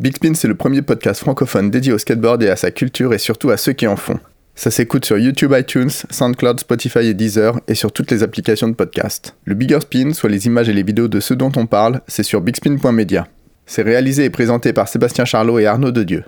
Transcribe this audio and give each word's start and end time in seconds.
Big 0.00 0.14
Spin, 0.14 0.34
c'est 0.34 0.46
le 0.46 0.54
premier 0.54 0.80
podcast 0.80 1.20
francophone 1.20 1.72
dédié 1.72 1.92
au 1.92 1.98
skateboard 1.98 2.40
et 2.44 2.48
à 2.48 2.54
sa 2.54 2.70
culture 2.70 3.12
et 3.12 3.18
surtout 3.18 3.50
à 3.50 3.56
ceux 3.56 3.72
qui 3.72 3.88
en 3.88 3.96
font. 3.96 4.20
Ça 4.54 4.70
s'écoute 4.70 5.04
sur 5.04 5.18
YouTube, 5.18 5.52
iTunes, 5.56 5.90
SoundCloud, 5.90 6.60
Spotify 6.60 7.00
et 7.00 7.14
Deezer 7.14 7.58
et 7.66 7.74
sur 7.74 7.90
toutes 7.90 8.12
les 8.12 8.22
applications 8.22 8.68
de 8.68 8.74
podcast. 8.74 9.34
Le 9.44 9.56
Bigger 9.56 9.80
Spin, 9.80 10.12
soit 10.12 10.30
les 10.30 10.46
images 10.46 10.68
et 10.68 10.72
les 10.72 10.84
vidéos 10.84 11.08
de 11.08 11.18
ceux 11.18 11.34
dont 11.34 11.50
on 11.56 11.66
parle, 11.66 12.00
c'est 12.06 12.22
sur 12.22 12.40
bigspin.media. 12.40 13.26
C'est 13.66 13.82
réalisé 13.82 14.24
et 14.24 14.30
présenté 14.30 14.72
par 14.72 14.86
Sébastien 14.86 15.24
Charlot 15.24 15.58
et 15.58 15.66
Arnaud 15.66 15.90
Dedieu. 15.90 16.22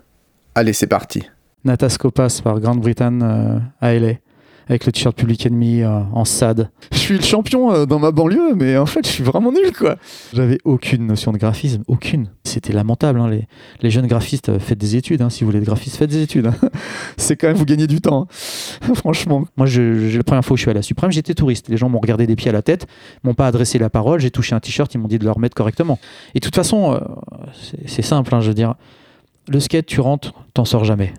Allez, 0.57 0.73
c'est 0.73 0.89
parti. 0.89 1.23
Natascopas 1.64 2.41
par 2.43 2.59
Grande 2.59 2.80
Britain 2.80 3.21
euh, 3.21 3.59
à 3.80 3.95
LA 3.95 4.14
avec 4.71 4.87
le 4.87 4.93
t-shirt 4.93 5.16
Public 5.16 5.45
Enemy 5.46 5.82
euh, 5.82 6.00
en 6.12 6.25
SAD. 6.25 6.71
Je 6.93 6.98
suis 6.98 7.16
le 7.16 7.25
champion 7.25 7.73
euh, 7.73 7.86
dans 7.86 7.98
ma 7.98 8.12
banlieue, 8.12 8.55
mais 8.55 8.77
en 8.77 8.86
fait, 8.86 9.04
je 9.04 9.11
suis 9.11 9.25
vraiment 9.25 9.50
nul, 9.50 9.73
quoi. 9.77 9.96
J'avais 10.32 10.59
aucune 10.64 11.09
notion 11.09 11.32
de 11.32 11.39
graphisme, 11.39 11.82
aucune. 11.89 12.30
C'était 12.45 12.72
lamentable. 12.72 13.21
Hein, 13.21 13.29
les, 13.29 13.48
les, 13.82 13.91
jeunes 13.91 14.07
graphistes, 14.07 14.48
euh, 14.48 14.61
faites 14.61 14.79
des 14.79 14.95
études. 14.95 15.22
Hein, 15.22 15.29
si 15.29 15.43
vous 15.43 15.50
voulez 15.50 15.59
être 15.59 15.64
graphiste, 15.64 15.96
faites 15.96 16.11
des 16.11 16.22
études. 16.22 16.46
Hein. 16.46 16.54
C'est 17.17 17.35
quand 17.35 17.48
même, 17.48 17.57
vous 17.57 17.64
gagnez 17.64 17.89
du 17.89 18.00
temps. 18.00 18.29
Hein. 18.31 18.95
Franchement. 18.95 19.45
Moi, 19.57 19.67
je, 19.67 20.17
la 20.17 20.22
première 20.22 20.45
fois 20.45 20.54
où 20.54 20.57
je 20.57 20.62
suis 20.62 20.71
à 20.71 20.75
la 20.75 20.82
Suprême, 20.82 21.11
j'étais 21.11 21.34
touriste. 21.34 21.68
Les 21.68 21.76
gens 21.76 21.89
m'ont 21.89 21.98
regardé 21.98 22.29
des 22.29 22.37
pieds 22.37 22.50
à 22.50 22.53
la 22.53 22.62
tête, 22.62 22.87
m'ont 23.25 23.34
pas 23.34 23.48
adressé 23.48 23.81
la 23.81 23.90
parole. 23.90 24.21
J'ai 24.21 24.31
touché 24.31 24.54
un 24.54 24.61
t-shirt, 24.61 24.95
ils 24.95 24.98
m'ont 24.98 25.09
dit 25.09 25.18
de 25.18 25.25
le 25.25 25.32
remettre 25.32 25.57
correctement. 25.57 25.98
Et 26.37 26.39
de 26.39 26.45
toute 26.45 26.54
façon, 26.54 27.00
c'est 27.87 28.03
simple, 28.03 28.32
je 28.40 28.46
veux 28.48 28.54
dire. 28.54 28.75
Le 29.48 29.59
skate, 29.59 29.87
tu 29.87 30.00
rentres, 30.00 30.32
t'en 30.54 30.64
sors 30.64 30.84
jamais. 30.84 31.12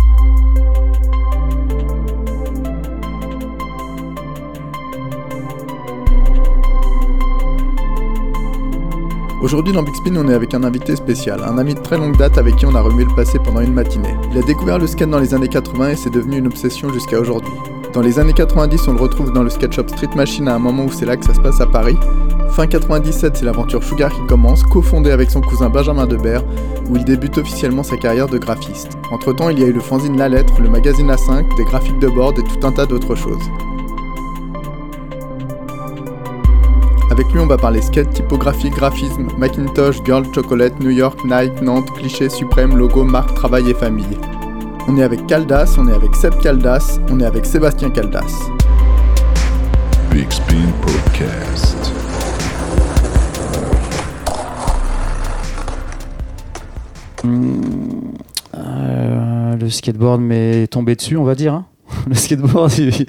Aujourd'hui 9.41 9.73
dans 9.73 9.81
Big 9.81 9.95
on 10.15 10.27
est 10.29 10.35
avec 10.35 10.53
un 10.53 10.63
invité 10.63 10.95
spécial, 10.95 11.41
un 11.43 11.57
ami 11.57 11.73
de 11.73 11.79
très 11.79 11.97
longue 11.97 12.15
date 12.15 12.37
avec 12.37 12.57
qui 12.57 12.67
on 12.67 12.75
a 12.75 12.81
remué 12.81 13.05
le 13.05 13.15
passé 13.15 13.39
pendant 13.39 13.61
une 13.61 13.73
matinée. 13.73 14.15
Il 14.31 14.37
a 14.37 14.43
découvert 14.43 14.77
le 14.77 14.85
skate 14.85 15.09
dans 15.09 15.17
les 15.17 15.33
années 15.33 15.47
80 15.47 15.89
et 15.89 15.95
c'est 15.95 16.11
devenu 16.11 16.37
une 16.37 16.45
obsession 16.45 16.93
jusqu'à 16.93 17.19
aujourd'hui. 17.19 17.53
Dans 17.91 18.01
les 18.01 18.19
années 18.19 18.33
90, 18.33 18.87
on 18.87 18.93
le 18.93 19.01
retrouve 19.01 19.33
dans 19.33 19.41
le 19.41 19.49
skate 19.49 19.73
shop 19.73 19.87
Street 19.87 20.11
Machine 20.15 20.47
à 20.47 20.53
un 20.53 20.59
moment 20.59 20.85
où 20.85 20.91
c'est 20.91 21.07
là 21.07 21.17
que 21.17 21.25
ça 21.25 21.33
se 21.33 21.39
passe 21.39 21.59
à 21.59 21.65
Paris. 21.65 21.97
Fin 22.51 22.67
97, 22.67 23.37
c'est 23.37 23.45
l'aventure 23.45 23.83
Sugar 23.83 24.11
qui 24.13 24.23
commence, 24.27 24.61
cofondée 24.61 25.11
avec 25.11 25.31
son 25.31 25.41
cousin 25.41 25.69
Benjamin 25.69 26.05
Debert, 26.05 26.43
où 26.89 26.97
il 26.97 27.03
débute 27.03 27.39
officiellement 27.39 27.83
sa 27.83 27.97
carrière 27.97 28.27
de 28.27 28.37
graphiste. 28.37 28.97
Entre 29.11 29.33
temps, 29.33 29.49
il 29.49 29.59
y 29.59 29.63
a 29.63 29.67
eu 29.67 29.73
le 29.73 29.79
fanzine 29.79 30.17
La 30.17 30.29
Lettre, 30.29 30.61
le 30.61 30.69
magazine 30.69 31.09
A5, 31.09 31.57
des 31.57 31.63
graphiques 31.63 31.99
de 31.99 32.09
board 32.09 32.37
et 32.37 32.43
tout 32.43 32.67
un 32.67 32.71
tas 32.71 32.85
d'autres 32.85 33.15
choses. 33.15 33.49
Avec 37.11 37.29
lui, 37.33 37.41
on 37.41 37.45
va 37.45 37.57
parler 37.57 37.81
skate, 37.81 38.09
typographie, 38.13 38.69
graphisme, 38.69 39.27
Macintosh, 39.37 39.97
Girl, 40.05 40.23
Chocolate, 40.33 40.79
New 40.79 40.91
York, 40.91 41.19
Nike, 41.25 41.61
Nantes, 41.61 41.91
cliché, 41.91 42.29
suprême, 42.29 42.77
logo, 42.77 43.03
marque, 43.03 43.33
travail 43.33 43.69
et 43.69 43.73
famille. 43.73 44.17
On 44.87 44.97
est 44.97 45.03
avec 45.03 45.27
Caldas, 45.27 45.75
on 45.77 45.89
est 45.89 45.93
avec 45.93 46.15
Seb 46.15 46.33
Caldas, 46.41 47.01
on 47.09 47.19
est 47.19 47.25
avec 47.25 47.45
Sébastien 47.45 47.89
Caldas. 47.89 48.33
Big 50.09 50.31
Spin 50.31 50.71
Podcast. 50.81 51.91
Hmm, 57.25 58.13
euh, 58.55 59.57
le 59.57 59.69
skateboard 59.69 60.21
m'est 60.21 60.67
tombé 60.67 60.95
dessus, 60.95 61.17
on 61.17 61.25
va 61.25 61.35
dire. 61.35 61.55
Hein. 61.55 61.65
le 62.07 62.15
skateboard, 62.15 62.71
il, 62.77 63.05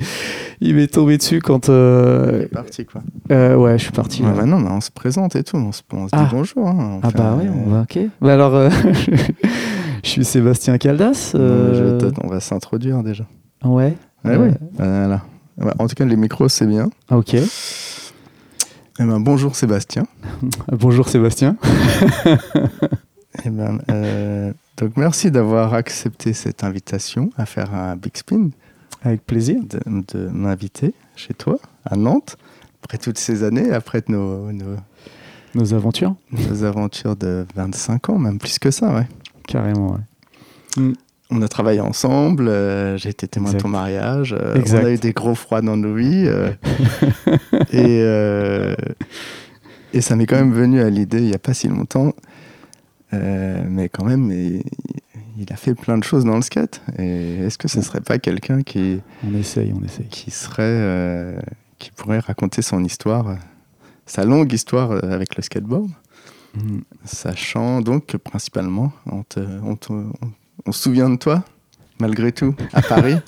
m'est 0.71 0.87
tombé 0.87 1.19
dessus 1.19 1.41
quand. 1.41 1.69
Euh... 1.69 2.47
parti 2.49 2.85
quoi. 2.85 3.03
Euh, 3.31 3.57
ouais, 3.57 3.79
je 3.79 3.85
suis 3.85 3.93
parti. 3.93 4.23
Ouais, 4.23 4.33
bah 4.33 4.47
non, 4.47 4.61
mais 4.61 4.71
on 4.71 4.81
se 4.81 4.91
présente 4.91 5.35
et 5.35 5.43
tout, 5.43 5.57
on 5.57 5.73
se, 5.73 5.83
dit 5.83 6.09
ah. 6.13 6.29
bonjour. 6.31 6.69
Hein, 6.69 7.01
ah 7.03 7.11
bah 7.11 7.37
oui, 7.39 7.49
on 7.49 7.71
va, 7.71 7.81
ok. 7.83 7.99
Bah 8.21 8.35
alors, 8.35 8.55
euh, 8.55 8.71
je 10.05 10.09
suis 10.09 10.25
Sébastien 10.25 10.79
Caldas. 10.79 11.33
Euh, 11.35 12.11
on 12.23 12.29
va 12.29 12.41
s'introduire 12.41 13.03
déjà. 13.03 13.27
Ouais. 13.65 13.97
Ouais, 14.25 14.37
ouais. 14.37 14.53
Voilà. 14.77 15.23
En 15.79 15.89
tout 15.89 15.95
cas, 15.95 16.05
les 16.05 16.17
micros, 16.17 16.49
c'est 16.49 16.67
bien. 16.67 16.91
Ok. 17.11 17.35
Eh 17.35 17.45
ben, 18.99 19.19
bonjour 19.19 19.57
Sébastien. 19.57 20.05
bonjour 20.73 21.09
Sébastien. 21.09 21.57
eh 23.45 23.51
ben, 23.51 23.79
donc 24.77 24.97
merci 24.97 25.31
d'avoir 25.33 25.75
accepté 25.75 26.33
cette 26.33 26.63
invitation 26.63 27.31
à 27.37 27.47
faire 27.47 27.75
un 27.75 27.97
Big 27.97 28.17
Spin. 28.17 28.51
Avec 29.05 29.27
plaisir. 29.27 29.61
De, 29.63 30.29
m'inviter 30.29 30.95
chez 31.17 31.35
toi, 31.35 31.59
à 31.85 31.97
Nantes, 31.97 32.37
après 32.85 32.99
toutes 32.99 33.19
ces 33.19 33.43
années, 33.43 33.73
après 33.73 34.03
nos, 34.09 34.51
nos, 34.53 35.75
aventures. 35.75 36.15
Nos 36.31 36.65
aventures 36.65 37.17
de 37.17 37.47
25 37.55 38.11
ans, 38.11 38.19
même 38.19 38.39
plus 38.39 38.59
que 38.59 38.71
ça, 38.71 38.95
ouais. 38.95 39.07
Carrément, 39.47 39.93
ouais. 39.93 40.83
Mm. 40.83 40.93
On 41.35 41.41
a 41.41 41.49
travaillé 41.49 41.81
ensemble, 41.81 42.49
euh, 42.49 42.99
j'ai 42.99 43.09
été 43.09 43.27
témoin 43.27 43.55
de 43.55 43.59
ton 43.59 43.69
mariage, 43.69 44.37
euh, 44.39 44.63
on 44.69 44.75
a 44.75 44.91
eu 44.91 44.99
des 44.99 45.13
gros 45.13 45.35
froids 45.35 45.63
dans 45.63 45.79
nos 45.79 45.95
vies. 45.95 46.27
Euh, 46.27 46.51
et, 47.73 48.77
et 49.97 50.01
ça 50.03 50.15
m'est 50.15 50.27
quand 50.27 50.37
même 50.37 50.53
venu 50.53 50.83
à 50.83 50.91
l'idée, 50.91 51.19
il 51.19 51.29
n'y 51.29 51.35
a 51.35 51.39
pas 51.39 51.55
si 51.55 51.69
longtemps, 51.69 52.13
mais 53.13 53.89
quand 53.89 54.05
même, 54.05 54.31
il, 54.31 54.63
a 55.51 55.57
fait 55.57 55.75
plein 55.75 55.99
de 55.99 56.05
choses 56.05 56.25
dans 56.25 56.37
le 56.37 56.43
skate. 56.43 56.83
Et 56.99 57.39
est-ce 57.39 57.59
que 57.59 57.69
ce 57.69 57.79
ne 57.79 57.83
serait 57.83 58.01
pas 58.01 58.19
quelqu'un 58.19 58.63
qui. 58.63 59.01
On 59.27 59.35
essaye, 59.35 59.73
on 59.73 59.85
essaye. 59.85 60.07
Qui 60.09 60.31
serait. 60.31 60.63
Euh, 60.63 61.41
qui 61.79 61.91
pourrait 61.91 62.21
raconter 62.21 62.63
son 62.63 62.85
histoire, 62.85 63.37
sa 64.07 64.25
longue 64.25 64.53
histoire 64.53 64.93
euh, 64.93 65.01
avec 65.11 65.37
le 65.37 65.43
skateboard. 65.43 65.91
Mm. 66.55 66.81
Sachant 67.05 67.81
donc 67.81 68.07
que 68.07 68.17
principalement, 68.17 68.93
on, 69.07 69.25
on, 69.37 69.77
on, 70.67 70.73
se 70.73 70.83
souvient 70.83 71.11
de 71.11 71.17
toi, 71.17 71.43
malgré 71.99 72.31
tout, 72.31 72.55
à 72.73 72.83
Paris. 72.83 73.17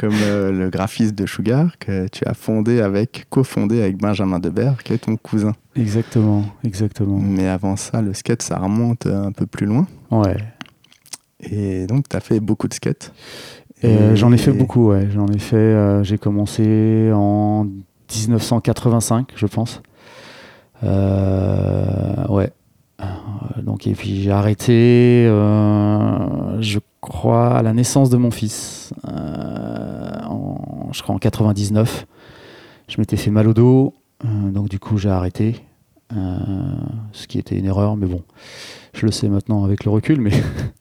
comme 0.00 0.14
euh, 0.22 0.50
le 0.50 0.70
graphiste 0.70 1.14
de 1.14 1.26
Sugar 1.26 1.78
que 1.78 2.08
tu 2.08 2.24
as 2.24 2.32
fondé 2.32 2.80
avec, 2.80 3.26
cofondé 3.28 3.82
avec 3.82 3.98
Benjamin 3.98 4.38
Debert, 4.38 4.82
qui 4.82 4.94
est 4.94 4.98
ton 4.98 5.18
cousin. 5.18 5.52
Exactement, 5.76 6.46
exactement. 6.64 7.18
Mais 7.18 7.46
avant 7.46 7.76
ça, 7.76 8.00
le 8.00 8.14
skate, 8.14 8.40
ça 8.40 8.58
remonte 8.58 9.04
un 9.04 9.30
peu 9.30 9.44
plus 9.44 9.66
loin. 9.66 9.86
Ouais. 10.10 10.38
Et 11.42 11.86
donc, 11.86 12.08
tu 12.08 12.16
as 12.16 12.20
fait 12.20 12.40
beaucoup 12.40 12.68
de 12.68 12.74
skate. 12.74 13.12
Et... 13.82 14.14
J'en 14.14 14.32
ai 14.32 14.38
fait 14.38 14.52
beaucoup, 14.52 14.88
ouais. 14.88 15.08
J'en 15.10 15.26
ai 15.28 15.38
fait. 15.38 15.56
Euh, 15.56 16.02
j'ai 16.02 16.18
commencé 16.18 17.10
en 17.14 17.64
1985, 17.64 19.32
je 19.36 19.46
pense. 19.46 19.82
Euh, 20.82 22.26
ouais. 22.28 22.52
Donc, 23.62 23.86
et 23.86 23.92
puis 23.92 24.22
j'ai 24.22 24.30
arrêté, 24.30 25.24
je 25.26 26.78
crois, 27.00 27.56
à 27.56 27.62
la 27.62 27.72
naissance 27.72 28.10
de 28.10 28.16
mon 28.16 28.30
fils, 28.30 28.92
euh, 29.08 30.20
en, 30.24 30.90
je 30.92 31.02
crois 31.02 31.14
en 31.14 31.18
99. 31.18 32.06
Je 32.88 32.96
m'étais 32.98 33.16
fait 33.16 33.30
mal 33.30 33.48
au 33.48 33.54
dos, 33.54 33.94
euh, 34.24 34.50
donc 34.50 34.68
du 34.68 34.78
coup 34.78 34.98
j'ai 34.98 35.08
arrêté, 35.08 35.64
euh, 36.12 36.38
ce 37.12 37.26
qui 37.26 37.38
était 37.38 37.56
une 37.56 37.66
erreur, 37.66 37.96
mais 37.96 38.06
bon, 38.06 38.22
je 38.94 39.06
le 39.06 39.12
sais 39.12 39.28
maintenant 39.28 39.64
avec 39.64 39.84
le 39.84 39.90
recul, 39.90 40.20
mais 40.20 40.32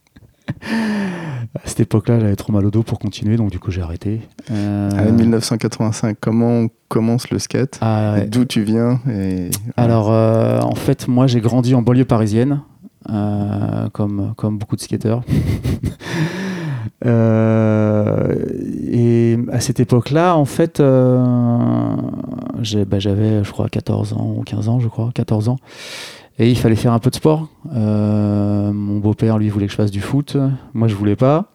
à 0.62 1.62
cette 1.66 1.80
époque-là, 1.82 2.20
j'avais 2.20 2.36
trop 2.36 2.54
mal 2.54 2.66
au 2.66 2.72
dos 2.72 2.84
pour 2.84 3.00
continuer, 3.00 3.38
donc 3.38 3.52
du 3.52 3.60
coup 3.60 3.72
j'ai 3.72 3.82
arrêté. 3.82 4.22
Euh... 4.52 5.12
1985, 5.12 6.18
comment 6.20 6.68
commence 6.88 7.30
le 7.30 7.40
skate 7.40 7.78
ah, 7.82 8.22
D'où 8.28 8.46
tu 8.46 8.64
viens 8.64 9.00
et... 9.10 9.50
Alors, 9.78 10.10
en 10.10 10.76
fait, 10.76 11.08
moi 11.08 11.28
j'ai 11.28 11.42
grandi 11.42 11.76
en 11.76 11.82
banlieue 11.82 12.06
parisienne. 12.06 12.62
Euh, 13.10 13.90
comme, 13.94 14.34
comme 14.36 14.58
beaucoup 14.58 14.76
de 14.76 14.82
skateurs. 14.82 15.24
Euh, 17.06 18.36
et 18.92 19.38
à 19.54 19.62
cette 19.62 19.80
époque-là, 19.80 20.36
en 20.36 20.44
fait, 20.44 20.82
euh, 20.82 21.96
bah, 22.88 23.00
j'avais, 23.00 23.42
je 23.42 23.52
crois, 23.52 23.70
14 23.70 24.14
ans 24.14 24.36
ou 24.38 24.42
15 24.44 24.68
ans, 24.68 24.80
je 24.82 24.90
crois, 24.90 25.10
14 25.14 25.48
ans. 25.48 25.56
Et 26.40 26.50
il 26.50 26.58
fallait 26.58 26.76
faire 26.76 26.94
un 26.94 27.00
peu 27.00 27.10
de 27.10 27.16
sport. 27.16 27.50
mon 27.72 28.98
beau-père, 28.98 29.38
lui, 29.38 29.50
voulait 29.50 29.66
que 29.66 29.72
je 29.72 29.78
fasse 29.78 29.92
du 29.92 30.02
foot. 30.02 30.38
Moi, 30.74 30.88
je 30.88 30.96
voulais 30.96 31.16
pas. 31.16 31.52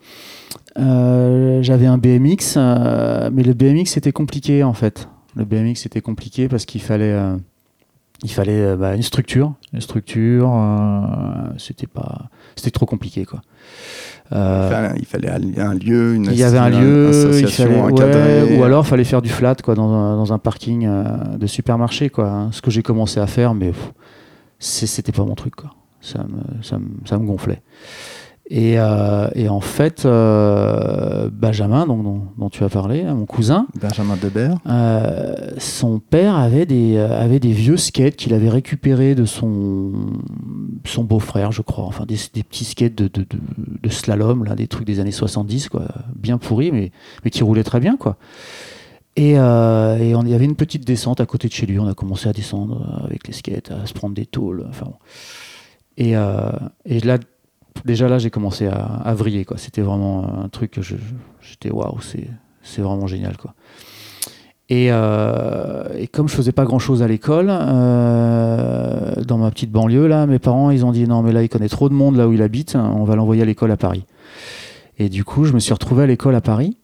j'avais 0.77 1.87
un 1.87 1.99
BMX, 1.99 2.57
mais 3.33 3.43
le 3.43 3.55
BMX, 3.55 3.87
c'était 3.87 4.13
compliqué, 4.13 4.63
en 4.63 4.75
fait. 4.75 5.09
Le 5.37 5.45
BMX, 5.45 5.77
c'était 5.77 6.01
compliqué 6.01 6.49
parce 6.49 6.65
qu'il 6.65 6.83
fallait 6.83 7.19
il 8.25 8.31
fallait 8.31 8.61
euh, 8.61 8.77
bah, 8.77 8.95
une 8.95 9.03
structure, 9.03 9.55
une 9.73 9.81
structure. 9.81 10.51
Euh, 10.55 11.01
c'était 11.59 11.87
pas, 11.87 12.31
c'était 12.57 12.71
trop 12.71 12.87
compliqué 12.87 13.25
quoi. 13.25 13.43
Euh, 14.33 14.89
il 14.97 15.05
fallait 15.05 15.29
un 15.29 15.75
lieu, 15.75 16.15
une 16.15 16.25
il 16.25 16.35
y 16.35 16.43
avait 16.43 16.59
un 16.59 16.71
lieu, 16.71 17.11
il 17.39 17.47
fallait, 17.47 18.57
ou 18.57 18.65
alors 18.65 18.85
il 18.85 18.89
fallait 18.89 19.05
faire 19.05 19.21
du 19.21 19.29
flat 19.29 19.57
quoi 19.57 19.75
dans 19.75 19.93
un, 19.93 20.17
dans 20.17 20.33
un 20.33 20.39
parking 20.39 20.89
de 21.39 21.47
supermarché 21.47 22.09
quoi. 22.09 22.29
Hein. 22.29 22.49
Ce 22.53 22.63
que 22.63 22.71
j'ai 22.71 22.83
commencé 22.83 23.21
à 23.21 23.27
faire, 23.27 23.53
mais 23.55 23.73
c'était 24.65 25.13
pas 25.13 25.25
mon 25.25 25.35
truc 25.35 25.55
quoi. 25.57 25.71
Ça 26.01 26.25
me, 26.25 26.63
ça 26.63 26.79
me, 26.79 26.89
ça 27.07 27.19
me 27.19 27.27
gonflait. 27.27 27.63
Et, 28.51 28.75
euh, 28.79 29.29
et 29.35 29.49
en 29.49 29.61
fait, 29.61 30.05
euh, 30.05 31.31
Benjamin, 31.33 31.87
dont, 31.87 32.21
dont 32.37 32.51
tu 32.51 32.63
as 32.63 32.69
parlé, 32.69 33.03
hein, 33.03 33.15
mon 33.15 33.25
cousin, 33.25 33.67
Benjamin 33.81 34.17
Debert. 34.17 34.59
euh, 34.69 35.35
son 35.57 35.99
père 35.99 36.37
avait 36.37 36.67
des, 36.67 36.99
avait 36.99 37.41
des 37.41 37.53
vieux 37.53 37.79
skates 37.79 38.17
qu'il 38.17 38.35
avait 38.35 38.51
récupérés 38.51 39.15
de 39.15 39.25
son, 39.25 39.93
son 40.85 41.05
beau-frère, 41.05 41.53
je 41.53 41.63
crois. 41.63 41.85
Enfin, 41.85 42.05
des, 42.05 42.19
des 42.35 42.43
petits 42.43 42.67
skates 42.67 42.95
de, 42.95 43.09
de, 43.09 43.23
de, 43.23 43.39
de 43.83 43.89
slalom, 43.89 44.45
là, 44.45 44.55
des 44.55 44.69
trucs 44.69 44.87
des 44.87 45.01
années 45.01 45.11
70, 45.11 45.71
quoi. 45.71 45.89
Bien 46.15 46.37
pourris, 46.37 46.71
mais, 46.71 46.93
mais 47.25 47.31
qui 47.31 47.43
roulaient 47.45 47.65
très 47.65 47.81
bien, 47.81 47.97
quoi. 47.97 48.19
Et, 49.17 49.39
euh, 49.39 49.97
et 49.99 50.15
on, 50.15 50.25
y 50.25 50.35
avait 50.35 50.45
une 50.45 50.57
petite 50.57 50.85
descente 50.85 51.21
à 51.21 51.27
côté 51.27 51.49
de 51.49 51.53
chez 51.53 51.67
lui. 51.67 51.79
On 51.79 51.87
a 51.87 51.95
commencé 51.95 52.29
à 52.29 52.33
descendre 52.33 52.83
euh, 52.83 53.07
avec 53.07 53.27
les 53.29 53.33
skates, 53.33 53.71
à 53.71 53.87
se 53.87 53.95
prendre 53.95 54.15
des 54.15 54.27
tôles. 54.27 54.67
Enfin, 54.69 54.87
bon. 54.87 54.97
et, 55.97 56.17
euh, 56.17 56.51
là, 56.85 57.19
déjà 57.85 58.09
là, 58.09 58.19
j'ai 58.19 58.31
commencé 58.31 58.67
à, 58.67 59.15
vriller. 59.15 59.47
C'était 59.57 59.83
vraiment 59.83 60.45
un 60.45 60.49
truc 60.49 60.73
que 60.73 60.83
j'étais 60.83 61.71
waouh, 61.71 62.01
c'est, 62.01 62.83
vraiment 62.83 63.07
génial. 63.07 63.35
Et, 64.69 64.89
euh, 64.91 65.85
et 65.97 66.09
comme 66.09 66.29
je 66.29 66.35
faisais 66.35 66.53
pas 66.53 66.65
grand 66.65 66.81
chose 66.81 67.03
à 67.03 67.07
l'école, 67.07 67.47
dans 67.47 69.39
ma 69.39 69.51
petite 69.53 69.71
banlieue, 69.71 70.09
là, 70.09 70.27
mes 70.27 70.41
parents, 70.41 70.71
ils 70.71 70.85
ont 70.85 70.91
dit 70.91 71.07
non, 71.07 71.23
mais 71.23 71.31
là, 71.33 71.45
il 71.45 71.49
connaît 71.49 71.69
trop 71.69 71.89
de 71.89 71.95
monde 71.95 72.17
là 72.17 72.27
où 72.27 72.33
il 72.33 72.43
habite, 72.43 72.75
on 72.75 73.05
va 73.05 73.15
l'envoyer 73.15 73.43
à 73.43 73.45
l'école 73.45 73.71
à 73.71 73.77
Paris. 73.77 74.05
Et 74.99 75.09
du 75.09 75.25
coup, 75.25 75.45
je 75.45 75.53
me 75.53 75.61
suis 75.61 75.73
retrouvé 75.73 76.03
à 76.05 76.07
l'école 76.07 76.35
à 76.35 76.41
Paris. 76.41 76.77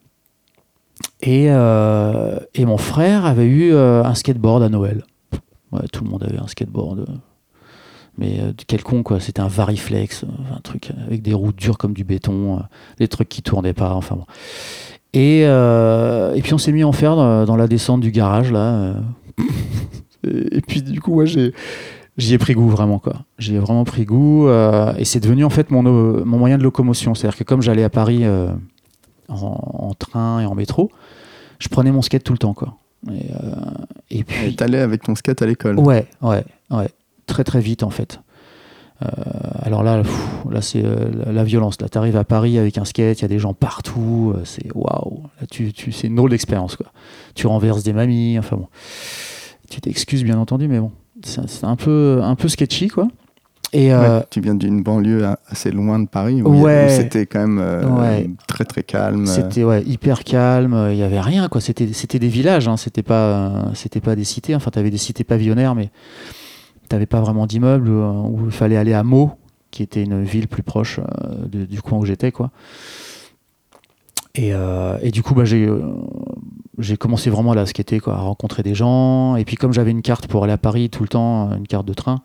Et, 1.23 1.47
euh, 1.49 2.39
et 2.55 2.65
mon 2.65 2.79
frère 2.79 3.27
avait 3.27 3.47
eu 3.47 3.73
euh, 3.73 4.03
un 4.05 4.15
skateboard 4.15 4.63
à 4.63 4.69
Noël. 4.69 5.05
Tout 5.93 6.05
le 6.05 6.11
monde 6.11 6.25
avait 6.25 6.39
un 6.39 6.47
skateboard. 6.47 7.01
euh, 7.01 7.13
mais 8.19 8.41
quelconque, 8.67 9.05
quoi. 9.05 9.21
C'était 9.21 9.41
un 9.41 9.49
Variflex, 9.49 10.25
un 10.55 10.61
truc 10.61 10.91
avec 11.07 11.23
des 11.23 11.33
roues 11.33 11.53
dures 11.53 11.79
comme 11.79 11.95
du 11.95 12.05
béton, 12.05 12.61
des 12.99 13.09
trucs 13.09 13.29
qui 13.29 13.43
tournaient 13.43 13.73
pas, 13.73 13.95
enfin 13.95 14.17
bon. 14.17 14.27
Et, 15.15 15.47
puis 16.43 16.53
on 16.53 16.59
s'est 16.59 16.73
mis 16.73 16.85
en 16.85 16.93
faire 16.93 17.17
dans, 17.17 17.57
la 17.57 17.67
descente 17.67 18.01
du 18.01 18.11
garage, 18.11 18.53
là. 18.53 18.95
et, 20.27 20.61
puis 20.61 20.83
du 20.83 21.01
coup, 21.01 21.15
moi. 21.15 21.25
J'y 22.17 22.35
ai 22.35 22.39
pris 22.39 22.53
goût 22.53 22.69
vraiment 22.69 22.99
quoi. 22.99 23.15
J'y 23.39 23.55
ai 23.55 23.59
vraiment 23.59 23.85
pris 23.85 24.05
goût 24.05 24.51
et 24.51 25.05
c'est 25.05 25.21
devenu 25.21 25.45
en 25.45 25.51
fait 25.51 25.71
mon, 25.71 25.83
moyen 26.27 26.59
de 26.59 26.63
locomotion. 26.63 27.15
C'est-à-dire 27.15 27.39
que 27.39 27.45
comme 27.45 27.63
j'allais 27.63 27.85
à 27.85 27.89
Paris 27.89 28.25
en, 29.31 29.89
en 29.89 29.95
train 29.95 30.41
et 30.41 30.47
en 30.47 30.55
métro, 30.55 30.91
je 31.59 31.69
prenais 31.69 31.93
mon 31.93 32.03
skate 32.03 32.25
tout 32.25 32.33
le 32.33 32.39
temps 32.39 32.55
quoi. 32.55 32.77
Et, 33.11 33.31
euh, 33.33 33.55
et 34.11 34.25
puis 34.25 34.55
t'allais 34.57 34.81
avec 34.81 35.03
ton 35.03 35.15
skate 35.15 35.41
à 35.43 35.47
l'école. 35.47 35.79
Ouais, 35.79 36.07
ouais, 36.23 36.45
ouais. 36.71 36.89
Très 37.27 37.45
très 37.45 37.61
vite 37.61 37.83
en 37.83 37.91
fait. 37.91 38.21
Euh, 39.03 39.07
alors 39.63 39.83
là, 39.83 40.03
pff, 40.03 40.45
là 40.51 40.61
c'est 40.61 40.85
euh, 40.85 41.09
la, 41.33 41.45
violence. 41.45 41.81
Là, 41.81 41.89
t'arrives 41.89 42.17
à 42.17 42.25
Paris 42.25 42.59
avec 42.59 42.77
un 42.77 42.85
skate, 42.85 43.21
il 43.21 43.23
y 43.23 43.25
a 43.25 43.29
des 43.29 43.39
gens 43.39 43.55
partout. 43.55 44.35
euh, 44.37 44.43
c'est 44.45 44.71
waouh. 44.75 45.23
Là, 45.41 45.47
tu, 45.51 45.73
tu, 45.73 45.93
c'est 45.93 46.09
une 46.09 46.17
drôle 46.17 46.31
d'expérience 46.31 46.77
quoi. 46.77 46.87
Tu 47.35 47.47
renverses 47.47 47.83
des 47.83 47.93
mamies. 47.95 48.39
Enfin 48.39 48.57
bon. 48.57 48.69
Tu 49.71 49.81
t'excuses 49.81 50.25
bien 50.25 50.39
entendu, 50.39 50.69
mais 50.69 50.81
bon, 50.81 50.91
c'est 51.23 51.49
c'est 51.49 51.65
un 51.65 51.77
peu 51.77 52.21
un 52.23 52.35
peu 52.35 52.49
sketchy 52.49 52.89
quoi. 52.89 53.09
Et 53.73 53.93
euh, 53.93 54.19
Ouais, 54.19 54.25
tu 54.31 54.41
viens 54.41 54.55
d'une 54.57 54.83
banlieue 54.83 55.25
assez 55.49 55.71
loin 55.71 56.01
de 56.01 56.09
Paris 56.09 56.43
où, 56.43 56.49
Ouais. 56.63 56.87
où 56.87 56.91
c'était 56.91 57.27
quand 57.27 57.41
même 57.41 57.59
euh, 57.61 57.87
Ouais. 57.87 58.29
très 58.49 58.65
très 58.65 58.83
calme. 58.83 59.27
C'était 59.27 59.63
hyper 59.87 60.25
calme, 60.25 60.89
il 60.91 60.97
y 60.97 61.03
avait 61.05 61.21
rien 61.21 61.49
quoi. 61.49 61.61
C'était 61.61 61.93
c'était 61.93 62.19
des 62.19 62.29
villages, 62.29 62.67
hein, 62.67 62.77
c'était 62.77 63.05
pas 63.05 63.15
euh, 63.15 63.63
c'était 63.75 64.01
pas 64.01 64.17
des 64.17 64.25
cités. 64.25 64.55
Enfin, 64.57 64.71
t'avais 64.73 64.91
des 64.91 64.99
cités 64.99 65.23
pavillonnaires, 65.23 65.75
mais 65.77 65.91
t'avais 66.89 67.07
pas 67.07 67.21
vraiment 67.21 67.47
d'immeubles 67.47 67.89
euh, 67.91 68.11
où 68.11 68.47
il 68.47 68.51
fallait 68.51 68.77
aller 68.77 68.93
à 68.93 69.05
Meaux, 69.05 69.31
qui 69.71 69.85
était 69.85 70.03
une 70.03 70.25
ville 70.25 70.49
plus 70.49 70.65
proche 70.65 70.99
euh, 70.99 71.47
de- 71.47 71.65
du 71.65 71.81
coin 71.81 71.99
où 71.99 72.05
j'étais 72.05 72.33
quoi. 72.33 72.51
Et, 74.37 74.55
euh, 74.55 74.97
et 75.03 75.11
du 75.11 75.23
coup, 75.23 75.35
bah, 75.35 75.45
j'ai 75.45 75.67
euh, 75.67 75.81
j'ai 76.79 76.97
commencé 76.97 77.31
vraiment 77.31 77.53
à 77.53 77.55
la 77.57 77.67
skater 77.67 77.99
quoi, 78.01 78.15
à 78.15 78.19
rencontrer 78.21 78.63
des 78.63 78.75
gens. 78.75 79.37
Et 79.37 79.45
puis 79.45 79.57
comme 79.57 79.73
j'avais 79.73 79.91
une 79.91 80.03
carte 80.03 80.27
pour 80.29 80.45
aller 80.45 80.53
à 80.53 80.59
Paris 80.59 80.89
tout 80.91 81.03
le 81.03 81.09
temps, 81.09 81.51
une 81.57 81.67
carte 81.67 81.87
de 81.87 81.95
train 81.95 82.21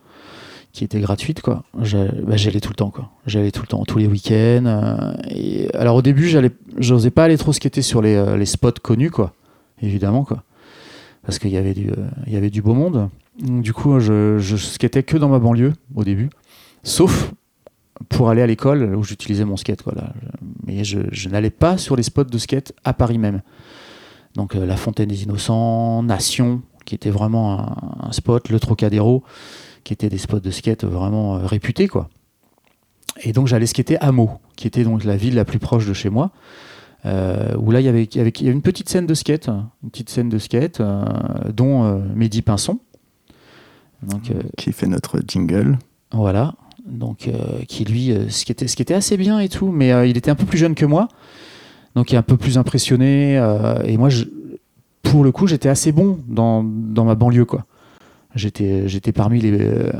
qui 0.76 0.84
était 0.84 1.00
gratuite 1.00 1.40
quoi. 1.40 1.64
j'ai- 1.80 2.10
bah, 2.22 2.36
tout 2.36 2.68
le 2.68 2.74
temps 2.74 2.90
quoi. 2.90 3.08
J'allais 3.26 3.50
tout 3.50 3.62
le 3.62 3.66
temps, 3.66 3.82
tous 3.86 3.96
les 3.96 4.06
week-ends. 4.06 4.66
euh, 4.66 5.68
alors 5.72 5.96
au 5.96 6.02
début, 6.02 6.28
j'allais, 6.28 6.50
j'osais 6.76 7.10
pas 7.10 7.24
aller 7.24 7.38
trop 7.38 7.54
skater 7.54 7.80
sur 7.80 8.02
les, 8.02 8.14
euh, 8.14 8.36
les 8.36 8.44
spots 8.44 8.72
connus 8.82 9.10
quoi, 9.10 9.32
évidemment 9.80 10.22
quoi, 10.24 10.42
parce 11.24 11.38
qu'il 11.38 11.50
y 11.50 11.56
avait 11.56 11.72
du, 11.72 11.88
euh, 11.88 11.94
il 12.26 12.34
y 12.34 12.36
avait 12.36 12.50
du 12.50 12.60
beau 12.60 12.74
monde. 12.74 13.08
Du 13.38 13.72
coup, 13.72 13.98
je, 14.00 14.36
je 14.38 14.56
skatais 14.56 15.02
que 15.02 15.16
dans 15.16 15.30
ma 15.30 15.38
banlieue 15.38 15.72
au 15.94 16.04
début, 16.04 16.28
sauf 16.82 17.32
pour 18.10 18.28
aller 18.28 18.42
à 18.42 18.46
l'école 18.46 18.94
où 18.96 19.02
j'utilisais 19.02 19.46
mon 19.46 19.56
skate 19.56 19.82
quoi. 19.82 19.94
Là. 19.96 20.12
Mais 20.66 20.84
je, 20.84 21.28
n'allais 21.30 21.48
pas 21.48 21.78
sur 21.78 21.96
les 21.96 22.02
spots 22.02 22.24
de 22.24 22.36
skate 22.38 22.74
à 22.84 22.92
Paris 22.92 23.16
même. 23.16 23.40
Donc 24.34 24.52
la 24.52 24.76
Fontaine 24.76 25.08
des 25.08 25.22
Innocents, 25.22 26.02
Nation, 26.02 26.60
qui 26.84 26.94
était 26.94 27.08
vraiment 27.08 27.58
un, 27.58 28.08
un 28.08 28.12
spot, 28.12 28.50
le 28.50 28.60
Trocadéro 28.60 29.24
qui 29.86 29.92
étaient 29.92 30.08
des 30.08 30.18
spots 30.18 30.40
de 30.40 30.50
skate 30.50 30.84
vraiment 30.84 31.36
euh, 31.36 31.46
réputés 31.46 31.86
quoi. 31.86 32.08
Et 33.22 33.32
donc 33.32 33.46
j'allais 33.46 33.66
skater 33.66 33.96
à 34.00 34.10
Meaux, 34.10 34.32
qui 34.56 34.66
était 34.66 34.82
donc 34.82 35.04
la 35.04 35.16
ville 35.16 35.36
la 35.36 35.44
plus 35.44 35.60
proche 35.60 35.86
de 35.86 35.92
chez 35.94 36.10
moi, 36.10 36.32
euh, 37.04 37.54
où 37.56 37.70
là 37.70 37.80
il 37.80 37.84
y 37.84 37.88
avait, 37.88 38.02
y 38.12 38.18
avait- 38.18 38.32
une 38.40 38.62
petite 38.62 38.88
scène 38.88 39.06
de 39.06 39.14
skate, 39.14 39.46
une 39.48 39.90
petite 39.90 40.10
scène 40.10 40.28
de 40.28 40.38
skate, 40.38 40.80
euh, 40.80 41.04
dont 41.54 41.84
euh, 41.84 41.98
Mehdi 42.16 42.42
Pinson. 42.42 42.80
Donc 44.02 44.32
Qui 44.58 44.72
fait 44.72 44.88
notre 44.88 45.20
jingle. 45.26 45.78
voilà, 46.12 46.54
donc 46.84 47.30
qui 47.68 47.84
lui 47.84 48.12
skatait, 48.28 48.66
skatait 48.68 48.94
assez 48.94 49.16
bien 49.16 49.38
et 49.38 49.48
tout, 49.48 49.68
mais 49.70 50.10
il 50.10 50.16
était 50.18 50.30
un 50.30 50.34
peu 50.34 50.44
plus 50.46 50.58
jeune 50.58 50.74
que 50.74 50.84
moi, 50.84 51.08
donc 51.94 52.10
il 52.10 52.16
est 52.16 52.18
un 52.18 52.22
peu 52.22 52.36
plus 52.36 52.58
impressionné. 52.58 53.34
et 53.84 53.96
moi, 53.96 54.08
je- 54.10 54.24
pour 55.02 55.22
le 55.24 55.30
coup, 55.32 55.46
j'étais 55.46 55.68
assez 55.70 55.92
bon 55.92 56.18
dans, 56.28 56.62
dans 56.64 57.04
ma 57.04 57.14
banlieue 57.14 57.44
quoi. 57.46 57.64
J'étais, 58.36 58.86
j'étais 58.88 59.12
parmi 59.12 59.40
les, 59.40 59.52
euh, 59.58 59.90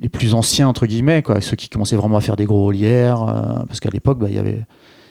les 0.00 0.08
plus 0.08 0.34
anciens 0.34 0.68
entre 0.68 0.86
guillemets 0.86 1.22
quoi, 1.22 1.40
ceux 1.40 1.56
qui 1.56 1.68
commençaient 1.68 1.96
vraiment 1.96 2.16
à 2.16 2.20
faire 2.20 2.36
des 2.36 2.44
gros 2.44 2.66
haulières, 2.66 3.22
euh, 3.22 3.64
parce 3.66 3.80
qu'à 3.80 3.90
l'époque, 3.90 4.18
bah, 4.18 4.26
il 4.30 4.36
y 4.36 4.38
avait, 4.38 4.64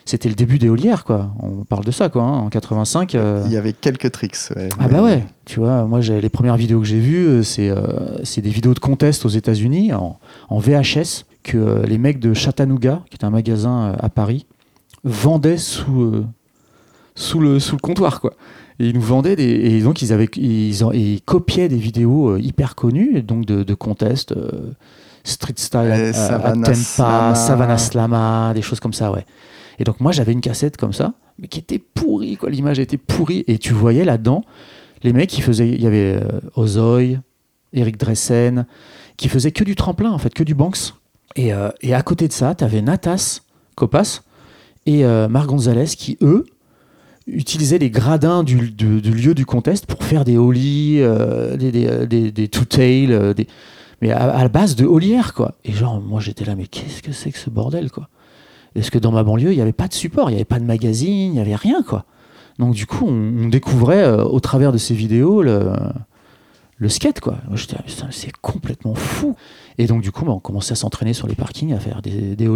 c'était 0.05 0.29
le 0.29 0.35
début 0.35 0.57
des 0.59 0.69
haulières 0.69 1.03
quoi. 1.03 1.31
On 1.41 1.63
parle 1.65 1.83
de 1.83 1.91
ça 1.91 2.09
quoi, 2.09 2.23
hein, 2.23 2.37
en 2.39 2.49
85. 2.49 3.15
euh, 3.15 3.43
Il 3.47 3.51
y 3.51 3.57
avait 3.57 3.73
quelques 3.73 4.11
tricks. 4.11 4.35
ouais. 4.55 4.69
ah 4.79 4.87
bah 4.87 5.01
ouais, 5.03 5.23
tu 5.45 5.59
vois, 5.59 5.85
moi 5.85 6.01
j'ai 6.01 6.21
les 6.21 6.29
premières 6.29 6.57
vidéos 6.57 6.79
que 6.79 6.85
j'ai 6.87 6.99
vues, 6.99 7.27
euh, 7.27 7.43
c'est 7.43 7.73
c'est 8.23 8.41
des 8.41 8.49
vidéos 8.49 8.73
de 8.73 8.79
contest 8.79 9.25
aux 9.25 9.29
États-Unis 9.29 9.93
en, 9.93 10.17
en 10.49 10.59
VHS 10.59 11.25
que 11.43 11.83
les 11.85 11.97
mecs 11.97 12.19
de 12.19 12.33
Chattanooga, 12.33 13.01
qui 13.09 13.17
est 13.17 13.25
un 13.25 13.29
magasin 13.29 13.95
à 13.99 14.09
Paris, 14.09 14.45
vendaient 15.03 15.57
sous 15.57 16.23
sous 17.15 17.39
le 17.39 17.59
sous 17.59 17.75
le 17.75 17.81
comptoir 17.81 18.19
quoi. 18.21 18.33
Et 18.79 18.87
ils 18.89 18.93
nous 18.95 19.01
vendaient 19.01 19.35
des 19.35 19.43
et 19.45 19.81
donc 19.81 20.01
ils 20.01 20.11
avaient 20.11 20.29
ils, 20.35 20.83
en- 20.83 20.91
ils 20.91 21.21
copiaient 21.21 21.69
des 21.69 21.77
vidéos 21.77 22.31
euh, 22.31 22.39
hyper 22.41 22.75
connues 22.75 23.21
donc 23.23 23.45
de, 23.45 23.63
de 23.63 23.73
contest 23.73 24.33
euh, 24.33 24.49
street 25.23 25.53
style 25.55 25.79
à- 25.79 25.93
à 26.09 26.13
Savannah 26.13 26.73
Slama. 26.73 27.35
Savannah 27.35 27.77
Slama, 27.77 28.51
des 28.53 28.61
choses 28.61 28.79
comme 28.81 28.93
ça 28.93 29.11
ouais. 29.11 29.25
Et 29.79 29.83
donc 29.85 29.99
moi 30.01 30.11
j'avais 30.11 30.33
une 30.33 30.41
cassette 30.41 30.75
comme 30.77 30.91
ça, 30.93 31.13
mais 31.39 31.47
qui 31.47 31.59
était 31.59 31.79
pourrie 31.79 32.35
quoi, 32.37 32.49
l'image 32.49 32.79
était 32.79 32.97
pourrie 32.97 33.43
et 33.47 33.57
tu 33.57 33.73
voyais 33.73 34.03
là-dedans 34.03 34.43
les 35.03 35.13
mecs 35.13 35.29
qui 35.29 35.41
faisaient 35.41 35.69
il 35.69 35.81
y 35.81 35.87
avait 35.87 36.19
euh, 36.21 36.39
Ozoy, 36.55 37.17
Eric 37.73 37.97
Dressen 37.97 38.65
qui 39.15 39.29
faisaient 39.29 39.51
que 39.51 39.63
du 39.63 39.75
tremplin 39.75 40.11
en 40.11 40.17
fait, 40.17 40.33
que 40.33 40.43
du 40.43 40.53
Banks. 40.53 40.93
Et, 41.37 41.53
euh, 41.53 41.69
et 41.81 41.93
à 41.93 42.01
côté 42.01 42.27
de 42.27 42.33
ça, 42.33 42.55
tu 42.55 42.63
avais 42.65 42.81
Natas 42.81 43.41
Copas 43.75 44.21
et 44.85 45.05
euh, 45.05 45.27
Marc 45.29 45.47
Gonzalez 45.47 45.87
qui 45.97 46.17
eux 46.21 46.45
utilisaient 47.27 47.77
les 47.77 47.89
gradins 47.89 48.43
du, 48.43 48.55
lieu 48.57 49.33
du 49.33 49.45
contest 49.45 49.85
pour 49.85 50.03
faire 50.03 50.25
des 50.25 50.37
ollies, 50.37 50.97
euh, 50.99 51.57
des, 51.57 52.31
des 52.31 52.47
two-tail, 52.47 53.11
euh, 53.11 53.33
mais 54.01 54.11
à, 54.11 54.23
à 54.23 54.43
la 54.43 54.49
base 54.49 54.75
de 54.75 54.85
ollières 54.85 55.33
quoi. 55.33 55.55
Et 55.63 55.71
genre 55.71 56.01
moi 56.01 56.19
j'étais 56.19 56.45
là 56.45 56.55
mais 56.55 56.67
qu'est-ce 56.67 57.01
que 57.01 57.11
c'est 57.11 57.31
que 57.31 57.39
ce 57.39 57.49
bordel 57.49 57.89
quoi? 57.91 58.09
Parce 58.73 58.89
que 58.89 58.99
dans 58.99 59.11
ma 59.11 59.23
banlieue 59.23 59.51
il 59.51 59.55
n'y 59.55 59.61
avait 59.61 59.73
pas 59.73 59.87
de 59.87 59.93
support, 59.93 60.29
il 60.29 60.33
n'y 60.33 60.37
avait 60.37 60.45
pas 60.45 60.59
de 60.59 60.65
magazine, 60.65 61.31
il 61.31 61.31
n'y 61.31 61.39
avait 61.39 61.55
rien 61.55 61.81
quoi? 61.81 62.05
Donc 62.59 62.73
du 62.73 62.85
coup 62.85 63.07
on, 63.07 63.47
découvrait 63.47 64.03
euh, 64.03 64.23
au 64.23 64.39
travers 64.39 64.71
de 64.71 64.77
ces 64.77 64.93
vidéos 64.93 65.41
le, 65.41 65.69
skate 66.89 67.21
quoi. 67.21 67.37
Moi 67.47 67.57
j'étais 67.57 67.77
c'est 68.11 68.31
complètement 68.33 68.93
fou. 68.93 69.35
Et 69.77 69.87
donc 69.87 70.01
du 70.01 70.11
coup 70.11 70.25
bah, 70.25 70.31
on 70.31 70.39
commençait 70.39 70.73
à 70.73 70.75
s'entraîner 70.75 71.13
sur 71.13 71.27
les 71.27 71.35
parkings 71.35 71.73
à 71.73 71.79
faire 71.79 72.01
des, 72.01 72.35
des. 72.35 72.47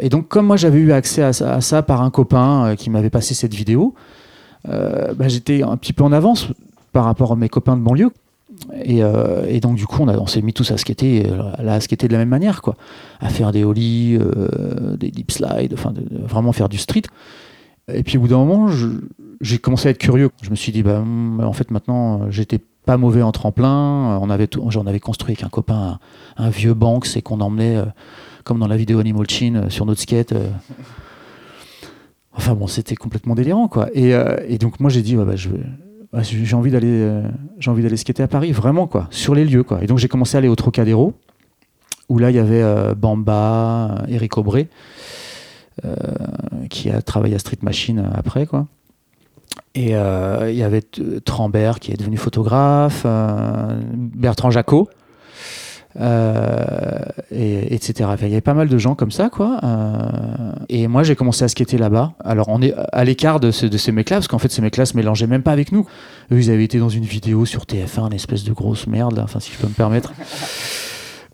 Et 0.00 0.08
donc 0.08 0.28
comme 0.28 0.46
moi 0.46 0.56
j'avais 0.56 0.78
eu 0.78 0.92
accès 0.92 1.22
à 1.22 1.32
ça, 1.32 1.82
par 1.82 2.02
un 2.02 2.10
copain 2.10 2.66
euh, 2.66 2.74
qui 2.74 2.90
m'avait 2.90 3.10
passé 3.10 3.34
cette 3.34 3.54
vidéo, 3.54 3.94
euh, 4.68 5.14
bah, 5.14 5.28
j'étais 5.28 5.62
un 5.62 5.76
petit 5.76 5.92
peu 5.92 6.04
en 6.04 6.12
avance 6.12 6.48
par 6.92 7.04
rapport 7.04 7.32
à 7.32 7.36
mes 7.36 7.48
copains 7.48 7.76
de 7.76 7.82
banlieue. 7.82 8.10
Et, 8.82 9.02
euh, 9.02 9.44
et 9.48 9.60
donc 9.60 9.76
du 9.76 9.86
coup 9.86 10.02
on, 10.02 10.26
s'est 10.26 10.40
mis 10.40 10.54
tous 10.54 10.70
à 10.70 10.78
skater, 10.78 11.24
là, 11.58 11.74
à 11.74 11.80
skater 11.80 12.08
de 12.08 12.12
la 12.12 12.18
même 12.18 12.30
manière 12.30 12.62
quoi, 12.62 12.76
à 13.20 13.28
faire 13.28 13.52
des 13.52 13.64
ollies, 13.64 14.18
des 14.98 15.10
lip 15.10 15.30
slides, 15.30 15.74
enfin 15.74 15.92
vraiment 16.10 16.52
faire 16.52 16.68
du 16.68 16.78
street. 16.78 17.02
Et 17.92 18.02
puis 18.02 18.18
au 18.18 18.22
bout 18.22 18.28
d'un 18.28 18.38
moment, 18.38 18.68
j'ai 19.40 19.58
commencé 19.58 19.88
à 19.88 19.90
être 19.90 19.98
curieux. 19.98 20.30
Je 20.42 20.50
me 20.50 20.56
suis 20.56 20.72
dit, 20.72 20.82
bah, 20.82 20.98
hum, 20.98 21.40
en 21.40 21.52
fait, 21.52 21.70
maintenant, 21.70 22.30
j'étais 22.30 22.60
pas 22.84 22.96
mauvais 22.96 23.22
en 23.22 23.30
tremplin. 23.32 24.18
On 24.20 24.30
avait 24.30 24.48
j'en 24.68 24.86
avais 24.86 25.00
construit 25.00 25.32
avec 25.32 25.44
un 25.44 25.48
copain 25.48 25.98
un, 26.36 26.48
vieux 26.50 26.74
Banks 26.74 27.16
et 27.16 27.22
qu'on 27.22 27.40
emmenait 27.40 27.80
comme 28.46 28.60
dans 28.60 28.68
la 28.68 28.76
vidéo 28.76 29.00
Animal 29.00 29.28
Chin 29.28 29.66
sur 29.68 29.84
notre 29.84 30.00
skate. 30.00 30.32
Enfin 32.32 32.54
bon, 32.54 32.68
c'était 32.68 32.94
complètement 32.94 33.34
délirant, 33.34 33.66
quoi. 33.66 33.88
Et, 33.92 34.12
et 34.46 34.58
donc 34.58 34.78
moi 34.78 34.88
j'ai 34.88 35.02
dit, 35.02 35.16
bah, 35.16 35.34
je, 35.34 35.50
j'ai 36.22 36.54
envie 36.54 36.70
d'aller, 36.70 37.22
j'ai 37.58 37.70
envie 37.70 37.82
d'aller 37.82 37.96
skater 37.96 38.22
à 38.22 38.28
Paris, 38.28 38.52
vraiment, 38.52 38.86
quoi, 38.86 39.08
sur 39.10 39.34
les 39.34 39.44
lieux, 39.44 39.64
quoi. 39.64 39.82
Et 39.82 39.88
donc 39.88 39.98
j'ai 39.98 40.06
commencé 40.06 40.36
à 40.36 40.38
aller 40.38 40.48
au 40.48 40.54
Trocadéro, 40.54 41.14
où 42.08 42.18
là 42.20 42.30
il 42.30 42.36
y 42.36 42.38
avait 42.38 42.94
Bamba, 42.94 44.04
Eric 44.06 44.38
Aubré, 44.38 44.68
qui 46.70 46.88
a 46.90 47.02
travaillé 47.02 47.34
à 47.34 47.40
Street 47.40 47.58
Machine 47.62 48.08
après, 48.14 48.46
quoi. 48.46 48.68
Et 49.74 49.94
euh, 49.94 50.50
il 50.50 50.56
y 50.56 50.62
avait 50.62 50.82
Trambert 51.24 51.80
qui 51.80 51.92
est 51.92 51.96
devenu 51.96 52.16
photographe, 52.16 53.02
euh, 53.04 53.78
Bertrand 53.94 54.50
Jacot, 54.50 54.88
euh, 56.00 57.00
et, 57.30 57.74
etc. 57.74 58.10
il 58.22 58.28
y 58.28 58.32
avait 58.32 58.40
pas 58.40 58.54
mal 58.54 58.68
de 58.68 58.78
gens 58.78 58.94
comme 58.94 59.10
ça, 59.10 59.28
quoi. 59.30 59.60
et 60.68 60.88
moi, 60.88 61.02
j'ai 61.02 61.16
commencé 61.16 61.44
à 61.44 61.48
skater 61.48 61.78
là-bas. 61.78 62.12
Alors, 62.24 62.48
on 62.48 62.62
est 62.62 62.74
à 62.92 63.04
l'écart 63.04 63.40
de, 63.40 63.48
de, 63.48 63.78
ces 63.78 63.92
mecs-là, 63.92 64.16
parce 64.16 64.28
qu'en 64.28 64.38
fait, 64.38 64.50
ces 64.50 64.62
mecs-là 64.62 64.86
se 64.86 64.96
mélangeaient 64.96 65.26
même 65.26 65.42
pas 65.42 65.52
avec 65.52 65.72
nous. 65.72 65.86
Eux, 66.32 66.38
ils 66.38 66.50
avaient 66.50 66.64
été 66.64 66.78
dans 66.78 66.88
une 66.88 67.04
vidéo 67.04 67.44
sur 67.44 67.64
TF1, 67.64 68.06
une 68.06 68.12
espèce 68.12 68.44
de 68.44 68.52
grosse 68.52 68.86
merde, 68.86 69.18
enfin, 69.22 69.40
si 69.40 69.52
je 69.52 69.58
peux 69.58 69.68
me 69.68 69.74
permettre. 69.74 70.12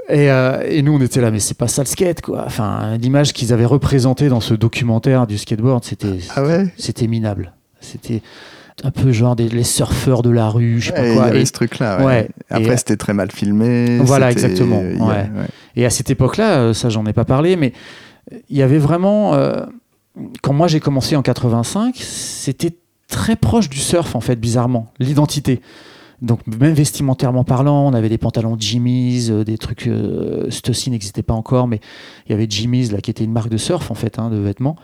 Et, 0.09 0.27
et, 0.27 0.83
nous, 0.83 0.93
on 0.93 1.01
était 1.01 1.21
là, 1.21 1.31
mais 1.31 1.39
c'est 1.39 1.57
pas 1.57 1.69
ça 1.69 1.83
le 1.83 1.87
skate, 1.87 2.21
quoi. 2.21 2.43
Enfin, 2.45 2.99
l'image 2.99 3.33
qu'ils 3.33 3.53
avaient 3.53 3.65
représentée 3.65 4.29
dans 4.29 4.41
ce 4.41 4.53
documentaire 4.53 5.27
du 5.29 5.39
skateboard, 5.39 5.85
c'était 5.85 6.19
ah 6.35 6.43
ouais? 6.43 6.67
minable. 7.07 7.53
C'était 7.81 8.21
un 8.85 8.91
peu 8.91 9.13
genre 9.13 9.37
des, 9.37 9.49
les 9.49 9.65
surfeurs 9.65 10.23
de 10.23 10.31
la 10.31 10.49
rue, 10.49 10.81
je 10.81 10.87
sais 10.87 10.93
pas 10.93 11.03
quoi. 11.03 11.11
Il 11.11 11.17
y 11.17 11.37
avait 11.37 11.45
ce 11.45 11.53
truc-là. 11.53 12.05
Ouais. 12.05 12.29
Après, 12.51 12.77
c'était 12.77 12.97
très 12.97 13.15
mal 13.15 13.31
filmé. 13.31 13.99
Voilà, 13.99 14.31
exactement. 14.31 14.83
Et 15.77 15.87
à 15.87 15.91
cette 15.91 16.11
époque-là, 16.11 16.59
euh, 16.59 16.75
ça, 16.75 16.91
j'en 16.91 17.07
ai 17.07 17.13
pas 17.13 17.25
parlé, 17.25 17.57
mais 17.57 17.73
il 18.51 18.57
y 18.57 18.63
avait 18.63 18.79
vraiment. 18.79 19.35
Euh, 19.35 19.65
quand 20.43 20.53
moi 20.53 20.69
j'ai 20.69 20.81
commencé 20.81 21.17
en 21.17 21.23
85, 21.23 21.97
c'était 21.97 22.77
très 23.09 23.37
proche 23.37 23.71
du 23.71 23.79
surf, 23.79 24.15
en 24.15 24.21
fait, 24.21 24.37
bizarrement, 24.37 24.93
l'identité. 24.99 25.61
Donc, 26.21 26.41
même 26.47 26.75
vestimentairement 26.75 27.43
parlant, 27.43 27.89
on 27.89 27.95
avait 27.95 28.11
des 28.11 28.19
pantalons 28.19 28.57
Jimmy's, 28.59 29.31
euh, 29.31 29.45
des 29.45 29.59
trucs. 29.59 29.89
Stussy 30.51 30.91
n'existait 30.91 31.23
pas 31.23 31.35
encore, 31.35 31.67
mais 31.67 31.81
il 32.27 32.33
y 32.33 32.35
avait 32.35 32.47
Jimmy's, 32.49 32.93
là, 32.93 33.01
qui 33.01 33.11
était 33.11 33.25
une 33.25 33.33
marque 33.33 33.49
de 33.49 33.57
surf, 33.57 33.91
en 33.91 33.95
fait, 33.95 34.19
hein, 34.19 34.29
de 34.29 34.37
vêtements 34.37 34.77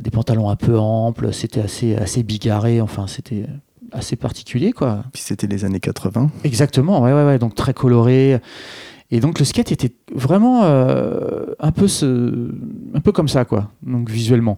des 0.00 0.10
pantalons 0.10 0.48
un 0.50 0.56
peu 0.56 0.78
amples, 0.78 1.32
c'était 1.32 1.60
assez, 1.60 1.96
assez 1.96 2.22
bigarré, 2.22 2.80
enfin 2.80 3.06
c'était 3.06 3.46
assez 3.92 4.16
particulier 4.16 4.72
quoi. 4.72 5.04
Puis 5.12 5.22
c'était 5.22 5.46
les 5.46 5.64
années 5.64 5.80
80. 5.80 6.30
Exactement, 6.44 7.00
ouais, 7.02 7.12
ouais, 7.12 7.24
ouais, 7.24 7.38
donc 7.38 7.54
très 7.54 7.74
coloré. 7.74 8.40
Et 9.10 9.20
donc 9.20 9.38
le 9.38 9.44
skate 9.44 9.72
était 9.72 9.92
vraiment 10.14 10.62
euh, 10.64 11.46
un, 11.58 11.72
peu 11.72 11.88
ce, 11.88 12.50
un 12.94 13.00
peu 13.00 13.12
comme 13.12 13.28
ça 13.28 13.44
quoi, 13.44 13.70
donc 13.82 14.08
visuellement. 14.08 14.56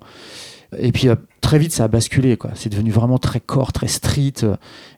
Et 0.78 0.92
puis 0.92 1.08
euh, 1.08 1.16
très 1.40 1.58
vite 1.58 1.72
ça 1.72 1.84
a 1.84 1.88
basculé 1.88 2.36
quoi, 2.36 2.50
c'est 2.54 2.68
devenu 2.68 2.90
vraiment 2.90 3.18
très 3.18 3.40
corps, 3.40 3.72
très 3.72 3.88
street. 3.88 4.44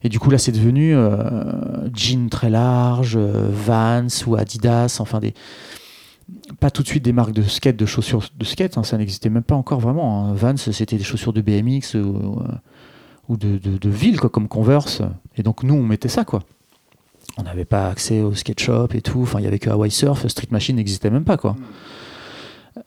Et 0.03 0.09
du 0.09 0.19
coup 0.19 0.31
là 0.31 0.39
c'est 0.39 0.53
devenu 0.53 0.97
euh, 0.97 1.89
jean 1.95 2.29
très 2.29 2.51
large, 2.51 3.17
Vans 3.17 4.07
ou 4.27 4.35
Adidas, 4.35 4.99
enfin 4.99 5.21
des 5.21 5.35
pas 6.61 6.71
tout 6.71 6.83
de 6.83 6.89
suite 6.89 7.05
des 7.05 7.13
marques 7.13 7.33
de 7.33 7.43
skate, 7.43 7.77
de 7.77 7.87
chaussures 7.87 8.29
de 8.37 8.45
skate, 8.45 8.79
hein, 8.79 8.85
ça 8.85 8.97
n'existait 8.99 9.31
même 9.31 9.43
pas 9.43 9.55
encore 9.55 9.81
vraiment. 9.81 10.27
Hein. 10.27 10.35
Vans, 10.35 10.57
c'était 10.57 10.97
des 10.97 11.05
chaussures 11.05 11.33
de 11.33 11.41
BMX 11.41 11.95
ou, 11.95 12.43
ou 13.29 13.37
de, 13.37 13.89
ville, 13.89 14.21
quoi, 14.21 14.31
comme 14.31 14.49
Converse. 14.49 15.03
Et 15.37 15.43
donc 15.43 15.63
nous, 15.63 15.75
on 15.75 15.83
mettait 15.83 16.09
ça, 16.09 16.25
quoi. 16.25 16.43
On 17.37 17.43
n'avait 17.43 17.65
pas 17.65 17.89
accès 17.89 18.21
au 18.21 18.35
skate 18.35 18.61
shop 18.61 18.89
et 18.95 19.01
tout. 19.01 19.29
Il 19.39 19.45
y 19.45 19.47
avait 19.47 19.59
que 19.59 19.71
Hawaii 19.71 19.91
Surf, 19.91 20.27
Street 20.29 20.49
Machine 20.51 20.77
n'existait 20.77 21.11
même 21.11 21.25
pas, 21.25 21.37
quoi. 21.37 21.57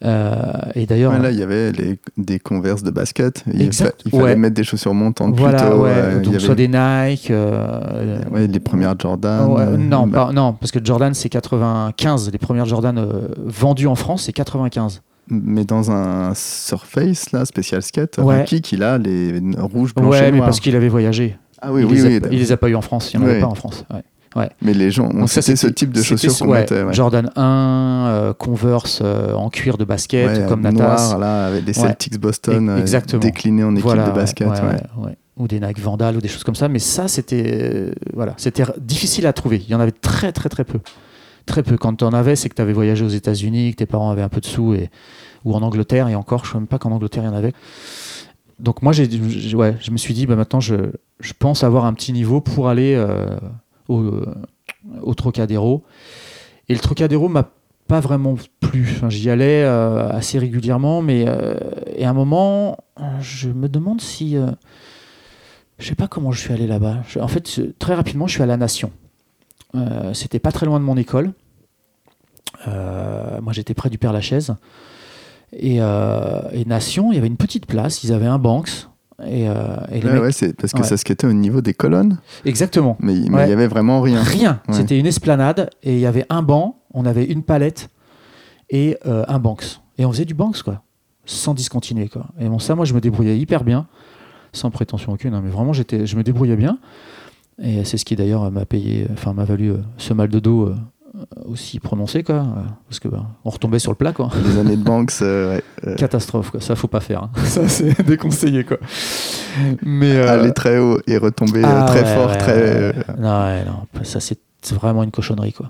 Euh, 0.06 0.42
et 0.76 0.86
d'ailleurs, 0.86 1.18
là, 1.18 1.32
il 1.32 1.40
y 1.40 1.44
avait 1.44 1.72
les, 1.72 1.98
des 2.18 2.40
converses 2.40 2.84
de 2.84 2.92
basket. 2.92 3.44
Il, 3.52 3.72
fallait 3.74 4.36
mettre 4.36 4.54
des 4.54 4.64
chaussures 4.64 4.94
montantes 4.94 5.36
voilà, 5.36 5.64
plutôt. 5.64 5.84
Ouais. 5.84 6.20
donc 6.22 6.40
soit 6.40 6.56
des 6.56 6.68
Nike. 6.68 7.32
Euh, 7.32 8.20
les 8.36 8.60
premières 8.60 8.96
Jordan. 9.00 9.56
Euh, 9.58 9.78
non, 9.78 10.06
bah. 10.06 10.30
non, 10.34 10.54
parce 10.54 10.72
que 10.72 10.80
Jordan 10.84 11.14
c'est 11.14 11.30
95. 11.30 12.32
Les 12.32 12.38
premières 12.38 12.66
Jordan 12.66 13.04
vendues 13.38 13.88
en 13.88 13.96
France 13.96 14.24
c'est 14.24 14.34
95. 14.34 15.02
Mais 15.30 15.66
dans 15.66 15.92
un 15.92 16.34
Surface 16.36 17.32
là, 17.32 17.44
spécial 17.46 17.82
skate, 17.82 18.20
qui 18.46 18.62
qu'il 18.62 18.84
a 18.84 18.98
les 18.98 19.42
rouges, 19.58 19.94
blancs 19.94 20.12
ouais, 20.12 20.30
et 20.30 20.32
mais 20.32 20.40
parce 20.40 20.60
qu'il 20.60 20.76
avait 20.76 20.88
voyagé. 20.88 21.38
Ah 21.62 21.74
oui, 21.74 21.82
il 21.82 21.86
oui, 21.86 21.96
les 21.96 22.20
oui. 22.20 22.22
A, 22.24 22.28
il 22.32 22.40
les 22.40 22.52
a 22.52 22.58
pas 22.58 22.70
eu 22.70 22.76
en 22.76 22.82
France. 22.82 23.12
Il 23.14 23.20
n'y 23.20 23.26
en 23.26 23.30
avait 23.30 23.40
pas 23.40 23.48
en 23.48 23.56
France. 23.56 23.84
Ouais. 24.38 24.52
Mais 24.62 24.74
les 24.74 24.92
gens, 24.92 25.10
on 25.12 25.26
c'était 25.26 25.56
ce 25.56 25.66
type 25.66 25.92
de 25.92 26.02
chaussures 26.04 26.38
qu'on 26.38 26.54
mettait. 26.54 26.84
Jordan 26.94 27.32
1, 27.36 27.42
euh, 28.08 28.34
Converse 28.34 29.00
euh, 29.04 29.34
en 29.34 29.50
cuir 29.50 29.78
de 29.78 29.84
basket, 29.84 30.48
comme 30.48 30.62
Natas. 30.62 30.78
Noir, 30.78 31.18
là, 31.18 31.48
avec 31.48 31.66
des 31.66 31.74
Celtics 31.74 32.20
Boston 32.20 32.70
euh, 32.70 33.18
déclinés 33.20 33.64
en 33.64 33.76
équipe 33.76 33.90
de 33.90 34.12
basket. 34.12 34.48
Ou 35.38 35.48
des 35.48 35.60
Nike 35.60 35.80
Vandal 35.80 36.18
ou 36.18 36.22
des 36.22 36.28
choses 36.28 36.44
comme 36.44 36.56
ça. 36.56 36.68
Mais 36.68 36.80
ça, 36.80 37.08
c'était 37.08 37.92
voilà, 38.14 38.34
c'était 38.38 38.64
difficile 38.80 39.28
à 39.28 39.34
trouver. 39.34 39.62
Il 39.64 39.70
y 39.70 39.76
en 39.76 39.80
avait 39.80 39.92
très, 39.92 40.32
très, 40.32 40.50
très 40.50 40.64
peu. 40.64 40.80
Très 41.46 41.62
peu. 41.62 41.78
Quand 41.78 41.96
tu 41.96 42.04
en 42.04 42.14
avais, 42.14 42.36
c'est 42.36 42.50
que 42.50 42.56
tu 42.56 42.62
avais 42.62 42.74
voyagé 42.74 43.06
aux 43.06 43.10
États-Unis, 43.10 43.72
que 43.72 43.78
tes 43.78 43.86
parents 43.86 44.10
avaient 44.10 44.24
un 44.24 44.30
peu 44.30 44.42
de 44.42 44.46
sous, 44.46 44.74
et... 44.74 44.90
ou 45.46 45.54
en 45.54 45.62
Angleterre, 45.62 46.08
et 46.10 46.16
encore, 46.16 46.44
je 46.44 46.50
ne 46.50 46.54
sais 46.54 46.58
même 46.60 46.68
pas 46.68 46.80
qu'en 46.80 46.92
Angleterre, 46.92 47.24
il 47.24 47.28
y 47.28 47.30
en 47.30 47.36
avait. 47.36 47.54
Donc 48.60 48.82
moi, 48.82 48.92
j'ai, 48.92 49.08
ouais, 49.54 49.76
je 49.80 49.92
me 49.92 49.98
suis 49.98 50.16
dit, 50.16 50.26
bah, 50.26 50.36
maintenant, 50.36 50.60
je, 50.60 50.76
je 51.20 51.34
pense 51.38 51.64
avoir 51.64 51.86
un 51.86 51.94
petit 51.94 52.12
niveau 52.14 52.42
pour 52.42 52.68
aller 52.68 52.96
au, 53.88 54.12
au 55.02 55.14
Trocadéro. 55.14 55.84
Et 56.70 56.74
le 56.74 56.80
Trocadéro 56.80 57.30
m'a 57.30 57.50
pas 57.88 58.00
vraiment 58.00 58.36
plu. 58.60 59.00
J'y 59.10 59.30
allais 59.30 59.64
euh, 59.64 60.10
assez 60.10 60.38
régulièrement, 60.38 61.02
mais 61.02 61.26
euh, 61.28 61.56
à 62.00 62.10
un 62.10 62.14
moment, 62.14 62.78
je 63.22 63.50
me 63.50 63.68
demande 63.70 64.02
si. 64.02 64.38
Euh, 64.38 64.52
je 65.80 65.88
sais 65.88 65.96
pas 65.96 66.08
comment 66.08 66.32
je 66.32 66.42
suis 66.42 66.54
allé 66.54 66.68
là-bas. 66.68 67.04
En 67.20 67.28
fait, 67.28 67.62
très 67.78 67.94
rapidement, 67.94 68.28
je 68.28 68.34
suis 68.34 68.44
à 68.44 68.48
la 68.48 68.58
Nation. 68.58 68.92
C'était 70.14 70.40
pas 70.40 70.52
très 70.52 70.66
loin 70.66 70.80
de 70.80 70.86
mon 70.86 70.98
école. 70.98 71.34
moi, 72.66 73.54
j'étais 73.54 73.76
près 73.76 73.92
du 73.92 74.00
Père 74.00 74.12
Lachaise. 74.12 74.56
Et, 75.54 75.76
et 75.76 76.66
Nation, 76.66 77.12
il 77.12 77.16
y 77.16 77.18
avait 77.20 77.28
une 77.28 77.38
petite 77.38 77.68
place. 77.68 78.04
Ils 78.04 78.12
avaient 78.12 78.26
un 78.26 78.40
Banks. 78.40 78.88
Et, 79.26 79.50
euh, 79.50 80.22
ouais, 80.22 80.32
c'est 80.32 80.56
parce 80.56 80.74
que 80.74 80.84
ça 80.84 80.96
se 80.96 81.04
quittait 81.04 81.26
au 81.26 81.34
niveau 81.34 81.62
des 81.62 81.74
colonnes. 81.74 82.20
Exactement. 82.46 82.98
Mais 83.00 83.16
il 83.16 83.32
y 83.32 83.36
avait 83.36 83.68
vraiment 83.68 84.02
rien. 84.02 84.22
Rien. 84.22 84.62
C'était 84.72 85.00
une 85.00 85.08
esplanade 85.08 85.70
et 85.84 85.94
il 85.94 86.00
y 86.00 86.06
avait 86.06 86.26
un 86.30 86.44
banc, 86.44 86.80
on 86.94 87.06
avait 87.06 87.26
une 87.26 87.44
palette 87.44 87.90
et 88.70 88.98
euh, 89.06 89.24
un 89.28 89.40
banks. 89.40 89.80
Et 89.98 90.06
on 90.06 90.12
faisait 90.12 90.26
du 90.26 90.36
banks, 90.36 90.62
quoi. 90.62 90.84
Sans 91.26 91.54
discontinuer, 91.54 92.10
quoi. 92.10 92.28
Et 92.40 92.48
bon, 92.48 92.60
ça, 92.60 92.76
moi, 92.76 92.86
je 92.86 92.94
me 92.94 93.02
débrouillais 93.02 93.38
hyper 93.38 93.64
bien. 93.64 93.88
Sans 94.54 94.72
prétention 94.72 95.12
aucune, 95.12 95.34
hein, 95.34 95.42
mais 95.44 95.50
vraiment, 95.50 95.74
j'étais, 95.74 96.06
je 96.06 96.16
me 96.16 96.24
débrouillais 96.24 96.56
bien. 96.56 96.78
Et 97.62 97.86
c'est 97.86 97.98
ce 97.98 98.06
qui 98.06 98.16
d'ailleurs 98.16 98.52
m'a 98.52 98.66
payé, 98.66 99.08
enfin 99.14 99.34
m'a 99.34 99.44
valu 99.44 99.72
euh, 99.72 99.78
ce 99.98 100.14
mal 100.14 100.30
de 100.30 100.40
dos 100.40 100.72
aussi 101.46 101.80
prononcé 101.80 102.24
quoi. 102.24 102.46
Parce 102.88 103.00
que 103.00 103.08
bah, 103.08 103.26
on 103.46 103.50
retombait 103.50 103.80
sur 103.80 103.92
le 103.92 103.96
plat 103.96 104.14
quoi. 104.14 104.30
Les 104.46 104.60
années 104.60 104.78
de 104.78 104.84
banque 104.84 105.12
euh, 105.22 105.60
catastrophe 105.98 106.52
quoi. 106.52 106.62
Ça 106.62 106.76
faut 106.76 106.88
pas 106.88 107.00
faire 107.00 107.24
hein. 107.24 107.32
ça 107.46 107.68
c'est 107.68 108.02
déconseillé 108.04 108.64
quoi. 108.64 108.78
Mais 109.82 110.16
euh, 110.16 110.30
aller 110.30 110.54
très 110.54 110.78
haut 110.78 111.00
et 111.08 111.18
retomber 111.18 111.62
ah 111.64 111.86
très 111.88 112.06
fort 112.06 112.38
très 112.38 112.94
non, 113.18 113.66
non. 113.66 114.04
Ça 114.04 114.20
c'est 114.20 114.40
vraiment 114.74 115.04
une 115.04 115.12
cochonnerie 115.12 115.54
quoi. 115.54 115.68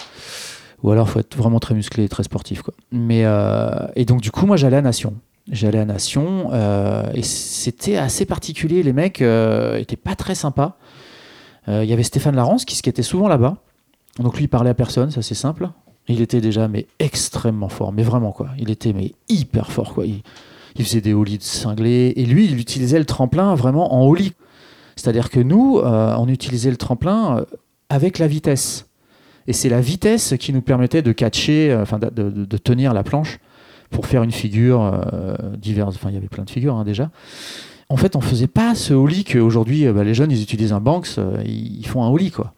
Ou 0.84 0.92
alors 0.92 1.10
faut 1.10 1.20
être 1.20 1.36
vraiment 1.36 1.60
très 1.60 1.74
musclé 1.74 2.04
et 2.04 2.10
très 2.10 2.24
sportif 2.24 2.62
quoi. 2.62 2.74
Mais 2.92 3.24
et 3.96 4.06
donc 4.06 4.22
du 4.22 4.32
coup 4.32 4.46
moi 4.46 4.58
j'allais 4.58 4.78
à 4.78 4.82
Nation. 4.82 5.16
J'allais 5.50 5.80
à 5.80 5.86
Nation 5.86 6.52
et 7.14 7.24
c'était 7.24 7.98
assez 7.98 8.26
particulier. 8.26 8.84
Les 8.84 8.94
mecs 8.94 9.22
étaient 9.22 9.96
pas 9.96 10.16
très 10.16 10.36
sympas. 10.36 10.78
Il 11.68 11.86
y 11.86 11.94
avait 11.94 12.04
Stéphane 12.04 12.36
Larence 12.36 12.64
qui 12.64 12.76
skatait 12.76 13.04
souvent 13.04 13.28
là-bas 13.28 13.58
donc 14.20 14.38
lui, 14.38 14.46
il 14.46 14.48
parlait 14.48 14.70
à 14.70 14.74
personne, 14.74 15.12
ça 15.12 15.22
c'est 15.22 15.36
simple. 15.36 15.70
Il 16.08 16.22
était 16.22 16.42
déjà 16.42 16.68
mais 16.68 16.88
extrêmement 17.00 17.70
fort, 17.70 17.92
mais 17.92 18.04
vraiment 18.04 18.32
quoi. 18.32 18.50
Il 18.58 18.70
était 18.70 18.94
mais 18.94 19.14
hyper 19.30 19.72
fort 19.72 19.94
quoi. 19.94 20.06
Il, 20.06 20.22
faisait 20.84 21.02
des 21.02 21.14
ollies 21.14 21.40
de 21.40 21.44
cinglés 21.44 22.14
et 22.16 22.26
lui, 22.26 22.46
il 22.46 22.60
utilisait 22.60 23.00
le 23.00 23.06
tremplin 23.06 23.56
vraiment 23.56 23.96
en 23.96 24.08
ollie. 24.08 24.34
C'est-à-dire 24.96 25.30
que 25.30 25.40
nous, 25.40 25.80
euh, 25.80 26.16
on 26.18 26.28
utilisait 26.28 26.70
le 26.70 26.78
tremplin 26.78 27.38
euh, 27.38 27.46
avec 27.90 28.20
la 28.20 28.28
vitesse. 28.28 28.86
Et 29.48 29.54
c'est 29.54 29.70
la 29.70 29.82
vitesse 29.82 30.36
qui 30.40 30.54
nous 30.54 30.62
permettait 30.62 31.02
de 31.02 31.12
catcher, 31.12 31.72
euh, 31.72 31.82
enfin 31.82 32.00
de, 32.00 32.58
tenir 32.58 32.94
la 32.94 33.04
planche 33.04 33.40
pour 33.90 34.06
faire 34.06 34.22
une 34.22 34.32
figure 34.32 35.02
diverse. 35.58 35.96
Enfin, 35.96 36.10
il 36.10 36.14
y 36.14 36.18
avait 36.18 36.28
plein 36.28 36.44
de 36.44 36.50
figures 36.50 36.76
hein, 36.76 36.84
déjà. 36.84 37.10
En 37.90 37.98
fait, 37.98 38.16
on 38.16 38.22
faisait 38.22 38.48
pas 38.48 38.76
ce 38.76 38.94
ollie 38.94 39.24
qu'aujourd'hui, 39.24 39.92
bah, 39.92 40.04
les 40.04 40.14
jeunes, 40.14 40.32
ils 40.32 40.42
utilisent 40.44 40.74
un 40.74 40.82
Banks, 40.82 41.18
ils 41.46 41.88
font 41.88 42.04
un 42.04 42.10
ollie 42.10 42.32
quoi 42.32 42.54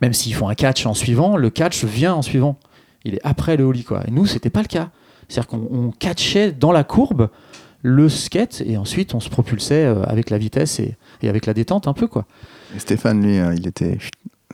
même 0.00 0.12
s'ils 0.12 0.34
font 0.34 0.48
un 0.48 0.54
catch 0.54 0.86
en 0.86 0.94
suivant, 0.94 1.36
le 1.36 1.50
catch 1.50 1.84
vient 1.84 2.14
en 2.14 2.22
suivant. 2.22 2.58
Il 3.04 3.14
est 3.14 3.20
après 3.24 3.56
le 3.56 3.64
holly, 3.64 3.84
quoi. 3.84 4.02
Et 4.06 4.10
nous, 4.10 4.26
c'était 4.26 4.50
pas 4.50 4.62
le 4.62 4.68
cas. 4.68 4.90
C'est-à-dire 5.28 5.48
qu'on 5.48 5.92
catchait 5.98 6.52
dans 6.52 6.72
la 6.72 6.84
courbe 6.84 7.30
le 7.82 8.08
skate 8.08 8.62
et 8.66 8.76
ensuite 8.76 9.14
on 9.14 9.20
se 9.20 9.28
propulsait 9.28 9.84
euh, 9.84 10.02
avec 10.04 10.30
la 10.30 10.38
vitesse 10.38 10.80
et, 10.80 10.96
avec 11.22 11.46
la 11.46 11.54
détente 11.54 11.86
un 11.86 11.92
peu, 11.92 12.06
quoi. 12.06 12.26
Et 12.74 12.78
Stéphane, 12.78 13.22
lui, 13.22 13.38
euh, 13.38 13.54
il 13.54 13.66
était. 13.66 13.98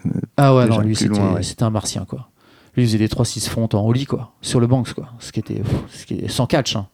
Euh, 0.07 0.11
ah 0.37 0.55
ouais, 0.55 0.67
non, 0.67 0.81
lui, 0.81 0.97
c'était 0.97 1.63
un 1.63 1.71
martien, 1.71 2.05
quoi. 2.05 2.29
Lui, 2.75 2.85
il 2.85 2.87
faisait 2.87 2.99
des 2.99 3.09
3-6 3.09 3.49
frontes 3.49 3.75
en 3.75 3.87
holly, 3.87 4.07
quoi, 4.07 4.33
sur 4.41 4.61
le 4.61 4.67
banks, 4.67 4.95
quoi. 4.95 5.11
Ce 5.19 5.33
qui 5.33 5.41
était, 5.41 5.63
ce 5.89 6.07
qui 6.07 6.15
est 6.15 6.29
sans 6.29 6.47
catch. 6.47 6.77
Hein. 6.77 6.89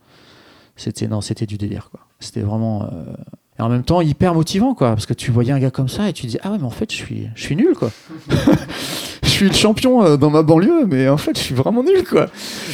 C'était, 0.77 1.09
non, 1.09 1.21
c'était 1.21 1.47
du 1.47 1.57
délire, 1.57 1.91
quoi. 1.91 2.01
C'était 2.21 2.41
vraiment. 2.41 2.85
Euh, 2.85 3.15
et 3.59 3.63
en 3.63 3.69
même 3.69 3.83
temps, 3.83 4.01
hyper 4.01 4.35
motivant, 4.35 4.75
quoi. 4.75 4.91
Parce 4.91 5.07
que 5.07 5.15
tu 5.15 5.31
voyais 5.31 5.53
un 5.53 5.59
gars 5.59 5.71
comme 5.71 5.89
ça 5.89 6.09
et 6.09 6.13
tu 6.13 6.27
dis, 6.27 6.39
ah 6.43 6.53
ouais, 6.53 6.59
mais 6.59 6.65
en 6.65 6.71
fait, 6.71 6.93
je 6.93 6.97
suis, 6.97 7.29
je 7.35 7.43
suis 7.43 7.57
nul, 7.57 7.75
quoi. 7.75 7.91
je 9.23 9.29
suis 9.29 9.49
le 9.49 9.55
champion 9.55 10.05
euh, 10.05 10.17
dans 10.17 10.31
ma 10.31 10.43
banlieue, 10.43 10.87
mais 10.87 11.09
en 11.09 11.17
fait, 11.17 11.37
je 11.37 11.43
suis 11.43 11.55
vraiment 11.55 11.83
nul, 11.83 12.05
quoi. 12.09 12.29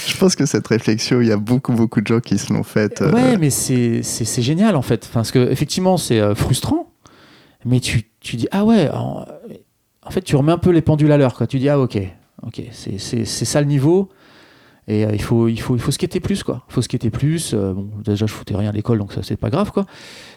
Je 0.07 0.17
pense 0.19 0.37
que 0.37 0.45
cette 0.45 0.67
réflexion, 0.67 1.23
il 1.23 1.29
y 1.29 1.33
a 1.33 1.39
beaucoup, 1.39 1.73
beaucoup 1.73 2.03
de 2.03 2.07
gens 2.07 2.21
qui 2.21 2.37
se 2.37 2.53
l'ont 2.53 2.65
faite. 2.65 3.01
Euh, 3.01 3.13
ouais, 3.13 3.39
mais 3.39 3.49
c'est, 3.49 4.03
c'est, 4.03 4.27
c'est 4.27 4.43
génial, 4.43 4.77
en 4.77 4.83
fait. 4.83 5.09
Parce 5.13 5.31
que, 5.31 5.51
effectivement, 5.51 5.97
c'est 5.97 6.35
frustrant, 6.35 6.91
mais 7.65 7.81
tu, 7.81 8.11
tu 8.21 8.37
dis, 8.37 8.49
ah 8.51 8.67
ouais, 8.67 8.91
en, 8.91 9.25
en, 10.03 10.11
fait, 10.11 10.21
tu 10.21 10.37
remets 10.37 10.53
un 10.53 10.59
peu 10.59 10.71
les 10.71 10.83
pendules 10.83 11.13
à 11.13 11.17
l'heure, 11.17 11.35
quoi. 11.35 11.47
Tu 11.47 11.59
dis, 11.59 11.71
ah 11.71 11.81
ok, 11.81 11.99
ok, 12.47 12.61
c'est 12.73 13.25
ça 13.25 13.61
le 13.63 13.67
niveau. 13.67 14.11
Et 14.87 15.05
euh, 15.05 15.11
il, 15.13 15.23
faut, 15.23 15.49
il, 15.49 15.61
faut, 15.61 15.77
il 15.77 15.81
faut 15.81 15.91
skater 15.91 16.21
plus, 16.21 16.43
quoi. 16.43 16.63
Il 16.69 16.75
faut 16.75 16.83
skater 16.83 17.11
plus. 17.11 17.53
Euh, 17.55 17.73
bon, 17.73 17.89
déjà, 18.05 18.27
je 18.27 18.33
foutais 18.33 18.57
rien 18.57 18.71
à 18.71 18.73
l'école, 18.73 18.99
donc 18.99 19.13
ça, 19.13 19.23
c'est 19.23 19.37
pas 19.37 19.51
grave, 19.51 19.73
quoi. 19.73 19.87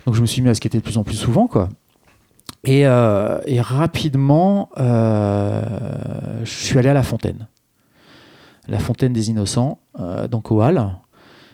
Donc, 0.05 0.15
je 0.15 0.21
me 0.21 0.25
suis 0.25 0.41
mis 0.41 0.49
à 0.49 0.53
skater 0.53 0.77
de 0.77 0.83
plus 0.83 0.97
en 0.97 1.03
plus 1.03 1.15
souvent, 1.15 1.47
quoi. 1.47 1.69
Et, 2.63 2.87
euh, 2.87 3.39
et 3.45 3.61
rapidement, 3.61 4.69
je 4.77 6.43
suis 6.45 6.79
allé 6.79 6.89
à 6.89 6.93
la 6.93 7.03
fontaine. 7.03 7.47
La 8.67 8.79
fontaine 8.79 9.13
des 9.13 9.29
innocents, 9.29 9.79
donc 10.29 10.51
au 10.51 10.61
Hall, 10.61 10.89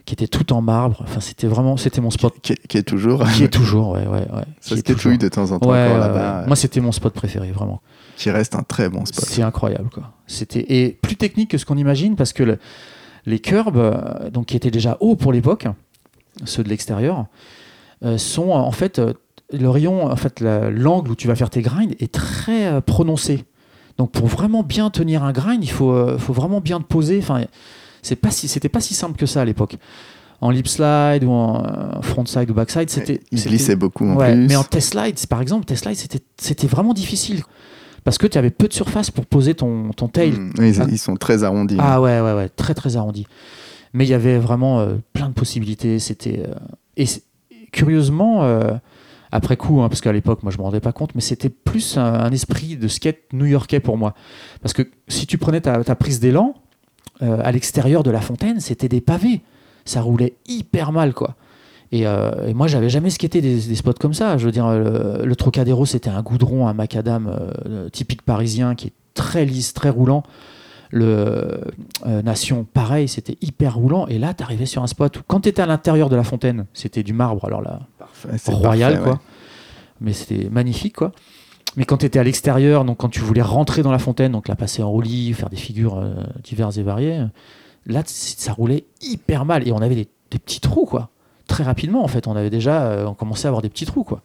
qui 0.05 0.13
était 0.13 0.27
tout 0.27 0.51
en 0.53 0.62
marbre. 0.62 1.01
Enfin, 1.03 1.19
c'était 1.19 1.47
vraiment, 1.47 1.77
c'était 1.77 2.01
mon 2.01 2.09
spot. 2.09 2.33
Qui, 2.41 2.53
est 2.53 2.83
toujours. 2.83 3.23
Qui 3.35 3.43
est 3.43 3.53
toujours, 3.53 3.91
ouais, 3.91 4.07
ouais. 4.07 4.27
ouais. 4.33 4.45
Ça 4.59 4.75
se 4.75 4.81
de 4.81 5.27
temps 5.29 5.51
en 5.51 5.59
temps 5.59 5.69
ouais. 5.69 6.47
Moi, 6.47 6.55
c'était 6.55 6.79
mon 6.79 6.91
spot 6.91 7.13
préféré, 7.13 7.51
vraiment 7.51 7.81
qui 8.15 8.29
reste 8.29 8.55
un 8.55 8.63
très 8.63 8.89
bon 8.89 9.05
spot. 9.05 9.25
C'est 9.25 9.41
incroyable, 9.41 9.89
quoi. 9.89 10.12
C'était 10.27 10.65
et 10.70 10.89
plus 11.01 11.15
technique 11.15 11.51
que 11.51 11.58
ce 11.58 11.65
qu'on 11.65 11.77
imagine 11.77 12.15
parce 12.15 12.34
que 12.34 12.58
les 13.25 13.39
curbs, 13.39 13.77
euh, 13.77 14.29
donc 14.29 14.48
qui 14.48 14.55
étaient 14.55 14.72
déjà 14.72 14.98
hauts 15.00 15.15
pour 15.15 15.34
l'époque, 15.34 15.67
ceux 16.46 16.63
de 16.63 16.70
l'extérieur, 16.70 17.25
euh, 18.03 18.17
sont 18.17 18.50
en 18.50 18.72
fait 18.72 19.00
euh, 19.00 19.13
le 19.51 19.70
rayon, 19.70 20.05
en 20.05 20.15
fait 20.15 20.41
l'angle 20.41 21.12
où 21.12 21.15
tu 21.15 21.27
vas 21.27 21.36
faire 21.36 21.50
tes 21.50 21.62
grinds 21.62 21.93
est 22.00 22.12
très 22.12 22.82
prononcé. 22.82 23.46
Donc 23.98 24.12
pour 24.12 24.25
vraiment 24.25 24.63
bien 24.63 24.89
tenir 24.89 25.24
un 25.24 25.32
grind, 25.32 25.63
il 25.63 25.70
faut, 25.70 26.17
faut 26.17 26.34
vraiment 26.34 26.60
bien 26.60 26.79
te 26.79 26.86
poser. 26.86 27.20
Enfin, 27.20 27.46
c'est 28.01 28.15
pas 28.15 28.32
si, 28.32 28.48
c'était 28.48 28.70
pas 28.70 28.82
si 28.82 28.96
simple 28.96 29.17
que 29.17 29.27
ça 29.27 29.41
à 29.41 29.46
l'époque 29.46 29.77
en 30.41 30.50
lip 30.50 30.67
slide 30.67 31.24
ou 31.24 31.32
en 31.32 32.01
front 32.01 32.25
side 32.25 32.50
ou 32.50 32.53
backside, 32.53 32.89
c'était. 32.89 33.22
Il 33.32 33.41
glissait 33.41 33.75
beaucoup 33.75 34.05
en 34.05 34.17
plus. 34.17 34.36
Mais 34.36 34.55
en 34.55 34.63
test 34.63 34.91
slide, 34.91 35.27
par 35.27 35.41
exemple, 35.41 35.65
test 35.65 35.84
slide, 35.84 35.96
c'était, 35.96 36.20
c'était 36.38 36.67
vraiment 36.67 36.93
difficile 36.93 37.43
parce 38.03 38.17
que 38.17 38.27
tu 38.27 38.38
avais 38.38 38.50
peu 38.50 38.67
de 38.67 38.74
surface 38.74 39.12
pour 39.12 39.25
poser 39.25 39.55
ton, 39.55 39.91
ton 39.91 40.07
tail. 40.07 40.31
Mmh, 40.31 40.88
ils, 40.89 40.98
sont 40.98 41.15
très 41.15 41.43
arrondis. 41.43 41.77
Ah 41.79 42.01
ouais, 42.01 42.19
ouais, 42.19 42.33
ouais, 42.33 42.50
très 42.50 42.74
très 42.74 42.98
arrondis. 42.98 43.27
Mais 43.93 44.05
il 44.05 44.10
y 44.10 44.13
avait 44.13 44.38
vraiment 44.38 44.79
euh, 44.79 44.95
plein 45.13 45.29
de 45.29 45.33
possibilités. 45.33 46.00
C'était 46.00 46.43
euh, 46.48 46.55
et 46.98 47.05
curieusement, 47.72 48.43
euh, 48.43 48.74
après 49.31 49.57
coup, 49.57 49.81
hein, 49.81 49.89
parce 49.89 50.01
qu'à 50.01 50.12
l'époque, 50.12 50.43
moi 50.43 50.51
je 50.51 50.57
me 50.57 50.63
rendais 50.63 50.79
pas 50.79 50.91
compte, 50.91 51.15
mais 51.15 51.22
c'était 51.22 51.50
plus 51.50 51.98
un, 51.98 52.31
esprit 52.31 52.75
de 52.75 52.88
skate 52.88 53.31
new-yorkais 53.31 53.79
pour 53.79 53.98
moi. 53.98 54.13
Parce 54.62 54.74
que 54.74 54.83
si 55.07 55.25
tu 55.25 55.38
prenais 55.38 55.62
ta, 55.62 55.83
ta 55.83 55.95
prise 55.95 56.19
d'élan 56.19 56.55
à 57.22 57.53
l'extérieur 57.53 58.03
de 58.03 58.12
la 58.12 58.19
fontaine, 58.19 58.60
c'était 58.60 58.89
des 58.89 59.00
pavés. 59.00 59.41
Ça 59.86 60.01
roulait 60.01 60.33
hyper 60.45 60.91
mal, 60.91 61.13
quoi. 61.13 61.36
Euh, 61.93 62.47
et, 62.47 62.53
moi, 62.53 62.67
j'avais 62.67 62.89
jamais 62.89 63.09
skaté 63.09 63.41
des, 63.41 63.55
des, 63.55 63.75
spots 63.75 63.93
comme 63.93 64.13
ça. 64.13 64.38
Je 64.38 64.45
veux 64.45 64.51
dire, 64.51 64.67
le, 64.69 65.35
Trocadéro, 65.35 65.85
c'était 65.85 66.09
un 66.09 66.21
goudron, 66.21 66.67
un 66.67 66.73
macadam 66.73 67.27
euh, 67.27 67.89
typique 67.89 68.23
parisien 68.23 68.75
qui 68.75 68.88
est 68.88 68.93
très 69.13 69.45
lisse, 69.45 69.73
très 69.73 69.89
roulant. 69.89 70.23
Le 70.89 71.62
euh, 72.05 72.21
Nation, 72.21 72.65
pareil, 72.71 73.07
c'était 73.07 73.38
hyper 73.41 73.75
roulant. 73.75 74.07
Et 74.07 74.19
là, 74.19 74.33
tu 74.33 74.43
arrivais 74.43 74.65
sur 74.65 74.83
un 74.83 74.88
spot 74.88 75.17
où, 75.17 75.21
quand 75.27 75.41
tu 75.41 75.50
étais 75.50 75.62
à 75.62 75.65
l'intérieur 75.65 76.09
de 76.09 76.15
la 76.15 76.23
fontaine, 76.23 76.65
c'était 76.73 77.03
du 77.03 77.13
marbre, 77.13 77.45
alors 77.45 77.62
là, 77.62 77.81
royal, 78.47 79.01
quoi. 79.01 79.19
Mais 80.01 80.13
c'était 80.13 80.50
magnifique, 80.50 80.97
quoi. 80.97 81.12
Mais 81.75 81.85
quand 81.85 81.97
tu 81.97 82.05
étais 82.05 82.19
à 82.19 82.23
l'extérieur, 82.23 82.85
donc 82.85 82.97
quand 82.97 83.09
tu 83.09 83.21
voulais 83.21 83.41
rentrer 83.41 83.81
dans 83.81 83.91
la 83.91 83.97
fontaine, 83.97 84.31
donc 84.31 84.47
la 84.47 84.55
passer 84.55 84.83
en 84.83 84.91
roulis, 84.91 85.33
faire 85.33 85.50
des 85.50 85.57
figures 85.57 86.03
diverses 86.43 86.77
et 86.77 86.83
variées, 86.83 87.25
là, 87.88 88.03
ça 88.05 88.53
roulait 88.53 88.85
hyper 89.01 89.45
mal. 89.45 89.67
Et 89.67 89.71
on 89.71 89.81
avait 89.81 89.95
des, 89.95 90.07
des 90.29 90.38
petits 90.38 90.59
trous, 90.59 90.85
quoi 90.85 91.09
très 91.47 91.63
rapidement, 91.63 92.03
en 92.03 92.07
fait. 92.07 92.27
On 92.27 92.35
avait 92.35 92.50
déjà, 92.50 92.83
euh, 92.83 93.05
on 93.05 93.13
commençait 93.13 93.47
à 93.47 93.49
avoir 93.49 93.62
des 93.62 93.69
petits 93.69 93.86
traux, 93.86 94.03
quoi. 94.03 94.21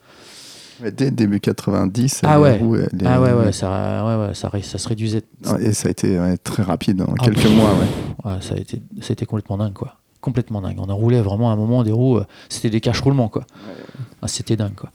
dès 0.81 1.11
début 1.11 1.41
90, 1.41 2.21
ah 2.25 2.41
ouais, 2.41 2.61
ah 3.05 3.21
ouais, 3.21 3.33
ouais, 3.33 3.53
ça, 3.53 4.05
ouais, 4.05 4.27
ouais, 4.27 4.35
ça, 4.35 4.51
ça, 4.63 4.79
se 4.79 4.89
réduisait. 4.89 5.23
Et 5.61 5.73
ça 5.73 5.89
a 5.89 5.91
été 5.91 6.19
très 6.43 6.63
rapide, 6.63 7.03
en 7.03 7.15
ah, 7.19 7.25
quelques 7.25 7.47
mois, 7.47 7.75
ouais. 7.75 8.39
ça, 8.41 8.55
a 8.55 8.59
été, 8.59 8.83
ça 9.01 9.11
a 9.11 9.13
été 9.13 9.27
complètement 9.27 9.59
dingue, 9.59 9.73
quoi. 9.75 9.97
Complètement 10.21 10.61
dingue. 10.61 10.79
On 10.79 10.97
roulé 10.97 11.21
vraiment 11.21 11.51
à 11.51 11.53
un 11.53 11.57
moment 11.57 11.85
des 11.85 11.93
roues, 11.93 12.19
euh, 12.19 12.27
c'était 12.49 12.71
des 12.71 12.81
caches 12.81 13.01
roulements, 13.01 13.29
quoi. 13.29 13.45
Ah, 14.23 14.29
c'était 14.29 14.57
dingue, 14.57 14.75
quoi. 14.75 14.91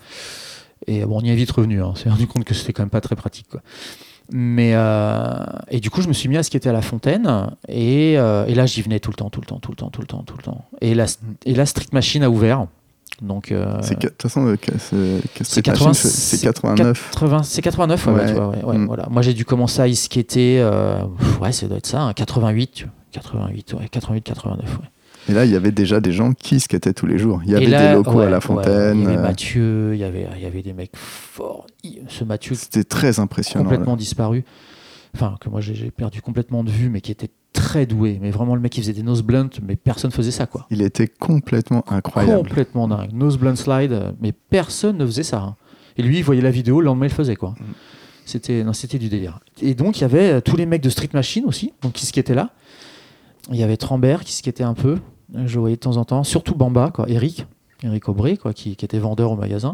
Et 0.87 1.05
bon, 1.05 1.19
on 1.19 1.21
y 1.21 1.29
est 1.29 1.35
vite 1.35 1.51
revenu. 1.51 1.81
Hein. 1.81 1.91
On 1.91 1.95
s'est 1.95 2.09
rendu 2.09 2.27
compte 2.27 2.43
que 2.43 2.53
c'était 2.53 2.73
quand 2.73 2.83
même 2.83 2.89
pas 2.89 3.01
très 3.01 3.15
pratique, 3.15 3.47
quoi. 3.49 3.61
Mais 4.31 4.71
euh, 4.73 5.43
et 5.69 5.79
du 5.79 5.89
coup, 5.89 6.01
je 6.01 6.07
me 6.07 6.13
suis 6.13 6.29
mis 6.29 6.37
à 6.37 6.43
skater 6.43 6.69
à 6.69 6.73
la 6.73 6.81
fontaine 6.81 7.49
et, 7.67 8.17
euh, 8.17 8.45
et 8.45 8.55
là, 8.55 8.65
j'y 8.65 8.81
venais 8.81 8.99
tout 8.99 9.11
le 9.11 9.15
temps, 9.15 9.29
tout 9.29 9.41
le 9.41 9.45
temps, 9.45 9.59
tout 9.59 9.71
le 9.71 9.75
temps, 9.75 9.89
tout 9.89 10.01
le 10.01 10.07
temps, 10.07 10.23
tout 10.23 10.37
le 10.37 10.43
temps. 10.43 10.65
Et 10.81 10.95
la, 10.95 11.05
et 11.45 11.53
la 11.53 11.65
Street 11.65 11.87
Machine 11.91 12.23
a 12.23 12.29
ouvert. 12.29 12.67
Donc, 13.21 13.51
euh, 13.51 13.77
c'est 13.81 13.99
de 13.99 14.07
toute 14.07 14.21
façon, 14.21 15.93
c'est 15.93 16.41
89. 16.41 17.11
C'est 17.43 17.61
89, 17.61 18.07
ouais, 18.07 18.25
tu 18.27 18.33
vois, 18.33 18.47
ouais, 18.49 18.77
mm. 18.77 18.85
voilà. 18.87 19.07
Moi, 19.09 19.21
j'ai 19.21 19.33
dû 19.33 19.45
commencer 19.45 19.81
à 19.81 19.87
y 19.87 19.95
skater, 19.95 20.63
ouais, 21.41 21.51
ça 21.51 21.67
doit 21.67 21.77
être 21.77 21.85
ça, 21.85 22.11
88, 22.15 22.87
88, 23.11 23.73
ouais, 23.73 23.87
88, 23.89 24.21
89, 24.23 24.77
ouais. 24.77 24.87
Et 25.29 25.33
là, 25.33 25.45
il 25.45 25.51
y 25.51 25.55
avait 25.55 25.71
déjà 25.71 26.01
des 26.01 26.11
gens 26.11 26.33
qui 26.33 26.59
skataient 26.59 26.93
tous 26.93 27.05
les 27.05 27.17
jours. 27.17 27.41
Il 27.45 27.51
y 27.51 27.55
avait 27.55 27.65
des 27.65 27.93
locaux 27.93 28.19
à 28.19 28.29
la 28.29 28.41
fontaine. 28.41 28.99
il 28.99 29.03
y 29.03 29.07
avait 29.07 29.17
Mathieu, 29.17 29.91
il 29.93 29.99
y 29.99 30.03
avait, 30.03 30.27
il 30.35 30.43
y 30.43 30.45
avait 30.45 30.61
des 30.61 30.73
mecs 30.73 30.95
forts. 30.95 31.67
Ce 32.07 32.23
Mathieu. 32.23 32.55
C'était 32.55 32.83
très 32.83 33.19
impressionnant. 33.19 33.63
Complètement 33.63 33.95
disparu. 33.95 34.43
Enfin, 35.15 35.35
que 35.39 35.47
moi 35.47 35.61
j'ai 35.61 35.91
perdu 35.91 36.21
complètement 36.21 36.63
de 36.63 36.71
vue, 36.71 36.89
mais 36.89 36.99
qui 36.99 37.11
était 37.11 37.29
très 37.53 37.85
doué. 37.85 38.17
Mais 38.21 38.31
vraiment, 38.31 38.55
le 38.55 38.61
mec, 38.61 38.75
il 38.77 38.81
faisait 38.81 38.93
des 38.93 39.03
nose 39.03 39.21
blunt, 39.21 39.49
mais 39.61 39.75
personne 39.75 40.11
faisait 40.11 40.31
ça, 40.31 40.47
quoi. 40.47 40.65
Il 40.71 40.81
était 40.81 41.07
complètement 41.07 41.83
incroyable. 41.87 42.47
Complètement 42.47 42.87
dingue. 42.87 43.13
Nose 43.13 43.37
blunt 43.37 43.55
slide, 43.55 44.15
mais 44.19 44.31
personne 44.31 44.97
ne 44.97 45.05
faisait 45.05 45.23
ça. 45.23 45.37
Hein. 45.37 45.55
Et 45.97 46.01
lui, 46.01 46.17
il 46.17 46.23
voyait 46.23 46.41
la 46.41 46.49
vidéo, 46.49 46.81
le 46.81 46.87
lendemain, 46.87 47.05
il 47.05 47.09
le 47.09 47.15
faisait, 47.15 47.35
quoi. 47.35 47.51
Mm. 47.51 47.63
C'était, 48.25 48.63
c'était 48.73 48.97
du 48.97 49.09
délire. 49.09 49.39
Et 49.61 49.75
donc, 49.75 49.99
il 49.99 50.01
y 50.01 50.05
avait 50.05 50.41
tous 50.41 50.55
les 50.55 50.65
mecs 50.65 50.81
de 50.81 50.89
Street 50.89 51.09
Machine 51.13 51.45
aussi, 51.45 51.73
donc 51.81 51.93
qui 51.93 52.19
étaient 52.19 52.33
là. 52.33 52.51
Il 53.51 53.57
y 53.57 53.63
avait 53.63 53.77
Trambert 53.77 54.23
qui 54.23 54.33
skatait 54.33 54.63
un 54.63 54.73
peu. 54.73 54.97
Je 55.33 55.59
voyais 55.59 55.75
de 55.75 55.81
temps 55.81 55.97
en 55.97 56.05
temps, 56.05 56.23
surtout 56.23 56.55
Bamba, 56.55 56.91
quoi, 56.93 57.05
Eric, 57.09 57.47
Eric 57.83 58.07
Aubry, 58.09 58.37
quoi, 58.37 58.53
qui, 58.53 58.71
était 58.71 58.99
vendeur 58.99 59.31
au 59.31 59.35
magasin. 59.35 59.73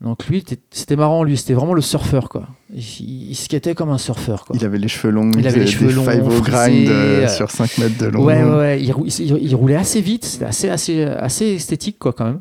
Donc 0.00 0.26
lui, 0.26 0.44
c'était 0.70 0.96
marrant, 0.96 1.22
lui, 1.22 1.36
c'était 1.36 1.54
vraiment 1.54 1.74
le 1.74 1.80
surfeur, 1.80 2.28
quoi. 2.28 2.48
Il, 2.74 3.30
il, 3.30 3.34
skatait 3.36 3.74
comme 3.74 3.90
un 3.90 3.98
surfeur, 3.98 4.44
quoi. 4.44 4.56
Il 4.58 4.64
avait 4.64 4.78
les 4.78 4.88
cheveux 4.88 5.12
longs, 5.12 5.30
il 5.30 5.46
avait 5.46 5.60
les 5.60 5.66
cheveux 5.66 5.92
longs, 5.92 6.04
five 6.04 6.42
grind 6.42 6.88
euh, 6.88 7.28
sur 7.28 7.50
5 7.50 7.78
mètres 7.78 7.98
de 7.98 8.06
long. 8.06 8.24
Ouais, 8.24 8.42
ouais, 8.42 8.82
Il, 8.82 9.54
roulait 9.54 9.76
assez 9.76 10.00
vite, 10.00 10.24
c'était 10.24 10.44
assez, 10.44 10.68
assez, 10.68 11.04
assez 11.04 11.46
esthétique, 11.54 11.98
quoi, 11.98 12.12
quand 12.12 12.24
même. 12.24 12.40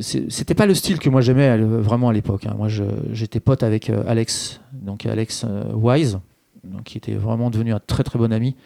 C'était 0.00 0.54
pas 0.54 0.66
le 0.66 0.74
style 0.74 0.98
que 0.98 1.08
moi 1.08 1.20
j'aimais 1.20 1.56
vraiment 1.58 2.08
à 2.08 2.12
l'époque. 2.12 2.46
Hein. 2.46 2.54
Moi, 2.56 2.68
j'étais 3.12 3.38
pote 3.38 3.62
avec 3.62 3.90
euh, 3.90 4.02
Alex, 4.08 4.60
donc 4.72 5.06
Alex 5.06 5.44
euh, 5.48 5.72
Wise, 5.72 6.18
donc, 6.64 6.82
qui 6.84 6.98
était 6.98 7.14
vraiment 7.14 7.48
devenu 7.48 7.72
un 7.72 7.78
très 7.78 8.02
très 8.02 8.18
bon 8.18 8.32
ami 8.32 8.56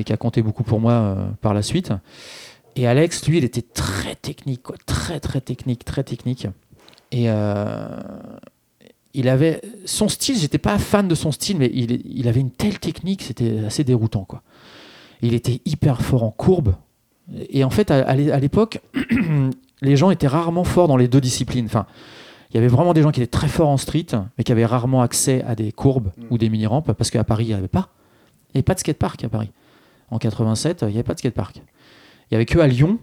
et 0.00 0.04
qui 0.04 0.12
a 0.12 0.16
compté 0.16 0.42
beaucoup 0.42 0.62
pour 0.62 0.80
moi 0.80 0.92
euh, 0.92 1.26
par 1.40 1.54
la 1.54 1.62
suite. 1.62 1.92
Et 2.76 2.86
Alex, 2.86 3.26
lui, 3.26 3.38
il 3.38 3.44
était 3.44 3.62
très 3.62 4.14
technique, 4.14 4.62
quoi, 4.62 4.76
très 4.86 5.20
très 5.20 5.40
technique, 5.40 5.84
très 5.84 6.04
technique. 6.04 6.46
Et 7.12 7.24
euh, 7.28 7.88
il 9.14 9.28
avait 9.28 9.60
son 9.84 10.08
style, 10.08 10.38
j'étais 10.38 10.58
pas 10.58 10.78
fan 10.78 11.08
de 11.08 11.14
son 11.14 11.32
style, 11.32 11.58
mais 11.58 11.70
il, 11.74 12.00
il 12.04 12.28
avait 12.28 12.40
une 12.40 12.50
telle 12.50 12.78
technique, 12.78 13.22
c'était 13.22 13.58
assez 13.66 13.84
déroutant, 13.84 14.24
quoi. 14.24 14.42
Il 15.22 15.34
était 15.34 15.60
hyper 15.66 16.00
fort 16.00 16.22
en 16.22 16.30
courbe. 16.30 16.74
Et 17.50 17.62
en 17.64 17.70
fait, 17.70 17.90
à, 17.90 18.14
l'époque, 18.14 18.80
les 19.82 19.96
gens 19.96 20.10
étaient 20.10 20.26
rarement 20.26 20.64
forts 20.64 20.88
dans 20.88 20.96
les 20.96 21.08
deux 21.08 21.20
disciplines. 21.20 21.66
Enfin, 21.66 21.86
il 22.50 22.54
y 22.56 22.58
avait 22.58 22.68
vraiment 22.68 22.94
des 22.94 23.02
gens 23.02 23.10
qui 23.10 23.20
étaient 23.20 23.30
très 23.30 23.48
forts 23.48 23.68
en 23.68 23.76
street, 23.76 24.06
mais 24.38 24.44
qui 24.44 24.52
avaient 24.52 24.64
rarement 24.64 25.02
accès 25.02 25.42
à 25.46 25.54
des 25.54 25.72
courbes 25.72 26.10
mm. 26.16 26.24
ou 26.30 26.38
des 26.38 26.48
mini-rampes, 26.48 26.92
parce 26.92 27.10
qu'à 27.10 27.24
Paris, 27.24 27.44
il 27.44 27.48
n'y 27.48 27.54
avait 27.54 27.68
pas. 27.68 27.90
Il 28.48 28.56
n'y 28.56 28.58
avait 28.58 28.62
pas 28.62 28.74
de 28.74 28.80
skatepark 28.80 29.22
à 29.24 29.28
Paris 29.28 29.50
en 30.10 30.18
87, 30.18 30.82
il 30.82 30.88
n'y 30.88 30.94
avait 30.94 31.02
pas 31.02 31.14
de 31.14 31.18
skatepark. 31.18 31.56
Il 31.56 31.62
n'y 32.32 32.36
avait 32.36 32.46
que 32.46 32.58
à 32.58 32.66
Lyon, 32.66 32.98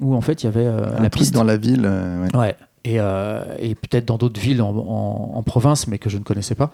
où 0.00 0.14
en 0.14 0.20
fait 0.20 0.42
il 0.42 0.46
y 0.46 0.48
avait 0.48 0.66
euh, 0.66 0.98
la 0.98 1.10
piste. 1.10 1.34
dans 1.34 1.44
la 1.44 1.56
ville. 1.56 1.82
Euh, 1.84 2.28
ouais. 2.34 2.56
Et, 2.84 2.96
euh, 2.98 3.44
et 3.58 3.74
peut-être 3.74 4.06
dans 4.06 4.18
d'autres 4.18 4.40
villes 4.40 4.60
en, 4.60 5.42
province, 5.46 5.86
mais 5.86 5.98
que 5.98 6.10
je 6.10 6.18
ne 6.18 6.24
connaissais 6.24 6.56
pas. 6.56 6.72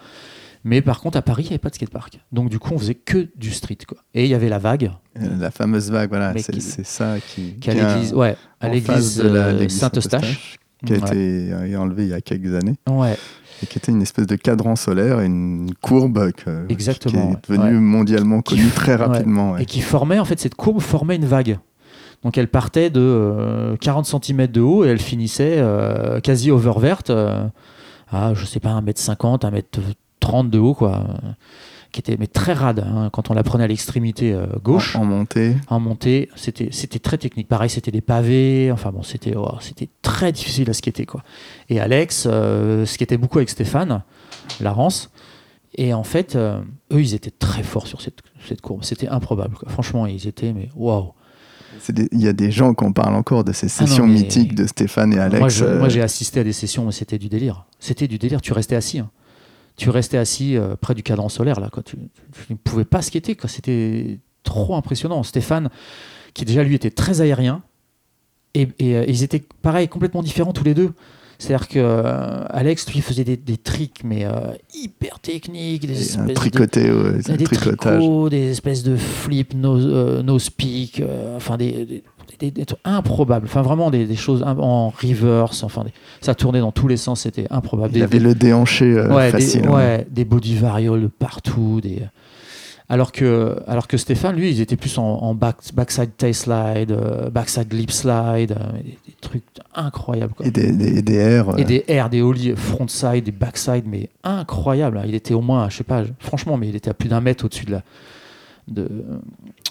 Mais 0.65 0.81
par 0.83 1.01
contre, 1.01 1.19
à 1.19 1.23
Paris, 1.23 1.45
il 1.45 1.47
n'y 1.47 1.53
avait 1.53 1.59
pas 1.59 1.69
de 1.71 1.75
skatepark. 1.75 2.19
Donc, 2.33 2.49
du 2.49 2.59
coup, 2.59 2.75
on 2.75 2.79
faisait 2.79 2.95
que 2.95 3.29
du 3.37 3.53
street. 3.53 3.79
Quoi. 3.87 3.99
Et 4.15 4.25
il 4.25 4.31
y 4.31 4.35
avait 4.35 4.49
la 4.49 4.59
vague. 4.59 4.91
La 5.15 5.51
fameuse 5.51 5.91
vague, 5.91 6.09
voilà. 6.09 6.33
C'est 6.39 6.85
ça 6.85 7.17
qui. 7.21 7.55
qui 7.61 7.71
à 7.71 7.75
l'église 7.75 8.15
ouais, 8.15 8.37
à 8.61 8.69
l'église 8.69 9.23
Saint-Eustache. 9.69 10.59
Qui 10.85 10.93
a 10.93 10.97
été 10.97 11.77
enlevé 11.77 12.05
il 12.05 12.11
y 12.11 12.15
a 12.15 12.21
quelques 12.21 12.55
années. 12.55 12.77
Ouais. 12.89 13.17
Et 13.63 13.67
qui 13.67 13.79
était 13.79 13.91
une 13.91 14.03
espèce 14.03 14.27
de 14.27 14.37
cadran 14.37 14.77
solaire, 14.77 15.21
une 15.21 15.73
courbe 15.81 16.31
Exactement, 16.69 17.35
qui 17.35 17.53
est 17.53 17.57
devenue 17.57 17.79
mondialement 17.81 18.41
connue 18.41 18.71
très 18.75 18.95
rapidement. 18.95 19.57
Et 19.57 19.67
qui 19.67 19.81
formait, 19.81 20.19
en 20.19 20.25
fait, 20.25 20.39
cette 20.39 20.55
courbe 20.55 20.81
formait 20.81 21.17
une 21.17 21.27
vague. 21.27 21.59
Donc 22.23 22.37
elle 22.37 22.49
partait 22.49 22.91
de 22.91 23.77
40 23.81 24.07
cm 24.07 24.49
de 24.49 24.61
haut 24.61 24.85
et 24.85 24.89
elle 24.89 25.01
finissait 25.01 25.63
quasi 26.23 26.51
oververte 26.51 27.11
à, 27.11 28.35
je 28.35 28.45
sais 28.45 28.61
pas, 28.61 28.81
1m50, 28.81 29.41
1m30 30.21 30.51
de 30.51 30.59
haut, 30.59 30.75
quoi 30.75 31.05
qui 31.93 32.01
était 32.01 32.17
mais 32.19 32.27
très 32.27 32.53
rade 32.53 32.81
hein, 32.81 33.11
quand 33.13 33.31
on 33.31 33.35
la 33.35 33.43
prenait 33.43 33.65
à 33.65 33.67
l'extrémité 33.67 34.33
euh, 34.33 34.47
gauche. 34.63 34.97
En, 34.97 35.05
montée. 35.05 35.57
En 35.69 35.81
montée, 35.81 36.29
c'était 36.37 36.69
c'était 36.71 36.99
très 36.99 37.19
technique. 37.19 37.49
Pareil, 37.49 37.71
c'était 37.71 37.91
des 37.91 38.01
pavés. 38.01 38.71
Enfin 38.73 38.91
bon, 38.91 39.03
c'était 39.03 39.35
oh, 39.37 39.57
c'était 39.61 39.89
très 40.03 40.33
difficile 40.33 40.69
à 40.71 40.75
skater 40.75 41.07
quoi. 41.07 41.23
Et 41.69 41.81
Alex 41.81 42.27
euh, 42.27 42.85
skatait 42.85 43.17
beaucoup 43.17 43.39
avec 43.39 43.49
Stéphane 43.49 44.03
Larence. 44.61 45.11
Et 45.75 45.95
en 45.95 46.03
fait, 46.03 46.35
euh, 46.35 46.61
eux, 46.93 47.01
ils 47.01 47.15
étaient 47.15 47.31
très 47.31 47.63
forts 47.63 47.87
sur 47.87 48.01
cette, 48.01 48.19
cette 48.47 48.61
courbe. 48.61 48.83
C'était 48.83 49.09
improbable. 49.09 49.55
Quoi. 49.55 49.69
Franchement, 49.71 50.07
ils 50.07 50.27
étaient 50.27 50.53
mais 50.53 50.69
waouh. 50.75 51.13
Il 51.95 52.21
y 52.21 52.27
a 52.27 52.33
des 52.33 52.51
gens 52.51 52.75
qui 52.75 52.85
en 52.85 52.93
parlent 52.93 53.15
encore 53.15 53.45
de 53.45 53.53
ces 53.53 53.67
ah 53.67 53.87
sessions 53.87 54.07
mythiques 54.07 54.55
de 54.55 54.67
Stéphane 54.67 55.13
et 55.13 55.19
Alex. 55.19 55.63
Moi, 55.63 55.89
j'ai 55.89 56.03
assisté 56.03 56.41
à 56.41 56.45
des 56.45 56.53
sessions, 56.53 56.85
mais 56.85 56.93
c'était 56.93 57.19
du 57.19 57.29
délire. 57.29 57.67
C'était 57.79 58.09
du 58.09 58.19
délire. 58.19 58.41
Tu 58.41 58.53
restais 58.53 58.75
assis. 58.75 58.99
Hein 58.99 59.11
tu 59.79 59.91
restais 59.91 60.19
assis 60.19 60.57
euh, 60.57 60.75
près 60.79 60.95
du 60.95 61.03
cadran 61.03 61.29
solaire 61.29 61.61
là, 61.61 61.71
quoi. 61.71 61.83
Tu, 61.83 61.97
ne 62.51 62.57
pouvais 62.57 62.85
pas 62.85 63.01
skater. 63.01 63.37
C'était 63.47 64.19
trop 64.43 64.75
impressionnant. 64.75 65.23
Stéphane, 65.23 65.71
qui 66.35 66.45
déjà 66.45 66.63
lui 66.65 66.75
était 66.75 66.91
très 66.91 67.21
aérien, 67.21 67.63
et, 68.55 68.69
euh, 68.83 69.05
ils 69.07 69.23
étaient 69.23 69.43
pareil, 69.63 69.89
complètement 69.89 70.23
différents 70.23 70.53
tous 70.53 70.65
les 70.65 70.75
deux. 70.75 70.93
C'est-à-dire 71.39 71.69
que 71.69 71.79
euh, 71.79 72.45
Alex, 72.49 72.93
lui, 72.93 73.01
faisait 73.01 73.23
des, 73.23 73.57
tricks, 73.57 74.03
mais 74.03 74.27
hyper 74.75 75.21
techniques, 75.21 75.87
des 75.87 76.01
espèces 76.01 76.35
tricoté, 76.35 76.89
de, 76.89 77.37
des 77.37 77.45
tricots, 77.45 78.29
des 78.29 78.51
espèces 78.51 78.83
de 78.83 78.97
flips, 78.97 79.55
no, 79.55 80.23
no 80.23 80.39
speak, 80.41 81.01
enfin 81.37 81.57
des, 81.57 81.87
des, 81.87 82.03
trucs 82.39 82.79
improbables. 82.85 83.47
Enfin, 83.47 83.63
vraiment 83.63 83.91
des, 83.91 84.17
choses 84.17 84.43
en 84.43 84.91
reverse. 84.91 85.63
Enfin, 85.63 85.85
ça 86.21 86.35
tournait 86.35 86.61
dans 86.61 86.73
tous 86.73 86.89
les 86.89 86.97
sens. 86.97 87.23
C'était 87.23 87.47
improbable. 87.51 87.97
Il 87.97 88.03
avait 88.03 88.19
le 88.19 88.35
déhanché 88.35 88.85
euh, 88.85 89.31
facile. 89.31 89.63
Des, 89.63 89.69
ouais, 89.69 90.07
des 90.11 90.25
body 90.25 90.57
varioles 90.57 91.09
partout. 91.09 91.81
Des... 91.83 92.03
Alors 92.91 93.13
que, 93.13 93.57
alors 93.67 93.87
que 93.87 93.99
Stéphane, 93.99 94.35
lui, 94.37 94.51
ils 94.51 94.61
étaient 94.63 94.77
plus 94.77 94.97
en, 94.97 95.35
back, 95.35 95.57
backside 95.75 96.17
tail 96.17 96.33
slide, 96.33 96.91
euh, 96.91 97.29
backside 97.29 97.71
lip 97.75 97.91
slide, 97.91 98.53
euh, 98.53 98.83
des, 98.83 99.15
trucs 99.21 99.45
incroyables. 99.75 100.33
Et 100.43 100.51
des, 100.51 100.73
des, 100.73 101.03
des 101.03 101.15
airs. 101.15 101.59
Et 101.59 101.65
des 101.65 101.85
airs, 101.89 102.09
des 102.09 102.23
ollies 102.23 102.55
frontside, 102.57 103.25
des 103.25 103.31
backside, 103.31 103.85
mais 103.87 104.09
incroyables. 104.25 105.03
Il 105.07 105.15
était 105.15 105.35
au 105.35 105.43
moins, 105.43 105.69
je 105.69 105.77
sais 105.77 105.85
pas, 105.85 106.03
franchement, 106.19 106.57
mais 106.57 106.69
il 106.69 106.77
était 106.77 106.89
à 106.89 106.95
plus 106.95 107.11
d'un 107.11 107.21
mètre 107.21 107.45
au-dessus 107.45 107.67
de 107.67 107.73
la, 107.73 107.83
de, 108.69 108.89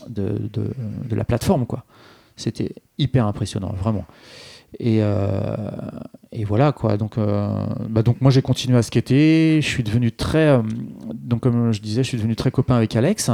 de, 0.09 0.49
de, 0.53 0.73
de, 1.09 1.15
la 1.15 1.23
plateforme, 1.23 1.65
quoi. 1.65 1.85
C'était 2.37 2.73
hyper 2.97 3.25
impressionnant, 3.27 3.73
vraiment. 3.73 4.05
Et, 4.79 4.99
euh, 5.01 5.71
voilà 6.45 6.71
quoi. 6.71 6.97
Donc, 6.97 7.17
euh, 7.17 7.65
bah 7.89 8.03
donc 8.03 8.21
moi 8.21 8.31
j'ai 8.31 8.41
continué 8.41 8.77
à 8.77 8.83
skater. 8.83 9.59
Je 9.61 9.67
suis 9.67 9.83
devenu 9.83 10.11
très, 10.11 10.49
euh, 10.49 10.61
donc 11.13 11.41
comme 11.41 11.73
je 11.73 11.81
disais, 11.81 12.03
je 12.03 12.07
suis 12.07 12.17
devenu 12.17 12.35
très 12.35 12.51
copain 12.51 12.75
avec 12.75 12.95
Alex, 12.95 13.31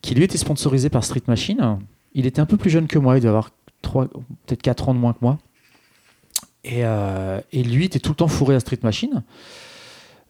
qui 0.00 0.14
lui 0.14 0.24
était 0.24 0.38
sponsorisé 0.38 0.88
par 0.88 1.04
Street 1.04 1.22
Machine. 1.26 1.78
Il 2.14 2.26
était 2.26 2.40
un 2.40 2.46
peu 2.46 2.56
plus 2.56 2.70
jeune 2.70 2.86
que 2.86 2.98
moi, 2.98 3.16
il 3.16 3.20
devait 3.20 3.28
avoir 3.28 3.50
peut-être 3.82 4.62
4 4.62 4.88
ans 4.88 4.94
de 4.94 5.00
moins 5.00 5.12
que 5.12 5.18
moi. 5.22 5.38
Et, 6.64 6.82
et, 7.52 7.62
lui 7.62 7.86
était 7.86 7.98
tout 7.98 8.10
le 8.10 8.16
temps 8.16 8.28
fourré 8.28 8.54
à 8.54 8.60
Street 8.60 8.78
Machine. 8.82 9.22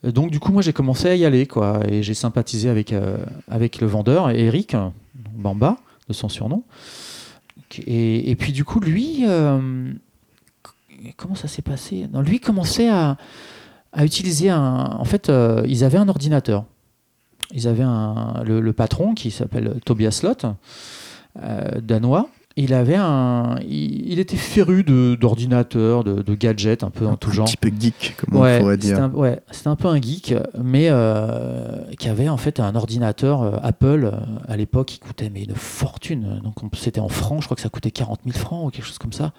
Donc 0.02 0.30
du 0.30 0.40
coup 0.40 0.50
moi 0.50 0.62
j'ai 0.62 0.72
commencé 0.72 1.08
à 1.08 1.14
y 1.14 1.26
aller 1.26 1.46
quoi, 1.46 1.80
et 1.86 2.02
j'ai 2.02 2.14
sympathisé 2.14 2.70
avec 2.70 2.94
avec 3.48 3.80
le 3.80 3.86
vendeur 3.86 4.30
Eric 4.30 4.74
Bamba 5.14 5.76
de 6.08 6.14
son 6.14 6.30
surnom. 6.30 6.62
Et, 7.86 8.36
puis 8.36 8.52
du 8.52 8.64
coup, 8.64 8.80
lui, 8.80 9.24
euh, 9.26 9.92
comment 11.16 11.34
ça 11.34 11.48
s'est 11.48 11.62
passé? 11.62 12.08
Lui 12.24 12.40
commençait 12.40 12.88
à, 12.88 13.16
utiliser 13.98 14.50
un... 14.50 14.96
En 14.98 15.04
fait, 15.04 15.28
euh, 15.28 15.62
ils 15.68 15.84
avaient 15.84 15.98
un 15.98 16.08
ordinateur. 16.08 16.64
Ils 17.52 17.66
avaient 17.66 17.84
le, 18.44 18.72
patron 18.72 19.14
qui 19.14 19.30
s'appelle 19.30 19.80
Tobias 19.84 20.20
Lott, 20.22 20.46
euh, 21.42 21.80
danois. 21.80 22.28
Il 22.56 22.74
avait 22.74 22.96
un, 22.96 23.56
il, 23.66 24.18
était 24.18 24.36
féru 24.36 24.82
d'ordinateurs, 24.82 26.02
de, 26.02 26.20
de, 26.20 26.34
gadgets 26.34 26.82
un 26.82 26.90
peu 26.90 27.06
en 27.06 27.16
tout 27.16 27.30
genre. 27.30 27.46
Un 27.46 27.50
petit 27.50 27.56
peu 27.56 27.70
geek, 27.70 28.16
comme 28.18 28.36
on 28.36 28.58
pourrait 28.58 28.76
dire. 28.76 29.00
Un, 29.00 29.10
ouais, 29.10 29.40
c'était 29.50 29.68
un 29.68 29.76
peu 29.76 29.88
un 29.88 30.00
geek, 30.00 30.34
mais 30.62 30.90
qui 31.98 32.08
avait 32.08 32.28
en 32.28 32.36
fait 32.36 32.58
un 32.58 32.74
ordinateur 32.74 33.64
Apple 33.64 34.12
à 34.48 34.56
l'époque 34.56 34.88
qui 34.88 34.98
coûtait 34.98 35.30
mais 35.30 35.44
une 35.44 35.54
fortune. 35.54 36.40
Donc 36.42 36.56
c'était 36.74 37.00
en 37.00 37.08
francs, 37.08 37.40
je 37.40 37.46
crois 37.46 37.54
que 37.54 37.62
ça 37.62 37.68
coûtait 37.68 37.92
40 37.92 38.20
000 38.26 38.36
francs 38.36 38.66
ou 38.66 38.70
quelque 38.70 38.86
chose 38.86 38.98
comme 38.98 39.12
ça. 39.12 39.32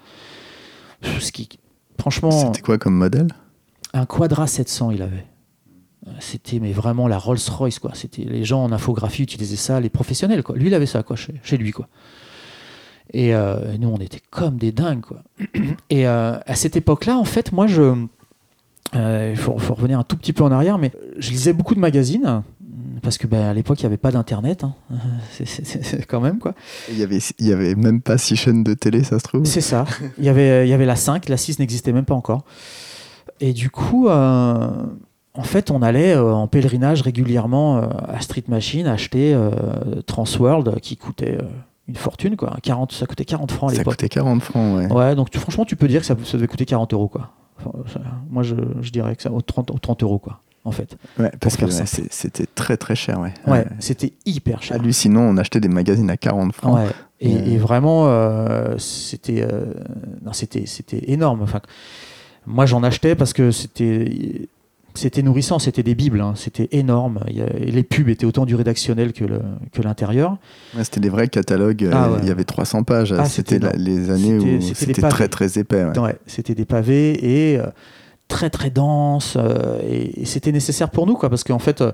Ce 1.20 1.32
qui, 1.32 1.48
franchement. 1.98 2.30
C'était 2.30 2.62
quoi 2.62 2.78
comme 2.78 2.94
modèle? 2.94 3.28
Un 3.92 4.06
Quadra 4.06 4.46
700, 4.46 4.90
il 4.92 5.02
avait. 5.02 5.26
C'était 6.18 6.58
mais 6.58 6.72
vraiment 6.72 7.06
la 7.06 7.18
Rolls 7.18 7.38
Royce 7.48 7.78
quoi. 7.78 7.92
C'était 7.94 8.24
les 8.24 8.44
gens 8.44 8.64
en 8.64 8.72
infographie 8.72 9.22
utilisaient 9.22 9.54
ça, 9.56 9.78
les 9.80 9.90
professionnels 9.90 10.42
quoi. 10.42 10.56
Lui 10.56 10.66
il 10.66 10.74
avait 10.74 10.86
ça 10.86 11.04
quoi 11.04 11.14
chez, 11.14 11.34
chez 11.44 11.56
lui 11.56 11.70
quoi. 11.70 11.88
Et 13.12 13.34
euh, 13.34 13.76
nous, 13.78 13.88
on 13.88 13.98
était 13.98 14.20
comme 14.30 14.56
des 14.56 14.72
dingues, 14.72 15.02
quoi. 15.02 15.22
Et 15.90 16.06
euh, 16.06 16.38
à 16.46 16.54
cette 16.54 16.76
époque-là, 16.76 17.16
en 17.16 17.24
fait, 17.24 17.52
moi, 17.52 17.66
je. 17.66 17.94
Euh, 18.94 19.30
il 19.32 19.38
faut, 19.38 19.52
revenir 19.52 19.98
un 19.98 20.02
tout 20.02 20.16
petit 20.16 20.32
peu 20.32 20.44
en 20.44 20.52
arrière, 20.52 20.76
mais 20.78 20.92
je 21.18 21.30
lisais 21.30 21.52
beaucoup 21.52 21.74
de 21.74 21.80
magazines. 21.80 22.42
Parce 23.02 23.18
que 23.18 23.26
ben, 23.26 23.42
à 23.42 23.54
l'époque, 23.54 23.80
il 23.80 23.82
n'y 23.82 23.86
avait 23.86 23.96
pas 23.96 24.12
d'internet, 24.12 24.64
hein. 24.64 24.74
c'est 25.44 26.06
quand 26.06 26.20
même 26.20 26.38
quoi. 26.38 26.54
Il 26.88 26.98
y 26.98 27.02
avait, 27.02 27.18
y 27.40 27.52
avait 27.52 27.74
même 27.74 28.00
pas 28.00 28.16
six 28.16 28.36
chaînes 28.36 28.62
de 28.62 28.74
télé, 28.74 29.02
ça 29.02 29.18
se 29.18 29.24
trouve. 29.24 29.44
C'est 29.44 29.60
ça. 29.60 29.86
Il 30.18 30.24
y 30.24 30.28
avait, 30.28 30.66
il 30.66 30.70
y 30.70 30.72
avait 30.72 30.86
la 30.86 30.94
5, 30.94 31.28
la 31.28 31.36
6 31.36 31.58
n'existait 31.58 31.92
même 31.92 32.04
pas 32.04 32.14
encore. 32.14 32.44
Et 33.40 33.52
du 33.52 33.70
coup, 33.70 34.08
en 34.08 35.42
fait, 35.42 35.72
on 35.72 35.82
allait 35.82 36.16
en 36.16 36.46
pèlerinage 36.46 37.02
régulièrement 37.02 37.78
à 37.80 38.20
Street 38.20 38.44
Machine 38.46 38.86
acheter 38.86 39.36
Transworld 40.06 40.78
qui 40.80 40.96
coûtait 40.96 41.38
une 41.88 41.96
fortune 41.96 42.36
quoi. 42.36 42.56
40, 42.62 42.92
ça 42.92 43.06
coûtait 43.06 43.24
40 43.24 43.50
francs 43.50 43.70
à 43.70 43.72
l'époque. 43.74 43.94
Ça 43.94 43.96
coûtait 43.96 44.08
40 44.08 44.42
francs, 44.42 44.78
ouais. 44.78 44.92
Ouais, 44.92 45.14
donc 45.14 45.36
franchement, 45.36 45.64
tu 45.64 45.76
peux 45.76 45.88
dire 45.88 46.00
que 46.00 46.06
ça, 46.06 46.14
devait 46.14 46.46
coûter 46.46 46.64
40 46.64 46.92
euros 46.92 47.08
quoi. 47.08 47.30
moi, 48.30 48.42
je, 48.42 48.54
je, 48.80 48.90
dirais 48.90 49.16
que 49.16 49.22
ça 49.22 49.30
vaut 49.30 49.40
30, 49.40 49.80
30 49.80 50.02
euros 50.02 50.18
quoi. 50.18 50.40
En 50.64 50.70
fait. 50.70 50.96
Ouais, 51.18 51.32
parce 51.40 51.56
que 51.56 51.66
c'était 51.68 52.46
très 52.46 52.76
très 52.76 52.94
cher, 52.94 53.18
ouais. 53.18 53.34
Ouais, 53.48 53.66
c'était 53.80 54.12
hyper 54.24 54.62
cher. 54.62 54.76
Hallucinant, 54.76 55.22
on 55.22 55.36
achetait 55.36 55.58
des 55.58 55.68
magazines 55.68 56.08
à 56.08 56.16
40 56.16 56.54
francs. 56.54 56.78
Ouais. 56.78 56.90
Et, 57.18 57.56
vraiment, 57.56 58.06
euh, 58.06 58.76
c'était 58.78 59.42
euh, 59.42 59.74
c'était 60.32 61.10
énorme. 61.10 61.42
Enfin, 61.42 61.60
moi, 62.46 62.66
j'en 62.66 62.82
achetais 62.82 63.14
parce 63.14 63.32
que 63.32 63.50
c'était 63.50 64.48
c'était 64.94 65.22
nourrissant, 65.22 65.58
c'était 65.58 65.82
des 65.82 65.94
bibles, 65.94 66.20
hein. 66.20 66.34
c'était 66.36 66.68
énorme. 66.72 67.20
les 67.26 67.82
pubs 67.82 68.08
étaient 68.08 68.26
autant 68.26 68.44
du 68.44 68.54
rédactionnel 68.54 69.12
que 69.12 69.82
l'intérieur. 69.82 70.36
c'était 70.82 71.00
des 71.00 71.08
vrais 71.08 71.28
catalogues, 71.28 71.88
ah 71.92 72.10
il 72.22 72.28
y 72.28 72.30
avait 72.30 72.44
300 72.44 72.84
pages. 72.84 73.14
Ah, 73.16 73.24
c'était 73.24 73.60
les 73.76 74.10
années 74.10 74.38
où 74.38 74.60
c'était 74.60 75.02
très 75.02 75.28
très 75.28 75.58
épais. 75.58 75.86
c'était 76.26 76.54
des 76.54 76.64
pavés 76.64 77.52
et 77.52 77.58
euh, 77.58 77.66
très 78.28 78.50
très 78.50 78.70
dense. 78.70 79.36
Euh, 79.36 79.80
et, 79.82 80.24
c'était 80.24 80.52
nécessaire 80.52 80.90
pour 80.90 81.06
nous, 81.06 81.14
quoi, 81.14 81.30
parce 81.30 81.44
qu'en 81.44 81.58
fait, 81.58 81.80
euh, 81.80 81.92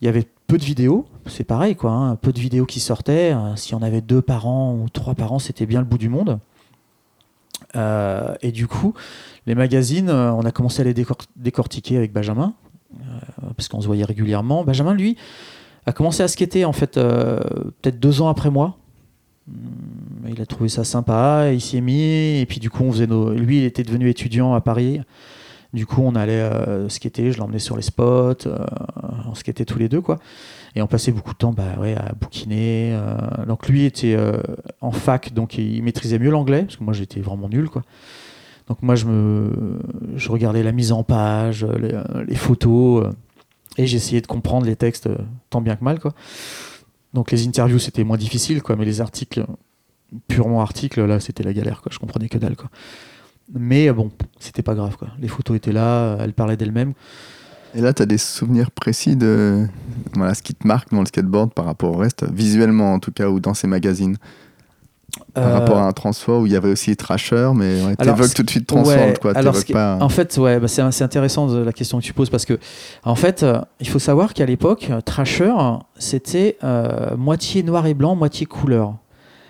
il 0.00 0.06
y 0.06 0.08
avait 0.08 0.26
peu 0.46 0.58
de 0.58 0.64
vidéos, 0.64 1.06
c'est 1.26 1.44
pareil, 1.44 1.76
quoi, 1.76 1.90
hein. 1.90 2.16
peu 2.16 2.32
de 2.32 2.38
vidéos 2.38 2.66
qui 2.66 2.80
sortaient. 2.80 3.34
si 3.56 3.74
on 3.74 3.82
avait 3.82 4.00
deux 4.00 4.22
par 4.22 4.46
an 4.46 4.74
ou 4.74 4.88
trois 4.88 5.14
par 5.14 5.32
an, 5.32 5.38
c'était 5.38 5.66
bien 5.66 5.80
le 5.80 5.86
bout 5.86 5.98
du 5.98 6.08
monde. 6.08 6.38
Et 7.74 8.52
du 8.52 8.66
coup, 8.66 8.94
les 9.48 9.54
magazines, 9.54 10.10
euh, 10.10 10.30
on 10.32 10.42
a 10.42 10.52
commencé 10.52 10.82
à 10.82 10.84
les 10.84 10.94
décortiquer 11.36 11.96
avec 11.96 12.12
Benjamin, 12.12 12.52
euh, 12.94 13.02
parce 13.56 13.66
qu'on 13.68 13.80
se 13.80 13.86
voyait 13.86 14.04
régulièrement. 14.04 14.62
Benjamin, 14.62 14.94
lui, 14.94 15.16
a 15.86 15.92
commencé 15.92 16.22
à 16.22 16.28
skater 16.28 16.66
en 16.66 16.74
fait 16.74 16.98
euh, 16.98 17.40
peut-être 17.80 17.98
deux 17.98 18.20
ans 18.20 18.28
après 18.28 18.50
moi. 18.50 18.76
Hum, 19.48 20.28
il 20.28 20.42
a 20.42 20.46
trouvé 20.46 20.68
ça 20.68 20.84
sympa, 20.84 21.50
il 21.50 21.62
s'y 21.62 21.78
est 21.78 21.80
mis, 21.80 22.40
et 22.40 22.46
puis 22.46 22.60
du 22.60 22.68
coup, 22.68 22.84
on 22.84 22.92
faisait 22.92 23.06
nos... 23.06 23.32
lui, 23.32 23.58
il 23.58 23.64
était 23.64 23.84
devenu 23.84 24.10
étudiant 24.10 24.52
à 24.52 24.60
Paris. 24.60 25.00
Du 25.72 25.86
coup, 25.86 26.02
on 26.02 26.14
allait 26.14 26.50
skater, 26.88 27.32
je 27.32 27.38
l'emmenais 27.38 27.58
sur 27.58 27.76
les 27.76 27.82
spots, 27.82 28.48
on 29.26 29.34
skatait 29.34 29.66
tous 29.66 29.78
les 29.78 29.88
deux, 29.88 30.00
quoi. 30.00 30.18
Et 30.74 30.82
on 30.82 30.86
passait 30.86 31.12
beaucoup 31.12 31.32
de 31.32 31.38
temps 31.38 31.52
bah, 31.52 31.76
ouais, 31.80 31.94
à 31.96 32.12
bouquiner. 32.12 32.96
donc 33.46 33.68
lui 33.68 33.84
était 33.84 34.16
en 34.80 34.92
fac, 34.92 35.32
donc 35.32 35.58
il 35.58 35.82
maîtrisait 35.82 36.18
mieux 36.18 36.30
l'anglais, 36.30 36.62
parce 36.64 36.76
que 36.76 36.84
moi 36.84 36.92
j'étais 36.92 37.20
vraiment 37.20 37.48
nul, 37.48 37.68
quoi. 37.68 37.82
Donc 38.68 38.82
moi, 38.82 38.94
je, 38.94 39.06
me, 39.06 39.78
je 40.16 40.30
regardais 40.30 40.62
la 40.62 40.72
mise 40.72 40.92
en 40.92 41.02
page, 41.02 41.64
les, 42.28 42.34
photos, 42.34 43.06
euh, 43.06 43.10
et 43.78 43.86
j'essayais 43.86 44.20
de 44.20 44.26
comprendre 44.26 44.66
les 44.66 44.76
textes 44.76 45.06
euh, 45.06 45.16
tant 45.48 45.62
bien 45.62 45.74
que 45.74 45.82
mal. 45.82 45.98
Quoi. 45.98 46.12
Donc 47.14 47.30
les 47.30 47.46
interviews, 47.46 47.78
c'était 47.78 48.04
moins 48.04 48.18
difficile, 48.18 48.62
quoi, 48.62 48.76
mais 48.76 48.84
les 48.84 49.00
articles, 49.00 49.46
purement 50.28 50.60
articles, 50.60 51.02
là, 51.02 51.18
c'était 51.18 51.42
la 51.42 51.54
galère. 51.54 51.80
Quoi. 51.80 51.90
Je 51.92 51.98
comprenais 51.98 52.28
que 52.28 52.36
dalle. 52.36 52.56
Quoi. 52.56 52.68
Mais 53.54 53.90
bon, 53.90 54.10
c'était 54.38 54.62
pas 54.62 54.74
grave. 54.74 54.98
Quoi. 54.98 55.08
Les 55.18 55.28
photos 55.28 55.56
étaient 55.56 55.72
là, 55.72 56.18
elle 56.20 56.34
parlait 56.34 56.58
d'elle-même. 56.58 56.92
Et 57.74 57.80
là, 57.80 57.92
tu 57.92 58.02
as 58.02 58.06
des 58.06 58.18
souvenirs 58.18 58.70
précis 58.70 59.16
de 59.16 59.66
voilà, 60.14 60.34
ce 60.34 60.42
qui 60.42 60.54
te 60.54 60.66
marque 60.66 60.90
dans 60.90 61.00
le 61.00 61.06
skateboard 61.06 61.52
par 61.52 61.64
rapport 61.64 61.92
au 61.92 61.96
reste, 61.96 62.24
visuellement 62.32 62.94
en 62.94 62.98
tout 62.98 63.12
cas, 63.12 63.28
ou 63.28 63.40
dans 63.40 63.54
ces 63.54 63.66
magazines? 63.66 64.16
Par 65.34 65.52
rapport 65.52 65.78
à 65.78 65.86
un 65.86 65.92
transfert 65.92 66.36
où 66.36 66.46
il 66.46 66.52
y 66.52 66.56
avait 66.56 66.70
aussi 66.70 66.94
Trasher, 66.96 67.50
mais 67.54 67.82
ouais, 67.82 67.96
tu 67.96 68.08
évoques 68.08 68.34
tout 68.34 68.42
de 68.42 68.50
suite 68.50 68.66
Transform. 68.66 69.14
quoi, 69.20 69.36
alors 69.36 69.56
pas... 69.72 69.98
En 70.00 70.08
fait, 70.08 70.36
ouais, 70.36 70.60
bah 70.60 70.68
c'est 70.68 71.02
intéressant 71.02 71.46
la 71.46 71.72
question 71.72 71.98
que 71.98 72.04
tu 72.04 72.12
poses 72.12 72.30
parce 72.30 72.44
que, 72.44 72.58
en 73.04 73.14
fait, 73.14 73.42
euh, 73.42 73.60
il 73.80 73.88
faut 73.88 73.98
savoir 73.98 74.34
qu'à 74.34 74.46
l'époque, 74.46 74.90
Trasher, 75.04 75.54
c'était 75.96 76.58
euh, 76.62 77.16
moitié 77.16 77.62
noir 77.62 77.86
et 77.86 77.94
blanc, 77.94 78.16
moitié 78.16 78.46
couleur. 78.46 78.96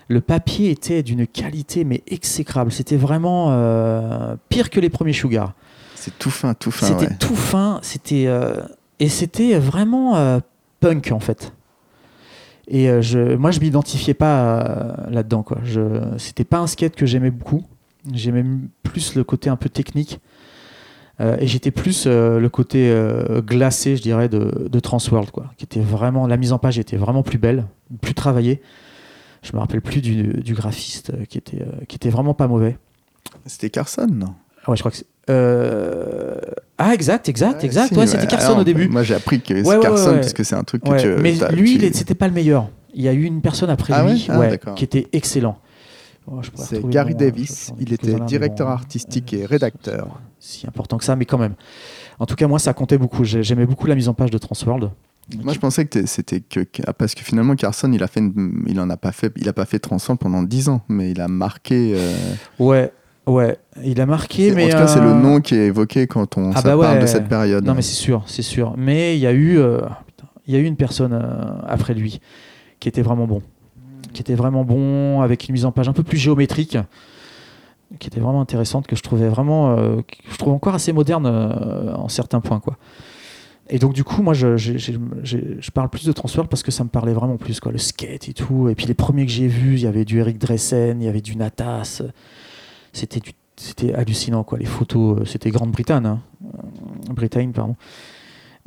Le 0.08 0.20
papier 0.20 0.70
était 0.70 1.02
d'une 1.02 1.26
qualité 1.26 1.84
mais 1.84 2.02
exécrable. 2.06 2.72
C'était 2.72 2.96
vraiment 2.96 3.48
euh, 3.50 4.36
pire 4.48 4.70
que 4.70 4.80
les 4.80 4.90
premiers 4.90 5.12
Sugar. 5.12 5.54
C'est 6.08 6.18
tout 6.18 6.30
fin, 6.30 6.54
tout 6.54 6.70
fin. 6.70 6.86
C'était 6.86 7.14
tout 7.16 7.36
fin. 7.36 7.80
C'était 7.82 8.28
et 8.98 9.08
c'était 9.08 9.58
vraiment 9.58 10.40
punk 10.80 11.12
en 11.12 11.20
fait. 11.20 11.52
Et 12.70 12.88
euh, 12.88 13.00
je, 13.00 13.34
moi, 13.34 13.50
je 13.50 13.60
m'identifiais 13.60 14.14
pas 14.14 14.60
euh, 14.60 15.10
là-dedans. 15.10 15.42
Quoi. 15.42 15.58
Je, 15.64 15.80
c'était 16.18 16.44
pas 16.44 16.58
un 16.58 16.66
skate 16.66 16.94
que 16.96 17.06
j'aimais 17.06 17.30
beaucoup. 17.30 17.64
J'aimais 18.12 18.44
plus 18.82 19.14
le 19.14 19.24
côté 19.24 19.50
un 19.50 19.56
peu 19.56 19.68
technique. 19.68 20.20
Euh, 21.20 21.36
et 21.40 21.46
j'étais 21.46 21.70
plus 21.70 22.06
le 22.06 22.46
côté 22.48 22.94
glacé, 23.38 23.96
je 23.96 24.02
dirais, 24.02 24.28
de, 24.28 24.68
de 24.70 24.80
Transworld, 24.80 25.30
quoi, 25.30 25.50
qui 25.56 25.64
était 25.64 25.80
vraiment 25.80 26.26
la 26.26 26.36
mise 26.36 26.52
en 26.52 26.58
page 26.58 26.78
était 26.78 26.96
vraiment 26.96 27.22
plus 27.22 27.38
belle, 27.38 27.66
plus 28.00 28.14
travaillée. 28.14 28.62
Je 29.42 29.52
me 29.52 29.58
rappelle 29.58 29.80
plus 29.80 30.00
du, 30.00 30.42
du 30.42 30.54
graphiste 30.54 31.12
qui 31.26 31.38
était 31.38 31.64
qui 31.88 31.96
était 31.96 32.10
vraiment 32.10 32.34
pas 32.34 32.48
mauvais. 32.48 32.76
C'était 33.46 33.70
Carson, 33.70 34.08
non? 34.10 34.34
Ouais, 34.68 34.76
je 34.76 34.82
crois 34.82 34.90
que 34.90 34.98
euh... 35.28 36.36
Ah, 36.78 36.94
exact, 36.94 37.28
exact, 37.28 37.64
exact. 37.64 37.96
ouais, 37.96 38.06
c'était 38.06 38.26
Carson 38.26 38.58
au 38.58 38.64
début. 38.64 38.88
Moi, 38.88 39.02
j'ai 39.02 39.14
appris 39.14 39.40
que 39.40 39.62
c'est 39.62 39.80
Carson 39.80 40.14
parce 40.14 40.32
que 40.32 40.44
c'est 40.44 40.54
un 40.54 40.64
truc 40.64 40.84
que 40.84 41.00
tu. 41.00 41.22
Mais 41.22 41.34
lui, 41.52 41.78
c'était 41.92 42.14
pas 42.14 42.28
le 42.28 42.34
meilleur. 42.34 42.68
Il 42.94 43.02
y 43.02 43.08
a 43.08 43.12
eu 43.12 43.24
une 43.24 43.42
personne 43.42 43.70
après 43.70 43.92
ah 43.92 44.02
lui 44.02 44.26
ah, 44.30 44.72
qui 44.74 44.84
était 44.84 45.08
excellent. 45.12 45.58
Oh, 46.30 46.40
c'est 46.54 46.86
Gary 46.88 47.14
Davis. 47.14 47.72
il 47.78 47.92
était 47.92 48.18
directeur 48.20 48.68
artistique 48.68 49.32
et 49.32 49.46
rédacteur. 49.46 50.20
Si 50.40 50.66
important 50.66 50.98
que 50.98 51.04
ça, 51.04 51.16
mais 51.16 51.24
quand 51.24 51.38
même. 51.38 51.54
En 52.18 52.26
tout 52.26 52.34
cas, 52.34 52.46
moi, 52.46 52.58
ça 52.58 52.72
comptait 52.74 52.98
beaucoup. 52.98 53.24
J'aimais 53.24 53.66
beaucoup 53.66 53.86
la 53.86 53.94
mise 53.94 54.08
en 54.08 54.14
page 54.14 54.30
de 54.30 54.38
Transworld. 54.38 54.90
Moi, 55.42 55.52
je 55.52 55.58
pensais 55.58 55.84
que 55.84 56.06
c'était 56.06 56.40
que, 56.40 56.60
parce 56.92 57.14
que 57.14 57.22
finalement 57.22 57.54
Carson, 57.54 57.92
il 57.92 58.02
a 58.02 58.06
fait, 58.06 58.22
il 58.66 58.80
en 58.80 58.88
a 58.88 58.96
pas 58.96 59.12
fait, 59.12 59.32
il 59.36 59.48
a 59.48 59.52
pas 59.52 59.66
fait 59.66 59.78
Transworld 59.78 60.18
pendant 60.18 60.42
10 60.42 60.70
ans, 60.70 60.82
mais 60.88 61.10
il 61.10 61.20
a 61.20 61.28
marqué. 61.28 61.92
Euh, 61.94 62.34
ouais, 62.58 62.92
Ouais, 63.28 63.58
il 63.84 64.00
a 64.00 64.06
marqué, 64.06 64.52
mais. 64.52 64.64
En 64.64 64.68
tout 64.70 64.76
cas, 64.76 64.86
c'est 64.86 65.00
le 65.00 65.10
euh, 65.10 65.14
nom 65.14 65.42
qui 65.42 65.54
est 65.54 65.66
évoqué 65.66 66.06
quand 66.06 66.38
on 66.38 66.50
ah 66.54 66.62
bah 66.62 66.76
parle 66.78 67.00
de 67.00 67.06
cette 67.06 67.28
période. 67.28 67.62
Non, 67.62 67.74
mais 67.74 67.82
c'est 67.82 67.94
sûr, 67.94 68.22
c'est 68.26 68.42
sûr. 68.42 68.72
Mais 68.78 69.16
il 69.16 69.20
y 69.20 69.26
a 69.26 69.32
eu, 69.32 69.58
euh, 69.58 69.80
il 70.46 70.54
y 70.54 70.56
a 70.56 70.60
eu 70.60 70.64
une 70.64 70.76
personne 70.76 71.12
euh, 71.12 71.44
après 71.66 71.92
lui 71.92 72.20
qui 72.80 72.88
était 72.88 73.02
vraiment 73.02 73.26
bon, 73.26 73.42
qui 74.14 74.22
était 74.22 74.34
vraiment 74.34 74.64
bon 74.64 75.20
avec 75.20 75.46
une 75.46 75.52
mise 75.52 75.66
en 75.66 75.72
page 75.72 75.90
un 75.90 75.92
peu 75.92 76.04
plus 76.04 76.16
géométrique, 76.16 76.78
qui 77.98 78.08
était 78.08 78.20
vraiment 78.20 78.40
intéressante, 78.40 78.86
que 78.86 78.96
je 78.96 79.02
trouvais 79.02 79.28
vraiment, 79.28 79.76
que 79.76 80.16
je 80.30 80.38
trouve 80.38 80.54
encore 80.54 80.74
assez 80.74 80.92
moderne 80.92 81.26
en 81.26 82.08
certains 82.08 82.40
points, 82.40 82.60
quoi. 82.60 82.78
Et 83.68 83.78
donc 83.78 83.92
du 83.92 84.04
coup, 84.04 84.22
moi, 84.22 84.32
je, 84.32 84.56
je, 84.56 85.70
parle 85.72 85.90
plus 85.90 86.06
de 86.06 86.12
transfert 86.12 86.46
parce 86.48 86.62
que 86.62 86.70
ça 86.70 86.84
me 86.84 86.88
parlait 86.88 87.12
vraiment 87.12 87.36
plus, 87.36 87.58
quoi, 87.58 87.72
le 87.72 87.78
skate 87.78 88.28
et 88.28 88.32
tout. 88.32 88.68
Et 88.68 88.76
puis 88.76 88.86
les 88.86 88.94
premiers 88.94 89.26
que 89.26 89.32
j'ai 89.32 89.48
vus, 89.48 89.74
il 89.74 89.82
y 89.82 89.86
avait 89.86 90.04
du 90.04 90.20
Eric 90.20 90.38
Dressen, 90.38 91.02
il 91.02 91.04
y 91.04 91.08
avait 91.08 91.20
du 91.20 91.36
Natas 91.36 92.02
c'était 92.92 93.20
c'était 93.56 93.92
hallucinant 93.92 94.44
quoi 94.44 94.58
les 94.58 94.64
photos 94.64 95.18
euh, 95.18 95.24
c'était 95.24 95.50
Grande-Bretagne 95.50 96.06
hein. 96.06 96.20
euh, 96.44 97.12
Bretagne 97.12 97.52
pardon. 97.52 97.76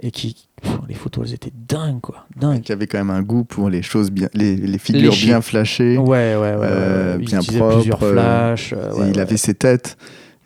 Et 0.03 0.11
qui 0.11 0.47
les 0.87 0.95
photos 0.95 1.27
elles 1.27 1.35
étaient 1.35 1.53
dingues 1.67 2.01
quoi 2.01 2.25
dingues. 2.35 2.61
Qui 2.61 2.71
avait 2.71 2.87
quand 2.87 2.97
même 2.97 3.09
un 3.09 3.21
goût 3.21 3.43
pour 3.43 3.69
les 3.69 3.81
choses 3.81 4.11
bien 4.11 4.29
les, 4.33 4.55
les 4.55 4.77
figures 4.77 5.13
bien 5.13 5.41
flashées 5.41 5.97
ouais 5.97 6.35
ouais 6.35 6.55
ouais, 6.55 6.57
euh, 6.61 7.17
bien 7.17 7.41
propres 7.41 7.75
plusieurs 7.75 7.99
flashs 7.99 8.73
il 9.07 9.19
avait 9.19 9.37
ses 9.37 9.53
têtes 9.53 9.97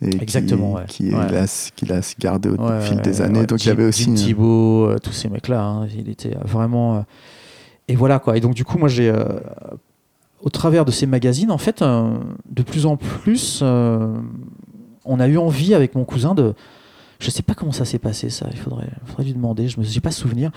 et 0.01 0.13
exactement 0.21 0.81
qui, 0.87 1.11
qu'il 1.75 1.93
a, 1.93 2.01
gardé 2.19 2.49
au 2.49 2.81
fil 2.81 3.01
des 3.01 3.21
années. 3.21 3.45
donc 3.45 3.63
il 3.63 3.69
y 3.69 3.71
avait 3.71 3.85
aussi 3.85 4.13
Thibaut 4.13 4.93
tous 5.01 5.13
ces 5.13 5.29
mecs 5.29 5.47
là 5.47 5.63
hein, 5.63 5.87
il 5.97 6.09
était 6.09 6.35
vraiment 6.43 7.05
et 7.87 7.95
voilà 7.95 8.19
quoi. 8.19 8.37
Et 8.37 8.39
donc 8.39 8.53
du 8.55 8.65
coup 8.65 8.77
moi 8.77 8.89
j'ai 8.89 9.13
au 10.45 10.49
travers 10.49 10.85
de 10.85 10.91
ces 10.91 11.07
magazines, 11.07 11.51
en 11.51 11.57
fait, 11.57 11.81
euh, 11.81 12.17
de 12.49 12.61
plus 12.61 12.85
en 12.85 12.97
plus, 12.97 13.61
euh, 13.63 14.15
on 15.03 15.19
a 15.19 15.27
eu 15.27 15.37
envie 15.37 15.73
avec 15.73 15.95
mon 15.95 16.05
cousin 16.05 16.35
de. 16.35 16.53
Je 17.19 17.31
sais 17.31 17.41
pas 17.41 17.55
comment 17.55 17.71
ça 17.71 17.83
s'est 17.83 17.97
passé, 17.97 18.29
ça. 18.29 18.47
Il 18.51 18.57
faudrait, 18.57 18.89
faudrait 19.05 19.23
lui 19.23 19.33
demander. 19.33 19.67
Je 19.67 19.79
me 19.79 19.99
pas 19.99 20.11
souvenir. 20.11 20.51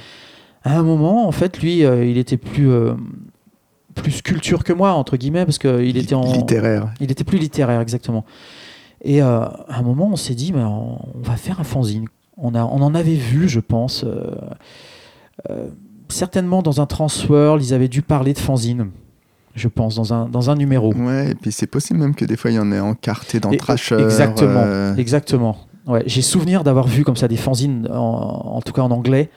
À 0.62 0.78
un 0.78 0.82
moment, 0.82 1.26
en 1.26 1.32
fait, 1.32 1.60
lui, 1.62 1.84
euh, 1.84 2.04
il 2.04 2.18
était 2.18 2.36
plus 2.36 2.70
plus 3.94 4.12
sculpture 4.12 4.62
que 4.62 4.72
moi 4.72 4.92
entre 4.92 5.16
guillemets 5.16 5.44
parce 5.44 5.58
qu'il 5.58 5.96
était 5.96 6.14
en 6.14 6.32
littéraire. 6.32 6.92
Il 7.00 7.10
était 7.10 7.24
plus 7.24 7.38
littéraire 7.38 7.80
exactement. 7.80 8.24
Et 9.02 9.20
à 9.20 9.66
un 9.68 9.82
moment, 9.82 10.10
on 10.12 10.16
s'est 10.16 10.34
dit, 10.34 10.52
mais 10.52 10.62
on, 10.62 11.00
va 11.14 11.36
faire 11.36 11.58
un 11.60 11.64
fanzine. 11.64 12.06
On 12.36 12.54
a, 12.54 12.64
on 12.64 12.82
en 12.82 12.94
avait 12.94 13.14
vu, 13.14 13.48
je 13.48 13.60
pense. 13.60 14.04
certainement 16.08 16.62
dans 16.62 16.80
un 16.80 16.86
Transworld, 16.86 17.64
ils 17.64 17.72
avaient 17.72 17.88
dû 17.88 18.02
parler 18.02 18.34
de 18.34 18.38
fanzine 18.38 18.90
je 19.58 19.68
pense, 19.68 19.96
dans 19.96 20.14
un, 20.14 20.28
dans 20.28 20.50
un 20.50 20.56
numéro. 20.56 20.94
Ouais, 20.94 21.32
et 21.32 21.34
puis 21.34 21.52
c'est 21.52 21.66
possible 21.66 21.98
même 21.98 22.14
que 22.14 22.24
des 22.24 22.36
fois 22.36 22.50
il 22.50 22.54
y 22.54 22.58
en 22.58 22.72
ait 22.72 22.80
encarté 22.80 23.40
dans 23.40 23.50
Trasher. 23.50 24.00
Exactement, 24.00 24.62
euh, 24.64 24.96
exactement. 24.96 25.58
Ouais, 25.86 26.02
j'ai 26.06 26.22
souvenir 26.22 26.64
d'avoir 26.64 26.86
vu 26.86 27.02
comme 27.04 27.16
ça 27.16 27.28
des 27.28 27.36
fanzines, 27.36 27.88
en, 27.90 28.60
tout 28.62 28.72
cas 28.72 28.82
en 28.82 28.90
anglais. 28.90 29.30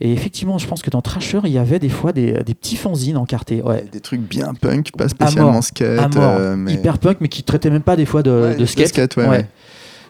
Et 0.00 0.12
effectivement, 0.12 0.58
je 0.58 0.66
pense 0.66 0.82
que 0.82 0.90
dans 0.90 1.00
Trasher, 1.02 1.38
il 1.44 1.52
y 1.52 1.58
avait 1.58 1.78
des 1.78 1.88
fois 1.88 2.12
des, 2.12 2.32
des 2.42 2.54
petits 2.54 2.74
fanzines 2.74 3.16
encartés. 3.16 3.62
Ouais. 3.62 3.86
Des 3.92 4.00
trucs 4.00 4.20
bien 4.20 4.52
punk, 4.54 4.90
pas 4.96 5.08
spécialement 5.08 5.62
skate. 5.62 6.16
Euh, 6.16 6.56
mais... 6.56 6.74
Hyper 6.74 6.98
punk, 6.98 7.18
mais 7.20 7.28
qui 7.28 7.44
traitaient 7.44 7.70
même 7.70 7.82
pas 7.82 7.94
des 7.94 8.06
fois 8.06 8.24
de, 8.24 8.56
de 8.58 8.66
skate. 8.66 9.16
ouais, 9.16 9.46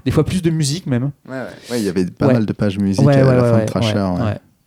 Des 0.07 0.11
fois 0.11 0.25
plus 0.25 0.40
de 0.40 0.49
musique 0.49 0.87
même. 0.87 1.11
Ouais, 1.29 1.79
il 1.79 1.83
y 1.83 1.88
avait 1.90 2.07
pas 2.07 2.33
mal 2.33 2.47
de 2.47 2.53
pages 2.55 2.79
musique 2.79 3.07
à 3.07 3.35
la 3.35 3.45
fin 3.45 3.59
de 3.59 3.67
Trasher. 3.67 4.09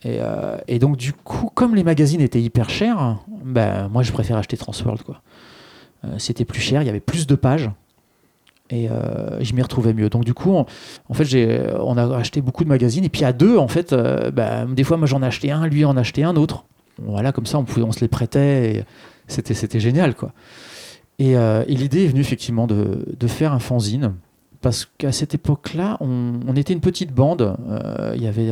Euh, 0.05 0.57
et, 0.67 0.79
donc, 0.79 0.97
du 0.97 1.13
coup, 1.13 1.49
comme 1.53 1.75
les 1.75 1.83
magazines 1.83 2.21
étaient 2.21 2.41
hyper 2.41 2.69
chers, 2.69 3.17
ben, 3.43 3.87
moi, 3.89 4.03
je 4.03 4.11
préfère 4.11 4.37
acheter 4.37 4.57
Transworld. 4.57 5.01
Quoi. 5.03 5.21
Euh, 6.05 6.15
c'était 6.17 6.45
plus 6.45 6.61
cher, 6.61 6.81
il 6.81 6.85
y 6.85 6.89
avait 6.89 6.99
plus 6.99 7.27
de 7.27 7.35
pages. 7.35 7.69
Et 8.69 8.89
euh, 8.89 9.41
je 9.41 9.53
m'y 9.53 9.61
retrouvais 9.61 9.93
mieux. 9.93 10.09
Donc, 10.09 10.25
du 10.25 10.33
coup, 10.33 10.51
on, 10.51 10.65
en 11.09 11.13
fait, 11.13 11.35
on 11.79 11.97
a 11.97 12.17
acheté 12.17 12.41
beaucoup 12.41 12.63
de 12.63 12.69
magazines. 12.69 13.03
Et 13.05 13.09
puis, 13.09 13.23
à 13.23 13.33
deux, 13.33 13.57
en 13.57 13.67
fait, 13.67 13.93
ben, 13.93 14.67
des 14.67 14.83
fois, 14.83 14.97
moi, 14.97 15.07
j'en 15.07 15.21
achetais 15.21 15.51
un, 15.51 15.67
lui 15.67 15.85
en 15.85 15.95
achetait 15.97 16.23
un 16.23 16.35
autre. 16.35 16.65
Voilà, 17.01 17.31
comme 17.31 17.45
ça, 17.45 17.59
on, 17.59 17.91
se 17.91 18.01
les 18.01 18.07
prêtait. 18.07 18.83
C'était, 19.27 19.79
génial. 19.79 20.15
Quoi. 20.15 20.33
Et, 21.17 21.35
l'idée 21.67 22.03
est 22.03 22.07
venue, 22.07 22.21
effectivement, 22.21 22.67
de, 22.67 23.27
faire 23.27 23.53
un 23.53 23.59
fanzine 23.59 24.13
parce 24.59 24.89
qu'à 24.97 25.11
cette 25.11 25.33
époque-là, 25.33 25.97
on, 26.01 26.55
était 26.55 26.73
une 26.73 26.81
petite 26.81 27.13
bande. 27.13 27.55
Il 28.15 28.21
y 28.21 28.27
avait 28.27 28.51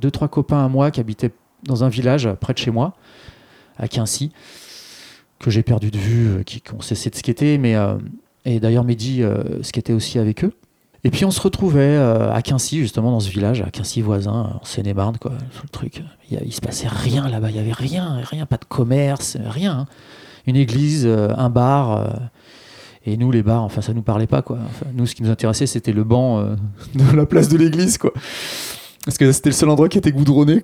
deux, 0.00 0.10
trois 0.10 0.28
copains 0.28 0.64
à 0.64 0.68
moi 0.68 0.90
qui 0.90 1.00
habitaient 1.00 1.32
dans 1.64 1.84
un 1.84 1.88
village 1.88 2.28
près 2.40 2.52
de 2.52 2.58
chez 2.58 2.70
moi, 2.70 2.94
à 3.78 3.88
Quincy, 3.88 4.32
que 5.38 5.50
j'ai 5.50 5.62
perdu 5.62 5.90
de 5.90 5.98
vue, 5.98 6.28
euh, 6.28 6.42
qui, 6.42 6.62
ont 6.76 6.80
cessé 6.80 7.10
de 7.10 7.16
skater. 7.16 7.58
Mais, 7.58 7.74
euh, 7.74 7.94
et 8.44 8.60
d'ailleurs, 8.60 8.84
Mehdi 8.84 9.22
euh, 9.22 9.62
skatait 9.62 9.92
aussi 9.92 10.18
avec 10.18 10.44
eux. 10.44 10.52
Et 11.02 11.10
puis 11.10 11.24
on 11.24 11.30
se 11.30 11.40
retrouvait 11.40 11.96
à 11.96 12.42
Quincy, 12.42 12.78
justement, 12.80 13.10
dans 13.10 13.20
ce 13.20 13.30
village, 13.30 13.62
à 13.62 13.70
Quincy 13.70 14.02
voisin, 14.02 14.60
en 14.60 14.64
Seine-et-Marne, 14.66 15.16
quoi, 15.16 15.32
le 15.62 15.68
truc. 15.70 16.02
Il, 16.30 16.38
il 16.44 16.52
se 16.52 16.60
passait 16.60 16.88
rien 16.88 17.26
là-bas, 17.26 17.48
il 17.48 17.56
y 17.56 17.58
avait 17.58 17.72
rien, 17.72 18.20
rien, 18.22 18.44
pas 18.44 18.58
de 18.58 18.66
commerce, 18.66 19.38
rien. 19.42 19.72
Hein. 19.72 19.86
Une 20.46 20.56
église, 20.56 21.06
un 21.06 21.48
bar. 21.48 22.06
et 23.06 23.16
nous, 23.16 23.30
les 23.30 23.42
bars, 23.42 23.62
enfin, 23.62 23.80
ça 23.80 23.94
nous 23.94 24.02
parlait 24.02 24.26
pas, 24.26 24.42
quoi. 24.42 24.58
nous, 24.92 25.06
ce 25.06 25.14
qui 25.14 25.22
nous 25.22 25.30
intéressait, 25.30 25.66
c'était 25.66 25.92
le 25.94 26.04
banc 26.04 26.42
de 26.94 27.16
la 27.16 27.24
place 27.24 27.48
de 27.48 27.56
l'église, 27.56 27.96
quoi. 27.96 28.12
Parce 29.04 29.18
que 29.18 29.32
c'était 29.32 29.50
le 29.50 29.54
seul 29.54 29.68
endroit 29.68 29.88
qui 29.88 29.98
était 29.98 30.12
goudronné. 30.12 30.62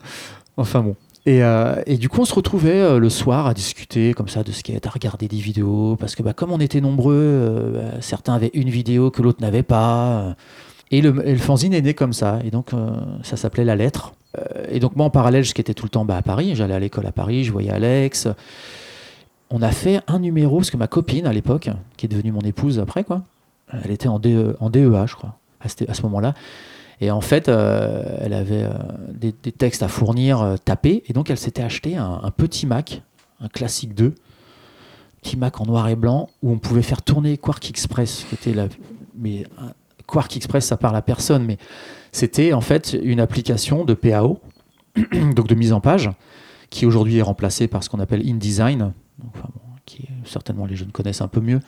Enfin 0.57 0.83
bon. 0.83 0.97
Et, 1.27 1.43
euh, 1.43 1.83
du 1.89 2.09
coup, 2.09 2.21
on 2.21 2.25
se 2.25 2.35
retrouvait 2.35 2.81
euh, 2.81 2.99
le 3.01 3.11
soir 3.11 3.47
à 3.47 3.55
discuter 3.55 4.15
comme 4.15 4.29
ça 4.29 4.45
de 4.45 4.53
skate, 4.53 4.87
à 4.87 4.91
regarder 4.91 5.27
des 5.27 5.39
vidéos, 5.39 5.97
parce 5.99 6.15
que 6.15 6.23
bah, 6.23 6.33
comme 6.33 6.53
on 6.53 6.61
était 6.61 6.81
nombreux, 6.81 7.15
euh, 7.17 7.73
bah, 7.73 8.01
certains 8.01 8.35
avaient 8.35 8.53
une 8.55 8.71
vidéo 8.71 9.11
que 9.11 9.23
l'autre 9.23 9.43
n'avait 9.43 9.65
pas. 9.65 10.37
Et 10.93 11.01
le, 11.01 11.11
le, 11.11 11.37
fanzine 11.37 11.75
est 11.75 11.83
né 11.83 11.95
comme 11.95 12.13
ça. 12.13 12.39
Et 12.45 12.51
donc, 12.51 12.71
ça 13.25 13.37
s'appelait 13.37 13.65
La 13.65 13.75
Lettre. 13.75 14.15
et 14.69 14.79
donc, 14.79 14.95
moi, 14.95 15.07
en 15.07 15.11
parallèle, 15.11 15.43
je 15.43 15.51
skatais 15.51 15.75
tout 15.75 15.85
le 15.85 15.91
temps 15.91 16.05
bah, 16.05 16.17
à 16.17 16.23
Paris. 16.23 16.55
J'allais 16.55 16.75
à 16.75 16.79
l'école 16.79 17.07
à 17.07 17.13
Paris, 17.13 17.43
je 17.43 17.51
voyais 17.51 17.71
Alex. 17.71 18.29
On 19.51 19.63
a 19.63 19.73
fait 19.73 20.01
un 20.07 20.21
numéro, 20.21 20.59
parce 20.59 20.71
que 20.71 20.77
ma 20.77 20.87
copine, 20.87 21.27
à 21.27 21.33
l'époque, 21.33 21.71
qui 21.97 22.07
est 22.07 22.09
devenue 22.09 22.31
mon 22.31 22.41
épouse 22.43 22.79
après, 22.79 23.03
quoi, 23.03 23.23
elle 23.73 23.91
était 23.91 24.09
en, 24.09 24.21
DE, 24.21 24.57
en 24.61 24.71
DEA, 24.71 25.07
je 25.07 25.17
crois, 25.17 25.37
à 25.61 25.69
ce 25.69 26.03
moment-là. 26.03 26.35
Et 27.01 27.11
en 27.11 27.21
fait, 27.21 27.49
euh, 27.49 28.19
elle 28.21 28.33
avait 28.33 28.65
euh, 28.65 28.71
des, 29.11 29.33
textes 29.33 29.83
à 29.83 29.89
fournir 29.89 30.41
euh, 30.41 30.57
tapés. 30.57 31.03
Et 31.07 31.13
donc, 31.13 31.31
elle 31.31 31.39
s'était 31.39 31.63
acheté 31.63 31.97
un, 31.97 32.31
petit 32.35 32.67
Mac, 32.67 33.03
un 33.41 33.49
classique 33.49 33.95
2, 33.95 34.15
petit 35.23 35.37
Mac 35.37 35.61
en 35.61 35.67
noir 35.67 35.89
et 35.89 35.97
blanc, 35.97 36.31
où 36.43 36.51
on 36.51 36.59
pouvait 36.59 36.83
faire 36.83 37.03
tourner 37.03 37.37
Quark 37.37 37.69
Express, 37.69 38.27
qui 38.29 38.35
était 38.35 38.69
mais 39.19 39.45
Quark 40.07 40.37
Express, 40.37 40.67
ça 40.67 40.77
parle 40.77 40.97
à 40.97 41.03
personne, 41.03 41.45
mais 41.45 41.59
c'était 42.13 42.53
en 42.53 42.61
fait 42.61 42.97
une 43.03 43.21
application 43.21 43.85
de 43.85 43.95
PAO, 43.95 44.41
donc 45.35 45.49
de 45.49 45.55
mise 45.55 45.73
en 45.73 45.81
page, 45.81 46.11
qui 46.71 46.87
aujourd'hui 46.87 47.19
est 47.19 47.23
remplacée 47.23 47.67
par 47.69 47.83
ce 47.83 47.91
qu'on 47.91 48.01
appelle 48.01 48.27
InDesign, 48.27 48.93
enfin, 49.35 49.49
qui 49.85 50.09
certainement 50.25 50.67
les 50.67 50.77
jeunes 50.77 50.93
connaissent 50.93 51.21
un 51.21 51.29
peu 51.29 51.41
mieux. 51.41 51.61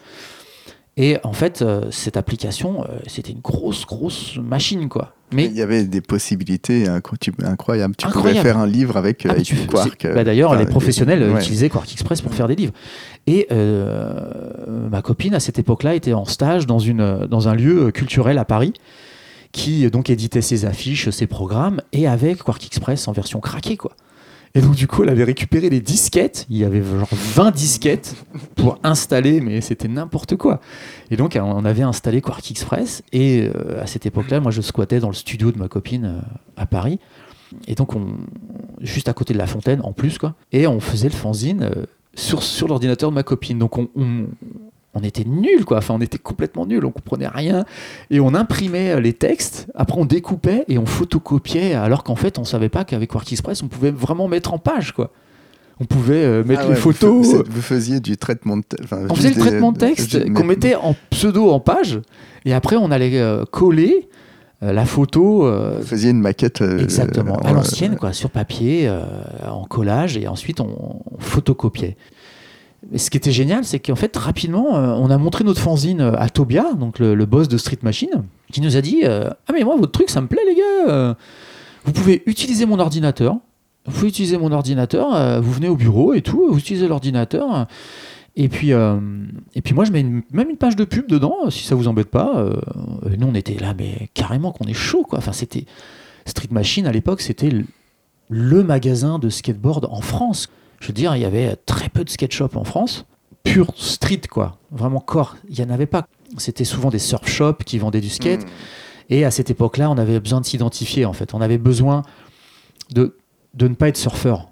Et 1.00 1.16
en 1.22 1.32
fait, 1.32 1.62
euh, 1.62 1.92
cette 1.92 2.16
application, 2.16 2.82
euh, 2.82 2.98
c'était 3.06 3.30
une 3.30 3.40
grosse, 3.40 3.86
grosse 3.86 4.36
machine, 4.36 4.88
quoi. 4.88 5.14
Mais 5.32 5.44
il 5.44 5.52
y 5.52 5.62
avait 5.62 5.84
des 5.84 6.00
possibilités 6.00 6.88
incroyables. 6.88 7.94
Tu 7.96 8.08
pouvais 8.08 8.34
faire 8.34 8.58
un 8.58 8.66
livre 8.66 8.96
avec, 8.96 9.24
ah, 9.26 9.34
Quark. 9.70 10.06
Bah, 10.12 10.24
D'ailleurs, 10.24 10.56
les 10.56 10.66
professionnels 10.66 11.22
utilisaient 11.36 11.68
Quark 11.68 11.92
Express 11.92 12.22
pour 12.22 12.34
faire 12.34 12.48
des 12.48 12.56
livres. 12.56 12.72
Et 13.26 13.46
ma 13.50 15.02
copine, 15.02 15.34
à 15.34 15.40
cette 15.40 15.58
époque-là, 15.58 15.94
était 15.94 16.14
en 16.14 16.24
stage 16.24 16.66
dans, 16.66 16.78
une, 16.78 17.26
dans 17.26 17.46
un 17.46 17.54
lieu 17.54 17.90
culturel 17.92 18.38
à 18.38 18.46
Paris 18.46 18.72
qui 19.52 19.90
donc 19.90 20.08
éditait 20.08 20.42
ses 20.42 20.64
affiches, 20.64 21.10
ses 21.10 21.26
programmes, 21.26 21.82
et 21.92 22.06
avec 22.06 22.42
Quark 22.42 22.64
Express 22.64 23.06
en 23.06 23.12
version 23.12 23.40
craquée, 23.40 23.76
quoi. 23.76 23.92
Et 24.54 24.60
donc, 24.60 24.74
du 24.74 24.86
coup, 24.86 25.02
elle 25.02 25.10
avait 25.10 25.24
récupéré 25.24 25.70
les 25.70 25.80
disquettes. 25.80 26.46
Il 26.48 26.56
y 26.56 26.64
avait 26.64 26.82
genre 26.82 27.08
20 27.10 27.50
disquettes 27.50 28.16
pour 28.56 28.78
installer, 28.82 29.40
mais 29.40 29.60
c'était 29.60 29.88
n'importe 29.88 30.36
quoi. 30.36 30.60
Et 31.10 31.16
donc, 31.16 31.38
on 31.40 31.64
avait 31.64 31.82
installé 31.82 32.20
Quark 32.20 32.50
Express. 32.50 33.02
Et 33.12 33.48
euh, 33.54 33.82
à 33.82 33.86
cette 33.86 34.06
époque-là, 34.06 34.40
moi, 34.40 34.50
je 34.50 34.60
squattais 34.60 35.00
dans 35.00 35.08
le 35.08 35.14
studio 35.14 35.52
de 35.52 35.58
ma 35.58 35.68
copine 35.68 36.04
euh, 36.04 36.20
à 36.56 36.66
Paris. 36.66 36.98
Et 37.66 37.74
donc, 37.74 37.94
on, 37.94 38.06
juste 38.80 39.08
à 39.08 39.12
côté 39.12 39.32
de 39.32 39.38
la 39.38 39.46
fontaine, 39.46 39.80
en 39.82 39.92
plus, 39.92 40.18
quoi. 40.18 40.34
Et 40.52 40.66
on 40.66 40.80
faisait 40.80 41.08
le 41.08 41.14
fanzine 41.14 41.62
euh, 41.62 41.84
sur, 42.14 42.42
sur 42.42 42.68
l'ordinateur 42.68 43.10
de 43.10 43.14
ma 43.14 43.22
copine. 43.22 43.58
Donc, 43.58 43.78
on, 43.78 43.88
on 43.96 44.26
était 45.02 45.24
nuls, 45.24 45.64
quoi. 45.64 45.78
Enfin, 45.78 45.94
on 45.94 46.00
était 46.00 46.18
complètement 46.18 46.66
nuls, 46.66 46.84
on 46.84 46.90
comprenait 46.90 47.28
rien. 47.28 47.64
Et 48.10 48.20
on 48.20 48.34
imprimait 48.34 48.92
euh, 48.92 49.00
les 49.00 49.12
textes, 49.12 49.68
après 49.74 49.98
on 49.98 50.04
découpait 50.04 50.64
et 50.68 50.78
on 50.78 50.86
photocopiait, 50.86 51.74
alors 51.74 52.04
qu'en 52.04 52.16
fait, 52.16 52.38
on 52.38 52.44
savait 52.44 52.68
pas 52.68 52.84
qu'avec 52.84 53.12
WorkExpress, 53.12 53.62
on 53.62 53.68
pouvait 53.68 53.90
vraiment 53.90 54.28
mettre 54.28 54.52
en 54.52 54.58
page, 54.58 54.92
quoi. 54.92 55.10
On 55.80 55.84
pouvait 55.84 56.24
euh, 56.24 56.42
mettre 56.42 56.62
ah 56.66 56.70
les 56.70 56.74
photos. 56.74 57.44
Vous, 57.48 57.62
faisiez 57.62 58.00
du 58.00 58.16
traitement 58.16 58.56
de 58.56 58.62
texte. 58.62 58.92
on 58.92 59.14
faisait 59.14 59.30
le 59.30 59.36
traitement 59.36 59.70
de 59.70 59.78
texte 59.78 60.32
qu'on 60.32 60.44
mettait 60.44 60.74
en 60.74 60.96
pseudo 61.10 61.50
en 61.50 61.60
page, 61.60 62.00
et 62.44 62.52
après 62.52 62.76
on 62.76 62.90
allait 62.90 63.20
euh, 63.20 63.44
coller 63.44 64.08
la 64.60 64.84
photo. 64.84 65.48
Vous 65.78 65.86
faisiez 65.86 66.10
une 66.10 66.20
maquette. 66.20 66.62
exactement, 66.62 67.36
à 67.36 67.52
l'ancienne, 67.52 67.94
quoi, 67.96 68.12
sur 68.12 68.30
papier, 68.30 68.92
en 69.46 69.64
collage, 69.64 70.16
et 70.16 70.26
ensuite 70.26 70.60
on, 70.60 71.02
on 71.12 71.20
photocopiait. 71.20 71.96
Ce 72.94 73.10
qui 73.10 73.16
était 73.16 73.32
génial, 73.32 73.64
c'est 73.64 73.80
qu'en 73.80 73.96
fait, 73.96 74.16
rapidement, 74.16 74.76
euh, 74.76 74.94
on 74.94 75.10
a 75.10 75.18
montré 75.18 75.42
notre 75.42 75.60
fanzine 75.60 76.00
euh, 76.00 76.12
à 76.16 76.28
Tobia, 76.28 76.74
donc 76.74 77.00
le, 77.00 77.16
boss 77.26 77.48
de 77.48 77.58
Street 77.58 77.78
Machine, 77.82 78.24
qui 78.52 78.60
nous 78.60 78.76
a 78.76 78.80
dit 78.80 79.00
euh, 79.02 79.28
Ah, 79.48 79.52
mais 79.52 79.64
moi, 79.64 79.76
votre 79.76 79.92
truc, 79.92 80.10
ça 80.10 80.20
me 80.20 80.28
plaît, 80.28 80.42
les 80.46 80.54
gars. 80.54 81.16
vous 81.84 81.92
pouvez 81.92 82.22
utiliser 82.26 82.66
mon 82.66 82.78
ordinateur. 82.78 83.36
Vous 83.86 83.92
pouvez 83.92 84.08
utiliser 84.08 84.38
mon 84.38 84.52
ordinateur. 84.52 85.40
vous 85.42 85.52
venez 85.52 85.68
au 85.68 85.76
bureau 85.76 86.14
et 86.14 86.22
tout. 86.22 86.48
Vous 86.50 86.58
utilisez 86.58 86.88
l'ordinateur. 86.88 87.66
Et 88.36 88.48
puis, 88.48 88.70
et 88.70 89.62
puis 89.62 89.74
moi, 89.74 89.84
je 89.84 89.92
mets 89.92 90.04
même 90.04 90.50
une 90.50 90.56
page 90.56 90.76
de 90.76 90.84
pub 90.84 91.08
dedans, 91.08 91.50
si 91.50 91.64
ça 91.64 91.74
vous 91.74 91.88
embête 91.88 92.10
pas. 92.10 92.44
nous, 93.18 93.26
on 93.26 93.34
était 93.34 93.54
là, 93.58 93.74
mais 93.76 94.08
carrément 94.14 94.52
qu'on 94.52 94.66
est 94.66 94.74
chaud, 94.74 95.04
quoi. 95.08 95.18
Enfin, 95.18 95.32
c'était 95.32 95.64
Street 96.26 96.48
Machine 96.50 96.86
à 96.86 96.92
l'époque, 96.92 97.22
c'était 97.22 97.50
le 98.28 98.62
magasin 98.62 99.18
de 99.18 99.30
skateboard 99.30 99.86
en 99.90 100.02
France. 100.02 100.48
Je 100.80 100.88
veux 100.88 100.92
dire, 100.92 101.16
il 101.16 101.22
y 101.22 101.24
avait 101.24 101.56
très 101.56 101.88
peu 101.88 102.04
de 102.04 102.10
skate 102.10 102.32
shops 102.32 102.56
en 102.56 102.64
France. 102.64 103.04
Pure 103.44 103.72
street, 103.76 104.22
quoi. 104.30 104.58
Vraiment 104.70 105.00
corps. 105.00 105.36
Il 105.48 105.56
n'y 105.56 105.64
en 105.64 105.72
avait 105.72 105.86
pas. 105.86 106.06
C'était 106.36 106.64
souvent 106.64 106.90
des 106.90 106.98
surf 106.98 107.26
shops 107.28 107.64
qui 107.64 107.78
vendaient 107.78 108.00
du 108.00 108.10
skate. 108.10 108.44
Hmm. 108.44 109.10
Et 109.10 109.24
à 109.24 109.30
cette 109.30 109.50
époque-là, 109.50 109.90
on 109.90 109.98
avait 109.98 110.20
besoin 110.20 110.40
de 110.40 110.46
s'identifier, 110.46 111.04
en 111.04 111.12
fait. 111.12 111.34
On 111.34 111.40
avait 111.40 111.58
besoin 111.58 112.02
de, 112.90 113.16
de 113.54 113.68
ne 113.68 113.74
pas 113.74 113.88
être 113.88 113.96
surfeur. 113.96 114.48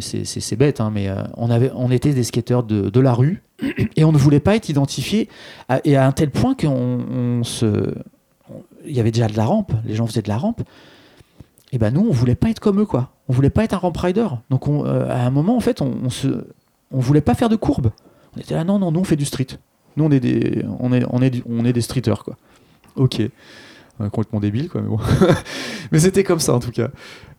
C'est 0.00 0.56
bête, 0.56 0.80
hein, 0.80 0.90
mais 0.92 1.08
euh, 1.08 1.22
on, 1.36 1.50
avait, 1.50 1.70
on 1.74 1.90
était 1.90 2.12
des 2.12 2.24
skateurs 2.24 2.64
de, 2.64 2.90
de, 2.90 3.00
la 3.00 3.14
rue 3.14 3.42
et 3.96 4.04
on 4.04 4.12
ne 4.12 4.18
voulait 4.18 4.40
pas 4.40 4.56
être 4.56 4.68
identifié. 4.68 5.28
et 5.84 5.96
à 5.96 6.06
un 6.06 6.12
tel 6.12 6.30
point 6.30 6.54
qu'on 6.54 7.42
se. 7.44 7.94
Il 8.84 8.94
y 8.94 9.00
avait 9.00 9.10
déjà 9.10 9.28
de 9.28 9.36
la 9.36 9.44
rampe, 9.44 9.72
les 9.84 9.94
gens 9.94 10.06
faisaient 10.06 10.22
de 10.22 10.28
la 10.28 10.36
rampe 10.36 10.62
et 11.72 11.78
ben 11.78 11.92
nous 11.92 12.06
on 12.08 12.12
voulait 12.12 12.34
pas 12.34 12.50
être 12.50 12.60
comme 12.60 12.80
eux 12.80 12.86
quoi 12.86 13.10
on 13.30 13.32
voulait 13.32 13.48
pas 13.48 13.62
être 13.62 13.74
un 13.74 13.78
ramp 13.78 13.92
rider 13.96 14.26
donc 14.50 14.66
euh, 14.66 15.08
à 15.08 15.24
un 15.24 15.30
moment 15.30 15.56
en 15.56 15.60
fait 15.60 15.80
on, 15.82 16.10
se 16.10 16.48
on 16.90 16.98
voulait 16.98 17.20
pas 17.20 17.36
faire 17.36 17.48
de 17.48 17.54
courbe. 17.54 17.92
On 18.36 18.40
était 18.40 18.54
là 18.54 18.64
non 18.64 18.80
non 18.80 18.90
nous 18.90 18.98
on 18.98 19.04
fait 19.04 19.14
du 19.14 19.24
street. 19.24 19.46
Nous 19.96 20.02
on 20.02 20.10
est 20.10 20.18
des 20.18 20.64
on 20.80 20.92
est 20.92 21.04
on 21.08 21.22
est 21.22 21.40
on 21.48 21.64
est 21.64 21.72
des 21.72 21.80
streeters 21.80 22.24
quoi. 22.24 22.36
Ok. 22.96 23.22
Complètement 23.98 24.40
débile 24.40 24.68
quoi 24.68 24.80
mais 24.80 24.88
bon. 24.88 24.98
Mais 25.92 26.00
c'était 26.00 26.24
comme 26.24 26.40
ça 26.40 26.54
en 26.54 26.58
tout 26.58 26.72
cas 26.72 26.88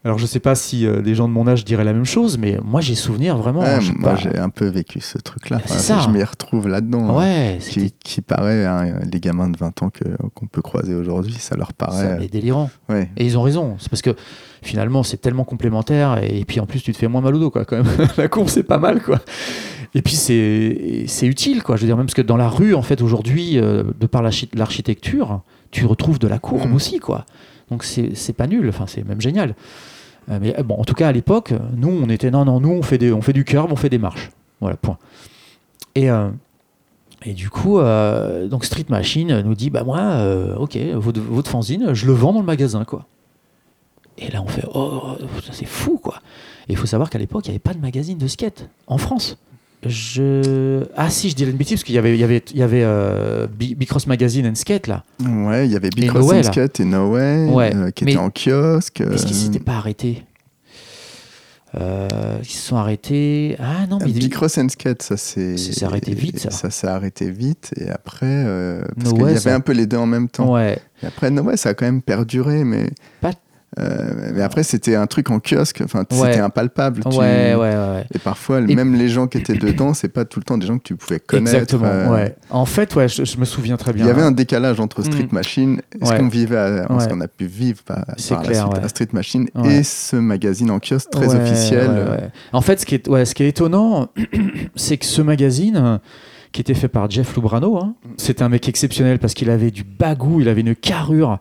alors 0.04 0.18
je 0.18 0.26
sais 0.26 0.40
pas 0.40 0.56
si 0.56 0.88
euh, 0.88 1.00
les 1.04 1.14
gens 1.14 1.28
de 1.28 1.34
mon 1.34 1.48
âge 1.48 1.64
diraient 1.64 1.84
la 1.84 1.94
même 1.94 2.06
chose, 2.06 2.40
mais 2.40 2.58
moi 2.64 2.82
j'ai 2.82 2.96
souvenir 2.96 3.38
vraiment. 3.38 3.64
moi 4.00 4.16
j'ai 4.16 4.36
un 4.36 4.50
peu 4.50 4.66
vécu 4.66 5.00
ce 5.00 5.20
truc-là. 5.20 5.62
je 5.68 6.10
m'y 6.10 6.24
retrouve 6.24 6.68
là-dedans. 6.68 7.10
Hein. 7.10 7.18
Ouais. 7.18 7.60
qui, 8.00 8.22
paraît 8.22 8.66
hein, 8.66 9.00
les 9.12 9.20
gamins 9.20 9.48
de 9.48 9.58
20 9.58 9.84
ans 9.84 9.92
qu'on 10.34 10.48
peut 10.48 10.64
croiser 10.64 10.96
aujourd'hui, 10.96 11.36
ça 11.36 11.56
leur 11.56 11.74
paraît. 11.74 12.18
C'est 12.20 12.32
délirant. 12.32 12.72
Ouais. 12.90 13.12
Et 13.16 13.26
ils 13.26 13.38
ont 13.38 13.44
raison. 13.44 13.76
C'est 13.78 13.90
parce 13.90 14.02
que 14.02 14.16
finalement 14.64 15.04
c'est 15.04 15.18
tellement 15.18 15.44
complémentaire 15.44 16.20
et, 16.24 16.46
puis 16.46 16.60
en 16.60 16.66
plus 16.66 16.82
tu 16.82 16.94
te 16.94 16.98
fais 16.98 17.08
moins 17.08 17.22
mal 17.22 17.36
au 17.36 17.40
dos 17.40 17.52
quoi. 17.52 17.66
Quand 17.66 17.84
même 17.84 18.08
la 18.18 18.28
course 18.28 18.54
c'est 18.54 18.64
pas 18.64 18.80
mal 18.80 19.04
quoi. 19.04 19.20
Et 19.94 20.02
puis 20.02 20.16
c'est 20.16 21.28
utile 21.28 21.62
quoi. 21.62 21.76
Je 21.76 21.82
veux 21.82 21.88
dire 21.88 21.98
même 21.98 22.08
parce 22.08 22.16
que 22.16 22.24
dans 22.24 22.38
la 22.38 22.50
rue 22.50 22.74
en 22.74 22.82
fait 22.82 23.04
aujourd'hui 23.04 23.60
euh, 23.60 23.84
de 24.00 24.08
par 24.08 24.24
l'architecture 24.24 25.42
tu 25.70 25.86
retrouves 25.86 26.18
de 26.18 26.28
la 26.28 26.40
courbe 26.40 26.72
mm. 26.72 26.76
aussi 26.76 26.98
quoi. 26.98 27.26
Donc 27.70 27.84
c'est 27.84 28.34
pas 28.34 28.48
nul. 28.48 28.68
Enfin 28.68 28.86
c'est 28.88 29.08
même 29.08 29.22
génial. 29.22 29.54
Euh, 30.30 30.40
mais 30.42 30.56
bon, 30.64 30.76
en 30.76 30.84
tout 30.84 30.94
cas, 30.94 31.08
à 31.08 31.12
l'époque, 31.12 31.54
nous, 31.76 31.90
on 31.90 32.10
était 32.10 32.32
non, 32.32 32.46
non, 32.46 32.60
nous, 32.60 32.70
on 32.70 32.82
fait, 32.82 32.98
des, 32.98 33.12
on 33.12 33.22
fait 33.22 33.34
du 33.34 33.44
curve, 33.44 33.72
on 33.72 33.76
fait 33.76 33.90
des 33.90 33.98
marches. 33.98 34.32
Voilà, 34.60 34.78
point. 34.78 34.98
Et, 35.96 36.10
euh, 36.10 36.30
et 37.26 37.34
du 37.34 37.50
coup, 37.50 37.80
euh, 37.80 38.48
donc 38.48 38.66
Street 38.66 38.86
Machine 38.90 39.42
nous 39.42 39.56
dit 39.56 39.70
bah 39.70 39.84
moi, 39.84 40.24
ok, 40.58 40.78
votre, 40.96 41.20
votre, 41.20 41.50
fanzine, 41.50 41.94
je 41.94 42.06
le 42.06 42.14
vends 42.14 42.34
dans 42.34 42.40
le 42.40 42.46
magasin, 42.46 42.86
quoi. 42.86 43.06
Et 44.18 44.30
là, 44.30 44.42
on 44.44 44.48
fait 44.48 44.66
oh, 44.74 45.16
c'est 45.52 45.66
fou, 45.66 45.98
quoi. 45.98 46.22
Et 46.68 46.74
il 46.74 46.78
faut 46.78 46.86
savoir 46.86 47.10
qu'à 47.10 47.18
l'époque, 47.18 47.48
il 47.48 47.50
n'y 47.50 47.54
avait 47.54 47.60
pas 47.60 47.74
de 47.74 47.80
magazine 47.80 48.18
de 48.18 48.28
skate 48.28 48.70
en 48.88 48.98
France. 48.98 49.38
Je... 49.86 50.84
Ah 50.96 51.10
si, 51.10 51.30
je 51.30 51.36
dirais 51.36 51.52
une 51.52 51.58
bêtise, 51.58 51.78
parce 51.78 51.84
qu'il 51.84 51.96
y 51.96 51.98
avait, 51.98 52.14
il 52.14 52.20
y 52.20 52.24
avait, 52.24 52.44
il 52.52 52.58
y 52.58 52.62
avait 52.62 52.84
euh, 52.84 53.48
Bicross 53.48 54.06
Magazine 54.06 54.46
and 54.46 54.56
Skate, 54.56 54.88
là. 54.88 55.04
Ouais, 55.20 55.66
il 55.66 55.72
y 55.72 55.76
avait 55.76 55.90
Bicross 55.90 56.32
and 56.32 56.44
Skate 56.44 56.80
et 56.80 56.86
No 56.86 57.12
Way, 57.12 57.46
ouais. 57.46 57.76
Euh, 57.76 57.92
qui 57.92 58.04
étaient 58.04 58.18
en 58.18 58.30
kiosque. 58.30 59.02
Est-ce 59.02 59.26
qu'ils 59.26 59.36
s'étaient 59.36 59.60
pas 59.60 59.78
arrêtés 59.78 60.24
euh, 61.80 62.10
ils 62.42 62.50
se 62.50 62.68
sont 62.68 62.76
arrêtés. 62.76 63.56
Ah 63.58 63.88
non, 63.90 63.98
mais. 63.98 64.12
Bicross 64.12 64.58
and 64.58 64.68
Skate, 64.68 65.04
ça 65.04 65.16
s'est. 65.16 65.56
arrêté 65.84 66.14
vite, 66.14 66.40
ça. 66.40 66.52
Ça 66.52 66.70
s'est 66.70 66.88
arrêté 66.88 67.32
vite. 67.32 67.72
Et 67.80 67.90
après. 67.90 68.46
parce 68.98 69.14
qu'il 69.14 69.22
y 69.22 69.26
avait 69.26 69.52
un 69.52 69.62
peu 69.62 69.72
les 69.72 69.86
deux 69.86 69.96
en 69.96 70.06
même 70.06 70.28
temps. 70.28 70.52
Ouais. 70.52 70.78
Et 71.02 71.06
après, 71.06 71.32
No 71.32 71.44
Way, 71.44 71.56
ça 71.56 71.70
a 71.70 71.74
quand 71.74 71.86
même 71.86 72.02
perduré, 72.02 72.66
mais. 72.66 72.90
Pas 73.22 73.32
euh, 73.80 74.32
mais 74.34 74.42
après, 74.42 74.64
c'était 74.64 74.96
un 74.96 75.08
truc 75.08 75.30
en 75.30 75.40
kiosque, 75.40 75.82
enfin, 75.84 76.04
c'était 76.10 76.40
impalpable. 76.40 77.02
Ouais, 77.06 77.56
ouais, 77.56 77.56
ouais, 77.56 78.06
Et 78.14 78.20
parfois, 78.20 78.60
même 78.60 78.96
les 78.96 79.08
gens 79.08 79.28
qui 79.28 79.38
étaient 79.38 79.56
dedans, 79.56 79.94
c'est 79.94 80.10
pas 80.10 80.26
tout 80.26 80.40
le 80.40 80.44
temps 80.44 80.58
des 80.58 80.68
gens 80.68 80.78
que 80.78 80.84
tu 80.84 80.96
pouvais 80.96 81.20
connaître. 81.20 81.56
Exactement, 81.56 81.88
euh. 81.88 82.28
En 82.50 82.66
fait, 82.66 82.94
ouais, 82.96 83.08
je, 83.08 83.38
me 83.38 83.46
souviens 83.46 83.78
très 83.78 83.94
bien. 83.94 84.06
Il 84.06 84.08
y 84.08 84.12
avait 84.12 84.22
un 84.22 84.32
décalage 84.32 84.80
entre 84.82 85.04
Street 85.04 85.28
mm. 85.32 85.34
Machine, 85.36 85.82
ce 86.04 86.14
qu'on 86.14 86.28
vivait, 86.28 86.84
ce 87.00 87.08
qu'on 87.08 87.22
a 87.22 87.28
pu 87.28 87.46
vivre 87.46 87.82
par, 87.84 88.04
la 88.08 88.18
suite 88.18 88.38
à 88.84 88.88
Street 88.90 89.10
Machine, 89.14 89.48
et 89.64 89.84
ce 89.84 90.18
magazine 90.18 90.70
en 90.70 90.80
kiosque 90.80 91.10
très 91.10 91.34
officiel. 91.34 92.32
En 92.52 92.62
fait, 92.62 92.82
ce 92.82 92.86
qui 92.86 92.96
est, 92.96 93.08
ouais, 93.08 93.24
ce 93.26 93.34
qui 93.34 93.44
est 93.44 93.50
étonnant, 93.50 94.10
c'est 94.76 94.98
que 94.98 95.06
ce 95.06 95.22
magazine 95.22 96.00
qui 96.52 96.62
était 96.62 96.74
fait 96.74 96.88
par 96.88 97.10
Jeff 97.10 97.34
Lubrano. 97.36 97.78
Hein, 97.78 97.96
c'était 98.18 98.44
un 98.44 98.50
mec 98.50 98.68
exceptionnel 98.68 99.20
parce 99.20 99.34
qu'il 99.34 99.50
avait 99.50 99.72
du 99.72 99.84
bagou, 99.84 100.42
il 100.42 100.50
avait 100.50 100.62
une 100.62 100.76
carrure. 100.76 101.40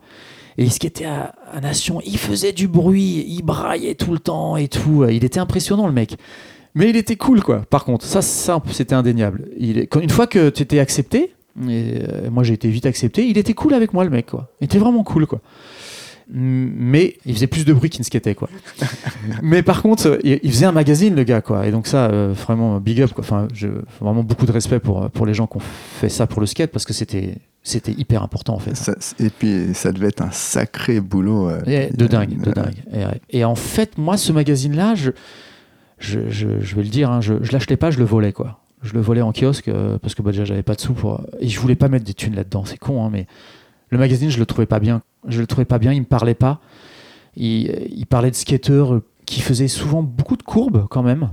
Et 0.57 0.69
ce 0.69 0.79
qui 0.79 0.87
était 0.87 1.05
à, 1.05 1.33
Nation, 1.61 2.01
il 2.05 2.17
faisait 2.17 2.51
du 2.51 2.67
bruit, 2.67 3.25
il 3.27 3.41
braillait 3.41 3.95
tout 3.95 4.11
le 4.11 4.19
temps 4.19 4.57
et 4.57 4.67
tout. 4.67 5.05
Il 5.09 5.23
était 5.23 5.39
impressionnant, 5.39 5.87
le 5.87 5.93
mec. 5.93 6.17
Mais 6.75 6.89
il 6.89 6.95
était 6.95 7.15
cool, 7.15 7.41
quoi. 7.41 7.63
Par 7.69 7.83
contre, 7.83 8.05
ça, 8.05 8.21
ça 8.21 8.61
c'était 8.71 8.95
indéniable. 8.95 9.49
Il, 9.57 9.87
une 10.01 10.09
fois 10.09 10.27
que 10.27 10.49
tu 10.49 10.63
étais 10.63 10.79
accepté, 10.79 11.33
et 11.67 11.99
euh, 12.09 12.29
moi 12.31 12.43
j'ai 12.43 12.53
été 12.53 12.69
vite 12.69 12.85
accepté, 12.85 13.27
il 13.27 13.37
était 13.37 13.53
cool 13.53 13.73
avec 13.73 13.93
moi, 13.93 14.03
le 14.03 14.09
mec, 14.09 14.27
quoi. 14.27 14.49
Il 14.61 14.65
était 14.65 14.79
vraiment 14.79 15.03
cool, 15.03 15.25
quoi. 15.25 15.41
Mais 16.33 17.17
il 17.25 17.33
faisait 17.33 17.47
plus 17.47 17.65
de 17.65 17.73
bruit 17.73 17.89
qu'il 17.89 17.99
ne 17.99 18.05
skatait, 18.05 18.35
quoi. 18.35 18.49
Mais 19.41 19.63
par 19.63 19.81
contre, 19.81 20.19
il, 20.23 20.49
faisait 20.49 20.65
un 20.65 20.71
magazine, 20.71 21.13
le 21.13 21.23
gars, 21.23 21.41
quoi. 21.41 21.67
Et 21.67 21.71
donc 21.71 21.87
ça, 21.87 22.05
euh, 22.05 22.33
vraiment 22.33 22.79
big 22.79 23.01
up, 23.01 23.11
quoi. 23.11 23.23
Enfin, 23.23 23.49
je, 23.53 23.67
vraiment 23.99 24.23
beaucoup 24.23 24.45
de 24.45 24.53
respect 24.53 24.79
pour, 24.79 25.09
pour 25.09 25.25
les 25.25 25.33
gens 25.33 25.47
qui 25.47 25.57
ont 25.57 25.61
fait 25.99 26.09
ça 26.09 26.27
pour 26.27 26.39
le 26.39 26.47
skate, 26.47 26.71
parce 26.71 26.85
que 26.85 26.93
c'était 26.93 27.35
c'était 27.63 27.91
hyper 27.91 28.23
important 28.23 28.55
en 28.55 28.59
fait. 28.59 28.91
et 29.19 29.29
puis 29.29 29.73
ça 29.73 29.91
devait 29.91 30.07
être 30.07 30.21
un 30.21 30.31
sacré 30.31 30.99
boulot. 30.99 31.49
Euh, 31.49 31.89
de 31.91 32.07
dingue, 32.07 32.41
de 32.41 32.51
dingue. 32.51 32.83
Et, 33.29 33.45
en 33.45 33.55
fait, 33.55 33.97
moi, 33.97 34.17
ce 34.17 34.31
magazine-là, 34.31 34.95
je, 34.95 35.11
je, 35.99 36.19
je, 36.29 36.75
vais 36.75 36.83
le 36.83 36.89
dire, 36.89 37.11
hein, 37.11 37.21
je, 37.21 37.35
je 37.41 37.51
l'achetais 37.51 37.77
pas, 37.77 37.91
je 37.91 37.99
le 37.99 38.05
volais 38.05 38.33
quoi. 38.33 38.59
Je 38.81 38.93
le 38.93 39.01
volais 39.01 39.21
en 39.21 39.31
kiosque 39.31 39.67
euh, 39.67 39.99
parce 39.99 40.15
que 40.15 40.23
bah, 40.23 40.31
déjà 40.31 40.43
j'avais 40.43 40.63
pas 40.63 40.73
de 40.73 40.81
sous 40.81 40.93
pour. 40.93 41.21
Et 41.39 41.47
je 41.47 41.59
voulais 41.59 41.75
pas 41.75 41.87
mettre 41.87 42.05
des 42.05 42.15
thunes 42.15 42.35
là-dedans, 42.35 42.65
c'est 42.65 42.77
con, 42.77 43.05
hein, 43.05 43.09
mais 43.11 43.27
le 43.89 43.99
magazine 43.99 44.31
je 44.31 44.39
le 44.39 44.45
trouvais 44.47 44.65
pas 44.65 44.79
bien. 44.79 45.03
Je 45.27 45.39
le 45.39 45.45
trouvais 45.45 45.65
pas 45.65 45.77
bien, 45.77 45.93
il 45.93 45.99
me 45.99 46.05
parlait 46.05 46.33
pas. 46.33 46.61
Il, 47.35 47.71
il 47.95 48.07
parlait 48.07 48.31
de 48.31 48.35
skateurs 48.35 49.01
qui 49.25 49.41
faisaient 49.41 49.67
souvent 49.67 50.01
beaucoup 50.01 50.35
de 50.35 50.43
courbes 50.43 50.87
quand 50.89 51.03
même. 51.03 51.31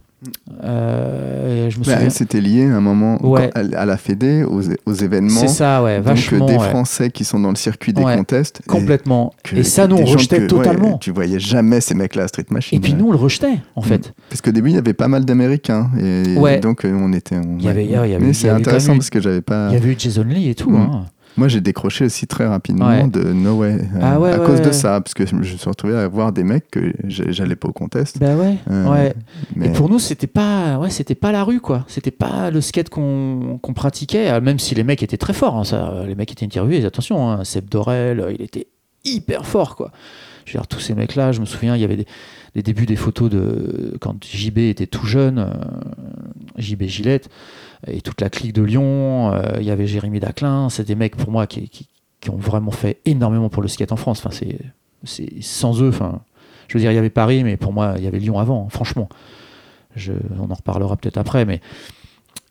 Euh, 0.65 1.71
je 1.71 1.79
me 1.79 1.85
Bah, 1.85 1.95
souviens. 1.95 2.11
C'était 2.11 2.41
lié 2.41 2.65
à 2.67 2.77
un 2.77 2.81
moment 2.81 3.25
Ouais. 3.25 3.51
à, 3.55 3.87
la 3.87 3.97
Fédé, 3.97 4.43
aux, 4.45 4.63
aux 4.87 4.93
événements. 4.93 5.41
C'est 5.41 5.49
ça, 5.49 5.83
ouais, 5.83 5.97
Donc, 5.99 6.07
vachement. 6.07 6.47
des 6.47 6.55
ouais. 6.57 6.69
Français 6.69 7.11
qui 7.11 7.25
sont 7.25 7.39
dans 7.41 7.51
le 7.51 7.57
circuit 7.57 7.93
des 7.93 8.03
contests. 8.03 8.61
et 8.65 8.69
Complètement. 8.69 9.33
que- 9.45 9.57
Et, 9.57 9.63
ça, 9.63 9.87
nous, 9.87 9.97
des 9.97 10.03
on 10.03 10.07
rejetait 10.07 10.41
que- 10.41 10.47
totalement. 10.47 10.99
tu 10.99 11.11
voyais 11.13 11.39
jamais 11.39 11.81
ces 11.81 11.95
mecs-là 11.95 12.25
à 12.25 12.29
Street 12.29 12.47
Machine. 12.51 12.77
et 12.79 12.81
puis 12.81 12.95
nous, 12.95 13.09
on 13.09 13.13
le 13.13 13.17
rejetait, 13.19 13.59
en 13.77 13.83
fait. 13.83 14.13
Parce 14.29 14.41
qu'au 14.41 14.51
début, 14.53 14.71
il 14.71 14.75
y 14.75 14.79
avait 14.79 14.93
pas 14.95 15.09
mal 15.09 15.25
d'Américains. 15.25 15.91
Et 16.01 16.59
donc, 16.61 16.85
euh, 16.85 16.93
on 17.01 17.13
était. 17.13 17.37
on- 17.37 17.57
Il 17.59 17.65
y 17.65 17.69
avait- 17.69 17.87
y 17.87 17.95
avait- 17.95 18.19
Mais 18.19 18.33
c'est 18.33 18.49
intéressant 18.49 18.95
parce 18.95 19.11
que 19.11 19.21
j'avais 19.21 19.41
pas. 19.43 19.69
Il 19.71 19.75
y 19.75 19.77
avait 19.77 19.93
eu 19.93 19.97
Jason 19.99 20.25
Lee 20.25 20.49
et 20.51 20.55
tout. 20.55 20.71
Mm. 20.71 20.77
hein. 20.77 21.05
Moi, 21.39 21.49
j'ai 21.49 21.61
décroché 21.61 22.05
aussi 22.07 22.27
très 22.27 22.47
rapidement 22.47 22.89
Ouais. 22.89 23.07
de 23.07 23.33
No 23.33 23.55
Way. 23.59 23.73
euh, 23.73 23.79
Ah 24.03 24.19
ouais, 24.21 24.33
à 24.33 24.41
ouais, 24.41 24.47
cause 24.47 24.61
de 24.61 24.73
ça. 24.73 25.01
Parce 25.01 25.15
que 25.15 25.25
je 25.27 25.35
me 25.35 25.43
suis 25.45 25.57
retrouvé 25.69 25.97
à 25.97 26.07
voir 26.09 26.33
des 26.33 26.43
mecs 26.45 26.71
que 26.71 26.93
j'allais 27.07 27.57
pas 27.57 27.69
au 27.69 27.73
contest. 27.73 28.19
Bah 28.19 28.35
ouais, 28.37 28.57
Euh, 28.71 29.11
mais- 29.57 29.67
Et 29.67 29.71
pour 29.71 29.89
nous, 29.89 29.99
c'était 29.99 30.27
pas, 30.27 30.79
ouais, 30.79 30.91
c'était 30.91 31.15
pas 31.15 31.33
la 31.33 31.45
rue, 31.45 31.61
quoi. 31.61 31.85
C'était 31.89 32.11
pas 32.11 32.51
le 32.51 32.61
skate 32.61 32.89
qu'on 32.91 33.59
pratiquait, 33.75 34.31
euh, 34.31 34.41
même 34.41 34.59
si 34.59 34.75
les 34.75 34.85
mecs 34.85 35.03
étaient 35.03 35.17
très 35.17 35.33
forts. 35.33 35.57
hein, 35.57 35.65
ça, 35.65 36.03
les 36.07 36.15
mecs 36.15 36.33
étaient 36.33 36.45
interviewés, 36.45 36.85
attention, 36.85 37.31
hein, 37.31 37.45
Seb 37.45 37.69
Dorel, 37.71 38.25
il 38.39 38.43
était 38.45 38.67
hyper 39.05 39.47
fort, 39.47 39.77
quoi. 39.77 39.93
Je 40.45 40.53
veux 40.55 40.59
dire, 40.61 40.67
tous 40.67 40.81
ces 40.81 40.95
mecs-là, 40.95 41.31
je 41.33 41.41
me 41.41 41.47
souviens, 41.47 41.77
il 41.77 41.81
y 41.81 41.85
avait 41.85 41.97
des, 41.97 42.07
des 42.59 42.63
débuts 42.65 42.87
des 42.87 42.97
photos 42.97 43.31
de 43.31 43.97
quand 44.01 44.25
JB 44.25 44.59
était 44.59 44.89
tout 44.89 45.07
jeune, 45.07 45.39
euh, 45.39 45.55
JB 46.57 46.85
Gillette, 46.85 47.29
et 47.87 48.01
toute 48.01 48.21
la 48.21 48.31
clique 48.31 48.53
de 48.53 48.63
Lyon. 48.63 49.33
euh, 49.33 49.59
il 49.61 49.65
y 49.65 49.71
avait 49.71 49.87
Jérémy 49.87 50.19
Daclin. 50.19 50.69
C'est 50.69 50.85
des 50.85 50.97
mecs 50.97 51.15
pour 51.15 51.31
moi 51.31 51.47
qui, 51.47 51.71
ont 52.29 52.37
vraiment 52.37 52.73
fait 52.73 52.99
énormément 53.05 53.49
pour 53.49 53.63
le 53.63 53.69
skate 53.69 53.93
en 53.93 53.97
France. 53.97 54.25
Enfin, 54.25 54.37
c'est, 55.05 55.41
sans 55.41 55.81
eux. 55.81 55.89
Enfin, 55.89 56.21
je 56.67 56.75
veux 56.75 56.81
dire, 56.81 56.91
il 56.91 56.97
y 56.97 56.99
avait 56.99 57.11
Paris, 57.11 57.45
mais 57.45 57.57
pour 57.57 57.73
moi, 57.73 57.95
il 57.97 58.03
y 58.03 58.09
avait 58.09 58.19
Lyon 58.19 58.41
avant. 58.41 58.65
hein, 58.65 58.71
franchement, 58.71 59.09
je, 59.95 60.13
on 60.37 60.51
en 60.51 60.55
reparlera 60.55 60.97
peut-être 60.97 61.19
après, 61.19 61.45
mais 61.45 61.61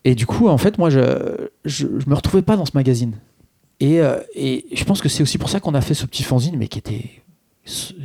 et 0.06 0.16
du 0.16 0.26
coup, 0.26 0.48
en 0.48 0.58
fait, 0.58 0.78
moi, 0.78 0.90
je, 0.90 1.50
je, 1.66 1.88
je 2.00 2.10
me 2.10 2.16
retrouvais 2.16 2.44
pas 2.44 2.56
dans 2.56 2.66
ce 2.66 2.72
magazine. 2.76 3.18
Et, 3.82 4.00
euh, 4.00 4.20
je 4.36 4.84
pense 4.86 5.02
que 5.02 5.10
c'est 5.10 5.22
aussi 5.22 5.38
pour 5.38 5.50
ça 5.50 5.60
qu'on 5.60 5.74
a 5.74 5.82
fait 5.82 5.94
ce 5.94 6.06
petit 6.06 6.24
fanzine, 6.24 6.56
mais 6.58 6.70
qui 6.70 6.80
était 6.80 7.04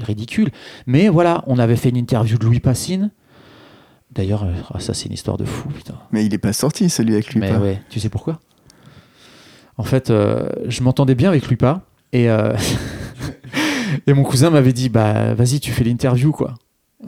ridicule. 0.00 0.50
Mais 0.86 1.08
voilà, 1.08 1.44
on 1.46 1.58
avait 1.58 1.76
fait 1.76 1.88
une 1.88 1.96
interview 1.96 2.38
de 2.38 2.44
Louis 2.44 2.60
Passine. 2.60 3.10
D'ailleurs, 4.10 4.44
euh, 4.44 4.52
ah, 4.72 4.80
ça 4.80 4.94
c'est 4.94 5.06
une 5.06 5.14
histoire 5.14 5.38
de 5.38 5.44
fou, 5.44 5.68
putain. 5.70 5.94
Mais 6.10 6.26
il 6.26 6.34
est 6.34 6.38
pas 6.38 6.52
sorti 6.52 6.90
celui 6.90 7.14
avec 7.14 7.32
lui. 7.32 7.40
Mais 7.40 7.56
ouais, 7.56 7.80
tu 7.88 8.00
sais 8.00 8.08
pourquoi? 8.08 8.40
En 9.76 9.84
fait, 9.84 10.10
euh, 10.10 10.48
je 10.66 10.82
m'entendais 10.82 11.14
bien 11.14 11.28
avec 11.28 11.48
Lupa 11.48 11.82
et, 12.12 12.28
euh, 12.28 12.54
et 14.06 14.12
mon 14.12 14.22
cousin 14.22 14.50
m'avait 14.50 14.72
dit 14.72 14.88
bah 14.88 15.34
vas-y, 15.34 15.60
tu 15.60 15.70
fais 15.72 15.84
l'interview 15.84 16.32
quoi. 16.32 16.54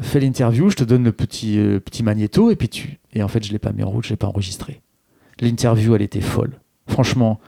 Fais 0.00 0.18
l'interview, 0.18 0.70
je 0.70 0.76
te 0.76 0.84
donne 0.84 1.05
le 1.05 1.12
petit 1.12 1.59
euh, 1.59 1.78
petit 1.78 2.02
magnéto 2.02 2.50
et 2.50 2.57
puis 2.57 2.68
tu 2.68 2.98
et 3.12 3.22
en 3.22 3.28
fait, 3.28 3.44
je 3.44 3.52
l'ai 3.52 3.59
pas 3.59 3.72
mis 3.72 3.82
en 3.82 3.90
route, 3.90 4.05
je 4.05 4.11
l'ai 4.11 4.16
pas 4.16 4.26
enregistré. 4.26 4.80
L'interview, 5.40 5.94
elle 5.94 6.02
était 6.02 6.20
folle. 6.20 6.59
Franchement, 6.88 7.38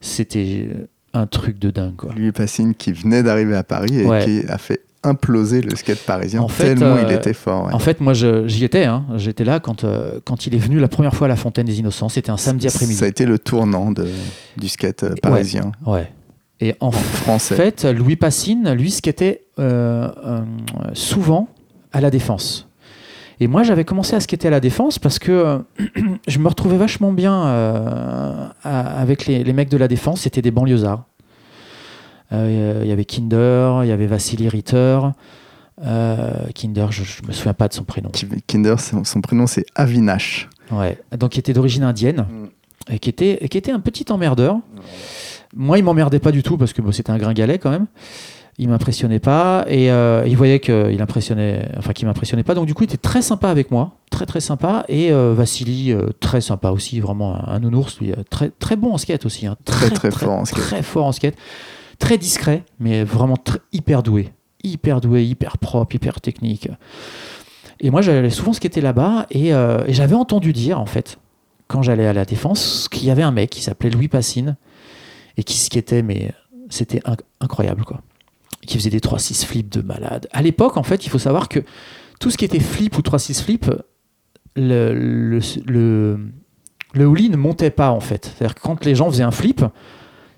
c'était 0.00 0.68
un 1.14 1.26
truc 1.26 1.58
de 1.58 1.70
dingue 1.70 1.96
quoi. 1.96 2.12
Lui 2.14 2.32
Passine 2.32 2.74
qui 2.74 2.92
venait 2.92 3.22
d'arriver 3.22 3.54
à 3.56 3.62
Paris 3.64 3.98
et 4.00 4.06
Ouais. 4.06 4.24
qui 4.24 4.42
a 4.48 4.58
fait 4.58 4.80
imploser 5.04 5.60
le 5.62 5.74
skate 5.74 5.98
parisien 6.06 6.40
En 6.40 6.48
fait, 6.48 6.74
tellement 6.76 6.94
euh, 6.94 7.04
il 7.08 7.12
était 7.12 7.34
fort. 7.34 7.66
ouais. 7.66 7.72
En 7.74 7.78
fait, 7.80 8.00
moi, 8.00 8.12
j'y 8.12 8.64
étais. 8.64 8.84
hein. 8.84 9.04
J'étais 9.16 9.42
là 9.44 9.58
quand, 9.58 9.82
euh, 9.82 10.20
quand 10.24 10.46
il 10.46 10.54
est 10.54 10.58
venu 10.58 10.78
la 10.78 10.86
première 10.88 11.12
fois 11.14 11.24
à 11.26 11.28
la 11.28 11.34
Fontaine 11.36 11.66
des 11.66 11.80
Innocents. 11.80 12.08
C'était 12.08 12.30
un 12.30 12.36
samedi 12.36 12.68
après-midi. 12.68 12.94
Ça 12.96 13.06
a 13.06 13.08
été 13.08 13.26
le 13.26 13.38
tournant 13.40 13.90
de, 13.90 14.06
du 14.56 14.68
skate 14.68 15.02
euh, 15.02 15.14
parisien 15.20 15.72
Ouais. 15.84 16.08
Et 16.60 16.76
en 16.78 16.92
français. 16.92 17.56
fait, 17.56 17.84
Louis 17.84 18.14
Passine, 18.14 18.72
lui, 18.74 18.92
skatait 18.92 19.42
euh, 19.58 20.08
euh, 20.24 20.40
souvent 20.94 21.48
à 21.92 22.00
la 22.00 22.08
défense. 22.10 22.68
Et 23.42 23.48
moi, 23.48 23.64
j'avais 23.64 23.84
commencé 23.84 24.14
à 24.14 24.20
skater 24.20 24.46
à 24.46 24.50
la 24.52 24.60
défense 24.60 25.00
parce 25.00 25.18
que 25.18 25.32
euh, 25.32 25.58
je 26.28 26.38
me 26.38 26.46
retrouvais 26.48 26.76
vachement 26.76 27.12
bien 27.12 27.44
euh, 27.44 28.46
à- 28.62 29.00
avec 29.00 29.26
les, 29.26 29.42
les 29.42 29.52
mecs 29.52 29.68
de 29.68 29.76
la 29.76 29.88
défense. 29.88 30.20
C'était 30.20 30.42
des 30.42 30.52
banlieusards. 30.52 31.04
Euh, 32.32 32.80
Il 32.84 32.88
y 32.88 32.92
avait 32.92 33.04
Kinder, 33.04 33.80
il 33.82 33.88
y 33.88 33.92
avait 33.92 34.06
Vassili 34.06 34.48
Ritter. 34.48 35.00
Kinder, 36.54 36.86
je, 36.92 37.02
je 37.02 37.26
me 37.26 37.32
souviens 37.32 37.54
pas 37.54 37.66
de 37.66 37.74
son 37.74 37.82
prénom. 37.84 38.10
Kinder, 38.46 38.78
son, 38.78 39.02
son 39.04 39.20
prénom 39.20 39.46
c'est 39.48 39.66
Avinash. 39.74 40.48
Ouais. 40.70 40.98
Donc, 41.18 41.30
qui 41.32 41.40
était 41.40 41.52
d'origine 41.52 41.82
indienne 41.82 42.26
et 42.88 42.98
qui 43.00 43.08
était, 43.10 43.46
qui 43.50 43.58
était 43.58 43.72
un 43.72 43.80
petit 43.80 44.06
emmerdeur. 44.12 44.58
Moi, 45.54 45.78
il 45.78 45.84
m'emmerdait 45.84 46.20
pas 46.20 46.30
du 46.30 46.42
tout 46.44 46.56
parce 46.56 46.72
que 46.72 46.80
bon, 46.80 46.92
c'était 46.92 47.10
un 47.10 47.18
gringalet 47.18 47.58
quand 47.58 47.70
même. 47.70 47.86
Il 48.58 48.68
m'impressionnait 48.68 49.18
pas 49.18 49.64
et 49.66 49.90
euh, 49.90 50.24
il 50.26 50.36
voyait 50.36 50.60
qu'il 50.60 51.00
impressionnait, 51.00 51.70
enfin 51.78 51.92
qu'il 51.94 52.06
m'impressionnait 52.06 52.42
pas. 52.42 52.54
Donc 52.54 52.66
du 52.66 52.74
coup, 52.74 52.82
il 52.84 52.86
était 52.86 52.98
très 52.98 53.22
sympa 53.22 53.48
avec 53.48 53.70
moi, 53.70 53.96
très 54.10 54.26
très 54.26 54.40
sympa. 54.40 54.84
Et 54.88 55.10
euh, 55.10 55.32
Vassili, 55.34 55.90
euh, 55.90 56.08
très 56.20 56.42
sympa 56.42 56.70
aussi, 56.70 57.00
vraiment 57.00 57.34
un, 57.34 57.54
un 57.54 57.58
nounours, 57.60 57.98
lui, 57.98 58.12
euh, 58.12 58.16
très 58.28 58.50
très 58.50 58.76
bon 58.76 58.92
en 58.92 58.98
skate 58.98 59.24
aussi, 59.24 59.46
hein. 59.46 59.56
Très, 59.64 59.88
très 59.90 60.10
fort 60.10 60.32
en 60.32 60.44
skate. 60.44 60.60
très 60.60 60.82
fort 60.82 61.06
en 61.06 61.12
skate, 61.12 61.34
très 61.98 62.18
discret, 62.18 62.64
mais 62.78 63.04
vraiment 63.04 63.38
très- 63.38 63.60
hyper 63.72 64.02
doué, 64.02 64.28
hyper 64.62 65.00
doué, 65.00 65.24
hyper 65.24 65.56
propre, 65.56 65.94
hyper 65.96 66.20
technique. 66.20 66.68
Et 67.80 67.90
moi, 67.90 68.02
j'allais 68.02 68.30
souvent 68.30 68.52
skater 68.52 68.82
là-bas 68.82 69.26
et, 69.30 69.48
et 69.48 69.92
j'avais 69.94 70.14
entendu 70.14 70.52
dire 70.52 70.78
en 70.78 70.86
fait, 70.86 71.18
quand 71.68 71.80
j'allais 71.82 72.06
à 72.06 72.12
la 72.12 72.26
défense, 72.26 72.88
qu'il 72.92 73.06
y 73.06 73.10
avait 73.10 73.22
un 73.22 73.32
mec 73.32 73.48
qui 73.50 73.62
s'appelait 73.62 73.90
Louis 73.90 74.08
Passine 74.08 74.56
et 75.38 75.42
qui 75.42 75.56
skatait, 75.56 76.02
mais 76.02 76.32
c'était 76.68 76.98
inc- 77.00 77.22
incroyable 77.40 77.84
quoi. 77.84 78.02
Qui 78.66 78.78
faisait 78.78 78.90
des 78.90 79.00
3-6 79.00 79.44
flips 79.44 79.68
de 79.72 79.82
malade. 79.82 80.28
À 80.32 80.40
l'époque, 80.42 80.76
en 80.76 80.82
fait, 80.82 81.04
il 81.04 81.08
faut 81.10 81.18
savoir 81.18 81.48
que 81.48 81.60
tout 82.20 82.30
ce 82.30 82.36
qui 82.36 82.44
était 82.44 82.60
flip 82.60 82.96
ou 82.96 83.00
3-6 83.00 83.42
flip, 83.42 83.70
le, 84.54 85.40
le, 85.66 86.18
ne 86.94 87.36
montait 87.36 87.70
pas 87.70 87.90
en 87.90 88.00
fait. 88.00 88.26
C'est-à-dire 88.36 88.54
que 88.54 88.60
quand 88.60 88.84
les 88.84 88.94
gens 88.94 89.10
faisaient 89.10 89.22
un 89.24 89.30
flip, 89.32 89.64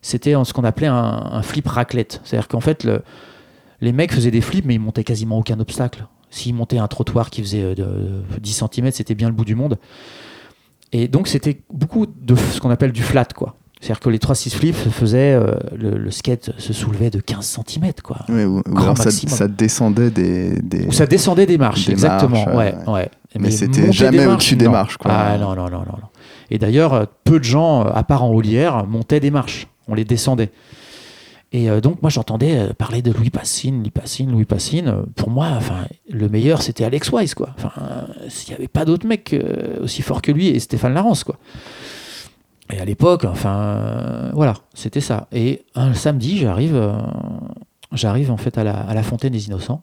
c'était 0.01 0.35
ce 0.45 0.53
qu'on 0.53 0.65
appelait 0.65 0.87
un, 0.87 1.43
flip 1.43 1.67
raclette. 1.69 2.21
C'est-à-dire 2.25 2.49
qu'en 2.49 2.61
fait, 2.61 2.85
le- 2.85 3.03
les 3.81 3.93
mecs 3.93 4.13
faisaient 4.13 4.31
des 4.31 4.41
flips, 4.41 4.65
mais 4.65 4.75
ils 4.75 4.81
montaient 4.81 5.05
quasiment 5.05 5.39
aucun 5.39 5.59
obstacle. 5.61 6.07
S'ils 6.31 6.55
montaient 6.55 6.79
un 6.79 6.89
trottoir 6.89 7.29
qui 7.31 7.43
faisait 7.43 7.63
euh, 7.63 7.75
de- 7.75 7.85
de 8.35 8.41
10 8.41 8.63
cm, 8.73 8.91
c'était 8.93 9.15
bien 9.15 9.29
le 9.29 9.35
bout 9.35 9.45
du 9.45 9.55
monde. 9.55 9.79
Et 10.93 11.09
donc, 11.09 11.29
c'était 11.29 11.63
beaucoup 11.71 12.07
de 12.07 12.35
ce 12.37 12.61
qu'on 12.61 12.71
appelle 12.71 12.93
du 12.93 13.03
flat, 13.03 13.27
quoi. 13.35 13.57
C'est-à-dire 13.85 14.01
que 14.01 14.09
les 14.09 14.17
3-6 14.19 14.55
flips 14.55 14.75
faisaient, 14.91 15.35
euh, 15.35 15.57
le, 15.77 15.99
le 15.99 16.11
skate 16.11 16.53
se 16.57 16.73
soulevait 16.73 17.11
de 17.11 17.21
15 17.21 17.61
cm, 17.67 17.93
quoi. 18.03 18.17
Ouais, 18.31 18.47
ou, 18.47 18.61
ou 18.61 18.63
Grand 18.67 18.93
alors 18.93 18.97
ça, 18.97 19.47
descendait 19.47 20.11
des. 20.11 20.59
des- 20.63 20.87
Ou 20.87 20.93
ça 20.93 21.05
descendait 21.05 21.45
des 21.45 21.59
marches, 21.59 21.85
Des 21.85 21.93
exactement. 21.93 22.47
marches, 22.47 22.57
ouais, 22.57 22.75
ouais. 22.87 22.93
ouais. 22.93 23.11
Mais 23.39 23.51
c'était 23.51 23.93
jamais 23.93 24.19
des 24.21 24.27
au-dessus 24.27 24.57
des 24.57 24.69
marches, 24.69 24.97
quoi. 24.97 25.11
Ah 25.13 25.37
non, 25.37 25.51
non, 25.55 25.65
non, 25.69 25.81
non. 25.81 25.81
non. 25.81 26.09
Et 26.51 26.57
d'ailleurs, 26.57 26.95
euh, 26.95 27.05
peu 27.25 27.39
de 27.39 27.45
gens, 27.45 27.85
euh, 27.87 27.91
à 27.95 28.05
part 28.05 28.25
en 28.25 28.31
haulière, 28.31 28.87
montaient 28.87 29.21
des 29.21 29.31
marches. 29.31 29.67
On 29.87 29.93
les 29.95 30.05
descendait. 30.07 30.51
Et 31.53 31.69
euh, 31.69 31.83
donc, 31.83 32.01
moi, 32.01 32.11
j'entendais 32.11 32.57
euh, 32.57 32.73
parler 32.73 33.03
de 33.03 33.13
Louis 33.13 33.29
Passine, 33.29 33.81
Louis 33.81 33.91
Passine, 33.91 34.31
Louis 34.33 34.47
Passine. 34.47 34.95
Pour 35.15 35.29
moi, 35.29 35.49
enfin, 35.59 35.85
le 36.11 36.29
meilleur, 36.31 36.63
c'était 36.63 36.85
Alex 36.85 37.11
Wise, 37.13 37.35
quoi. 37.35 37.51
Enfin, 37.59 37.71
euh, 37.83 38.29
il 38.47 38.51
n'y 38.51 38.55
avait 38.57 38.69
pas 38.69 38.87
d'autre 38.87 39.07
mec 39.07 39.35
euh, 39.35 39.83
aussi 39.83 40.01
fort 40.01 40.23
que 40.23 40.33
lui 40.33 40.49
et 40.49 40.59
Stéphane 40.59 40.95
Larence, 40.95 41.23
quoi. 41.23 41.37
Et 42.71 42.79
à 42.79 42.85
l'époque, 42.85 43.25
enfin, 43.25 43.61
euh, 43.61 44.31
voilà, 44.33 44.55
c'était 44.73 45.01
ça. 45.01 45.29
Et 45.33 45.65
un 45.75 45.93
samedi, 45.95 46.39
j'arrive, 46.39 46.75
euh, 46.75 46.97
j'arrive 47.93 48.31
en 48.31 48.37
fait 48.37 48.57
à 48.57 48.65
la, 48.65 49.03
Fontaine 49.03 49.33
des 49.33 49.47
Innocents, 49.47 49.81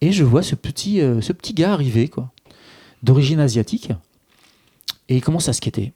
et 0.00 0.12
je 0.12 0.22
vois 0.22 0.42
ce 0.42 0.54
petit, 0.54 1.00
euh, 1.00 1.20
ce 1.20 1.32
petit 1.32 1.54
gars 1.54 1.72
arriver, 1.72 2.08
quoi, 2.08 2.30
d'origine 3.02 3.40
asiatique, 3.40 3.90
et 5.08 5.16
il 5.16 5.22
commence 5.22 5.48
à 5.48 5.52
skater. 5.52 5.92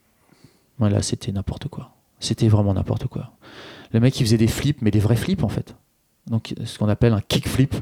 Voilà, 0.78 1.02
c'était 1.02 1.30
n'importe 1.30 1.68
quoi. 1.68 1.94
C'était 2.18 2.48
vraiment 2.48 2.74
n'importe 2.74 3.06
quoi. 3.06 3.32
Le 3.92 4.00
mec, 4.00 4.18
il 4.18 4.24
faisait 4.24 4.38
des 4.38 4.48
flips, 4.48 4.82
mais 4.82 4.90
des 4.90 5.00
vrais 5.00 5.16
flips 5.16 5.44
en 5.44 5.48
fait. 5.48 5.76
Donc, 6.26 6.54
ce 6.64 6.78
qu'on 6.78 6.88
appelle 6.88 7.12
un 7.12 7.20
kickflip. 7.20 7.74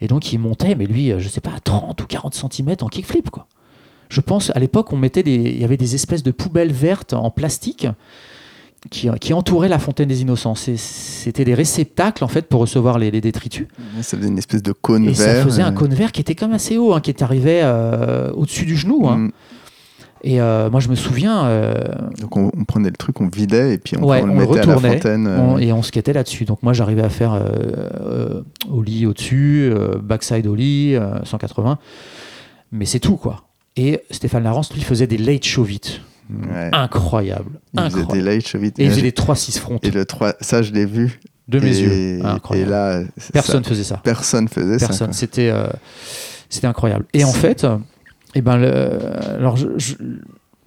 Et 0.00 0.08
donc, 0.08 0.32
il 0.32 0.38
montait, 0.38 0.74
mais 0.74 0.86
lui, 0.86 1.12
je 1.18 1.28
sais 1.28 1.40
pas, 1.40 1.52
à 1.52 1.60
30 1.60 2.00
ou 2.02 2.06
40 2.06 2.34
cm 2.34 2.76
en 2.82 2.88
kickflip, 2.88 3.30
quoi. 3.30 3.48
Je 4.08 4.20
pense, 4.20 4.50
à 4.54 4.58
l'époque, 4.60 4.92
on 4.92 4.96
mettait 4.96 5.22
des, 5.22 5.34
il 5.34 5.60
y 5.60 5.64
avait 5.64 5.76
des 5.76 5.94
espèces 5.94 6.22
de 6.22 6.30
poubelles 6.30 6.72
vertes 6.72 7.12
en 7.12 7.30
plastique 7.30 7.86
qui, 8.90 9.08
qui 9.20 9.32
entouraient 9.34 9.68
la 9.68 9.78
fontaine 9.80 10.08
des 10.08 10.22
innocents. 10.22 10.54
C'était 10.54 11.44
des 11.44 11.54
réceptacles, 11.54 12.22
en 12.22 12.28
fait, 12.28 12.46
pour 12.46 12.60
recevoir 12.60 12.98
les, 12.98 13.10
les 13.10 13.20
détritus. 13.20 13.66
Ça 14.02 14.16
faisait 14.16 14.28
une 14.28 14.38
espèce 14.38 14.62
de 14.62 14.72
cône 14.72 15.04
Et 15.08 15.12
vert. 15.12 15.16
ça 15.38 15.42
faisait 15.44 15.62
un 15.62 15.72
euh, 15.72 15.74
cône 15.74 15.92
vert 15.94 16.12
qui 16.12 16.20
était 16.20 16.34
quand 16.36 16.46
même 16.46 16.54
assez 16.56 16.78
haut, 16.78 16.94
hein, 16.94 17.00
qui 17.00 17.10
est 17.10 17.20
arrivé 17.22 17.60
euh, 17.64 18.30
au-dessus 18.32 18.64
du 18.64 18.76
genou. 18.76 19.08
hein. 19.08 19.16
mm. 19.16 19.32
Et 20.22 20.40
euh, 20.40 20.70
moi, 20.70 20.80
je 20.80 20.88
me 20.88 20.94
souviens, 20.94 21.44
euh, 21.46 21.74
Donc 22.20 22.36
on, 22.36 22.50
on 22.56 22.64
prenait 22.64 22.88
le 22.90 22.96
truc, 22.96 23.20
on 23.20 23.28
vidait 23.28 23.74
et 23.74 23.78
puis 23.78 23.96
on, 23.96 24.04
Ouais, 24.04 24.22
on 24.22 24.26
le 24.26 24.32
on 24.32 24.34
le 24.34 24.40
mettait 24.46 24.60
à 24.60 24.66
la 24.66 24.78
fontaine. 24.80 25.26
euh, 25.26 25.38
on- 25.40 25.58
et 25.58 25.72
on 25.72 25.82
skatait 25.82 26.12
là-dessus. 26.14 26.44
Donc 26.46 26.62
moi, 26.62 26.72
j'arrivais 26.72 27.02
à 27.02 27.10
faire 27.10 27.34
euh, 27.34 28.42
ollie 28.70 29.06
au-dessus, 29.06 29.72
backside 30.02 30.46
ollie, 30.46 30.94
euh, 30.96 31.22
180. 31.24 31.78
Mais 32.72 32.86
c'est 32.86 32.98
tout, 32.98 33.16
quoi. 33.16 33.45
Et 33.76 34.00
Stéphane 34.10 34.44
Larence, 34.44 34.72
lui, 34.72 34.80
faisait 34.82 35.06
des 35.06 35.18
late 35.18 35.44
show 35.44 35.62
vite. 35.64 36.00
Ouais. 36.30 36.70
Incroyable. 36.72 37.60
Il 37.74 37.90
faisait 37.90 38.06
des 38.06 38.20
light 38.22 38.46
show 38.48 38.58
vite. 38.58 38.78
Et 38.78 38.84
il 38.84 38.90
faisait 38.90 39.02
des 39.02 39.12
3-6 39.12 39.58
front 39.58 39.78
Et 39.82 39.90
le 39.90 40.04
3, 40.04 40.34
ça, 40.40 40.62
je 40.62 40.72
l'ai 40.72 40.86
vu. 40.86 41.20
de 41.48 41.60
mes 41.60 41.78
et, 41.78 41.82
yeux. 41.82 41.92
Et 41.92 42.22
Incroyable. 42.22 42.70
là, 42.70 43.02
Personne 43.32 43.62
ça. 43.62 43.68
faisait 43.70 43.84
ça. 43.84 44.00
personne 44.02 44.48
faisait 44.48 44.78
ça. 44.80 44.88
Personne. 44.88 45.12
C'était 45.12 45.50
euh, 45.50 45.66
c'était 46.48 46.66
incroyable. 46.66 47.04
Et 47.12 47.22
en 47.24 47.32
fait, 47.32 47.64
eh 48.34 48.40
ben, 48.40 48.56
le- 48.56 48.98
alors 49.38 49.56
je- 49.56 49.68
je- 49.76 49.94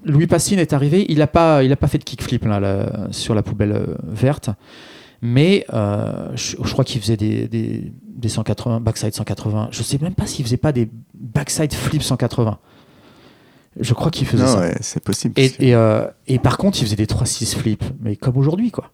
Louis 0.06 0.28
Passine 0.28 0.60
est 0.60 0.72
arrivé. 0.72 1.06
Il 1.10 1.18
n'a 1.18 1.28
pas, 1.28 1.62
il 1.64 1.72
a 1.74 1.76
pas 1.76 1.88
fait 1.88 1.98
de 1.98 2.06
kickflip 2.06 2.46
là, 2.46 2.60
là, 2.62 3.08
sur 3.12 3.36
la 3.36 3.44
poubelle 3.44 3.74
euh, 3.74 3.96
verte, 4.08 4.50
mais 5.22 5.66
euh, 5.74 6.30
je, 6.36 6.56
je 6.64 6.72
crois 6.72 6.86
qu'il 6.86 7.02
faisait 7.02 7.18
des, 7.18 7.50
des, 7.50 7.92
des 8.08 8.30
180, 8.30 8.80
backside 8.80 9.14
180. 9.14 9.68
Je 9.72 9.84
sais 9.84 9.98
même 10.02 10.14
pas 10.16 10.26
s'il 10.26 10.46
faisait 10.46 10.56
pas 10.56 10.72
des 10.72 10.90
backside 11.14 11.74
flip 11.74 12.02
180. 12.02 12.58
Je 13.80 13.94
crois 13.94 14.12
qu'il 14.12 14.26
faisait 14.28 14.44
Non, 14.44 14.50
ça. 14.50 14.60
ouais, 14.60 14.76
c'est 14.82 15.04
possible. 15.04 15.34
Et, 15.38 15.52
et, 15.60 15.76
euh, 15.76 16.06
et 16.28 16.40
par 16.40 16.58
contre, 16.58 16.80
il 16.80 16.86
faisait 16.86 16.96
des 16.96 17.06
3-6 17.06 17.56
flips, 17.56 17.84
mais 18.02 18.16
comme 18.16 18.38
aujourd'hui, 18.38 18.72
quoi. 18.72 18.92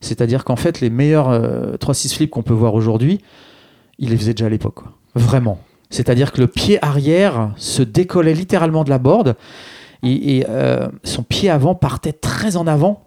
C'est-à-dire 0.00 0.44
qu'en 0.44 0.56
fait, 0.56 0.80
les 0.80 0.90
meilleurs 0.90 1.28
euh, 1.28 1.76
3-6 1.76 2.14
flips 2.14 2.30
qu'on 2.30 2.42
peut 2.42 2.54
voir 2.54 2.74
aujourd'hui, 2.74 3.20
il 3.98 4.10
les 4.10 4.16
faisait 4.16 4.34
déjà 4.34 4.46
à 4.46 4.48
l'époque, 4.50 4.74
quoi. 4.76 4.92
Vraiment. 5.14 5.58
C'est-à-dire 5.90 6.32
que 6.32 6.40
le 6.40 6.46
pied 6.46 6.78
arrière 6.82 7.50
se 7.56 7.82
décollait 7.82 8.32
littéralement 8.34 8.82
de 8.84 8.90
la 8.90 8.98
board 8.98 9.36
et, 10.02 10.38
et, 10.38 10.46
euh, 10.48 10.88
son 11.04 11.22
pied 11.22 11.50
avant 11.50 11.74
partait 11.74 12.12
très 12.14 12.56
en 12.56 12.66
avant. 12.66 13.04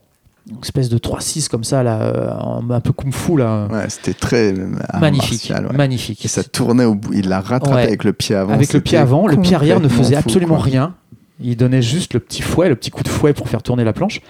Une 0.47 0.59
espèce 0.61 0.89
de 0.89 0.99
3-6 0.99 1.47
comme 1.49 1.63
ça, 1.63 1.81
là, 1.81 1.99
euh, 2.03 2.29
un 2.69 2.79
peu 2.79 2.93
kung 2.93 3.11
fu, 3.11 3.35
là. 3.35 3.67
Ouais, 3.71 3.89
c'était 3.89 4.13
très 4.13 4.53
magnifique. 5.01 5.49
martial, 5.49 5.65
ouais. 5.71 5.75
Magnifique. 5.75 6.23
Et 6.23 6.27
ça 6.27 6.43
tournait 6.43 6.85
au 6.85 6.93
bout. 6.93 7.13
Il 7.13 7.27
l'a 7.29 7.41
rattrapé 7.41 7.75
Ouais. 7.75 7.81
avec 7.83 8.03
le 8.03 8.13
pied 8.13 8.35
avant. 8.35 8.53
Avec 8.53 8.71
le 8.71 8.79
pied 8.79 8.99
avant, 8.99 9.25
le 9.25 9.37
pied 9.37 9.55
arrière 9.55 9.79
ne 9.79 9.87
faisait 9.87 10.15
absolument 10.15 10.55
quoi. 10.57 10.63
rien. 10.65 10.93
Il 11.39 11.57
donnait 11.57 11.81
juste 11.81 12.13
le 12.13 12.19
petit 12.19 12.41
fouet, 12.41 12.69
le 12.69 12.75
petit 12.75 12.91
coup 12.91 13.03
de 13.03 13.09
fouet 13.09 13.33
pour 13.33 13.49
faire 13.49 13.61
tourner 13.63 13.83
la 13.83 13.93
planche. 13.93 14.21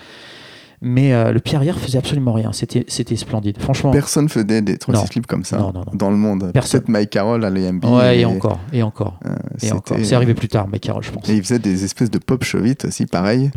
Mais 0.82 1.14
euh, 1.14 1.32
le 1.32 1.40
pied 1.40 1.56
arrière 1.56 1.80
faisait 1.80 1.98
absolument 1.98 2.34
rien. 2.34 2.52
C'était, 2.52 3.16
splendide. 3.16 3.60
Franchement. 3.60 3.92
Personne 3.92 4.28
faisait 4.28 4.62
des 4.62 4.78
3 4.78 4.94
Non. 4.94 5.06
slips 5.06 5.26
comme 5.26 5.44
ça 5.46 5.58
Non, 5.58 5.72
non, 5.74 5.80
non. 5.86 5.92
dans 5.94 6.10
le 6.12 6.18
monde. 6.18 6.52
Personne. 6.54 6.82
Peut-être 6.82 6.90
Mike 6.90 7.10
Carroll 7.12 7.46
à 7.46 7.50
l'EMB. 7.50 7.86
ouais, 7.86 8.20
et 8.20 8.26
encore, 8.26 8.60
et 8.74 8.84
encore, 8.84 9.18
euh, 9.26 9.34
et 9.56 9.60
c'était- 9.60 9.72
encore. 9.74 9.98
C'est 10.04 10.16
arrivé 10.16 10.34
plus 10.34 10.50
tard, 10.50 10.68
mais 10.68 10.80
Carole, 10.80 11.04
je 11.04 11.12
pense. 11.12 11.28
Et 11.30 11.36
il 11.36 11.42
faisait 11.42 11.60
des 11.60 11.84
espèces 11.86 12.12
de 12.12 12.18
pop 12.20 12.44
shove 12.44 12.68
aussi, 12.86 13.06
pareil. 13.06 13.52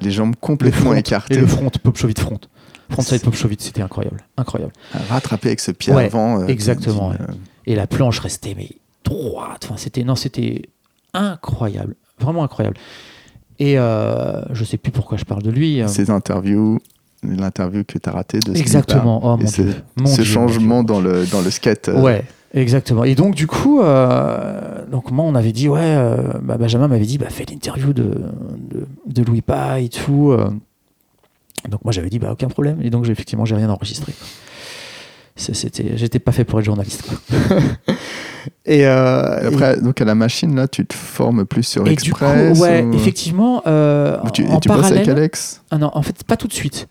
Les 0.00 0.10
jambes 0.10 0.30
Le 0.34 0.36
complètement 0.40 0.90
front, 0.90 0.94
écartées. 0.94 1.34
Et 1.34 1.38
le 1.40 1.46
front, 1.46 1.70
pop 1.82 1.96
shove 1.96 2.12
front. 2.18 2.38
Frontside 2.90 3.22
pop 3.22 3.34
shove 3.34 3.52
c'était 3.58 3.82
incroyable. 3.82 4.18
Incroyable. 4.36 4.72
Rattrapé 5.08 5.48
avec 5.48 5.60
ce 5.60 5.70
pied 5.70 5.92
Ouais, 5.92 6.06
avant. 6.06 6.40
euh, 6.42 6.46
exactement, 6.46 7.08
ouais. 7.10 7.16
Et 7.66 7.74
la 7.74 7.86
planche 7.86 8.18
restait 8.18 8.54
mais 8.56 8.68
droite. 9.04 9.62
Enfin, 9.64 9.76
c'était 9.76 10.04
non, 10.04 10.14
c'était 10.14 10.62
incroyable, 11.14 11.94
vraiment 12.20 12.44
incroyable. 12.44 12.76
Et 13.58 13.78
euh, 13.78 14.42
je 14.52 14.64
sais 14.64 14.76
plus 14.78 14.90
pourquoi 14.92 15.18
je 15.18 15.24
parle 15.24 15.42
de 15.42 15.50
lui. 15.50 15.82
euh, 15.82 15.86
Ces 15.88 16.10
interviews, 16.10 16.78
l'interview 17.22 17.84
que 17.84 17.98
tu 17.98 18.08
as 18.08 18.12
ratée 18.12 18.38
de 18.40 18.54
ce 18.54 18.60
Exactement. 18.60 19.20
Oh 19.22 19.36
Et 19.38 19.42
mon 19.44 19.48
ce-. 19.50 19.62
Mon 19.96 20.06
ce 20.06 20.14
Dieu, 20.22 20.24
changement 20.24 20.76
mon 20.76 20.82
Dieu. 20.82 20.86
dans 20.94 21.00
le, 21.00 21.26
dans 21.26 21.42
le 21.42 21.50
skate. 21.50 21.88
euh, 21.90 22.00
Ouais, 22.00 22.24
exactement. 22.54 23.04
Et 23.04 23.14
donc, 23.14 23.34
du 23.34 23.46
coup, 23.46 23.80
euh, 23.82 24.86
donc 24.90 25.10
moi, 25.10 25.24
on 25.26 25.34
avait 25.34 25.52
dit, 25.52 25.68
ouais, 25.68 25.80
euh, 25.82 26.16
bah, 26.42 26.56
Benjamin 26.56 26.88
m'avait 26.88 27.04
dit, 27.04 27.18
bah, 27.18 27.26
fais 27.28 27.44
l'interview 27.50 27.92
de, 27.92 28.04
de, 28.70 28.86
de 29.06 29.22
Louis 29.22 29.42
Pa 29.42 29.80
et 29.80 29.88
tout. 29.90 30.34
Donc, 31.68 31.84
moi, 31.84 31.92
j'avais 31.92 32.08
dit, 32.08 32.18
bah, 32.18 32.30
aucun 32.32 32.48
problème. 32.48 32.78
Et 32.82 32.88
donc, 32.88 33.06
effectivement, 33.08 33.44
j'ai 33.44 33.56
rien 33.56 33.68
enregistré. 33.68 34.14
C'était, 35.36 35.96
j'étais 35.96 36.18
pas 36.18 36.32
fait 36.32 36.44
pour 36.44 36.58
être 36.60 36.64
journaliste. 36.66 37.02
quoi. 37.02 37.56
et, 38.66 38.86
euh, 38.86 39.40
Et 39.42 39.46
Après, 39.46 39.80
donc 39.80 40.00
à 40.00 40.04
la 40.04 40.14
machine, 40.14 40.54
là, 40.56 40.68
tu 40.68 40.84
te 40.86 40.94
formes 40.94 41.44
plus 41.44 41.62
sur 41.62 41.86
et, 41.86 41.92
et 41.92 41.96
du 41.96 42.12
coup, 42.12 42.24
Express 42.24 42.58
ouais, 42.60 42.82
ou- 42.82 42.94
effectivement, 42.94 43.62
euh, 43.66 44.18
ou 44.24 44.30
tu, 44.30 44.42
et 44.44 44.48
en 44.48 44.60
tu 44.60 44.68
bosses 44.68 44.78
parallèle. 44.78 44.98
avec 44.98 45.08
Alex 45.08 45.62
Ah 45.70 45.78
non, 45.78 45.90
en 45.94 46.02
fait, 46.02 46.24
pas 46.24 46.36
tout 46.36 46.48
de 46.48 46.52
suite. 46.52 46.88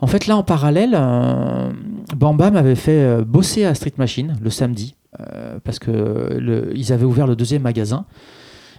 En 0.00 0.06
fait, 0.06 0.26
là, 0.26 0.36
en 0.36 0.42
parallèle, 0.42 0.94
euh, 0.94 1.70
Bamba 2.16 2.50
m'avait 2.50 2.74
fait 2.74 2.92
euh, 2.92 3.24
bosser 3.24 3.64
à 3.64 3.74
Street 3.74 3.94
Machine 3.98 4.36
le 4.42 4.50
samedi, 4.50 4.94
euh, 5.20 5.58
parce 5.64 5.78
que 5.78 5.90
le- 6.38 6.70
ils 6.74 6.92
avaient 6.92 7.06
ouvert 7.06 7.26
le 7.26 7.34
deuxième 7.36 7.62
magasin. 7.62 8.04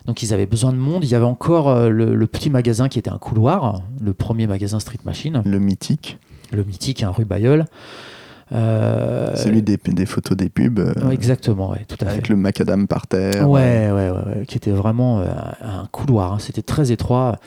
Donc, 0.06 0.24
ils 0.24 0.34
avaient 0.34 0.46
besoin 0.46 0.72
de 0.72 0.78
monde. 0.78 1.04
Il 1.04 1.10
y 1.10 1.16
avait 1.16 1.26
encore 1.26 1.90
le, 1.90 2.16
le 2.16 2.28
petit 2.28 2.50
magasin 2.50 2.88
qui 2.88 2.98
était 3.00 3.10
un 3.10 3.18
couloir, 3.18 3.82
le 4.00 4.14
premier 4.14 4.48
magasin 4.48 4.80
Street 4.80 5.00
Machine, 5.04 5.42
Le 5.46 5.60
mythique, 5.60 6.18
le 6.54 6.64
mythique, 6.64 7.04
un 7.04 7.10
rue 7.10 7.26
Bayeul. 7.26 7.66
Euh, 8.54 9.36
celui 9.36 9.62
des, 9.62 9.76
des 9.78 10.06
photos 10.06 10.38
des 10.38 10.48
pubs, 10.50 10.80
euh, 10.80 10.94
ouais, 11.06 11.14
exactement, 11.14 11.72
ouais, 11.72 11.84
tout 11.88 11.98
à 12.00 12.06
fait. 12.06 12.12
avec 12.12 12.30
le 12.30 12.38
macadam 12.38 12.88
par 12.88 13.06
terre. 13.08 13.50
Ouais, 13.50 13.92
ouais, 13.92 14.10
ouais, 14.10 14.46
qui 14.48 14.56
était 14.58 14.72
vraiment 14.72 15.20
euh, 15.20 15.26
un 15.62 15.86
couloir. 15.92 16.32
hein. 16.34 16.40
C'était 16.40 16.62
très 16.62 16.92
étroit, 16.94 17.40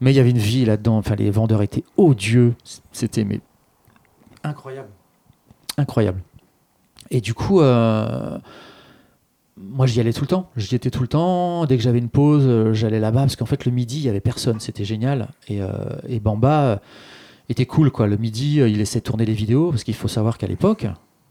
mais 0.00 0.12
il 0.12 0.16
y 0.16 0.20
avait 0.20 0.30
une 0.30 0.38
vie 0.38 0.64
là-dedans. 0.64 0.98
Enfin, 0.98 1.14
les 1.14 1.30
vendeurs 1.30 1.62
étaient 1.62 1.84
odieux. 1.96 2.54
C'était 2.90 3.22
mais 3.24 3.38
incroyable, 4.42 4.88
incroyable. 5.78 6.20
Et 7.12 7.20
du 7.20 7.34
coup, 7.34 7.60
moi, 7.60 8.40
j'y 9.86 10.00
allais 10.00 10.12
tout 10.12 10.22
le 10.22 10.26
temps. 10.28 10.50
J'y 10.56 10.74
étais 10.74 10.90
tout 10.90 11.02
le 11.02 11.08
temps. 11.08 11.66
Dès 11.66 11.76
que 11.76 11.82
j'avais 11.82 11.98
une 11.98 12.08
pause, 12.08 12.72
j'allais 12.72 13.00
là-bas 13.00 13.20
parce 13.20 13.36
qu'en 13.36 13.46
fait, 13.46 13.64
le 13.64 13.70
midi, 13.70 13.98
il 13.98 14.02
y 14.04 14.08
avait 14.08 14.20
personne. 14.20 14.58
C'était 14.60 14.84
génial. 14.84 15.28
Et, 15.46 15.62
euh, 15.62 15.68
et 16.08 16.20
Bamba 16.20 16.80
était 17.52 17.66
cool, 17.66 17.90
quoi. 17.90 18.06
Le 18.06 18.16
midi, 18.16 18.60
euh, 18.60 18.68
il 18.68 18.78
laissait 18.78 19.00
tourner 19.00 19.24
les 19.24 19.32
vidéos 19.34 19.70
parce 19.70 19.84
qu'il 19.84 19.94
faut 19.94 20.08
savoir 20.08 20.38
qu'à 20.38 20.46
l'époque, 20.46 20.86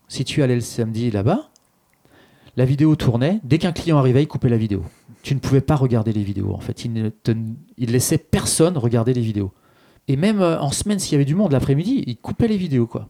si 0.08 0.24
tu 0.24 0.42
allais 0.44 0.56
le 0.56 0.62
samedi 0.62 1.12
là-bas, 1.12 1.50
la 2.58 2.66
vidéo 2.66 2.96
tournait. 2.96 3.40
Dès 3.44 3.58
qu'un 3.58 3.72
client 3.72 3.98
arrivait, 3.98 4.24
il 4.24 4.28
coupait 4.28 4.50
la 4.50 4.58
vidéo. 4.58 4.84
Tu 5.24 5.36
ne 5.36 5.40
pouvais 5.40 5.62
pas 5.62 5.76
regarder 5.76 6.12
les 6.14 6.24
vidéos. 6.24 6.54
En 6.54 6.60
fait, 6.60 6.84
il 6.86 6.94
ne 6.94 7.10
te- 7.10 7.32
il 7.78 7.92
laissait 7.92 8.18
personne 8.18 8.78
regarder 8.78 9.14
les 9.14 9.22
vidéos. 9.22 9.52
Et 10.08 10.16
même 10.18 10.42
euh, 10.42 10.60
en 10.60 10.72
semaine, 10.72 11.00
s'il 11.00 11.14
y 11.14 11.16
avait 11.16 11.26
du 11.26 11.36
monde 11.36 11.52
l'après-midi, 11.52 12.04
il 12.08 12.18
coupait 12.18 12.48
les 12.48 12.58
vidéos, 12.58 12.88
quoi. 12.88 13.08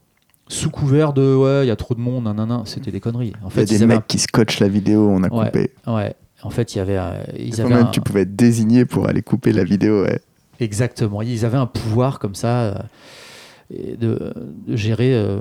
Sous 0.47 0.69
couvert 0.69 1.13
de 1.13 1.33
ouais, 1.33 1.65
il 1.65 1.69
y 1.69 1.71
a 1.71 1.75
trop 1.77 1.95
de 1.95 2.01
monde, 2.01 2.25
nanana, 2.25 2.63
c'était 2.65 2.91
des 2.91 2.99
conneries. 2.99 3.31
En 3.41 3.49
Il 3.49 3.71
y 3.71 3.75
a 3.75 3.77
des 3.79 3.85
mecs 3.85 4.05
qui 4.07 4.19
scotchent 4.19 4.59
la 4.59 4.67
vidéo, 4.67 5.07
on 5.09 5.23
a 5.23 5.29
Ouais. 5.33 5.45
coupé. 5.45 5.71
ouais. 5.87 6.13
En 6.43 6.49
fait, 6.49 6.73
il 6.75 6.79
y 6.79 6.81
avait, 6.81 6.97
euh, 6.97 7.23
ils 7.39 7.61
avaient 7.61 7.73
un- 7.75 7.85
tu 7.85 8.01
pouvais 8.01 8.21
être 8.21 8.35
désigné 8.35 8.83
pour 8.85 9.07
aller 9.07 9.21
couper 9.21 9.53
la 9.53 9.63
vidéo. 9.63 10.03
Ouais. 10.03 10.19
Exactement. 10.61 11.23
Ils 11.23 11.43
avaient 11.43 11.57
un 11.57 11.65
pouvoir 11.65 12.19
comme 12.19 12.35
ça 12.35 12.85
euh, 13.71 13.95
de, 13.97 14.33
gérer 14.67 15.11
euh, 15.15 15.39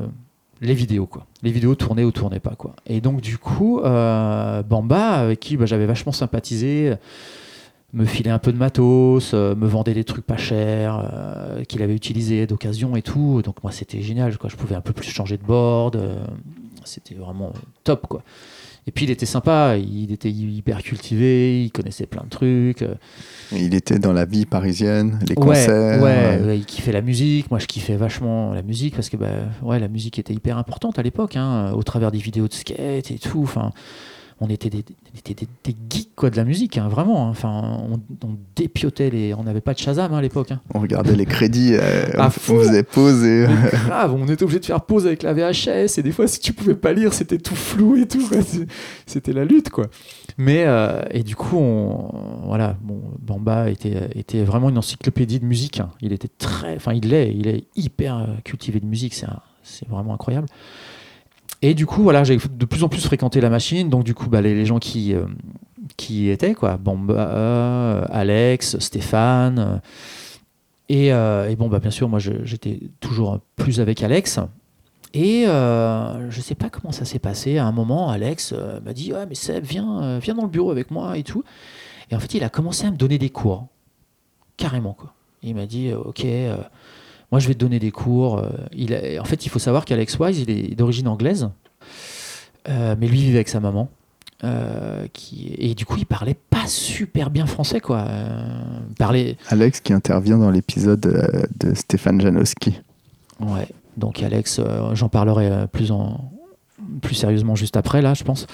les 0.62 0.72
vidéos, 0.72 1.06
quoi. 1.06 1.26
Les 1.42 1.52
vidéos 1.52 1.74
tournaient 1.74 2.04
ou 2.04 2.10
tournaient 2.10 2.40
pas, 2.40 2.54
quoi. 2.56 2.74
Et 2.86 3.02
donc, 3.02 3.20
du 3.20 3.36
coup, 3.36 3.80
euh, 3.80 4.62
Bamba, 4.62 5.10
avec 5.10 5.38
qui 5.38 5.58
bah, 5.58 5.66
j'avais 5.66 5.84
vachement 5.84 6.12
sympathisé, 6.12 6.94
me 7.92 8.06
filait 8.06 8.30
un 8.30 8.38
peu 8.38 8.50
de 8.50 8.56
matos, 8.56 9.34
me 9.34 9.66
vendait 9.66 9.92
des 9.92 10.04
trucs 10.04 10.24
pas 10.24 10.38
chers 10.38 11.04
qu'il 11.68 11.82
avait 11.82 11.94
utilisés 11.94 12.46
d'occasion 12.46 12.96
et 12.96 13.02
tout. 13.02 13.42
Donc, 13.44 13.62
moi, 13.62 13.72
c'était 13.72 14.00
génial, 14.00 14.38
quoi. 14.38 14.48
Je 14.48 14.56
pouvais 14.56 14.74
un 14.74 14.80
peu 14.80 14.94
plus 14.94 15.10
changer 15.10 15.36
de 15.36 15.44
board. 15.44 16.02
c'était 16.84 17.14
vraiment 17.14 17.52
top, 17.84 18.06
quoi. 18.06 18.22
Et 18.86 18.92
puis, 18.92 19.04
il 19.04 19.10
était 19.10 19.26
sympa, 19.26 19.76
il 19.76 20.10
était 20.10 20.30
hyper 20.30 20.82
cultivé, 20.82 21.62
il 21.64 21.70
connaissait 21.70 22.06
plein 22.06 22.24
de 22.24 22.28
trucs. 22.28 22.82
euh, 22.82 22.94
Il 23.52 23.74
était 23.74 23.98
dans 23.98 24.12
la 24.12 24.24
vie 24.24 24.46
parisienne, 24.46 25.18
les 25.28 25.30
Ouais, 25.38 25.46
concerts. 25.46 26.02
ouais, 26.02 26.40
ouais, 26.44 26.58
il 26.58 26.64
kiffait 26.64 26.92
la 26.92 27.02
musique. 27.02 27.50
Moi, 27.50 27.60
je 27.60 27.66
kiffais 27.66 27.96
vachement 27.96 28.52
la 28.54 28.62
musique 28.62 28.94
parce 28.96 29.08
que 29.10 29.16
bah, 29.16 29.28
ouais, 29.62 29.78
la 29.78 29.88
musique 29.88 30.18
était 30.18 30.32
hyper 30.34 30.56
importante 30.58 30.98
à 30.98 31.02
l'époque, 31.02 31.36
hein, 31.36 31.72
au 31.72 31.82
travers 31.82 32.10
des 32.10 32.18
vidéos 32.18 32.48
de 32.48 32.54
skate 32.54 33.10
et 33.10 33.18
tout. 33.18 33.42
Enfin, 33.42 33.70
on 34.42 34.48
était 34.48 34.70
des, 34.70 34.82
des, 34.82 35.34
des 35.64 35.76
geeks 35.90 36.14
quoi, 36.16 36.30
de 36.30 36.36
la 36.36 36.44
musique, 36.44 36.78
hein, 36.78 36.88
vraiment. 36.88 37.26
hein. 37.26 37.30
Enfin, 37.30 37.78
on, 37.90 38.00
on 38.26 38.36
dépiotait 38.56 39.10
les. 39.10 39.34
On 39.34 39.44
n'avait 39.44 39.60
pas 39.60 39.74
de 39.74 39.78
Shazam 39.78 40.14
hein, 40.14 40.16
à 40.18 40.22
l'époque. 40.22 40.50
On 40.74 40.80
regardait 40.80 41.14
les 41.14 41.26
crédits, 41.26 41.74
euh, 41.74 42.06
Ah, 42.18 42.28
on, 42.28 42.30
fou. 42.30 42.54
on 42.54 42.58
faisait 42.60 42.82
pause 42.82 43.22
et 43.24 43.46
Mais 43.46 43.70
grave, 43.70 44.14
on 44.14 44.26
était 44.28 44.42
obligé 44.42 44.60
de 44.60 44.64
faire 44.64 44.80
pause 44.80 45.06
avec 45.06 45.22
la 45.22 45.34
VHS 45.34 45.98
et 45.98 46.02
des 46.02 46.12
fois, 46.12 46.26
si 46.26 46.40
tu 46.40 46.52
pouvais 46.54 46.74
pas 46.74 46.92
lire, 46.94 47.12
c'était 47.12 47.38
tout 47.38 47.54
flou 47.54 47.96
et 47.96 48.08
tout. 48.08 48.26
C'était 49.06 49.32
la 49.32 49.44
lutte, 49.44 49.68
quoi. 49.70 49.86
Mais 50.38 50.64
euh, 50.66 51.02
et 51.10 51.22
du 51.22 51.36
coup, 51.36 51.58
on, 51.58 52.10
voilà, 52.46 52.76
bon, 52.82 53.00
Bamba 53.20 53.68
était, 53.68 54.08
était 54.14 54.42
vraiment 54.42 54.70
une 54.70 54.78
encyclopédie 54.78 55.38
de 55.40 55.44
musique. 55.44 55.82
Il 56.00 56.12
était 56.14 56.28
très, 56.38 56.76
enfin, 56.76 56.94
il 56.94 57.08
l'est, 57.10 57.30
il 57.34 57.46
est 57.46 57.64
hyper 57.76 58.16
euh, 58.16 58.26
cultivé 58.44 58.80
de 58.80 58.86
musique. 58.86 59.14
C'est 59.62 59.88
vraiment 59.88 60.14
incroyable. 60.14 60.46
Et 61.62 61.74
du 61.74 61.86
coup, 61.86 62.02
voilà, 62.02 62.24
j'ai 62.24 62.38
de 62.38 62.64
plus 62.64 62.84
en 62.84 62.88
plus 62.88 63.04
fréquenté 63.04 63.40
la 63.40 63.50
machine. 63.50 63.90
Donc, 63.90 64.04
du 64.04 64.14
coup, 64.14 64.28
bah, 64.28 64.40
les, 64.40 64.64
gens 64.64 64.78
qui, 64.78 65.14
euh, 65.14 65.26
qui 65.96 66.24
y 66.24 66.30
étaient, 66.30 66.54
quoi, 66.54 66.78
Bamba, 66.78 67.14
euh, 67.14 68.04
Alex, 68.10 68.78
Stéphane. 68.78 69.58
euh, 69.58 69.78
et, 70.88 71.08
et 71.52 71.56
bon, 71.56 71.68
bah, 71.68 71.78
bien 71.78 71.90
sûr, 71.90 72.08
moi, 72.08 72.18
j'étais 72.18 72.80
toujours 73.00 73.40
plus 73.56 73.80
avec 73.80 74.02
Alex. 74.02 74.40
Et 75.12 75.44
je 75.44 76.40
sais 76.40 76.54
pas 76.54 76.70
comment 76.70 76.92
ça 76.92 77.04
s'est 77.04 77.18
passé. 77.18 77.58
À 77.58 77.66
un 77.66 77.72
moment, 77.72 78.10
Alex 78.10 78.54
m'a 78.84 78.92
dit 78.92 79.12
Ouais, 79.12 79.26
mais 79.28 79.34
Seb, 79.34 79.64
viens, 79.64 80.18
viens 80.18 80.34
dans 80.34 80.44
le 80.44 80.48
bureau 80.48 80.70
avec 80.70 80.90
moi 80.90 81.16
et 81.18 81.22
tout. 81.22 81.44
Et 82.10 82.16
en 82.16 82.20
fait, 82.20 82.34
il 82.34 82.42
a 82.42 82.48
commencé 82.48 82.86
à 82.86 82.90
me 82.90 82.96
donner 82.96 83.18
des 83.18 83.30
cours. 83.30 83.66
Carrément, 84.56 84.94
quoi. 84.94 85.12
Il 85.42 85.54
m'a 85.54 85.66
dit 85.66 85.92
Ok, 85.92 86.24
moi, 87.30 87.38
je 87.40 87.48
vais 87.48 87.54
te 87.54 87.58
donner 87.58 87.78
des 87.78 87.90
cours. 87.90 88.38
Euh, 88.38 88.48
Il 88.72 88.94
a- 88.94 89.20
en 89.20 89.24
fait, 89.24 89.44
il 89.46 89.48
faut 89.48 89.58
savoir 89.58 89.84
qu'Alex 89.84 90.18
Wise, 90.18 90.38
il 90.40 90.50
est 90.50 90.74
d'origine 90.74 91.08
anglaise. 91.08 91.48
Euh, 92.68 92.94
mais 92.98 93.06
lui, 93.08 93.18
il 93.18 93.24
vivait 93.24 93.36
avec 93.38 93.48
sa 93.48 93.60
maman. 93.60 93.88
euh, 94.42 95.06
qui, 95.12 95.54
et 95.58 95.74
du 95.74 95.84
coup, 95.84 95.96
il 95.98 96.06
parlait 96.06 96.36
pas 96.48 96.66
super 96.66 97.28
bien 97.28 97.44
français, 97.44 97.78
quoi. 97.78 98.06
Parlait... 98.98 99.36
Alex 99.48 99.80
qui 99.80 99.92
intervient 99.92 100.38
dans 100.38 100.50
l'épisode 100.50 101.46
de 101.60 101.74
Stéphane 101.74 102.20
Janowski. 102.22 102.80
Ouais, 103.40 103.68
donc 103.98 104.22
Alex, 104.22 104.62
j'en 104.94 105.10
parlerai 105.10 105.66
plus, 105.70 105.90
en, 105.92 106.30
plus 107.02 107.14
sérieusement 107.16 107.54
juste 107.54 107.76
après, 107.76 108.00
là, 108.00 108.14
je 108.14 108.24
pense. 108.24 108.46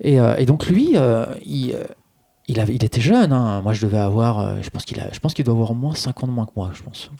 Et, 0.00 0.18
euh, 0.18 0.34
et 0.36 0.46
donc 0.46 0.66
lui, 0.66 0.92
euh, 0.96 1.26
il, 1.46 1.76
il, 2.50 2.60
avait, 2.60 2.74
il 2.74 2.84
était 2.84 3.00
jeune, 3.00 3.32
hein. 3.32 3.60
moi 3.62 3.72
je 3.72 3.82
devais 3.86 3.98
avoir, 3.98 4.38
euh, 4.40 4.56
je 4.62 4.70
pense 4.70 4.84
qu'il 4.84 4.98
a- 5.00 5.12
je 5.12 5.18
pense 5.20 5.34
qu'il 5.34 5.44
doit 5.44 5.54
avoir 5.54 5.70
au 5.70 5.74
moins 5.74 5.94
5 5.94 6.22
ans 6.22 6.26
de 6.26 6.32
moins 6.32 6.46
que 6.46 6.52
moi, 6.56 6.70
je 6.74 6.82
pense. 6.82 7.10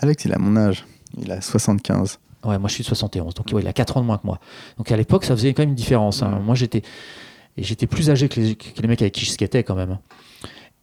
Alex, 0.00 0.24
il 0.24 0.32
a 0.32 0.38
mon 0.38 0.56
âge. 0.56 0.84
Il 1.20 1.30
a 1.32 1.40
75. 1.40 2.18
Ouais, 2.44 2.58
moi 2.58 2.68
je 2.68 2.74
suis 2.74 2.82
de 2.82 2.88
71, 2.88 3.34
donc 3.34 3.46
ouais, 3.52 3.62
il 3.62 3.68
a 3.68 3.72
4 3.72 3.96
ans 3.96 4.00
de 4.00 4.06
moins 4.06 4.18
que 4.18 4.26
moi. 4.26 4.38
Donc 4.76 4.90
à 4.92 4.96
l'époque, 4.96 5.24
ça 5.24 5.34
faisait 5.36 5.52
quand 5.54 5.62
même 5.62 5.70
une 5.70 5.74
différence. 5.74 6.22
hein. 6.22 6.40
Moi 6.44 6.54
j'étais 6.54 6.82
j'étais 7.56 7.86
plus 7.88 8.08
âgé 8.10 8.28
que 8.28 8.38
les, 8.40 8.54
que 8.54 8.80
les 8.80 8.86
mecs 8.88 9.02
avec 9.02 9.12
qui 9.14 9.24
je 9.24 9.30
skatais 9.30 9.64
quand 9.64 9.74
même. 9.74 9.98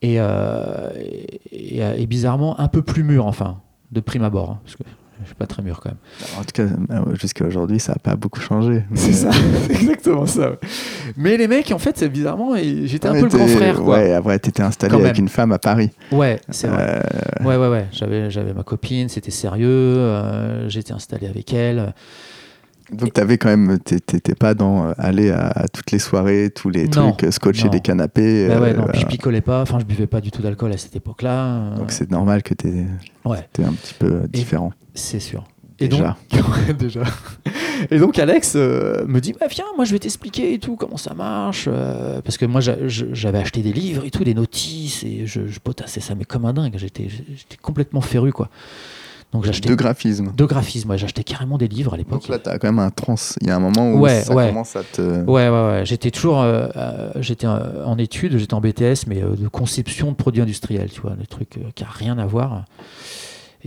Et, 0.01 0.16
euh, 0.20 0.89
et, 0.99 1.78
et- 1.80 2.01
et 2.01 2.06
bizarrement, 2.08 2.60
un 2.60 2.68
peu 2.68 2.82
plus 2.82 3.03
mûr, 3.03 3.26
enfin, 3.26 3.62
de 3.91 4.01
prime 4.01 4.24
abord. 4.24 4.51
hein, 4.51 4.60
parce 4.64 4.76
que 4.76 4.84
je 5.22 5.28
suis 5.28 5.36
pas 5.36 5.47
très 5.47 5.61
mûr 5.63 5.80
quand 5.82 5.89
même. 5.89 5.97
En 6.38 6.41
tout 6.41 6.51
cas, 6.53 6.63
euh, 6.63 7.16
jusqu'à 7.20 7.45
aujourd'hui, 7.45 7.80
ça 7.80 7.93
n'a 7.93 7.99
pas 7.99 8.16
beaucoup 8.16 8.39
changé. 8.41 8.84
C'est 8.95 9.13
ça, 9.13 9.30
c'est 9.32 9.72
exactement 9.82 10.26
ça. 10.26 10.51
Mais 11.18 11.38
les 11.38 11.47
mecs, 11.47 11.72
en 11.72 11.78
fait, 11.80 11.97
c'est 11.97 12.09
bizarrement, 12.09 12.55
j'étais 12.55 13.07
un 13.07 13.13
peu 13.13 13.22
le 13.22 13.28
grand 13.28 13.47
frère, 13.47 13.76
quoi. 13.82 13.95
Ouais, 13.97 14.13
après, 14.13 14.38
t'étais 14.39 14.63
installé 14.63 14.91
Quand 14.91 14.99
avec 14.99 15.13
même. 15.16 15.24
une 15.24 15.30
femme 15.30 15.51
à 15.51 15.59
Paris. 15.59 15.89
Ouais, 16.11 16.39
c'est 16.49 16.68
vrai. 16.68 17.01
Euh, 17.41 17.45
Ouais, 17.45 17.57
ouais, 17.57 17.68
ouais. 17.70 17.86
J'avais, 17.91 18.30
j'avais 18.32 18.53
ma 18.53 18.63
copine, 18.63 19.07
c'était 19.09 19.32
sérieux. 19.32 19.68
euh, 19.70 20.68
j'étais 20.70 20.93
installé 20.93 21.28
avec 21.28 21.53
elle. 21.53 21.93
donc, 22.91 23.13
t'avais 23.13 23.38
quand 23.38 23.49
même. 23.49 23.80
t'é- 23.80 23.99
T'étais 23.99 24.36
pas 24.36 24.53
dans 24.53 24.88
euh, 24.88 24.91
aller 24.97 25.32
à, 25.32 25.47
à 25.47 25.68
toutes 25.68 25.91
les 25.91 25.99
soirées, 25.99 26.49
tous 26.53 26.70
les 26.70 26.88
Non, 26.88 27.11
trucs, 27.11 27.24
euh, 27.26 27.32
scotcher 27.32 27.66
non. 27.66 27.72
des 27.72 27.80
canapés. 27.82 28.47
Bah 28.47 28.59
ouais, 28.59 28.70
euh, 28.74 28.78
non, 28.78 28.86
puis 28.91 29.01
je 29.01 29.05
picolais 29.07 29.41
pas. 29.41 29.61
Enfin, 29.61 29.80
je 29.80 29.86
buvais 29.86 30.07
pas 30.07 30.22
du 30.22 30.32
tout 30.32 30.41
d'alcool 30.41 30.72
à 30.72 30.78
cette 30.78 30.95
époque-là. 30.95 31.45
euh, 31.45 31.76
Donc, 31.78 31.91
c'est 31.91 32.09
normal 32.11 32.43
que 32.43 32.53
t'étais 32.53 32.86
ouais, 33.26 33.47
un 33.63 33.74
petit 33.74 33.93
peu 33.97 34.07
euh, 34.07 34.28
différent. 34.28 34.72
C'est 34.96 35.20
sûr. 35.20 35.43
Et 35.80 35.89
Déjà. 35.89 36.16
donc, 36.32 36.78
déjà. 36.80 37.02
Et 37.91 38.00
donc 38.00 38.18
Alex 38.18 38.54
euh, 38.56 39.06
me 39.08 39.20
dit 39.20 39.34
bah 39.38 39.48
viens 39.50 39.66
moi 39.76 39.84
je 39.84 39.91
vais 39.91 40.00
t'expliquer 40.00 40.54
et 40.54 40.60
tout 40.60 40.78
comment 40.78 40.96
ça 40.96 41.14
marche 41.14 41.66
euh, 41.68 42.22
parce 42.22 42.38
que 42.38 42.46
moi 42.46 42.62
j'avais 42.62 43.38
acheté 43.39 43.62
des 43.62 43.74
livres 43.74 44.06
et 44.06 44.10
tout 44.12 44.24
des 44.24 44.34
notices 44.34 45.04
et 45.04 45.26
je, 45.28 45.48
je 45.48 45.60
potassais 45.60 46.00
ça 46.00 46.16
mais 46.16 46.24
comme 46.24 46.46
un 46.46 46.54
dingue 46.54 46.76
j'étais 46.78 47.08
complètement 47.62 48.00
féru 48.00 48.32
quoi 48.32 48.48
donc 49.34 49.43
j'achetais 49.43 49.68
De 49.68 49.76
graphisme. 49.76 50.32
de 50.34 50.46
graphisme 50.46 50.91
ouais, 50.91 50.98
j'achetais 50.98 51.26
carrément 51.26 51.58
des 51.58 51.68
livres 51.68 51.93
à 51.93 51.98
l'époque 51.98 52.22
Donc 52.22 52.30
là, 52.30 52.39
t'as 52.39 52.58
quand 52.58 52.68
même 52.70 52.80
un 52.80 52.89
trans. 52.91 53.16
Il 53.41 53.48
y 53.48 53.50
a 53.52 53.58
un 53.58 53.60
moment 53.60 53.91
où 53.91 54.00
Ouais, 54.00 54.22
ça 54.22 54.34
ouais. 54.34 54.48
commence 54.48 54.78
à 54.78 54.84
te. 54.84 55.02
Ouais, 55.26 55.50
ouais, 55.50 55.50
ouais. 55.50 55.82
J'étais 55.84 56.10
toujours 56.10 56.39
euh, 56.41 56.70
j'étais 57.20 57.48
en 57.48 57.98
études, 57.98 58.38
j'étais 58.38 58.54
en 58.54 58.62
BTS, 58.62 59.08
mais 59.08 59.20
de 59.22 59.48
conception 59.50 60.12
de 60.12 60.16
produits 60.16 60.41
industriels, 60.41 60.89
tu 60.89 61.02
vois, 61.02 61.16
des 61.20 61.26
trucs 61.26 61.58
euh, 61.58 61.64
qui 61.76 61.84
n'ont 61.84 61.89
rien 61.91 62.18
à 62.18 62.26
voir. 62.26 62.64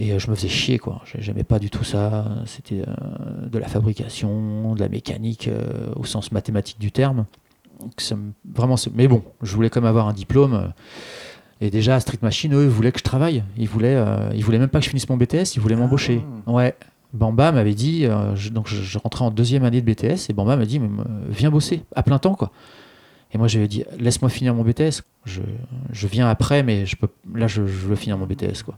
Et 0.00 0.12
euh, 0.12 0.18
je 0.20 0.30
me 0.30 0.36
faisais 0.36 0.48
chier, 0.48 0.78
quoi. 0.78 1.02
J'ai- 1.04 1.20
J'aimais 1.20 1.42
pas 1.44 1.58
du 1.58 1.70
tout 1.70 1.82
ça. 1.84 2.24
C'était 2.46 2.82
euh, 2.86 3.46
de 3.50 3.58
la 3.58 3.66
fabrication, 3.66 4.74
de 4.74 4.80
la 4.80 4.88
mécanique 4.88 5.48
euh, 5.48 5.92
au 5.96 6.04
sens 6.04 6.30
mathématique 6.30 6.78
du 6.78 6.92
terme. 6.92 7.26
Donc, 7.80 7.92
ça 7.98 8.14
me- 8.16 8.32
vraiment, 8.54 8.76
mais 8.94 9.08
bon, 9.08 9.22
je 9.42 9.54
voulais 9.54 9.70
quand 9.70 9.80
même 9.80 9.88
avoir 9.88 10.06
un 10.08 10.12
diplôme. 10.12 10.72
Et 11.60 11.70
déjà, 11.70 11.98
Street 11.98 12.18
Machine, 12.22 12.54
eux, 12.54 12.64
ils 12.64 12.68
voulaient 12.70 12.92
que 12.92 13.00
je 13.00 13.04
travaille. 13.04 13.42
Ils 13.56 13.68
voulaient, 13.68 13.96
euh, 13.96 14.30
ils 14.34 14.44
voulaient 14.44 14.60
même 14.60 14.68
pas 14.68 14.78
que 14.78 14.84
je 14.84 14.90
finisse 14.90 15.08
mon 15.08 15.16
BTS, 15.16 15.56
ils 15.56 15.60
voulaient 15.60 15.74
m'embaucher. 15.74 16.22
Ouais. 16.46 16.76
Bamba 17.12 17.50
m'avait 17.52 17.74
dit, 17.74 18.04
euh, 18.06 18.36
je- 18.36 18.50
donc 18.50 18.68
je, 18.68 18.80
je 18.82 18.98
rentrais 18.98 19.24
en 19.24 19.30
deuxième 19.32 19.64
année 19.64 19.80
de 19.80 19.86
BTS, 19.86 20.28
et 20.30 20.32
Bamba 20.34 20.56
m'a 20.56 20.66
dit, 20.66 20.78
mais, 20.78 20.88
viens 21.28 21.50
bosser 21.50 21.82
à 21.96 22.02
plein 22.04 22.18
temps, 22.18 22.34
quoi. 22.34 22.52
Et 23.32 23.38
moi, 23.38 23.48
j'avais 23.48 23.66
dit, 23.66 23.82
laisse-moi 23.98 24.28
finir 24.30 24.54
mon 24.54 24.62
BTS. 24.62 25.02
Je, 25.24 25.40
je 25.90 26.06
viens 26.06 26.28
après, 26.28 26.62
mais 26.62 26.86
je 26.86 26.94
peux, 26.96 27.08
là, 27.34 27.46
je, 27.48 27.66
je 27.66 27.86
veux 27.86 27.96
finir 27.96 28.16
mon 28.18 28.26
BTS, 28.26 28.62
quoi. 28.64 28.76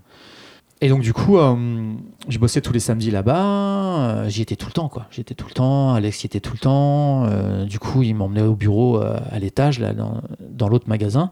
Et 0.82 0.88
donc, 0.88 1.02
du 1.02 1.12
coup, 1.12 1.36
euh, 1.36 1.94
je 2.28 2.38
bossais 2.38 2.62
tous 2.62 2.72
les 2.72 2.80
samedis 2.80 3.10
là-bas. 3.10 4.22
euh, 4.24 4.28
J'y 4.30 4.40
étais 4.40 4.56
tout 4.56 4.66
le 4.66 4.72
temps, 4.72 4.88
quoi. 4.88 5.06
J'y 5.10 5.20
étais 5.20 5.34
tout 5.34 5.46
le 5.46 5.52
temps. 5.52 5.92
Alex 5.92 6.24
y 6.24 6.26
était 6.26 6.40
tout 6.40 6.54
le 6.54 6.58
temps. 6.58 7.26
euh, 7.26 7.66
du 7.66 7.78
coup, 7.78 8.02
il 8.02 8.14
m'emmenait 8.14 8.42
au 8.42 8.54
bureau 8.54 8.98
à 8.98 9.38
l'étage, 9.38 9.78
là, 9.78 9.92
dans, 9.92 10.68
l'autre 10.68 10.88
magasin. 10.88 11.30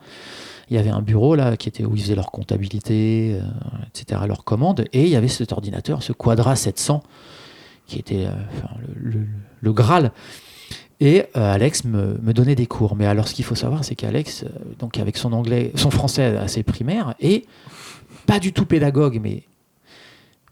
Il 0.70 0.76
y 0.76 0.78
avait 0.78 0.90
un 0.90 1.00
bureau 1.00 1.34
là 1.34 1.56
qui 1.56 1.66
était 1.66 1.86
où 1.86 1.96
ils 1.96 2.02
faisaient 2.02 2.14
leur 2.14 2.30
comptabilité, 2.30 3.38
etc., 3.86 4.20
leurs 4.26 4.44
commandes. 4.44 4.84
Et 4.92 5.04
il 5.04 5.08
y 5.08 5.16
avait 5.16 5.28
cet 5.28 5.52
ordinateur, 5.52 6.02
ce 6.02 6.12
Quadra 6.12 6.54
700, 6.54 7.02
qui 7.86 7.98
était 7.98 8.26
le, 8.94 9.72
Graal. 9.72 10.12
Et 11.00 11.24
Alex 11.32 11.84
me, 11.84 12.18
donnait 12.34 12.54
des 12.54 12.66
cours. 12.66 12.96
Mais 12.96 13.06
alors, 13.06 13.28
ce 13.28 13.34
qu'il 13.34 13.46
faut 13.46 13.54
savoir, 13.54 13.82
c'est 13.82 13.94
qu'Alex, 13.94 14.44
donc 14.78 14.98
avec 14.98 15.16
son 15.16 15.32
anglais, 15.32 15.72
son 15.74 15.90
français 15.90 16.36
assez 16.36 16.62
primaire, 16.62 17.14
et 17.18 17.46
pas 18.28 18.38
du 18.38 18.52
tout 18.52 18.66
pédagogue, 18.66 19.18
mais 19.22 19.42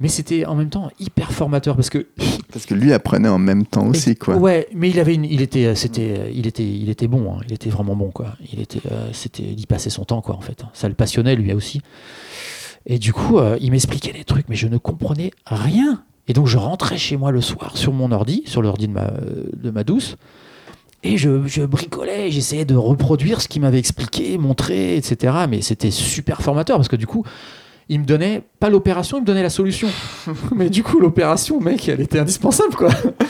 mais 0.01 0.09
c'était 0.09 0.45
en 0.45 0.55
même 0.55 0.69
temps 0.69 0.91
hyper 0.99 1.31
formateur 1.33 1.75
parce 1.77 1.89
que 1.91 2.07
Parce 2.53 2.67
que 2.67 2.75
lui 2.75 2.93
apprenait 2.93 3.29
en 3.29 3.39
même 3.39 3.65
temps 3.67 3.87
aussi, 3.87 4.15
quoi. 4.17 4.37
ouais, 4.37 4.67
mais 4.75 4.91
il 4.91 4.99
avait 5.01 5.15
une, 5.15 5.25
il 5.25 5.41
était, 5.43 5.67
euh, 5.67 5.75
c'était, 5.75 6.15
euh, 6.19 6.31
il 6.35 6.47
était, 6.47 6.67
il 6.67 6.89
était 6.91 7.07
bon, 7.07 7.33
hein. 7.33 7.41
il 7.47 7.53
était 7.55 7.71
vraiment 7.71 7.97
bon 7.97 8.11
quoi. 8.11 8.35
Il 8.53 8.61
était, 8.61 8.81
euh, 8.91 9.09
c'était, 9.13 9.43
il 9.45 9.61
y 9.61 9.67
passait 9.67 9.91
son 9.91 10.05
temps 10.05 10.21
quoi 10.23 10.35
en 10.37 10.41
fait. 10.41 10.65
Ça 10.73 10.89
le 10.89 10.95
passionnait 10.95 11.37
lui 11.37 11.53
aussi. 11.53 11.81
Et 12.87 12.99
du 12.99 13.13
coup, 13.13 13.39
euh, 13.39 13.57
il 13.61 13.71
m'expliquait 13.73 14.13
des 14.13 14.25
trucs, 14.25 14.49
mais 14.49 14.57
je 14.57 14.69
ne 14.69 14.79
comprenais 14.79 15.33
rien. 15.47 16.03
Et 16.29 16.33
donc 16.33 16.47
je 16.47 16.57
rentrais 16.59 16.99
chez 16.99 17.17
moi 17.17 17.31
le 17.31 17.41
soir 17.41 17.77
sur 17.77 17.93
mon 17.93 18.11
ordi, 18.13 18.43
sur 18.47 18.61
l'ordi 18.63 18.89
de 18.89 18.93
ma, 18.93 19.11
de 19.55 19.71
ma 19.71 19.85
douce, 19.85 20.17
et 21.03 21.17
je, 21.19 21.47
je 21.47 21.63
bricolais, 21.63 22.31
j'essayais 22.31 22.65
de 22.65 22.75
reproduire 22.75 23.41
ce 23.41 23.49
qu'il 23.49 23.63
m'avait 23.63 23.79
expliqué, 23.79 24.37
montré, 24.39 24.97
etc. 24.97 25.35
Mais 25.49 25.63
c'était 25.63 25.91
super 25.93 26.43
formateur 26.43 26.77
parce 26.77 26.89
que 26.89 26.97
du 26.97 27.07
coup, 27.07 27.25
il 27.89 28.01
me 28.01 28.05
donnait 28.05 28.43
pas 28.61 28.69
l'opération, 28.71 29.19
il 29.19 29.21
me 29.23 29.27
donnait 29.27 29.43
la 29.43 29.51
solution. 29.51 29.89
mais 30.55 30.71
du 30.71 30.83
coup, 30.83 30.99
l'opération, 31.01 31.61
mec, 31.61 31.89
elle 31.89 32.01
était 32.01 32.19
indispensable 32.19 32.75
quoi. 32.75 32.89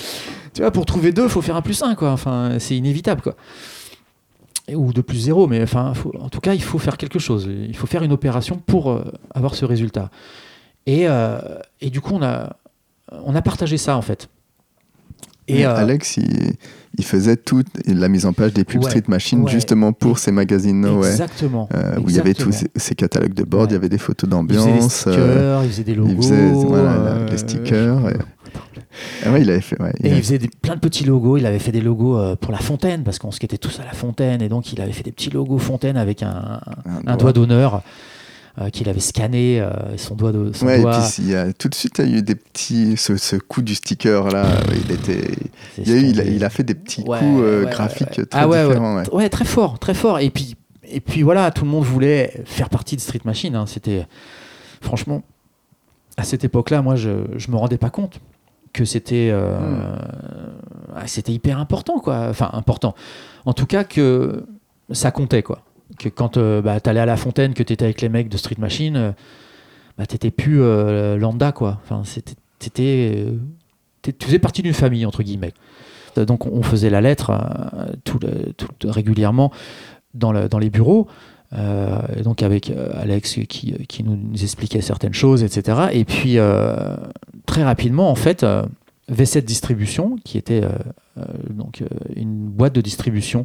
tu 0.54 0.62
vois, 0.62 0.70
pour 0.70 0.86
trouver 0.86 1.12
deux, 1.12 1.28
faut 1.28 1.42
faire 1.42 1.57
un 1.57 1.62
plus 1.62 1.82
un 1.82 1.94
quoi. 1.94 2.11
Enfin, 2.12 2.57
c'est 2.59 2.76
inévitable 2.76 3.20
quoi. 3.22 3.34
Et- 4.68 4.74
Ou 4.74 4.92
deux 4.92 5.02
plus 5.02 5.18
zéro, 5.18 5.46
mais 5.46 5.62
enfin, 5.62 5.92
faut- 5.94 6.12
en 6.20 6.28
tout 6.28 6.40
cas, 6.40 6.54
il 6.54 6.62
faut 6.62 6.78
faire 6.78 6.96
quelque 6.96 7.18
chose. 7.18 7.48
Il 7.68 7.76
faut 7.76 7.86
faire 7.86 8.02
une 8.02 8.12
opération 8.12 8.57
pour 8.57 8.90
euh, 8.90 9.04
avoir 9.34 9.54
ce 9.54 9.64
résultat. 9.64 10.11
Et, 10.86 11.09
euh, 11.09 11.38
et 11.80 11.90
du 11.90 12.00
coup, 12.00 12.14
on 12.14 12.22
a, 12.22 12.57
on 13.12 13.34
a 13.34 13.42
partagé 13.42 13.76
ça 13.76 13.96
en 13.96 14.02
fait. 14.02 14.28
Et 15.49 15.64
euh, 15.66 15.74
Alex, 15.76 16.16
il, 16.16 16.53
il 16.99 17.05
faisait 17.05 17.36
toute 17.36 17.66
la 17.86 18.09
mise 18.09 18.26
en 18.26 18.32
page 18.32 18.53
des 18.53 18.64
pubs 18.64 18.82
Ouais, 18.82 18.90
Street 18.90 19.05
Machine 19.09 19.42
ouais. 19.42 19.51
justement 19.51 19.92
pour 19.92 20.18
ces 20.18 20.32
magazines 20.32 20.80
Noé, 20.80 21.09
Exactement. 21.09 21.68
euh, 21.74 21.99
où 22.01 22.09
il 22.11 22.16
y 22.16 22.20
avait 22.20 22.34
tous 22.34 22.53
ces, 22.53 22.66
ces 22.74 22.94
catalogues 22.94 23.34
de 23.34 23.44
board, 23.44 23.70
il 23.70 23.74
y 23.74 23.76
avait 23.76 23.88
des 23.88 23.99
photos 23.99 24.28
Il 24.28 24.49
faisait 24.49 24.64
des 24.64 24.72
d'ambiance, 24.72 24.94
stickers, 24.94 25.16
euh, 25.18 25.61
il 25.64 25.70
faisait 25.70 25.84
des 25.84 25.94
logos. 25.94 26.11
il 26.11 26.16
faisait 26.16 26.51
voilà, 26.53 27.26
les 27.30 27.38
stickers. 27.38 28.11
et- 28.11 28.16
Ah 29.26 29.30
ouais, 29.30 29.42
il 29.42 29.51
avait 29.51 29.61
fait. 29.61 29.80
ouais, 29.80 29.92
il 30.01 30.07
Et 30.07 30.12
a- 30.12 30.16
il 30.16 30.22
faisait 30.22 30.38
des- 30.38 30.49
plein 30.62 30.74
de 30.74 30.80
petits 30.80 31.05
logos. 31.05 31.36
Il 31.36 31.44
avait 31.44 31.59
fait 31.59 31.70
des 31.72 31.82
logos 31.82 32.16
euh, 32.18 32.34
pour 32.34 32.51
la 32.51 32.59
fontaine, 32.59 33.03
parce 33.03 33.18
qu'on 33.18 33.30
skatait 33.30 33.59
tous 33.59 33.78
à 33.78 33.84
la 33.84 33.92
fontaine. 33.92 34.40
Et 34.40 34.49
donc, 34.49 34.72
il 34.72 34.80
avait 34.80 34.92
fait 34.92 35.03
des 35.03 35.12
petits 35.12 35.28
logos 35.28 35.59
fontaine 35.59 35.99
avec 35.99 36.22
un, 36.22 36.61
un 36.86 37.07
un 37.07 37.16
doigt 37.18 37.34
d'honneur 37.34 37.82
euh, 38.59 38.70
qu'il 38.70 38.88
avait 38.88 39.00
scanné, 39.00 39.61
euh, 39.61 39.96
son 39.98 40.14
doigt. 40.14 40.32
De, 40.32 40.52
son 40.52 40.66
Ouais, 40.66 40.78
et 40.78 40.82
doigt. 40.82 40.92
puis 40.98 41.22
il 41.24 41.30
y 41.30 41.34
a, 41.36 41.52
tout 41.52 41.68
de 41.68 41.74
suite, 41.74 41.98
il 42.04 42.11
y 42.11 42.14
a 42.14 42.18
eu 42.18 42.22
des 42.22 42.34
petits. 42.36 42.96
Ce, 42.96 43.16
ce 43.16 43.36
coup 43.36 43.62
du 43.62 43.74
sticker 43.74 44.28
là, 44.28 44.46
il 44.74 44.90
était. 44.92 45.28
Il, 45.78 45.92
a 45.92 45.96
eu- 45.96 46.00
il, 46.00 46.20
a, 46.20 46.22
scandé. 46.22 46.36
il 46.36 46.44
a 46.44 46.50
fait 46.50 46.62
des 46.64 46.74
petits 46.74 47.02
Ouais, 47.02 47.18
coups 47.18 47.40
euh, 47.42 47.64
ouais, 47.64 47.70
graphiques 47.70 48.09
très 48.12 48.26
Ah 48.32 48.46
différents. 48.46 49.02
ouais. 49.12 49.28
Très 49.28 49.44
fort, 49.44 49.78
très 49.78 49.94
fort. 49.94 50.18
Et 50.20 50.30
puis, 50.30 50.57
et 50.88 51.00
puis 51.00 51.22
voilà, 51.22 51.50
tout 51.50 51.64
le 51.64 51.70
monde 51.70 51.84
voulait 51.84 52.42
faire 52.46 52.68
partie 52.70 52.96
de 52.96 53.00
Street 53.00 53.20
Machine. 53.24 53.54
hein. 53.57 53.66
C'était, 53.66 54.07
franchement, 54.80 55.22
à 56.16 56.22
cette 56.24 56.44
époque-là, 56.44 56.80
moi, 56.82 56.96
je, 56.96 57.11
je 57.36 57.50
me 57.50 57.57
rendais 57.57 57.76
pas 57.78 57.90
compte 57.90 58.20
que 58.72 58.84
c'était, 58.84 59.30
euh, 59.32 59.59
Hmm. 59.59 59.98
ah, 60.94 61.07
c'était 61.07 61.32
hyper 61.32 61.59
important, 61.59 61.98
quoi. 61.98 62.26
Enfin, 62.30 62.50
important. 62.52 62.94
En 63.44 63.52
tout 63.52 63.66
cas, 63.66 63.84
que 63.84 64.44
ça 64.92 65.11
comptait, 65.11 65.42
quoi. 65.42 65.62
Que 65.99 66.09
quand 66.09 66.36
euh, 66.36 66.61
bah, 66.62 66.78
t'allais 66.80 67.01
à 67.01 67.07
la 67.07 67.16
fontaine, 67.16 67.55
que 67.55 67.62
t'étais 67.62 67.84
avec 67.84 68.01
les 68.03 68.09
mecs 68.09 68.28
de 68.28 68.36
Street 68.36 68.57
Machine, 68.59 68.97
euh, 68.97 69.12
bah, 69.99 70.07
t'étais 70.07 70.30
plus 70.30 70.61
euh, 70.61 71.16
lambda, 71.16 71.53
quoi. 71.53 71.80
Enfin, 71.84 72.03
t'étais, 72.59 73.26
tu 74.03 74.12
faisais 74.20 74.38
partie 74.38 74.62
d'une 74.62 74.74
famille, 74.74 75.07
entre 75.07 75.22
guillemets. 75.22 75.53
Donc 76.16 76.47
on 76.47 76.62
faisait 76.62 76.88
la 76.88 77.03
lettre 77.03 77.32
tout 78.05 78.18
régulièrement 78.84 79.53
dans, 80.14 80.32
le- 80.32 80.49
dans 80.49 80.59
les 80.59 80.70
bureaux, 80.70 81.09
donc 82.24 82.42
avec 82.42 82.72
Alex 82.94 83.40
qui, 83.47 84.03
nous, 84.03 84.18
expliquait 84.42 84.80
certaines 84.80 85.12
choses, 85.12 85.42
etc. 85.42 85.88
Et 85.92 86.07
puis 86.07 86.38
très 87.44 87.64
rapidement, 87.64 88.11
en 88.11 88.14
fait, 88.14 88.44
euh, 88.44 88.62
V7 89.12 89.42
Distribution, 89.44 90.16
qui 90.24 90.38
était 90.38 90.62
donc 91.51 91.82
une 92.14 92.47
boîte 92.49 92.74
de 92.74 92.80
distribution 92.80 93.44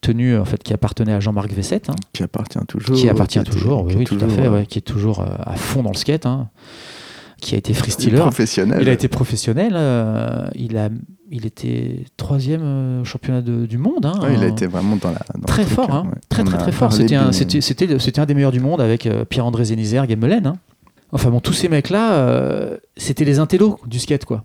tenue 0.00 0.36
en 0.36 0.44
fait 0.44 0.62
qui 0.62 0.72
appartenait 0.72 1.12
à 1.12 1.20
Jean-Marc 1.20 1.52
V7, 1.52 1.90
hein, 1.90 1.96
Qui 2.12 2.22
appartient 2.22 2.58
toujours. 2.66 2.96
qui 2.96 3.08
appartient 3.08 3.38
était- 3.38 3.50
toujours, 3.50 3.84
oui, 3.84 3.98
qui 3.98 4.04
tout 4.04 4.14
à 4.14 4.18
toujours, 4.20 4.30
fait, 4.38 4.46
euh, 4.46 4.50
ouais, 4.52 4.66
qui 4.66 4.78
est 4.78 4.82
toujours 4.82 5.20
euh, 5.20 5.26
à 5.44 5.56
fond 5.56 5.82
dans 5.82 5.90
le 5.90 5.96
skate, 5.96 6.26
hein, 6.26 6.48
qui 7.40 7.54
a 7.54 7.58
été 7.58 7.72
freestyler. 7.74 8.18
Professionnel. 8.18 8.78
Il 8.82 8.88
a 8.88 8.92
été 8.92 9.08
professionnel. 9.08 9.72
euh, 9.74 10.46
il 10.54 10.76
a 10.76 10.88
il 11.32 11.46
était 11.46 12.04
troisième 12.16 12.60
euh, 12.64 13.02
au 13.02 13.04
championnat 13.04 13.40
de- 13.40 13.64
du 13.66 13.78
monde. 13.78 14.04
hein. 14.04 14.14
Ouais, 14.20 14.34
il 14.34 14.42
a 14.42 14.48
été 14.48 14.66
vraiment 14.66 14.96
dans 14.96 15.10
la. 15.12 15.20
dans 15.36 15.46
très 15.46 15.62
truc, 15.64 15.74
fort, 15.76 15.94
hein. 15.94 16.02
ouais. 16.06 16.18
très 16.28 16.42
très 16.44 16.58
très 16.58 16.72
fort. 16.72 16.92
C'était 16.92 17.14
un, 17.14 17.28
de- 17.28 17.32
c'était, 17.32 17.60
c'était, 17.60 17.98
c'était 18.00 18.20
un 18.20 18.26
des 18.26 18.34
meilleurs 18.34 18.50
du 18.52 18.58
monde 18.60 18.80
avec 18.80 19.06
euh, 19.06 19.24
Pierre-André 19.24 19.64
Melen. 20.16 20.46
hein. 20.46 20.56
Enfin 21.12 21.30
bon, 21.30 21.40
tous 21.40 21.52
ces 21.52 21.68
mecs-là, 21.68 22.12
euh, 22.14 22.76
c'était 22.96 23.24
les 23.24 23.38
intellos 23.38 23.78
du 23.86 23.98
skate, 24.00 24.24
quoi. 24.24 24.44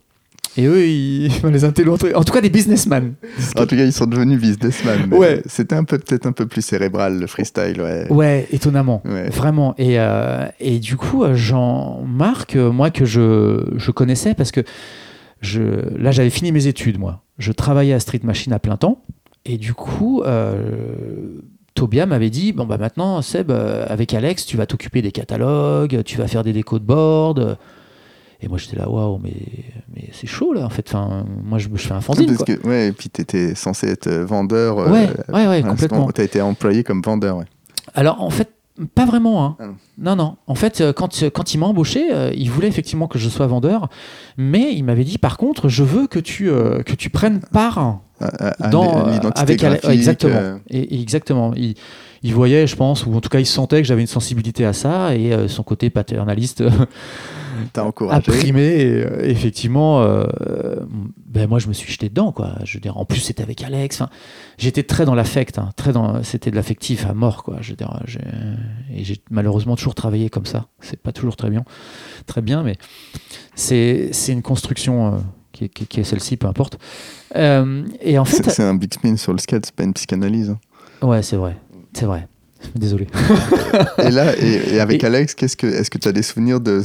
Et 0.58 0.66
eux, 0.66 0.86
ils... 0.88 1.28
enfin, 1.32 1.52
les 1.52 1.64
intellos, 1.64 1.98
en 2.16 2.24
tout 2.24 2.34
cas 2.34 2.42
des 2.42 2.50
businessmen. 2.50 3.14
En 3.58 3.66
tout 3.66 3.76
cas, 3.76 3.84
ils 3.84 3.94
sont 3.94 4.06
devenus 4.06 4.40
businessmen. 4.40 5.10
Ouais. 5.16 5.42
C'était 5.46 5.76
un 5.76 5.84
peu 5.84 5.98
peut-être 5.98 6.26
un 6.26 6.32
peu 6.32 6.46
plus 6.46 6.62
cérébral 6.62 7.20
le 7.20 7.28
freestyle, 7.28 7.82
ouais. 7.82 8.12
Ouais, 8.12 8.48
étonnamment. 8.52 9.02
Ouais. 9.06 9.30
Vraiment. 9.30 9.76
Et, 9.78 10.00
euh, 10.00 10.46
et 10.60 10.80
du 10.80 10.98
coup, 10.98 11.24
Jean-Marc, 11.34 12.56
euh, 12.56 12.72
moi 12.72 12.90
que 12.90 13.06
je, 13.06 13.64
je 13.78 13.92
connaissais 13.92 14.34
parce 14.34 14.52
que 14.52 14.62
je, 15.42 15.62
là, 15.98 16.12
j'avais 16.12 16.30
fini 16.30 16.52
mes 16.52 16.68
études, 16.68 17.00
moi. 17.00 17.22
Je 17.38 17.52
travaillais 17.52 17.94
à 17.94 18.00
Street 18.00 18.22
Machine 18.24 18.54
à 18.54 18.60
plein 18.60 18.78
temps. 18.78 19.04
Et 19.46 19.58
du 19.58 19.74
coup, 19.74 20.24
euh, 20.24 21.40
Tobia 21.76 22.06
m'avait 22.06 22.30
dit 22.30 22.52
Bon, 22.54 22.66
bah 22.66 22.78
maintenant, 22.78 23.22
Seb, 23.22 23.52
euh, 23.52 23.86
avec 23.88 24.14
Alex, 24.14 24.46
tu 24.46 24.58
vas 24.58 24.66
t'occuper 24.66 25.02
des 25.02 25.12
catalogues, 25.12 26.04
tu 26.04 26.18
vas 26.18 26.28
faire 26.28 26.44
des 26.44 26.54
décos 26.54 26.80
de 26.80 26.86
board. 26.86 27.58
Et 28.46 28.48
moi, 28.48 28.60
j'étais 28.60 28.76
là, 28.78 28.88
waouh, 28.88 29.20
mais, 29.24 29.34
mais 29.96 30.08
c'est 30.14 30.28
chaud, 30.28 30.54
là, 30.54 30.66
en 30.66 30.70
fait. 30.70 30.86
Enfin, 30.88 31.26
moi, 31.44 31.58
je, 31.58 31.68
je 31.74 31.88
fais 31.88 31.94
un 31.96 32.02
fanzine, 32.02 32.36
quoi. 32.38 32.46
que, 32.46 32.68
ouais, 32.68 32.90
et 32.90 32.92
puis 32.92 33.10
tu 33.10 33.22
étais 33.22 33.56
censé 33.56 33.88
être 33.88 34.06
euh, 34.08 34.24
vendeur. 34.24 34.78
euh, 34.78 34.92
Ouais, 34.92 35.10
ouais, 35.34 35.48
ouais, 35.48 35.64
complètement. 35.64 36.08
Tu 36.12 36.22
as 36.22 36.26
été 36.26 36.42
employé 36.42 36.84
comme 36.84 37.02
vendeur, 37.02 37.38
ouais. 37.38 37.46
Alors, 37.96 38.22
en 38.22 38.30
fait, 38.30 38.52
pas 38.94 39.06
vraiment. 39.06 39.44
hein. 39.46 39.56
Ah 39.60 39.66
non. 39.66 39.76
non, 39.98 40.16
non. 40.16 40.36
En 40.46 40.54
fait, 40.56 40.82
euh, 40.82 40.94
quand, 40.94 41.24
quand 41.34 41.54
il 41.56 41.58
m'a 41.58 41.66
embauché, 41.66 42.10
euh, 42.14 42.30
il 42.36 42.52
voulait 42.52 42.68
effectivement 42.68 43.08
que 43.08 43.18
je 43.18 43.30
sois 43.30 43.48
vendeur, 43.48 43.90
mais 44.38 44.74
il 44.76 44.84
m'avait 44.84 45.06
dit, 45.06 45.18
par 45.18 45.38
contre, 45.38 45.68
je 45.70 45.82
veux 45.84 46.06
que 46.06 46.20
tu, 46.20 46.50
euh, 46.50 46.84
que 46.84 46.94
tu 46.94 47.10
prennes 47.10 47.40
part 47.40 47.80
à- 47.80 47.98
à 48.66 48.68
dans, 48.70 49.06
avec 49.36 49.60
graphique, 49.60 49.90
exactement. 49.90 50.36
euh, 50.36 50.58
Et, 50.70 50.96
et 50.96 51.02
exactement. 51.02 51.52
Il, 51.56 51.74
il 52.22 52.34
voyait, 52.34 52.68
je 52.68 52.76
pense, 52.76 53.06
ou 53.06 53.14
en 53.16 53.22
tout 53.22 53.30
cas, 53.30 53.40
il 53.40 53.46
sentait 53.46 53.82
que 53.82 53.88
j'avais 53.88 54.02
une 54.02 54.08
sensibilité 54.08 54.66
à 54.66 54.74
ça, 54.74 55.16
et 55.16 55.34
euh, 55.34 55.48
son 55.48 55.64
côté 55.64 55.90
paternaliste 55.90 56.64
T'as 57.74 57.82
a 57.82 57.86
encouragé. 57.86 58.22
primé. 58.32 58.62
Et, 58.62 58.86
euh, 59.06 59.20
effectivement, 59.24 60.02
euh, 60.02 60.26
ben 61.28 61.48
moi, 61.48 61.60
je 61.60 61.68
me 61.68 61.74
suis 61.74 61.92
jeté 61.92 62.10
dedans, 62.10 62.32
quoi. 62.32 62.56
Je 62.64 62.76
veux 62.78 62.82
dire, 62.82 62.98
en 62.98 63.06
plus, 63.06 63.20
c'était 63.20 63.44
avec 63.44 63.64
Alex. 63.64 64.02
J'étais 64.58 64.84
très 64.84 65.06
dans 65.06 65.16
l'affect, 65.16 65.58
hein, 65.60 65.70
très 65.76 65.92
dans, 65.92 66.24
c'était 66.24 66.52
de 66.52 66.56
l'affectif 66.56 67.06
à 67.06 67.14
mort, 67.14 67.44
quoi. 67.44 67.58
Je 67.62 67.72
veux 67.72 67.76
dire, 67.76 68.00
et 68.94 69.04
j'ai 69.04 69.22
malheureusement 69.30 69.76
toujours 69.76 69.96
travaillé 69.96 70.30
comme 70.30 70.46
ça. 70.46 70.68
C'est 70.80 71.00
pas 71.02 71.12
toujours 71.12 71.36
très 71.36 71.50
bien, 71.50 71.64
très 72.26 72.42
bien, 72.42 72.64
mais 72.64 72.76
c'est, 73.56 74.10
c'est 74.12 74.32
une 74.32 74.42
construction 74.42 75.08
euh, 75.08 75.18
qui, 75.52 75.66
est- 75.66 75.70
qui 75.70 75.84
est- 75.84 75.88
qui 75.88 76.00
est 76.00 76.04
celle-ci, 76.04 76.38
peu 76.38 76.48
importe. 76.48 76.78
Euh, 77.36 77.84
et 78.02 78.18
en 78.18 78.26
fait, 78.26 78.50
C'est 78.50 78.64
un 78.64 78.76
big 78.76 78.94
spin 78.94 79.18
sur 79.18 79.34
le 79.34 79.40
skate, 79.40 79.66
c'est 79.66 79.76
pas 79.76 79.84
une 79.84 79.94
psychanalyse. 79.94 80.52
hein. 81.02 81.08
ouais, 81.08 81.22
c'est 81.24 81.36
vrai, 81.38 81.58
c'est 81.94 82.06
vrai. 82.06 82.28
Désolé. 82.76 83.08
et 84.00 84.10
là, 84.10 84.36
et, 84.40 84.76
et 84.76 84.80
avec 84.80 85.04
Et- 85.04 85.06
Alex, 85.06 85.36
qu'est-ce 85.36 85.56
que, 85.58 85.68
est-ce 85.68 85.92
que 85.92 85.98
tu 85.98 86.08
as 86.08 86.12
des 86.12 86.24
souvenirs 86.24 86.60
de, 86.60 86.82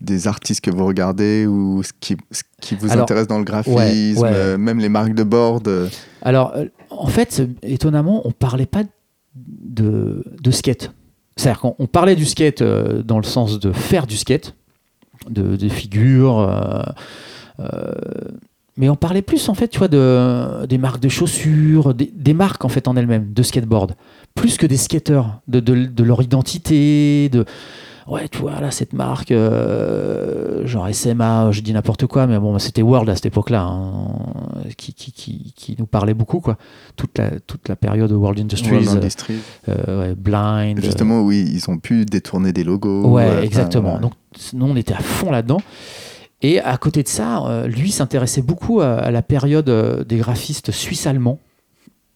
des 0.00 0.28
artistes 0.28 0.60
que 0.60 0.70
vous 0.70 0.84
regardez 0.86 1.46
ou 1.46 1.82
ce 1.82 1.92
qui, 1.98 2.16
ce 2.30 2.42
qui 2.60 2.74
vous 2.74 2.90
Alors, 2.90 3.04
intéresse 3.04 3.26
dans 3.26 3.38
le 3.38 3.44
graphisme, 3.44 4.20
ouais. 4.20 4.30
euh, 4.32 4.58
même 4.58 4.78
les 4.78 4.88
marques 4.88 5.14
de 5.14 5.22
board 5.22 5.68
euh, 5.68 5.88
Alors, 6.22 6.52
euh, 6.56 6.66
en 6.90 7.06
fait, 7.06 7.42
étonnamment, 7.62 8.26
on 8.26 8.30
parlait 8.30 8.66
pas 8.66 8.82
de, 9.34 10.24
de 10.42 10.50
skate. 10.50 10.92
C'est-à-dire 11.36 11.60
qu'on 11.60 11.74
on 11.78 11.86
parlait 11.86 12.16
du 12.16 12.26
skate 12.26 12.62
euh, 12.62 13.02
dans 13.02 13.18
le 13.18 13.24
sens 13.24 13.58
de 13.58 13.72
faire 13.72 14.06
du 14.06 14.16
skate, 14.16 14.54
de, 15.30 15.56
des 15.56 15.70
figures, 15.70 16.46
mais 18.76 18.90
on 18.90 18.96
parlait 18.96 19.22
plus 19.22 19.48
en 19.48 19.54
fait, 19.54 19.68
tu 19.68 19.78
vois, 19.78 19.88
de, 19.88 20.66
des 20.66 20.76
marques 20.76 21.00
de 21.00 21.08
chaussures, 21.08 21.94
des, 21.94 22.12
des 22.14 22.34
marques 22.34 22.64
en 22.64 22.68
fait 22.68 22.86
en 22.88 22.96
elles-mêmes 22.96 23.32
de 23.32 23.42
skateboard, 23.42 23.94
plus 24.34 24.58
que 24.58 24.66
des 24.66 24.76
skateurs, 24.76 25.40
de, 25.48 25.60
de 25.60 26.04
leur 26.04 26.22
identité, 26.22 27.30
de 27.30 27.46
ouais, 28.08 28.28
tu 28.28 28.38
vois, 28.38 28.60
là, 28.60 28.70
cette 28.70 28.92
marque, 28.92 29.30
euh, 29.32 30.66
genre 30.66 30.88
SMA, 30.92 31.50
je 31.52 31.60
dis 31.60 31.72
n'importe 31.72 32.06
quoi, 32.06 32.26
mais 32.26 32.38
bon, 32.38 32.58
c'était 32.58 32.82
World 32.82 33.08
à 33.08 33.14
cette 33.14 33.26
époque-là, 33.26 33.62
hein, 33.62 34.08
qui, 34.76 34.92
qui, 34.94 35.12
qui, 35.12 35.52
qui 35.56 35.76
nous 35.78 35.86
parlait 35.86 36.14
beaucoup, 36.14 36.40
quoi. 36.40 36.56
Toute 36.96 37.18
la, 37.18 37.38
toute 37.40 37.68
la 37.68 37.76
période 37.76 38.12
World 38.12 38.38
Industries, 38.40 38.70
World 38.72 38.88
euh, 38.88 38.96
Industries 38.96 39.38
euh, 39.68 40.00
ouais, 40.08 40.14
Blind. 40.14 40.80
Justement, 40.82 41.22
oui, 41.22 41.44
ils 41.52 41.70
ont 41.70 41.78
pu 41.78 42.04
détourner 42.04 42.52
des 42.52 42.64
logos. 42.64 43.06
Ouais, 43.08 43.44
exactement. 43.44 43.94
ouais. 43.94 44.00
Donc, 44.00 44.12
nous, 44.52 44.66
on 44.66 44.76
était 44.76 44.94
à 44.94 45.00
fond 45.00 45.30
là-dedans. 45.30 45.60
Et 46.42 46.60
à 46.60 46.76
côté 46.76 47.02
de 47.02 47.08
ça, 47.08 47.64
lui 47.66 47.90
s'intéressait 47.90 48.42
beaucoup 48.42 48.80
à, 48.80 48.94
à 48.94 49.10
la 49.10 49.22
période 49.22 50.04
des 50.06 50.16
graphistes 50.18 50.70
suisses-allemands. 50.70 51.38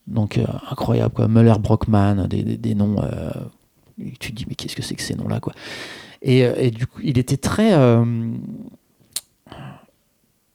Donc, 0.07 0.39
euh, 0.39 0.45
incroyable, 0.71 1.15
quoi. 1.15 1.27
Müller, 1.29 1.55
Brockmann, 1.61 2.27
des, 2.27 2.43
des- 2.43 2.57
des 2.57 2.75
noms. 2.75 2.97
Tu 4.19 4.33
te 4.33 4.37
dis, 4.37 4.47
mais 4.49 4.55
qu'est-ce 4.55 4.77
que 4.77 4.83
c'est 4.83 4.95
que 4.95 5.03
ces 5.03 5.15
noms-là, 5.15 5.41
quoi? 5.41 5.53
Et, 6.23 6.45
euh, 6.45 6.55
et 6.59 6.71
du 6.71 6.87
coup, 6.87 7.01
il 7.03 7.19
était 7.19 7.37
très. 7.37 7.73
euh, 7.75 8.05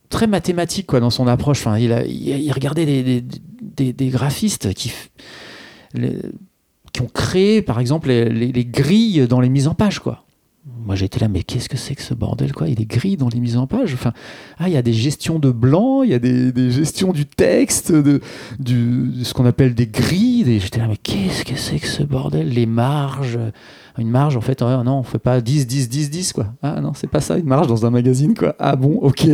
très 0.10 0.28
mathématique 0.28 0.86
quoi 0.88 1.00
dans 1.00 1.10
son 1.10 1.28
approche 1.28 1.66
il, 1.78 2.52
regardait 2.54 2.86
des, 2.86 3.91
des, 3.91 4.08
graphistes 4.10 4.74
qui 4.74 4.93
qui 6.93 7.02
ont 7.02 7.08
créé 7.08 7.62
par 7.62 7.80
exemple 7.80 8.08
les, 8.08 8.30
les- 8.30 8.52
les 8.52 8.66
grilles 8.66 9.28
dans 9.28 9.41
les 9.41 9.50
mises 9.50 9.68
en 9.68 9.74
page 9.74 10.00
quoi 10.00 10.24
moi 10.86 10.95
j'étais 10.95 11.19
là 11.19 11.27
mais 11.27 11.43
qu'est-ce 11.43 11.69
que 11.69 11.77
c'est 11.77 11.95
que 11.95 12.01
ce 12.01 12.13
bordel 12.13 12.53
quoi? 12.53 12.67
Il 12.67 12.75
des 12.75 12.86
grilles 12.86 13.17
dans 13.17 13.29
les 13.29 13.39
mises 13.39 13.57
en 13.57 13.67
page. 13.67 13.93
Enfin 13.93 14.13
ah 14.57 14.67
il 14.67 14.73
y 14.73 14.77
a 14.77 14.81
des 14.81 14.93
gestions 14.93 15.39
de 15.39 15.51
blanc 15.51 16.03
il 16.03 16.11
y 16.11 16.13
a 16.13 16.19
des, 16.19 16.71
gestions 16.71 17.11
du 17.11 17.25
texte 17.25 17.91
de, 17.91 18.21
du 18.59 19.11
ce 19.23 19.33
qu'on 19.33 19.45
appelle 19.45 19.75
des 19.75 19.88
grilles 19.88 20.59
j'étais 20.59 20.79
là 20.79 20.88
mais 20.88 20.97
qu'est-ce 20.97 21.43
que 21.43 21.55
c'est 21.55 21.79
que 21.79 21.88
ce 21.88 22.03
bordel? 22.03 22.49
Les 22.49 22.65
marges 22.65 23.39
une 23.97 24.09
marge 24.09 24.38
en 24.38 24.41
fait 24.41 24.61
non 24.61 24.99
on 24.99 25.03
fait 25.03 25.19
pas 25.19 25.41
10 25.41 25.67
10 25.67 25.89
10 25.89 26.09
10 26.09 26.33
quoi. 26.33 26.47
Ah 26.61 26.81
non 26.81 26.93
c'est 26.93 27.09
pas 27.09 27.21
ça 27.21 27.38
une 27.38 27.47
marge 27.47 27.67
dans 27.67 27.86
un 27.86 27.89
magazine 27.89 28.33
quoi. 28.33 28.55
Ah 28.59 28.75
bon 28.75 28.99
ok. 29.01 29.27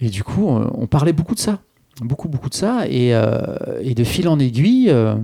Et 0.00 0.10
du 0.10 0.24
coup 0.24 0.46
on 0.46 0.86
parlait 0.86 1.12
beaucoup 1.12 1.34
de 1.34 1.40
ça. 1.40 1.60
Beaucoup 2.00 2.28
beaucoup 2.28 2.48
de 2.48 2.54
ça. 2.54 2.86
Et, 2.88 3.14
euh, 3.14 3.36
de 3.82 4.04
fil 4.04 4.28
en 4.28 4.38
aiguille 4.38 4.90
euh, 4.90 5.16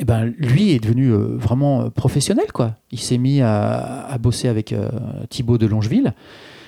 eh 0.00 0.04
ben, 0.04 0.24
lui 0.38 0.72
est 0.72 0.78
devenu 0.78 1.10
euh, 1.12 1.36
vraiment 1.36 1.82
euh, 1.82 1.90
professionnel. 1.90 2.46
Quoi. 2.52 2.74
Il 2.90 3.00
s'est 3.00 3.18
mis 3.18 3.40
à, 3.40 4.06
à 4.06 4.18
bosser 4.18 4.48
avec 4.48 4.72
euh, 4.72 4.88
Thibaut 5.30 5.58
de 5.58 5.66
Longeville, 5.66 6.14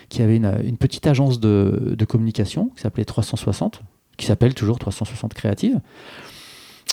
qui 0.09 0.23
avait 0.23 0.37
une, 0.37 0.53
une 0.65 0.79
petite 0.79 1.07
agence 1.07 1.39
de, 1.41 1.95
de 1.97 2.05
communication 2.05 2.71
qui 2.75 2.83
s'appelait 2.83 3.05
360, 3.05 3.83
qui 4.17 4.27
s'appelle 4.27 4.55
toujours 4.55 4.79
360 4.79 5.35
Créative. 5.35 5.81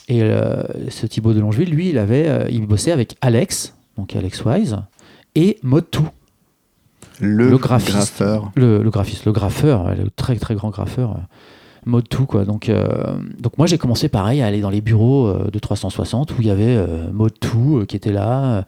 Et 0.10 0.22
euh, 0.22 0.64
ce 0.90 1.06
Thibaut 1.06 1.34
de 1.34 1.40
Longeville, 1.40 1.70
lui, 1.70 1.90
il, 1.90 1.98
avait, 1.98 2.48
il 2.52 2.68
bossait 2.68 2.92
avec 2.92 3.16
Alex, 3.22 3.76
donc 3.98 4.16
Alex 4.16 4.44
Wise, 4.44 4.78
et 5.36 5.58
Mode2, 5.64 6.02
le, 7.22 7.50
le 7.50 7.58
graphiste. 7.58 7.92
graffeur. 7.96 8.52
le, 8.56 8.84
le 8.84 8.90
graphiste, 8.90 9.26
le 9.26 9.32
graffeur, 9.32 9.96
le 9.96 10.10
très 10.10 10.36
très 10.36 10.54
grand 10.54 10.70
graffeur, 10.70 11.18
mode 11.86 12.08
tout 12.10 12.26
quoi. 12.26 12.46
Donc, 12.46 12.70
euh, 12.70 12.86
donc 13.40 13.58
moi 13.58 13.68
j'ai 13.68 13.78
commencé 13.78 14.10
pareil 14.10 14.42
à 14.42 14.48
aller 14.48 14.62
dans 14.62 14.70
les 14.70 14.82
bureaux 14.82 15.28
euh, 15.28 15.50
de 15.52 15.60
360 15.60 16.32
où 16.32 16.36
il 16.42 16.48
y 16.48 16.52
avait 16.52 16.76
euh, 16.76 17.12
mode 17.12 17.40
tout 17.40 17.78
euh, 17.82 17.86
qui 17.86 17.96
était 17.96 18.12
là, 18.12 18.66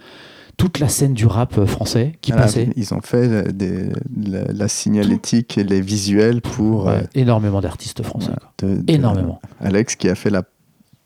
toute 0.57 0.79
la 0.79 0.87
scène 0.89 1.13
du 1.13 1.25
rap 1.27 1.63
français 1.65 2.13
qui 2.21 2.31
Voilà, 2.31 2.45
passait. 2.47 2.69
Ils 2.75 2.93
ont 2.93 3.01
fait 3.01 3.51
des- 3.55 3.89
la, 4.25 4.43
la 4.51 4.67
signalétique 4.67 5.57
et 5.57 5.63
les 5.63 5.81
visuels 5.81 6.41
pour 6.41 6.85
Ouais, 6.85 7.03
énormément 7.15 7.61
d'artistes 7.61 8.01
français. 8.03 8.31
de- 8.59 8.77
de- 8.81 8.91
Énormément. 8.91 9.39
Alex 9.61 9.95
qui 9.95 10.09
a 10.09 10.15
fait 10.15 10.29
la 10.31 10.41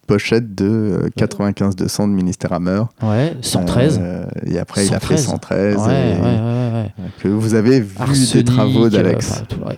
pochette 0.07 0.55
de 0.55 0.65
euh, 0.65 1.09
95-200 1.17 2.03
de 2.09 2.13
Ministère 2.13 2.51
Hammer. 2.53 2.83
Ouais, 3.01 3.33
113. 3.41 3.99
Euh, 4.01 4.25
et 4.45 4.57
après, 4.59 4.85
il 4.85 4.93
a 4.93 4.99
fait 4.99 5.15
113. 5.17 5.75
113. 5.75 5.77
ouais, 5.77 6.17
et- 6.17 6.21
ouais, 6.21 6.21
ouais, 6.21 6.71
ouais. 6.73 6.91
Que 7.21 7.27
vous 7.29 7.53
avez 7.53 7.79
vu 7.81 7.95
Arsenic, 7.99 8.45
travaux 8.47 8.85
euh, 8.85 8.89
d'Alex. 8.89 9.43
ouais. 9.65 9.77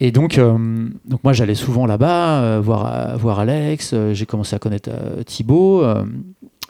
Et 0.00 0.12
donc, 0.12 0.38
euh, 0.38 0.88
donc 1.06 1.24
moi 1.24 1.32
j'allais 1.32 1.56
souvent 1.56 1.84
là-bas 1.86 2.40
euh, 2.42 2.60
voir, 2.62 2.86
euh, 2.86 3.16
voir 3.16 3.40
Alex. 3.40 3.90
euh, 3.94 4.14
J'ai 4.14 4.26
commencé 4.26 4.54
à 4.54 4.58
connaître 4.58 4.90
Thibaut, 5.26 5.82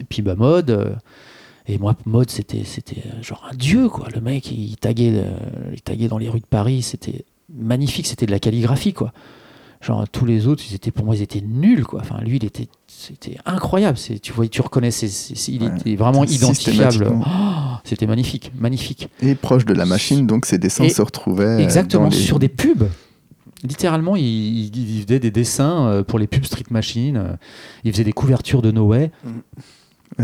et 0.00 0.04
puis 0.08 0.22
bah, 0.22 0.34
Mode. 0.34 0.96
et 1.66 1.76
moi, 1.78 1.94
Mode, 2.06 2.30
c'était 2.30 2.62
c'était 2.64 3.02
genre 3.20 3.46
un 3.50 3.54
dieu, 3.54 3.88
quoi. 3.90 4.08
Le 4.14 4.20
mec, 4.22 4.50
il 4.50 4.76
taguait, 4.76 5.24
il 5.72 5.82
taguait 5.82 6.08
dans 6.08 6.18
les 6.18 6.28
rues 6.30 6.40
de 6.40 6.46
Paris. 6.46 6.80
C'était 6.82 7.24
magnifique, 7.54 8.06
c'était 8.06 8.24
de 8.26 8.30
la 8.30 8.38
calligraphie, 8.38 8.92
quoi. 8.94 9.12
Genre 9.80 10.08
tous 10.08 10.24
les 10.24 10.46
autres, 10.48 10.64
ils 10.68 10.74
étaient 10.74 10.90
pour 10.90 11.04
moi, 11.04 11.14
ils 11.14 11.22
étaient 11.22 11.42
nuls, 11.42 11.84
quoi. 11.84 12.00
Enfin, 12.00 12.18
lui, 12.22 12.36
il 12.36 12.44
était, 12.44 12.66
c'était 12.88 13.36
incroyable. 13.46 13.96
C'est, 13.98 14.18
tu 14.18 14.32
vois, 14.32 14.48
tu 14.48 14.60
reconnaissais, 14.62 15.06
c'est- 15.08 15.36
c'est- 15.36 15.52
il 15.52 15.62
Ouais. 15.62 15.68
était 15.78 15.94
vraiment 15.96 16.24
identifiable. 16.24 17.06
Oh, 17.14 17.24
c'était 17.84 18.06
magnifique, 18.06 18.50
magnifique. 18.58 19.08
Et 19.22 19.34
proche 19.36 19.64
de 19.66 19.74
la 19.74 19.84
machine, 19.84 20.26
donc 20.26 20.46
ses 20.46 20.58
dessins 20.58 20.84
Et- 20.84 20.88
se 20.88 21.02
retrouvaient. 21.02 21.62
Exactement, 21.62 22.08
les- 22.08 22.16
sur 22.16 22.38
des 22.40 22.48
pubs. 22.48 22.88
Littéralement, 23.64 24.14
il, 24.16 24.24
il- 24.24 24.96
il 24.98 25.02
faisait 25.02 25.18
des 25.18 25.30
dessins 25.30 25.86
euh, 25.88 26.02
pour 26.04 26.18
les 26.18 26.26
pubs 26.26 26.44
Street 26.44 26.64
Machine. 26.70 27.16
euh, 27.16 27.32
Il 27.84 27.92
faisait 27.92 28.04
des 28.04 28.12
couvertures 28.12 28.62
de 28.62 28.70
No 28.70 28.86
Way. 28.86 29.10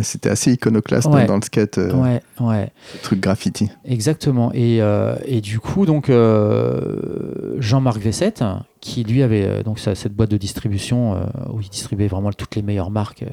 C'était 0.02 0.30
assez 0.30 0.52
iconoclaste 0.52 1.06
Ouais. 1.08 1.22
hein, 1.22 1.26
dans 1.26 1.36
le 1.36 1.42
skate, 1.42 1.78
euh, 1.78 1.92
Ouais, 1.94 2.20
ouais, 2.40 2.72
ce 2.96 3.02
truc 3.02 3.20
graffiti. 3.20 3.68
exactement. 3.84 4.50
Et, 4.52 4.80
euh, 4.80 5.14
et 5.26 5.40
du 5.40 5.60
coup, 5.60 5.84
donc 5.86 6.08
euh, 6.10 7.56
Jean-Marc 7.60 7.98
Vessette, 8.00 8.42
qui 8.80 9.04
lui 9.04 9.22
avait 9.22 9.62
donc 9.62 9.78
sa- 9.78 9.94
cette 9.94 10.14
boîte 10.14 10.30
de 10.30 10.36
distribution 10.36 11.14
où 11.52 11.60
il 11.60 11.68
distribuait 11.68 12.08
vraiment 12.08 12.32
toutes 12.32 12.56
les 12.56 12.62
meilleures 12.62 12.90
marques 12.90 13.24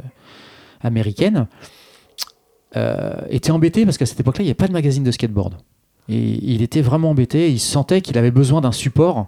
américaines, 0.81 1.47
était 3.29 3.51
embêté 3.51 3.85
parce 3.85 3.97
qu'à 3.97 4.05
cette 4.05 4.19
époque-là, 4.19 4.43
il 4.43 4.45
n'y 4.45 4.49
avait 4.51 4.55
pas 4.55 4.67
de 4.67 4.73
magazine 4.73 5.03
de 5.03 5.11
skateboard. 5.11 5.55
Et 6.09 6.19
il 6.53 6.61
était 6.61 6.81
vraiment 6.81 7.11
embêté. 7.11 7.49
Il 7.51 7.59
sentait 7.59 8.01
qu'il 8.01 8.17
avait 8.17 8.31
besoin 8.31 8.61
d'un 8.61 8.71
support 8.71 9.27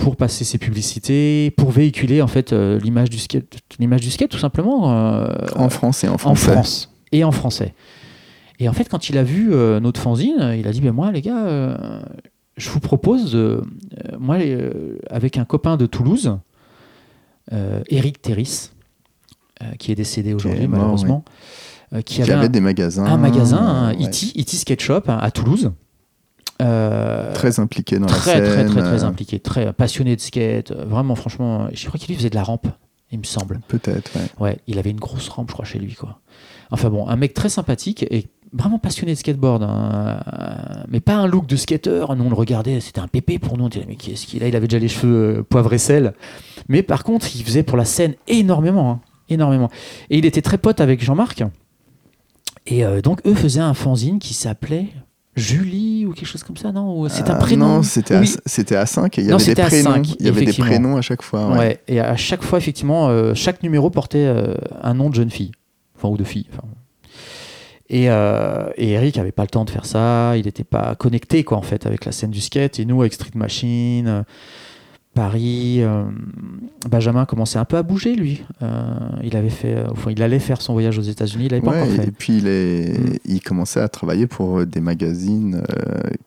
pour 0.00 0.16
passer 0.16 0.44
ses 0.44 0.58
publicités, 0.58 1.52
pour 1.56 1.70
véhiculer 1.70 2.22
en 2.22 2.26
fait 2.26 2.52
euh, 2.52 2.78
l'image 2.80 3.10
du 3.10 3.18
skate, 3.18 3.58
l'image 3.78 4.00
du 4.00 4.10
skate 4.10 4.30
tout 4.30 4.38
simplement 4.38 4.84
En 5.54 5.68
France 5.68 6.02
et 6.04 6.08
en 6.08 6.14
en 6.14 6.18
français. 6.18 6.52
France 6.52 6.92
et 7.12 7.22
en 7.22 7.30
français. 7.32 7.74
Et 8.58 8.68
en 8.68 8.72
fait, 8.72 8.88
quand 8.88 9.08
il 9.08 9.16
a 9.18 9.22
vu 9.22 9.52
euh, 9.52 9.78
notre 9.80 10.00
fanzine, 10.00 10.54
il 10.58 10.66
a 10.66 10.72
dit 10.72 10.80
ben 10.80 10.92
moi 10.92 11.12
les 11.12 11.20
gars, 11.22 11.44
euh, 11.46 12.00
je 12.56 12.70
vous 12.70 12.80
propose, 12.80 13.32
de- 13.32 13.62
moi 14.18 14.36
avec 15.10 15.36
un 15.38 15.44
copain 15.44 15.76
de 15.76 15.86
Toulouse, 15.86 16.36
Eric 17.88 18.22
Terris, 18.22 18.70
qui 19.78 19.92
est 19.92 19.96
décédé 19.96 20.34
aujourd'hui 20.34 20.66
malheureusement, 20.68 21.24
qui 22.04 22.22
avait 22.22 22.48
des 22.48 22.60
magasins. 22.60 23.04
un 23.04 23.16
magasin, 23.16 23.88
ouais, 23.98 24.06
E.T. 24.06 24.40
E.T. 24.40 24.56
Skate 24.56 24.80
Shop 24.80 25.02
à 25.08 25.30
Toulouse. 25.30 25.72
Euh, 26.60 27.32
Très 27.32 27.58
impliqué 27.58 27.98
dans 27.98 28.06
très, 28.06 28.40
la 28.40 28.46
très, 28.46 28.64
très, 28.66 28.82
très 28.82 29.04
impliqué, 29.04 29.40
très 29.40 29.72
passionné 29.72 30.14
de 30.16 30.20
skate. 30.20 30.72
Vraiment, 30.72 31.14
franchement, 31.14 31.68
je 31.72 31.86
crois 31.86 31.98
qu'il 31.98 32.14
faisait 32.14 32.30
de 32.30 32.34
la 32.34 32.42
rampe, 32.42 32.66
il 33.10 33.18
me 33.18 33.24
semble. 33.24 33.60
Peut-être, 33.68 34.10
ouais. 34.16 34.26
Ouais, 34.38 34.58
il 34.66 34.78
avait 34.78 34.90
une 34.90 35.00
grosse 35.00 35.28
rampe, 35.28 35.48
je 35.48 35.54
crois, 35.54 35.64
chez 35.64 35.78
lui, 35.78 35.94
quoi. 35.94 36.20
Enfin 36.70 36.90
bon, 36.90 37.08
un 37.08 37.16
mec 37.16 37.34
très 37.34 37.48
sympathique 37.48 38.04
et 38.10 38.28
vraiment 38.52 38.78
passionné 38.78 39.12
de 39.12 39.18
skateboard, 39.18 39.62
hein. 39.62 40.20
Mais 40.88 41.00
pas 41.00 41.14
un 41.14 41.26
look 41.26 41.46
de 41.46 41.56
skater. 41.56 42.04
Nous, 42.16 42.24
on 42.24 42.28
le 42.28 42.34
regardait, 42.34 42.80
c'était 42.80 43.00
un 43.00 43.08
pépé 43.08 43.38
pour 43.38 43.56
nous. 43.56 43.64
On 43.64 43.68
disait, 43.68 43.86
mais 43.88 43.96
qui 43.96 44.12
est-ce 44.12 44.26
qu'il 44.26 44.42
a? 44.42 44.48
Il 44.48 44.54
avait 44.54 44.68
déjà 44.68 44.78
les 44.78 44.88
cheveux 44.88 45.38
euh, 45.38 45.42
poivre 45.42 45.72
et 45.72 45.78
sel. 45.78 46.12
Mais 46.68 46.82
par 46.82 47.04
contre, 47.04 47.34
il 47.34 47.42
faisait 47.42 47.62
pour 47.62 47.76
la 47.76 47.84
scène 47.84 48.14
énormément, 48.28 48.90
hein, 48.90 49.00
énormément. 49.28 49.70
Et 50.10 50.18
il 50.18 50.26
était 50.26 50.42
très 50.42 50.58
pote 50.58 50.80
avec 50.80 51.02
Jean-Marc. 51.02 51.42
Et 52.66 52.84
euh, 52.84 53.00
donc, 53.00 53.20
eux 53.26 53.34
faisaient 53.34 53.60
un 53.60 53.74
fanzine 53.74 54.18
qui 54.18 54.34
s'appelait 54.34 54.88
Julie 55.36 56.06
ou 56.06 56.12
quelque 56.12 56.26
chose 56.26 56.42
comme 56.42 56.56
ça, 56.56 56.72
non 56.72 57.08
C'est 57.08 57.30
un 57.30 57.34
Ah, 57.34 57.38
prénom 57.38 57.66
Non, 57.76 57.82
c'était 57.82 58.18
Oui. 58.18 58.34
à, 58.36 58.40
c'était 58.46 58.76
à 58.76 58.84
5 58.86 59.18
et 59.18 59.22
il 59.22 59.26
y 59.26 59.30
Non, 59.30 59.36
avait 59.36 59.54
des 59.54 59.62
prénoms. 59.62 59.90
cinq, 59.94 60.08
il 60.18 60.26
y 60.26 60.28
avait 60.28 60.36
des 60.38 60.42
effectivement. 60.42 60.66
prénoms 60.70 60.96
à 60.96 61.02
chaque 61.02 61.22
fois. 61.22 61.48
Ouais. 61.50 61.58
ouais. 61.58 61.80
et 61.88 62.00
à 62.00 62.16
chaque 62.16 62.42
fois, 62.42 62.58
effectivement, 62.58 63.08
euh, 63.08 63.32
chaque 63.34 63.62
numéro 63.62 63.90
portait 63.90 64.26
euh, 64.26 64.54
un 64.82 64.94
nom 64.94 65.08
de 65.08 65.14
jeune 65.14 65.30
fille. 65.30 65.52
Enfin, 65.96 66.08
ou 66.08 66.16
de 66.16 66.24
fille. 66.24 66.46
enfin. 66.52 66.64
Et, 67.88 68.08
euh, 68.10 68.70
et 68.76 68.90
Eric 68.90 69.18
avait 69.18 69.32
pas 69.32 69.42
le 69.42 69.48
temps 69.48 69.64
de 69.64 69.70
faire 69.70 69.84
ça, 69.84 70.36
il 70.36 70.44
n'était 70.46 70.64
pas 70.64 70.94
connecté, 70.94 71.42
quoi, 71.44 71.58
en 71.58 71.62
fait, 71.62 71.86
avec 71.86 72.04
la 72.04 72.12
scène 72.12 72.30
du 72.30 72.40
skate. 72.40 72.78
Et 72.78 72.84
nous, 72.84 73.00
avec 73.00 73.12
Street 73.12 73.30
Machine, 73.34 74.06
euh, 74.06 74.22
Paris, 75.14 75.78
euh, 75.82 76.04
Benjamin 76.88 77.24
commençait 77.24 77.58
un 77.58 77.64
peu 77.64 77.76
à 77.76 77.82
bouger, 77.82 78.14
lui. 78.14 78.44
Euh, 78.62 78.84
il, 79.24 79.36
avait 79.36 79.50
fait, 79.50 79.74
euh, 79.74 79.84
enfin, 79.90 80.12
il 80.12 80.22
allait 80.22 80.38
faire 80.38 80.62
son 80.62 80.72
voyage 80.72 80.98
aux 80.98 81.02
États-Unis, 81.02 81.46
il 81.46 81.50
l'avait 81.50 81.62
pas 81.62 81.72
Ouais, 81.72 81.80
encore 81.80 81.92
et 81.94 81.96
fait. 82.06 82.10
puis 82.16 82.38
il, 82.38 82.46
est... 82.46 82.96
Mm. 82.98 83.12
il 83.24 83.40
commençait 83.40 83.80
à 83.80 83.88
travailler 83.88 84.26
pour 84.28 84.64
des 84.64 84.80
magazines 84.80 85.62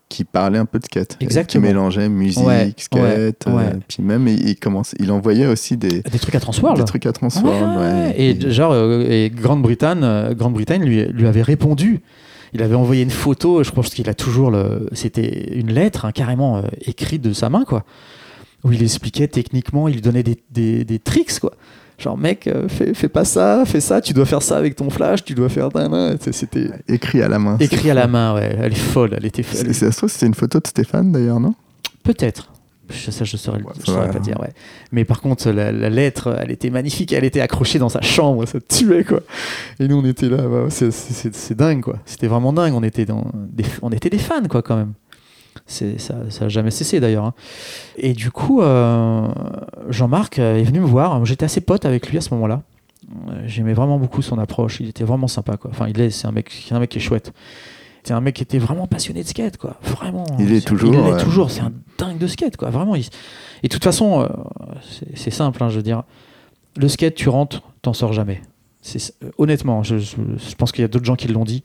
qui 0.10 0.26
parlaient 0.26 0.60
un 0.60 0.66
peu 0.66 0.80
de 0.80 0.86
skate. 0.86 1.18
Et 1.22 1.24
Exactement. 1.24 1.62
Qui 1.64 1.68
mélangeaient 1.68 2.10
musique, 2.10 2.44
Ouais, 2.46 2.74
skate. 2.78 3.46
ouais, 3.48 3.72
puis 3.88 4.04
même, 4.04 4.28
il, 4.28 4.50
il 4.50 4.56
commence... 4.58 4.94
il 5.00 5.12
envoyait 5.12 5.48
aussi 5.48 5.78
des, 5.78 6.02
Des 6.02 6.20
trucs 6.20 6.36
à 6.36 6.40
Transworld. 6.42 6.78
des 6.78 6.86
trucs 6.86 7.06
à 7.06 7.14
Transworld. 7.14 7.80
Ouais. 7.80 8.16
Et 8.22 8.52
genre, 8.52 8.76
et 8.76 9.32
Grande-Bretagne, 9.34 10.34
Grande-Bretagne 10.36 10.84
lui, 10.84 11.06
lui 11.06 11.26
avait 11.28 11.42
répondu. 11.42 12.02
Il 12.56 12.62
avait 12.62 12.76
envoyé 12.76 13.02
une 13.02 13.10
photo, 13.10 13.64
je 13.64 13.72
pense 13.72 13.90
qu'il 13.90 14.08
a 14.10 14.14
toujours 14.14 14.52
le. 14.52 14.88
C'était 14.92 15.56
une 15.58 15.72
lettre 15.72 16.06
hein, 16.06 16.12
carrément 16.12 16.58
euh, 16.58 16.62
écrite 16.86 17.22
de 17.24 17.34
sa 17.34 17.50
main, 17.50 17.64
quoi. 17.66 17.84
Où 18.64 18.72
il 18.72 18.82
expliquait 18.82 19.28
techniquement, 19.28 19.88
il 19.88 19.96
lui 19.96 20.02
donnait 20.02 20.24
des, 20.24 20.38
des, 20.52 20.86
des 20.86 21.00
tricks, 21.00 21.40
quoi. 21.40 21.52
Genre, 22.00 22.18
mec, 22.18 22.48
euh, 22.48 22.68
fais, 22.68 22.94
fais 22.94 23.08
pas 23.10 23.24
ça, 23.24 23.64
fais 23.66 23.80
ça, 23.80 24.02
tu 24.02 24.14
dois 24.14 24.26
faire 24.26 24.42
ça 24.42 24.58
avec 24.58 24.76
ton 24.76 24.90
flash, 24.90 25.24
tu 25.24 25.36
dois 25.36 25.48
faire. 25.50 25.70
C'était 26.32 26.70
Écrit 26.88 27.22
à 27.22 27.28
la 27.30 27.40
main. 27.40 27.58
écrit 27.60 27.92
à 27.92 27.94
la 27.94 28.08
main, 28.08 28.34
ouais. 28.34 28.56
Elle 28.60 28.72
est 28.74 28.76
folle, 28.76 29.14
elle 29.16 29.26
était 29.26 29.44
C'est- 29.44 29.74
folle. 29.74 29.94
Trouve, 29.94 30.10
c'était 30.10 30.26
une 30.26 30.34
photo 30.34 30.60
de 30.60 30.68
Stéphane 30.68 31.12
d'ailleurs, 31.12 31.40
non? 31.40 31.54
Peut-être. 32.04 32.50
Je- 32.90 33.12
Ça, 33.12 33.24
je 33.24 33.38
saurais, 33.38 33.60
Ouais, 33.60 33.72
je 33.80 33.86
saurais 33.92 34.12
pas 34.12 34.20
dire, 34.20 34.40
ouais. 34.42 34.52
Mais 34.92 35.06
par 35.06 35.22
contre, 35.22 35.50
la, 35.52 35.72
la 35.72 35.90
lettre, 35.90 36.36
elle 36.42 36.52
était 36.52 36.70
magnifique. 36.70 37.14
Elle 37.14 37.24
était 37.24 37.40
accrochée 37.40 37.80
dans 37.80 37.88
sa 37.90 38.02
chambre. 38.02 38.46
Ça 38.46 38.60
tuait, 38.60 39.04
quoi. 39.06 39.22
Et 39.80 39.88
nous, 39.88 39.98
on 39.98 40.06
était 40.06 40.28
là. 40.28 40.38
bah, 40.38 40.66
c'est- 40.70 40.92
c'est 40.92 41.14
c'est- 41.14 41.36
c'est 41.36 41.56
dingue, 41.56 41.82
quoi. 41.82 42.00
C'était 42.06 42.28
vraiment 42.28 42.52
dingue. 42.52 42.74
On 42.74 42.84
était, 42.84 43.06
dans 43.06 43.26
des, 43.34 43.64
on 43.82 43.90
était 43.92 44.10
des 44.10 44.18
fans, 44.18 44.44
quoi, 44.50 44.62
quand 44.62 44.76
même. 44.76 44.94
C'est- 45.66 45.98
Ça 46.00 46.16
n'a 46.42 46.50
jamais 46.50 46.72
cessé, 46.72 47.00
d'ailleurs. 47.00 47.26
hein. 47.26 47.34
Et 47.98 48.14
du 48.14 48.32
coup, 48.32 48.62
euh, 48.62 49.28
Jean-Marc 49.90 50.40
euh, 50.40 50.58
est 50.58 50.64
venu 50.64 50.80
me 50.80 50.86
voir. 50.86 51.26
J'étais 51.26 51.46
assez 51.46 51.62
pote 51.62 51.86
avec 51.86 52.10
lui 52.10 52.18
à 52.18 52.22
ce 52.22 52.34
moment-là. 52.34 52.62
Euh, 53.30 53.44
J'aimais 53.46 53.74
vraiment 53.74 54.00
beaucoup 54.00 54.22
son 54.22 54.38
approche. 54.40 54.80
Il 54.80 54.90
était 54.90 55.04
vraiment 55.04 55.28
sympa, 55.28 55.58
quoi. 55.58 55.72
Enfin, 55.72 55.88
il 55.88 56.00
est, 56.02 56.10
c'est 56.10 56.28
un 56.28 56.32
mec, 56.32 56.52
un 56.72 56.80
mec 56.80 56.90
qui 56.90 56.98
est 56.98 57.02
chouette. 57.02 57.34
C'est 58.06 58.14
un 58.14 58.20
mec 58.22 58.36
qui 58.36 58.44
était 58.44 58.58
vraiment 58.60 58.86
passionné 58.88 59.24
de 59.24 59.28
skate, 59.28 59.58
quoi. 59.58 59.78
Vraiment. 59.82 60.26
Il 60.40 60.52
est 60.52 60.66
toujours, 60.66 60.94
Il 60.94 61.00
est 61.00 61.12
ouais. 61.14 61.24
toujours. 61.24 61.50
C'est 61.52 61.62
un 61.62 61.72
dingue 61.98 62.18
de 62.18 62.28
skate, 62.28 62.58
quoi. 62.58 62.70
Vraiment. 62.70 62.96
il- 62.96 63.08
Et 63.64 63.68
de 63.68 63.74
toute 63.74 63.84
façon, 63.84 64.22
euh, 64.22 64.28
c'est- 65.16 65.30
simple, 65.32 65.64
hein, 65.64 65.70
je 65.70 65.78
veux 65.78 65.84
dire. 65.84 66.04
Le 66.76 66.88
skate, 66.90 67.16
tu 67.16 67.30
rentres, 67.30 67.62
t'en 67.82 67.94
sors 67.94 68.12
jamais. 68.14 68.42
Honnêtement, 69.38 69.84
je, 69.84 69.98
je- 70.00 70.16
je 70.38 70.56
pense 70.56 70.72
qu'il 70.74 70.82
y 70.82 70.86
a 70.86 70.88
d'autres 70.90 71.06
gens 71.06 71.16
qui 71.16 71.28
l'ont 71.30 71.46
dit. 71.46 71.64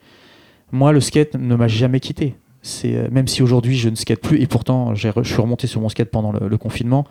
Moi, 0.71 0.93
le 0.93 1.01
skate 1.01 1.35
ne 1.35 1.57
m'a 1.57 1.67
jamais 1.67 1.99
quitté. 1.99 2.37
C'est 2.63 2.95
euh, 2.97 3.09
même 3.11 3.29
si 3.29 3.43
aujourd'hui 3.43 3.77
je 3.77 3.89
ne 3.89 3.95
skate 3.95 4.21
plus 4.21 4.41
et 4.41 4.47
pourtant 4.47 4.95
je 4.95 5.09
suis 5.23 5.41
remonté 5.41 5.67
sur 5.67 5.81
mon 5.81 5.89
skate 5.89 6.11
pendant 6.11 6.33
le, 6.33 6.49
le 6.49 6.59
confinement. 6.59 7.07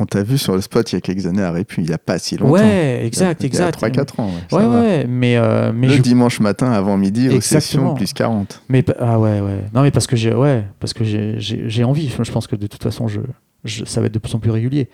On 0.00 0.06
t'a 0.06 0.22
vu 0.22 0.38
sur 0.38 0.54
le 0.54 0.60
spot 0.60 0.92
il 0.92 0.94
y 0.94 0.98
a 0.98 1.00
quelques 1.00 1.26
années 1.26 1.42
à 1.42 1.50
Répu, 1.50 1.80
il 1.80 1.88
n'y 1.88 1.92
a 1.92 1.98
pas 1.98 2.20
si 2.20 2.36
longtemps. 2.36 2.52
Ouais, 2.52 3.04
exact, 3.04 3.40
Il 3.42 3.52
y 3.52 3.58
a 3.60 3.66
exact. 3.68 3.82
3-4 3.82 4.20
ans. 4.20 4.30
Ouais, 4.52 4.58
Ouais, 4.58 4.64
va. 4.68 4.80
ouais, 4.80 5.06
mais 5.08 5.36
euh, 5.36 5.72
mais 5.74 5.88
le 5.88 5.94
je- 5.94 6.02
dimanche 6.02 6.38
matin 6.38 6.70
avant 6.70 6.96
midi, 6.96 7.28
aux 7.28 7.32
Exactement. 7.32 7.60
sessions, 7.60 7.94
plus 7.94 8.12
40. 8.12 8.62
Mais 8.68 8.84
ah 9.00 9.18
ouais 9.18 9.40
ouais. 9.40 9.64
Non 9.74 9.82
mais 9.82 9.90
parce 9.90 10.06
que 10.06 10.14
j'ai 10.14 10.32
ouais 10.34 10.64
parce 10.78 10.92
que 10.92 11.02
j'ai- 11.02 11.82
envie. 11.84 12.08
Je 12.22 12.30
pense 12.30 12.46
que 12.46 12.54
de 12.54 12.66
toute 12.68 12.82
façon 12.82 13.08
je, 13.08 13.20
je- 13.64 13.84
ça 13.86 14.00
va 14.00 14.06
être 14.06 14.14
de 14.14 14.20
plus 14.20 14.34
en 14.34 14.38
plus 14.38 14.52
régulier. 14.52 14.88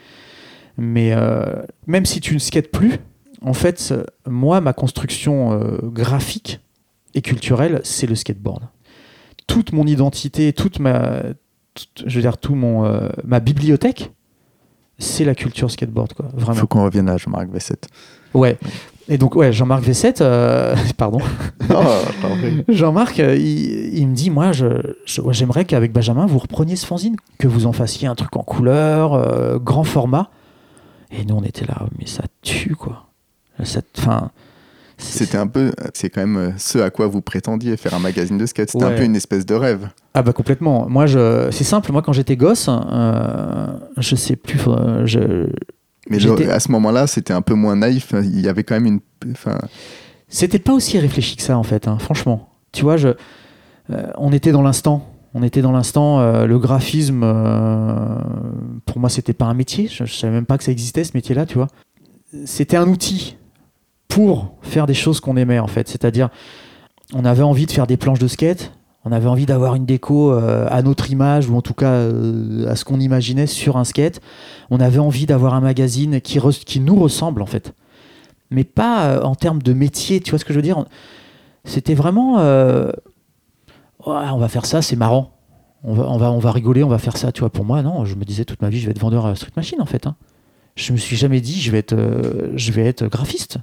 Mais 0.79 1.13
euh, 1.13 1.45
même 1.87 2.07
si 2.07 2.21
tu 2.21 2.33
ne 2.35 2.39
skates 2.39 2.71
plus, 2.71 2.95
en 3.43 3.53
fait 3.53 3.93
moi 4.27 4.63
ma 4.63 4.73
construction 4.73 5.53
euh, 5.53 5.79
graphique 5.83 6.61
et 7.15 7.21
culturelle 7.21 7.81
c'est 7.85 8.07
le 8.07 8.15
skateboard. 8.15 8.63
Toute 9.47 9.73
mon 9.73 9.87
identité, 9.87 10.53
toute 10.53 10.79
ma 10.79 11.23
toute- 11.75 12.05
je 12.07 12.15
veux 12.17 12.21
dire 12.23 12.39
tout 12.39 12.55
mon 12.55 12.85
euh, 12.85 13.09
ma 13.25 13.41
bibliothèque 13.41 14.13
c'est 14.99 15.25
la 15.25 15.35
culture 15.35 15.71
skateboard 15.73 16.13
quoi 16.15 16.27
vraiment. 16.35 16.55
faut 16.61 16.67
qu'on 16.69 16.85
revienne 16.85 17.09
à 17.09 17.17
Jean-Marc 17.17 17.49
Vessette. 17.51 17.89
Ouais. 18.33 18.57
Et 19.09 19.19
donc 19.19 19.35
ouais 19.37 19.53
Jean-Marc 19.53 19.83
V7 19.85 20.19
euh, 20.23 20.75
pardon. 20.97 21.19
Jean-Marc, 22.69 23.19
euh, 23.21 23.37
il, 23.37 23.99
il 23.99 24.09
me 24.09 24.15
dit, 24.15 24.31
moi, 24.31 24.53
je, 24.53 24.67
je- 25.05 25.21
ouais, 25.21 25.35
j'aimerais 25.35 25.65
qu'avec 25.65 25.93
Benjamin, 25.93 26.27
vous 26.27 26.39
repreniez 26.39 26.77
ce 26.77 26.87
fanzine, 26.87 27.17
que 27.39 27.47
vous 27.49 27.67
en 27.67 27.73
fassiez 27.73 28.09
un 28.09 28.15
truc 28.15 28.35
en 28.37 28.43
couleur, 28.43 29.15
euh, 29.15 29.59
grand 29.59 29.85
format. 29.85 30.31
Et 31.11 31.25
nous, 31.25 31.35
on 31.35 31.43
était 31.43 31.67
là, 31.67 31.87
mais 31.99 32.07
ça 32.07 32.23
tue, 32.43 32.75
quoi. 32.77 33.07
Enfin, 33.61 33.65
c'est- 33.65 34.01
C'était 34.99 35.37
un 35.39 35.47
peu, 35.47 35.73
c'est 35.93 36.09
quand 36.11 36.21
même 36.21 36.37
euh, 36.37 36.51
ce 36.57 36.79
à 36.79 36.91
quoi 36.91 37.07
vous 37.09 37.21
prétendiez, 37.21 37.77
faire 37.77 37.95
un 37.95 37.99
magazine 37.99 38.39
de 38.39 38.47
skate. 38.47 38.71
C'était 38.71 38.85
un 38.85 38.93
peu 38.97 39.05
une 39.05 39.17
espèce 39.17 39.45
de 39.45 39.55
rêve. 39.55 39.89
Ah 40.15 40.23
bah 40.23 40.33
complètement. 40.33 40.89
Moi, 40.89 41.07
je, 41.07 41.49
c'est 41.51 41.65
simple. 41.65 41.91
Moi, 41.93 42.03
quand 42.03 42.13
j'étais 42.13 42.37
gosse, 42.37 42.69
euh, 42.71 43.67
je 43.99 44.15
sais 44.17 44.37
plus. 44.37 44.61
euh, 44.69 45.05
je, 45.07 45.49
Mais 46.09 46.19
le- 46.19 46.51
à 46.51 46.61
ce 46.61 46.71
moment-là, 46.73 47.07
c'était 47.07 47.33
un 47.33 47.43
peu 47.43 47.55
moins 47.55 47.77
naïf. 47.77 48.13
Il 48.23 48.41
y 48.41 48.49
avait 48.49 48.63
quand 48.65 48.75
même 48.75 48.87
une. 48.87 49.01
Enfin, 49.33 49.59
C'était 50.29 50.59
pas 50.61 50.73
aussi 50.73 50.99
réfléchi 50.99 51.37
que 51.37 51.43
ça, 51.43 51.59
en 51.59 51.63
fait, 51.65 51.89
hein, 51.89 51.99
franchement. 51.99 52.51
Tu 52.73 52.83
vois, 52.83 52.97
je, 52.97 53.09
euh, 53.91 54.07
on 54.17 54.33
était 54.33 54.53
dans 54.53 54.63
l'instant. 54.63 55.09
On 55.35 55.43
était 55.43 55.63
dans 55.63 55.73
l'instant. 55.73 56.21
euh, 56.21 56.47
le 56.47 56.59
graphisme, 56.61 57.23
euh, 57.25 58.19
pour 58.87 58.99
moi, 59.01 59.09
c'était 59.11 59.33
pas 59.33 59.47
un 59.47 59.55
métier. 59.55 59.89
Je, 59.89 60.05
je 60.05 60.15
savais 60.15 60.33
même 60.33 60.47
pas 60.47 60.57
que 60.59 60.65
ça 60.65 60.71
existait, 60.73 61.03
ce 61.05 61.13
métier-là, 61.15 61.47
tu 61.47 61.55
vois. 61.57 61.67
C'était 62.45 62.77
un 62.77 62.89
outil 62.89 63.37
pour 64.15 64.55
faire 64.63 64.87
des 64.87 64.95
choses 64.95 65.19
qu'on 65.19 65.37
aimait, 65.37 65.59
en 65.59 65.67
fait. 65.67 65.89
C'est-à-dire, 65.89 66.29
on 67.15 67.25
avait 67.25 67.43
envie 67.43 67.67
de 67.67 67.73
faire 67.73 67.89
des 67.89 67.97
planches 67.97 68.21
de 68.21 68.29
skate. 68.29 68.71
On 69.05 69.11
avait 69.11 69.27
envie 69.27 69.45
d'avoir 69.45 69.75
une 69.75 69.87
déco 69.87 70.31
euh, 70.33 70.69
à 70.71 70.83
notre 70.83 71.11
image, 71.11 71.51
ou 71.51 71.57
en 71.57 71.63
tout 71.63 71.75
cas 71.75 71.91
euh, 71.91 72.71
à 72.71 72.77
ce 72.77 72.85
qu'on 72.85 73.01
imaginait 73.01 73.49
sur 73.49 73.77
un 73.77 73.83
skate. 73.83 74.21
On 74.71 74.79
avait 74.79 75.01
envie 75.01 75.27
d'avoir 75.27 75.55
un 75.55 75.61
magazine 75.61 76.21
qui, 76.21 76.39
nous 76.79 76.95
ressemble, 76.95 77.43
en 77.43 77.47
fait 77.47 77.75
mais 78.51 78.63
pas 78.63 79.07
euh, 79.07 79.23
en 79.23 79.35
termes 79.35 79.61
de 79.61 79.73
métier, 79.73 80.21
tu 80.21 80.31
vois 80.31 80.39
ce 80.39 80.45
que 80.45 80.53
je 80.53 80.59
veux 80.59 80.63
dire? 80.63 80.85
C'était 81.65 81.95
vraiment, 81.95 82.37
Ouais, 82.37 84.29
on 84.33 84.39
va 84.39 84.49
faire 84.49 84.67
ça, 84.67 84.81
c'est 84.81 84.97
marrant. 84.97 85.33
On 85.83 85.95
va, 85.95 86.09
on, 86.09 86.19
va, 86.19 86.31
on 86.31 86.39
va 86.39 86.53
rigoler, 86.53 86.85
on 86.85 86.89
va 86.89 86.99
faire 86.99 87.17
ça. 87.17 87.33
Tu 87.33 87.41
vois, 87.41 87.51
pour 87.51 87.65
moi, 87.65 87.83
non, 87.83 88.05
je 88.05 88.15
me 88.15 88.25
disais 88.25 88.45
toute 88.45 88.63
ma 88.63 88.69
vie, 88.69 88.79
je 88.79 88.87
vais 88.87 88.93
être 88.93 89.01
vendeur 89.01 89.27
à 89.27 89.35
Street 89.35 89.51
Machine, 89.57 89.83
en 89.83 89.87
fait. 89.87 90.07
hein. 90.07 90.15
Je 90.77 90.93
me 90.93 90.99
suis 90.99 91.17
jamais 91.17 91.41
dit, 91.41 91.61
je 91.61 91.73
vais 91.73 91.79
être, 91.79 91.97
je 92.55 92.71
vais 92.71 92.87
être 92.87 93.09
graphiste. 93.09 93.59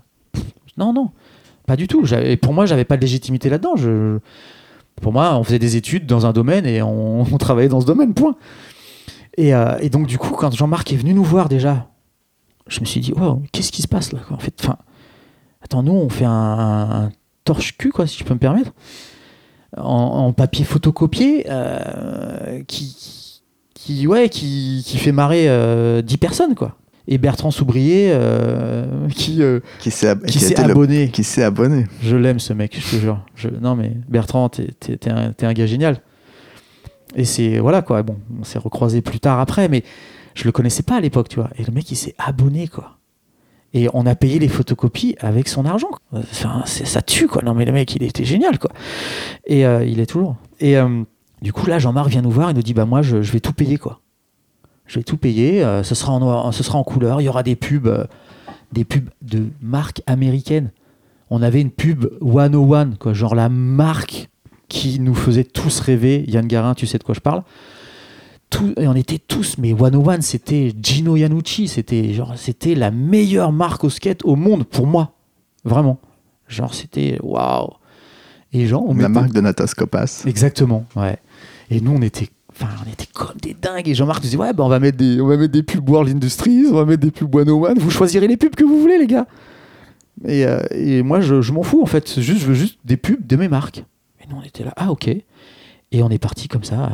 Non, 0.78 0.94
non, 0.94 1.12
pas 1.66 1.76
du 1.76 1.88
tout. 1.88 2.06
J'avais- 2.06 2.38
Pour 2.38 2.54
moi, 2.54 2.66
j'avais 2.66 2.86
pas 2.86 2.98
de 2.98 3.02
légitimité 3.02 3.50
là-dedans. 3.50 3.76
Pour 5.02 5.14
moi, 5.14 5.36
on 5.38 5.44
faisait 5.44 5.60
des 5.60 5.76
études 5.76 6.06
dans 6.06 6.26
un 6.26 6.32
domaine 6.32 6.66
et 6.66 6.82
on, 6.84 7.24
travaillait 7.38 7.70
dans 7.70 7.82
ce 7.82 7.86
domaine, 7.86 8.14
point. 8.14 8.36
Et, 9.38 9.54
euh, 9.54 9.78
et 9.80 9.90
donc, 9.90 10.08
du 10.08 10.18
coup, 10.18 10.32
quand 10.32 10.54
Jean-Marc 10.56 10.92
est 10.92 10.98
venu 10.98 11.14
nous 11.14 11.24
voir 11.24 11.50
déjà, 11.50 11.88
je 12.68 12.80
me 12.80 12.86
suis 12.86 13.00
dit, 13.02 13.14
oh, 13.20 13.42
qu'est-ce 13.52 13.72
qui 13.72 13.82
se 13.82 13.88
passe 13.88 14.12
là 14.12 14.20
quoi, 14.28 14.38
En 14.38 14.40
fait, 14.40 14.68
attends, 15.62 15.84
nous, 15.84 15.94
on 15.94 16.10
fait 16.10 16.26
un, 16.26 17.12
torche-cul, 17.44 17.92
quoi, 17.92 18.08
si 18.08 18.20
je 18.20 18.24
peux 18.24 18.34
me 18.34 18.40
permettre, 18.40 18.72
en, 19.78 20.34
papier 20.34 20.66
photocopié, 20.66 21.46
euh, 21.50 22.62
qui, 22.68 23.42
qui, 23.74 24.06
ouais, 24.08 24.30
qui, 24.30 24.84
qui 24.86 24.98
fait 24.98 25.12
marrer 25.12 25.50
euh, 25.50 26.02
10 26.02 26.18
personnes, 26.18 26.56
quoi. 26.56 26.78
Et 27.08 27.18
Bertrand 27.18 27.52
Soubrier, 27.52 28.10
euh, 28.14 29.08
qui, 29.10 29.42
euh, 29.42 29.60
Qui 29.80 29.90
s'est 29.92 30.08
ab- 30.08 30.26
qui 30.26 30.40
s'est 30.40 30.54
le- 30.56 30.70
abonné. 30.72 31.10
qui 31.10 31.24
s'est 31.24 31.44
abonné. 31.44 31.86
Je 32.04 32.16
l'aime 32.16 32.40
ce 32.40 32.54
mec, 32.54 32.78
je 32.80 32.96
te 32.98 33.02
jure. 33.02 33.26
Je- 33.36 33.50
Non 33.50 33.76
mais 33.76 33.92
Bertrand, 34.08 34.50
t'es 34.50 34.70
un, 35.10 35.54
gars 35.54 35.66
génial. 35.66 36.02
Et 37.16 37.26
c'est 37.26 37.58
voilà 37.60 37.82
quoi. 37.82 38.04
Bon, 38.04 38.18
on 38.40 38.44
s'est 38.44 38.60
recroisé 38.60 39.02
plus 39.02 39.20
tard 39.20 39.40
après, 39.40 39.68
mais 39.68 39.84
je 40.36 40.46
le 40.46 40.52
connaissais 40.52 40.84
pas 40.84 40.96
à 40.96 41.02
l'époque, 41.02 41.28
tu 41.28 41.38
vois. 41.38 41.50
Et 41.58 41.64
le 41.64 41.74
mec, 41.74 41.90
il 41.92 41.96
s'est 41.96 42.16
abonné 42.18 42.68
quoi. 42.68 42.98
Et 43.74 43.88
on 43.94 44.06
a 44.06 44.16
payé 44.16 44.38
les 44.38 44.48
photocopies 44.48 45.16
avec 45.20 45.48
son 45.48 45.66
argent. 45.66 45.90
Enfin, 46.14 46.64
ça 46.66 47.02
tue 47.02 47.28
quoi. 47.28 47.42
Non 47.44 47.54
mais 47.54 47.66
le 47.66 47.72
mec, 47.72 47.94
il 47.96 48.04
était 48.04 48.26
génial 48.26 48.60
quoi. 48.60 48.70
Et 49.48 49.66
euh, 49.66 49.84
il 49.84 50.00
est 50.00 50.06
toujours. 50.06 50.36
Et 50.60 50.76
du 51.42 51.52
coup 51.52 51.66
là, 51.66 51.80
Jean-Marc 51.80 52.10
vient 52.10 52.22
nous 52.22 52.32
voir 52.32 52.52
et 52.52 52.54
nous 52.54 52.62
dit 52.62 52.74
bah 52.76 52.86
moi, 52.86 53.02
je, 53.02 53.22
je 53.24 53.32
vais 53.32 53.40
tout 53.40 53.54
payer 53.54 53.78
quoi. 53.78 54.00
Je 54.92 55.00
vais 55.00 55.04
tout 55.04 55.18
payer. 55.18 55.64
euh, 55.64 55.84
ce 55.84 55.96
sera 55.96 56.12
en 56.12 56.20
noir, 56.20 56.54
ce 56.54 56.64
sera 56.64 56.78
en 56.78 56.84
couleur. 56.84 57.22
Il 57.22 57.24
y 57.24 57.30
aura 57.30 57.44
des 57.44 57.56
pubs, 57.56 57.88
euh, 57.88 58.06
des 58.72 58.84
pubs 58.84 59.10
de 59.22 59.48
marques 59.62 60.02
américaines 60.06 60.72
on 61.32 61.42
avait 61.42 61.62
une 61.62 61.72
pub 61.72 62.08
101, 62.22 62.98
quoi, 63.00 63.14
genre 63.14 63.36
la 63.36 63.48
marque 63.48 64.30
qui 64.68 65.00
nous 65.00 65.16
faisait 65.16 65.46
tous 65.46 65.80
rêver. 65.80 66.26
Yann 66.28 66.46
Garin, 66.46 66.76
tu 66.76 66.86
sais 66.86 66.98
de 66.98 67.04
quoi 67.04 67.16
je 67.16 67.22
parle? 67.22 67.44
Tout, 68.50 68.74
Et 68.78 68.86
on 68.86 68.96
était 68.96 69.18
tous, 69.18 69.58
mais 69.58 69.74
101, 69.74 70.20
c'était 70.20 70.74
Gino 70.84 71.16
Iannucci, 71.16 71.70
c'était 71.70 72.14
genre, 72.14 72.34
c'était 72.36 72.76
la 72.76 72.92
meilleure 72.92 73.54
marque 73.54 73.86
au 73.86 73.90
skate 73.90 74.26
au 74.26 74.36
monde 74.36 74.66
pour 74.66 74.88
moi, 74.88 75.14
vraiment. 75.64 76.00
Genre, 76.50 76.74
c'était 76.74 77.18
waouh. 77.24 77.70
Et 78.52 78.68
genre, 78.68 78.84
on 78.86 78.94
La 78.96 79.08
marque 79.08 79.32
de 79.32 79.40
Natas 79.40 79.72
Copas. 79.78 80.24
Exactement, 80.26 80.86
ouais. 80.98 81.18
Et 81.70 81.80
nous, 81.80 81.94
on 81.94 82.02
était, 82.02 82.28
on 82.86 82.90
était 82.92 83.08
comme 83.14 83.36
des 83.42 83.54
dingues. 83.54 83.88
Et 83.88 83.94
Jean-Marc 83.96 84.20
nous 84.20 84.30
disait, 84.30 84.38
ouais, 84.38 84.54
bah, 84.54 84.64
on 84.64 84.70
va 84.70 84.80
mettre 84.80 84.98
des, 84.98 85.20
on 85.22 85.28
va 85.28 85.38
mettre 85.38 85.52
des 85.54 85.64
pubs 85.64 85.88
World 85.90 86.10
Industries, 86.16 86.66
on 86.70 86.74
va 86.76 86.86
mettre 86.86 87.02
des 87.02 87.12
pubs 87.12 87.34
101. 87.34 87.74
Vous 87.76 87.90
choisirez 87.90 88.28
les 88.28 88.38
pubs 88.38 88.56
que 88.56 88.64
vous 88.64 88.80
voulez, 88.80 88.98
les 88.98 89.08
gars. 89.08 89.28
Et, 90.26 90.46
euh, 90.46 90.62
et 90.72 91.02
moi, 91.04 91.22
je, 91.22 91.42
je 91.42 91.52
m'en 91.52 91.64
fous, 91.64 91.82
en 91.82 91.86
fait. 91.88 92.20
Juste, 92.20 92.42
je 92.42 92.46
veux 92.48 92.54
juste 92.54 92.80
des 92.86 92.98
pubs 92.98 93.26
de 93.26 93.36
mes 93.36 93.48
marques. 93.48 93.80
Et 94.24 94.28
nous, 94.30 94.38
on 94.38 94.44
était 94.44 94.64
là, 94.64 94.74
ah, 94.76 94.92
ok. 94.92 95.08
Et 95.08 96.04
on 96.04 96.10
est 96.10 96.20
parti 96.20 96.48
comme 96.48 96.64
ça, 96.64 96.86
euh, 96.86 96.90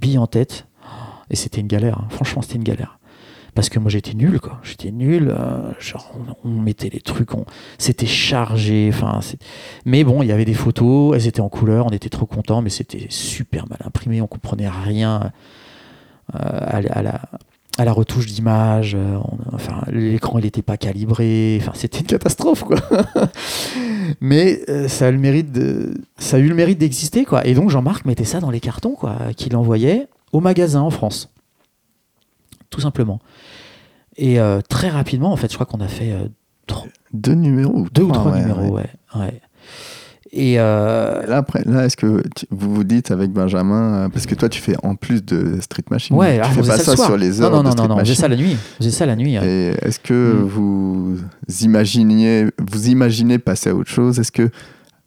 bille 0.00 0.18
en 0.18 0.26
tête. 0.26 0.66
Et 1.30 1.36
c'était 1.36 1.60
une 1.60 1.66
galère. 1.66 1.98
hein. 1.98 2.06
Franchement, 2.10 2.42
c'était 2.42 2.56
une 2.56 2.64
galère. 2.64 2.98
Parce 3.54 3.68
que 3.68 3.78
moi, 3.78 3.90
j'étais 3.90 4.14
nul, 4.14 4.40
quoi. 4.40 4.58
J'étais 4.64 4.90
nul. 4.90 5.28
euh, 5.30 5.72
genre, 5.78 6.12
on, 6.44 6.50
mettait 6.50 6.90
les 6.90 7.00
trucs, 7.00 7.34
on, 7.34 7.44
c'était 7.78 8.06
chargé. 8.06 8.90
Enfin, 8.92 9.20
mais 9.84 10.02
bon, 10.02 10.22
il 10.22 10.28
y 10.28 10.32
avait 10.32 10.44
des 10.44 10.54
photos, 10.54 11.14
elles 11.14 11.26
étaient 11.28 11.40
en 11.40 11.48
couleur, 11.48 11.86
on 11.86 11.90
était 11.90 12.08
trop 12.08 12.26
contents, 12.26 12.62
mais 12.62 12.70
c'était 12.70 13.06
super 13.10 13.68
mal 13.68 13.78
imprimé, 13.84 14.20
on 14.20 14.26
comprenait 14.26 14.68
rien 14.68 15.30
euh, 16.34 16.38
à, 16.38 17.02
la- 17.02 17.92
retouche 17.92 18.26
d'image. 18.26 18.94
euh, 18.96 19.18
enfin, 19.52 19.82
l'écran 19.88 20.38
il 20.38 20.44
n'était 20.44 20.62
pas 20.62 20.76
calibré. 20.76 21.58
Enfin, 21.60 21.72
c'était 21.74 21.98
une 22.00 22.06
catastrophe, 22.06 22.64
quoi. 22.64 22.78
mais 24.20 24.60
ça 24.88 25.06
a 25.06 25.10
le 25.10 25.18
mérite 25.18 25.56
ça 26.18 26.36
a 26.38 26.40
eu 26.40 26.48
le 26.48 26.54
mérite 26.54 26.78
d'exister, 26.78 27.24
quoi. 27.24 27.46
Et 27.46 27.54
donc 27.54 27.70
Jean-Marc 27.70 28.04
mettait 28.04 28.24
ça 28.24 28.40
dans 28.40 28.50
les 28.50 28.60
cartons, 28.60 28.94
quoi, 28.94 29.16
qu'il 29.36 29.54
envoyait 29.56 30.08
au 30.32 30.40
magasin 30.40 30.80
en 30.80 30.90
France, 30.90 31.30
tout 32.74 32.80
simplement. 32.80 33.20
Et 34.16 34.40
euh, 34.40 34.60
très 34.68 34.88
rapidement, 34.88 35.32
en 35.32 35.36
fait, 35.36 35.48
je 35.50 35.54
crois 35.54 35.66
qu'on 35.66 35.80
a 35.80 35.88
fait 35.88 36.12
euh, 36.12 36.26
Deux 37.12 37.34
numéros. 37.34 37.86
deux 37.92 38.02
ou 38.02 38.10
trois 38.12 38.32
ouais, 38.32 38.40
numéros, 38.40 38.74
ouais. 38.74 38.86
ouais. 39.14 39.20
ouais. 39.20 39.40
Et 40.32 40.56
euh, 40.58 41.24
Là, 41.26 41.36
après, 41.36 41.62
là, 41.64 41.84
est-ce 41.86 41.96
que 41.96 42.22
tu- 42.34 42.46
vous 42.50 42.74
vous 42.74 42.82
dites 42.84 43.12
avec 43.12 43.30
Benjamin, 43.30 43.94
euh, 43.94 44.08
parce 44.08 44.26
que 44.26 44.34
toi, 44.34 44.48
tu 44.48 44.60
fais 44.60 44.74
en 44.82 44.96
plus 44.96 45.24
de 45.24 45.60
Street 45.60 45.84
Machine, 45.90 46.16
ouais, 46.16 46.36
tu 46.36 46.40
ah, 46.42 46.48
fais 46.50 46.60
pas 46.62 46.78
ça, 46.78 46.96
sur 46.96 47.16
les 47.16 47.40
heures 47.40 47.52
non, 47.52 47.58
de 47.58 47.62
non, 47.64 47.70
Street 47.70 47.82
non, 47.84 47.88
non, 47.90 47.96
Machine. 47.96 48.14
ça 48.16 48.26
la 48.28 48.36
nuit. 48.36 48.56
Faisait 48.78 48.90
ça 48.90 49.06
la 49.06 49.14
nuit. 49.14 49.34
Et 49.36 49.74
est-ce 49.82 50.00
que 50.00 50.32
Mm. 50.32 50.42
vous 50.44 51.18
imaginiez, 51.60 52.46
vous 52.58 52.88
imaginez 52.88 53.38
passer 53.38 53.70
à 53.70 53.74
autre 53.76 53.90
chose? 53.90 54.18
Est-ce 54.18 54.32
que 54.32 54.50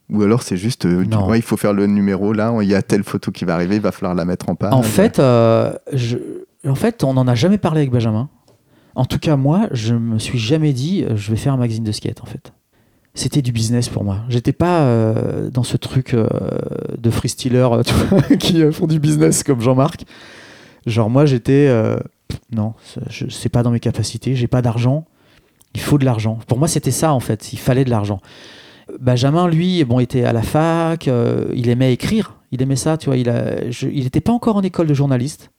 ou 0.09 0.21
alors 0.23 0.41
c'est 0.43 0.55
juste, 0.55 0.85
euh, 0.85 1.03
du- 1.03 1.09
Non. 1.09 1.27
ouais, 1.27 1.39
il 1.39 1.41
faut 1.41 1.57
faire 1.57 1.73
le 1.73 1.85
numéro 1.87 2.31
là, 2.31 2.53
il 2.61 2.69
y 2.69 2.75
a 2.75 2.81
telle 2.81 3.03
photo 3.03 3.29
qui 3.31 3.43
va 3.43 3.55
arriver, 3.55 3.75
il 3.75 3.81
va 3.81 3.91
falloir 3.91 4.15
la 4.15 4.23
mettre 4.23 4.47
en 4.49 4.55
page. 4.55 4.71
En 4.73 4.81
fait, 4.81 5.19
euh, 5.19 5.73
je, 5.91 6.15
en 6.69 6.75
fait, 6.75 7.03
on 7.03 7.13
n'en 7.13 7.27
a 7.27 7.35
jamais 7.35 7.57
parlé 7.57 7.81
avec 7.81 7.91
Benjamin. 7.91 8.29
En 8.95 9.05
tout 9.05 9.19
cas, 9.19 9.35
moi, 9.35 9.67
je 9.71 9.93
me 9.93 10.17
suis 10.19 10.39
jamais 10.39 10.73
dit, 10.73 11.03
euh, 11.03 11.15
je 11.15 11.29
vais 11.31 11.37
faire 11.37 11.53
un 11.53 11.57
magazine 11.57 11.83
de 11.83 11.91
skate, 11.91 12.21
en 12.21 12.25
fait. 12.25 12.51
C'était 13.13 13.41
du 13.41 13.51
business 13.51 13.89
pour 13.89 14.03
moi. 14.03 14.19
J'étais 14.29 14.53
pas 14.53 14.81
euh, 14.81 15.49
dans 15.49 15.63
ce 15.63 15.77
truc 15.77 16.13
euh, 16.13 16.27
de 16.97 17.09
vois, 18.09 18.21
qui 18.37 18.61
font 18.71 18.87
du 18.87 18.99
business 18.99 19.43
comme 19.43 19.61
Jean-Marc. 19.61 20.05
Genre, 20.85 21.09
moi, 21.09 21.25
j'étais. 21.25 21.67
euh, 21.69 21.97
non, 22.51 22.73
c'est- 22.83 23.09
pas 23.49 23.63
dans 23.63 23.71
mes 23.71 23.79
capacités. 23.79 24.35
J'ai 24.35 24.47
pas 24.47 24.61
d'argent. 24.61 25.05
Il 25.73 25.81
faut 25.81 25.97
de 25.97 26.05
l'argent. 26.05 26.39
Pour 26.47 26.57
moi, 26.59 26.67
c'était 26.67 26.91
ça, 26.91 27.13
en 27.13 27.19
fait. 27.19 27.53
Il 27.53 27.57
fallait 27.59 27.85
de 27.85 27.89
l'argent. 27.89 28.19
Benjamin, 28.99 29.47
lui, 29.47 29.83
bon, 29.83 29.99
était 29.99 30.23
à 30.23 30.33
la 30.33 30.41
fac. 30.43 31.07
il 31.53 31.69
aimait 31.69 31.93
écrire. 31.93 32.35
Il 32.51 32.61
aimait 32.61 32.75
ça, 32.77 32.97
tu 32.97 33.07
vois. 33.07 33.17
Il 33.17 34.03
n'était 34.03 34.21
pas 34.21 34.31
encore 34.31 34.55
en 34.55 34.61
école 34.61 34.87
de 34.87 34.93
journaliste. 34.93 35.51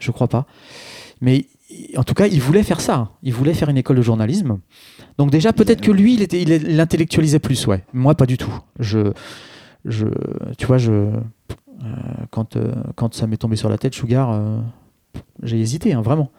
Je 0.00 0.10
crois 0.10 0.28
pas. 0.28 0.46
Mais 1.20 1.46
en 1.96 2.02
tout 2.02 2.14
cas, 2.14 2.26
il 2.26 2.40
voulait 2.40 2.62
faire 2.62 2.80
ça. 2.80 2.96
hein. 2.96 3.08
Il 3.22 3.32
voulait 3.32 3.54
faire 3.54 3.68
une 3.68 3.76
école 3.76 3.96
de 3.96 4.02
journalisme. 4.02 4.58
Donc 5.18 5.30
déjà, 5.30 5.52
peut-être 5.52 5.80
que 5.80 5.90
lui, 5.92 6.14
il, 6.14 6.22
était, 6.22 6.40
il, 6.42 6.48
il 6.50 6.76
l'intellectualisait 6.76 7.38
plus, 7.38 7.66
ouais. 7.66 7.84
Moi, 7.92 8.14
pas 8.14 8.26
du 8.26 8.36
tout. 8.38 8.52
Je, 8.78 9.12
je, 9.84 10.06
tu 10.58 10.66
vois, 10.66 10.78
je, 10.78 10.90
euh, 10.92 11.12
quand, 12.30 12.56
euh, 12.56 12.72
quand 12.96 13.14
ça 13.14 13.26
m'est 13.26 13.36
tombé 13.36 13.56
sur 13.56 13.68
la 13.68 13.78
tête, 13.78 13.94
Sugar, 13.94 14.30
euh, 14.32 14.58
j'ai 15.42 15.60
hésité, 15.60 15.92
hein, 15.92 16.00
vraiment. 16.02 16.30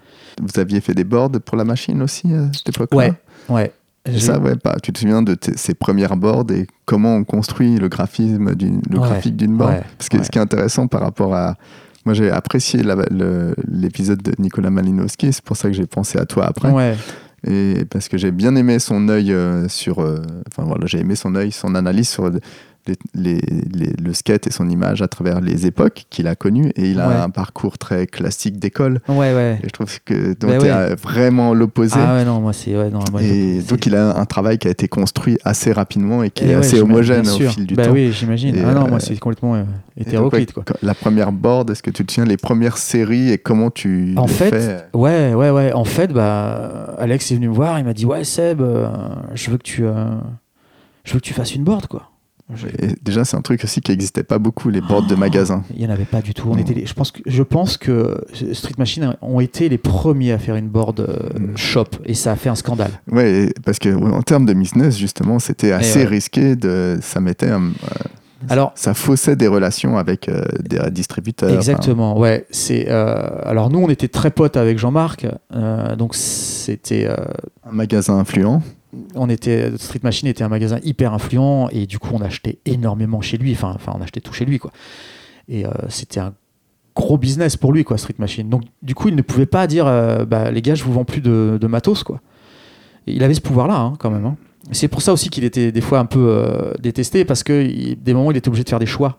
Vous 0.41 0.59
aviez 0.59 0.81
fait 0.81 0.93
des 0.93 1.03
boards 1.03 1.31
pour 1.45 1.57
la 1.57 1.63
machine 1.63 2.01
aussi 2.01 2.33
à 2.33 2.51
cette 2.53 2.69
époque-là 2.69 2.97
Ouais, 2.97 3.13
ouais. 3.49 3.71
Ça, 4.17 4.39
ouais, 4.39 4.55
pas. 4.55 4.77
Tu 4.81 4.91
te 4.91 4.97
souviens 4.99 5.21
de 5.21 5.37
ces 5.55 5.75
premières 5.75 6.17
boards 6.17 6.49
et 6.51 6.65
comment 6.85 7.15
on 7.17 7.23
construit 7.23 7.77
le 7.77 7.87
graphisme, 7.87 8.55
d'une, 8.55 8.81
le 8.89 8.97
Ouais, 8.97 9.07
graphique 9.07 9.35
d'une 9.35 9.55
board? 9.55 9.73
ouais, 9.73 9.83
Parce 9.97 10.09
que 10.09 10.17
ouais. 10.17 10.23
ce 10.23 10.31
qui 10.31 10.39
est 10.39 10.41
intéressant 10.41 10.87
par 10.87 11.01
rapport 11.01 11.35
à. 11.35 11.55
Moi, 12.05 12.13
j'ai 12.13 12.31
apprécié 12.31 12.81
l'épisode 13.67 14.21
de 14.21 14.33
Nicolas 14.39 14.69
Malinowski, 14.69 15.31
c'est 15.33 15.43
pour 15.43 15.57
ça 15.57 15.67
que 15.69 15.73
j'ai 15.75 15.85
pensé 15.85 16.17
à 16.17 16.25
toi 16.25 16.45
après. 16.47 16.69
Ouais, 16.71 16.95
Et 17.47 17.85
parce 17.89 18.07
que 18.07 18.17
j'ai 18.17 18.31
bien 18.31 18.55
aimé 18.55 18.79
son 18.79 19.07
œil 19.09 19.31
euh, 19.33 19.67
sur. 19.67 19.99
euh, 19.99 20.21
Enfin 20.47 20.63
voilà, 20.67 20.85
j'ai 20.87 20.99
aimé 20.99 21.15
son 21.15 21.35
œil, 21.35 21.51
son 21.51 21.75
analyse 21.75 22.09
sur 22.09 22.31
les- 22.87 22.95
les- 23.13 23.41
les- 23.73 23.93
le 24.01 24.13
skate 24.13 24.47
et 24.47 24.51
son 24.51 24.69
image 24.69 25.01
à 25.01 25.07
travers 25.07 25.39
les 25.41 25.65
époques 25.67 26.05
qu'il 26.09 26.27
a 26.27 26.35
connues. 26.35 26.71
Et 26.75 26.89
il 26.91 26.99
a 26.99 27.07
Ouais. 27.09 27.15
un 27.15 27.29
parcours 27.29 27.77
très 27.77 28.07
classique 28.07 28.57
d'école. 28.59 28.99
ouais, 29.07 29.15
ouais. 29.33 29.59
Et 29.63 29.67
je 29.67 29.71
trouve 29.71 29.99
que 30.03 30.33
donc 30.33 30.51
Bah 30.51 30.57
ouais. 30.59 30.95
vraiment 30.95 31.53
l'opposé. 31.53 31.95
Ah 31.97 32.15
ouais, 32.15 32.25
non, 32.25 32.39
moi, 32.41 32.53
c'est. 32.53 32.75
Ouais, 32.75 32.89
non, 32.89 32.99
moi, 33.11 33.21
et 33.21 33.61
donc 33.61 33.85
il 33.85 33.95
a 33.95 34.17
un 34.17 34.25
travail 34.25 34.57
qui 34.57 34.67
a 34.67 34.71
été 34.71 34.87
construit 34.87 35.37
assez 35.43 35.71
rapidement 35.71 36.23
et 36.23 36.29
qui 36.29 36.45
Et 36.45 36.49
est 36.49 36.53
assez 36.55 36.81
homogène 36.81 37.27
au 37.27 37.37
fil 37.39 37.65
du 37.67 37.75
bah 37.75 37.85
temps. 37.87 37.91
oui, 37.91 38.11
j'imagine. 38.11 38.55
Ah 38.65 38.73
non, 38.73 38.85
euh, 38.85 38.89
moi, 38.89 38.99
c'est 38.99 39.17
complètement 39.19 39.55
euh, 39.55 39.63
donc, 39.63 40.07
hétéroclite, 40.07 40.53
quoi. 40.53 40.63
La 40.81 40.93
première 40.93 41.31
board, 41.31 41.69
est-ce 41.69 41.83
que 41.83 41.91
tu 41.91 42.05
te 42.05 42.11
souviens 42.11 42.25
les 42.29 42.37
premières 42.37 42.77
séries 42.77 43.31
et 43.31 43.37
comment 43.37 43.69
tu 43.69 44.13
En 44.17 44.27
fait, 44.27 44.49
fais 44.51 44.77
Ouais, 44.93 45.33
ouais, 45.33 45.49
ouais. 45.49 45.73
En 45.73 45.85
fait, 45.85 46.11
bah, 46.13 46.95
Alex 46.97 47.31
est 47.31 47.35
venu 47.35 47.49
me 47.49 47.53
voir, 47.53 47.77
il 47.79 47.85
m'a 47.85 47.93
dit 47.93 48.05
Ouais, 48.05 48.23
Seb, 48.23 48.61
euh, 48.61 48.87
je 49.33 49.51
veux 49.51 49.57
que 49.57 49.63
tu. 49.63 49.83
euh, 49.85 50.05
je 51.03 51.13
veux 51.13 51.19
que 51.19 51.25
tu 51.25 51.33
fasses 51.33 51.55
une 51.55 51.63
board, 51.63 51.87
quoi. 51.87 52.10
Et 52.81 52.95
déjà, 53.03 53.23
c'est 53.25 53.37
un 53.37 53.41
truc 53.41 53.63
aussi 53.63 53.81
qui 53.81 53.91
n'existait 53.91 54.23
pas 54.23 54.39
beaucoup, 54.39 54.69
les 54.69 54.81
boards 54.81 55.07
de 55.07 55.15
Oh. 55.15 55.17
magasin. 55.17 55.63
Il 55.73 55.79
n'y 55.79 55.87
en 55.87 55.89
avait 55.89 56.05
pas 56.05 56.21
du 56.21 56.33
tout. 56.33 56.47
On 56.51 56.57
était 56.57 56.73
les- 56.73 56.85
je, 56.85 56.93
pense 56.93 57.11
que, 57.11 57.21
je 57.25 57.43
pense 57.43 57.77
que 57.77 58.23
Street 58.53 58.73
Machine 58.77 59.15
ont 59.21 59.39
été 59.39 59.69
les 59.69 59.77
premiers 59.77 60.31
à 60.33 60.37
faire 60.39 60.55
une 60.55 60.67
board 60.69 60.99
euh, 61.01 61.39
Mm. 61.39 61.57
shop 61.57 61.85
et 62.05 62.13
ça 62.13 62.31
a 62.31 62.35
fait 62.35 62.49
un 62.49 62.55
scandale. 62.55 62.91
Et- 63.17 63.53
parce 63.65 63.79
que 63.79 63.89
en 63.93 64.21
termes 64.21 64.45
de 64.45 64.53
business, 64.53 64.97
justement, 64.97 65.39
c'était 65.39 65.71
assez 65.71 65.99
ouais. 65.99 66.05
risqué. 66.05 66.55
De, 66.55 66.97
ça 67.01 67.19
mettait, 67.21 67.49
un- 67.49 67.71
Alors, 68.49 68.71
ça 68.75 68.93
faussait 68.95 69.35
des 69.35 69.47
relations 69.47 69.97
avec 69.97 70.27
euh, 70.27 70.43
des 70.63 70.79
distributeurs. 70.91 71.51
exactement, 71.53 72.17
ouais. 72.17 72.45
C'est, 72.49 72.87
euh, 72.89 73.27
alors, 73.45 73.69
nous, 73.69 73.79
on 73.79 73.89
était 73.89 74.07
très 74.07 74.31
potes 74.31 74.57
avec 74.57 74.79
Jean-Marc. 74.79 75.27
euh, 75.55 75.95
donc, 75.95 76.15
c'était. 76.15 77.05
euh, 77.07 77.15
un 77.69 77.71
magasin 77.71 78.17
influent. 78.17 78.61
On 79.15 79.29
était 79.29 79.71
Street 79.77 79.99
Machine 80.03 80.27
était 80.27 80.43
un 80.43 80.49
magasin 80.49 80.79
hyper 80.83 81.13
influent 81.13 81.69
et 81.71 81.85
du 81.85 81.97
coup 81.99 82.09
on 82.13 82.21
achetait 82.21 82.59
énormément 82.65 83.21
chez 83.21 83.37
lui 83.37 83.53
enfin 83.53 83.71
enfin 83.75 83.93
on 83.97 84.01
achetait 84.01 84.21
tout 84.21 84.33
chez 84.33 84.45
lui 84.45 84.59
quoi 84.59 84.71
et 85.47 85.65
euh, 85.65 85.69
c'était 85.89 86.19
un 86.19 86.33
gros 86.95 87.17
business 87.17 87.55
pour 87.57 87.71
lui 87.73 87.83
quoi 87.83 87.97
Street 87.97 88.15
Machine 88.19 88.49
donc 88.49 88.63
du 88.81 88.93
coup 88.95 89.07
il 89.07 89.15
ne 89.15 89.21
pouvait 89.21 89.45
pas 89.45 89.65
dire 89.67 89.87
euh, 89.87 90.25
bah, 90.25 90.51
les 90.51 90.61
gars 90.61 90.75
je 90.75 90.83
vous 90.83 90.91
vends 90.93 91.05
plus 91.05 91.21
de, 91.21 91.57
de 91.59 91.67
matos 91.67 92.03
quoi 92.03 92.19
Et 93.07 93.13
il 93.13 93.23
avait 93.23 93.33
ce 93.33 93.41
pouvoir 93.41 93.67
là 93.67 93.93
quand 93.99 94.09
même 94.11 94.25
hein. 94.25 94.35
c'est 94.71 94.87
pour 94.89 95.01
ça 95.01 95.13
aussi 95.13 95.29
qu'il 95.29 95.43
était 95.45 95.71
des 95.71 95.81
fois 95.81 95.99
un 95.99 96.05
peu 96.05 96.19
euh, 96.29 96.73
détesté 96.79 97.23
parce 97.25 97.43
que 97.43 97.63
il- 97.63 97.95
des 98.01 98.13
moments 98.13 98.31
il 98.31 98.37
était 98.37 98.49
obligé 98.49 98.63
de 98.65 98.69
faire 98.69 98.79
des 98.79 98.85
choix 98.85 99.17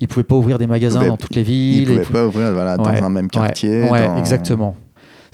Ils 0.00 0.08
pouvaient 0.08 0.24
pas 0.24 0.34
ouvrir 0.36 0.58
des 0.58 0.66
magasins 0.66 1.06
dans 1.06 1.16
toutes 1.16 1.34
les 1.36 1.42
villes. 1.44 1.86
pouvaient 1.86 2.00
ils 2.02 2.06
pou- 2.06 2.12
pas 2.12 2.26
ouvrir 2.26 2.52
voilà, 2.52 2.76
dans 2.76 2.84
Ouais, 2.84 3.00
un 3.00 3.10
même 3.10 3.28
quartier. 3.28 3.82
Ouais, 3.88 4.06
dans- 4.06 4.16
exactement. 4.18 4.76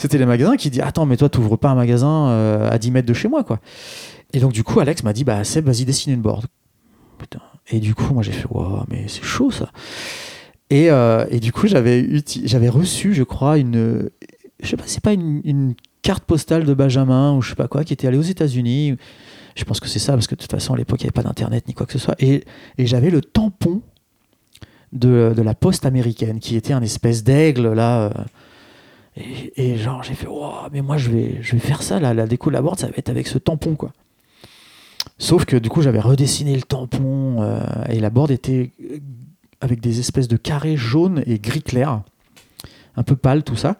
C'était 0.04 0.18
les 0.18 0.26
magasins 0.26 0.56
qui 0.56 0.68
disent 0.68 0.82
Attends, 0.82 1.06
mais 1.06 1.16
toi, 1.16 1.30
tu 1.30 1.40
pas 1.56 1.70
un 1.70 1.74
magasin 1.74 2.28
euh, 2.28 2.70
à 2.70 2.76
10 2.76 2.90
mètres 2.90 3.08
de 3.08 3.14
chez 3.14 3.26
moi, 3.26 3.42
quoi. 3.42 3.58
Et 4.34 4.38
donc, 4.38 4.52
du 4.52 4.62
coup, 4.62 4.78
Alex 4.78 5.02
m'a 5.02 5.14
dit 5.14 5.24
Bah, 5.24 5.42
Seb, 5.44 5.64
vas-y, 5.64 5.86
dessine 5.86 6.12
une 6.12 6.20
board. 6.20 6.44
Putain. 7.16 7.40
Et 7.70 7.80
du 7.80 7.94
coup, 7.94 8.12
moi, 8.12 8.22
j'ai 8.22 8.32
fait 8.32 8.46
Waouh, 8.50 8.84
mais 8.90 9.06
c'est 9.08 9.22
chaud, 9.22 9.50
ça. 9.50 9.70
Et, 10.68 10.90
euh, 10.90 11.24
et 11.30 11.40
du 11.40 11.52
coup, 11.52 11.68
j'avais 11.68 12.06
j'avais 12.44 12.68
reçu, 12.68 13.14
je 13.14 13.22
crois, 13.22 13.56
une. 13.56 14.10
Je 14.60 14.68
sais 14.68 14.76
pas, 14.76 14.82
c'est 14.84 15.02
pas 15.02 15.14
une, 15.14 15.40
une 15.42 15.74
carte 16.02 16.24
postale 16.24 16.64
de 16.64 16.74
Benjamin 16.74 17.32
ou 17.32 17.40
je 17.40 17.48
sais 17.48 17.54
pas 17.54 17.66
quoi, 17.66 17.82
qui 17.82 17.94
était 17.94 18.06
allé 18.06 18.18
aux 18.18 18.22
États-Unis. 18.22 18.96
Je 19.56 19.64
pense 19.64 19.80
que 19.80 19.88
c'est 19.88 19.98
ça, 19.98 20.12
parce 20.12 20.26
que 20.26 20.34
de 20.34 20.40
toute 20.42 20.50
façon, 20.50 20.74
à 20.74 20.76
l'époque, 20.76 21.00
il 21.00 21.04
n'y 21.04 21.08
avait 21.08 21.22
pas 21.22 21.22
d'internet 21.22 21.66
ni 21.66 21.72
quoi 21.72 21.86
que 21.86 21.94
ce 21.94 21.98
soit. 21.98 22.16
Et, 22.18 22.44
et 22.76 22.84
j'avais 22.84 23.08
le 23.08 23.22
tampon 23.22 23.80
de, 24.92 25.32
de 25.34 25.40
la 25.40 25.54
poste 25.54 25.86
américaine, 25.86 26.40
qui 26.40 26.56
était 26.56 26.74
un 26.74 26.82
espèce 26.82 27.24
d'aigle, 27.24 27.72
là. 27.72 28.02
euh, 28.08 28.10
et, 29.16 29.72
et 29.72 29.76
genre, 29.76 30.02
j'ai 30.02 30.14
fait, 30.14 30.26
mais 30.72 30.82
moi, 30.82 30.96
je 30.96 31.10
vais, 31.10 31.38
je 31.40 31.52
vais 31.52 31.60
faire 31.60 31.82
ça, 31.82 32.00
là, 32.00 32.14
la 32.14 32.26
déco 32.26 32.50
de 32.50 32.54
la 32.54 32.62
board, 32.62 32.78
ça 32.78 32.86
va 32.86 32.92
être 32.96 33.10
avec 33.10 33.26
ce 33.26 33.38
tampon, 33.38 33.76
quoi. 33.76 33.92
Sauf 35.18 35.44
que 35.44 35.56
du 35.56 35.68
coup, 35.68 35.82
j'avais 35.82 36.00
redessiné 36.00 36.56
le 36.56 36.62
tampon 36.62 37.42
euh, 37.42 37.60
et 37.88 38.00
la 38.00 38.10
board 38.10 38.30
était 38.30 38.72
euh, 38.82 38.98
avec 39.60 39.80
des 39.80 40.00
espèces 40.00 40.28
de 40.28 40.36
carrés 40.36 40.76
jaunes 40.76 41.22
et 41.26 41.38
gris 41.38 41.62
clair, 41.62 42.02
un 42.96 43.02
peu 43.04 43.14
pâle, 43.14 43.44
tout 43.44 43.56
ça. 43.56 43.76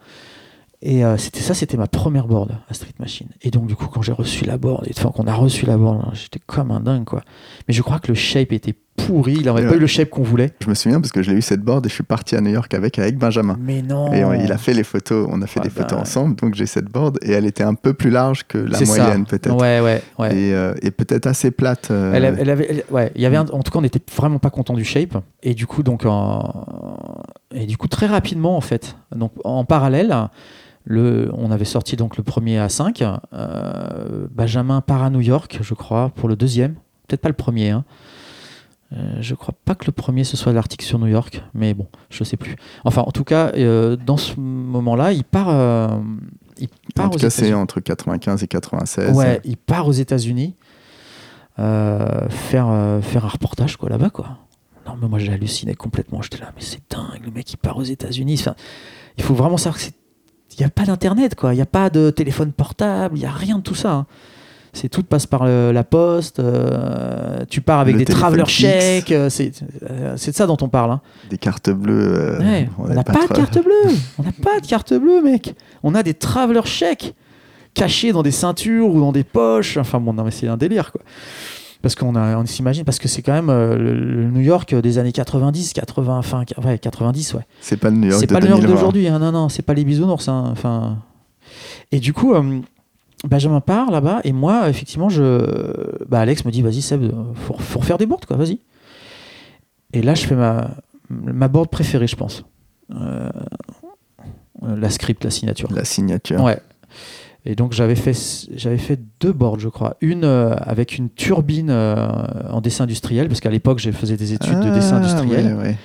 Et 0.81 1.05
euh, 1.05 1.17
c'était 1.17 1.41
ça, 1.41 1.55
c'était 1.55 1.79
ma 1.79 1.89
première 1.89 2.29
board 2.29 2.53
à 2.69 2.75
Street 2.75 2.95
Machine. 2.99 3.29
Et 3.43 3.51
donc, 3.51 3.67
du 3.67 3.75
coup, 3.75 3.87
quand 3.87 4.03
j'ai 4.03 4.13
reçu 4.13 4.45
la 4.45 4.59
board, 4.59 4.87
et 4.87 4.93
enfin, 4.97 5.11
qu'on 5.11 5.27
a 5.27 5.35
reçu 5.35 5.67
la 5.67 5.77
board, 5.77 6.15
j'étais 6.15 6.41
comme 6.47 6.71
un 6.71 6.81
dingue, 6.81 7.05
quoi. 7.05 7.23
Mais 7.67 7.75
je 7.75 7.83
crois 7.83 7.99
que 7.99 8.09
le 8.09 8.15
shape 8.15 8.53
était 8.53 8.75
pourri, 8.97 9.35
il 9.35 9.47
n'aurait 9.47 9.63
Ouais. 9.65 9.69
pas 9.71 9.77
eu 9.77 9.81
le 9.81 9.87
shape 9.87 10.09
qu'on 10.11 10.23
voulait. 10.23 10.53
Je 10.63 10.69
me 10.69 10.75
souviens 10.75 11.01
parce 11.01 11.11
que 11.13 11.23
je 11.23 11.31
l'ai 11.31 11.37
eu 11.37 11.43
cette 11.43 11.61
board 11.63 11.85
et 11.85 11.89
je 11.89 11.95
suis 11.95 12.05
parti 12.05 12.37
à 12.37 12.41
New 12.41 12.51
York 12.51 12.73
avec, 12.75 12.99
avec 12.99 13.19
Benjamin. 13.19 13.57
Mais 13.61 13.83
non 13.83 14.13
Et 14.13 14.25
on- 14.25 14.33
il 14.35 14.51
a 14.53 14.57
fait 14.59 14.73
les 14.73 14.85
photos, 14.85 15.29
on 15.31 15.43
a 15.43 15.47
fait 15.47 15.61
Ah 15.61 15.65
des 15.65 15.71
photos 15.71 15.93
bah. 15.93 16.01
ensemble, 16.03 16.37
donc 16.37 16.55
j'ai 16.55 16.67
cette 16.67 16.87
board 16.87 17.19
et 17.23 17.33
elle 17.33 17.45
était 17.45 17.65
un 17.65 17.75
peu 17.75 17.93
plus 17.95 18.11
large 18.11 18.45
que 18.47 18.59
la 18.59 18.81
moyenne 18.81 19.27
peut-être. 19.27 19.55
Ouais, 19.61 19.81
ouais, 19.81 20.03
ouais. 20.19 20.37
Et, 20.37 20.55
euh, 20.55 20.75
et 20.83 20.91
peut-être 20.91 21.27
assez 21.27 21.51
plate. 21.51 21.91
euh, 21.91 22.13
Elle, 22.15 22.25
avait- 22.25 22.41
elle 22.43 22.51
avait, 22.51 22.67
elle- 22.71 22.85
ouais, 22.91 23.13
il 23.15 23.21
y 23.23 23.27
avait 23.27 23.37
un- 23.37 23.47
en 23.53 23.63
tout 23.63 23.71
cas, 23.73 23.79
on 23.79 23.83
n'était 23.83 24.01
vraiment 24.17 24.39
pas 24.39 24.51
content 24.51 24.75
du 24.75 24.85
shape. 24.85 25.17
Et 25.43 25.55
du 25.55 25.67
coup, 25.67 25.83
donc, 25.83 26.05
en- 26.07 27.21
et 27.53 27.67
du 27.67 27.77
coup, 27.77 27.89
très 27.89 28.07
rapidement, 28.07 28.57
en 28.57 28.61
fait, 28.61 28.97
donc 29.15 29.33
en 29.45 29.65
parallèle, 29.65 30.15
le, 30.87 31.31
on 31.37 31.51
avait 31.51 31.65
sorti 31.65 31.97
donc 31.97 32.17
le 32.17 32.23
premier 32.23 32.59
à 32.59 32.69
5. 32.69 33.03
euh, 33.33 34.27
Benjamin 34.31 34.81
part 34.81 35.03
à 35.03 35.11
New 35.11 35.21
York, 35.21 35.59
je 35.63 35.75
crois, 35.75 36.11
pour 36.15 36.29
le 36.29 36.37
deuxième. 36.37 36.75
Peut-être 37.09 37.21
pas 37.21 37.29
le 37.29 37.35
premier. 37.35 37.71
Hein. 37.71 37.85
Euh, 38.93 39.17
je 39.21 39.35
crois 39.35 39.55
pas 39.65 39.75
que 39.75 39.87
le 39.87 39.93
premier 39.93 40.23
ce 40.25 40.37
soit 40.37 40.53
l'article 40.53 40.85
sur 40.85 40.99
New 40.99 41.07
York, 41.09 41.43
mais 41.55 41.75
bon, 41.75 41.87
je 42.11 42.23
sais 42.23 42.37
plus. 42.37 42.55
Enfin, 42.85 43.03
en 43.03 43.11
tout 43.11 43.25
cas, 43.25 43.51
euh, 43.57 43.97
dans 43.97 44.17
ce 44.17 44.39
moment-là, 44.39 45.13
il 45.13 45.25
part. 45.25 45.49
euh, 45.49 45.89
il 46.59 46.69
part 46.95 47.07
en 47.07 47.11
tout 47.11 47.19
cas, 47.19 47.31
c'est 47.31 47.53
entre 47.55 47.81
95 47.81 48.43
et 48.45 48.47
96. 48.47 49.17
Ouais, 49.17 49.41
il 49.45 49.57
part 49.57 49.89
aux 49.89 49.93
États-Unis 49.93 50.55
euh, 51.59 52.29
faire, 52.29 52.69
euh, 52.69 53.01
faire 53.01 53.25
un 53.25 53.29
reportage 53.29 53.77
quoi 53.77 53.89
là-bas 53.89 54.11
quoi. 54.11 54.39
Non 54.87 54.97
mais 55.01 55.09
moi 55.09 55.19
j'ai 55.19 55.33
halluciné 55.33 55.75
complètement. 55.75 56.21
J'étais 56.23 56.39
là 56.39 56.53
mais 56.55 56.63
c'est 56.63 56.83
dingue 56.91 57.23
le 57.25 57.31
mec 57.31 57.51
il 57.53 57.57
part 57.57 57.77
aux 57.79 57.83
États-Unis. 57.83 58.37
Enfin, 58.39 58.55
il 59.17 59.25
faut 59.25 59.35
vraiment 59.35 59.57
savoir 59.57 59.81
que 59.81 59.87
il 59.87 60.61
n'y 60.61 60.65
a 60.67 60.71
pas 60.71 60.85
d'internet 60.85 61.35
quoi. 61.35 61.53
Il 61.53 61.57
n'y 61.57 61.63
a 61.63 61.67
pas 61.67 61.91
de 61.91 62.11
téléphone 62.11 62.53
portable. 62.53 63.17
Il 63.17 63.21
n'y 63.21 63.27
a 63.27 63.31
rien 63.33 63.59
de 63.59 63.63
tout 63.63 63.75
ça. 63.75 63.93
hein. 63.93 64.07
C'est 64.75 64.89
tout 64.89 65.03
passe 65.05 65.27
par 65.27 65.45
le- 65.47 65.73
la 65.73 65.85
poste. 65.85 66.41
euh, 66.41 67.45
tu 67.49 67.61
pars 67.61 67.79
avec 67.81 67.95
Le 67.95 67.99
des 68.01 68.05
traveler 68.05 68.45
chèques. 68.47 69.13
euh, 69.13 69.31
C'est 69.31 69.53
euh, 69.89 70.15
c'est 70.17 70.33
de 70.33 70.37
ça 70.37 70.47
dont 70.47 70.57
on 70.61 70.69
parle. 70.69 70.91
hein. 70.91 71.01
Des 71.31 71.39
cartes 71.39 71.71
bleues. 71.71 71.95
euh, 72.13 72.39
Ouais, 72.41 72.69
on 72.79 72.89
n'a 72.89 73.03
pas, 73.05 73.13
de 73.27 73.33
carte 73.33 73.63
bleue. 73.63 73.95
On 74.19 74.25
n'a 74.25 74.33
pas 74.33 74.61
de 74.61 74.67
carte 74.67 74.93
bleue, 74.95 75.23
mec. 75.23 75.55
On 75.83 75.95
a 75.95 76.03
des 76.03 76.15
traveler 76.15 76.63
chèques 76.65 77.15
cachés 77.73 78.13
dans 78.13 78.23
des 78.23 78.31
ceintures 78.33 78.89
ou 78.95 79.01
dans 79.01 79.13
des 79.13 79.25
poches. 79.25 79.77
Enfin 79.77 80.01
bon, 80.01 80.13
non 80.13 80.25
mais 80.25 80.31
c'est 80.31 80.49
un 80.49 80.57
délire 80.57 80.93
quoi. 80.93 81.01
Parce 81.83 81.95
qu'on 81.97 82.15
a, 82.17 82.39
on 82.39 82.47
s'imagine, 82.47 82.85
parce 82.85 82.99
que 82.99 83.09
c'est 83.09 83.21
quand 83.21 83.35
même 83.35 83.51
euh, 83.51 83.77
le, 83.77 84.25
New 84.31 84.41
York 84.41 84.75
des 84.75 84.97
années 84.99 85.13
90, 85.13 85.75
80, 85.75 86.17
enfin, 86.19 86.43
ouais, 86.65 86.79
90, 86.79 87.35
ouais. 87.35 87.43
C'est 87.61 87.77
pas 87.77 87.91
le 87.91 87.97
New 87.97 88.09
York 88.09 88.21
C'est 88.21 88.27
pas 88.27 88.41
le 88.41 88.47
New 88.47 88.53
York 88.53 88.63
2020. 88.63 88.75
d'aujourd'hui, 88.75 89.07
hein, 89.09 89.19
non, 89.19 89.33
non, 89.33 89.49
c'est 89.51 89.61
pas 89.63 89.75
les 89.75 89.85
bisounours, 89.85 90.27
hein, 90.29 90.45
enfin. 90.51 90.97
Et 91.93 92.01
du 92.01 92.15
coup, 92.15 92.33
euh, 92.35 92.61
Benjamin 93.25 93.61
part 93.61 93.91
là-bas, 93.91 94.21
et 94.25 94.33
moi, 94.33 94.69
effectivement, 94.69 95.09
je, 95.09 96.05
bah, 96.09 96.21
Alex 96.21 96.45
me 96.45 96.51
dit, 96.51 96.63
vas-y 96.63 96.83
Seb, 96.83 97.11
faut, 97.35 97.55
faut 97.59 97.79
refaire 97.79 97.99
des 97.99 98.07
boards, 98.07 98.27
quoi, 98.27 98.37
vas-y. 98.37 98.59
Et 99.93 100.03
là, 100.03 100.15
je 100.15 100.27
fais 100.27 100.35
ma, 100.35 100.71
ma 101.09 101.49
board 101.49 101.69
préférée, 101.71 102.07
je 102.07 102.17
pense. 102.17 102.45
Euh, 102.95 103.29
la 104.63 104.91
script, 104.91 105.25
la 105.25 105.31
signature. 105.31 105.73
La 105.73 105.85
signature. 105.85 106.43
Ouais. 106.43 106.59
Et 107.47 107.55
donc 107.57 107.73
j'avais 107.73 107.95
fait, 107.95 108.17
j'avais 108.55 108.79
fait 108.79 108.99
deux 109.21 109.33
boards, 109.33 109.61
je 109.61 109.69
crois. 109.69 109.97
Une 110.01 110.25
euh, 110.25 110.55
avec 110.57 110.97
une 110.97 111.11
turbine 111.11 111.69
euh, 111.71 111.97
en 112.49 112.63
dessin 112.63 112.85
industriel, 112.85 113.29
parce 113.29 113.41
qu'à 113.41 113.51
l'époque, 113.51 113.79
je 113.81 113.91
faisais 113.91 114.17
des 114.17 114.33
études 114.33 114.61
de 114.61 114.71
dessin 114.71 114.97
Ah, 114.97 114.99
industriel. 114.99 115.47
ouais, 115.55 115.63
ouais. 115.63 115.77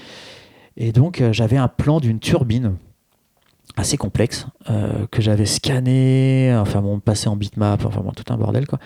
Et 0.78 0.94
donc, 0.94 1.20
euh, 1.20 1.34
j'avais 1.34 1.58
un 1.58 1.68
plan 1.68 2.00
d'une 2.00 2.20
turbine 2.20 2.76
assez 3.78 3.98
complexe 3.98 4.46
euh, 4.70 5.06
que 5.12 5.22
j'avais 5.22 5.46
scanné, 5.46 6.54
enfin 6.60 6.82
bon, 6.82 7.00
passé 7.00 7.30
en 7.30 7.36
bitmap, 7.36 7.86
enfin 7.86 8.02
bon, 8.02 8.12
tout 8.12 8.32
un 8.34 8.38
bordel 8.38 8.68
quoi. 8.68 8.80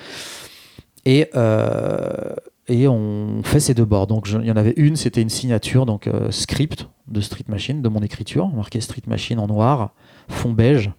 Et, 1.05 1.29
euh, 1.35 2.33
et 2.67 2.87
on 2.87 3.41
fait 3.43 3.59
ces 3.59 3.73
deux 3.73 3.85
boards. 3.85 4.07
Donc, 4.07 4.27
il 4.29 4.45
y 4.47 4.51
en 4.51 4.55
avait 4.55 4.73
une, 4.77 4.95
c'était 4.95 5.21
une 5.21 5.29
signature, 5.29 5.85
donc 5.85 6.07
euh, 6.07 6.31
script 6.31 6.87
de 7.07 7.19
Street 7.21 7.43
Machine, 7.49 7.81
de 7.81 7.89
mon 7.89 8.01
écriture, 8.01 8.47
marqué 8.49 8.79
Street 8.79 9.01
Machine 9.07 9.39
en 9.39 9.47
noir, 9.47 9.91
fond 10.29 10.51
beige, 10.53 10.91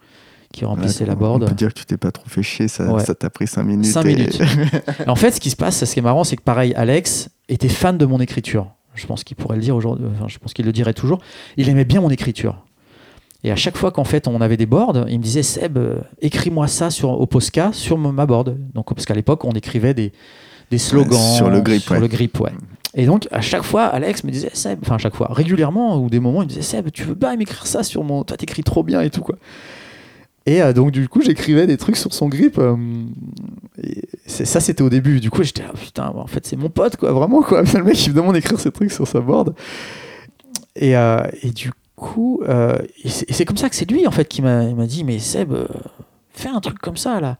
qui 0.52 0.64
remplissait 0.66 1.04
Ouais, 1.04 1.08
la 1.10 1.14
On 1.14 1.18
board. 1.38 1.48
peut 1.48 1.54
dire 1.54 1.68
que 1.72 1.78
tu 1.78 1.86
t'es 1.86 1.96
pas 1.96 2.12
trop 2.12 2.28
fait 2.28 2.42
chier, 2.42 2.68
ça 2.68 2.92
Ouais. 2.92 3.02
ça 3.04 3.14
t'a 3.14 3.30
pris 3.30 3.46
5 3.46 3.62
minutes. 3.62 3.86
Cinq 3.86 4.04
et- 4.06 4.14
minutes. 4.14 4.40
en 5.06 5.16
fait, 5.16 5.30
ce 5.30 5.40
qui 5.40 5.50
se 5.50 5.56
passe, 5.56 5.82
ce 5.84 5.90
qui 5.92 5.98
est 6.00 6.02
marrant, 6.02 6.22
c'est 6.24 6.36
que 6.36 6.42
pareil, 6.42 6.74
Alex 6.74 7.30
était 7.48 7.68
fan 7.70 7.96
de 7.96 8.04
mon 8.06 8.20
écriture. 8.20 8.70
Je 8.94 9.06
pense 9.06 9.24
qu'il 9.24 9.36
pourrait 9.36 9.56
le 9.56 9.62
dire 9.62 9.74
aujourd'hui, 9.74 10.06
enfin, 10.14 10.28
je 10.28 10.38
pense 10.38 10.52
qu'il 10.52 10.66
le 10.66 10.72
dirait 10.72 10.92
toujours. 10.94 11.18
Il 11.56 11.68
aimait 11.70 11.84
bien 11.86 12.00
mon 12.02 12.10
écriture. 12.10 12.64
Et 13.44 13.52
à 13.52 13.56
chaque 13.56 13.76
fois 13.76 13.92
qu'en 13.92 14.04
fait 14.04 14.26
on 14.26 14.40
avait 14.40 14.56
des 14.56 14.66
boards, 14.66 15.04
il 15.08 15.18
me 15.18 15.22
disait 15.22 15.42
Seb, 15.42 15.76
euh, 15.78 15.98
écris-moi 16.20 16.66
ça 16.66 16.90
sur, 16.90 17.10
au 17.10 17.26
Posca 17.26 17.70
sur 17.72 17.98
ma 17.98 18.26
board. 18.26 18.56
Donc, 18.74 18.92
parce 18.92 19.04
qu'à 19.06 19.14
l'époque, 19.14 19.44
on 19.44 19.52
écrivait 19.52 19.94
des, 19.94 20.12
des 20.70 20.78
slogans 20.78 21.36
sur 21.36 21.50
le 21.50 21.60
grip, 21.60 21.82
sur 21.82 21.92
ouais. 21.92 22.00
le 22.00 22.08
grip, 22.08 22.40
ouais. 22.40 22.52
Et 22.94 23.06
donc, 23.06 23.26
à 23.32 23.40
chaque 23.40 23.64
fois, 23.64 23.84
Alex 23.84 24.24
me 24.24 24.30
disait 24.30 24.50
Seb, 24.54 24.78
enfin, 24.82 24.94
à 24.94 24.98
chaque 24.98 25.14
fois, 25.14 25.28
régulièrement, 25.30 25.98
ou 25.98 26.08
des 26.08 26.20
moments, 26.20 26.42
il 26.42 26.46
me 26.46 26.48
disait 26.48 26.62
Seb, 26.62 26.90
tu 26.90 27.04
veux 27.04 27.14
bien 27.14 27.36
m'écrire 27.36 27.66
ça 27.66 27.82
sur 27.82 28.04
mon. 28.04 28.24
Toi, 28.24 28.36
t'écris 28.36 28.62
trop 28.62 28.82
bien 28.82 29.00
et 29.00 29.10
tout, 29.10 29.20
quoi. 29.20 29.36
Et 30.46 30.62
euh, 30.62 30.72
donc, 30.72 30.90
du 30.90 31.08
coup, 31.08 31.20
j'écrivais 31.22 31.66
des 31.66 31.76
trucs 31.76 31.96
sur 31.96 32.12
son 32.14 32.28
grip. 32.28 32.58
euh, 32.58 32.76
et 33.82 34.02
ça, 34.26 34.60
c'était 34.60 34.82
au 34.82 34.90
début. 34.90 35.20
Du 35.20 35.30
coup, 35.30 35.42
j'étais 35.42 35.62
là, 35.62 35.72
putain, 35.74 36.12
en 36.14 36.26
fait, 36.26 36.46
c'est 36.46 36.56
mon 36.56 36.68
pote, 36.68 36.96
quoi, 36.96 37.12
vraiment, 37.12 37.42
quoi. 37.42 37.62
Le 37.74 37.82
mec, 37.82 38.06
il 38.06 38.10
me 38.10 38.16
demande 38.16 38.34
d'écrire 38.34 38.60
ces 38.60 38.70
trucs 38.70 38.92
sur 38.92 39.08
sa 39.08 39.20
board. 39.20 39.54
Et, 40.76 40.96
euh, 40.96 41.22
et 41.42 41.50
du 41.50 41.70
coup, 41.70 41.78
euh, 42.48 42.78
et 43.02 43.08
c'est 43.08 43.44
comme 43.44 43.56
ça 43.56 43.68
que 43.68 43.76
c'est 43.76 43.90
lui, 43.90 44.06
en 44.06 44.10
fait, 44.10 44.26
qui 44.26 44.42
m'a 44.42 44.72
dit, 44.86 45.04
mais 45.04 45.18
Seb, 45.18 45.52
euh, 45.52 45.66
fais 46.32 46.48
un 46.48 46.60
truc 46.60 46.78
comme 46.78 46.96
ça, 46.96 47.20
là. 47.20 47.38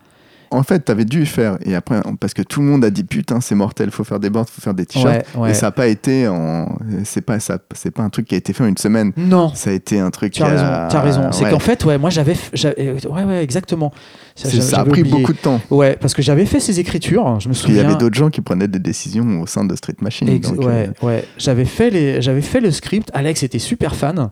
En 0.51 0.63
fait, 0.63 0.81
t'avais 0.81 1.05
dû 1.05 1.27
faire. 1.27 1.59
Et 1.65 1.75
après, 1.75 2.01
parce 2.21 2.35
que 2.35 2.43
tout 2.43 2.61
le 2.61 2.67
monde 2.67 2.85
a 2.85 2.91
dit 2.91 3.05
putain, 3.05 3.41
c'est 3.41 3.55
mortel, 3.55 3.91
faut 3.91 4.05
faire 4.05 4.21
des 4.21 4.31
boards, 4.31 4.49
faut 4.49 4.61
faire 4.61 4.75
des 4.75 4.87
t-shirts. 4.87 5.27
Ouais, 5.35 5.41
ouais. 5.41 5.51
Et 5.51 5.55
ça 5.55 5.67
n'a 5.67 5.73
pas 5.73 5.87
été 5.87 6.29
en. 6.29 6.79
C'est 7.05 7.23
pas, 7.23 7.41
ça, 7.41 7.59
c'est 7.75 7.91
pas 7.91 8.03
un 8.03 8.11
truc 8.11 8.27
qui 8.29 8.35
a 8.35 8.39
été 8.39 8.53
fait 8.53 8.63
en 8.65 8.67
une 8.69 8.77
semaine. 8.77 9.13
Non. 9.17 9.53
Ça 9.55 9.71
a 9.71 9.73
été 9.73 9.99
un 9.99 10.11
truc. 10.11 10.33
Tu 10.33 10.43
as 10.43 10.47
raison, 10.47 10.65
euh, 10.65 10.89
tu 10.89 10.97
as 10.97 11.01
raison. 11.01 11.33
C'est 11.33 11.45
ouais. 11.45 11.51
qu'en 11.51 11.59
fait, 11.59 11.85
ouais, 11.85 11.99
moi 11.99 12.11
j'avais, 12.11 12.37
euh, 12.65 12.99
ouais, 13.11 13.25
ouais, 13.25 13.43
exactement. 13.43 13.93
Ça 14.37 14.81
a 14.81 14.85
pris 14.85 15.01
oublié. 15.03 15.17
beaucoup 15.19 15.33
de 15.33 15.39
temps. 15.39 15.61
Ouais, 15.71 15.97
parce 16.01 16.15
que 16.15 16.23
j'avais 16.23 16.47
fait 16.47 16.61
ces 16.61 16.81
écritures. 16.81 17.41
Je 17.41 17.49
me 17.49 17.53
Parce 17.55 17.65
qu'il 17.65 17.75
y 17.75 17.79
souviens. 17.79 17.91
avait 17.91 17.99
d'autres 17.99 18.17
gens 18.17 18.31
qui 18.31 18.41
prenaient 18.41 18.69
des 18.69 18.79
décisions 18.79 19.41
au 19.41 19.47
sein 19.47 19.65
de 19.65 19.75
Street 19.77 19.97
Machine. 20.01 20.29
Ex- 20.29 20.49
donc, 20.49 20.61
ouais, 20.67 20.91
euh, 21.03 21.07
ouais. 21.07 21.25
J'avais 21.39 21.65
fait 21.65 21.91
les, 21.91 22.21
j'avais 22.23 22.43
fait 22.43 22.61
le 22.61 22.71
script. 22.71 23.11
Alex 23.15 23.43
était 23.43 23.59
super 23.59 23.95
fan. 23.95 24.31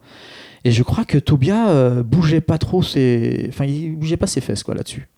Et 0.64 0.70
je 0.70 0.82
crois 0.84 1.04
que 1.04 1.18
Tobia 1.18 1.68
euh, 1.70 2.02
bougeait 2.04 2.40
pas 2.40 2.56
trop 2.56 2.82
ses, 2.84 3.46
enfin, 3.48 3.64
il 3.64 3.96
bougeait 3.96 4.16
pas 4.16 4.28
ses 4.28 4.40
fesses 4.40 4.62
quoi 4.62 4.74
là-dessus. 4.76 5.08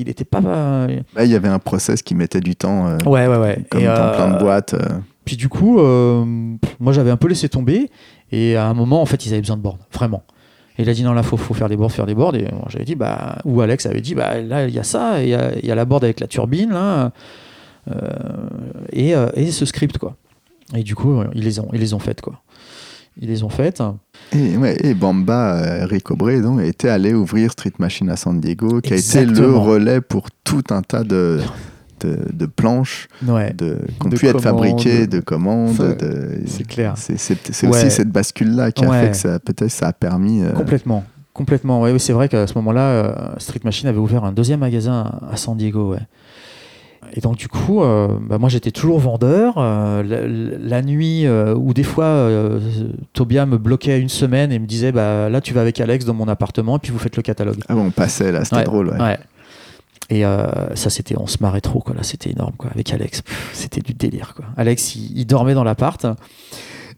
Il 0.00 0.08
était 0.08 0.24
pas. 0.24 0.40
là, 0.40 1.24
il 1.24 1.30
y 1.30 1.34
avait 1.34 1.48
un 1.48 1.58
process 1.58 2.02
qui 2.02 2.14
mettait 2.14 2.40
du 2.40 2.54
temps, 2.54 2.86
euh, 2.86 2.96
Ouais, 3.04 3.26
ouais, 3.26 3.36
ouais. 3.36 3.58
comme 3.68 3.80
Et, 3.80 3.84
dans 3.86 3.90
euh, 3.90 4.14
plein 4.16 4.30
de 4.34 4.38
boîtes. 4.38 4.74
euh. 4.74 4.98
Puis 5.24 5.36
du 5.36 5.48
coup, 5.48 5.80
euh, 5.80 6.24
moi 6.78 6.92
j'avais 6.92 7.10
un 7.10 7.16
peu 7.16 7.26
laissé 7.28 7.48
tomber. 7.48 7.90
Et 8.30 8.56
à 8.56 8.66
un 8.66 8.74
moment, 8.74 9.02
en 9.02 9.06
fait, 9.06 9.26
ils 9.26 9.32
avaient 9.32 9.40
besoin 9.40 9.56
de 9.56 9.62
boards, 9.62 9.78
vraiment. 9.92 10.22
Et 10.78 10.82
il 10.82 10.88
a 10.88 10.94
dit 10.94 11.02
non, 11.02 11.12
là, 11.14 11.22
faut, 11.24 11.36
faut 11.36 11.54
faire 11.54 11.68
des 11.68 11.76
boards, 11.76 11.90
faire 11.90 12.06
des 12.06 12.14
boards. 12.14 12.36
Et 12.36 12.46
moi, 12.52 12.66
j'avais 12.68 12.84
dit, 12.84 12.94
bah, 12.94 13.38
ou 13.44 13.60
Alex 13.60 13.86
avait 13.86 14.00
dit, 14.00 14.14
bah, 14.14 14.40
là, 14.40 14.68
il 14.68 14.74
y 14.74 14.78
a 14.78 14.84
ça, 14.84 15.20
il 15.22 15.28
y 15.28 15.66
y 15.66 15.70
a 15.70 15.74
la 15.74 15.84
board 15.84 16.04
avec 16.04 16.20
la 16.20 16.28
turbine, 16.28 16.70
là, 16.70 17.10
euh, 17.90 17.98
et, 18.92 19.14
euh, 19.16 19.28
et 19.34 19.50
ce 19.50 19.64
script, 19.64 19.98
quoi. 19.98 20.14
Et 20.76 20.82
du 20.82 20.94
coup, 20.94 21.22
ils 21.34 21.42
les 21.42 21.58
ont, 21.58 21.68
ils 21.72 21.80
les 21.80 21.94
ont 21.94 21.98
faites, 21.98 22.20
quoi. 22.20 22.40
Ils 23.20 23.28
les 23.28 23.42
ont 23.42 23.48
faites. 23.48 23.82
Et, 24.32 24.56
ouais, 24.56 24.76
et 24.84 24.94
Bamba, 24.94 25.54
euh, 25.56 25.86
Rico 25.86 26.14
Bre, 26.14 26.40
donc, 26.40 26.60
était 26.60 26.88
allé 26.88 27.14
ouvrir 27.14 27.50
Street 27.50 27.72
Machine 27.78 28.08
à 28.10 28.16
San 28.16 28.40
Diego, 28.40 28.80
qui 28.80 28.92
a 28.92 28.96
été 28.96 29.24
le 29.24 29.50
relais 29.56 30.00
pour 30.00 30.26
tout 30.44 30.62
un 30.70 30.82
tas 30.82 31.02
de, 31.02 31.40
de, 32.00 32.16
de 32.32 32.46
planches 32.46 33.08
Ouais. 33.26 33.52
de, 33.54 33.78
qui 34.00 34.06
ont 34.06 34.08
De 34.10 34.16
pu 34.16 34.26
être 34.28 34.40
fabriquées, 34.40 35.06
de 35.08 35.18
commandes. 35.20 35.96
C'est 36.46 36.66
clair. 36.66 36.94
C'est 36.96 37.14
Ouais. 37.64 37.68
aussi 37.70 37.90
cette 37.90 38.10
bascule-là 38.10 38.70
qui 38.70 38.84
a 38.84 38.90
fait 39.00 39.10
que 39.10 39.16
ça 39.16 39.38
peut-être 39.40 39.70
ça 39.70 39.88
a 39.88 39.92
permis. 39.92 40.42
euh, 40.42 40.52
Complètement. 40.52 41.04
Complètement. 41.34 41.80
Ouais, 41.82 41.92
oui, 41.92 42.00
c'est 42.00 42.12
vrai 42.12 42.28
qu'à 42.28 42.46
ce 42.48 42.54
moment-là, 42.54 42.80
euh, 42.80 43.14
Street 43.38 43.60
Machine 43.64 43.88
avait 43.88 43.98
ouvert 43.98 44.24
un 44.24 44.32
deuxième 44.32 44.60
magasin 44.60 45.20
à 45.30 45.36
San 45.36 45.56
Diego. 45.56 45.92
Ouais. 45.92 46.00
Et 47.14 47.20
donc, 47.20 47.36
du 47.36 47.48
coup, 47.48 47.82
euh, 47.82 48.08
bah, 48.20 48.38
moi, 48.38 48.48
j'étais 48.48 48.70
toujours 48.70 48.98
vendeur. 48.98 49.54
Euh, 49.56 50.02
la, 50.02 50.68
la 50.78 50.82
nuit, 50.82 51.26
euh, 51.26 51.54
ou 51.54 51.72
des 51.72 51.82
fois, 51.82 52.04
euh, 52.04 52.60
Tobia 53.12 53.46
me 53.46 53.56
bloquait 53.58 53.98
une 54.00 54.08
semaine 54.10 54.52
et 54.52 54.58
me 54.58 54.66
disait 54.66 54.92
bah, 54.92 55.28
Là, 55.30 55.40
tu 55.40 55.54
vas 55.54 55.62
avec 55.62 55.80
Alex 55.80 56.04
dans 56.04 56.14
mon 56.14 56.28
appartement 56.28 56.76
et 56.76 56.78
puis 56.80 56.92
vous 56.92 56.98
faites 56.98 57.16
le 57.16 57.22
catalogue. 57.22 57.60
Ah 57.68 57.74
bon, 57.74 57.86
on 57.86 57.90
passait 57.90 58.30
là, 58.32 58.44
c'était 58.44 58.56
Ouais, 58.58 58.64
drôle. 58.64 58.88
ouais. 58.90 59.00
Ouais. 59.00 59.18
Et 60.10 60.22
ça, 60.74 60.88
c'était, 60.90 61.16
on 61.18 61.26
se 61.26 61.36
marrait 61.40 61.60
trop, 61.60 61.80
quoi. 61.80 61.94
Là, 61.94 62.02
c'était 62.02 62.30
énorme, 62.30 62.54
quoi. 62.56 62.70
Avec 62.72 62.92
Alex, 62.92 63.22
c'était 63.52 63.80
du 63.82 63.92
délire, 63.94 64.32
quoi. 64.34 64.46
Alex, 64.56 64.94
il, 64.96 65.18
il 65.18 65.26
dormait 65.26 65.52
dans 65.54 65.64
l'appart. 65.64 66.06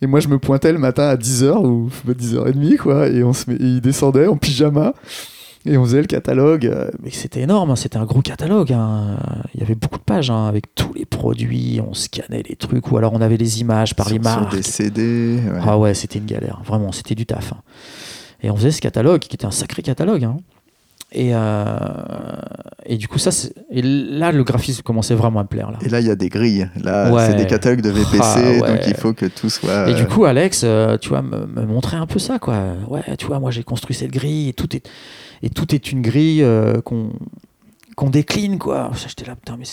Et 0.02 0.06
moi, 0.06 0.20
je 0.20 0.28
me 0.28 0.38
pointais 0.38 0.72
le 0.72 0.78
matin 0.78 1.08
à 1.08 1.16
10h 1.16 1.66
ou 1.66 1.90
10h30, 2.08 2.76
quoi. 2.78 3.08
Et, 3.08 3.22
on 3.24 3.32
se 3.32 3.50
met- 3.50 3.56
et 3.56 3.64
il 3.64 3.80
descendait 3.80 4.26
en 4.28 4.36
pyjama. 4.36 4.94
Et 5.66 5.76
on 5.76 5.84
faisait 5.84 6.00
le 6.00 6.06
catalogue. 6.06 6.66
euh, 6.66 6.90
Mais 7.02 7.10
c'était 7.10 7.42
énorme, 7.42 7.70
hein, 7.70 7.76
c'était 7.76 7.98
un 7.98 8.04
gros 8.06 8.22
catalogue. 8.22 8.72
hein. 8.72 9.18
Il 9.54 9.60
y 9.60 9.62
avait 9.62 9.74
beaucoup 9.74 9.98
de 9.98 10.02
pages 10.04 10.30
hein, 10.30 10.46
avec 10.46 10.74
tous 10.74 10.92
les 10.94 11.04
produits. 11.04 11.80
On 11.86 11.92
scannait 11.92 12.42
les 12.48 12.56
trucs. 12.56 12.90
Ou 12.90 12.96
alors 12.96 13.12
on 13.12 13.20
avait 13.20 13.36
les 13.36 13.60
images 13.60 13.94
par 13.94 14.06
sur, 14.08 14.16
les 14.16 14.22
sur 14.22 14.40
marques. 14.40 14.54
des 14.56 14.62
CD. 14.62 15.38
ouais. 15.44 15.60
Ah 15.62 15.78
ouais, 15.78 15.92
c'était 15.94 16.18
une 16.18 16.26
galère, 16.26 16.62
vraiment, 16.64 16.92
c'était 16.92 17.14
du 17.14 17.26
taf. 17.26 17.52
Et 18.42 18.50
on 18.50 18.56
faisait 18.56 18.70
ce 18.70 18.80
catalogue, 18.80 19.20
qui 19.20 19.34
était 19.36 19.44
un 19.44 19.50
sacré 19.50 19.82
catalogue. 19.82 20.26
Et, 21.12 21.30
euh, 21.34 21.64
et 22.86 22.96
du 22.96 23.08
coup, 23.08 23.18
ça, 23.18 23.30
et 23.70 23.82
là, 23.82 24.30
le 24.30 24.44
graphisme 24.44 24.82
commençait 24.82 25.14
vraiment 25.16 25.40
à 25.40 25.42
me 25.42 25.48
plaire. 25.48 25.72
Là. 25.72 25.78
Et 25.84 25.88
là, 25.88 26.00
il 26.00 26.06
y 26.06 26.10
a 26.10 26.14
des 26.14 26.28
grilles. 26.28 26.70
Là, 26.82 27.12
Ouais. 27.12 27.26
c'est 27.26 27.34
des 27.34 27.46
catalogues 27.46 27.80
de 27.80 27.90
VPC, 27.90 28.18
Ah, 28.22 28.38
ouais. 28.40 28.58
donc 28.60 28.86
il 28.86 28.94
faut 28.94 29.12
que 29.12 29.26
tout 29.26 29.50
soit. 29.50 29.88
Et 29.88 29.92
euh, 29.92 29.94
du 29.94 30.06
coup, 30.06 30.24
Alex, 30.24 30.62
euh, 30.64 30.96
tu 30.98 31.08
vois, 31.08 31.22
me, 31.22 31.46
me 31.46 31.66
montrait 31.66 31.96
un 31.96 32.06
peu 32.06 32.20
ça, 32.20 32.38
quoi. 32.38 32.62
Ouais, 32.88 33.02
tu 33.16 33.26
vois, 33.26 33.40
moi, 33.40 33.50
j'ai 33.50 33.64
construit 33.64 33.94
cette 33.96 34.12
grille 34.12 34.50
et 34.50 34.52
tout 34.52 34.74
est, 34.76 34.88
et 35.42 35.50
tout 35.50 35.74
est 35.74 35.90
une 35.90 36.00
grille 36.02 36.42
euh, 36.42 36.80
qu'on 36.80 37.12
qu'on 37.96 38.08
décline, 38.08 38.58
quoi. 38.58 38.90
J'étais 39.06 39.26
là, 39.26 39.34
putain, 39.36 39.56
mais 39.58 39.66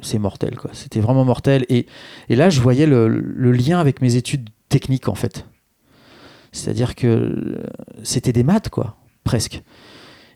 c'est 0.00 0.18
mortel, 0.18 0.56
quoi. 0.56 0.70
C'était 0.72 1.00
vraiment 1.00 1.24
mortel. 1.24 1.66
Et, 1.68 1.86
et 2.30 2.36
là, 2.36 2.48
je 2.50 2.60
voyais 2.60 2.86
le, 2.86 3.08
le 3.08 3.52
lien 3.52 3.78
avec 3.80 4.00
mes 4.00 4.14
études 4.16 4.48
techniques, 4.70 5.08
en 5.08 5.14
fait. 5.16 5.44
C'est-à-dire 6.52 6.94
que 6.94 7.06
euh, 7.06 7.62
c'était 8.04 8.32
des 8.32 8.42
maths, 8.44 8.68
quoi, 8.70 8.96
presque. 9.24 9.62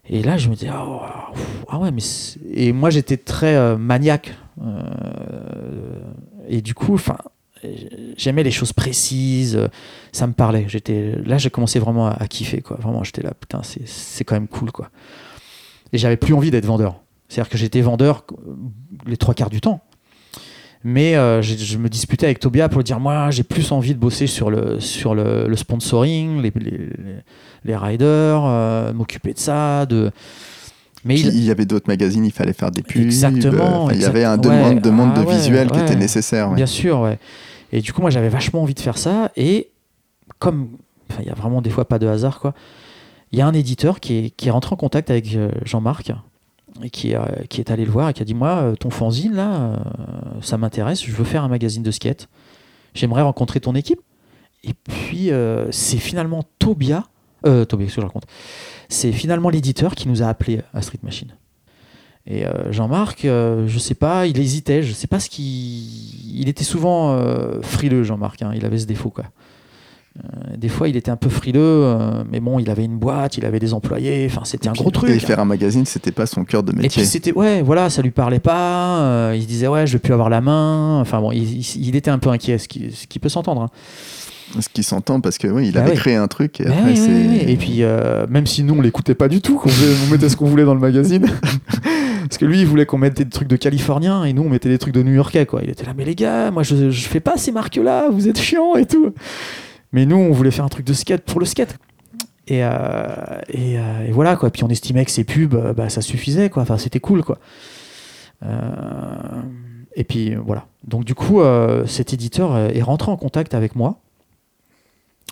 Et 0.09 0.23
là, 0.23 0.37
je 0.37 0.49
me 0.49 0.55
disais, 0.55 0.71
ah, 0.73 1.31
ah 1.69 1.79
ouais, 1.79 1.91
mais. 1.93 2.03
Et 2.53 2.73
moi, 2.73 2.91
j'étais 2.91 3.17
très 3.17 3.55
euh, 3.55 3.77
maniaque. 3.77 4.35
Euh, 4.61 6.01
et 6.49 6.61
du 6.61 6.75
coup, 6.75 6.95
enfin, 6.95 7.17
j'aimais 8.17 8.43
les 8.43 8.51
choses 8.51 8.73
précises. 8.73 9.69
Ça 10.11 10.27
me 10.27 10.33
parlait. 10.33 10.65
J'étais 10.69 11.15
là, 11.25 11.39
j'ai 11.39 11.51
commencé 11.51 11.79
vraiment 11.79 12.09
à, 12.09 12.21
à 12.21 12.27
kiffer, 12.27 12.63
quoi. 12.63 12.77
Vraiment, 12.81 13.05
j'étais 13.05 13.23
là, 13.23 13.33
putain, 13.39 13.63
c'est- 13.63 13.87
c'est 13.87 14.25
quand 14.25 14.35
même 14.35 14.49
cool, 14.49 14.73
quoi. 14.73 14.91
Et 15.93 15.99
j'avais 15.99 16.17
plus 16.17 16.35
envie 16.35 16.51
d'être 16.51 16.67
vendeur. 16.67 17.01
C'est-à-dire 17.29 17.51
que 17.51 17.59
j'étais 17.59 17.81
vendeur 17.81 18.25
euh, 18.33 18.55
les 19.07 19.17
trois 19.17 19.35
quarts 19.35 19.51
du 19.51 19.61
temps. 19.61 19.81
Mais 20.85 21.15
euh, 21.15 21.43
je 21.43 21.79
me 21.79 21.89
disputais 21.89 22.27
avec 22.27 22.41
Tobia 22.41 22.69
pour 22.69 22.79
lui 22.79 22.85
dire 22.85 22.99
moi 22.99 23.31
j'ai 23.31 23.45
plus 23.45 23.71
envie 23.71 23.95
de 23.95 24.01
bosser 24.01 24.27
sur 24.27 24.51
le, 24.51 24.81
sur 24.81 25.15
le, 25.15 25.47
le 25.47 25.57
sponsoring, 25.57 26.43
les, 26.43 26.53
les, 27.65 27.77
riders, 27.77 28.43
euh, 28.45 28.93
m'occuper 28.93 29.33
de 29.33 29.39
ça. 29.39 29.87
De... 29.87 30.11
Mais 31.05 31.21
il, 31.21 31.29
il 31.29 31.45
y 31.45 31.53
avait 31.53 31.67
d'autres 31.67 31.87
magazines, 31.89 32.25
il 32.25 32.33
fallait 32.33 32.53
faire 32.53 32.73
des 32.73 32.83
pubs. 32.83 33.01
Exactement, 33.03 33.89
euh, 33.89 33.93
il 33.95 34.01
y 34.01 34.05
avait 34.05 34.25
un 34.25 34.39
demande, 34.39 34.75
ouais, 34.75 34.81
demande 34.81 35.13
ah 35.15 35.21
de 35.21 35.27
ouais, 35.27 35.37
visuel 35.37 35.71
qui 35.71 35.79
était 35.79 35.97
nécessaire. 35.97 36.51
Bien 36.51 36.67
sûr, 36.67 37.01
ouais. 37.01 37.19
Et 37.71 37.81
du 37.81 37.93
coup, 37.93 38.03
moi, 38.03 38.11
j'avais 38.11 38.29
vachement 38.29 38.63
envie 38.63 38.75
de 38.75 38.81
faire 38.81 38.99
ça. 38.99 39.31
Et 39.37 39.71
comme 40.39 40.69
enfin, 41.09 41.23
il 41.23 41.29
y 41.29 41.31
a 41.31 41.35
vraiment 41.35 41.63
des 41.63 41.71
fois 41.71 41.87
pas 41.87 42.01
de 42.01 42.09
hasard, 42.09 42.41
quoi, 42.41 42.55
il 43.31 43.39
y 43.39 43.43
a 43.43 43.47
un 43.47 43.55
éditeur 43.55 44.01
qui 44.01 44.19
est, 44.19 44.31
qui 44.31 44.49
est 44.49 44.51
rentré 44.51 44.73
en 44.75 44.77
contact 44.77 45.11
avec 45.11 45.39
Jean-Marc 45.65 46.13
euh, 46.81 46.87
qui 47.49 47.61
est 47.61 47.71
allé 47.71 47.85
le 47.85 47.91
voir 47.91 48.09
et 48.09 48.13
qui 48.13 48.23
a 48.23 48.25
dit 48.25 48.35
Moi, 48.35 48.49
euh, 48.49 48.75
ton 48.75 48.91
fanzine, 48.91 49.35
là, 49.35 49.55
euh, 49.55 49.77
ça 50.41 50.57
m'intéresse, 50.57 51.05
je 51.05 51.13
veux 51.13 51.25
faire 51.25 51.45
un 51.45 51.49
magazine 51.49 51.83
de 51.83 51.91
skate. 51.91 52.29
J'aimerais 52.95 53.23
rencontrer 53.23 53.61
ton 53.61 53.75
équipe. 53.75 54.01
Et 54.65 54.75
puis, 54.75 55.31
c'est 55.71 55.97
finalement 55.97 56.45
Tobia, 56.61 57.05
Tobia, 57.43 57.87
qu'est-ce 57.87 57.97
que 57.97 58.01
je 58.01 58.07
raconte? 58.07 58.27
C'est 58.89 59.11
finalement 59.11 59.49
l'éditeur 59.49 59.97
qui 59.97 60.09
nous 60.09 60.23
a 60.23 60.27
appelé 60.27 60.61
à 60.73 60.83
Street 60.83 61.01
Machine. 61.03 61.35
Et 62.27 62.45
Jean-Marc, 62.71 63.23
je 63.23 63.79
sais 63.79 63.97
pas, 63.97 64.29
il 64.29 64.39
hésitait, 64.39 64.85
je 64.85 64.93
sais 64.93 65.09
pas 65.09 65.19
ce 65.19 65.29
qu'il. 65.31 66.39
Il 66.39 66.49
était 66.49 66.63
souvent 66.63 67.19
frileux, 67.63 68.05
Jean-Marc, 68.05 68.43
hein, 68.43 68.53
il 68.55 68.65
avait 68.65 68.79
ce 68.79 68.87
défaut, 68.87 69.11
quoi. 69.11 69.25
Euh, 70.19 70.57
des 70.59 70.69
fois, 70.69 70.89
il 70.89 70.97
était 70.97 71.11
un 71.11 71.17
peu 71.17 71.31
frileux, 71.31 71.61
euh, 71.63 72.23
mais 72.31 72.41
bon, 72.41 72.59
il 72.59 72.69
avait 72.69 72.85
une 72.85 72.99
boîte, 72.99 73.39
il 73.39 73.47
avait 73.47 73.59
des 73.59 73.73
employés, 73.73 74.27
enfin, 74.31 74.43
c'était 74.45 74.69
un 74.69 74.73
Puis, 74.73 74.83
gros 74.83 74.91
truc. 74.91 75.09
Et 75.09 75.15
hein. 75.15 75.19
faire 75.19 75.41
un 75.41 75.47
magazine, 75.47 75.87
c'était 75.87 76.13
pas 76.13 76.27
son 76.27 76.45
cœur 76.45 76.63
de 76.63 76.73
Et 76.73 76.77
métier. 76.83 77.03
puis 77.03 77.07
c'était 77.07 77.33
ouais 77.33 77.63
voilà 77.63 77.89
ça 77.89 78.03
lui 78.03 78.11
parlait 78.11 78.39
pas 78.39 79.01
euh, 79.01 79.33
il 79.35 79.43
se 79.43 79.47
disait 79.47 79.69
ouais 79.69 79.87
je 79.87 79.95
vais 79.95 79.99
plus 79.99 80.13
avoir 80.13 80.29
la 80.29 80.41
main 80.43 81.01
enfin 81.01 81.19
bon 81.21 81.33
il, 81.33 81.43
il- 81.61 81.89
il 81.89 81.97
était 81.97 82.11
un 82.11 82.19
peu 82.19 82.29
inquiet 82.29 82.59
ce 82.59 82.69
qui, 82.69 82.93
ce 82.93 83.07
qui 83.07 83.19
peut 83.19 83.31
s'entendre 83.31 83.63
hein. 83.63 83.71
Ce 84.61 84.69
qui 84.69 84.83
s'entend 84.83 85.23
parce 85.23 85.39
que 85.39 85.49
oui, 85.49 85.69
il 85.69 85.73
Bah 85.73 85.81
avait 85.81 85.95
créé 85.95 86.15
un 86.15 86.29
truc 86.29 86.61
et 86.61 86.65
Bah 86.65 86.73
après 86.81 86.93
et 87.51 87.57
puis 87.57 87.79
euh, 87.83 88.27
même 88.29 88.47
si 88.47 88.63
nous 88.65 88.75
on 88.75 88.83
l'écoutait 88.83 89.15
pas 89.15 89.29
du 89.29 89.41
tout 89.41 89.55
qu'on 89.57 89.71
on 89.71 90.11
mettait 90.11 90.29
ce 90.29 90.37
qu'on 90.37 90.45
voulait 90.45 90.65
dans 90.67 90.75
le 90.75 90.81
magazine 90.81 91.25
parce 92.29 92.37
que 92.37 92.45
lui 92.45 92.61
il 92.61 92.67
voulait 92.67 92.85
qu'on 92.85 92.99
mette 92.99 93.17
des 93.17 93.27
trucs 93.27 93.49
de 93.49 93.57
californiens 93.57 94.25
et 94.25 94.35
nous 94.35 94.43
on 94.43 94.51
mettait 94.51 94.69
des 94.69 94.77
trucs 94.79 94.93
de 94.93 95.03
new-yorkais 95.03 95.47
quoi 95.47 95.61
il 95.63 95.71
était 95.71 95.87
là 95.87 95.95
mais 95.97 96.05
les 96.05 96.15
gars 96.15 96.51
moi 96.51 96.63
je, 96.65 96.91
je 96.91 97.07
fais 97.09 97.21
pas 97.21 97.39
ces 97.39 97.51
marques 97.51 97.77
là 97.77 98.11
vous 98.11 98.29
êtes 98.29 98.39
chiants 98.39 98.75
et 98.77 98.85
tout 98.85 99.15
mais 99.93 100.07
nous 100.07 100.17
on 100.17 100.33
voulait 100.33 100.51
faire 100.51 100.65
un 100.65 100.69
truc 100.69 100.87
de 100.87 100.93
skate 100.93 101.23
pour 101.23 101.41
le 101.41 101.47
skate. 101.47 101.79
Et, 102.49 102.65
euh, 102.65 102.71
et, 103.49 103.79
euh, 103.79 104.07
et 104.07 104.11
voilà 104.11 104.37
quoi. 104.37 104.51
Puis 104.51 104.65
on 104.65 104.69
estimait 104.69 105.05
que 105.05 105.11
ces 105.13 105.25
pubs 105.25 105.55
euh, 105.55 105.73
bah, 105.73 105.89
ça 105.89 106.01
suffisait 106.03 106.51
quoi. 106.51 106.63
Enfin 106.63 106.77
c'était 106.79 107.01
cool 107.01 107.23
quoi. 107.23 107.39
Euh, 108.45 109.43
et 109.95 110.05
puis 110.05 110.35
voilà. 110.35 110.67
Donc 110.85 111.05
du 111.05 111.15
coup 111.15 111.41
cet 111.87 112.13
éditeur 112.13 112.57
est 112.57 112.83
rentré 112.83 113.11
en 113.11 113.17
contact 113.17 113.55
avec 113.55 113.77
moi. 113.77 113.99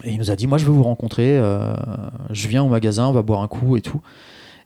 Et 0.04 0.12
il 0.12 0.18
nous 0.18 0.30
a 0.30 0.36
dit, 0.36 0.46
moi 0.46 0.56
je 0.56 0.64
veux 0.64 0.72
vous 0.72 0.82
rencontrer, 0.82 1.36
euh, 1.36 1.74
je 2.30 2.48
viens 2.48 2.62
au 2.62 2.68
magasin, 2.68 3.08
on 3.08 3.12
va 3.12 3.20
boire 3.20 3.42
un 3.42 3.48
coup 3.48 3.76
et 3.76 3.82
tout. 3.82 4.00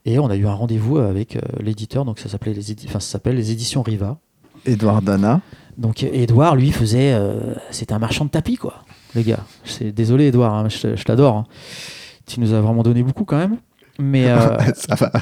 Et 0.04 0.18
on 0.20 0.28
a 0.28 0.36
eu 0.36 0.46
un 0.46 0.52
rendez-vous 0.52 0.98
avec 0.98 1.34
euh, 1.34 1.40
l'éditeur, 1.60 2.04
donc 2.04 2.20
ça 2.20 2.28
s'appelait 2.28 2.52
les, 2.52 2.72
édi- 2.72 2.84
enfin, 2.86 3.00
ça 3.00 3.10
s'appelle 3.12 3.34
les 3.34 3.50
éditions 3.50 3.82
Riva. 3.82 4.18
Edouard 4.64 5.02
Dana. 5.02 5.40
Donc 5.76 6.04
Edouard, 6.04 6.54
lui, 6.54 6.70
faisait, 6.70 7.14
euh, 7.14 7.54
c'était 7.72 7.94
un 7.94 7.98
marchand 7.98 8.24
de 8.26 8.30
tapis, 8.30 8.56
quoi, 8.56 8.84
les 9.14 9.22
gars. 9.22 9.40
C'est 9.64 9.92
désolé 9.92 10.26
Edouard, 10.26 10.54
hein, 10.54 10.68
je, 10.68 10.96
je 10.96 11.04
t'adore. 11.04 11.36
hein. 11.36 11.46
Tu 12.26 12.40
nous 12.40 12.52
as 12.54 12.60
vraiment 12.60 12.82
donné 12.82 13.02
beaucoup 13.02 13.24
quand 13.24 13.36
même. 13.38 13.56
Mais 13.98 14.28
euh, 14.28 14.56
Ça 14.74 14.94
va. 14.96 15.12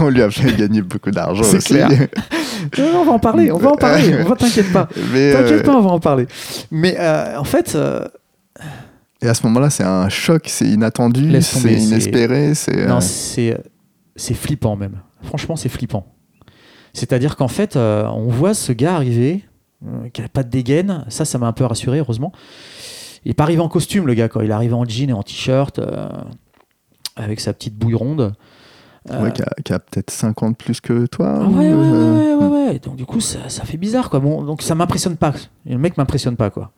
On 0.00 0.08
lui 0.08 0.22
a 0.22 0.30
fait 0.30 0.56
gagner 0.56 0.80
beaucoup 0.82 1.10
d'argent 1.10 1.42
C'est 1.42 1.56
aussi. 1.58 1.74
clair. 1.74 1.88
non, 2.78 3.00
on 3.00 3.04
va 3.04 3.12
en 3.12 3.18
parler, 3.18 3.50
on 3.52 3.58
va 3.58 3.70
en 3.72 3.76
parler, 3.76 4.14
on 4.24 4.28
va 4.28 4.36
t'inquiète 4.36 4.72
pas. 4.72 4.88
Euh, 5.14 5.32
T'inquiète 5.32 5.62
pas, 5.64 5.76
on 5.76 5.82
va 5.82 5.90
en 5.90 6.00
parler. 6.00 6.26
Mais 6.70 6.96
euh, 6.98 7.38
en 7.38 7.44
fait, 7.44 7.76
Et 9.20 9.28
à 9.28 9.34
ce 9.34 9.42
moment-là, 9.46 9.68
c'est 9.70 9.84
un 9.84 10.08
choc, 10.08 10.44
c'est 10.46 10.66
inattendu, 10.66 11.40
c'est 11.42 11.72
inespéré, 11.74 12.54
c'est. 12.54 12.86
Non, 12.86 13.00
c'est 13.00 13.58
c'est 14.16 14.34
flippant 14.34 14.76
même. 14.76 15.00
Franchement, 15.22 15.56
c'est 15.56 15.68
flippant. 15.68 16.06
C'est-à-dire 16.92 17.36
qu'en 17.36 17.48
fait, 17.48 17.76
on 17.76 18.28
voit 18.28 18.54
ce 18.54 18.72
gars 18.72 18.94
arriver, 18.94 19.44
qui 20.12 20.22
n'a 20.22 20.28
pas 20.28 20.44
de 20.44 20.50
dégaine. 20.50 21.04
Ça, 21.08 21.24
ça 21.24 21.36
m'a 21.38 21.46
un 21.48 21.52
peu 21.52 21.64
rassuré, 21.64 21.98
heureusement. 21.98 22.32
Il 23.24 23.28
n'est 23.30 23.34
pas 23.34 23.44
arrivé 23.44 23.60
en 23.60 23.68
costume, 23.68 24.06
le 24.06 24.14
gars, 24.14 24.28
quoi. 24.28 24.44
Il 24.44 24.50
est 24.50 24.54
arrivé 24.54 24.74
en 24.74 24.84
jean 24.84 25.10
et 25.10 25.12
en 25.12 25.22
t-shirt, 25.22 25.78
euh, 25.78 26.08
avec 27.16 27.40
sa 27.40 27.52
petite 27.52 27.76
bouille 27.76 27.94
ronde. 27.94 28.34
Euh, 29.10 29.22
ouais, 29.22 29.32
qui 29.32 29.72
a, 29.72 29.78
peut-être 29.78 30.10
50 30.10 30.56
plus 30.56 30.80
que 30.80 31.06
toi. 31.06 31.40
ah 31.42 31.44
ou, 31.44 31.58
ouais, 31.58 31.72
ouais, 31.72 31.72
euh, 31.74 32.16
ouais, 32.16 32.34
ouais, 32.34 32.46
ouais, 32.46 32.68
ouais. 32.68 32.78
Donc 32.78 32.96
du 32.96 33.04
coup, 33.04 33.20
ça, 33.20 33.48
ça 33.48 33.64
fait 33.64 33.76
bizarre, 33.76 34.10
quoi. 34.10 34.20
Bon, 34.20 34.42
donc 34.42 34.62
ça 34.62 34.74
m'impressionne 34.74 35.16
pas. 35.16 35.34
Et 35.66 35.72
le 35.72 35.78
mec 35.78 35.96
m'impressionne 35.98 36.36
pas, 36.36 36.50
quoi. 36.50 36.72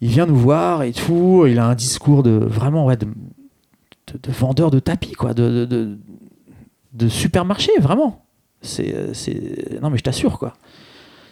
Il 0.00 0.08
vient 0.08 0.26
nous 0.26 0.36
voir 0.36 0.82
et 0.82 0.92
tout. 0.92 1.46
Il 1.48 1.58
a 1.58 1.66
un 1.66 1.74
discours 1.74 2.22
de 2.22 2.30
vraiment, 2.30 2.84
ouais, 2.86 2.96
de, 2.96 3.06
de, 3.06 4.18
de 4.20 4.32
vendeur 4.32 4.70
de 4.70 4.78
tapis, 4.78 5.12
quoi, 5.12 5.34
de, 5.34 5.48
de, 5.48 5.64
de, 5.64 5.98
de 6.92 7.08
supermarché, 7.08 7.70
vraiment. 7.80 8.24
C'est, 8.62 9.14
c'est, 9.14 9.80
non 9.80 9.90
mais 9.90 9.98
je 9.98 10.02
t'assure, 10.02 10.38
quoi. 10.38 10.54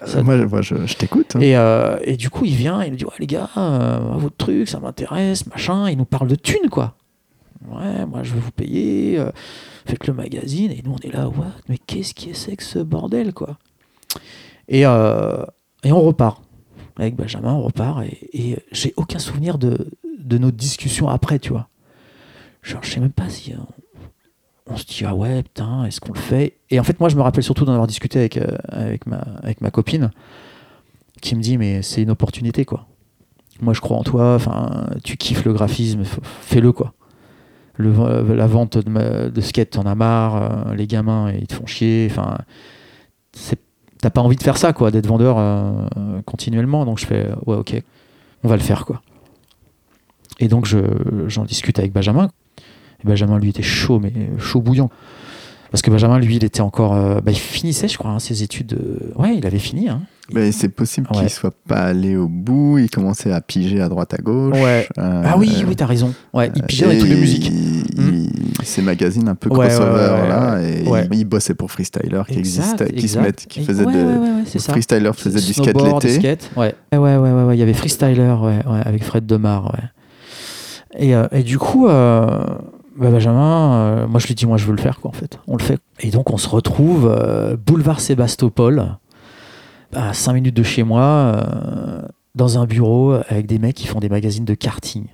Ça- 0.06 0.22
Moi, 0.22 0.36
je- 0.62 0.94
t'écoute. 0.96 1.36
hein. 1.36 1.40
Et, 1.40 1.56
euh, 1.56 1.98
et 2.02 2.16
du 2.16 2.30
coup, 2.30 2.44
il 2.44 2.54
vient, 2.54 2.82
il 2.82 2.90
nous 2.90 2.96
dit 2.96 3.04
Ouais, 3.04 3.12
les 3.18 3.26
gars, 3.26 3.48
euh, 3.56 3.98
votre 4.16 4.36
truc, 4.36 4.68
ça 4.68 4.80
m'intéresse, 4.80 5.46
machin. 5.46 5.88
Il 5.90 5.96
nous 5.98 6.04
parle 6.04 6.28
de 6.28 6.34
thunes, 6.34 6.68
quoi. 6.70 6.96
Ouais, 7.68 8.04
moi, 8.06 8.22
je 8.22 8.34
vais 8.34 8.40
vous 8.40 8.50
payer. 8.50 9.18
euh, 9.18 9.30
faites 9.86 10.06
le 10.06 10.12
magazine. 10.14 10.70
Et 10.70 10.82
nous, 10.84 10.92
on 10.92 10.98
est 11.08 11.12
là, 11.12 11.28
what 11.28 11.46
Mais 11.68 11.78
qu'est-ce 11.78 12.14
qui 12.14 12.34
c'est 12.34 12.56
que 12.56 12.62
ce 12.62 12.78
bordel, 12.78 13.32
quoi? 13.32 13.58
Et, 14.68 14.86
euh, 14.86 15.44
et 15.82 15.92
on 15.92 16.00
repart. 16.00 16.42
Avec 16.96 17.16
Benjamin, 17.16 17.52
on 17.54 17.62
repart. 17.62 18.02
Et, 18.32 18.58
j'ai 18.72 18.92
aucun 18.96 19.18
souvenir 19.18 19.58
de, 19.58 19.88
de 20.18 20.38
notre 20.38 20.56
discussion 20.56 21.08
après, 21.08 21.38
tu 21.38 21.50
vois. 21.50 21.68
Genre, 22.62 22.82
je 22.82 22.90
sais 22.92 23.00
même 23.00 23.10
pas 23.12 23.28
si. 23.28 23.52
On 24.66 24.76
se 24.76 24.84
dit, 24.86 25.04
ah 25.06 25.14
ouais, 25.14 25.42
putain, 25.42 25.84
est-ce 25.84 26.00
qu'on 26.00 26.12
le 26.12 26.18
fait? 26.18 26.56
Et 26.70 26.80
en 26.80 26.84
fait, 26.84 26.98
moi, 26.98 27.08
je 27.08 27.16
me 27.16 27.22
rappelle 27.22 27.44
surtout 27.44 27.64
d'en 27.64 27.72
avoir 27.72 27.86
discuté 27.86 28.18
avec, 28.18 28.38
euh, 28.38 28.46
avec, 28.68 29.06
ma, 29.06 29.70
copine, 29.70 30.10
qui 31.20 31.36
me 31.36 31.42
dit, 31.42 31.58
mais 31.58 31.82
c'est 31.82 32.02
une 32.02 32.10
opportunité, 32.10 32.64
quoi. 32.64 32.86
Moi, 33.60 33.74
je 33.74 33.80
crois 33.80 33.96
en 33.98 34.02
toi, 34.02 34.38
tu 35.04 35.16
kiffes 35.16 35.44
le 35.44 35.52
graphisme, 35.52 36.02
fais-le, 36.40 36.72
quoi. 36.72 36.94
Le, 37.76 37.92
euh, 37.98 38.34
la 38.34 38.46
vente 38.46 38.78
de, 38.78 39.28
de 39.28 39.40
skate, 39.40 39.70
t'en 39.70 39.82
as 39.82 39.94
marre, 39.94 40.36
euh, 40.68 40.74
les 40.74 40.86
gamins, 40.86 41.30
ils 41.30 41.46
te 41.46 41.54
font 41.54 41.66
chier, 41.66 42.08
enfin, 42.10 42.38
t'as 44.00 44.10
pas 44.10 44.22
envie 44.22 44.36
de 44.36 44.42
faire 44.42 44.56
ça, 44.56 44.72
quoi, 44.72 44.90
d'être 44.90 45.06
vendeur 45.06 45.36
continuellement. 46.24 46.84
Donc, 46.86 46.98
je 46.98 47.06
fais, 47.06 47.28
ouais, 47.46 47.56
ok, 47.56 47.82
on 48.44 48.48
va 48.48 48.56
le 48.56 48.62
faire, 48.62 48.86
quoi. 48.86 49.02
Et 50.40 50.48
donc, 50.48 50.66
je- 50.66 51.28
j'en 51.28 51.44
discute 51.44 51.78
avec 51.78 51.92
Benjamin. 51.92 52.30
Et 53.04 53.08
Benjamin, 53.08 53.38
lui, 53.38 53.50
était 53.50 53.62
chaud, 53.62 54.00
mais 54.00 54.12
chaud 54.38 54.60
bouillant. 54.60 54.90
Parce 55.70 55.82
que 55.82 55.90
Benjamin, 55.90 56.20
lui, 56.20 56.36
il 56.36 56.44
était 56.44 56.60
encore. 56.60 56.94
euh, 56.94 57.20
bah, 57.20 57.32
il 57.32 57.36
finissait, 57.38 57.88
je 57.88 57.98
crois, 57.98 58.12
hein, 58.12 58.18
ses 58.20 58.42
études. 58.44 58.74
euh, 58.80 59.20
Ouais, 59.20 59.36
il 59.36 59.44
avait 59.44 59.58
fini. 59.58 59.88
Hein. 59.88 60.02
Mais 60.32 60.52
c'est 60.52 60.68
possible 60.68 61.06
qu'il 61.08 61.22
Ouais. 61.22 61.28
soit 61.28 61.52
pas 61.68 61.80
allé 61.80 62.16
au 62.16 62.28
bout. 62.28 62.78
Il 62.78 62.88
commençait 62.88 63.32
à 63.32 63.40
piger 63.40 63.80
à 63.80 63.88
droite 63.88 64.14
à 64.14 64.18
gauche. 64.18 64.54
Ouais. 64.54 64.86
Euh, 64.98 65.22
Ah 65.26 65.36
oui, 65.36 65.64
oui, 65.66 65.74
t'as 65.76 65.84
raison. 65.86 66.14
Ouais, 66.32 66.50
il 66.54 66.62
pigeait 66.62 66.84
dans 66.86 66.90
les 66.92 66.96
et 66.96 67.00
trucs 67.00 67.10
de 67.10 67.16
musique. 67.16 67.46
il- 67.48 67.84
il- 68.00 68.30
Ces 68.62 68.80
magazines 68.82 69.28
un 69.28 69.34
peu 69.34 69.50
crossover 69.50 70.26
là, 70.28 70.58
et 70.62 70.84
il, 71.12 71.18
il 71.18 71.24
bossait 71.26 71.54
pour 71.54 71.70
Freestyler 71.70 72.22
qui 72.28 72.38
existait, 72.38 72.90
qui 72.92 73.06
se 73.08 73.18
met, 73.18 73.32
qui 73.32 73.60
Et- 73.60 73.64
faisait 73.64 73.84
de. 73.84 74.18
Freestyler 74.58 75.10
faisait 75.12 75.40
du 75.40 75.52
skate 75.52 75.76
l'été. 75.82 76.14
skate, 76.14 76.50
ouais. 76.56 76.74
Ouais, 76.92 76.98
ouais, 76.98 77.16
ouais, 77.18 77.56
Il 77.56 77.58
y 77.60 77.62
avait 77.62 77.74
Freestyler, 77.74 78.34
ouais, 78.40 78.60
ouais, 78.64 78.80
avec 78.84 79.04
Fred 79.04 79.26
Demar. 79.26 79.74
Et, 80.98 81.12
et 81.32 81.42
du 81.42 81.58
coup, 81.58 81.86
bah, 82.96 83.10
Benjamin, 83.10 83.74
euh, 83.74 84.06
moi 84.06 84.20
je 84.20 84.26
lui 84.26 84.34
dis, 84.34 84.46
moi 84.46 84.56
je 84.56 84.66
veux 84.66 84.74
le 84.74 84.80
faire, 84.80 85.00
quoi, 85.00 85.10
en 85.10 85.14
fait. 85.14 85.38
On 85.46 85.56
le 85.56 85.62
fait. 85.62 85.80
Et 86.00 86.10
donc 86.10 86.30
on 86.30 86.36
se 86.36 86.48
retrouve 86.48 87.06
euh, 87.10 87.56
boulevard 87.56 88.00
Sébastopol, 88.00 88.96
à 89.92 90.12
5 90.12 90.32
minutes 90.34 90.56
de 90.56 90.62
chez 90.62 90.82
moi, 90.82 91.02
euh, 91.02 92.02
dans 92.34 92.58
un 92.58 92.66
bureau 92.66 93.12
avec 93.28 93.46
des 93.46 93.58
mecs 93.58 93.76
qui 93.76 93.86
font 93.86 94.00
des 94.00 94.08
magazines 94.08 94.44
de 94.44 94.54
karting. 94.54 95.06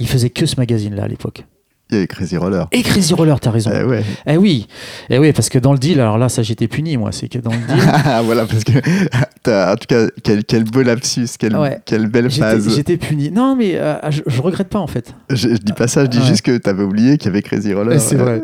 Ils 0.00 0.08
faisaient 0.08 0.30
que 0.30 0.46
ce 0.46 0.56
magazine-là 0.56 1.04
à 1.04 1.08
l'époque. 1.08 1.44
Il 1.92 1.96
y 1.96 1.98
avait 1.98 2.06
Crazy 2.06 2.36
Roller. 2.38 2.66
Et 2.72 2.82
Crazy 2.82 3.12
Roller, 3.14 3.38
t'as 3.38 3.50
raison. 3.50 3.70
Eh 3.74 3.84
ouais. 3.84 4.02
Eh 4.26 4.36
oui, 4.38 4.66
eh 5.10 5.18
oui, 5.18 5.32
parce 5.32 5.48
que 5.50 5.58
dans 5.58 5.72
le 5.72 5.78
deal, 5.78 6.00
alors 6.00 6.16
là, 6.18 6.28
ça 6.30 6.42
j'étais 6.42 6.66
puni, 6.68 6.96
moi, 6.96 7.12
c'est 7.12 7.28
que 7.28 7.38
dans 7.38 7.50
le 7.50 7.58
deal, 7.58 7.84
Ah, 8.04 8.22
voilà, 8.22 8.46
parce 8.46 8.64
que 8.64 8.72
t'as- 9.42 9.72
en 9.72 9.76
tout 9.76 9.86
cas, 9.86 10.06
quel, 10.24 10.44
quel 10.44 10.64
beau 10.64 10.82
lapsus, 10.82 11.26
quelle, 11.38 11.54
Ouais. 11.56 11.80
quelle 11.84 12.06
belle 12.06 12.30
phase. 12.30 12.74
j'étais 12.74 12.96
puni. 12.96 13.30
Non, 13.30 13.54
mais 13.56 13.76
euh, 13.76 13.96
je, 14.10 14.22
je 14.26 14.40
regrette 14.40 14.68
pas 14.68 14.78
en 14.78 14.86
fait. 14.86 15.14
Je, 15.30 15.48
je 15.50 15.56
dis 15.56 15.72
pas 15.74 15.86
ça, 15.86 16.04
je 16.04 16.10
dis 16.10 16.18
Ouais. 16.18 16.24
juste 16.26 16.42
que 16.42 16.56
t'avais 16.56 16.82
oublié 16.82 17.18
qu'il 17.18 17.26
y 17.26 17.28
avait 17.28 17.42
Crazy 17.42 17.74
Roller. 17.74 18.00
C'est 18.00 18.16
vrai. 18.16 18.42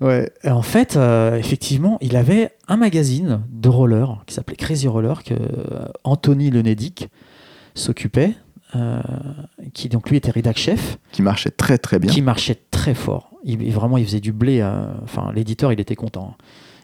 Ouais. 0.00 0.30
Et 0.42 0.50
en 0.50 0.62
fait, 0.62 0.96
euh, 0.96 1.36
effectivement, 1.36 1.96
il 2.00 2.16
avait 2.16 2.50
un 2.68 2.76
magazine 2.76 3.40
de 3.52 3.68
roller 3.68 4.22
qui 4.26 4.34
s'appelait 4.34 4.56
Crazy 4.56 4.88
Roller 4.88 5.22
que 5.24 5.34
euh, 5.34 5.84
Anthony 6.04 6.50
Lenedic 6.50 7.08
s'occupait, 7.74 8.32
euh, 8.76 9.00
qui 9.74 9.88
donc 9.88 10.10
lui 10.10 10.16
était 10.16 10.30
rédac 10.30 10.56
chef, 10.58 10.98
Qui 11.12 11.22
marchait 11.22 11.50
très 11.50 11.78
très 11.78 11.98
bien. 11.98 12.12
qui 12.12 12.22
marchait 12.22 12.58
très 12.70 12.94
fort. 12.94 13.30
Il, 13.44 13.72
vraiment, 13.72 13.96
il 13.96 14.04
faisait 14.04 14.20
du 14.20 14.32
blé. 14.32 14.60
euh, 14.60 14.84
Enfin, 15.02 15.32
l'éditeur, 15.34 15.72
il 15.72 15.80
était 15.80 15.96
content. 15.96 16.36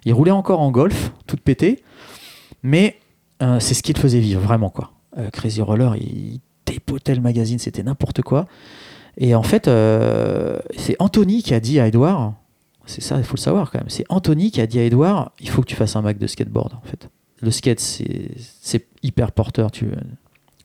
Il 0.05 0.13
roulait 0.15 0.31
encore 0.31 0.61
en 0.61 0.71
golf, 0.71 1.13
tout 1.27 1.37
pété, 1.37 1.83
mais 2.63 2.97
euh, 3.43 3.61
c'est 3.61 3.75
ce 3.75 3.83
qui 3.83 3.93
le 3.93 3.99
faisait 4.01 4.21
vivre, 4.21 4.41
vraiment 4.41 4.71
quoi. 4.71 4.93
Crazy 5.33 5.63
Roller, 5.63 5.97
il 5.97 6.41
dépotait 6.67 7.15
le 7.15 7.23
magazine, 7.23 7.59
c'était 7.59 7.83
n'importe 7.83 8.21
quoi. 8.23 8.47
Et 9.17 9.35
en 9.35 9.43
fait, 9.43 9.65
c'est 10.77 10.97
Anthony 10.99 11.43
qui 11.43 11.55
a 11.55 11.61
dit 11.61 11.81
à 11.81 11.87
Edouard, 11.87 12.35
c'est 12.85 13.01
ça, 13.01 13.17
il 13.17 13.25
faut 13.25 13.37
le 13.37 13.41
savoir 13.41 13.71
quand 13.71 13.79
même, 13.79 13.89
c'est 13.89 14.05
Anthony 14.11 14.51
qui 14.51 14.61
a 14.61 14.67
dit 14.67 14.79
à 14.79 14.83
Edouard, 14.85 15.33
il 15.41 15.49
faut 15.49 15.63
que 15.63 15.67
tu 15.67 15.75
fasses 15.75 15.97
un 15.97 16.03
Mac 16.03 16.19
de 16.19 16.27
skateboard 16.27 16.75
en 16.75 16.83
fait. 16.87 17.09
Le 17.41 17.51
skate, 17.51 17.81
c'est 17.81 18.31
c'est 18.61 18.87
hyper 19.03 19.33
porteur, 19.33 19.71
tu, 19.71 19.87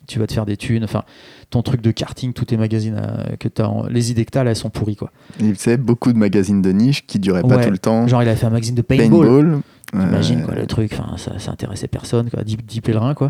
tu 0.07 0.19
vas 0.19 0.27
te 0.27 0.33
faire 0.33 0.45
des 0.45 0.57
thunes, 0.57 0.83
enfin, 0.83 1.03
ton 1.49 1.61
truc 1.61 1.81
de 1.81 1.91
karting, 1.91 2.33
tous 2.33 2.45
tes 2.45 2.57
magazines 2.57 2.99
euh, 3.01 3.35
que 3.39 3.47
tu 3.47 3.61
as, 3.61 3.71
les 3.89 4.11
idées 4.11 4.25
que 4.25 4.31
tu 4.31 4.37
as, 4.37 4.43
là, 4.43 4.51
elles 4.51 4.55
sont 4.55 4.69
pourries 4.69 4.95
quoi. 4.95 5.11
Il 5.39 5.55
faisait 5.55 5.77
beaucoup 5.77 6.11
de 6.13 6.17
magazines 6.17 6.61
de 6.61 6.71
niche 6.71 7.05
qui 7.05 7.19
duraient 7.19 7.43
pas 7.43 7.63
tout 7.63 7.71
le 7.71 7.77
temps. 7.77 8.07
Genre, 8.07 8.23
il 8.23 8.29
a 8.29 8.35
fait 8.35 8.45
un 8.45 8.51
magazine 8.51 8.75
de 8.75 8.81
paintball. 8.81 9.09
Paintball. 9.09 9.61
Imagine 9.93 10.41
euh, 10.41 10.45
quoi, 10.45 10.55
le 10.55 10.67
truc, 10.67 10.93
enfin, 10.93 11.17
ça, 11.17 11.37
ça 11.37 11.51
intéressait 11.51 11.87
personne, 11.87 12.29
quoi. 12.29 12.43
10, 12.43 12.57
10 12.57 12.81
pèlerins, 12.81 13.13
quoi. 13.13 13.29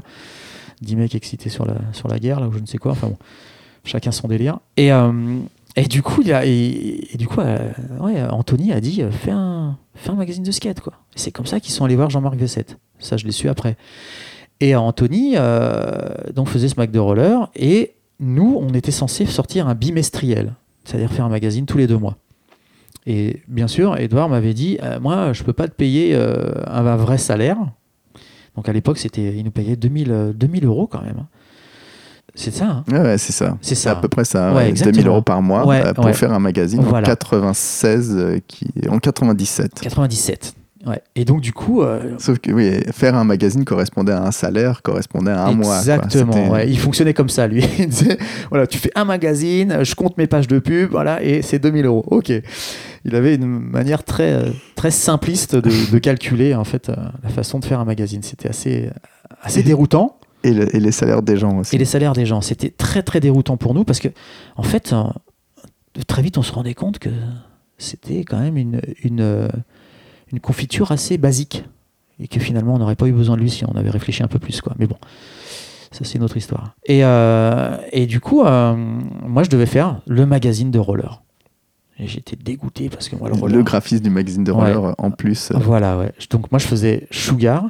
10 0.82 0.96
mecs 0.96 1.16
excités 1.16 1.50
sur 1.50 1.66
la, 1.66 1.76
sur 1.94 2.08
la 2.08 2.20
guerre, 2.20 2.40
là, 2.40 2.48
ou 2.48 2.52
je 2.52 2.60
ne 2.60 2.66
sais 2.66 2.78
quoi. 2.78 2.92
Enfin 2.92 3.08
bon, 3.08 3.18
chacun 3.84 4.12
son 4.12 4.28
délire. 4.28 4.60
Et, 4.78 4.92
euh, 4.92 5.12
et 5.76 5.84
du 5.84 6.02
coup, 6.02 6.22
il 6.22 6.34
a, 6.34 6.46
et, 6.46 7.14
et 7.14 7.18
du 7.18 7.28
coup 7.28 7.40
euh, 7.40 7.72
ouais, 8.00 8.22
Anthony 8.24 8.72
a 8.72 8.82
dit 8.82 9.02
euh, 9.02 9.12
fais, 9.12 9.32
un, 9.32 9.78
fais 9.96 10.10
un 10.10 10.16
magazine 10.16 10.44
de 10.44 10.52
skate, 10.52 10.82
quoi. 10.82 10.94
C'est 11.16 11.32
comme 11.32 11.46
ça 11.46 11.60
qu'ils 11.60 11.74
sont 11.74 11.86
allés 11.86 11.96
voir 11.96 12.10
Jean-Marc 12.10 12.36
Vessette. 12.36 12.78
Ça, 13.00 13.18
je 13.18 13.26
l'ai 13.26 13.32
su 13.32 13.50
après. 13.50 13.78
Et 14.62 14.76
Anthony 14.76 15.34
euh, 15.36 15.90
donc 16.34 16.48
faisait 16.48 16.70
ce 16.70 16.76
Mac 16.78 16.92
de 16.92 17.00
roller, 17.00 17.50
et 17.56 17.94
nous, 18.20 18.58
on 18.62 18.74
était 18.74 18.92
censé 18.92 19.26
sortir 19.26 19.68
un 19.68 19.74
bimestriel, 19.76 20.54
c'est-à-dire 20.86 21.12
faire 21.12 21.26
un 21.26 21.30
magazine 21.30 21.66
tous 21.66 21.78
les 21.78 21.88
deux 21.88 21.98
mois. 21.98 22.16
Et 23.08 23.42
bien 23.48 23.68
sûr, 23.68 23.98
Edouard 23.98 24.30
m'avait 24.30 24.54
dit 24.54 24.78
euh, 24.84 25.00
Moi, 25.00 25.34
je 25.34 25.44
peux 25.44 25.54
pas 25.54 25.68
te 25.68 25.74
payer 25.74 26.12
euh, 26.14 26.52
un, 26.68 26.86
un 26.86 26.96
vrai 26.98 27.18
salaire. 27.18 27.58
Donc 28.56 28.70
à 28.70 28.74
l'époque, 28.74 29.00
c'était, 29.00 29.36
il 29.36 29.44
nous 29.44 29.50
payait 29.52 29.76
2000, 29.76 30.12
euh, 30.12 30.34
2000 30.34 30.66
euros 30.66 30.86
quand 30.86 31.02
même. 31.02 31.18
hein. 31.20 31.28
C'est 32.36 32.54
ça. 32.54 32.66
hein 32.68 32.84
Ouais, 33.04 33.18
c'est 33.18 33.34
ça. 33.34 33.58
C'est 33.62 33.76
ça. 33.76 33.92
à 33.92 33.96
peu 33.96 34.08
près 34.08 34.24
ça. 34.24 34.52
Ouais, 34.52 34.58
ouais, 34.58 34.70
exactement. 34.70 34.94
2000 35.02 35.08
euros 35.08 35.22
par 35.24 35.42
mois 35.42 35.66
Ouais, 35.66 35.94
pour 35.94 36.06
ouais. 36.06 36.14
faire 36.14 36.32
un 36.32 36.40
magazine 36.40 36.82
Voilà. 36.82 37.08
en 37.08 37.10
96, 37.10 38.16
euh, 38.16 38.40
qui... 38.48 38.68
en 38.90 39.00
97. 39.00 39.80
97. 39.82 40.54
Ouais. 40.86 41.02
Et 41.16 41.26
donc, 41.26 41.42
du 41.42 41.54
coup. 41.54 41.82
euh, 41.82 42.16
Sauf 42.18 42.40
que 42.40 42.52
oui, 42.52 42.72
faire 42.92 43.16
un 43.16 43.24
magazine 43.24 43.64
correspondait 43.66 44.12
à 44.14 44.24
un 44.24 44.32
salaire, 44.32 44.82
correspondait 44.82 45.32
à 45.32 45.46
un 45.46 45.52
mois. 45.54 45.78
Exactement. 45.78 46.50
Ouais. 46.50 46.68
Il 46.70 46.80
fonctionnait 46.80 47.14
comme 47.14 47.30
ça, 47.30 47.48
lui. 47.48 47.64
Il 47.80 47.88
disait 47.90 48.18
voilà, 48.50 48.66
tu 48.68 48.78
fais 48.78 48.92
un 48.96 49.06
magazine, 49.06 49.84
je 49.84 49.94
compte 49.96 50.18
mes 50.18 50.28
pages 50.28 50.48
de 50.48 50.60
pub, 50.60 50.90
voilà, 50.92 51.22
et 51.24 51.42
c'est 51.44 51.60
2000 51.60 51.86
euros. 51.86 52.04
Ok. 52.08 52.32
Il 53.06 53.16
avait 53.16 53.36
une 53.36 53.46
manière 53.48 54.04
très, 54.04 54.42
très 54.76 54.92
simpliste 54.92 55.56
de, 55.56 55.92
de 55.92 55.98
calculer 56.00 56.54
en 56.56 56.64
fait 56.64 56.90
euh, 56.90 56.96
la 57.24 57.30
façon 57.30 57.60
de 57.60 57.66
faire 57.66 57.80
un 57.80 57.86
magazine. 57.86 58.22
C'était 58.24 58.50
assez, 58.50 58.90
assez 59.42 59.64
déroutant. 59.64 60.18
Et, 60.44 60.52
le- 60.54 60.76
et 60.76 60.80
les 60.80 60.92
salaires 60.92 61.22
des 61.22 61.38
gens 61.38 61.60
aussi. 61.60 61.76
Et 61.76 61.80
les 61.80 61.86
salaires 61.86 62.14
des 62.14 62.26
gens. 62.26 62.42
C'était 62.42 62.70
très 62.72 63.04
très 63.04 63.20
déroutant 63.20 63.58
pour 63.58 63.76
nous 63.76 63.84
parce 63.84 64.00
que, 64.00 64.08
en 64.56 64.64
fait, 64.64 64.94
euh, 64.94 65.04
très 66.08 66.22
vite 66.24 66.38
on 66.40 66.42
se 66.42 66.52
rendait 66.52 66.74
compte 66.74 66.98
que 66.98 67.10
c'était 67.78 68.24
quand 68.24 68.40
même 68.40 68.58
une, 68.58 68.82
une, 69.04 69.48
une 70.32 70.40
confiture 70.40 70.92
assez 70.92 71.18
basique. 71.18 71.64
Et 72.20 72.28
que 72.28 72.40
finalement 72.40 72.76
on 72.76 72.78
n'aurait 72.78 72.96
pas 72.96 73.08
eu 73.08 73.12
besoin 73.12 73.36
de 73.36 73.42
lui 73.42 73.50
si 73.50 73.66
on 73.66 73.76
avait 73.76 73.90
réfléchi 73.90 74.22
un 74.22 74.28
peu 74.28 74.38
plus. 74.38 74.62
Quoi. 74.62 74.74
Mais 74.78 74.86
bon, 74.86 74.98
ça 75.92 76.04
c'est 76.04 76.20
une 76.20 76.24
autre 76.24 76.38
histoire. 76.38 76.76
Et, 76.86 77.04
euh, 77.04 77.78
et 77.92 78.06
du 78.06 78.20
coup, 78.20 78.44
euh, 78.44 78.76
moi 78.76 79.44
je 79.44 79.50
devais 79.50 79.66
faire 79.66 80.02
le 80.06 80.26
magazine 80.26 80.70
de 80.70 80.80
roller. 80.80 81.24
Et 81.98 82.08
j'étais 82.08 82.36
dégoûté 82.36 82.90
parce 82.90 83.10
que 83.10 83.16
moi 83.16 83.30
le 83.30 83.36
roller. 83.36 83.58
Le 83.58 83.64
graphiste 83.64 84.04
du 84.04 84.10
magazine 84.12 84.44
de 84.44 84.52
roller 84.52 84.94
en 84.98 85.12
plus. 85.12 85.52
Voilà, 85.56 85.98
ouais. 85.98 86.14
Donc 86.30 86.52
moi 86.52 86.60
je 86.60 86.68
faisais 86.68 87.08
Sugar 87.10 87.70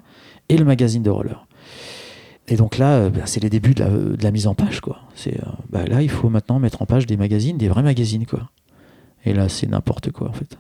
et 0.50 0.58
le 0.58 0.66
magazine 0.66 1.04
de 1.04 1.10
roller. 1.10 1.48
Et 2.48 2.58
donc 2.58 2.78
là, 2.78 2.96
euh, 2.96 3.10
bah, 3.10 3.22
c'est 3.26 3.42
les 3.42 3.50
débuts 3.50 3.74
de 3.74 3.84
la, 3.84 3.90
de 3.90 4.22
la 4.22 4.32
mise 4.32 4.48
en 4.48 4.56
page, 4.56 4.82
quoi. 4.82 5.00
C'est 5.16 5.40
bah, 5.70 5.86
là, 5.86 6.02
il 6.02 6.10
faut 6.10 6.28
maintenant 6.28 6.60
mettre 6.60 6.82
en 6.82 6.86
page 6.86 7.06
des 7.06 7.16
magazines, 7.16 7.58
des 7.58 7.70
vrais 7.70 7.84
magazines, 7.84 8.26
quoi. 8.26 8.50
Et 9.24 9.34
là, 9.34 9.48
c'est 9.48 9.68
n'importe 9.68 10.12
quoi, 10.12 10.28
en 10.28 10.34
fait. 10.34 10.58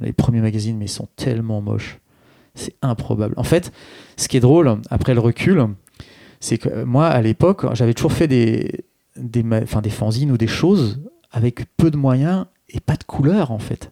Les 0.00 0.12
premiers 0.12 0.40
magazines, 0.40 0.76
mais 0.78 0.86
ils 0.86 0.90
sont 0.90 1.08
tellement 1.16 1.60
moches, 1.60 1.98
c'est 2.54 2.74
improbable. 2.82 3.34
En 3.36 3.42
fait, 3.44 3.72
ce 4.16 4.28
qui 4.28 4.36
est 4.36 4.40
drôle 4.40 4.78
après 4.90 5.14
le 5.14 5.20
recul, 5.20 5.66
c'est 6.40 6.58
que 6.58 6.68
euh, 6.68 6.86
moi, 6.86 7.06
à 7.06 7.20
l'époque, 7.20 7.66
j'avais 7.74 7.94
toujours 7.94 8.12
fait 8.12 8.28
des, 8.28 8.84
des, 9.16 9.42
des 9.42 9.90
fanzines 9.90 10.30
ou 10.30 10.38
des 10.38 10.46
choses 10.46 11.00
avec 11.32 11.64
peu 11.76 11.90
de 11.90 11.96
moyens 11.96 12.46
et 12.70 12.80
pas 12.80 12.96
de 12.96 13.04
couleur, 13.04 13.50
en 13.50 13.58
fait. 13.58 13.90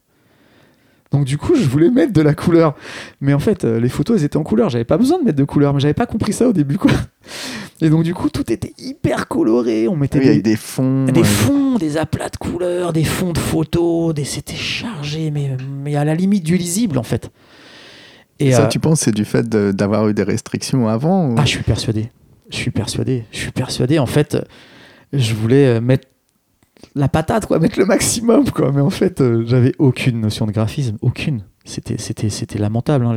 Donc 1.13 1.25
du 1.25 1.39
coup, 1.39 1.55
je 1.55 1.65
voulais 1.67 1.91
mettre 1.91 2.13
de 2.13 2.21
la 2.21 2.35
couleur. 2.35 2.75
Mais 3.21 3.33
en 3.33 3.39
fait, 3.39 3.65
euh, 3.65 3.81
les 3.81 3.89
photos, 3.89 4.19
elles 4.19 4.25
étaient 4.25 4.37
en 4.37 4.43
couleur. 4.43 4.71
J'avais 4.71 4.85
pas 4.85 4.99
besoin 4.99 5.19
de 5.19 5.25
mettre 5.25 5.39
de 5.39 5.45
couleur, 5.45 5.73
mais 5.73 5.81
j'avais 5.81 5.95
pas 5.95 6.07
compris 6.07 6.33
ça 6.33 6.49
au 6.49 6.53
début, 6.53 6.79
quoi. 6.79 6.91
Et 7.83 7.91
donc 7.91 8.05
du 8.05 8.15
coup, 8.15 8.31
tout 8.31 8.51
était 8.53 8.73
hyper 8.79 9.29
coloré. 9.29 9.87
On 9.89 9.97
mettait 9.97 10.19
oui, 10.19 10.25
des, 10.25 10.31
avec 10.31 10.43
des 10.43 10.57
fonds. 10.57 11.05
des 11.05 11.21
euh, 11.21 11.25
fonds, 11.25 11.77
des 11.79 11.97
aplats 11.99 12.31
de 12.31 12.37
couleurs, 12.37 12.93
des 12.93 13.05
fonds 13.05 13.33
de 13.33 13.39
photos, 13.39 14.15
des... 14.15 14.25
c'était 14.25 14.55
chargé, 14.55 15.31
mais, 15.31 15.57
mais 15.83 15.95
à 15.97 16.05
la 16.05 16.15
limite 16.15 16.43
du 16.45 16.57
lisible, 16.57 16.97
en 16.99 17.03
fait. 17.03 17.31
Et 18.39 18.53
ça, 18.53 18.65
euh, 18.65 18.69
tu 18.69 18.79
penses, 18.81 19.01
c'est 19.01 19.15
du 19.15 19.25
fait 19.25 19.49
de- 19.49 19.73
d'avoir 19.73 20.09
eu 20.09 20.15
des 20.15 20.23
restrictions 20.23 20.89
avant 20.89 21.31
ou- 21.31 21.35
ah, 21.39 21.45
je 21.45 21.51
suis 21.51 21.63
persuadé. 21.63 22.11
Je 22.51 22.57
suis 22.57 22.71
persuadé. 22.71 23.25
Je 23.33 23.39
suis 23.39 23.51
persuadé. 23.51 23.99
En 23.99 24.07
fait, 24.07 24.37
je 25.13 25.35
voulais 25.35 25.67
euh, 25.77 25.81
mettre 25.81 26.09
la 26.95 27.09
patate, 27.09 27.47
quoi, 27.47 27.59
mettre 27.59 27.79
le 27.79 27.85
maximum, 27.87 28.51
quoi. 28.51 28.73
Mais 28.73 28.81
en 28.83 28.91
fait, 28.91 29.23
j'avais 29.45 29.73
aucune 29.79 30.21
notion 30.21 30.47
de 30.47 30.53
graphisme, 30.53 30.97
aucune. 31.03 31.43
C'était, 31.67 31.99
c'était, 31.99 32.31
c'était 32.31 32.59
lamentable. 32.59 33.05
hein. 33.07 33.17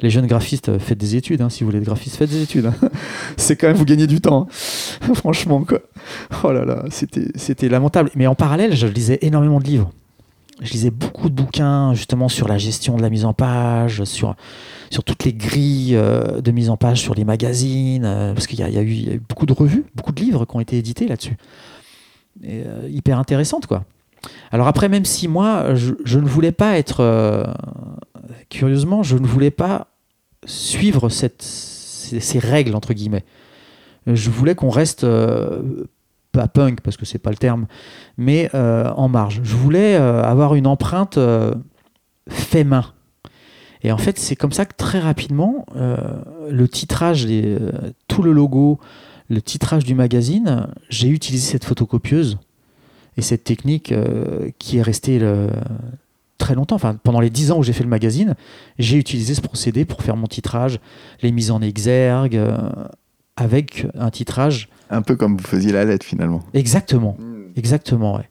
Les, 0.00 0.10
jeunes 0.10 0.26
graphistes, 0.26 0.70
euh, 0.70 0.78
faites 0.78 0.98
des 0.98 1.16
études. 1.16 1.42
hein. 1.42 1.50
Si 1.50 1.62
vous 1.62 1.68
voulez 1.68 1.78
être 1.78 1.84
graphiste, 1.84 2.16
faites 2.16 2.30
des 2.30 2.42
études. 2.42 2.66
hein. 2.66 2.74
C'est 3.36 3.56
quand 3.56 3.68
même 3.68 3.76
vous 3.76 3.84
gagnez 3.84 4.06
du 4.06 4.20
temps. 4.20 4.48
Franchement, 5.14 5.62
quoi. 5.64 5.80
Oh 6.42 6.50
là 6.50 6.64
là, 6.64 6.84
c'était, 6.90 7.28
c'était 7.34 7.68
lamentable. 7.68 8.10
Mais 8.16 8.26
en 8.26 8.34
parallèle, 8.34 8.74
je 8.74 8.86
lisais 8.86 9.18
énormément 9.22 9.60
de 9.60 9.64
livres. 9.64 9.90
je 10.62 10.72
lisais 10.72 10.90
beaucoup 10.90 11.28
de 11.28 11.34
bouquins 11.34 11.92
justement 11.94 12.28
sur 12.28 12.48
la 12.48 12.56
gestion 12.56 12.96
de 12.96 13.02
la 13.02 13.10
mise 13.10 13.26
en 13.26 13.34
page, 13.34 14.04
sur, 14.04 14.34
sur 14.90 15.04
toutes 15.04 15.24
les 15.24 15.34
grilles 15.34 15.94
euh, 15.94 16.40
de 16.40 16.50
mise 16.52 16.70
en 16.70 16.78
page 16.78 17.00
sur 17.00 17.14
les 17.14 17.24
magazines, 17.24 18.04
euh, 18.06 18.32
parce 18.32 18.46
qu'il 18.46 18.58
y, 18.60 18.62
a 18.62 18.82
eu 18.82 19.20
beaucoup 19.28 19.46
de 19.46 19.52
revues, 19.52 19.84
beaucoup 19.94 20.12
de 20.12 20.20
livres 20.20 20.46
qui 20.46 20.56
ont 20.56 20.60
été 20.60 20.78
édités 20.78 21.06
là-dessus. 21.06 21.36
Hyper 22.88 23.18
intéressante, 23.18 23.66
quoi. 23.66 23.84
Alors 24.50 24.66
après, 24.66 24.88
même 24.88 25.04
si 25.04 25.28
moi, 25.28 25.74
je, 25.74 26.18
ne 26.18 26.26
voulais 26.26 26.52
pas 26.52 26.78
être... 26.78 27.54
curieusement, 28.48 29.02
je 29.02 29.16
ne 29.16 29.26
voulais 29.26 29.50
pas 29.50 29.88
suivre 30.46 31.08
ces, 31.08 32.38
règles, 32.38 32.74
entre 32.74 32.92
guillemets. 32.92 33.24
Je 34.06 34.30
voulais 34.30 34.54
qu'on 34.54 34.70
reste 34.70 35.06
pas 36.32 36.48
punk 36.48 36.80
parce 36.80 36.96
que 36.96 37.04
c'est 37.04 37.18
pas 37.18 37.30
le 37.30 37.36
terme, 37.36 37.66
mais 38.16 38.50
euh, 38.54 38.90
en 38.96 39.08
marge. 39.08 39.40
Je 39.42 39.56
voulais 39.56 39.96
euh, 39.96 40.22
avoir 40.22 40.54
une 40.54 40.66
empreinte 40.66 41.18
euh, 41.18 41.54
fait 42.28 42.64
main. 42.64 42.84
Et 43.82 43.92
en 43.92 43.98
fait, 43.98 44.18
c'est 44.18 44.36
comme 44.36 44.52
ça 44.52 44.66
que 44.66 44.74
très 44.76 44.98
rapidement, 45.00 45.64
le 45.74 46.68
titrage, 46.68 47.26
tout 48.08 48.22
le 48.22 48.30
logo, 48.30 48.78
le 49.30 49.40
titrage 49.40 49.84
du 49.84 49.94
magazine, 49.94 50.66
j'ai 50.90 51.08
utilisé 51.08 51.52
cette 51.52 51.64
photocopieuse 51.64 52.38
et 53.16 53.22
cette 53.22 53.44
technique 53.44 53.94
qui 54.58 54.78
est 54.78 54.82
restée 54.82 55.20
très 56.38 56.54
longtemps. 56.54 56.76
Enfin, 56.76 56.96
pendant 57.02 57.20
les 57.20 57.30
dix 57.30 57.50
ans 57.50 57.58
où 57.58 57.62
j'ai 57.62 57.72
fait 57.72 57.84
le 57.84 57.90
magazine, 57.90 58.34
j'ai 58.78 58.96
utilisé 58.96 59.34
ce 59.34 59.40
procédé 59.40 59.84
pour 59.84 60.02
faire 60.02 60.16
mon 60.16 60.26
titrage, 60.26 60.80
les 61.22 61.32
mises 61.32 61.50
en 61.50 61.60
exergue, 61.60 62.40
avec 63.36 63.86
un 63.98 64.10
titrage 64.10 64.68
un 64.90 65.02
peu 65.02 65.16
comme 65.16 65.36
vous 65.36 65.46
faisiez 65.46 65.72
la 65.72 65.84
lettre 65.84 66.04
finalement. 66.04 66.42
Exactement, 66.52 67.16
hmm. 67.18 67.52
exactement, 67.56 68.16
ouais. 68.16 68.28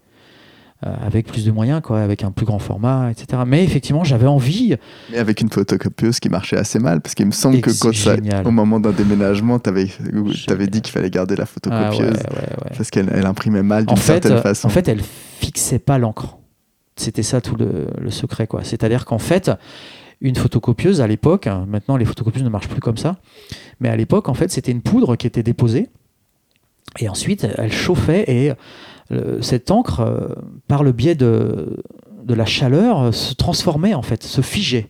Euh, 0.85 0.93
avec 1.01 1.27
plus 1.27 1.43
de 1.43 1.51
moyens, 1.51 1.81
quoi, 1.84 1.99
avec 1.99 2.23
un 2.23 2.31
plus 2.31 2.45
grand 2.45 2.57
format, 2.57 3.11
etc. 3.11 3.41
Mais 3.45 3.65
effectivement, 3.65 4.06
j'avais 4.06 4.27
envie. 4.27 4.77
Mais 5.11 5.18
avec 5.18 5.41
une 5.41 5.49
photocopieuse 5.49 6.22
qui 6.22 6.30
marchait 6.30 6.56
assez 6.56 6.80
mal, 6.80 7.01
parce 7.01 7.15
qu'il 7.15 7.26
me 7.26 7.31
semble 7.31 7.60
que 7.60 7.69
quand 7.77 7.93
ça, 7.93 8.15
au 8.45 8.51
moment 8.51 8.80
d'un 8.80 8.93
déménagement, 8.93 9.60
tu 9.60 9.68
avais, 9.68 9.89
avais, 10.47 10.68
dit 10.68 10.81
qu'il 10.81 10.93
fallait 10.93 11.10
garder 11.10 11.35
la 11.35 11.45
photocopieuse, 11.45 12.19
ah 12.30 12.69
parce 12.77 12.91
qu'elle 12.91 13.10
elle 13.14 13.26
imprimait 13.26 13.61
mal 13.61 13.85
d'une 13.88 13.97
certaine 13.97 14.31
euh, 14.31 14.41
façon. 14.41 14.68
En 14.68 14.69
fait, 14.69 14.88
elle 14.88 15.01
fixait 15.01 15.80
pas 15.80 15.97
l'encre. 15.97 16.38
C'était 16.95 17.23
ça 17.23 17.41
tout 17.41 17.57
le, 17.57 17.88
le 17.99 18.10
secret, 18.10 18.47
quoi. 18.47 18.64
C'est-à-dire 18.64 19.03
qu'en 19.03 19.19
fait, 19.19 19.51
une 20.22 20.38
photocopieuse 20.38 21.01
à 21.01 21.07
l'époque, 21.07 21.47
hein, 21.47 21.65
maintenant 21.68 21.97
les 21.97 22.06
photocopieuses 22.06 22.43
ne 22.43 22.49
marchent 22.49 22.69
plus 22.69 22.80
comme 22.80 22.97
ça, 22.97 23.18
mais 23.81 23.89
à 23.89 23.97
l'époque, 23.97 24.30
en 24.30 24.34
fait, 24.34 24.49
c'était 24.49 24.72
une 24.72 24.81
poudre 24.81 25.18
qui 25.18 25.27
était 25.27 25.43
déposée 25.43 25.89
et 26.99 27.10
ensuite, 27.10 27.45
elle 27.57 27.72
chauffait 27.72 28.23
et 28.27 28.53
cette 29.41 29.72
encre, 29.72 30.02
euh, 30.02 30.27
par 30.68 30.84
le 30.84 30.91
biais 30.91 31.15
de, 31.15 31.84
de 32.23 32.34
la 32.34 32.45
chaleur, 32.45 33.02
euh, 33.02 33.11
se 33.11 33.34
transformait 33.34 33.94
en 33.94 34.02
fait, 34.02 34.23
se 34.23 34.41
figeait. 34.41 34.90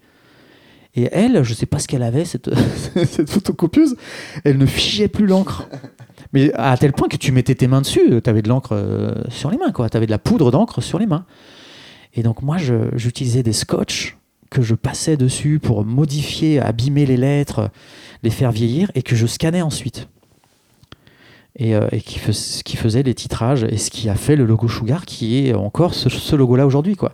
Et 0.96 1.08
elle, 1.12 1.44
je 1.44 1.52
ne 1.52 1.56
sais 1.56 1.66
pas 1.66 1.80
ce 1.80 1.88
qu'elle 1.88 2.04
avait, 2.04 2.26
cette, 2.26 2.50
cette, 3.06 3.30
photocopieuse, 3.30 3.96
elle 4.44 4.58
ne 4.58 4.66
figeait 4.66 5.08
plus 5.08 5.26
l'encre. 5.26 5.70
Mais 6.34 6.52
à 6.54 6.76
tel 6.78 6.94
point 6.94 7.08
que 7.08 7.18
tu 7.18 7.32
mettais 7.32 7.56
tes 7.56 7.68
mains 7.68 7.82
dessus, 7.82 8.22
tu 8.24 8.30
avais 8.30 8.42
de 8.42 8.50
l'encre 8.50 9.16
sur 9.30 9.50
les 9.50 9.58
mains. 9.58 9.72
Tu 9.72 9.98
avais 9.98 10.06
de 10.06 10.12
la 10.12 10.20
poudre 10.20 10.52
d'encre 10.52 10.82
sur 10.82 11.00
les 11.00 11.08
mains. 11.08 11.26
Et 12.14 12.22
donc 12.22 12.44
moi, 12.44 12.58
j'utilisais 12.94 13.42
des 13.42 13.54
scotch 13.54 14.16
que 14.52 14.62
je 14.62 14.76
passais 14.76 15.18
dessus 15.18 15.60
pour 15.60 15.86
modifier, 15.86 16.60
abîmer 16.60 17.08
les 17.08 17.18
lettres, 17.18 17.72
les 18.22 18.30
faire 18.30 18.52
vieillir, 18.52 18.92
et 18.94 19.02
que 19.02 19.16
je 19.16 19.26
scannais 19.26 19.62
ensuite 19.62 20.08
et, 21.60 21.76
euh, 21.76 21.88
qui, 21.90 22.20
qui, 22.64 22.78
faisait 22.78 23.04
les 23.04 23.14
titrages 23.14 23.66
et 23.66 23.78
ce 23.78 23.92
qui 23.92 24.10
a 24.10 24.16
fait 24.16 24.36
le 24.36 24.46
logo 24.46 24.68
Sugar 24.68 25.06
qui 25.06 25.48
est 25.48 25.54
encore 25.54 25.94
ce, 25.94 26.36
logo-là 26.36 26.66
aujourd'hui. 26.66 26.96
quoi. 26.96 27.14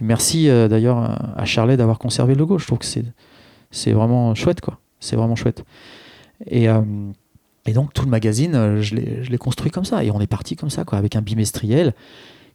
merci 0.00 0.48
euh, 0.48 0.68
d'ailleurs 0.68 0.98
à 1.36 1.44
Charlet 1.46 1.76
d'avoir 1.76 1.98
conservé 1.98 2.34
le 2.34 2.40
logo. 2.40 2.58
Je 2.58 2.66
trouve 2.66 2.78
que 2.78 2.84
c'est, 2.84 3.92
vraiment 3.92 4.34
chouette. 4.34 4.60
quoi. 4.60 4.78
C'est 5.00 5.16
vraiment 5.16 5.34
chouette. 5.34 5.64
Et, 6.46 6.68
euh, 6.68 6.82
et 7.64 7.72
donc 7.72 7.94
tout 7.94 8.04
le 8.04 8.10
magazine, 8.10 8.80
je 8.80 8.94
l'ai 8.94 9.38
construit 9.38 9.70
comme 9.70 9.86
ça. 9.86 10.04
Et 10.04 10.10
on 10.10 10.20
est 10.20 10.26
parti 10.26 10.56
comme 10.56 10.70
ça, 10.70 10.84
quoi, 10.84 10.98
avec 10.98 11.16
un 11.16 11.22
bimestriel 11.22 11.94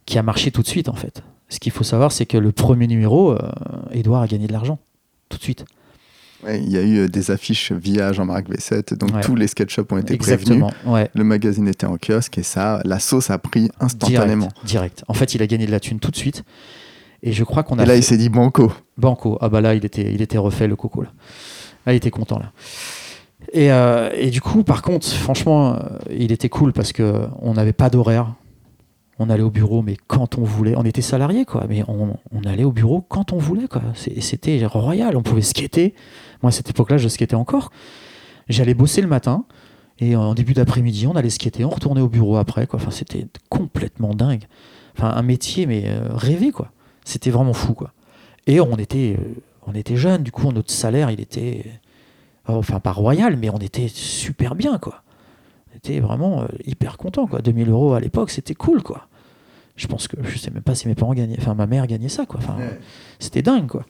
qui 0.06 0.18
a 0.18 0.22
marché 0.22 0.52
tout 0.52 0.62
de 0.62 0.68
suite 0.68 0.88
en 0.88 0.94
fait. 0.94 1.24
Ce 1.48 1.58
qu'il 1.58 1.72
faut 1.72 1.84
savoir, 1.84 2.12
c'est 2.12 2.26
que 2.26 2.38
le 2.38 2.52
premier 2.52 2.86
numéro, 2.86 3.36
Edouard 3.92 4.22
a 4.22 4.26
gagné 4.28 4.46
de 4.46 4.52
l'argent 4.52 4.78
tout 5.28 5.38
de 5.38 5.42
suite 5.42 5.64
il 6.48 6.70
y 6.70 6.76
a 6.76 6.82
eu 6.82 6.98
euh, 6.98 7.08
des 7.08 7.30
affiches 7.30 7.72
via 7.72 8.12
Jean-Marc 8.12 8.48
V7, 8.48 8.94
donc 8.96 9.20
tous 9.22 9.34
les 9.34 9.46
sketchups 9.46 9.90
ont 9.90 9.98
été 9.98 10.16
prévenus. 10.16 10.64
Le 11.14 11.24
magazine 11.24 11.68
était 11.68 11.86
en 11.86 11.96
kiosque 11.96 12.38
et 12.38 12.42
ça, 12.42 12.80
la 12.84 12.98
sauce 12.98 13.30
a 13.30 13.38
pris 13.38 13.70
instantanément. 13.80 14.48
Direct, 14.64 15.04
En 15.08 15.14
fait, 15.14 15.34
il 15.34 15.42
a 15.42 15.46
gagné 15.46 15.66
de 15.66 15.70
la 15.70 15.80
thune 15.80 15.98
tout 15.98 16.10
de 16.10 16.16
suite. 16.16 16.44
Et 17.22 17.32
je 17.32 17.44
crois 17.44 17.62
qu'on 17.62 17.78
a. 17.78 17.82
Et 17.82 17.86
là, 17.86 17.96
il 17.96 18.02
s'est 18.02 18.18
dit 18.18 18.28
banco. 18.28 18.72
Banco. 18.98 19.38
Ah 19.40 19.48
bah 19.48 19.60
là, 19.60 19.74
il 19.74 19.84
était, 19.84 20.12
il 20.12 20.22
était 20.22 20.38
refait 20.38 20.68
le 20.68 20.76
coco 20.76 21.02
là. 21.02 21.08
Là, 21.86 21.92
il 21.92 21.96
était 21.96 22.10
content 22.10 22.38
là. 22.38 22.52
Et, 23.52 23.72
euh, 23.72 24.10
et 24.14 24.30
du 24.30 24.40
coup, 24.40 24.64
par 24.64 24.82
contre, 24.82 25.06
franchement, 25.08 25.74
euh, 25.74 25.78
il 26.10 26.32
était 26.32 26.48
cool 26.48 26.72
parce 26.72 26.92
que 26.92 27.26
on 27.40 27.54
n'avait 27.54 27.72
pas 27.72 27.90
d'horaire. 27.90 28.34
On 29.18 29.30
allait 29.30 29.42
au 29.42 29.50
bureau, 29.50 29.82
mais 29.82 29.96
quand 30.06 30.36
on 30.38 30.44
voulait. 30.44 30.74
On 30.76 30.84
était 30.84 31.02
salariés, 31.02 31.44
quoi. 31.44 31.64
Mais 31.68 31.82
on, 31.88 32.18
on 32.32 32.42
allait 32.44 32.64
au 32.64 32.72
bureau 32.72 33.00
quand 33.00 33.32
on 33.32 33.38
voulait, 33.38 33.68
quoi. 33.68 33.82
C'était 33.94 34.64
royal. 34.66 35.16
On 35.16 35.22
pouvait 35.22 35.42
skater. 35.42 35.94
Moi, 36.42 36.50
à 36.50 36.52
cette 36.52 36.70
époque-là, 36.70 36.98
je 36.98 37.08
skatais 37.08 37.34
encore. 37.34 37.70
J'allais 38.48 38.74
bosser 38.74 39.00
le 39.00 39.08
matin. 39.08 39.44
Et 39.98 40.14
en 40.14 40.34
début 40.34 40.52
d'après-midi, 40.52 41.06
on 41.06 41.16
allait 41.16 41.30
skater, 41.30 41.64
on 41.64 41.70
retournait 41.70 42.02
au 42.02 42.08
bureau 42.08 42.36
après. 42.36 42.66
Quoi. 42.66 42.80
Enfin, 42.80 42.90
c'était 42.90 43.26
complètement 43.48 44.14
dingue. 44.14 44.44
Enfin, 44.96 45.10
un 45.10 45.22
métier, 45.22 45.66
mais 45.66 45.84
euh, 45.86 46.08
rêvé, 46.10 46.52
quoi. 46.52 46.70
C'était 47.04 47.30
vraiment 47.30 47.52
fou, 47.52 47.74
quoi. 47.74 47.92
Et 48.46 48.60
on 48.60 48.76
était, 48.76 49.16
euh, 49.18 49.34
on 49.66 49.74
était 49.74 49.96
jeunes, 49.96 50.22
du 50.22 50.32
coup, 50.32 50.50
notre 50.52 50.70
salaire, 50.70 51.10
il 51.10 51.20
était, 51.20 51.64
euh, 52.48 52.54
enfin, 52.54 52.80
pas 52.80 52.92
royal, 52.92 53.36
mais 53.36 53.48
on 53.50 53.58
était 53.58 53.88
super 53.88 54.54
bien, 54.54 54.78
quoi. 54.78 55.02
Était 55.76 56.00
vraiment 56.00 56.46
hyper 56.64 56.96
content, 56.96 57.26
quoi. 57.26 57.40
2000 57.40 57.70
euros 57.70 57.94
à 57.94 58.00
l'époque, 58.00 58.30
c'était 58.30 58.54
cool, 58.54 58.82
quoi. 58.82 59.08
Je 59.76 59.86
pense 59.86 60.08
que 60.08 60.16
je 60.22 60.38
sais 60.38 60.50
même 60.50 60.62
pas 60.62 60.74
si 60.74 60.88
mes 60.88 60.94
parents 60.94 61.14
gagnaient, 61.14 61.36
enfin, 61.38 61.54
ma 61.54 61.66
mère 61.66 61.86
gagnait 61.86 62.08
ça, 62.08 62.24
quoi. 62.24 62.40
Enfin, 62.42 62.56
c'était 63.18 63.42
dingue, 63.42 63.66
quoi 63.66 63.84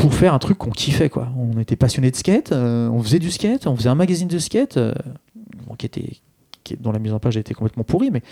pour 0.00 0.14
faire 0.14 0.34
un 0.34 0.38
truc 0.38 0.58
qu'on 0.58 0.70
kiffait 0.70 1.08
quoi. 1.08 1.28
On 1.36 1.58
était 1.58 1.76
passionné 1.76 2.10
de 2.10 2.16
skate, 2.16 2.52
euh, 2.52 2.88
on 2.88 3.02
faisait 3.02 3.18
du 3.18 3.30
skate, 3.30 3.66
on 3.66 3.76
faisait 3.76 3.88
un 3.88 3.94
magazine 3.94 4.28
de 4.28 4.38
skate 4.38 4.76
euh, 4.76 4.94
qui 5.76 5.86
était 5.86 6.12
dont 6.80 6.92
la 6.92 6.98
mise 6.98 7.12
en 7.14 7.18
page 7.18 7.36
été 7.36 7.54
complètement 7.54 7.84
pourrie, 7.84 8.10
mais 8.10 8.22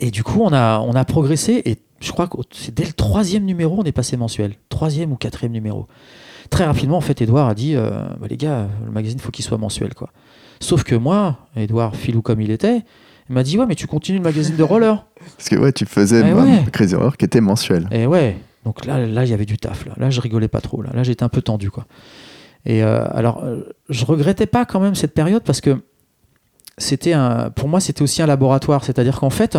et 0.00 0.10
du 0.10 0.22
coup 0.22 0.42
on 0.42 0.52
a 0.52 0.78
on 0.80 0.92
a 0.92 1.04
progressé 1.04 1.60
et 1.64 1.78
je 2.00 2.12
crois 2.12 2.28
que 2.28 2.36
c'est 2.52 2.72
dès 2.72 2.84
le 2.84 2.92
troisième 2.92 3.44
numéro 3.44 3.80
on 3.80 3.84
est 3.84 3.92
passé 3.92 4.16
mensuel, 4.16 4.54
troisième 4.68 5.12
ou 5.12 5.16
quatrième 5.16 5.52
numéro. 5.52 5.88
Très 6.50 6.64
rapidement 6.64 6.96
en 6.96 7.02
fait 7.02 7.20
Edouard 7.20 7.48
a 7.48 7.54
dit 7.54 7.74
euh, 7.74 7.90
bah, 8.20 8.28
les 8.30 8.36
gars 8.36 8.68
le 8.84 8.92
magazine 8.92 9.18
faut 9.18 9.32
qu'il 9.32 9.44
soit 9.44 9.58
mensuel 9.58 9.94
quoi. 9.94 10.10
Sauf 10.60 10.84
que 10.84 10.94
moi 10.94 11.38
Edouard 11.56 11.94
filou 11.94 12.22
comme 12.22 12.40
il 12.40 12.50
était 12.50 12.82
il 13.28 13.34
m'a 13.34 13.42
dit 13.42 13.58
ouais 13.58 13.66
mais 13.66 13.74
tu 13.74 13.86
continues 13.86 14.18
le 14.18 14.24
magazine 14.24 14.56
de 14.56 14.62
roller. 14.62 15.04
Parce 15.36 15.48
que 15.48 15.56
ouais 15.56 15.72
tu 15.72 15.86
faisais 15.86 16.22
eh 16.24 16.70
Crazy 16.70 16.94
Horror 16.94 17.16
qui 17.16 17.24
était 17.24 17.40
mensuel. 17.40 17.88
Et 17.90 18.06
ouais 18.06 18.36
donc 18.68 18.84
là, 18.84 19.06
là, 19.06 19.24
il 19.24 19.30
y 19.30 19.32
avait 19.32 19.46
du 19.46 19.56
taf. 19.56 19.86
Là, 19.86 19.94
là 19.96 20.10
je 20.10 20.20
rigolais 20.20 20.48
pas 20.48 20.60
trop. 20.60 20.82
Là, 20.82 20.90
là 20.92 21.02
j'étais 21.02 21.22
un 21.22 21.30
peu 21.30 21.40
tendu, 21.40 21.70
quoi. 21.70 21.86
Et 22.66 22.82
euh, 22.82 23.06
alors, 23.12 23.42
euh, 23.42 23.74
je 23.88 24.04
regrettais 24.04 24.46
pas 24.46 24.66
quand 24.66 24.78
même 24.78 24.94
cette 24.94 25.14
période 25.14 25.42
parce 25.42 25.62
que 25.62 25.78
c'était 26.76 27.14
un, 27.14 27.48
pour 27.48 27.68
moi, 27.68 27.80
c'était 27.80 28.02
aussi 28.02 28.20
un 28.20 28.26
laboratoire. 28.26 28.84
C'est-à-dire 28.84 29.18
qu'en 29.20 29.30
fait, 29.30 29.56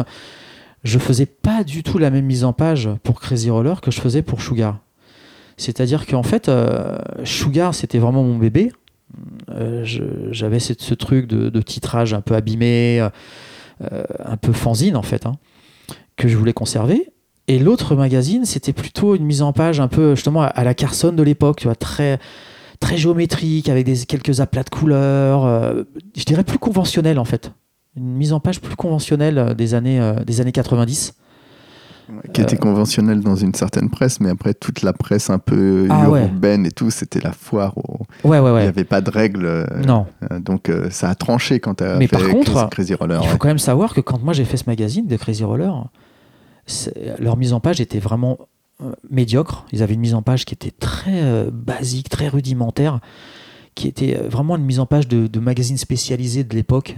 je 0.84 1.00
faisais 1.00 1.26
pas 1.26 1.64
du 1.64 1.82
tout 1.82 1.98
la 1.98 2.12
même 2.12 2.26
mise 2.26 2.44
en 2.44 2.54
page 2.54 2.88
pour 3.04 3.20
Crazy 3.20 3.50
Roller 3.50 3.82
que 3.82 3.90
je 3.90 4.00
faisais 4.00 4.22
pour 4.22 4.44
Sugar. 4.44 4.78
C'est-à-dire 5.58 6.06
qu'en 6.06 6.24
fait, 6.24 6.48
euh, 6.48 7.00
Sugar, 7.24 7.74
c'était 7.74 7.98
vraiment 7.98 8.24
mon 8.24 8.38
bébé. 8.38 8.72
J'avais 10.32 10.60
ce, 10.60 10.94
truc 10.94 11.28
de, 11.28 11.62
titrage 11.62 12.14
un 12.14 12.22
peu 12.22 12.36
abîmé, 12.36 13.00
un 13.80 14.38
peu 14.38 14.54
fanzine 14.54 14.96
en 14.96 15.02
fait, 15.02 15.26
hein, 15.26 15.34
que 16.16 16.28
je 16.28 16.38
voulais 16.38 16.54
conserver. 16.54 17.12
Et 17.48 17.58
l'autre 17.58 17.96
magazine, 17.96 18.46
c'était 18.46 18.74
plutôt 18.74 19.16
une 19.16 19.26
mise 19.26 19.42
en 19.42 19.54
page 19.54 19.80
un 19.80 19.88
peu 19.88 20.16
justement 20.16 20.44
à 20.44 20.64
la 20.64 20.74
Carson 20.76 21.12
de 21.12 21.24
l'époque, 21.24 21.68
très 21.80 22.20
très 22.80 22.98
géométrique 22.98 23.70
avec 23.70 23.88
quelques 24.08 24.40
aplats 24.40 24.64
de 24.64 24.70
couleurs, 24.70 25.46
euh, 25.46 25.84
je 26.16 26.24
dirais 26.24 26.44
plus 26.44 26.60
conventionnel 26.60 27.20
en 27.20 27.26
fait. 27.26 27.52
Une 27.96 28.16
mise 28.16 28.34
en 28.34 28.40
page 28.40 28.62
plus 28.62 28.76
conventionnelle 28.76 29.38
euh, 29.38 29.54
des 29.54 29.74
années 29.74 30.00
euh, 30.00 30.24
des 30.24 30.42
années 30.42 30.52
90 30.52 31.14
qui 32.34 32.42
était 32.42 32.58
conventionnelle 32.58 33.22
dans 33.22 33.36
une 33.36 33.54
certaine 33.54 33.90
presse, 33.90 34.20
mais 34.20 34.30
après 34.30 34.54
toute 34.54 34.82
la 34.82 34.94
presse 34.94 35.30
un 35.30 35.40
peu 35.40 35.88
ah, 35.90 36.06
urbaine 36.08 36.66
et 36.66 36.72
tout, 36.72 36.92
c'était 36.92 37.20
la 37.20 37.32
foire. 37.32 37.78
Où 37.78 38.06
ouais, 38.28 38.40
ouais, 38.40 38.50
Il 38.62 38.64
n'y 38.64 38.68
avait 38.68 38.84
pas 38.84 39.02
de 39.02 39.10
règles. 39.10 39.68
Non. 39.86 40.06
donc 40.40 40.72
ça 40.90 41.10
a 41.10 41.16
tranché 41.16 41.60
quand 41.60 41.76
tu 41.76 41.84
as 41.84 41.98
mais 41.98 42.08
fait 42.08 42.18
par 42.18 42.28
contre, 42.30 42.70
Crazy 42.70 42.94
Roller. 42.94 43.20
Il 43.24 43.30
faut 43.30 43.38
quand 43.38 43.48
même 43.48 43.60
savoir 43.60 43.94
que 43.94 44.02
quand 44.02 44.22
moi 44.22 44.34
j'ai 44.34 44.46
fait 44.46 44.58
ce 44.58 44.66
magazine 44.68 45.08
de 45.08 45.16
Crazy 45.18 45.44
Roller, 45.44 45.74
leur 47.20 47.38
mise 47.38 47.54
en 47.54 47.60
page 47.60 47.82
était 47.82 48.00
vraiment 48.00 48.38
euh, 48.82 48.94
médiocre. 49.10 49.66
Ils 49.74 49.84
avaient 49.84 49.96
une 49.96 50.00
mise 50.00 50.14
en 50.14 50.22
page 50.22 50.46
qui 50.46 50.54
était 50.54 50.72
très 50.72 51.22
euh, 51.22 51.50
basique, 51.52 52.08
très 52.08 52.30
rudimentaire, 52.30 53.02
qui 53.76 53.90
était 53.90 54.18
euh, 54.18 54.30
vraiment 54.30 54.56
une 54.56 54.64
mise 54.64 54.80
en 54.80 54.86
page 54.86 55.08
de, 55.10 55.28
de 55.28 55.40
magazine 55.40 55.78
spécialisé 55.78 56.46
de 56.46 56.56
l'époque. 56.56 56.96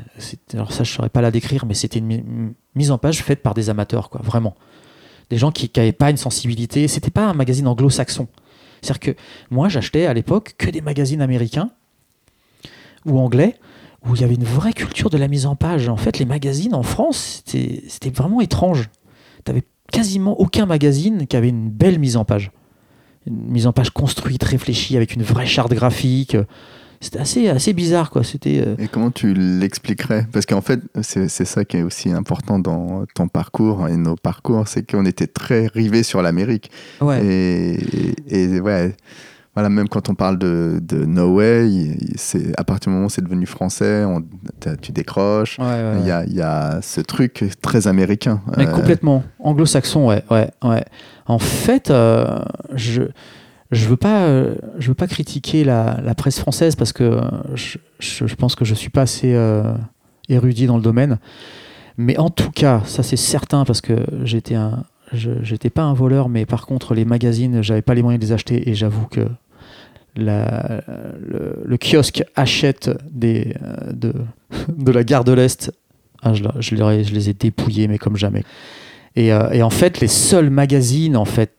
Alors 0.54 0.72
ça, 0.72 0.84
je 0.84 0.92
ne 0.92 0.96
saurais 0.96 1.10
pas 1.10 1.22
la 1.22 1.32
décrire, 1.32 1.66
mais 1.66 1.74
c'était 1.74 1.98
une, 1.98 2.54
mise 2.76 2.92
en 2.92 3.00
page 3.00 3.24
faite 3.24 3.42
par 3.42 3.56
des 3.56 3.72
amateurs, 3.72 4.12
quoi, 4.12 4.22
vraiment. 4.24 4.56
Des 5.32 5.38
gens 5.38 5.52
qui 5.52 5.72
n'avaient 5.76 5.94
pas 5.94 6.12
une 6.12 6.18
sensibilité. 6.18 6.88
C'était 6.88 7.10
pas 7.10 7.26
un 7.26 7.34
magazine 7.34 7.66
anglo-saxon. 7.66 8.28
C'est-à-dire 8.82 9.00
que 9.00 9.16
moi, 9.50 9.70
j'achetais 9.70 10.06
à 10.06 10.14
l'époque 10.14 10.56
que 10.58 10.70
des 10.70 10.82
magazines 10.82 11.22
américains 11.22 11.72
ou 13.06 13.18
anglais 13.18 13.56
où 14.06 14.16
il 14.16 14.22
y 14.22 14.24
avait 14.24 14.36
une 14.36 14.44
vraie 14.44 14.74
culture 14.74 15.10
de 15.10 15.18
la 15.18 15.28
mise 15.28 15.46
en 15.46 15.56
page. 15.56 15.88
En 15.88 15.96
fait, 15.96 16.20
les 16.20 16.26
magazines 16.26 16.76
en 16.76 16.84
France, 16.84 17.44
c'était 17.46 18.10
vraiment 18.10 18.42
étrange. 18.42 18.90
Tu 19.46 19.52
n'avais 19.52 19.64
quasiment 19.92 20.40
aucun 20.40 20.66
magazine 20.66 21.28
qui 21.28 21.38
avait 21.38 21.50
une 21.50 21.70
belle 21.70 21.98
mise 21.98 22.18
en 22.18 22.26
page. 22.26 22.52
Une 23.26 23.52
mise 23.52 23.68
en 23.68 23.74
page 23.74 23.92
construite, 23.92 24.44
réfléchie, 24.44 24.98
avec 24.98 25.14
une 25.14 25.24
vraie 25.24 25.46
charte 25.46 25.74
graphique. 25.74 26.36
C'était 27.04 27.20
assez, 27.20 27.50
assez 27.50 27.74
bizarre, 27.74 28.10
quoi. 28.12 28.24
C'était. 28.24 28.64
euh, 28.66 28.76
Et 28.78 28.88
comment 28.88 29.12
tu 29.12 29.34
l'expliquerais? 29.34 30.28
Parce 30.32 30.46
qu'en 30.46 30.62
fait, 30.62 30.80
c'est 31.02 31.28
c'est 31.28 31.46
ça 31.46 31.66
qui 31.66 31.78
est 31.78 31.84
aussi 31.84 32.12
important 32.12 32.60
dans 32.60 33.06
ton 33.16 33.28
parcours 33.28 33.88
et 33.90 33.98
nos 33.98 34.16
parcours, 34.16 34.68
c'est 34.68 34.90
qu'on 34.90 35.06
était 35.06 35.28
très 35.28 35.68
rivés 35.68 36.04
sur 36.04 36.22
l'Amérique. 36.22 36.70
ouais. 37.02 37.26
Et, 37.26 37.76
et 38.28 38.60
ouais, 38.62 38.96
voilà, 39.56 39.68
même 39.70 39.90
quand 39.90 40.10
on 40.10 40.16
parle 40.16 40.38
de, 40.38 40.80
de 40.82 41.04
No 41.06 41.36
Way, 41.36 41.98
c'est 42.16 42.58
à 42.58 42.64
partir 42.64 42.90
du 42.90 42.94
moment 42.96 43.08
où 43.08 43.10
c'est 43.10 43.24
devenu 43.24 43.46
français, 43.48 44.06
on- 44.06 44.24
tu 44.82 44.92
décroches. 44.92 45.58
Ouais, 45.60 45.66
ouais, 45.66 45.98
Il 46.02 46.08
y, 46.08 46.12
a, 46.12 46.24
y 46.26 46.40
a 46.42 46.82
ce 46.82 47.02
truc 47.02 47.44
très 47.62 47.88
américain. 47.88 48.42
Mais 48.58 48.68
Euh, 48.68 48.72
complètement. 48.72 49.24
Anglo-saxon, 49.40 50.08
ouais, 50.08 50.24
ouais, 50.30 50.50
ouais. 50.64 50.86
En 51.26 51.40
fait, 51.40 51.90
euh, 51.90 52.40
je 52.76 53.02
je 53.72 53.88
veux 53.88 53.98
pas 53.98 54.26
euh, 54.26 54.56
je 54.80 54.90
veux 54.90 54.94
pas 54.94 55.08
critiquer 55.08 55.64
la, 55.64 56.14
presse 56.16 56.40
française 56.40 56.76
parce 56.76 56.92
que 56.92 57.04
euh, 57.04 57.22
je, 58.00 58.36
pense 58.36 58.56
que 58.56 58.66
je 58.66 58.76
suis 58.76 58.90
pas 58.90 59.04
assez 59.04 59.34
euh, 59.34 59.74
érudit 60.30 60.68
dans 60.68 60.76
le 60.76 60.84
domaine. 60.84 61.20
Mais 61.98 62.18
en 62.18 62.30
tout 62.30 62.52
cas, 62.52 62.82
ça 62.86 63.04
c'est 63.04 63.18
certain 63.18 63.64
parce 63.64 63.82
que 63.82 63.96
j'étais 64.24 64.56
un 64.56 64.84
j'étais 65.14 65.70
pas 65.70 65.84
un 65.84 65.94
voleur, 65.94 66.30
mais 66.30 66.46
par 66.46 66.66
contre 66.66 66.94
les 66.94 67.04
magazines, 67.04 67.62
j'avais 67.62 67.82
pas 67.82 67.94
les 67.94 68.02
moyens 68.02 68.22
de 68.22 68.26
les 68.26 68.32
acheter 68.32 68.70
et 68.70 68.76
j'avoue 68.76 69.08
que 69.08 69.28
le, 70.16 71.78
kiosque 71.78 72.24
achète 72.36 72.90
des, 73.12 73.56
de, 73.92 74.14
de 74.78 74.92
la 74.92 75.04
gare 75.04 75.26
de 75.26 75.34
l'Est. 75.34 75.72
Ah, 76.24 76.34
je, 76.34 77.14
les 77.14 77.30
ai 77.30 77.34
dépouillés, 77.34 77.90
mais 77.90 77.98
comme 77.98 78.16
jamais. 78.16 78.44
Et, 79.18 79.28
et 79.28 79.64
en 79.64 79.70
fait, 79.70 80.00
les 80.00 80.08
seuls 80.08 80.50
magazines 80.50 81.18
en 81.18 81.26
fait, 81.26 81.52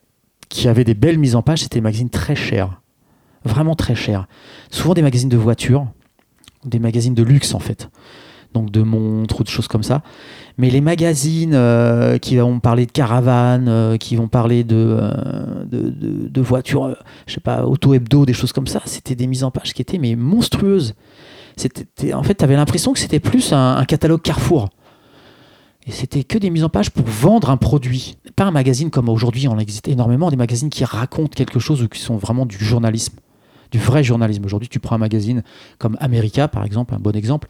qui 0.53 0.67
avaient 0.67 0.83
des 0.83 0.93
belles 0.93 1.17
mises 1.17 1.35
en 1.35 1.41
page, 1.41 1.63
c'était 1.63 1.79
des 1.79 1.81
magazines 1.81 2.11
très 2.11 2.35
chers. 2.35 2.79
Vraiment 3.43 3.75
très 3.75 3.95
chers. 3.95 4.27
Souvent 4.69 4.93
des 4.93 5.01
magazines 5.01 5.27
de 5.27 5.35
voitures, 5.35 5.87
des 6.63 6.77
magazines 6.77 7.15
de 7.15 7.23
luxe 7.23 7.55
en 7.55 7.59
fait. 7.59 7.89
Donc 8.53 8.69
de 8.69 8.83
montres 8.83 9.39
ou 9.39 9.43
de 9.43 9.49
choses 9.49 9.67
comme 9.67 9.81
ça. 9.81 10.03
Mais 10.59 10.69
les 10.69 10.79
magazines 10.79 11.55
euh, 11.55 12.19
qui 12.19 12.37
vont 12.37 12.59
parler 12.59 12.85
de 12.85 12.91
caravanes, 12.91 13.67
euh, 13.67 13.97
qui 13.97 14.15
vont 14.15 14.27
parler 14.27 14.63
de, 14.63 14.75
euh, 14.77 15.65
de, 15.71 16.41
voitures, 16.41 16.95
je 17.25 17.33
sais 17.33 17.39
pas, 17.39 17.65
auto-hebdo, 17.65 18.27
des 18.27 18.33
choses 18.33 18.53
comme 18.53 18.67
ça, 18.67 18.79
c'était 18.85 19.15
des 19.15 19.25
mises 19.25 19.43
en 19.43 19.49
page 19.49 19.73
qui 19.73 19.81
étaient 19.81 19.97
mais 19.97 20.15
monstrueuses. 20.15 20.93
C'était, 21.55 22.13
en 22.13 22.21
fait, 22.21 22.35
tu 22.35 22.43
avais 22.43 22.55
l'impression 22.55 22.93
que 22.93 22.99
c'était 22.99 23.19
plus 23.19 23.53
un 23.53 23.83
catalogue 23.85 24.21
Carrefour. 24.21 24.69
Et 25.85 25.91
c'était 25.91 26.23
que 26.23 26.37
des 26.37 26.49
mises 26.49 26.63
en 26.63 26.69
page 26.69 26.91
pour 26.91 27.05
vendre 27.05 27.49
un 27.49 27.57
produit. 27.57 28.15
Pas 28.35 28.45
un 28.45 28.51
magazine 28.51 28.89
comme 28.89 29.09
aujourd'hui, 29.09 29.47
on 29.47 29.59
existe 29.59 29.87
énormément, 29.87 30.29
des 30.29 30.37
magazines 30.37 30.69
qui 30.69 30.85
racontent 30.85 31.33
quelque 31.35 31.59
chose 31.59 31.81
ou 31.83 31.89
qui 31.89 31.99
sont 31.99 32.15
vraiment 32.17 32.45
du 32.45 32.57
journalisme, 32.57 33.15
du 33.71 33.79
vrai 33.79 34.03
journalisme. 34.03 34.45
Aujourd'hui, 34.45 34.69
tu 34.69 34.79
prends 34.79 34.95
un 34.95 34.99
magazine 34.99 35.43
comme 35.79 35.97
America, 35.99 36.47
par 36.47 36.63
exemple, 36.63 36.93
un 36.95 36.99
bon 36.99 37.15
exemple, 37.15 37.49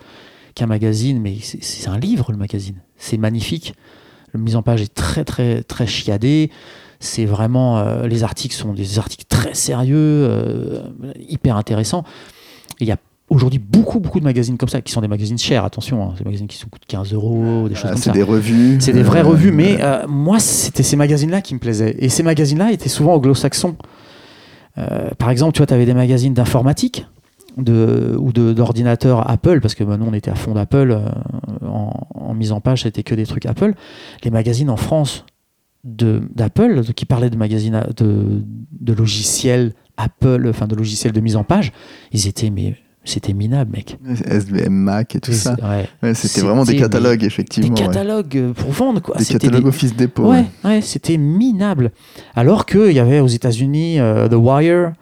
qui 0.55 0.63
est 0.63 0.65
un 0.65 0.67
magazine, 0.67 1.19
mais 1.21 1.37
c'est- 1.41 1.87
un 1.87 1.99
livre, 1.99 2.31
le 2.31 2.37
magazine. 2.37 2.75
C'est 2.97 3.17
magnifique. 3.17 3.73
La 4.33 4.39
mise 4.39 4.55
en 4.55 4.63
page 4.63 4.81
est 4.81 4.93
très, 4.93 5.23
très, 5.25 5.61
très 5.61 5.85
chiadée. 5.85 6.49
C'est 6.99 7.25
vraiment. 7.25 7.77
euh, 7.79 8.07
les 8.07 8.23
articles 8.23 8.55
sont 8.55 8.73
des 8.73 8.97
articles 8.97 9.25
très 9.27 9.53
sérieux, 9.53 9.97
euh, 9.97 10.81
hyper 11.29 11.55
intéressants. 11.55 12.03
Il 12.79 12.87
y 12.87 12.91
a 12.91 12.97
aujourd'hui 13.33 13.59
beaucoup, 13.59 13.99
beaucoup 13.99 14.19
de 14.19 14.23
magazines 14.23 14.57
comme 14.57 14.69
ça, 14.69 14.81
qui 14.81 14.91
sont 14.91 15.01
des 15.01 15.07
magazines 15.07 15.37
chers, 15.37 15.65
attention, 15.65 16.03
hein, 16.03 16.13
des 16.17 16.23
magazines 16.23 16.47
qui 16.47 16.59
coûtent 16.65 16.85
15 16.87 17.13
euros, 17.13 17.67
des 17.67 17.75
choses 17.75 17.85
ah, 17.85 17.89
comme 17.89 17.97
c'est 17.97 18.09
ça. 18.09 18.11
des 18.11 18.23
revues. 18.23 18.77
C'est 18.79 18.93
des 18.93 19.03
vraies 19.03 19.21
euh, 19.21 19.29
revues, 19.29 19.51
mais 19.51 19.77
euh, 19.81 20.05
moi, 20.07 20.39
c'était 20.39 20.83
ces 20.83 20.95
magazines-là 20.95 21.41
qui 21.41 21.53
me 21.53 21.59
plaisaient. 21.59 21.95
Et 21.99 22.09
ces 22.09 22.23
magazines-là 22.23 22.71
étaient 22.71 22.89
souvent 22.89 23.13
anglo-saxons. 23.15 23.75
Euh, 24.77 25.09
par 25.17 25.29
exemple, 25.29 25.53
tu 25.53 25.59
vois, 25.59 25.67
tu 25.67 25.73
avais 25.73 25.85
des 25.85 25.93
magazines 25.93 26.33
d'informatique 26.33 27.05
de, 27.57 28.15
ou 28.19 28.31
d'ordinateurs 28.31 29.29
Apple, 29.29 29.59
parce 29.61 29.75
que 29.75 29.83
bah, 29.83 29.97
nous, 29.97 30.05
on 30.05 30.13
était 30.13 30.31
à 30.31 30.35
fond 30.35 30.53
d'Apple. 30.53 30.91
euh, 30.91 31.67
en, 31.67 32.07
en 32.13 32.33
mise 32.33 32.51
en 32.51 32.61
page, 32.61 32.83
c'était 32.83 33.03
que 33.03 33.15
des 33.15 33.25
trucs 33.25 33.45
Apple. 33.45 33.73
Les 34.23 34.31
magazines 34.31 34.69
en 34.69 34.77
France 34.77 35.25
d'Apple, 35.83 36.81
qui 36.95 37.05
parlaient 37.05 37.29
de 37.29 37.35
magazines 37.35 37.83
de 37.97 38.93
logiciels 38.93 39.73
Apple, 39.97 40.47
enfin 40.49 40.67
de 40.67 40.75
logiciels 40.75 41.11
de 41.11 41.19
mise 41.19 41.35
en 41.35 41.43
page, 41.43 41.71
ils 42.11 42.27
étaient, 42.27 42.49
mais 42.49 42.75
c'était 43.05 43.33
minable, 43.33 43.71
mec. 43.73 43.97
SVM 44.25 44.71
Mac 44.73 45.15
et 45.15 45.19
tout 45.19 45.31
Et 45.31 45.35
ça. 45.35 45.55
c'est- 45.57 45.63
ouais. 45.65 45.87
Ouais, 46.01 46.13
c'était 46.13 46.41
vraiment 46.41 46.63
des 46.63 46.75
catalogues, 46.77 47.19
Des 47.19 47.25
effectivement. 47.25 47.69
ouais. 47.75 47.81
catalogues 47.87 48.37
euh, 48.37 48.53
pour 48.53 48.71
vendre, 48.71 49.01
quoi. 49.01 49.15
Des 49.17 49.25
catalogues 49.25 49.63
des- 49.63 49.67
Office 49.69 49.95
Depot. 49.95 50.29
Ouais, 50.31 50.45
ouais, 50.63 50.81
c'était 50.81 51.17
minable. 51.17 51.91
Alors 52.35 52.65
qu'il 52.65 52.91
y 52.93 52.99
avait 52.99 53.19
aux 53.19 53.27
États-Unis 53.27 53.99
euh, 53.99 54.27
The 54.27 54.35
Wire. 54.35 54.93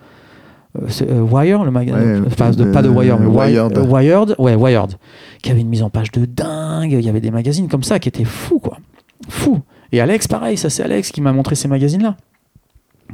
euh, 0.80 1.22
Wire, 1.22 1.64
le 1.64 1.72
magazine. 1.72 2.26
Pas, 2.38 2.52
de, 2.52 2.64
pas 2.66 2.82
de 2.82 2.90
Wire, 2.90 3.20
mais 3.20 3.28
Wi- 3.28 3.36
Wired. 3.58 3.78
euh, 3.78 3.84
Wired. 3.86 4.36
Ouais, 4.40 4.56
Wired. 4.56 4.94
Qui 5.44 5.52
avait 5.52 5.62
une 5.62 5.70
mise 5.70 5.84
en 5.84 5.90
page 5.90 6.12
de 6.12 6.26
dingue. 6.26 6.94
Il 6.94 7.02
y 7.02 7.10
avait 7.10 7.20
des 7.22 7.32
magazines 7.32 7.68
comme 7.68 7.84
ça 7.84 8.00
qui 8.00 8.08
étaient 8.10 8.24
fous, 8.26 8.60
quoi. 8.60 8.78
Fous. 9.30 9.60
Et 9.92 10.00
Alex, 10.00 10.28
pareil, 10.28 10.56
ça 10.58 10.70
c'est 10.70 10.84
Alex 10.84 11.12
qui 11.12 11.20
m'a 11.22 11.34
montré 11.34 11.56
ces 11.56 11.68
magazines-là. 11.68 12.16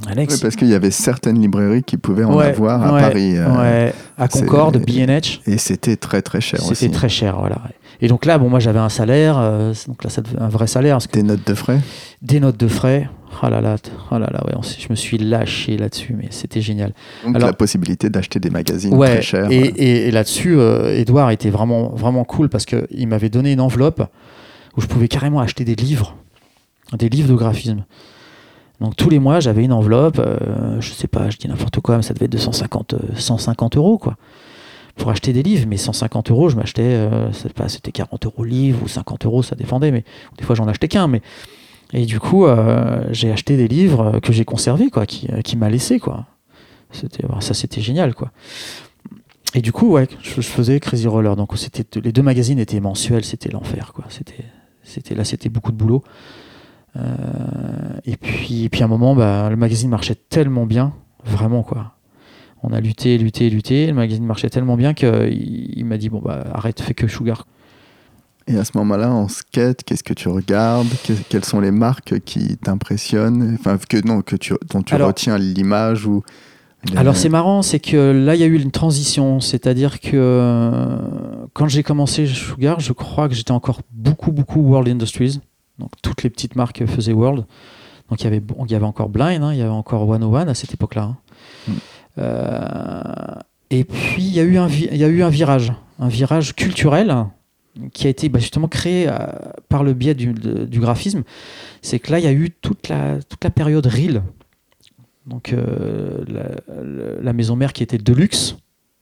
Alex. 0.07 0.39
Parce 0.39 0.55
qu'il 0.55 0.67
y 0.67 0.73
avait 0.75 0.91
certaines 0.91 1.41
librairies 1.41 1.83
qui 1.83 1.97
pouvaient 1.97 2.23
en 2.23 2.35
Ouais, 2.35 2.45
avoir 2.47 2.83
à 2.83 2.93
ouais, 2.93 3.01
Paris. 3.01 3.37
euh, 3.37 3.47
ouais, 3.57 3.93
à 4.17 4.27
Concorde, 4.27 4.77
B&H. 4.77 5.39
Et 5.47 5.57
c'était 5.57 5.95
très 5.95 6.21
très 6.21 6.41
cher 6.41 6.61
aussi. 6.63 6.75
C'était 6.75 6.93
très 6.93 7.09
cher, 7.09 7.37
voilà. 7.39 7.57
Et 7.99 8.07
donc 8.07 8.25
là, 8.25 8.37
bon, 8.37 8.47
moi 8.49 8.59
j'avais 8.59 8.79
un 8.79 8.89
salaire, 8.89 9.37
euh, 9.39 9.73
donc 9.87 10.03
là, 10.03 10.09
un 10.39 10.49
vrai 10.49 10.67
salaire, 10.67 10.99
Des 11.11 11.23
notes 11.23 11.45
de 11.47 11.53
frais 11.55 11.79
des 12.21 12.39
notes 12.39 12.57
de 12.57 12.67
frais. 12.67 13.09
Oh 13.43 13.49
là 13.49 13.61
là, 13.61 13.75
oh 14.11 14.17
là 14.17 14.27
là, 14.31 14.41
ouais, 14.47 14.53
on 14.55 14.61
je 14.63 14.87
me 14.89 14.95
suis 14.95 15.17
lâché 15.19 15.77
là-dessus, 15.77 16.15
mais 16.17 16.27
c'était 16.31 16.61
génial. 16.61 16.93
Donc 17.25 17.35
Alors- 17.35 17.49
la 17.49 17.53
possibilité 17.53 18.09
d'acheter 18.09 18.39
des 18.39 18.49
magazines 18.49 18.93
Ouais, 18.95 19.15
très 19.15 19.21
chers. 19.21 19.51
et, 19.51 19.57
et- 19.57 20.07
et 20.07 20.11
là-dessus, 20.11 20.55
euh, 20.57 20.95
Edouard 20.97 21.29
était 21.31 21.49
vraiment, 21.51 21.89
vraiment 21.89 22.23
cool 22.23 22.49
parce 22.49 22.65
qu'il 22.65 23.07
m'avait 23.07 23.29
donné 23.29 23.51
une 23.51 23.61
enveloppe 23.61 24.01
où 24.75 24.81
je 24.81 24.87
pouvais 24.87 25.07
carrément 25.07 25.39
acheter 25.39 25.65
des 25.65 25.75
livres, 25.75 26.15
des 26.97 27.09
livres 27.09 27.29
de 27.29 27.35
graphisme. 27.35 27.83
Donc 28.79 28.95
tous 28.95 29.09
les 29.09 29.19
mois, 29.19 29.39
j'avais 29.39 29.63
une 29.63 29.73
enveloppe, 29.73 30.19
euh, 30.19 30.79
je 30.79 30.91
sais 30.91 31.07
pas, 31.07 31.29
je 31.29 31.37
dis 31.37 31.47
n'importe 31.47 31.79
quoi, 31.79 31.97
mais 31.97 32.03
ça 32.03 32.13
devait 32.13 32.25
être 32.25 32.33
250, 32.33 32.93
euh, 32.93 32.97
150 33.15 33.77
euros, 33.77 33.97
quoi. 33.97 34.17
Pour 34.95 35.11
acheter 35.11 35.33
des 35.33 35.43
livres, 35.43 35.65
mais 35.67 35.77
150 35.77 36.31
euros, 36.31 36.49
je 36.49 36.55
m'achetais, 36.55 36.83
euh, 36.83 37.29
pas, 37.55 37.69
c'était 37.69 37.91
40 37.91 38.25
euros 38.25 38.43
le 38.43 38.49
livre 38.49 38.83
ou 38.83 38.87
50 38.87 39.25
euros, 39.25 39.43
ça 39.43 39.55
dépendait, 39.55 39.91
mais 39.91 40.03
des 40.37 40.43
fois 40.43 40.55
j'en 40.55 40.67
achetais 40.67 40.87
qu'un, 40.87 41.07
mais 41.07 41.21
et 41.93 42.05
du 42.05 42.19
coup, 42.19 42.45
euh, 42.45 43.07
j'ai 43.11 43.31
acheté 43.31 43.55
des 43.55 43.67
livres 43.67 44.15
euh, 44.15 44.19
que 44.19 44.33
j'ai 44.33 44.45
conservés, 44.45 44.89
quoi, 44.89 45.05
qui, 45.05 45.29
euh, 45.31 45.57
m'a 45.57 45.69
laissé, 45.69 45.99
quoi. 45.99 46.25
C'était, 46.91 47.23
ça, 47.39 47.53
c'était 47.53 47.81
génial, 47.81 48.13
quoi. 48.13 48.31
Et 49.53 49.61
du 49.61 49.71
coup, 49.71 49.91
ouais, 49.91 50.07
je, 50.21 50.41
faisais 50.41 50.79
Crazy 50.79 51.07
Roller. 51.07 51.35
Donc, 51.35 51.57
c'était 51.57 51.85
les 52.01 52.11
deux 52.11 52.21
magazines 52.21 52.59
étaient 52.59 52.79
mensuels, 52.79 53.23
c'était 53.23 53.49
l'enfer, 53.49 53.93
quoi. 53.93 54.05
C'était 54.09 55.15
là, 55.15 55.23
c'était 55.23 55.49
beaucoup 55.49 55.71
de 55.71 55.77
boulot. 55.77 56.03
Euh, 56.95 57.99
et 58.05 58.17
puis, 58.17 58.63
et 58.65 58.69
puis 58.69 58.81
à 58.81 58.85
un 58.85 58.89
moment, 58.89 59.15
bah, 59.15 59.49
le 59.49 59.55
magazine 59.55 59.89
marchait 59.89 60.15
tellement 60.15 60.65
bien, 60.65 60.93
vraiment, 61.25 61.63
quoi. 61.63 61.93
On 62.63 62.73
a 62.73 62.79
lutté, 62.79 63.17
lutté, 63.17 63.49
lutté. 63.49 63.87
Le 63.87 63.93
magazine 63.93 64.25
marchait 64.25 64.49
tellement 64.49 64.77
bien 64.77 64.93
qu'il 64.95 65.71
il 65.77 65.85
m'a 65.85 65.97
dit 65.97 66.09
bon 66.09 66.19
bah 66.23 66.43
arrête, 66.53 66.81
fais 66.81 66.95
que 66.95 67.07
Sugar. 67.07 67.45
Et 68.47 68.57
à 68.57 68.63
ce 68.63 68.71
moment-là, 68.77 69.11
en 69.11 69.27
skate, 69.27 69.83
qu'est-ce 69.83 70.03
que 70.03 70.13
tu 70.13 70.27
regardes? 70.29 70.87
Que- 71.05 71.13
Quelles 71.29 71.45
sont 71.45 71.59
les 71.59 71.69
marques 71.71 72.19
qui 72.21 72.57
t'impressionnent? 72.57 73.57
Enfin, 73.59 73.77
que, 73.77 73.97
non, 74.07 74.21
que 74.21 74.35
tu, 74.35 74.53
dont 74.71 74.81
tu 74.81 74.95
Alors- 74.95 75.09
retiens 75.09 75.37
l'image 75.37 76.07
ou... 76.07 76.23
Alors 76.95 77.15
c'est 77.17 77.27
marrant, 77.29 77.63
c'est 77.63 77.79
que 77.79 78.11
là 78.25 78.35
il 78.35 78.39
y 78.39 78.43
a 78.43 78.47
eu 78.47 78.55
une 78.61 78.71
transition, 78.71 79.39
c'est-à-dire 79.41 79.99
que 79.99 80.11
euh, 80.15 80.97
quand 81.53 81.67
j'ai 81.67 81.83
commencé 81.83 82.25
Sugar, 82.27 82.79
je 82.79 82.93
crois 82.93 83.27
que 83.27 83.33
j'étais 83.35 83.51
encore 83.51 83.81
beaucoup 83.91 84.31
beaucoup 84.31 84.61
World 84.61 84.87
Industries, 84.87 85.41
donc 85.79 85.91
toutes 86.01 86.23
les 86.23 86.29
petites 86.29 86.55
marques 86.55 86.85
faisaient 86.85 87.13
World. 87.13 87.45
Donc 88.09 88.21
il 88.21 88.23
y 88.23 88.27
avait 88.27 88.41
il 88.65 88.71
y 88.71 88.75
avait 88.75 88.85
encore 88.85 89.09
Blind, 89.09 89.43
hein, 89.43 89.53
il 89.53 89.59
y 89.59 89.61
avait 89.61 89.69
encore 89.69 90.07
101 90.07 90.47
à 90.47 90.53
cette 90.53 90.73
époque-là. 90.73 91.03
hein. 91.03 91.17
Mm. 91.67 91.71
Euh, 92.19 93.35
et 93.69 93.83
puis 93.83 94.23
il 94.23 94.33
y 94.33 94.39
a 94.39 94.43
eu 94.43 94.57
un 94.57 94.67
il 94.69 94.95
y 94.97 95.03
a 95.03 95.07
eu 95.07 95.23
un 95.23 95.29
virage, 95.29 95.73
un 95.99 96.07
virage 96.07 96.55
culturel 96.55 97.13
qui 97.93 98.07
a 98.07 98.09
été 98.09 98.27
bah, 98.29 98.39
justement 98.39 98.67
créé 98.67 99.07
euh, 99.07 99.17
par 99.69 99.83
le 99.83 99.93
biais 99.93 100.15
du, 100.15 100.33
de- 100.33 100.65
du 100.65 100.79
graphisme. 100.79 101.23
C'est 101.81 101.99
que 101.99 102.11
là 102.11 102.19
il 102.19 102.25
y 102.25 102.27
a 102.27 102.31
eu 102.33 102.49
toute 102.49 102.87
la 102.89 103.21
toute 103.21 103.43
la 103.43 103.49
période 103.51 103.85
reel 103.85 104.23
donc 105.25 105.51
euh, 105.51 106.23
la, 106.27 107.21
la- 107.21 107.33
maison 107.33 107.55
mère 107.57 107.73
qui 107.73 107.83
était 107.83 107.97
Deluxe 107.97 108.55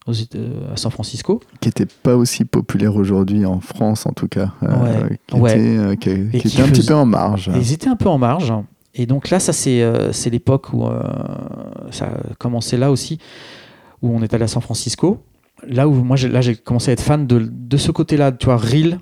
à 0.08 0.78
San 0.78 0.92
Francisco. 0.92 1.40
qui 1.62 1.68
n'était 1.70 1.86
pas 1.88 2.16
aussi 2.16 2.46
populaire 2.46 2.96
aujourd'hui 2.96 3.46
en 3.46 3.60
France 3.60 4.06
en 4.06 4.12
tout 4.12 4.28
cas, 4.28 4.52
euh, 4.64 4.68
Ouais, 5.08 5.20
qui, 5.28 5.36
ouais. 5.36 5.52
était, 5.60 5.78
euh, 5.78 5.96
qui- 5.96 6.30
qui 6.32 6.40
qui 6.40 6.48
était 6.50 6.62
un 6.62 6.68
petit 6.70 6.86
peu 6.86 6.94
en 6.94 7.06
marge. 7.06 7.50
Et 7.50 7.58
ils 7.58 7.74
étaient 7.74 7.90
un 7.90 7.96
peu 7.96 8.10
en 8.10 8.18
marge. 8.20 8.54
Et 8.94 9.06
donc 9.08 9.30
là, 9.30 9.40
ça 9.40 9.52
c'est 9.52 9.82
euh, 9.82 10.12
l'époque 10.32 10.72
où 10.74 10.86
euh, 10.86 11.02
ça 11.92 12.06
a 12.06 12.34
commencé 12.38 12.78
là 12.78 12.92
aussi, 12.92 13.18
où 14.02 14.16
on 14.16 14.22
est 14.22 14.34
allé 14.34 14.44
à 14.44 14.48
San 14.48 14.62
Francisco. 14.62 15.20
Là 15.68 15.88
où 15.88 15.94
moi, 15.94 16.16
j'ai- 16.18 16.30
là, 16.30 16.42
j'ai 16.42 16.56
commencé 16.56 16.92
à 16.92 16.94
être 16.94 17.02
fan 17.02 17.26
de, 17.26 17.40
de 17.52 17.78
ce 17.78 17.92
côté-là, 17.92 18.32
tu 18.32 18.46
vois, 18.46 18.58
real, 18.58 19.00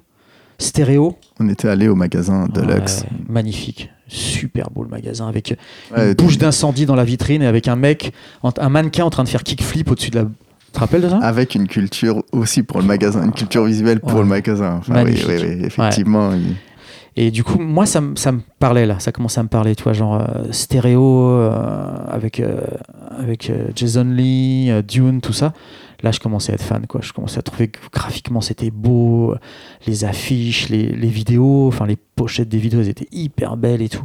stéréo. 0.58 1.18
On 1.40 1.50
était 1.50 1.68
allé 1.68 1.88
au 1.90 1.96
magasin 1.96 2.48
Deluxe. 2.48 3.02
Ouais, 3.02 3.18
magnifique, 3.28 3.90
super 4.08 4.70
beau 4.70 4.84
le 4.84 4.90
magasin 4.90 5.28
avec 5.28 5.56
une 5.98 6.14
bouche 6.14 6.38
d'incendie 6.38 6.86
dans 6.86 6.96
la 6.96 7.04
vitrine 7.04 7.42
et 7.42 7.48
avec 7.48 7.68
un 7.68 7.76
mec, 7.76 8.14
un 8.58 8.70
mannequin 8.70 9.04
en 9.04 9.10
train 9.10 9.24
de 9.24 9.30
faire 9.30 9.44
kickflip 9.44 9.92
au-dessus 9.92 10.12
de 10.12 10.20
la. 10.20 10.26
Te 10.74 10.80
rappelles 10.80 11.02
de 11.04 11.10
ça? 11.10 11.18
Avec 11.20 11.56
une 11.56 11.68
culture 11.68 12.24
aussi 12.32 12.64
pour 12.64 12.80
le 12.82 12.86
magasin, 12.88 13.24
une 13.24 13.32
culture 13.32 13.64
visuelle 13.66 14.00
pour 14.00 14.16
Ouais. 14.16 14.20
le 14.22 14.26
magasin. 14.26 14.78
Enfin, 14.80 14.94
oui, 14.98 15.04
Magnifique. 15.04 15.28
oui, 15.30 15.36
oui, 15.60 15.66
effectivement. 15.66 16.34
il- 16.34 16.56
Et 17.16 17.30
du 17.30 17.44
coup, 17.44 17.60
moi, 17.60 17.86
ça, 17.86 18.02
me- 18.02 18.16
ça 18.16 18.32
me 18.32 18.40
parlait 18.58 18.88
là, 18.88 18.98
ça 19.00 19.12
commençait 19.12 19.40
à 19.40 19.44
me 19.44 19.48
parler, 19.48 19.76
tu 19.76 19.84
vois, 19.84 19.94
genre 19.94 20.16
euh, 20.20 20.52
stéréo 20.52 21.28
euh, 21.30 21.96
avec, 22.10 22.40
euh, 22.40 22.62
avec 23.20 23.52
Jason 23.76 24.04
Lee, 24.06 24.72
Dune, 24.88 25.22
tout 25.22 25.32
ça. 25.34 25.54
Là, 26.02 26.12
je 26.12 26.20
commençais 26.20 26.52
à 26.52 26.56
être 26.56 26.64
fan, 26.64 26.88
quoi. 26.88 27.02
Je 27.04 27.14
commençais 27.14 27.38
à 27.38 27.44
trouver 27.44 27.68
que 27.68 27.80
graphiquement 27.94 28.42
c'était 28.42 28.72
beau, 28.72 29.36
les 29.86 30.06
affiches, 30.06 30.70
les, 30.70 30.88
les 30.88 31.08
vidéos, 31.08 31.68
enfin 31.68 31.86
les 31.86 31.96
pochettes 31.96 32.50
des 32.50 32.58
vidéos, 32.58 32.80
elles 32.82 32.90
étaient 32.90 33.08
hyper 33.12 33.58
belles 33.58 33.84
et 33.84 33.90
tout. 33.90 34.04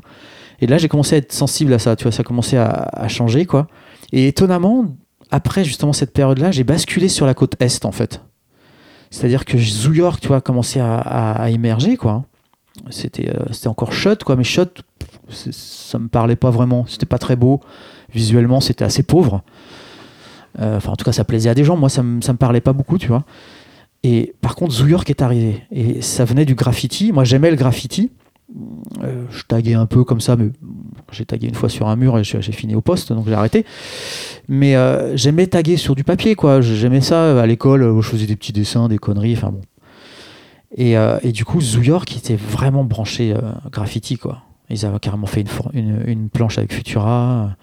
Et 0.60 0.66
là, 0.66 0.76
j'ai 0.76 0.88
commencé 0.88 1.14
à 1.14 1.18
être 1.18 1.32
sensible 1.32 1.72
à 1.72 1.78
ça, 1.78 1.96
tu 1.96 2.02
vois, 2.02 2.12
ça 2.12 2.22
commençait 2.24 2.58
à, 2.58 2.68
à 2.92 3.08
changer, 3.08 3.46
quoi. 3.46 3.68
Et 4.12 4.28
étonnamment, 4.28 4.84
après 5.30 5.64
justement 5.64 5.92
cette 5.92 6.12
période-là, 6.12 6.50
j'ai 6.50 6.64
basculé 6.64 7.08
sur 7.08 7.26
la 7.26 7.34
côte 7.34 7.56
est, 7.56 7.84
en 7.84 7.92
fait. 7.92 8.22
C'est-à-dire 9.10 9.44
que 9.44 9.56
New 9.56 9.94
York, 9.94 10.20
tu 10.20 10.28
vois, 10.28 10.40
commençait 10.40 10.80
à, 10.80 10.96
à- 10.98 11.50
émerger, 11.50 11.96
quoi. 11.96 12.24
C'était 12.90 13.30
euh, 13.30 13.68
encore 13.68 13.92
shot 13.92 14.16
quoi 14.24 14.36
mais 14.36 14.44
shot 14.44 14.66
ça 15.30 15.98
me 15.98 16.06
parlait 16.08 16.36
pas 16.36 16.50
vraiment. 16.50 16.86
C'était 16.86 17.06
pas 17.06 17.18
très 17.18 17.34
beau. 17.34 17.60
Visuellement 18.14 18.60
c'était 18.60 18.84
assez 18.84 19.02
pauvre. 19.02 19.42
Euh, 20.60 20.78
en 20.84 20.94
tout 20.96 21.04
cas 21.04 21.10
ça 21.12 21.24
plaisait 21.24 21.50
à 21.50 21.54
des 21.54 21.64
gens. 21.64 21.76
Moi 21.76 21.88
ça 21.88 22.04
me 22.04 22.20
ça 22.20 22.32
me 22.32 22.38
parlait 22.38 22.60
pas 22.60 22.72
beaucoup 22.72 22.96
tu 22.96 23.08
vois. 23.08 23.24
Et 24.04 24.32
par 24.40 24.54
contre 24.54 24.80
New 24.80 24.88
York 24.88 25.10
est 25.10 25.22
arrivé. 25.22 25.64
Et 25.72 26.02
ça 26.02 26.24
venait 26.24 26.44
du 26.44 26.54
graffiti. 26.54 27.10
Moi 27.10 27.24
j'aimais 27.24 27.50
le 27.50 27.56
graffiti 27.56 28.12
Euh, 29.02 29.24
je 29.30 29.42
taguais 29.42 29.74
un 29.74 29.84
peu 29.84 30.04
comme 30.04 30.22
ça 30.22 30.34
mais 30.34 30.50
j'ai 31.12 31.26
tagué 31.26 31.48
une 31.48 31.54
fois 31.54 31.68
sur 31.68 31.86
un 31.86 31.96
mur 31.96 32.18
et 32.18 32.24
j'ai 32.24 32.40
fini 32.52 32.74
au 32.74 32.80
poste 32.80 33.12
donc 33.12 33.26
j'ai 33.28 33.34
arrêté 33.34 33.66
mais 34.48 34.74
euh, 34.74 35.14
j'aimais 35.18 35.46
taguer 35.48 35.76
sur 35.76 35.94
du 35.94 36.02
papier 36.02 36.34
quoi 36.34 36.62
j'aimais 36.62 37.02
ça 37.02 37.42
à 37.42 37.46
l'école 37.46 37.82
euh, 37.82 38.00
je 38.00 38.08
faisais 38.08 38.24
des 38.24 38.36
petits 38.36 38.54
dessins 38.54 38.88
des 38.88 38.96
conneries 38.96 39.34
enfin 39.34 39.50
bon 39.50 39.60
et, 40.76 40.96
euh, 40.96 41.18
du 41.20 41.44
coup, 41.44 41.58
New 41.60 41.82
York 41.82 42.14
était 42.16 42.36
vraiment 42.36 42.84
branché 42.84 43.32
euh, 43.32 43.40
graffiti, 43.72 44.18
quoi. 44.18 44.42
Ils 44.70 44.84
avaient 44.84 44.98
carrément 44.98 45.26
fait 45.26 45.40
une, 45.40 45.80
une, 45.80 46.02
une 46.06 46.28
planche 46.28 46.58
avec 46.58 46.72
Futura. 46.72 47.56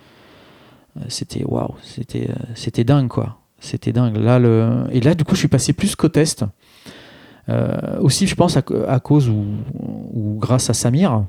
Euh, 0.97 1.01
C'était 1.07 1.43
waouh, 1.43 1.75
c'était 1.83 2.29
euh, 2.29 2.83
dingue, 2.83 3.07
quoi. 3.07 3.37
C'était 3.59 3.91
dingue. 3.91 4.17
Là, 4.17 4.39
le... 4.39 4.85
Et 4.91 5.01
là, 5.01 5.13
du 5.13 5.23
coup, 5.23 5.35
je 5.35 5.39
suis 5.39 5.47
passé 5.47 5.73
plus 5.73 5.95
côte 5.95 6.17
est. 6.17 6.45
Euh, 7.49 7.99
aussi, 7.99 8.27
je 8.27 8.35
pense, 8.35 8.57
à, 8.57 8.61
cause 8.99 9.29
ou, 9.29 10.37
grâce 10.39 10.69
à 10.69 10.73
Samir, 10.73 11.23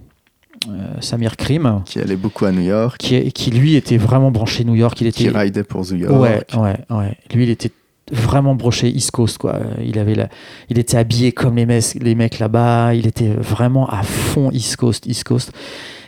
euh, 0.68 0.72
Samir 1.01 1.36
Krim, 1.36 1.82
qui 1.84 1.98
allait 2.01 2.16
beaucoup 2.16 2.47
à 2.47 2.52
New 2.52 2.62
York, 2.62 2.97
qui, 2.98 3.30
qui 3.32 3.51
lui 3.51 3.74
était 3.76 3.98
vraiment 3.98 4.30
branché 4.30 4.64
New 4.64 4.74
York. 4.74 5.01
Il 5.01 5.12
qui 5.12 5.26
était, 5.26 5.38
ridait 5.38 5.62
pour 5.64 5.82
New 5.82 5.97
York. 5.97 6.18
Ouais, 6.20 6.40
ouais, 6.59 6.76
ouais. 6.90 7.16
Lui, 7.34 7.44
il 7.44 7.51
était 7.51 7.70
vraiment 8.12 8.55
broché 8.55 8.88
East 8.88 9.10
Coast, 9.10 9.36
quoi. 9.38 9.59
Il 9.84 9.98
avait 9.98 10.14
la- 10.14 10.28
il 10.70 10.78
était 10.78 10.97
habillé 10.97 11.32
comme 11.32 11.56
les, 11.56 11.66
mecs- 11.66 11.97
les 12.01 12.14
mecs 12.14 12.38
là-bas. 12.38 12.94
Il 12.94 13.06
était 13.06 13.28
vraiment 13.28 13.86
à 13.88 14.02
fond 14.02 14.51
East 14.52 14.76
Coast, 14.76 15.06
East 15.06 15.24
Coast. 15.24 15.52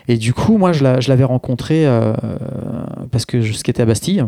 Et 0.06 0.16
du 0.16 0.32
coup, 0.32 0.56
moi, 0.58 0.72
je 0.72 0.82
l'a- 0.84 1.00
je 1.00 1.08
l'avais 1.10 1.24
rencontré 1.24 1.86
euh, 1.86 2.14
parce 3.10 3.26
que 3.26 3.40
je 3.42 3.52
skatais 3.52 3.82
à 3.82 3.86
Bastille. 3.86 4.24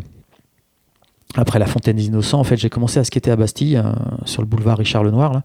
Après 1.36 1.59
la 1.59 1.66
Fontaine 1.66 1.97
des 1.97 2.07
Innocents, 2.07 2.40
en 2.40 2.44
fait, 2.44 2.57
j'ai 2.57 2.70
commencé 2.70 2.98
à 2.98 3.05
skater 3.05 3.31
à 3.31 3.36
Bastille, 3.36 3.77
euh, 3.77 3.93
sur 4.24 4.43
le 4.43 4.47
boulevard 4.47 4.78
Richard 4.78 5.05
Lenoir. 5.05 5.32
Là. 5.32 5.43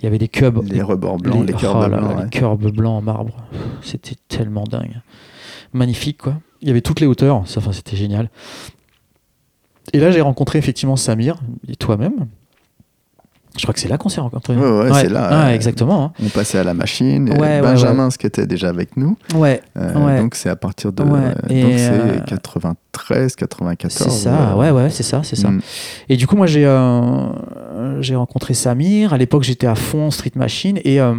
Il 0.00 0.04
y 0.04 0.06
avait 0.06 0.18
des 0.18 0.28
cubs. 0.28 0.62
Les 0.70 0.82
rebords 0.82 1.16
blancs, 1.16 1.46
les, 1.46 1.54
oh 1.54 1.80
là 1.80 1.88
là, 1.88 1.98
blancs. 1.98 2.24
les 2.24 2.30
curbs 2.30 2.70
blancs 2.70 2.98
en 2.98 3.02
marbre. 3.02 3.36
C'était 3.82 4.16
tellement 4.28 4.64
dingue. 4.64 5.00
Magnifique, 5.72 6.18
quoi. 6.18 6.34
Il 6.60 6.68
y 6.68 6.70
avait 6.70 6.80
toutes 6.82 7.00
les 7.00 7.06
hauteurs. 7.06 7.36
Enfin, 7.36 7.72
c'était 7.72 7.96
génial. 7.96 8.30
Et 9.92 10.00
là, 10.00 10.10
j'ai 10.10 10.20
rencontré 10.20 10.58
effectivement 10.58 10.96
Samir 10.96 11.36
et 11.66 11.76
toi-même. 11.76 12.28
Je 13.58 13.64
crois 13.64 13.74
que 13.74 13.80
c'est 13.80 13.88
là 13.88 13.98
qu'on 13.98 14.08
s'est 14.08 14.20
rencontrés. 14.20 14.56
Ouais, 14.56 14.90
ouais, 14.90 15.02
c'est 15.02 15.08
là, 15.10 15.28
Ouais, 15.46 15.50
euh, 15.50 15.54
exactement. 15.54 16.04
hein. 16.04 16.12
On 16.24 16.28
passait 16.28 16.58
à 16.58 16.64
la 16.64 16.72
machine. 16.74 17.28
et 17.28 17.60
Benjamin, 17.60 18.08
ce 18.10 18.16
qui 18.18 18.26
était 18.26 18.46
déjà 18.46 18.68
avec 18.68 18.96
nous. 18.96 19.16
Ouais, 19.34 19.60
Euh. 19.76 20.20
Donc 20.22 20.34
c'est 20.36 20.48
à 20.48 20.56
partir 20.56 20.92
de. 20.92 21.02
Et, 21.02 21.62
donc 21.62 21.72
euh, 21.72 22.14
c'est 22.18 22.24
93, 22.26 23.36
94. 23.36 23.92
c'est 23.92 24.10
ça. 24.10 24.52
euh, 24.52 24.54
Ouais, 24.54 24.70
ouais, 24.70 24.90
c'est 24.90 25.02
ça, 25.02 25.22
c'est 25.24 25.36
ça. 25.36 25.50
mm. 25.50 25.60
Et 26.08 26.16
du 26.16 26.26
coup, 26.26 26.36
moi, 26.36 26.46
j'ai 26.46 26.64
euh, 26.66 28.00
j'ai 28.00 28.14
rencontré 28.16 28.54
Samir. 28.54 29.12
À 29.12 29.18
l'époque, 29.18 29.42
j'étais 29.42 29.66
à 29.66 29.74
fond 29.74 30.10
Street 30.10 30.32
Machine. 30.36 30.78
Et, 30.84 31.00
euh, 31.00 31.14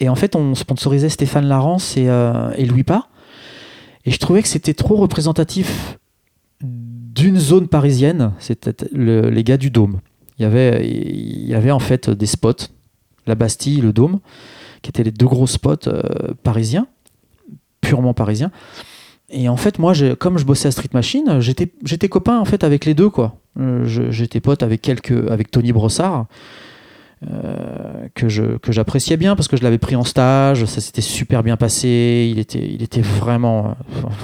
et 0.00 0.08
en 0.08 0.14
fait, 0.14 0.36
on 0.36 0.54
sponsorisait 0.54 1.08
Stéphane 1.08 1.46
Larence 1.46 1.96
et, 1.96 2.08
euh, 2.08 2.50
et 2.56 2.64
Louis 2.66 2.82
Pas. 2.84 3.08
Et 4.04 4.10
je 4.10 4.18
trouvais 4.18 4.42
que 4.42 4.48
c'était 4.48 4.74
trop 4.74 4.96
représentatif 4.96 5.98
d'une 6.62 7.38
zone 7.38 7.68
parisienne. 7.68 8.32
C'était 8.38 8.74
le- 8.92 9.28
les 9.30 9.44
gars 9.44 9.56
du 9.56 9.70
Dôme. 9.70 9.98
Il 10.38 10.42
y, 10.42 10.44
avait, 10.44 10.88
il 10.88 11.46
y 11.46 11.54
avait 11.54 11.72
en 11.72 11.80
fait 11.80 12.10
des 12.10 12.26
spots, 12.26 12.68
la 13.26 13.34
Bastille, 13.34 13.80
le 13.80 13.92
Dôme, 13.92 14.20
qui 14.82 14.90
étaient 14.90 15.02
les 15.02 15.10
deux 15.10 15.26
gros 15.26 15.46
spots 15.46 15.88
euh, 15.88 16.02
parisiens, 16.42 16.86
purement 17.80 18.14
parisiens. 18.14 18.52
Et 19.30 19.48
en 19.48 19.56
fait, 19.56 19.78
moi, 19.78 19.92
comme 20.18 20.38
je 20.38 20.44
bossais 20.44 20.68
à 20.68 20.70
Street 20.70 20.88
Machine, 20.94 21.40
j'étais 21.40 22.08
copain 22.08 22.38
en 22.38 22.44
fait 22.44 22.64
avec 22.64 22.84
les 22.84 22.94
deux 22.94 23.10
quoi. 23.10 23.36
Euh, 23.60 23.84
J'étais 23.84 24.40
pote 24.40 24.62
avec 24.62 24.80
quelques 24.80 25.30
avec 25.30 25.50
Tony 25.50 25.72
Brossard 25.72 26.26
euh, 27.28 28.08
que 28.14 28.28
j'appréciais 28.28 29.16
bien 29.16 29.36
parce 29.36 29.48
que 29.48 29.56
je 29.56 29.62
l'avais 29.62 29.78
pris 29.78 29.96
en 29.96 30.04
stage, 30.04 30.64
ça 30.64 30.80
s'était 30.80 31.02
super 31.02 31.42
bien 31.42 31.56
passé. 31.56 32.28
Il 32.30 32.38
était 32.38 32.66
il 32.66 32.82
était 32.82 33.02
vraiment. 33.02 33.76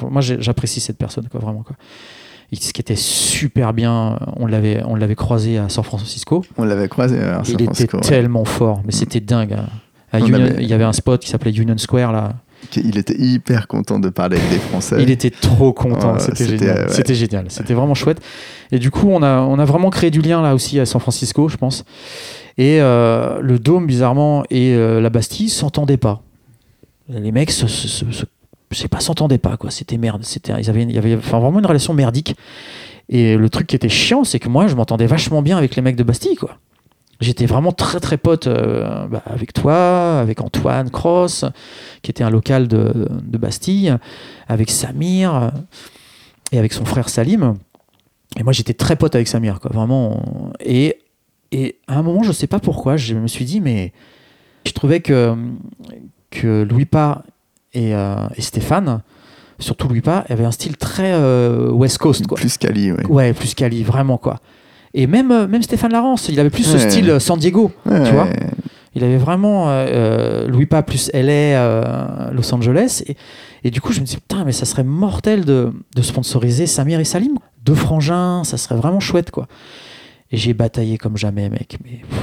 moi, 0.08 0.22
j'apprécie 0.22 0.80
cette 0.80 0.96
personne 0.96 1.28
quoi 1.28 1.40
vraiment. 1.40 1.64
Ce 2.52 2.72
qui 2.72 2.80
était 2.80 2.94
super 2.96 3.72
bien, 3.72 4.18
on 4.36 4.46
l'avait 4.46 4.82
on 4.86 4.94
l'avait 4.94 5.16
croisé 5.16 5.58
à 5.58 5.68
San 5.68 5.82
Francisco. 5.84 6.44
On 6.56 6.64
l'avait 6.64 6.88
croisé 6.88 7.18
à 7.18 7.42
San 7.42 7.46
Il 7.48 7.54
était 7.54 7.64
Francisco. 7.64 7.96
ouais. 7.96 8.02
tellement 8.02 8.44
fort, 8.44 8.80
mais 8.84 8.92
c'était 8.92 9.20
dingue. 9.20 9.54
hein. 9.54 9.66
À 10.12 10.18
On 10.20 10.26
Union- 10.26 10.40
avait- 10.40 10.62
Il 10.62 10.68
y 10.68 10.72
avait 10.72 10.84
un 10.84 10.92
spot 10.92 11.20
qui 11.20 11.28
s'appelait 11.30 11.50
Union 11.50 11.76
Square 11.78 12.12
là. 12.12 12.34
Il 12.76 12.96
était 12.96 13.16
hyper 13.18 13.66
content 13.66 13.98
de 13.98 14.08
parler 14.08 14.38
avec 14.38 14.48
des 14.50 14.58
Français. 14.58 14.96
Il 15.00 15.10
était 15.10 15.30
trop 15.30 15.72
content, 15.74 16.18
c'était 16.18 16.44
c'était, 16.44 16.58
génial. 16.58 16.78
ouais. 16.86 16.92
C'était 16.94 17.14
génial, 17.14 17.44
c'était 17.48 17.74
vraiment 17.74 17.94
chouette. 17.94 18.22
Et 18.72 18.78
du 18.78 18.90
coup, 18.90 19.08
on 19.10 19.22
a, 19.22 19.40
on 19.40 19.58
a 19.58 19.64
vraiment 19.66 19.90
créé 19.90 20.10
du 20.10 20.22
lien 20.22 20.40
là 20.40 20.54
aussi 20.54 20.80
à 20.80 20.86
San 20.86 21.00
Francisco, 21.00 21.48
je 21.48 21.56
pense. 21.58 21.84
Et 22.56 22.80
euh, 22.80 23.40
le 23.42 23.58
Dôme, 23.58 23.86
bizarrement, 23.86 24.44
et 24.48 24.74
euh, 24.74 25.00
la 25.00 25.10
Bastille 25.10 25.50
s'entendaient 25.50 25.96
pas. 25.98 26.22
Les 27.10 27.32
mecs, 27.32 27.50
se, 27.50 27.66
se- 27.66 27.88
se- 27.88 28.10
se- 28.12 28.24
je 28.74 28.80
sais 28.80 28.88
pas, 28.88 29.00
s'entendaient 29.00 29.38
pas 29.38 29.56
quoi. 29.56 29.70
C'était 29.70 29.96
merde. 29.96 30.24
C'était, 30.24 30.52
ils 30.60 30.68
avaient, 30.68 30.82
il 30.82 30.92
y 30.92 30.98
avait, 30.98 31.16
enfin 31.16 31.38
vraiment 31.38 31.60
une 31.60 31.66
relation 31.66 31.94
merdique. 31.94 32.36
Et 33.08 33.36
le 33.36 33.50
truc 33.50 33.66
qui 33.66 33.76
était 33.76 33.88
chiant, 33.88 34.24
c'est 34.24 34.38
que 34.38 34.48
moi, 34.48 34.66
je 34.66 34.74
m'entendais 34.74 35.06
vachement 35.06 35.42
bien 35.42 35.56
avec 35.58 35.76
les 35.76 35.82
mecs 35.82 35.96
de 35.96 36.02
Bastille, 36.02 36.36
quoi. 36.36 36.58
J'étais 37.20 37.46
vraiment 37.46 37.70
très 37.70 38.00
très 38.00 38.18
pote 38.18 38.48
euh, 38.48 39.06
bah, 39.06 39.22
avec 39.24 39.52
toi, 39.52 40.18
avec 40.18 40.40
Antoine 40.40 40.90
Cross, 40.90 41.44
qui 42.02 42.10
était 42.10 42.24
un 42.24 42.30
local 42.30 42.66
de, 42.66 43.08
de 43.22 43.38
Bastille, 43.38 43.96
avec 44.48 44.70
Samir 44.70 45.52
et 46.50 46.58
avec 46.58 46.72
son 46.72 46.84
frère 46.84 47.08
Salim. 47.08 47.54
Et 48.36 48.42
moi 48.42 48.52
j'étais 48.52 48.74
très 48.74 48.96
pote 48.96 49.14
avec 49.14 49.28
Samir, 49.28 49.60
quoi, 49.60 49.70
vraiment. 49.72 50.52
Et, 50.58 50.98
et 51.52 51.78
à 51.86 51.98
un 51.98 52.02
moment, 52.02 52.24
je 52.24 52.32
sais 52.32 52.48
pas 52.48 52.58
pourquoi, 52.58 52.96
je 52.96 53.14
me 53.14 53.28
suis 53.28 53.44
dit, 53.44 53.60
mais 53.60 53.92
je 54.66 54.72
trouvais 54.72 55.00
que, 55.00 55.36
que 56.30 56.66
Louis 56.68 56.84
Pa 56.84 57.22
et, 57.74 57.94
euh, 57.94 58.14
et 58.36 58.40
Stéphane, 58.40 59.02
surtout 59.58 59.88
Louis 59.88 60.00
Pa, 60.00 60.24
avaient 60.28 60.44
un 60.44 60.50
style 60.50 60.76
très 60.76 61.12
euh, 61.12 61.70
West 61.70 61.98
Coast, 61.98 62.26
quoi. 62.26 62.36
Plus 62.36 62.56
Cali, 62.56 62.92
ouais. 62.92 63.06
Ouais, 63.06 63.32
plus 63.32 63.54
Cali, 63.54 63.82
vraiment, 63.82 64.16
quoi. 64.16 64.38
Et 64.94 65.06
même, 65.06 65.30
euh, 65.30 65.46
même 65.46 65.62
Stéphane 65.62 65.92
Larence, 65.92 66.28
il 66.28 66.38
avait 66.40 66.50
plus 66.50 66.64
ce 66.64 66.78
style 66.78 67.20
San 67.20 67.38
Diego. 67.38 67.72
Ouais, 67.84 68.10
vois 68.12 68.28
Il 68.94 69.02
avait 69.02 69.16
vraiment 69.16 69.66
euh, 69.68 70.46
Louis 70.46 70.66
Pa 70.66 70.82
plus 70.82 71.10
LA, 71.12 72.30
Los 72.32 72.54
Angeles. 72.54 73.02
Et, 73.06 73.16
et 73.64 73.70
du 73.70 73.80
coup, 73.80 73.92
je 73.92 74.00
me 74.00 74.06
dis, 74.06 74.16
putain, 74.16 74.44
mais 74.44 74.52
ça 74.52 74.66
serait 74.66 74.84
mortel 74.84 75.44
de, 75.44 75.72
de 75.96 76.02
sponsoriser 76.02 76.66
Samir 76.66 77.00
et 77.00 77.04
Salim. 77.04 77.38
Deux 77.64 77.74
frangins, 77.74 78.44
ça 78.44 78.56
serait 78.56 78.76
vraiment 78.76 79.00
chouette, 79.00 79.30
quoi. 79.30 79.48
Et 80.30 80.36
j'ai 80.36 80.54
bataillé 80.54 80.96
comme 80.98 81.16
jamais, 81.16 81.48
mec. 81.48 81.78
Mais 81.84 82.02
pff, 82.08 82.22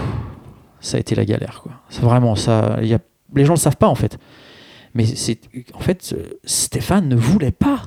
ça 0.80 0.98
a 0.98 1.00
été 1.00 1.14
la 1.16 1.26
galère, 1.26 1.60
quoi. 1.62 1.74
C'est 1.90 2.04
vraiment 2.04 2.36
ça. 2.36 2.78
Y 2.82 2.94
a, 2.94 3.00
les 3.36 3.44
gens 3.44 3.54
le 3.54 3.60
savent 3.60 3.78
pas, 3.78 3.88
en 3.88 3.96
fait. 3.96 4.18
Mais 4.94 5.06
c'est, 5.06 5.38
en 5.74 5.80
fait, 5.80 6.14
euh, 6.18 6.24
Stéphane 6.44 7.08
ne 7.08 7.16
voulait 7.16 7.52
pas. 7.52 7.84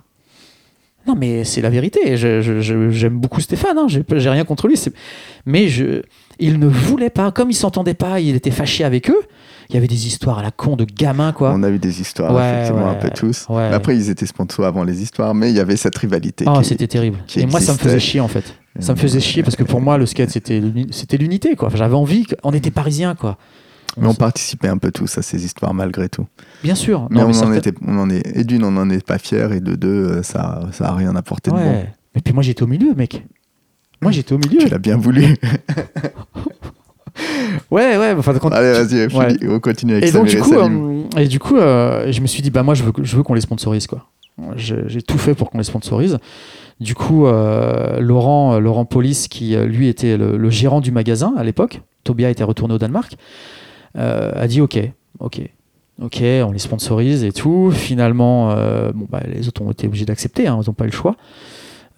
Non, 1.06 1.14
mais 1.14 1.44
c'est 1.44 1.60
la 1.60 1.68
vérité. 1.68 2.16
J'aime 2.16 3.18
beaucoup 3.18 3.40
Stéphane. 3.42 3.76
Hein. 3.76 3.86
J'ai 3.88 4.30
rien 4.30 4.44
contre 4.44 4.68
lui. 4.68 4.80
Mais 5.44 5.68
je, 5.68 6.00
il 6.38 6.58
ne 6.58 6.66
voulait 6.66 7.10
pas. 7.10 7.30
Comme 7.30 7.50
il 7.50 7.54
s'entendait 7.54 7.92
pas, 7.92 8.20
il 8.20 8.34
était 8.34 8.50
fâché 8.50 8.84
avec 8.84 9.10
eux. 9.10 9.20
Il 9.68 9.74
y 9.74 9.78
avait 9.78 9.86
des 9.86 10.06
histoires 10.06 10.38
à 10.38 10.42
la 10.42 10.50
con 10.50 10.76
de 10.76 10.84
gamins, 10.84 11.32
quoi. 11.32 11.52
On 11.54 11.62
a 11.62 11.68
eu 11.70 11.78
des 11.78 12.00
histoires, 12.00 12.34
Ouais, 12.34 12.52
effectivement, 12.54 12.88
un 12.88 12.94
peu 12.94 13.10
tous. 13.10 13.46
ouais. 13.50 13.64
Après, 13.72 13.94
ils 13.96 14.08
étaient 14.10 14.24
sponsors 14.26 14.64
avant 14.66 14.84
les 14.84 15.02
histoires, 15.02 15.34
mais 15.34 15.50
il 15.50 15.56
y 15.56 15.60
avait 15.60 15.76
cette 15.76 15.96
rivalité. 15.96 16.44
Ah, 16.48 16.58
qui- 16.60 16.68
c'était 16.68 16.86
terrible. 16.86 17.18
qui 17.26 17.40
Et 17.40 17.46
moi, 17.46 17.60
ça 17.60 17.72
me 17.72 17.78
faisait 17.78 18.00
chier, 18.00 18.20
en 18.20 18.28
fait. 18.28 18.54
Ça 18.80 18.92
me 18.94 18.98
faisait 18.98 19.20
chier 19.20 19.42
parce 19.42 19.56
que 19.56 19.62
pour 19.62 19.80
moi, 19.80 19.98
le 19.98 20.06
skate, 20.06 20.30
c'était 20.30 20.58
l'uni- 20.60 20.88
c'était 20.90 21.16
l'unité, 21.18 21.54
quoi. 21.54 21.68
J'avais 21.74 21.94
envie. 21.94 22.26
On 22.42 22.52
était 22.52 22.70
parisiens, 22.70 23.14
quoi. 23.14 23.36
Mais 23.96 24.08
on 24.08 24.14
participait 24.14 24.68
un 24.68 24.78
peu 24.78 24.90
tous 24.90 25.18
à 25.18 25.22
ces 25.22 25.44
histoires 25.44 25.72
malgré 25.74 26.08
tout. 26.08 26.26
Bien 26.62 26.74
sûr. 26.74 27.06
Mais, 27.10 27.22
on, 27.22 27.32
ça 27.32 27.46
en 27.46 27.52
fait- 27.52 27.58
était, 27.58 27.74
on 27.86 27.98
en 27.98 28.10
est, 28.10 28.22
et 28.36 28.44
d'une, 28.44 28.64
on 28.64 28.72
n'en 28.72 28.88
est 28.90 29.04
pas 29.06 29.18
fier, 29.18 29.52
et 29.52 29.60
de 29.60 29.74
deux, 29.74 29.88
euh, 29.88 30.22
ça, 30.22 30.62
ça 30.72 30.88
a 30.88 30.94
rien 30.94 31.14
apporté 31.16 31.50
de 31.50 31.56
bon. 31.56 31.62
Ouais. 31.62 31.92
Et 32.16 32.20
puis 32.20 32.34
moi, 32.34 32.42
j'étais 32.42 32.62
au 32.62 32.66
milieu, 32.66 32.94
mec. 32.94 33.24
Moi, 34.02 34.10
j'étais 34.12 34.32
au 34.34 34.38
milieu. 34.38 34.58
Tu 34.58 34.68
l'as 34.68 34.78
bien 34.78 34.96
voulu. 34.96 35.36
Ouais, 37.70 37.96
ouais. 37.96 38.14
Enfin, 38.18 38.34
quand- 38.40 38.50
Allez, 38.52 38.72
vas-y, 38.72 39.06
Ouais. 39.16 39.36
On 39.48 39.60
continue 39.60 39.92
avec 39.94 40.08
et 40.08 40.12
donc 40.12 40.26
du 40.26 40.38
coup, 40.40 40.54
euh, 40.54 41.02
et 41.16 41.28
du 41.28 41.38
coup, 41.38 41.56
euh, 41.56 42.10
je 42.10 42.20
me 42.20 42.26
suis 42.26 42.42
dit 42.42 42.50
bah 42.50 42.62
moi 42.62 42.74
je 42.74 42.82
veux, 42.82 42.92
je 43.02 43.16
veux 43.16 43.22
qu'on 43.22 43.34
les 43.34 43.40
sponsorise 43.40 43.86
quoi. 43.86 44.06
J'ai 44.56 45.00
tout 45.02 45.18
fait 45.18 45.34
pour 45.34 45.50
qu'on 45.50 45.58
les 45.58 45.64
sponsorise. 45.64 46.18
Du 46.80 46.96
coup, 46.96 47.26
euh, 47.26 48.00
Laurent, 48.00 48.58
Laurent 48.58 48.84
Polis, 48.84 49.28
qui 49.28 49.54
lui 49.56 49.86
était 49.86 50.16
le, 50.16 50.36
le 50.36 50.50
gérant 50.50 50.80
du 50.80 50.90
magasin 50.90 51.32
à 51.36 51.44
l'époque, 51.44 51.82
Tobia 52.02 52.30
était 52.30 52.42
retourné 52.42 52.74
au 52.74 52.78
Danemark, 52.78 53.16
a 53.96 54.46
dit 54.46 54.60
ok, 54.60 54.78
ok, 55.18 55.40
ok, 56.02 56.22
on 56.46 56.52
les 56.52 56.58
sponsorise 56.58 57.24
et 57.24 57.32
tout. 57.32 57.70
Finalement, 57.70 58.50
euh, 58.52 58.92
bon 58.92 59.06
bah 59.08 59.22
les 59.26 59.48
autres 59.48 59.62
ont 59.62 59.70
été 59.70 59.86
obligés 59.86 60.04
d'accepter, 60.04 60.46
hein, 60.46 60.58
ils 60.62 60.68
n'ont 60.68 60.74
pas 60.74 60.84
eu 60.84 60.88
le 60.88 60.92
choix. 60.92 61.16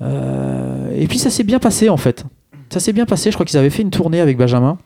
Euh, 0.02 0.90
et 0.94 1.06
puis 1.06 1.18
ça 1.18 1.30
s'est 1.30 1.44
bien 1.44 1.58
passé 1.58 1.88
en 1.88 1.96
fait. 1.96 2.24
Ça 2.68 2.80
s'est 2.80 2.92
bien 2.92 3.06
passé. 3.06 3.30
Je 3.30 3.36
crois 3.36 3.46
qu'ils 3.46 3.58
avaient 3.58 3.70
fait 3.70 3.82
une 3.82 3.90
tournée 3.90 4.20
avec 4.20 4.36
Benjamin. 4.36 4.78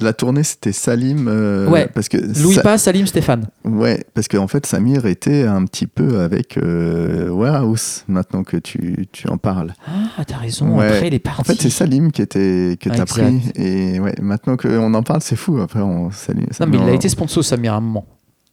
La 0.00 0.12
tournée, 0.12 0.42
c'était 0.42 0.72
Salim. 0.72 1.26
euh, 1.28 1.68
Ouais. 1.68 1.88
Parce 1.94 2.08
que 2.08 2.16
Louis 2.18 2.54
Sa- 2.54 2.62
Paz, 2.62 2.82
Salim, 2.82 3.06
Stéphane. 3.06 3.46
Ouais, 3.64 4.04
parce 4.14 4.28
qu'en 4.28 4.46
fait, 4.46 4.66
Samir 4.66 5.06
était 5.06 5.44
un 5.44 5.64
petit 5.64 5.86
peu 5.86 6.20
avec 6.20 6.58
euh, 6.58 7.28
Warehouse, 7.30 8.04
maintenant 8.08 8.42
que 8.44 8.56
tu, 8.58 9.06
tu 9.12 9.28
en 9.28 9.38
parles. 9.38 9.72
Ah, 10.18 10.24
t'as 10.24 10.36
raison. 10.36 10.76
Ouais. 10.78 10.86
Après, 10.86 11.08
il 11.08 11.14
est 11.14 11.18
parti. 11.18 11.40
En 11.40 11.44
fait, 11.44 11.60
c'est 11.60 11.70
Salim 11.70 12.12
qui 12.12 12.22
était 12.22 12.76
que 12.80 12.90
Ah, 12.92 12.96
t'as 12.96 13.06
pris. 13.06 13.40
Et 13.54 13.98
ouais, 14.00 14.14
maintenant 14.20 14.56
qu'on 14.56 14.92
en 14.94 15.02
parle, 15.02 15.22
c'est 15.22 15.36
fou. 15.36 15.58
Après, 15.60 15.80
on, 15.80 16.10
Salim, 16.10 16.46
Non, 16.60 16.66
mais 16.66 16.76
il 16.78 16.88
a 16.90 16.92
été 16.94 17.08
sponsor 17.08 17.42
Samir 17.44 17.72
à 17.74 17.76
un 17.76 17.80
moment. 17.80 18.04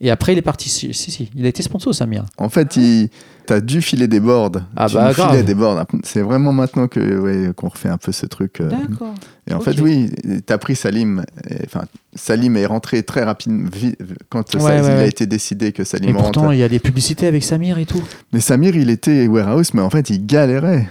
Et 0.06 0.12
après, 0.12 0.34
il 0.34 0.38
est 0.38 0.42
parti. 0.44 0.68
Si, 0.70 0.94
si, 0.94 1.12
si, 1.12 1.30
il 1.34 1.46
a 1.46 1.48
été 1.50 1.64
sponsor 1.64 1.96
Samir. 1.96 2.26
En 2.38 2.50
fait, 2.50 2.76
il... 2.76 3.08
t'as 3.46 3.62
dû 3.62 3.82
filer 3.82 4.10
des 4.10 4.20
boards. 4.20 4.52
Ah 4.76 4.88
tu 4.90 4.96
bah, 4.96 5.14
grave. 5.14 5.46
des 5.46 5.56
boards. 5.56 5.86
C'est 6.04 6.22
vraiment 6.22 6.52
maintenant 6.52 6.90
que 6.90 7.00
ouais, 7.20 7.54
qu'on 7.56 7.70
refait 7.70 7.88
un 7.88 7.98
peu 7.98 8.12
ce 8.12 8.26
truc. 8.26 8.60
euh, 8.60 8.70
D'accord. 8.70 9.14
Et 9.50 9.54
en 9.54 9.62
fait, 9.62 9.80
oui, 9.80 10.12
t'as 10.46 10.58
pris 10.58 10.76
Salim. 10.76 11.24
et- 11.50 11.56
Enfin, 11.66 11.86
Salim 12.16 12.58
est 12.58 12.66
rentré 12.66 13.02
très 13.04 13.24
rapidement 13.24 13.70
quand 14.30 14.52
ça- 14.52 14.58
Ouais, 14.58 14.78
il 14.80 14.84
ouais, 14.84 14.90
a 14.90 15.06
été 15.06 15.26
décidé 15.26 15.72
que 15.72 15.86
Salim 15.86 16.10
Et 16.10 16.14
rentre. 16.14 16.32
pourtant, 16.34 16.52
il 16.52 16.60
y 16.60 16.64
a 16.64 16.70
des 16.70 16.80
publicités 16.80 17.26
avec 17.28 17.42
Samir 17.44 17.78
et 17.78 17.86
tout. 17.86 18.04
Mais 18.34 18.42
Samir, 18.42 18.76
il 18.76 18.90
était 18.90 19.26
warehouse, 19.28 19.74
mais 19.74 19.82
en 19.82 19.90
fait, 19.90 20.10
il 20.10 20.26
galérait. 20.26 20.90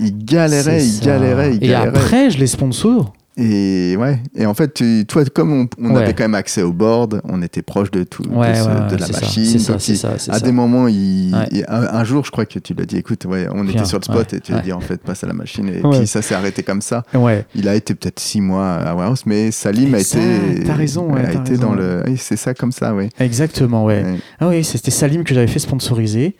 Il 0.00 0.24
galérait, 0.24 0.86
il 0.86 1.00
galérait, 1.00 1.56
il 1.56 1.64
Et 1.64 1.68
galérait. 1.68 1.88
après, 1.88 2.30
je 2.30 2.38
les 2.38 2.46
sponsor. 2.46 3.12
Et 3.36 3.96
ouais. 3.98 4.20
Et 4.36 4.46
en 4.46 4.54
fait, 4.54 4.74
tu- 4.74 5.04
toi, 5.08 5.24
comme 5.24 5.52
on, 5.52 5.68
on 5.82 5.94
Ouais. 5.96 6.02
avait 6.04 6.14
quand 6.14 6.22
même 6.24 6.36
accès 6.36 6.62
au 6.62 6.72
board, 6.72 7.20
on 7.24 7.42
était 7.42 7.62
proche 7.62 7.90
de 7.90 8.04
tout, 8.04 8.22
de, 8.22 8.28
Ouais, 8.28 8.54
ce- 8.54 8.60
ouais, 8.68 8.90
de 8.90 8.96
la 8.96 9.08
machine. 9.08 9.44
C'est 9.44 9.58
ça, 9.58 9.76
il- 9.88 9.96
ça. 9.96 10.12
à 10.12 10.18
ça. 10.18 10.40
des 10.40 10.52
moments, 10.52 10.86
il, 10.86 11.34
un, 11.66 11.82
un 11.82 12.04
jour, 12.04 12.24
je 12.24 12.30
crois 12.30 12.46
que 12.46 12.60
tu 12.60 12.74
l'as 12.74 12.84
dit, 12.84 12.96
écoute, 12.96 13.24
ouais, 13.24 13.48
on 13.52 13.66
était 13.68 13.84
sur 13.84 13.98
le 13.98 14.04
spot 14.04 14.32
et 14.34 14.40
tu 14.40 14.54
ouais. 14.54 14.62
dit, 14.62 14.72
en 14.72 14.78
fait, 14.80 15.00
passe 15.02 15.24
à 15.24 15.26
la 15.26 15.32
machine. 15.32 15.68
Et 15.68 15.80
puis 15.82 16.06
ça 16.06 16.22
s'est 16.22 16.34
arrêté 16.36 16.62
comme 16.62 16.80
ça. 16.80 17.02
Ouais. 17.12 17.44
Il 17.56 17.68
a 17.68 17.74
été 17.74 17.94
peut-être 17.94 18.20
six 18.20 18.40
mois 18.40 18.74
à 18.74 18.94
Warehouse, 18.94 19.22
mais 19.26 19.50
Salim 19.50 19.94
a 19.94 19.98
été. 19.98 20.18
t'as 20.64 20.74
raison, 20.74 21.12
a 21.14 21.22
été 21.22 21.38
raison, 21.50 21.62
dans 21.62 21.74
le. 21.74 22.02
oui, 22.06 22.16
c'est 22.16 22.36
ça 22.36 22.54
comme 22.54 22.70
ça, 22.72 22.94
oui. 22.94 23.08
Exactement, 23.18 23.84
ouais. 23.84 24.04
Ah 24.38 24.48
oui, 24.48 24.62
c'était 24.62 24.92
Salim 24.92 25.24
que 25.24 25.34
j'avais 25.34 25.48
fait 25.48 25.58
sponsoriser. 25.58 26.36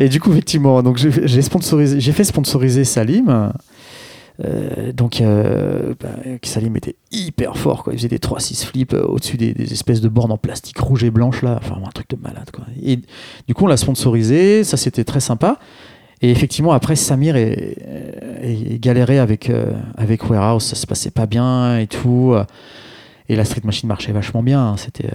Et 0.00 0.08
du 0.08 0.20
coup, 0.20 0.30
effectivement, 0.30 0.80
donc 0.82 0.96
j'ai 0.98 1.10
j'ai 1.26 1.42
sponsorisé, 1.42 1.98
j'ai 1.98 2.12
fait 2.12 2.22
sponsoriser 2.24 2.84
Salim. 2.84 3.52
Euh, 4.44 4.92
donc, 4.92 5.20
euh, 5.20 5.94
bah, 6.00 6.10
Salim 6.44 6.76
était 6.76 6.96
hyper 7.10 7.56
fort, 7.56 7.82
quoi. 7.82 7.92
Il 7.92 7.96
faisait 7.96 8.08
des 8.08 8.18
3-6 8.18 8.64
flips 8.64 8.94
euh, 8.94 9.02
au-dessus 9.04 9.36
des, 9.36 9.52
espèces 9.72 10.00
de 10.00 10.08
bornes 10.08 10.30
en 10.30 10.38
plastique 10.38 10.78
rouge 10.78 11.02
et 11.04 11.10
blanche, 11.10 11.42
là. 11.42 11.58
Enfin, 11.60 11.80
un 11.84 11.90
truc 11.90 12.08
de 12.10 12.16
malade, 12.16 12.50
quoi. 12.52 12.64
Et 12.82 13.00
du 13.46 13.54
coup, 13.54 13.64
on 13.64 13.68
l'a 13.68 13.76
sponsorisé, 13.76 14.64
ça 14.64 14.76
c'était 14.76 15.04
très 15.04 15.20
sympa. 15.20 15.58
Et 16.20 16.30
effectivement, 16.30 16.72
après, 16.72 16.96
Samir 16.96 17.36
est, 17.36 17.76
est 18.42 18.80
galéré 18.82 19.18
avec, 19.18 19.50
euh, 19.50 19.72
avec 19.96 20.28
Warehouse, 20.28 20.64
ça 20.64 20.74
se 20.76 20.86
passait 20.86 21.10
pas 21.12 21.26
bien 21.26 21.78
et 21.78 21.86
tout. 21.86 22.34
Et 23.28 23.36
la 23.36 23.44
Street 23.44 23.60
Machine 23.64 23.88
marchait 23.88 24.12
vachement 24.12 24.42
bien. 24.42 24.72
Euh, 24.72 24.76
c'était- 24.76 25.08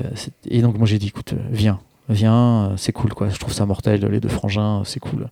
Et 0.49 0.61
donc, 0.61 0.77
moi, 0.77 0.85
j'ai 0.87 0.99
dit, 0.99 1.07
écoute, 1.07 1.33
euh, 1.33 1.37
viens, 1.51 1.79
viens, 2.09 2.65
euh, 2.71 2.73
c'est 2.77 2.91
cool, 2.91 3.13
quoi. 3.13 3.29
Je 3.29 3.39
trouve 3.39 3.53
ça 3.53 3.65
mortel, 3.65 4.05
les 4.05 4.19
deux 4.19 4.29
frangins, 4.29 4.81
euh, 4.81 4.83
c'est 4.85 4.99
cool. 4.99 5.29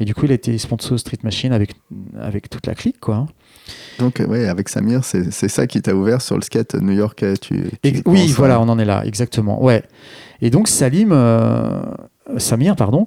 Et 0.00 0.04
du 0.04 0.14
coup, 0.14 0.24
il 0.24 0.32
a 0.32 0.34
été 0.34 0.56
sponsor 0.58 0.98
Street 0.98 1.18
Machine 1.22 1.52
avec, 1.52 1.74
avec 2.20 2.48
toute 2.50 2.66
la 2.66 2.74
clique, 2.74 2.98
quoi. 3.00 3.26
Donc, 3.98 4.18
euh, 4.20 4.26
ouais, 4.26 4.48
avec 4.48 4.68
Samir, 4.68 5.04
c'est 5.04 5.30
c'est 5.30 5.48
ça 5.48 5.66
qui 5.66 5.80
t'a 5.82 5.94
ouvert 5.94 6.22
sur 6.22 6.34
le 6.36 6.42
skate 6.42 6.74
new-yorkais. 6.74 7.34
Tu, 7.36 7.64
tu 7.64 7.70
Ex- 7.84 8.02
penses, 8.02 8.14
oui, 8.14 8.32
voilà, 8.36 8.60
on 8.60 8.68
en 8.68 8.78
est 8.78 8.84
là, 8.84 9.04
exactement. 9.04 9.62
Ouais. 9.62 9.84
Et 10.40 10.48
donc 10.50 10.66
Salim, 10.68 11.10
euh, 11.12 11.82
Samir, 12.38 12.74
pardon, 12.76 13.06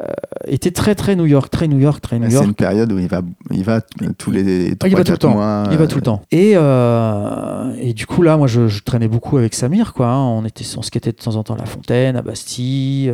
euh, 0.00 0.04
était 0.48 0.72
très 0.72 0.96
très 0.96 1.14
New 1.14 1.24
York, 1.26 1.50
très 1.50 1.68
New 1.68 1.78
York, 1.78 2.00
très 2.02 2.18
New 2.18 2.26
C'est 2.28 2.34
York. 2.34 2.46
une 2.46 2.54
période 2.54 2.92
où 2.92 2.98
il 2.98 3.06
va, 3.06 3.22
il 3.52 3.62
va 3.62 3.80
tous 4.18 4.32
les 4.32 4.42
il 4.42 4.70
va 4.70 5.04
tout 5.04 5.12
le 5.12 5.16
3-4 5.16 5.18
temps. 5.18 5.30
mois. 5.34 5.64
Il 5.70 5.78
va 5.78 5.86
tout 5.86 5.96
le 5.96 6.02
temps. 6.02 6.20
Et, 6.32 6.54
euh, 6.56 7.72
et 7.78 7.94
du 7.94 8.06
coup, 8.06 8.22
là, 8.22 8.36
moi, 8.36 8.48
je, 8.48 8.66
je 8.66 8.82
traînais 8.82 9.08
beaucoup 9.08 9.38
avec 9.38 9.54
Samir, 9.54 9.94
quoi. 9.94 10.08
hein. 10.08 10.18
On, 10.18 10.44
était, 10.44 10.64
on 10.76 10.82
skatait 10.82 11.12
de 11.12 11.16
temps 11.16 11.36
en 11.36 11.44
temps 11.44 11.54
à 11.54 11.58
La 11.58 11.66
Fontaine, 11.66 12.16
à 12.16 12.22
Bastille. 12.22 13.12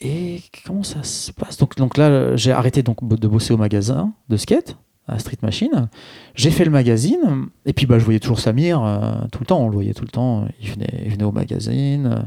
Et 0.00 0.40
comment 0.64 0.82
ça 0.82 1.02
se 1.02 1.32
passe 1.32 1.56
donc, 1.56 1.76
donc 1.76 1.96
là, 1.96 2.36
j'ai 2.36 2.52
arrêté 2.52 2.82
donc, 2.82 3.06
de 3.06 3.28
bosser 3.28 3.52
au 3.52 3.56
magasin 3.56 4.12
de 4.28 4.36
skate, 4.36 4.76
à 5.08 5.18
Street 5.18 5.38
Machine. 5.42 5.88
J'ai 6.34 6.50
fait 6.50 6.64
le 6.64 6.70
magazine. 6.70 7.48
Et 7.66 7.72
puis, 7.72 7.86
bah, 7.86 7.98
je 7.98 8.04
voyais 8.04 8.20
toujours 8.20 8.38
Samir 8.38 8.84
euh, 8.84 9.14
tout 9.32 9.40
le 9.40 9.46
temps. 9.46 9.60
On 9.60 9.68
le 9.68 9.74
voyait 9.74 9.94
tout 9.94 10.04
le 10.04 10.10
temps. 10.10 10.46
Il 10.60 10.70
venait, 10.70 11.02
il 11.04 11.10
venait 11.10 11.24
au 11.24 11.32
magazine. 11.32 12.06
euh, 12.06 12.22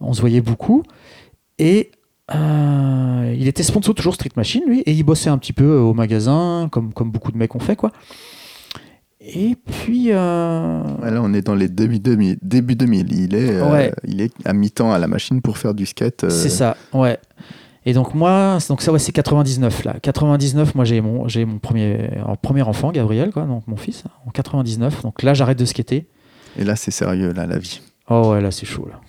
on 0.00 0.12
se 0.12 0.20
voyait 0.20 0.40
beaucoup. 0.40 0.82
Et 1.58 1.90
euh, 2.34 3.34
il 3.38 3.48
était 3.48 3.62
sponsor 3.62 3.94
toujours 3.94 4.14
Street 4.14 4.30
Machine, 4.36 4.62
lui, 4.66 4.80
et 4.80 4.92
il 4.92 5.02
bossait 5.02 5.30
un 5.30 5.38
petit 5.38 5.52
peu 5.52 5.76
au 5.76 5.92
magasin, 5.94 6.68
comme, 6.70 6.92
comme 6.92 7.10
beaucoup 7.10 7.32
de 7.32 7.36
mecs 7.36 7.54
ont 7.54 7.60
fait, 7.60 7.76
quoi. 7.76 7.90
Et 9.20 9.54
puis. 9.56 10.08
euh, 10.12 10.82
Ouais, 11.02 11.10
là, 11.10 11.20
on 11.22 11.32
est 11.34 11.42
dans 11.42 11.54
les 11.54 11.68
début 11.68 11.98
2000. 12.00 12.38
Début 12.42 12.74
2000. 12.74 13.12
Il 13.12 13.34
est, 13.34 13.50
euh, 13.60 13.90
il 14.04 14.20
est 14.20 14.32
à 14.46 14.52
mi-temps 14.52 14.92
à 14.92 14.98
la 14.98 15.06
machine 15.06 15.40
pour 15.42 15.58
faire 15.58 15.74
du 15.74 15.86
skate. 15.86 16.24
euh, 16.24 16.30
C'est 16.30 16.48
ça, 16.48 16.76
ouais. 16.94 17.18
Et 17.86 17.94
donc 17.94 18.14
moi, 18.14 18.58
donc 18.68 18.82
ça 18.82 18.92
ouais, 18.92 18.98
c'est 18.98 19.12
99 19.12 19.84
là. 19.84 19.94
99, 20.02 20.74
moi 20.74 20.84
j'ai 20.84 21.00
mon 21.00 21.28
j'ai 21.28 21.46
mon 21.46 21.58
premier 21.58 22.10
premier 22.42 22.60
enfant 22.60 22.92
Gabriel 22.92 23.30
quoi, 23.32 23.44
donc 23.44 23.66
mon 23.66 23.76
fils 23.76 24.04
en 24.26 24.30
99. 24.30 25.00
Donc 25.02 25.22
là 25.22 25.32
j'arrête 25.32 25.58
de 25.58 25.64
skater. 25.64 26.06
Et 26.58 26.64
là, 26.64 26.76
c'est 26.76 26.90
sérieux, 26.90 27.32
là, 27.32 27.46
la 27.46 27.58
vie. 27.58 27.80
Oh 28.10 28.32
ouais, 28.32 28.42
là 28.42 28.50
c'est 28.50 28.66
chaud 28.66 28.86
là. 28.90 29.00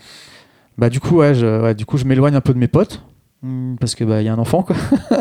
Bah 0.78 0.90
du 0.90 1.02
coup 1.02 1.18
ouais, 1.18 1.36
je, 1.36 1.62
ouais, 1.62 1.76
du 1.76 1.86
coup 1.86 1.98
je 1.98 2.06
m'éloigne 2.06 2.34
un 2.36 2.40
peu 2.42 2.54
de 2.54 2.60
mes 2.60 2.70
potes 2.70 3.04
hmm, 3.42 3.76
parce 3.76 3.94
que 3.94 4.06
bah 4.06 4.22
il 4.22 4.26
y 4.26 4.30
a 4.30 4.34
un 4.34 4.40
enfant 4.40 4.64
quoi. 4.64 4.76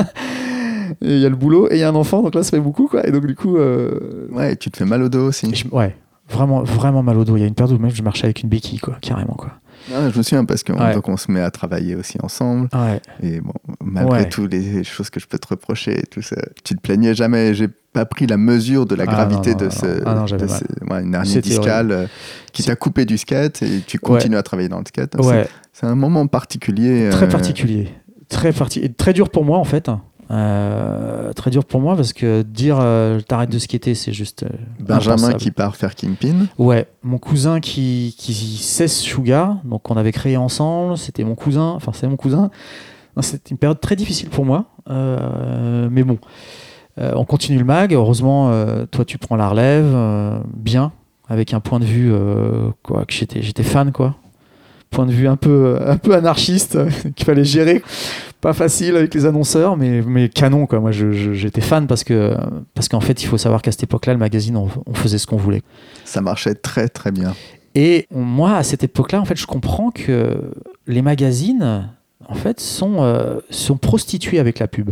Il 1.01 1.19
y 1.19 1.27
a 1.27 1.29
le 1.29 1.37
boulot 1.37 1.69
et 1.71 1.75
il 1.77 1.81
y 1.81 1.83
a 1.83 1.89
un 1.89 1.95
enfant 1.95 2.23
donc 2.23 2.35
là 2.35 2.43
ça 2.43 2.51
fait 2.51 2.61
beaucoup 2.61 2.87
quoi. 2.89 3.07
Et 3.07 3.11
donc 3.13 3.27
du 3.27 3.35
coup 3.35 3.57
euh, 3.57 4.27
Ouais, 4.31 4.57
tu 4.57 4.71
te 4.71 4.77
fais 4.77 4.85
mal 4.85 5.03
au 5.03 5.09
dos 5.09 5.29
aussi. 5.29 5.53
je- 5.55 5.67
ouais, 5.69 5.97
vraiment 6.29 6.63
vraiment 6.63 7.03
mal 7.03 7.17
au 7.19 7.25
dos. 7.25 7.37
Il 7.37 7.41
y 7.41 7.45
a 7.45 7.47
une 7.47 7.55
période 7.55 7.79
où 7.79 7.83
même 7.83 7.91
je 7.95 8.03
marchais 8.03 8.25
avec 8.25 8.43
une 8.43 8.49
béquille 8.49 8.79
quoi, 8.79 8.97
carrément 9.01 9.35
quoi. 9.35 9.53
Ah, 9.95 10.11
je 10.13 10.19
me 10.19 10.23
souviens 10.23 10.45
parce 10.45 10.63
qu'on 10.63 10.75
Ouais. 10.75 10.95
on 11.07 11.17
se 11.17 11.33
met 11.33 11.41
à 11.41 11.51
travailler 11.51 11.95
aussi 11.97 12.19
ensemble. 12.23 12.69
Ouais. 12.75 13.01
Et 13.23 13.41
bon, 13.41 13.55
malgré 13.83 14.19
Ouais. 14.21 14.29
toutes 14.29 14.53
les 14.53 14.85
choses 14.85 15.09
que 15.09 15.19
je 15.19 15.27
peux 15.27 15.39
te 15.39 15.49
reprocher, 15.49 15.99
et 16.01 16.03
tout 16.03 16.21
ça, 16.21 16.37
tu 16.65 16.75
te 16.75 16.81
plaignais 16.83 17.15
jamais. 17.15 17.55
J'ai 17.55 17.69
pas 17.95 18.05
pris 18.05 18.27
la 18.27 18.37
mesure 18.37 18.85
de 18.85 18.95
la 18.95 19.05
Ah, 19.05 19.07
gravité 19.07 19.53
non, 19.55 19.57
non, 19.63 19.67
de 19.67 19.71
ce. 19.73 19.87
Ah, 20.05 20.15
non, 20.17 20.25
de 20.25 20.47
ce- 20.47 20.93
ouais, 20.93 21.03
une 21.03 21.15
hernie 21.15 21.41
discale 21.41 21.93
euh, 21.93 22.07
qui 22.53 22.63
t'a 22.63 22.77
coupé 22.77 23.07
du 23.07 23.17
skate 23.17 23.63
et 23.63 23.81
tu 23.87 23.99
continues 23.99 24.37
à 24.37 24.43
travailler 24.43 24.69
dans 24.69 24.81
le 24.81 24.85
skate. 24.87 25.17
C'est- 25.73 25.87
un 25.87 25.95
moment 25.95 26.27
particulier. 26.27 27.09
Très 27.11 27.25
euh, 27.25 27.31
particulier. 27.31 27.89
Très, 28.29 28.53
parti... 28.53 28.93
très 28.93 29.15
dur 29.15 29.31
pour 29.31 29.47
moi, 29.47 29.57
en 29.59 29.65
fait. 29.65 29.89
Euh, 30.31 31.33
très 31.33 31.51
dur 31.51 31.65
pour 31.65 31.81
moi 31.81 31.97
parce 31.97 32.13
que 32.13 32.43
dire 32.43 32.79
euh, 32.81 33.21
t'arrêtes 33.21 33.51
de 33.51 33.59
skater, 33.59 33.95
c'est 33.97 34.13
juste. 34.13 34.45
euh, 34.45 34.49
Benjamin 34.79 35.15
impensable. 35.15 35.41
qui 35.41 35.51
part 35.51 35.75
faire 35.77 35.95
Kingpin. 35.97 36.47
Ouais, 36.57 36.87
mon 37.03 37.19
cousin 37.19 37.59
qui, 37.59 38.15
qui 38.17 38.33
cesse 38.33 39.01
Sugar, 39.01 39.57
donc 39.65 39.91
on 39.91 39.97
avait 39.97 40.13
créé 40.13 40.37
ensemble, 40.37 40.97
c'était 40.97 41.25
mon 41.25 41.35
cousin, 41.35 41.71
enfin 41.71 41.91
c'est 41.93 42.07
mon 42.07 42.17
cousin. 42.17 42.51
C'était 43.21 43.51
une 43.51 43.59
période 43.59 43.81
très 43.81 43.97
difficile 43.97 44.31
pour 44.31 44.45
moi, 44.47 44.67
euh, 44.89 45.89
mais 45.91 46.05
bon, 46.05 46.19
on 46.97 47.25
continue 47.25 47.59
le 47.59 47.65
mag. 47.65 47.93
Heureusement, 47.93 48.51
toi 48.91 49.05
tu 49.05 49.19
prends 49.19 49.37
la 49.37 49.49
relève, 49.49 50.43
bien, 50.55 50.93
avec 51.29 51.53
un 51.53 51.61
point 51.61 51.81
de 51.81 51.85
vue 51.85 52.13
quoi, 52.83 53.05
que 53.05 53.13
j'étais, 53.13 53.43
j'étais 53.43 53.63
fan 53.65 53.91
quoi. 53.93 54.15
Point 54.91 55.07
de 55.07 55.13
vue 55.13 55.29
un 55.29 55.37
peu, 55.37 55.79
un 55.85 55.97
peu 55.97 56.15
anarchiste 56.15 56.79
qu'il 57.17 57.25
fallait 57.25 57.45
gérer. 57.45 57.83
Pas 58.41 58.53
facile 58.53 58.97
avec 58.97 59.15
les 59.15 59.27
annonceurs, 59.27 59.77
mais, 59.77 60.03
mais 60.03 60.29
canon. 60.29 60.67
Quoi. 60.67 60.81
Moi, 60.81 60.91
j'étais 60.93 61.61
fan 61.61 61.87
parce 61.87 62.05
que 62.05 62.35
parce 62.75 62.89
qu'en 62.89 63.01
fait, 63.01 63.23
il 63.23 63.27
faut 63.27 63.39
savoir 63.39 63.63
qu'à 63.63 63.71
cette 63.71 63.83
époque-là, 63.83 64.15
le 64.15 64.19
magazine, 64.19 64.57
on, 64.57 64.95
faisait 64.95 65.19
ce 65.19 65.27
qu'on 65.27 65.37
voulait. 65.37 65.63
Ça 66.05 66.21
marchait 66.21 66.55
très 66.55 66.89
très 66.89 67.13
bien. 67.13 67.35
Et 67.75 68.07
moi, 68.11 68.57
à 68.57 68.63
cette 68.63 68.83
époque-là, 68.83 69.21
en 69.21 69.25
fait, 69.25 69.37
je 69.37 69.47
comprends 69.47 69.91
que 69.91 70.53
les 70.87 71.03
magazines, 71.03 71.89
en 72.27 72.35
fait, 72.35 72.61
sont, 72.61 73.03
euh, 73.03 73.39
sont 73.51 73.77
prostitués 73.77 74.39
avec 74.39 74.59
la 74.59 74.67
pub. 74.67 74.91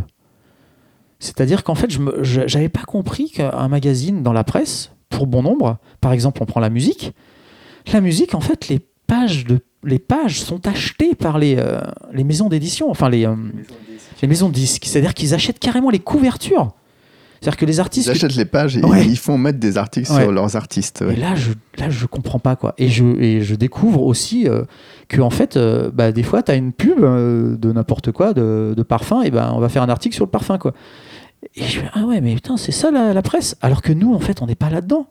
C'est-à-dire 1.19 1.65
qu'en 1.65 1.75
fait, 1.75 1.91
je 1.91 2.41
n'avais 2.41 2.69
pas 2.69 2.85
compris 2.85 3.31
qu'un 3.31 3.69
magazine 3.69 4.23
dans 4.23 4.33
la 4.33 4.45
presse, 4.45 4.93
pour 5.09 5.27
bon 5.27 5.43
nombre, 5.43 5.79
par 6.01 6.13
exemple, 6.13 6.43
on 6.43 6.47
prend 6.47 6.61
la 6.61 6.71
musique, 6.71 7.13
la 7.93 8.01
musique, 8.01 8.35
en 8.35 8.41
fait, 8.41 8.69
les 8.69 8.81
pages 9.07 9.45
de 9.45 9.59
les 9.85 9.99
pages 9.99 10.41
sont 10.41 10.67
achetées 10.67 11.15
par 11.15 11.39
les, 11.39 11.57
euh, 11.57 11.81
les 12.13 12.25
maisons 12.25 12.49
d'édition, 12.49 12.91
enfin 12.91 13.09
les, 13.09 13.27
euh, 13.27 13.35
les 14.23 14.29
maisons 14.29 14.49
de 14.49 14.55
disques. 14.55 14.85
C'est-à-dire 14.87 15.15
qu'ils 15.15 15.35
achètent 15.35 15.59
carrément 15.59 15.91
les 15.91 16.01
couvertures. 16.01 16.73
C'est-à-dire 17.41 17.57
que 17.57 17.67
les 17.67 17.79
artistes. 17.79 18.09
Ils 18.09 18.11
achètent 18.11 18.35
les 18.35 18.45
pages 18.45 18.77
et 18.77 18.83
ils 19.07 19.17
font 19.17 19.39
mettre 19.39 19.61
des 19.61 19.79
articles 19.79 20.09
sur 20.09 20.33
leurs 20.33 20.57
artistes. 20.57 21.05
Et 21.09 21.15
là, 21.15 21.37
je 21.37 21.53
là, 21.77 21.89
je 21.89 22.07
comprends 22.07 22.41
pas 22.41 22.57
quoi. 22.57 22.75
Et 22.79 22.89
je, 22.89 23.05
et 23.05 23.43
je 23.43 23.55
découvre 23.55 24.03
aussi 24.03 24.49
euh, 24.49 24.65
que 25.07 25.21
en 25.21 25.31
fait, 25.31 25.57
bah, 25.95 26.11
des 26.11 26.25
fois, 26.25 26.43
tu 26.43 26.51
as 26.51 26.57
une 26.57 26.73
pub 26.73 26.99
de 27.01 27.73
n'importe 27.73 28.11
quoi, 28.11 28.33
de, 28.33 28.75
de, 28.77 28.83
parfum, 28.83 29.23
et 29.23 29.31
ben 29.31 29.53
on 29.55 29.61
va 29.61 29.69
faire 29.69 29.85
un 29.85 29.89
article 29.89 30.17
sur 30.17 30.25
le 30.25 30.31
parfum 30.33 30.59
quoi. 30.59 30.75
Et 31.55 31.63
je 31.63 31.79
fais 31.79 31.91
ah 31.95 32.05
ouais, 32.07 32.21
mais 32.21 32.35
putain, 32.35 32.57
c'est 32.57 32.73
ça 32.73 32.91
la, 32.91 33.15
la, 33.15 33.23
presse. 33.23 33.57
Alors 33.61 33.83
que 33.83 33.93
nous, 33.93 34.13
en 34.13 34.19
fait, 34.19 34.43
on 34.43 34.47
n'est 34.47 34.57
pas 34.57 34.71
là-dedans. 34.71 35.07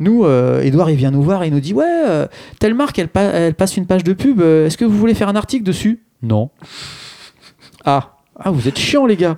Nous, 0.00 0.24
euh, 0.24 0.62
Edouard, 0.62 0.90
il 0.90 0.96
vient 0.96 1.10
nous 1.10 1.22
voir 1.22 1.42
et 1.44 1.48
il 1.48 1.52
nous 1.52 1.60
dit 1.60 1.74
Ouais, 1.74 1.84
euh, 1.86 2.26
telle 2.58 2.74
marque, 2.74 2.98
elle, 2.98 3.54
passe 3.54 3.76
une 3.76 3.86
page 3.86 4.02
de 4.02 4.14
pub. 4.14 4.40
Euh, 4.40 4.66
est-ce 4.66 4.78
que 4.78 4.86
vous 4.86 4.96
voulez 4.96 5.14
faire 5.14 5.28
un 5.28 5.36
article 5.36 5.62
dessus? 5.62 6.00
Non. 6.22 6.50
Ah, 7.84 8.16
ah, 8.34 8.50
vous 8.50 8.66
êtes 8.66 8.78
chiants, 8.78 9.04
les 9.04 9.16
gars. 9.16 9.36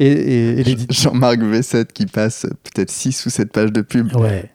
Et, 0.00 0.64
Jean-Marc 0.90 1.38
V7 1.38 1.86
qui 1.92 2.06
passe 2.06 2.46
peut-être 2.64 2.90
6 2.90 3.26
ou 3.26 3.30
7 3.30 3.52
pages 3.52 3.70
de 3.70 3.82
pub 3.82 4.08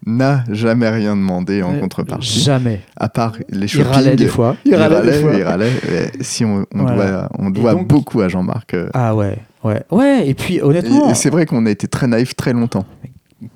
n'a 0.05 0.43
jamais 0.49 0.89
rien 0.89 1.15
demandé 1.15 1.63
en 1.63 1.79
contrepartie. 1.79 2.41
Jamais. 2.41 2.81
À 2.97 3.07
part 3.07 3.37
les 3.47 3.69
shopping. 3.69 3.87
Il 3.87 3.93
râlait 3.93 4.15
des 4.17 4.27
fois. 4.27 4.57
Il, 4.65 4.75
râlait, 4.75 5.21
il 5.37 5.43
râlait. 5.43 5.71
Si 6.19 6.43
on, 6.43 6.65
doit, 6.73 7.29
on 7.39 7.49
doit 7.49 7.75
beaucoup 7.75 8.19
à 8.19 8.27
Jean-Marc. 8.27 8.75
Ah 8.93 9.15
ouais, 9.15 9.37
ouais. 9.63 9.83
Ouais, 9.89 10.27
et 10.27 10.33
puis 10.33 10.61
honnêtement. 10.61 11.13
c'est 11.13 11.29
vrai 11.29 11.45
qu'on 11.45 11.65
a 11.65 11.71
été 11.71 11.87
très 11.87 12.07
naïf 12.07 12.35
très 12.35 12.51
longtemps. 12.51 12.85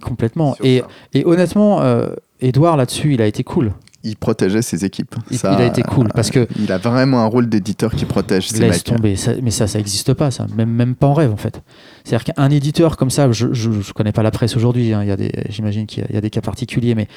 Complètement. 0.01 0.55
Et, 0.63 0.83
et, 1.13 1.25
honnêtement, 1.25 1.81
euh, 1.81 2.13
Edouard 2.39 2.77
là-dessus, 2.77 3.13
il 3.13 3.21
a 3.21 3.25
été 3.25 3.43
cool. 3.43 3.73
Il 4.03 4.15
protégeait 4.15 4.63
ses 4.63 4.83
équipes. 4.83 5.15
Il, 5.29 5.37
ça, 5.37 5.53
il 5.53 5.61
a 5.61 5.65
été 5.65 5.83
cool 5.83 6.07
parce 6.15 6.31
que 6.31 6.47
il 6.59 6.71
a 6.71 6.79
vraiment 6.79 7.19
un 7.19 7.25
rôle 7.25 7.47
d'éditeur 7.47 7.91
qui 7.91 8.05
protège 8.05 8.49
ses 8.49 8.59
laisse 8.59 8.83
tomber. 8.83 9.15
mais 9.43 9.51
ça, 9.51 9.67
ça 9.67 9.77
n'existe 9.77 10.13
pas, 10.15 10.31
ça. 10.31 10.47
Même, 10.55 10.71
même 10.71 10.95
pas 10.95 11.05
en 11.05 11.13
rêve 11.13 11.31
en 11.31 11.37
fait. 11.37 11.61
C'est-à-dire 12.03 12.33
qu'un 12.33 12.49
éditeur 12.49 12.97
comme 12.97 13.11
ça, 13.11 13.31
je, 13.31 13.53
je, 13.53 13.93
connais 13.93 14.11
pas 14.11 14.23
la 14.23 14.31
presse 14.31 14.55
aujourd'hui. 14.55 14.91
Hein, 14.91 15.03
il 15.03 15.09
y 15.09 15.11
a 15.11 15.17
des, 15.17 15.31
j'imagine 15.49 15.85
qu'il 15.85 16.03
y, 16.09 16.17
a 16.17 16.21
des 16.21 16.31
cas 16.31 16.41
particuliers, 16.41 16.95
mais 16.95 17.07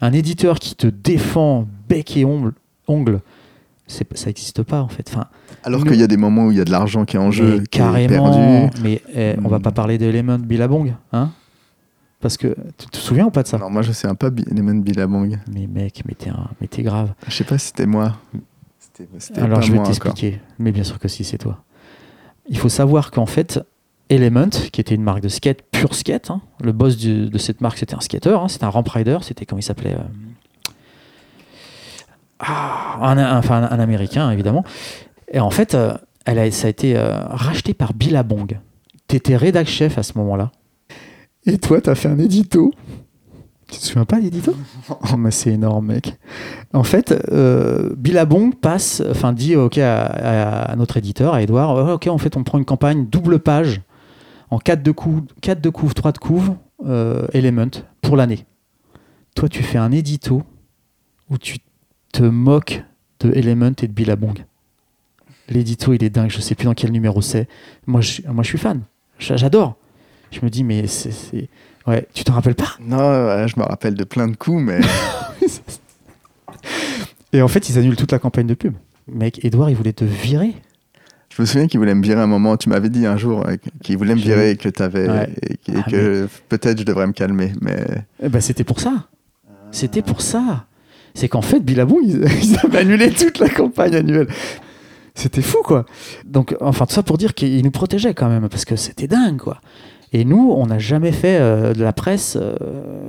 un 0.00 0.12
éditeur 0.12 0.60
qui 0.60 0.76
te 0.76 0.86
défend 0.86 1.66
bec 1.88 2.16
et 2.16 2.24
ongle, 2.24 2.52
ongle 2.86 3.20
ça 3.88 4.04
n'existe 4.26 4.62
pas 4.62 4.82
en 4.82 4.88
fait. 4.88 5.10
Enfin, 5.10 5.26
Alors 5.64 5.82
qu'il 5.84 5.96
y 5.96 6.02
a 6.02 6.06
des 6.06 6.16
moments 6.16 6.46
où 6.46 6.52
il 6.52 6.58
y 6.58 6.60
a 6.60 6.64
de 6.64 6.70
l'argent 6.70 7.04
qui 7.04 7.16
est 7.16 7.20
en 7.20 7.30
jeu, 7.30 7.64
carrément. 7.70 8.30
Qui 8.30 8.38
est 8.38 8.70
perdu. 8.70 8.82
Mais 8.82 9.02
eh, 9.14 9.34
on 9.42 9.48
va 9.48 9.58
hmm. 9.58 9.62
pas 9.62 9.72
parler 9.72 9.98
d'Element 9.98 10.38
Billabong, 10.38 10.94
hein 11.12 11.30
parce 12.20 12.36
que 12.36 12.56
tu 12.76 12.86
te 12.88 12.96
souviens 12.96 13.26
ou 13.26 13.30
pas 13.30 13.42
de 13.42 13.48
ça? 13.48 13.58
Non, 13.58 13.70
moi 13.70 13.82
je 13.82 13.92
sais 13.92 14.08
un 14.08 14.14
peu 14.14 14.32
Lemon 14.50 14.76
Billabong. 14.76 15.38
Mais 15.52 15.66
mec, 15.66 16.02
mais 16.06 16.14
t'es, 16.68 16.82
grave. 16.82 17.14
Je 17.26 17.32
sais 17.32 17.44
pas 17.44 17.58
si 17.58 17.68
c'était 17.68 17.86
moi. 17.86 18.16
Alors 19.36 19.62
je 19.62 19.72
vais 19.72 19.82
t'expliquer. 19.82 20.40
Mais 20.58 20.72
bien 20.72 20.84
sûr 20.84 20.98
que 20.98 21.08
si, 21.08 21.24
c'est 21.24 21.38
toi. 21.38 21.62
Il 22.48 22.58
faut 22.58 22.68
savoir 22.68 23.10
qu'en 23.10 23.26
fait, 23.26 23.60
Element, 24.08 24.48
qui 24.72 24.80
était 24.80 24.94
une 24.94 25.02
marque 25.02 25.20
de 25.20 25.28
skate, 25.28 25.62
pure 25.70 25.94
skate, 25.94 26.30
hein, 26.30 26.40
le 26.60 26.72
boss 26.72 26.96
de 26.96 27.38
cette 27.38 27.60
marque 27.60 27.78
c'était 27.78 27.94
un 27.94 28.00
skater, 28.00 28.30
hein, 28.30 28.48
c'était 28.48 28.64
un 28.64 28.70
ramp 28.70 28.84
rider, 28.88 29.18
c'était 29.20 29.44
comment 29.44 29.60
il 29.60 29.64
s'appelait 29.64 29.94
euh, 29.94 30.02
ah, 32.40 32.98
un, 33.02 33.38
enfin, 33.38 33.68
un, 33.70 33.78
américain 33.78 34.30
évidemment. 34.30 34.64
Et 35.30 35.40
en 35.40 35.50
fait, 35.50 35.74
euh, 35.74 35.94
elle 36.24 36.38
a, 36.38 36.50
ça 36.50 36.68
a 36.68 36.70
été 36.70 36.96
euh, 36.96 37.20
racheté 37.28 37.74
par 37.74 37.92
Billabong. 37.92 38.58
T'étais 39.08 39.36
rédac 39.36 39.66
chef 39.66 39.98
à 39.98 40.02
ce 40.02 40.16
moment-là. 40.18 40.52
Et 41.46 41.58
toi, 41.58 41.80
tu 41.80 41.90
as 41.90 41.94
fait 41.94 42.08
un 42.08 42.18
édito. 42.18 42.72
Tu 43.70 43.78
te 43.78 43.84
souviens 43.84 44.04
pas 44.04 44.18
l'édito? 44.18 44.54
Oh, 44.90 45.16
mais 45.16 45.30
c'est 45.30 45.50
énorme, 45.50 45.86
mec. 45.86 46.16
En 46.72 46.82
fait, 46.82 47.14
euh, 47.30 47.94
Billabong 47.96 48.54
passe, 48.54 49.02
enfin, 49.10 49.32
dit 49.32 49.54
à, 49.54 50.74
notre 50.76 50.96
éditeur, 50.96 51.34
à 51.34 51.42
Edouard, 51.42 51.74
oh, 51.74 51.92
ok, 51.94 52.06
en 52.06 52.18
fait, 52.18 52.36
on 52.36 52.44
prend 52.44 52.58
une 52.58 52.64
campagne 52.64 53.06
double 53.06 53.38
page 53.38 53.82
en 54.50 54.58
4 54.58 54.82
de 54.82 54.90
couve, 54.90 55.22
4 55.42 55.60
de 55.60 55.68
couve, 55.68 55.92
3 55.92 56.12
de 56.12 56.18
couve, 56.18 56.54
euh, 56.86 57.26
Element 57.34 57.82
pour 58.00 58.16
l'année. 58.16 58.46
Toi, 59.34 59.48
tu 59.48 59.62
fais 59.62 59.78
un 59.78 59.92
édito 59.92 60.42
où 61.30 61.36
tu 61.36 61.58
te 62.12 62.22
moques 62.22 62.82
de 63.20 63.30
Element 63.32 63.72
et 63.82 63.86
de 63.86 63.92
Billabong. 63.92 64.44
L'édito, 65.50 65.92
il 65.92 66.02
est 66.02 66.10
dingue. 66.10 66.30
Je 66.30 66.40
sais 66.40 66.54
plus 66.54 66.64
dans 66.64 66.74
quel 66.74 66.92
numéro 66.92 67.20
c'est. 67.20 67.48
Moi, 67.86 68.00
je 68.00 68.42
suis 68.42 68.58
fan. 68.58 68.82
J'adore. 69.18 69.76
Je 70.30 70.40
me 70.42 70.50
dis, 70.50 70.64
mais 70.64 70.86
c'est. 70.86 71.48
Ouais, 71.86 72.06
tu 72.12 72.24
te 72.24 72.30
rappelles 72.30 72.54
pas? 72.54 72.76
Non, 72.80 73.46
je 73.46 73.58
me 73.58 73.64
rappelle 73.64 73.94
de 73.94 74.04
plein 74.04 74.28
de 74.28 74.36
coups, 74.36 74.62
mais. 74.62 74.80
et 77.32 77.40
en 77.40 77.48
fait, 77.48 77.68
ils 77.68 77.78
annulent 77.78 77.96
toute 77.96 78.12
la 78.12 78.18
campagne 78.18 78.46
de 78.46 78.54
pub. 78.54 78.74
Mec, 79.10 79.44
Edouard, 79.44 79.70
il 79.70 79.76
voulait 79.76 79.92
te 79.92 80.04
virer. 80.04 80.54
Je 81.34 81.42
me 81.42 81.46
souviens 81.46 81.66
qu'il 81.66 81.78
voulait 81.78 81.94
me 81.94 82.02
virer 82.02 82.20
un 82.20 82.26
moment. 82.26 82.56
Tu 82.56 82.68
m'avais 82.68 82.90
dit 82.90 83.06
un 83.06 83.16
jour 83.16 83.46
qu'il 83.82 83.96
voulait 83.96 84.14
me 84.14 84.20
virer 84.20 84.50
et 84.50 84.56
que 84.56 84.68
tu 84.68 84.82
avais. 84.82 85.06
Et, 85.42 85.74
ah, 85.76 85.82
que 85.88 86.28
peut-être 86.48 86.80
je 86.80 86.84
devrais 86.84 87.06
me 87.06 87.12
calmer. 87.12 87.52
Mais... 87.60 87.84
Eh 88.22 88.28
ben, 88.28 88.40
c'était 88.40 88.64
pour 88.64 88.80
ça. 88.80 89.08
C'était 89.70 90.02
pour 90.02 90.20
ça. 90.20 90.66
C'est 91.14 91.28
qu'en 91.28 91.42
fait, 91.42 91.60
Billabong, 91.60 92.02
ils, 92.02 92.24
ils 92.42 92.58
avaient 92.58 92.78
annulé 92.78 93.10
toute 93.10 93.38
la 93.38 93.48
campagne 93.48 93.94
annuelle. 93.94 94.28
C'était 95.14 95.42
fou, 95.42 95.58
quoi. 95.64 95.84
Donc, 96.24 96.54
enfin, 96.60 96.86
tout 96.86 96.94
ça 96.94 97.02
pour 97.02 97.18
dire 97.18 97.34
qu'ils 97.34 97.64
nous 97.64 97.70
protégeaient 97.70 98.14
quand 98.14 98.28
même, 98.28 98.48
parce 98.48 98.64
que 98.64 98.76
c'était 98.76 99.08
dingue, 99.08 99.38
quoi. 99.38 99.60
Et 100.12 100.24
nous, 100.24 100.52
on 100.56 100.66
n'a 100.66 100.78
jamais 100.78 101.12
fait 101.12 101.38
euh, 101.38 101.74
de 101.74 101.82
la 101.82 101.92
presse 101.92 102.38
euh, 102.40 102.54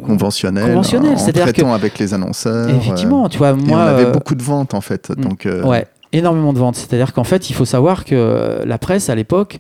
conventionnelle, 0.06 0.70
conventionnelle. 0.70 1.16
en 1.18 1.32
traitant 1.32 1.74
avec 1.74 1.98
les 1.98 2.14
annonceurs. 2.14 2.70
Effectivement, 2.70 3.30
tu 3.30 3.38
vois, 3.38 3.54
moi, 3.54 3.78
on 3.78 3.82
avait 3.82 4.06
euh, 4.06 4.12
beaucoup 4.12 4.36
de 4.36 4.44
ventes 4.44 4.74
en 4.74 4.82
fait. 4.82 5.10
Mm, 5.10 5.22
donc, 5.22 5.48
ouais, 5.66 5.88
énormément 6.12 6.52
de 6.52 6.60
ventes. 6.60 6.76
C'est-à-dire 6.76 7.14
qu'en 7.14 7.24
fait, 7.24 7.50
il 7.50 7.54
faut 7.54 7.66
savoir 7.66 8.04
que 8.04 8.64
la 8.66 8.78
presse 8.78 9.10
à 9.10 9.16
l'époque, 9.16 9.60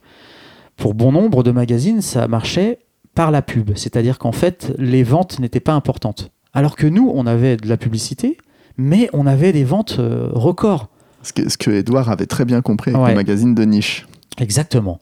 pour 0.76 0.94
bon 0.94 1.11
nombre 1.11 1.44
de 1.44 1.52
magazines, 1.52 2.02
ça 2.02 2.28
marchait 2.28 2.80
par 3.16 3.32
la 3.32 3.41
pub. 3.41 3.72
C'est-à-dire 3.76 4.18
qu'en 4.18 4.34
fait, 4.34 4.74
les 4.78 5.03
ventes 5.03 5.40
n'étaient 5.40 5.60
pas 5.60 5.74
importantes. 5.74 6.32
Alors 6.53 6.76
que 6.76 6.88
nous, 6.88 7.11
on 7.14 7.26
avait 7.26 7.56
de 7.56 7.70
la 7.70 7.78
publicité, 7.78 8.38
mais 8.78 9.10
on 9.14 9.28
avait 9.28 9.53
des 9.53 9.64
ventes 9.64 9.99
records. 10.34 10.90
Ce 11.22 11.34
que, 11.34 11.49
ce 11.49 11.57
que 11.57 11.72
Edouard 11.72 12.10
avait 12.10 12.26
très 12.26 12.45
bien 12.45 12.61
compris 12.61 12.94
avec 12.94 13.10
le 13.10 13.16
magazine 13.16 13.56
de 13.56 13.64
niche. 13.64 14.07
Exactement. 14.40 14.99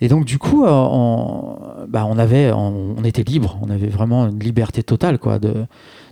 Et 0.00 0.08
donc 0.08 0.24
du 0.24 0.38
coup, 0.38 0.64
on, 0.66 1.56
bah, 1.88 2.06
on 2.08 2.18
avait, 2.18 2.52
on, 2.52 3.02
était 3.04 3.22
libre, 3.22 3.58
on 3.62 3.70
avait 3.70 3.88
vraiment 3.88 4.26
une 4.28 4.38
liberté 4.38 4.82
totale, 4.82 5.18
quoi, 5.18 5.38
de 5.38 5.66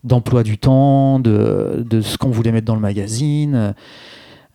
d'emploi 0.05 0.43
du 0.43 0.59
temps, 0.59 1.21
de, 1.21 1.85
de 1.89 2.01
ce 2.01 2.19
qu'on 2.19 2.31
voulait 2.31 2.53
mettre 2.53 2.67
dans 2.67 2.75
le 2.75 2.81
magazine. 2.81 3.75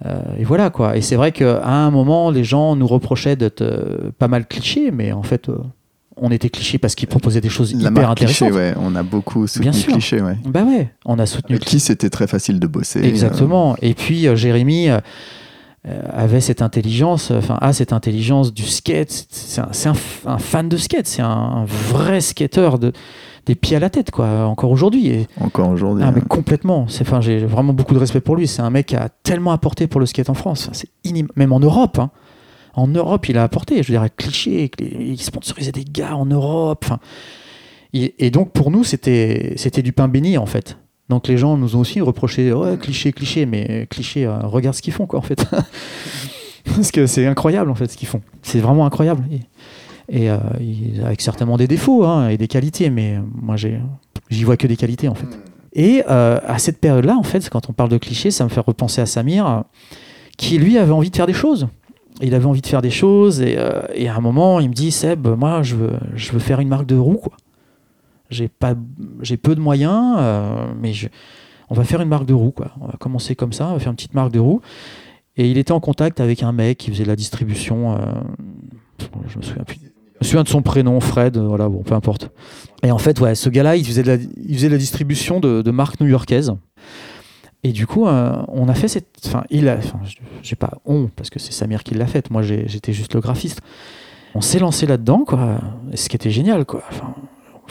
Euh, 0.06 0.20
et 0.38 0.44
voilà 0.44 0.70
quoi. 0.70 0.98
Et 0.98 1.02
c'est 1.02 1.16
vrai 1.16 1.32
qu'à 1.32 1.66
un 1.66 1.90
moment, 1.90 2.30
les 2.30 2.44
gens 2.44 2.76
nous 2.76 2.88
reprochaient 2.88 3.36
d'être 3.36 3.62
euh, 3.62 4.12
pas 4.18 4.28
mal 4.28 4.46
clichés, 4.46 4.92
mais 4.92 5.12
en 5.12 5.24
fait, 5.24 5.50
euh, 5.50 5.58
on 6.18 6.32
était 6.32 6.50
clichés 6.50 6.78
parce 6.78 6.96
qu'ils 6.96 7.08
proposaient 7.08 7.42
des 7.42 7.50
choses 7.50 7.72
hyper 7.72 8.10
intéressantes. 8.10 8.52
ouais. 8.52 8.74
On 8.80 8.96
a 8.96 9.04
beaucoup 9.04 9.48
soutenu 9.48 9.72
Bien 9.72 9.82
cliché, 9.82 10.22
ouais. 10.22 10.38
Bah 10.46 10.64
ouais, 10.64 10.92
on 11.06 11.18
a 11.20 11.26
soutenu. 11.26 11.56
Avec 11.56 11.68
qui 11.68 11.80
c'était 11.80 12.10
très 12.10 12.28
facile 12.28 12.60
de 12.60 12.68
bosser. 12.68 13.04
Exactement. 13.04 13.76
Et 13.82 13.94
puis 13.94 14.28
Jérémy 14.36 14.90
euh, 14.90 15.00
avait 16.12 16.42
cette 16.42 16.62
intelligence, 16.62 17.32
enfin 17.32 17.58
a 17.62 17.74
cette 17.74 17.94
intelligence 17.94 18.54
du 18.54 18.64
skate. 18.64 19.28
C'est 19.30 19.62
un, 19.62 19.94
un, 20.26 20.38
fan 20.38 20.70
de 20.70 20.78
skate, 20.78 21.08
c'est 21.08 21.22
un, 21.22 21.66
vrai 21.66 22.22
skateur 22.22 22.80
de, 22.80 22.92
des 23.46 23.56
pieds 23.56 23.78
à 23.78 23.80
la 23.80 23.90
tête, 23.90 24.12
quoi, 24.12 24.46
encore 24.46 24.72
aujourd'hui. 24.72 25.28
Encore 25.40 25.70
aujourd'hui. 25.70 26.04
Ah, 26.06 26.12
mais 26.12 26.22
complètement. 26.22 26.88
Enfin, 27.02 27.22
j'ai 27.22 27.40
vraiment 27.46 27.74
beaucoup 27.74 27.94
de 27.94 28.00
respect 28.00 28.20
pour 28.20 28.36
lui. 28.36 28.48
C'est 28.48 28.62
un 28.62 28.70
mec 28.70 28.88
qui 28.88 28.96
a 28.96 29.10
tellement 29.24 29.52
apporté 29.52 29.88
pour 29.88 30.00
le 30.00 30.06
skate 30.06 30.30
en 30.30 30.34
France. 30.34 30.70
C'est 30.74 30.90
Même 31.36 31.54
en 31.54 31.60
Europe. 31.60 31.98
Hein. 32.00 32.12
En 32.74 32.88
Europe, 32.88 33.28
il 33.30 33.38
a 33.38 33.44
apporté. 33.44 33.82
Je 33.82 33.92
dirais 33.92 34.10
cliché, 34.16 34.70
il 34.80 35.20
sponsorisait 35.20 35.72
des 35.72 35.86
gars 35.86 36.16
en 36.16 36.26
Europe. 36.26 36.84
Enfin, 36.86 37.00
et, 37.94 38.26
et 38.26 38.30
donc 38.32 38.52
pour 38.52 38.70
nous, 38.70 38.84
c'était 38.84 39.56
du 39.82 39.94
pain 39.94 40.08
béni 40.08 40.38
en 40.38 40.46
fait. 40.46 40.78
Donc 41.10 41.28
les 41.28 41.38
gens 41.38 41.56
nous 41.58 41.76
ont 41.76 41.80
aussi 41.80 42.02
reproché 42.02 42.52
ouais, 42.52 42.78
cliché, 42.78 43.14
cliché, 43.14 43.46
mais 43.46 43.88
cliché, 43.90 44.26
euh, 44.26 44.40
regarde 44.40 44.76
ce 44.76 44.82
qu'ils 44.82 44.94
font 44.94 45.06
quoi 45.06 45.20
en 45.20 45.24
fait. 45.24 45.46
Parce 46.66 46.92
que 46.92 47.08
c'est 47.08 47.26
incroyable 47.26 47.72
en 47.72 47.76
fait 47.76 47.90
ce 47.90 47.98
qu'ils 47.98 48.10
font. 48.10 48.22
C'est 48.42 48.60
vraiment 48.60 48.86
incroyable. 48.86 49.24
Et, 50.10 50.30
euh, 50.30 50.38
avec 51.06 51.22
certainement 51.22 51.58
des 51.58 51.68
défauts 51.68 52.04
hein, 52.04 52.30
et 52.30 52.38
des 52.38 52.48
qualités, 52.48 52.90
mais 52.90 53.20
moi 53.42 53.56
j'y 53.58 54.44
vois 54.44 54.58
que 54.58 54.68
des 54.68 54.76
qualités 54.76 55.08
en 55.08 55.16
fait. 55.16 55.28
Et 55.74 56.04
euh, 56.10 56.40
à 56.46 56.60
cette 56.60 56.80
période-là, 56.80 57.16
en 57.16 57.24
fait, 57.24 57.50
quand 57.50 57.70
on 57.70 57.74
parle 57.74 57.90
de 57.90 57.98
clichés, 57.98 58.32
ça 58.32 58.44
me 58.44 58.50
fait 58.50 58.62
repenser 58.62 59.00
à 59.02 59.06
Samir, 59.06 59.64
qui 60.38 60.58
lui 60.58 60.78
avait 60.78 60.92
envie 60.92 61.12
de 61.12 61.16
faire 61.16 61.28
des 61.28 61.34
choses. 61.34 61.68
Il 62.22 62.34
avait 62.34 62.46
envie 62.46 62.62
de 62.62 62.68
faire 62.68 62.82
des 62.82 62.90
choses 62.90 63.42
et, 63.42 63.58
et 63.94 64.08
à 64.08 64.16
un 64.16 64.22
moment, 64.22 64.60
il 64.60 64.70
me 64.70 64.74
dit 64.74 64.92
Seb, 64.92 65.28
moi, 65.28 65.62
je 65.62 65.76
veux, 65.76 65.94
je 66.16 66.32
veux 66.32 66.40
faire 66.40 66.60
une 66.60 66.70
marque 66.70 66.88
de 66.88 66.96
roues, 66.96 67.20
quoi. 67.22 67.34
J'ai 68.30 68.48
pas, 68.48 68.74
j'ai 69.22 69.38
peu 69.38 69.56
de 69.56 69.62
moyens, 69.62 70.16
euh, 70.20 70.68
mais 70.82 70.94
je- 70.94 71.08
on 71.70 71.76
va 71.76 71.84
faire 71.84 72.02
une 72.02 72.10
marque 72.10 72.26
de 72.26 72.34
roues, 72.34 72.52
quoi. 72.52 72.72
On 72.82 72.88
va 72.88 72.94
commencer 73.00 73.36
comme 73.36 73.54
ça, 73.54 73.68
on 73.70 73.74
va 73.74 73.80
faire 73.80 73.90
une 73.92 73.96
petite 73.96 74.14
marque 74.14 74.32
de 74.32 74.40
roues. 74.40 74.62
Et 75.38 75.50
il 75.52 75.58
était 75.58 75.72
en 75.72 75.80
contact 75.80 76.20
avec 76.20 76.42
un 76.44 76.52
mec 76.52 76.78
qui 76.80 76.92
faisait 76.92 77.04
de 77.04 77.10
la 77.10 77.16
distribution. 77.16 77.94
euh, 77.94 77.98
je 79.28 79.38
me 79.38 79.44
souviens 79.44 79.64
plus. 79.64 79.78
Je 80.20 80.26
me 80.26 80.30
souviens 80.30 80.44
de 80.44 80.48
son 80.50 80.62
prénom, 80.64 81.00
Fred, 81.00 81.38
euh, 81.38 81.48
voilà, 81.48 81.70
bon, 81.70 81.84
peu 81.84 81.94
importe. 81.94 82.32
Et 82.84 82.92
en 82.92 82.98
fait, 82.98 83.20
ouais, 83.20 83.36
ce 83.36 83.50
gars-là, 83.50 83.76
il 83.76 83.86
faisait 83.86 84.02
de 84.04 84.08
la, 84.08 84.16
il 84.16 84.56
faisait 84.56 84.70
la 84.70 84.78
distribution 84.78 85.40
de, 85.40 85.62
de 85.62 85.72
marques 85.72 86.00
new-yorkaises. 86.02 86.54
Et 87.64 87.72
du 87.72 87.86
coup, 87.88 88.06
on 88.06 88.68
a 88.70 88.74
fait 88.76 88.88
cette. 88.88 89.08
Enfin, 89.26 89.44
il 89.50 89.68
a. 89.68 89.78
Enfin, 89.78 90.00
j'ai 90.42 90.56
pas 90.56 90.72
on, 90.86 91.08
parce 91.16 91.30
que 91.30 91.40
c'est 91.40 91.52
Samir 91.52 91.84
qui 91.84 91.96
l'a 91.96 92.08
faite. 92.08 92.30
Moi, 92.32 92.42
j'étais 92.44 92.94
juste 92.94 93.14
le 93.16 93.20
graphiste. 93.20 93.62
On 94.36 94.42
s'est 94.42 94.60
lancé 94.60 94.86
là-dedans, 94.86 95.24
quoi. 95.26 95.60
Et 95.92 95.98
ce 95.98 96.08
qui 96.08 96.16
était 96.16 96.30
génial, 96.32 96.66
quoi. 96.66 96.84
Enfin, 96.92 97.14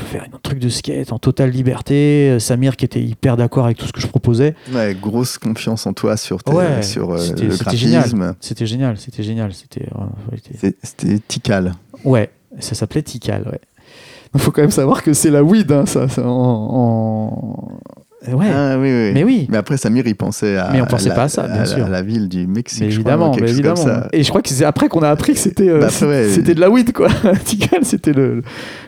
faire 0.05 0.25
un 0.33 0.39
truc 0.43 0.59
de 0.59 0.69
skate 0.69 1.13
en 1.13 1.19
totale 1.19 1.51
liberté. 1.51 2.31
Euh, 2.31 2.39
Samir 2.39 2.77
qui 2.77 2.85
était 2.85 3.03
hyper 3.03 3.37
d'accord 3.37 3.65
avec 3.65 3.77
tout 3.79 3.87
ce 3.87 3.93
que 3.93 4.01
je 4.01 4.07
proposais. 4.07 4.55
Ouais, 4.73 4.97
grosse 5.01 5.39
confiance 5.39 5.87
en 5.87 5.93
toi 5.93 6.17
sur, 6.17 6.43
tes- 6.43 6.53
Ouais, 6.53 6.83
sur 6.83 7.13
euh, 7.13 7.19
c'était- 7.19 7.43
le 7.45 7.57
graphisme. 7.57 8.35
C'était 8.41 8.67
génial, 8.67 8.97
c'était 8.99 9.23
génial. 9.23 9.53
C'était. 9.55 9.89
euh, 9.97 10.69
c'était- 10.83 11.19
Tikal. 11.27 11.75
Ouais, 12.05 12.31
ça 12.61 12.75
s'appelait 12.75 13.03
Tikal, 13.03 13.43
ouais. 13.51 13.61
Il 14.35 14.41
faut 14.41 14.51
quand 14.51 14.61
même 14.63 14.71
savoir 14.71 15.03
que 15.03 15.13
c'est 15.15 15.31
la 15.31 15.43
weed, 15.43 15.73
hein, 15.73 15.87
ça, 15.87 16.09
ça, 16.09 16.23
en, 16.27 16.29
en- 16.31 17.79
Ouais, 18.33 18.47
Ah 18.53 18.77
oui, 18.79 18.89
oui. 18.89 19.11
mais 19.15 19.25
oui. 19.25 19.47
Mais 19.51 19.57
après, 19.57 19.77
Samir, 19.77 20.07
il 20.07 20.15
pensait 20.17 20.57
à, 20.57 20.71
Mais 20.73 20.81
on 20.81 20.87
pensait 20.87 21.09
la, 21.11 21.15
pas 21.15 21.23
à 21.25 21.29
ça, 21.29 21.47
bien 21.47 21.61
à- 21.63 21.67
sûr. 21.67 21.85
à 21.85 21.89
la 21.89 22.03
ville 22.03 22.29
du 22.29 22.47
Mexique, 22.47 22.83
Mais 22.83 22.91
je 22.91 23.01
crois, 23.01 23.13
évidemment, 23.13 23.37
mais 23.41 23.51
évidemment. 23.51 23.77
ça. 23.77 24.09
Et 24.13 24.23
je 24.23 24.29
crois 24.29 24.43
que 24.43 24.49
c'est 24.49 24.65
après 24.65 24.89
qu'on 24.89 25.01
a 25.03 25.11
appris 25.11 25.35
que 25.35 25.39
c'était 25.39 25.69
euh, 25.69 25.81
Bah, 25.81 25.87
après, 25.89 26.07
ouais. 26.07 26.29
c'était 26.29 26.55
de 26.55 26.61
la 26.61 26.71
weed, 26.71 26.93
quoi. 26.93 27.09
Tikal, 27.45 27.85
c'était 27.85 28.13
le 28.13 28.43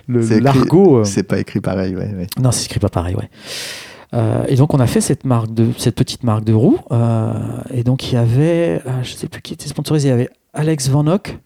l'argot. 0.09 0.99
euh. 0.99 1.05
C'est 1.05 1.23
pas 1.23 1.39
écrit 1.39 1.61
pareil, 1.61 1.95
ouais. 1.95 2.03
ouais. 2.17 2.27
Non, 2.41 2.51
c'est 2.53 2.65
écrit 2.67 2.81
pas 2.81 2.89
pareil, 2.89 3.15
ouais. 3.15 3.29
Euh, 4.15 4.43
et 4.49 4.57
donc 4.57 4.73
on 4.73 4.81
a 4.81 4.87
fait 4.87 5.03
cette 5.03 5.25
marque 5.27 5.53
de 5.53 5.67
cette 5.77 5.95
petite 5.95 6.25
marque 6.25 6.45
de 6.45 6.55
roues. 6.55 6.79
euh, 6.93 7.31
et 7.75 7.83
donc 7.85 8.11
il 8.11 8.15
y 8.15 8.19
avait, 8.19 8.81
je 9.03 9.13
sais 9.13 9.29
plus 9.29 9.43
qui 9.43 9.53
était 9.53 9.69
sponsorisé. 9.69 10.09
Il 10.09 10.11
y 10.11 10.15
avait 10.15 10.31
Alex 10.55 10.89
Van 10.89 11.07
Hock. 11.07 11.39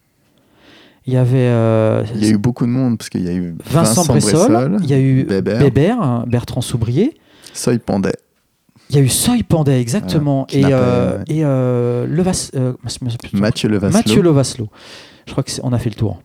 Il 1.05 1.13
y 1.13 1.17
avait 1.17 1.39
euh, 1.39 2.05
Il 2.15 2.25
y 2.25 2.29
a 2.29 2.31
eu 2.33 2.39
beaucoup 2.39 2.65
de 2.65 2.71
monde, 2.71 2.97
parce 2.97 3.09
qu'il 3.11 3.25
y 3.25 3.29
a 3.29 3.33
eu 3.33 3.57
Vincent, 3.69 4.05
Bressol. 4.05 4.77
Il 4.85 4.89
y 4.89 4.95
a 4.95 5.01
eu 5.01 5.25
Bébert, 5.25 5.59
Bébert, 5.59 6.01
hein, 6.01 6.25
Bertrand 6.29 6.61
Soubrier. 6.61 7.15
Soy 7.53 7.79
Pandet. 7.79 8.13
Il 8.91 8.97
y 8.97 8.99
a 8.99 9.03
eu 9.03 9.09
Soy 9.09 9.43
Pandet, 9.43 9.81
exactement. 9.81 10.45
Qui 10.45 10.61
et 10.61 10.65
euh, 10.71 11.23
et 11.29 11.45
euh, 11.45 12.07
Levas- 12.07 12.51
euh, 12.55 12.75
Mathieu 13.33 13.69
Levaslo. 13.69 13.97
Mathieu 13.99 14.23
Levaslo. 14.23 14.69
Je 15.27 15.33
crois 15.33 15.45
qu'on 15.45 15.73
a 15.73 15.79
fait 15.79 15.91
le 15.91 15.95
tour. 15.97 16.21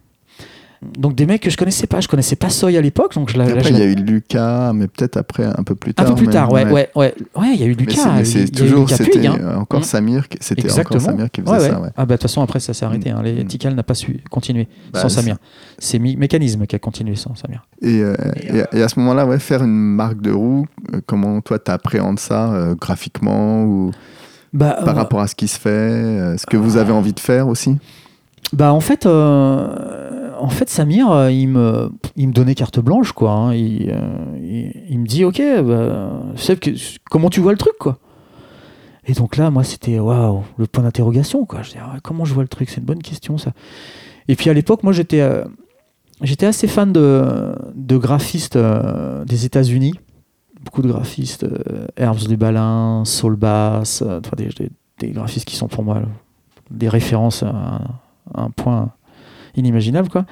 Donc 0.82 1.16
des 1.16 1.26
mecs 1.26 1.42
que 1.42 1.50
je 1.50 1.58
connaissais 1.58 1.88
pas. 1.88 2.00
Je 2.02 2.08
connaissais 2.08 2.36
pas 2.36 2.50
Soy 2.50 2.78
à 2.78 2.82
l'époque. 2.82 3.16
Donc 3.16 3.30
je. 3.32 3.40
Après, 3.40 3.70
il 3.72 3.78
y 3.78 3.82
a 3.82 3.86
eu 3.86 3.96
Lucas, 3.96 4.74
mais 4.74 4.88
peut-être 4.88 5.18
après, 5.18 5.44
un 5.46 5.64
peu 5.64 5.74
plus 5.76 5.92
Un 5.92 6.04
tard. 6.04 6.06
peu 6.08 6.16
plus 6.16 6.28
tard, 6.28 6.52
ouais, 6.52 6.66
ouais, 6.66 6.90
ouais. 6.96 7.14
Ouais, 7.36 7.48
il 7.54 7.60
y 7.60 7.64
a 7.64 7.66
eu 7.66 7.74
Lucas. 7.74 8.14
mais 8.16 8.26
c'est 8.26 8.48
toujours, 8.50 8.82
Lucas 8.82 8.98
c'était 8.98 9.12
Puig, 9.12 9.26
hein. 9.28 9.38
euh, 9.42 9.56
encore. 9.58 9.84
Samir, 9.84 10.26
c'était 10.40 10.62
encore 10.62 10.70
Exactement. 10.72 11.00
Samir 11.06 11.32
qui 11.32 11.42
faisait 11.42 11.52
Ouais, 11.52 11.60
ça. 11.60 11.82
Ah 11.98 12.06
bah 12.06 12.06
de 12.06 12.12
toute 12.14 12.22
façon 12.24 12.42
après 12.42 12.60
ça 12.60 12.74
s'est 12.74 12.86
arrêté. 12.86 13.10
hein. 13.10 13.22
Les 13.24 13.44
Mm. 13.44 13.48
Tikal 13.48 13.74
n'a 13.76 13.84
pas 13.84 13.94
su 13.96 14.20
continuer 14.30 14.68
Bah, 14.94 15.02
sans 15.02 15.10
Samir. 15.10 15.38
C'est 15.80 16.00
Mi- 16.00 16.16
Mécanisme 16.16 16.66
qui 16.68 16.76
a 16.76 16.80
continué 16.80 17.16
sans 17.16 17.34
Samir. 17.36 17.66
Et, 17.82 18.02
euh, 18.02 18.16
et, 18.36 18.78
et 18.78 18.84
à 18.84 18.88
ce 18.90 19.00
moment-là, 19.00 19.26
ouais, 19.26 19.40
faire 19.40 19.64
une 19.64 19.72
marque 19.74 20.22
de 20.22 20.32
roue, 20.32 20.66
euh, 20.94 21.02
comment 21.06 21.42
toi 21.42 21.58
t'appréhendes 21.60 22.20
ça 22.20 22.52
euh, 22.54 22.76
graphiquement 22.76 23.64
ou 23.64 23.92
Bah, 24.54 24.78
par 24.86 24.96
euh, 24.96 25.00
rapport 25.00 25.22
à 25.22 25.28
ce 25.28 25.36
qui 25.36 25.48
se 25.48 25.60
fait, 25.60 25.70
euh, 25.70 26.38
ce 26.38 26.46
que 26.46 26.58
vous 26.58 26.78
avez 26.78 26.92
envie 26.92 27.14
de 27.14 27.20
faire 27.20 27.48
aussi? 27.48 27.78
Bah 28.54 28.72
en 28.72 28.80
fait, 28.80 29.06
euh, 29.06 30.07
en 30.40 30.50
fait 30.50 30.70
Samir, 30.70 31.12
euh, 31.12 31.32
il 31.32 31.48
me, 31.48 31.92
il 32.16 32.28
me 32.28 32.34
donnait 32.34 32.56
carte 32.56 32.80
blanche 32.80 33.12
quoi. 33.12 33.32
hein. 33.32 33.54
Il, 33.54 33.90
euh, 33.92 34.84
il, 34.90 35.00
me 35.00 35.06
dit 35.06 35.24
ok, 35.24 35.42
bah, 35.64 36.24
Seb, 36.36 36.60
comment 37.10 37.30
tu 37.30 37.40
vois 37.40 37.52
le 37.52 37.58
truc 37.58 37.76
Et 39.06 39.14
donc 39.14 39.38
là, 39.38 39.50
moi 39.52 39.64
c'était 39.64 40.00
waouh, 40.00 40.44
le 40.58 40.68
point 40.68 40.84
d'interrogation 40.84 41.46
quoi. 41.46 41.62
Je 41.62 41.72
dis 41.72 41.78
ah 41.80 41.98
comment 42.04 42.26
je 42.26 42.34
vois 42.34 42.44
le 42.44 42.50
truc, 42.50 42.70
c'est 42.70 42.78
une 42.78 42.86
bonne 42.86 43.02
question 43.02 43.38
ça. 43.38 43.54
Et 44.28 44.36
puis 44.36 44.50
à 44.50 44.54
l'époque, 44.54 44.84
moi 44.84 44.94
j'étais, 44.94 45.22
euh, 45.22 45.46
assez 46.42 46.68
fan 46.68 46.92
de, 46.92 47.98
graphistes 47.98 48.58
des 49.26 49.46
États-Unis. 49.46 49.94
Beaucoup 50.62 50.82
de 50.82 50.90
graphistes, 50.90 51.44
euh, 51.44 51.88
Herbs 51.96 52.28
Lubalin, 52.28 53.04
Saul 53.06 53.36
Bass, 53.36 54.04
des, 55.00 55.12
graphistes 55.12 55.46
qui 55.46 55.56
sont 55.56 55.68
pour 55.68 55.84
moi 55.84 56.02
des 56.72 56.90
références 56.90 57.44
à 57.44 57.82
un 58.34 58.50
point 58.50 58.92
inimaginable 59.58 60.10
quoi. 60.10 60.26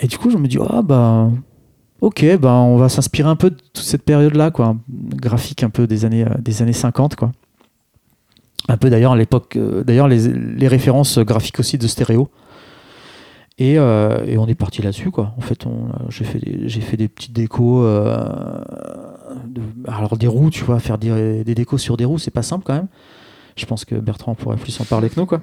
Et 0.00 0.06
du 0.06 0.18
coup, 0.18 0.30
je 0.30 0.36
me 0.36 0.48
dis 0.48 0.58
ah 0.68 0.82
bah 0.82 1.30
ok, 2.00 2.38
bah 2.38 2.52
on 2.52 2.76
va 2.76 2.88
s'inspirer 2.88 3.28
un 3.28 3.36
peu 3.36 3.50
de 3.50 3.56
toute 3.56 3.84
cette 3.84 4.02
période-là 4.02 4.50
quoi, 4.50 4.76
graphique 4.88 5.62
un 5.62 5.70
peu 5.70 5.86
des 5.86 6.04
années 6.04 6.24
euh, 6.24 6.34
des 6.38 6.62
années 6.62 6.72
50 6.72 7.16
quoi. 7.16 7.32
Un 8.68 8.76
peu 8.76 8.90
d'ailleurs 8.90 9.12
à 9.12 9.16
l'époque, 9.16 9.56
euh, 9.56 9.84
d'ailleurs 9.84 10.08
les, 10.08 10.68
références 10.68 11.18
graphiques 11.18 11.60
aussi 11.60 11.78
de 11.78 11.86
stéréo. 11.86 12.28
Et, 13.56 13.78
euh, 13.78 14.24
et 14.26 14.36
on 14.36 14.48
est 14.48 14.56
parti 14.56 14.82
là-dessus 14.82 15.10
quoi. 15.10 15.32
En 15.38 15.40
fait, 15.40 15.64
j'ai 16.08 16.24
fait 16.24 16.40
des, 16.40 16.68
j'ai 16.68 16.80
fait 16.80 16.96
des 16.96 17.08
petites 17.08 17.32
décos. 17.32 17.86
alors 19.86 20.16
des 20.18 20.26
roues, 20.26 20.50
tu 20.50 20.64
vois, 20.64 20.80
faire 20.80 20.98
des, 20.98 21.44
des 21.44 21.54
décos 21.54 21.78
sur 21.78 21.96
des 21.96 22.04
roues, 22.04 22.18
c'est 22.18 22.32
pas 22.32 22.42
simple 22.42 22.64
quand 22.66 22.74
même. 22.74 22.88
Je 23.56 23.66
pense 23.66 23.84
que 23.84 23.94
Bertrand 23.94 24.34
pourrait 24.34 24.56
plus 24.56 24.80
en 24.80 24.84
parler 24.84 25.08
que 25.08 25.20
nous 25.20 25.26
quoi. 25.26 25.40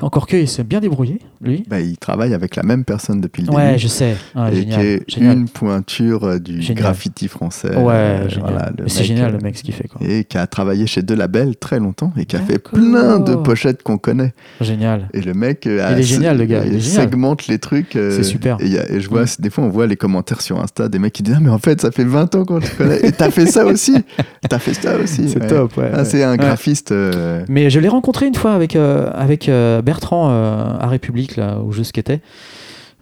Encore 0.00 0.26
que 0.26 0.36
il 0.36 0.48
s'est 0.48 0.62
bien 0.64 0.80
débrouillé, 0.80 1.18
lui. 1.40 1.64
bah, 1.68 1.80
Il 1.80 1.96
travaille 1.98 2.32
avec 2.34 2.54
la 2.56 2.62
même 2.62 2.84
personne 2.84 3.20
depuis 3.20 3.42
le 3.42 3.50
Ouais, 3.52 3.66
début. 3.68 3.78
je 3.80 3.88
sais. 3.88 4.16
Ah, 4.34 4.50
et 4.52 4.56
génial. 4.56 4.80
qui 4.80 4.86
est 4.86 5.10
génial. 5.10 5.36
une 5.38 5.48
pointure 5.48 6.24
euh, 6.24 6.38
du 6.38 6.62
Génial. 6.62 6.82
graffiti 6.84 7.28
français. 7.28 7.74
Ouais, 7.76 7.92
euh, 7.94 8.28
génial. 8.28 8.50
voilà, 8.52 8.70
c'est 8.86 9.04
génial 9.04 9.30
euh, 9.30 9.38
le 9.38 9.42
mec 9.42 9.56
ce 9.58 9.62
qu'il 9.62 9.74
fait 9.74 9.88
quoi. 9.88 10.00
Et 10.06 10.24
qui 10.24 10.38
a 10.38 10.46
travaillé 10.46 10.86
chez 10.86 11.02
De 11.02 11.14
Label 11.14 11.56
très 11.56 11.78
longtemps 11.80 12.12
et 12.16 12.24
qui 12.26 12.36
a 12.36 12.40
fait 12.40 12.58
plein 12.58 13.18
de 13.18 13.34
pochettes 13.34 13.82
qu'on 13.82 13.98
connaît. 13.98 14.32
Génial. 14.60 15.08
Et 15.14 15.20
le 15.20 15.34
mec, 15.34 15.62
Il 15.66 15.80
a- 15.80 15.98
est 15.98 16.02
génial, 16.02 16.38
le 16.38 16.44
gars, 16.44 16.62
il 16.64 16.82
segmente 16.82 17.46
les 17.48 17.58
trucs. 17.58 17.96
euh, 17.96 18.16
C'est 18.16 18.22
super. 18.24 18.56
Et, 18.60 18.66
il 18.66 18.72
y 18.72 18.78
a- 18.78 18.90
et 18.90 19.00
je 19.00 19.08
vois, 19.08 19.22
Mm. 19.22 19.26
des 19.40 19.50
fois, 19.50 19.64
on 19.64 19.68
voit 19.68 19.86
les 19.86 19.96
commentaires 19.96 20.40
sur 20.40 20.60
Insta 20.60 20.88
des 20.88 20.98
mecs 20.98 21.12
qui 21.12 21.22
disent 21.22 21.34
Ah, 21.36 21.40
mais 21.42 21.50
en 21.50 21.58
fait, 21.58 21.80
ça 21.80 21.90
fait 21.90 22.04
20 22.04 22.34
ans 22.34 22.44
qu'on 22.44 22.60
te 22.60 22.70
connaît. 22.76 23.00
Et 23.04 23.12
t'as 23.12 23.30
fait 23.30 23.46
ça 23.46 23.64
aussi. 23.66 23.94
T'as 24.48 24.58
fait 24.58 24.74
ça 24.74 24.96
aussi. 24.96 25.28
C'est 25.28 25.40
ouais. 25.42 25.46
top, 25.48 25.76
ouais. 25.76 25.90
Ah, 25.92 25.98
ouais. 25.98 26.04
c'est 26.04 26.22
un 26.22 26.32
Ouais. 26.32 26.36
graphiste. 26.38 26.92
euh, 26.92 27.42
Mais 27.48 27.68
je 27.70 27.80
l'ai 27.80 27.88
rencontré 27.88 28.26
une 28.26 28.34
fois 28.34 28.52
avec, 28.54 28.76
euh, 28.76 29.10
avec 29.12 29.48
Bertrand 29.88 30.28
euh, 30.30 30.76
à 30.78 30.86
République, 30.86 31.36
là, 31.36 31.60
où 31.64 31.72
je 31.72 31.82
skatais. 31.82 32.20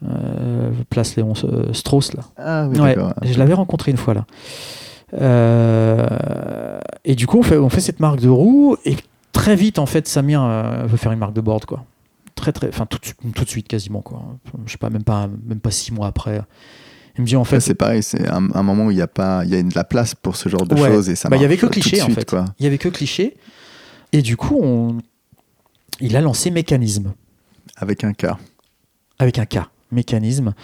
Euh, 0.08 0.70
place 0.90 1.16
Léon 1.16 1.32
euh, 1.44 1.72
Strauss, 1.72 2.12
là. 2.14 2.22
Ah 2.36 2.68
oui, 2.68 2.78
Ouais, 2.78 2.94
je 3.22 3.36
l'avais 3.38 3.54
rencontré 3.54 3.90
une 3.90 3.96
fois, 3.96 4.14
là. 4.14 4.24
Euh, 5.46 6.78
et 7.04 7.14
du 7.14 7.26
coup, 7.26 7.38
on 7.38 7.42
fait, 7.42 7.56
on 7.58 7.68
fait 7.68 7.80
cette 7.80 8.00
marque 8.00 8.20
de 8.20 8.28
roue. 8.28 8.76
Et 8.84 8.96
très 9.32 9.56
vite, 9.56 9.78
en 9.78 9.86
fait, 9.86 10.06
Samir 10.08 10.42
euh, 10.42 10.86
veut 10.86 10.96
faire 10.96 11.12
une 11.12 11.18
marque 11.18 11.32
de 11.34 11.40
board, 11.40 11.64
quoi. 11.64 11.84
Très, 12.34 12.52
très. 12.52 12.68
Enfin, 12.68 12.86
tout, 12.86 12.98
de 12.98 13.04
suite- 13.06 13.18
tout 13.34 13.44
de 13.44 13.48
suite, 13.48 13.68
quasiment, 13.68 14.00
quoi. 14.02 14.22
Je 14.66 14.72
sais 14.72 14.78
pas, 14.78 14.90
même 14.90 15.04
pas, 15.04 15.28
même 15.46 15.60
pas 15.60 15.70
six 15.70 15.92
mois 15.92 16.06
après. 16.06 16.40
Il 17.18 17.22
me 17.22 17.26
dit, 17.26 17.36
en 17.36 17.44
fait, 17.44 17.60
c'est 17.60 17.74
pareil, 17.74 18.02
c'est 18.02 18.28
un, 18.28 18.50
un 18.54 18.62
moment 18.62 18.86
où 18.86 18.90
il 18.90 18.98
y 18.98 19.02
a 19.02 19.06
pas, 19.06 19.42
il 19.44 19.50
y 19.50 19.56
a 19.56 19.62
de 19.62 19.74
la 19.74 19.84
place 19.84 20.14
pour 20.14 20.36
ce 20.36 20.48
genre 20.48 20.66
de 20.66 20.74
Ouais. 20.74 20.88
choses 20.90 21.08
et 21.08 21.16
ça 21.16 21.28
Bah, 21.30 21.36
il 21.36 21.42
y 21.42 21.46
avait 21.46 21.56
que 21.56 21.66
cliché, 21.66 22.02
en 22.02 22.08
fait. 22.10 22.34
il 22.58 22.64
y 22.64 22.66
avait 22.66 22.78
que 22.78 22.88
cliché. 22.90 23.36
Et 24.12 24.20
du 24.22 24.36
coup, 24.36 24.58
on... 24.62 24.98
il 26.00 26.16
a 26.16 26.20
lancé 26.20 26.50
Mécanisme. 26.50 27.14
Avec 27.76 28.04
un 28.04 28.12
cas. 28.12 28.38
avec 29.18 29.38
un 29.38 29.46
K, 29.46 29.58
mécanisme. 29.92 30.54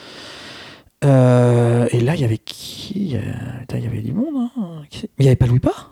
Euh, 1.04 1.88
et 1.90 2.00
là, 2.00 2.14
il 2.14 2.20
y 2.20 2.24
avait 2.24 2.38
qui 2.38 3.16
Euh, 3.16 3.20
putain, 3.60 3.78
Il 3.78 3.84
y 3.84 3.86
avait 3.86 4.02
du 4.02 4.12
monde. 4.12 4.48
hein. 4.56 4.82
Mais 4.92 5.08
il 5.18 5.22
n'y 5.22 5.26
avait 5.28 5.36
pas 5.36 5.46
Louis 5.46 5.58
Pas? 5.60 5.90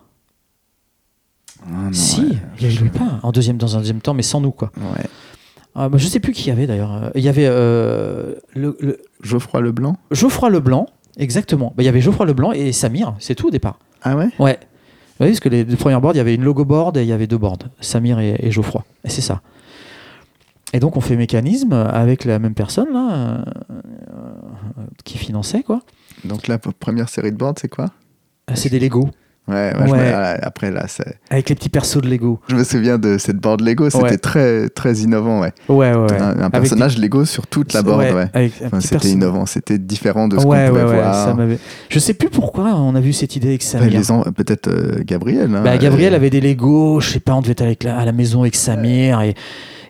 Ah, 1.66 1.88
Si, 1.92 2.20
ouais. 2.20 2.26
il 2.58 2.62
y 2.62 2.66
avait 2.70 2.80
Louis 2.80 2.90
Pas 2.90 3.20
en 3.22 3.32
deuxième, 3.32 3.56
dans 3.58 3.76
un 3.76 3.80
deuxième 3.80 4.00
temps, 4.00 4.14
mais 4.14 4.22
sans 4.22 4.40
nous 4.40 4.50
quoi. 4.52 4.70
Ouais. 4.78 5.04
Ah, 5.74 5.88
bah, 5.88 5.98
je 5.98 6.06
sais 6.06 6.20
plus 6.20 6.32
qui 6.32 6.44
il 6.44 6.48
y 6.48 6.50
avait 6.52 6.66
d'ailleurs. 6.66 6.92
Euh, 6.94 7.10
Il 7.14 7.22
y 7.22 7.28
avait 7.28 7.46
euh, 7.46 8.34
le, 8.54 8.76
le- 8.80 9.00
Geoffroy 9.22 9.60
Leblanc? 9.60 9.96
Geoffroy 10.10 10.48
Leblanc, 10.50 10.86
exactement. 11.16 11.72
Bah, 11.76 11.82
il 11.82 11.86
y 11.86 11.88
avait 11.88 12.00
Geoffroy 12.00 12.26
Leblanc 12.26 12.52
et 12.52 12.72
Samir, 12.72 13.14
c'est 13.18 13.34
tout 13.34 13.48
au 13.48 13.50
départ. 13.50 13.78
Ah 14.02 14.16
ouais? 14.16 14.28
Ouais. 14.38 14.58
Vous 15.20 15.24
voyez, 15.24 15.32
parce 15.32 15.40
que 15.40 15.50
les 15.50 15.64
deux 15.64 15.76
premières 15.76 16.00
boards, 16.00 16.14
il 16.14 16.16
y 16.16 16.20
avait 16.20 16.34
une 16.34 16.44
logo 16.44 16.64
board 16.64 16.96
et 16.96 17.02
il 17.02 17.06
y 17.06 17.12
avait 17.12 17.26
deux 17.26 17.36
boards, 17.36 17.58
Samir 17.82 18.20
et, 18.20 18.36
et 18.38 18.50
Geoffroy. 18.50 18.86
Et 19.04 19.10
c'est 19.10 19.20
ça. 19.20 19.42
Et 20.72 20.80
donc 20.80 20.96
on 20.96 21.02
fait 21.02 21.14
mécanisme 21.14 21.74
avec 21.74 22.24
la 22.24 22.38
même 22.38 22.54
personne 22.54 22.90
là, 22.90 23.10
euh, 23.12 23.44
euh, 23.70 24.82
qui 25.04 25.18
finançait 25.18 25.62
quoi. 25.62 25.82
Donc 26.24 26.48
la 26.48 26.58
première 26.58 27.10
série 27.10 27.32
de 27.32 27.36
boards, 27.36 27.56
c'est 27.60 27.68
quoi? 27.68 27.90
Ah, 28.46 28.56
C'est 28.56 28.70
des 28.70 28.80
Lego. 28.80 29.10
Ouais, 29.48 29.54
ouais, 29.56 29.72
je 29.80 29.84
me- 29.84 29.90
Ouais. 29.92 30.12
ah, 30.14 30.36
après 30.42 30.70
là, 30.70 30.84
c'est- 30.86 31.18
avec 31.28 31.48
les 31.48 31.56
petits 31.56 31.70
persos 31.70 32.00
de 32.00 32.08
Lego. 32.08 32.38
je 32.48 32.54
me 32.54 32.62
souviens 32.62 32.98
de 32.98 33.18
cette 33.18 33.38
board 33.38 33.60
Lego, 33.62 33.90
c'était 33.90 34.16
très, 34.18 34.68
très 34.68 34.94
innovant, 34.98 35.40
ouais. 35.40 35.52
Ouais, 35.68 35.92
ouais. 35.92 36.18
Un, 36.20 36.50
personnage 36.50 36.98
Lego 36.98 37.24
sur 37.24 37.46
toute 37.48 37.72
la 37.72 37.82
board, 37.82 38.00
ouais. 38.00 38.28
Enfin, 38.66 38.80
c'était 38.80 38.96
perso- 38.96 39.08
innovant, 39.08 39.46
c'était 39.46 39.78
différent 39.78 40.28
de 40.28 40.38
ce 40.38 40.44
qu'on 40.44 40.50
pouvait 40.50 40.70
ouais. 40.70 40.84
voir. 40.84 41.14
Ça 41.14 41.36
je 41.88 41.98
sais 41.98 42.14
plus 42.14 42.28
pourquoi 42.28 42.74
on 42.76 42.94
a 42.94 43.00
vu 43.00 43.12
cette 43.12 43.34
idée 43.34 43.48
avec 43.48 43.62
Samir. 43.62 44.00
en- 44.10 44.22
Peut-être 44.30 44.68
euh, 44.68 45.02
Gabriel. 45.04 45.50
hein, 45.54 45.62
Bah, 45.64 45.76
Gabriel 45.78 46.14
avait 46.14 46.30
des 46.30 46.40
Lego, 46.40 47.00
je 47.00 47.10
sais 47.10 47.20
pas, 47.20 47.34
on 47.34 47.40
devait 47.40 47.52
être 47.52 47.62
avec 47.62 47.82
la- 47.82 47.98
à 47.98 48.04
la 48.04 48.12
maison 48.12 48.42
avec 48.42 48.54
Samir 48.54 49.20
et, 49.22 49.34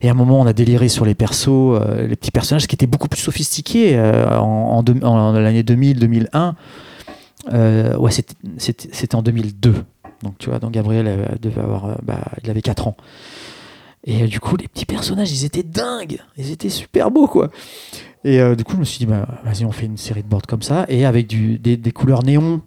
et 0.00 0.08
à 0.08 0.12
un 0.12 0.14
moment 0.14 0.40
on 0.40 0.46
a 0.46 0.52
déliré 0.54 0.88
sur 0.88 1.04
les 1.04 1.14
persos, 1.14 1.48
euh, 1.48 2.06
les 2.06 2.16
petits 2.16 2.30
personnages 2.30 2.66
qui 2.66 2.74
étaient 2.76 2.86
beaucoup 2.86 3.08
plus 3.08 3.20
sophistiqués 3.20 3.92
euh, 3.96 4.38
en, 4.38 4.82
en 5.02 5.32
l'année 5.32 5.62
2000-2001. 5.62 6.54
Euh, 7.48 7.96
ouais, 7.96 8.10
c'était- 8.10 9.14
en 9.14 9.22
2002. 9.22 9.74
Donc 10.22 10.36
tu 10.38 10.50
vois, 10.50 10.58
donc 10.58 10.72
Gabriel 10.72 11.06
euh, 11.08 11.26
devait 11.40 11.62
avoir, 11.62 11.86
euh, 11.86 11.94
bah, 12.02 12.20
il 12.42 12.50
avait 12.50 12.62
4 12.62 12.86
ans. 12.86 12.96
Et 14.04 14.26
du 14.26 14.40
coup, 14.40 14.56
les 14.56 14.68
petits 14.68 14.86
personnages, 14.86 15.30
ils 15.32 15.44
étaient 15.44 15.62
dingues, 15.62 16.20
ils 16.36 16.50
étaient 16.50 16.70
super 16.70 17.10
beaux 17.10 17.26
quoi. 17.26 17.50
Et 18.24 18.38
du 18.54 18.64
coup, 18.64 18.74
je 18.74 18.78
me 18.78 18.84
suis 18.84 18.98
dit, 18.98 19.06
bah, 19.06 19.26
vas-y, 19.44 19.64
on 19.64 19.72
fait 19.72 19.86
une 19.86 19.96
série 19.96 20.22
de 20.22 20.28
boards 20.28 20.46
comme 20.46 20.60
ça 20.62 20.84
et 20.88 21.06
avec 21.06 21.26
des, 21.26 21.92
couleurs 21.92 22.22
néon, 22.22 22.60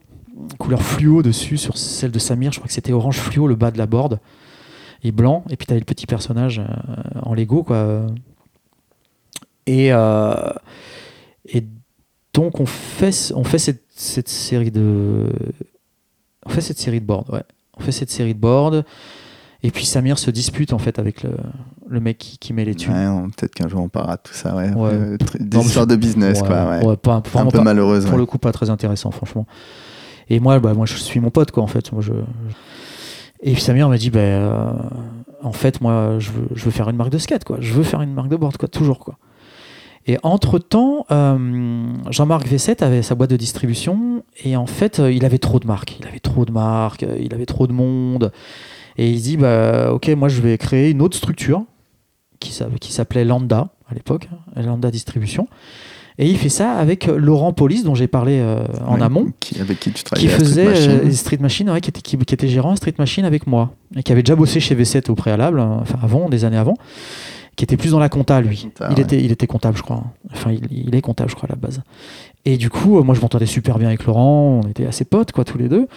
couleur 0.58 0.82
fluo 0.82 1.22
dessus 1.22 1.58
sur 1.58 1.78
celle 1.78 2.12
de 2.12 2.18
Samir. 2.20 2.52
Je 2.52 2.58
crois 2.60 2.68
que 2.68 2.74
c'était 2.74 2.91
orange 2.91 3.18
fluo 3.18 3.48
le 3.48 3.56
bas 3.56 3.70
de 3.70 3.78
la 3.78 3.86
board 3.86 4.20
et 5.04 5.12
blanc. 5.12 5.44
Et 5.50 5.58
puis 5.58 5.68
tu 5.68 5.74
avais 5.74 5.80
le 5.80 5.86
petit 5.86 6.08
personnage 6.08 6.62
en 7.22 7.34
Lego 7.36 7.64
quoi. 7.64 8.06
Et 9.68 9.91
donc 12.34 12.60
on 12.60 12.66
fait 12.66 13.32
on 13.36 13.44
fait 13.44 13.60
cette, 13.60 13.84
cette 13.96 14.30
série 14.30 14.72
de 14.72 15.28
on 16.46 16.50
fait 16.50 16.62
cette 16.62 16.80
série 16.80 17.00
de 17.02 17.06
boards. 17.06 17.30
Ouais, 17.32 17.44
on 17.78 17.82
fait 17.82 17.92
cette 17.92 18.10
série 18.12 18.34
de 18.34 18.40
boards. 18.40 18.84
Et 19.66 19.72
puis 19.72 19.86
Samir 19.86 20.20
se 20.20 20.30
dispute 20.30 20.74
en 20.74 20.78
fait 20.78 21.00
avec 21.00 21.24
le, 21.24 21.32
le 21.88 22.00
mec 22.02 22.18
qui, 22.18 22.38
qui 22.38 22.52
met 22.52 22.66
les 22.66 22.76
thunes. 22.76 22.92
ouais, 22.94 23.30
Peut-être 23.38 23.56
qu'un 23.56 23.70
jour 23.70 23.80
on 23.82 23.88
parlera 23.88 24.18
de 24.18 24.22
tout 24.22 24.34
ça, 24.34 24.54
ouais. 24.58 24.70
Ouais. 24.74 24.90
Euh, 24.92 25.18
Des 25.40 25.56
Non, 25.58 25.64
histoires 25.64 25.88
de 25.88 25.96
business, 25.96 26.42
Ouais, 26.42 26.48
quoi, 26.48 26.80
ouais. 26.84 26.98
pas, 26.98 27.14
Un 27.16 27.22
peu 27.22 27.30
pas- 27.60 27.64
malheureuse. 27.64 28.06
pour 28.06 28.18
le 28.18 28.26
coup 28.26 28.38
pas 28.38 28.52
très 28.52 28.70
intéressant 28.70 29.12
franchement 29.12 29.48
et 30.30 30.40
moi 30.42 30.60
bah 30.60 30.74
moi 30.74 30.86
je 30.86 30.96
suis 30.96 31.20
mon 31.22 31.30
pote 31.32 31.52
quoi 31.52 31.64
en 31.64 31.68
fait 31.68 31.92
moi 31.94 32.02
je 32.02 32.12
et 33.42 33.54
puis 33.54 33.62
Samir 33.62 33.88
m'a 33.90 33.98
dit 33.98 34.10
bah 34.10 34.20
euh, 34.20 34.72
en 35.42 35.52
fait 35.54 35.80
moi 35.82 36.16
je 36.20 36.32
veux, 36.32 36.48
je 36.56 36.64
veux 36.66 36.72
faire 36.72 36.90
une 36.90 36.96
marque 36.98 37.10
de 37.12 37.18
skate 37.18 37.44
quoi 37.46 37.58
je 37.62 37.74
veux 37.74 37.84
faire 37.84 38.02
une 38.02 38.14
marque 38.14 38.30
de 38.30 38.36
board 38.38 38.56
quoi 38.58 38.68
toujours 38.70 39.00
quoi 39.00 39.18
et 40.06 40.18
entre 40.24 40.60
temps 40.60 41.06
Jean-Marc 42.10 42.48
V7 42.48 42.84
avait 42.84 43.02
sa 43.02 43.16
boîte 43.16 43.30
de 43.30 43.38
distribution 43.38 44.24
et 44.44 44.56
en 44.56 44.66
fait 44.66 45.00
euh, 45.00 45.12
il 45.12 45.26
avait 45.26 45.38
trop 45.38 45.60
de 45.60 45.68
marques. 45.68 45.98
Il 46.02 46.08
avait 46.08 46.20
trop 46.20 46.46
de 46.46 46.52
marques 46.52 47.04
euh, 47.04 47.18
il 47.20 47.34
avait 47.34 47.46
trop 47.46 47.68
de 47.68 47.74
monde. 47.74 48.32
Et 48.98 49.10
il 49.10 49.22
dit 49.22 49.38
bah 49.38 49.92
ok 49.94 50.10
moi 50.10 50.28
je 50.30 50.42
vais 50.42 50.58
créer 50.58 50.92
une 50.92 51.02
autre 51.02 51.18
structure 51.18 51.64
qui 52.40 52.52
s'a- 52.52 52.68
qui 52.80 52.92
s'appelait 52.92 53.26
Lambda 53.26 53.70
à 53.90 53.94
l'époque 53.94 54.30
hein, 54.56 54.62
Lambda 54.62 54.92
Distribution. 54.92 55.48
Et 56.20 56.30
il 56.30 56.38
fait 56.38 56.50
ça 56.50 56.74
avec 56.74 57.08
Laurent 57.08 57.54
Polis, 57.54 57.84
dont 57.84 57.96
j'ai 57.96 58.06
parlé 58.06 58.38
euh, 58.40 58.64
en 58.86 59.02
amont, 59.02 59.32
Qui, 59.40 59.60
avec 59.60 59.80
qui 59.80 59.90
tu 59.90 59.96
qui 59.96 60.04
travaillais 60.04 60.30
Street 60.30 60.40
faisait 60.46 60.66
Machine. 60.66 60.92
euh, 60.92 61.12
Street 61.12 61.38
Machine, 61.40 61.70
ouais, 61.72 61.82
qui, 61.82 61.90
était, 61.90 62.02
qui, 62.02 62.18
qui 62.20 62.34
était 62.36 62.48
gérant 62.48 62.76
Street 62.76 62.94
Machine 63.00 63.26
avec 63.26 63.48
moi, 63.48 63.72
et 63.96 64.04
qui 64.04 64.12
avait 64.12 64.22
déjà 64.22 64.36
bossé 64.36 64.60
chez 64.60 64.76
V7 64.76 65.10
au 65.10 65.16
préalable, 65.16 65.60
hein, 65.60 65.80
enfin 65.82 65.98
avant, 66.04 66.30
des 66.30 66.46
années 66.46 66.58
avant, 66.60 66.76
qui 67.56 67.64
était 67.64 67.78
plus 67.78 67.92
dans 67.92 68.00
la 68.00 68.10
compta, 68.10 68.42
lui. 68.42 68.64
Compta, 68.64 68.88
il, 68.92 68.96
ouais. 68.96 69.02
était, 69.02 69.24
il 69.24 69.32
était 69.32 69.48
comptable, 69.48 69.78
je 69.78 69.84
crois. 69.84 70.04
Enfin, 70.32 70.52
il, 70.52 70.66
il 70.72 70.96
est 70.96 71.02
comptable, 71.02 71.30
je 71.30 71.36
crois, 71.36 71.48
à 71.50 71.54
la 71.54 71.58
base. 71.58 71.82
Et 72.46 72.58
du 72.58 72.70
coup, 72.70 72.98
euh, 73.00 73.04
moi, 73.04 73.14
je 73.16 73.22
m'entendais 73.22 73.46
super 73.46 73.78
bien 73.80 73.88
avec 73.90 74.06
Laurent, 74.06 74.62
on 74.64 74.68
était 74.68 74.86
assez 74.88 75.06
potes, 75.06 75.32
quoi, 75.32 75.44
tous 75.46 75.58
les 75.58 75.70
deux. 75.70 75.88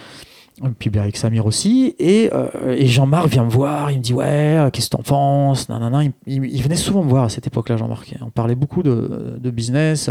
Et 0.65 0.69
puis 0.69 0.89
bien 0.89 1.03
avec 1.03 1.17
Samir 1.17 1.45
aussi. 1.45 1.93
Et, 1.99 2.31
euh, 2.33 2.47
et 2.75 2.87
Jean-Marc 2.87 3.27
vient 3.27 3.43
me 3.43 3.49
voir, 3.49 3.91
il 3.91 3.97
me 3.99 4.01
dit 4.03 4.13
Ouais, 4.13 4.25
euh, 4.57 4.69
qu'est-ce 4.71 4.89
que 4.89 4.97
t'en 4.97 5.03
penses? 5.03 5.69
Nanana. 5.69 6.03
il, 6.03 6.13
il- 6.25 6.45
il 6.45 6.63
venait 6.63 6.75
souvent 6.75 7.03
me 7.03 7.09
voir 7.09 7.25
à 7.25 7.29
cette 7.29 7.45
époque-là, 7.45 7.77
Jean-Marc. 7.77 8.15
On 8.21 8.31
parlait 8.31 8.55
beaucoup 8.55 8.81
de, 8.81 9.37
de 9.39 9.49
business. 9.51 10.09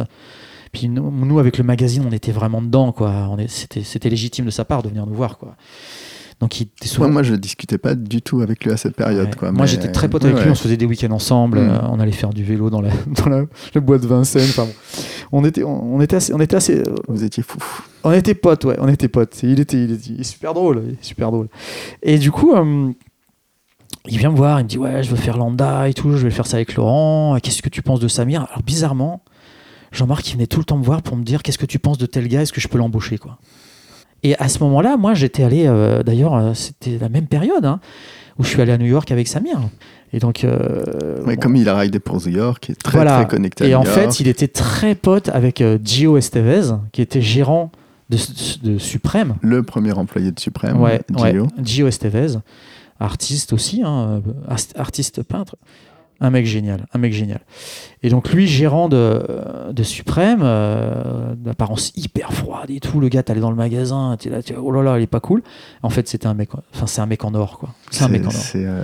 Puis 0.73 0.89
nous, 0.89 1.10
nous, 1.10 1.39
avec 1.40 1.59
le 1.59 1.64
magazine, 1.64 2.05
on 2.09 2.12
était 2.12 2.31
vraiment 2.32 2.62
dedans. 2.62 2.93
quoi. 2.93 3.28
C'était 3.48 4.09
légitime 4.10 4.44
de 4.44 4.51
sa 4.51 4.64
part 4.64 4.82
de 4.85 4.89
venir 4.89 5.05
nous 5.06 5.14
voir. 5.14 5.39
quoi. 5.39 5.56
Donc 6.40 6.60
il 6.60 6.64
était 6.64 6.86
souvent. 6.86 7.08
Moi, 7.08 7.22
je 7.22 7.34
discutais 7.34 7.78
pas 7.78 7.94
du 7.94 8.20
tout 8.20 8.42
avec 8.42 8.62
lui 8.64 8.70
à 8.70 8.76
cette 8.76 8.94
période. 8.94 9.28
Ouais. 9.28 9.34
Quoi, 9.36 9.52
Moi, 9.52 9.62
mais- 9.62 9.66
j'étais 9.68 9.90
très 9.90 10.08
pote 10.08 10.22
ouais, 10.24 10.30
avec 10.30 10.42
lui, 10.44 10.50
on 10.50 10.54
se 10.54 10.62
faisait 10.62 10.76
des 10.76 10.84
week-ends 10.84 11.10
ensemble, 11.12 11.60
Mm. 11.60 11.68
euh, 11.70 11.78
on 11.90 11.98
allait 11.98 12.12
faire 12.12 12.30
du 12.30 12.44
vélo 12.44 12.68
dans 12.68 12.82
la, 12.82 12.90
dans 13.06 13.30
la, 13.30 13.44
la 13.74 13.80
boîte 13.80 14.04
Vincennes. 14.04 14.42
Enfin, 14.50 14.64
bon. 14.66 15.02
on, 15.32 15.44
était, 15.46 15.62
on, 15.64 15.94
on 15.96 16.00
était 16.02 16.16
assez. 16.16 16.34
On 16.34 16.40
était 16.40 16.56
assez 16.56 16.78
euh, 16.80 16.94
Vous 17.08 17.24
étiez 17.24 17.42
fou. 17.42 17.58
on 18.04 18.12
était 18.12 18.34
potes, 18.34 18.64
ouais, 18.66 18.76
on 18.80 18.88
était 18.88 19.08
potes. 19.08 19.42
Il 19.42 19.60
était, 19.60 19.82
il 19.82 19.92
était, 19.92 20.10
il 20.18 20.24
super 20.26 20.52
drôle, 20.52 20.82
il 20.90 20.96
super 21.00 21.30
drôle. 21.30 21.48
Et 22.02 22.18
du 22.18 22.30
coup, 22.30 22.54
euh, 22.54 22.92
il 24.08 24.18
vient 24.18 24.30
me 24.30 24.36
voir, 24.36 24.60
il 24.60 24.64
me 24.64 24.68
dit 24.68 24.78
ouais, 24.78 25.02
je 25.02 25.08
veux 25.10 25.16
faire 25.16 25.38
Lambda 25.38 25.88
et 25.88 25.94
tout, 25.94 26.12
je 26.16 26.22
vais 26.24 26.30
faire 26.30 26.46
ça 26.46 26.58
avec 26.58 26.74
Laurent. 26.74 27.38
Qu'est-ce 27.42 27.62
que 27.62 27.68
tu 27.70 27.80
penses 27.82 27.98
de 28.00 28.08
Samir? 28.08 28.42
Alors 28.50 28.62
bizarrement, 28.62 29.22
Jean-Marc 29.90 30.28
il 30.28 30.34
venait 30.34 30.46
tout 30.46 30.58
le 30.58 30.64
temps 30.64 30.76
me 30.76 30.84
voir 30.84 31.00
pour 31.02 31.16
me 31.16 31.24
dire 31.24 31.42
qu'est-ce 31.42 31.58
que 31.58 31.66
tu 31.66 31.78
penses 31.78 31.96
de 31.98 32.06
tel 32.06 32.28
gars, 32.28 32.42
est-ce 32.42 32.52
que 32.52 32.60
je 32.60 32.68
peux 32.68 32.78
l'embaucher 32.78 33.16
quoi? 33.18 33.38
Et 34.27 34.36
à 34.39 34.48
ce 34.48 34.59
moment-là, 34.65 34.97
moi 34.97 35.15
j'étais 35.15 35.44
allé, 35.44 35.66
euh, 35.66 36.03
d'ailleurs, 36.03 36.35
euh, 36.35 36.53
c'était 36.55 36.98
la 36.98 37.09
même 37.09 37.27
période 37.27 37.65
hein, 37.65 37.78
où 38.39 38.43
je 38.43 38.48
suis 38.48 38.61
allé 38.61 38.73
à 38.73 38.78
New 38.78 38.86
York 38.86 39.11
avec 39.12 39.28
Samir. 39.28 39.61
Et 40.12 40.19
donc, 40.19 40.43
euh, 40.43 41.23
Ouais, 41.24 41.36
bon, 41.36 41.40
Comme 41.43 41.55
il 41.57 41.69
a 41.69 41.77
raidé 41.77 42.01
pour 42.01 42.16
New 42.27 42.32
York, 42.32 42.59
qui 42.65 42.73
est 42.73 42.74
très, 42.74 42.97
Voilà. 42.98 43.19
très 43.19 43.28
connecté 43.28 43.65
à 43.65 43.66
et 43.69 43.70
New 43.70 43.77
en 43.77 43.85
York. 43.85 43.94
fait, 43.94 44.19
il 44.20 44.27
était 44.27 44.48
très 44.48 44.94
pote 44.97 45.28
avec 45.28 45.61
euh, 45.61 45.78
Gio 45.85 46.16
Estevez, 46.16 46.73
qui 46.93 47.03
était 47.03 47.20
gérant 47.20 47.70
de, 48.11 48.19
de 48.65 48.78
Suprême. 48.78 49.35
Le 49.43 49.62
premier 49.62 49.93
employé 49.93 50.32
de 50.32 50.40
Suprême, 50.40 50.81
Ouais, 50.81 51.03
ouais, 51.19 51.32
Gio. 51.32 51.47
Gio 51.62 51.86
Estevez, 51.86 52.39
artiste 52.98 53.53
aussi, 53.53 53.82
hein, 53.85 54.23
artiste 54.77 55.23
peintre. 55.23 55.55
Un 56.18 56.30
mec 56.30 56.47
génial, 56.47 56.86
un 56.94 56.98
mec 56.98 57.12
génial. 57.12 57.40
Et 58.02 58.09
donc 58.09 58.32
lui, 58.32 58.47
gérant 58.47 58.88
de, 58.88 59.22
de 59.70 59.82
Suprême, 59.82 60.40
euh, 60.43 61.34
d'apparence 61.34 61.93
hyper 61.94 62.32
froide 62.32 62.70
et 62.70 62.80
tout, 62.80 63.01
le 63.01 63.09
gars, 63.09 63.22
t'allais 63.22 63.40
dans 63.40 63.51
le 63.51 63.56
magasin, 63.56 64.16
t'es 64.18 64.30
là, 64.30 64.38
oh 64.62 64.70
là 64.72 64.82
là, 64.82 64.98
il 64.98 65.02
est 65.02 65.06
pas 65.06 65.20
cool. 65.20 65.43
En 65.82 65.90
fait, 65.90 66.09
c'était 66.09 66.26
un 66.26 66.32
mec, 66.34 66.48
enfin 66.74 66.86
c'est 66.86 67.02
un 67.02 67.06
mec 67.06 67.22
en 67.24 67.34
or, 67.34 67.59
quoi. 67.59 67.74
C'est 67.90 68.05
un 68.05 68.09
mec 68.09 68.22
en 68.22 68.28
or. 68.28 68.32
C'est 68.32 68.64
euh, 68.64 68.82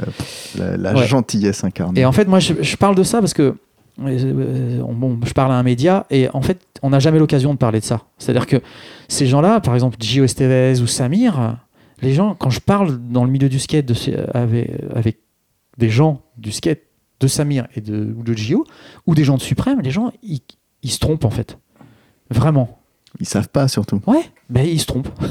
la, 0.58 0.76
la 0.76 0.94
Ouais. 0.94 1.06
gentillesse 1.06 1.64
incarnée. 1.64 2.00
Et 2.00 2.04
en 2.04 2.12
fait, 2.12 2.28
moi, 2.28 2.38
je, 2.38 2.52
je 2.60 2.76
parle 2.76 2.94
de 2.96 3.02
ça 3.02 3.20
parce 3.20 3.32
que 3.32 3.54
euh, 4.00 4.82
on- 4.86 4.92
bon, 4.94 5.18
je 5.24 5.32
parle 5.32 5.52
à 5.52 5.54
un 5.56 5.62
média 5.62 6.06
et 6.10 6.28
en 6.34 6.42
fait, 6.42 6.58
on 6.82 6.90
n'a 6.90 6.98
jamais 6.98 7.18
l'occasion 7.18 7.52
de 7.54 7.58
parler 7.58 7.80
de 7.80 7.84
ça. 7.84 8.02
C'est-à-dire 8.18 8.46
que 8.46 8.60
ces 9.08 9.26
gens-là, 9.26 9.60
par 9.60 9.72
exemple 9.74 9.96
Gio 10.00 10.24
Estevez 10.24 10.80
ou 10.82 10.86
Samir, 10.86 11.56
les 12.02 12.12
gens, 12.12 12.34
quand 12.34 12.50
je 12.50 12.60
parle 12.60 12.98
dans 13.10 13.24
le 13.24 13.30
milieu 13.30 13.48
du 13.48 13.58
skate 13.58 13.86
de 13.86 13.94
avec, 14.34 14.70
avec 14.94 15.18
des 15.78 15.88
gens 15.88 16.20
du 16.36 16.52
skate 16.52 16.80
de 17.22 17.28
Samir 17.28 17.66
et 17.74 17.80
de, 17.80 18.14
ou 18.18 18.22
de 18.22 18.34
Gio 18.34 18.64
ou 19.06 19.14
des 19.14 19.24
gens 19.24 19.36
de 19.36 19.42
Suprême, 19.42 19.80
les 19.80 19.90
gens, 19.90 20.12
ils, 20.22 20.40
ils 20.82 20.90
se 20.90 20.98
trompent 20.98 21.24
en 21.24 21.30
fait. 21.30 21.56
Vraiment. 22.30 22.78
Ils 23.20 23.26
savent 23.26 23.48
pas 23.48 23.68
surtout. 23.68 24.00
Ouais, 24.06 24.24
ben 24.50 24.66
ils 24.66 24.80
se 24.80 24.86
trompent. 24.86 25.08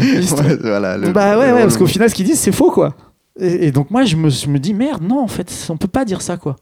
Ils 0.00 0.26
se 0.28 0.34
trompent. 0.34 0.46
Ouais, 0.46 0.56
voilà, 0.60 0.96
le- 0.96 1.12
bah 1.12 1.38
ouais, 1.38 1.50
parce 1.62 1.76
qu'au 1.76 1.86
final, 1.86 2.10
ce 2.10 2.14
qu'ils 2.14 2.26
disent, 2.26 2.40
c'est 2.40 2.52
faux, 2.52 2.70
quoi. 2.70 2.94
Et, 3.40 3.66
et 3.68 3.72
donc 3.72 3.90
moi, 3.90 4.04
je 4.04 4.16
me, 4.16 4.28
je 4.30 4.48
me 4.48 4.58
dis, 4.58 4.74
merde, 4.74 5.02
non, 5.02 5.20
en 5.20 5.28
fait, 5.28 5.66
on 5.70 5.76
peut 5.76 5.88
pas 5.88 6.04
dire 6.04 6.22
ça, 6.22 6.36
quoi. 6.36 6.56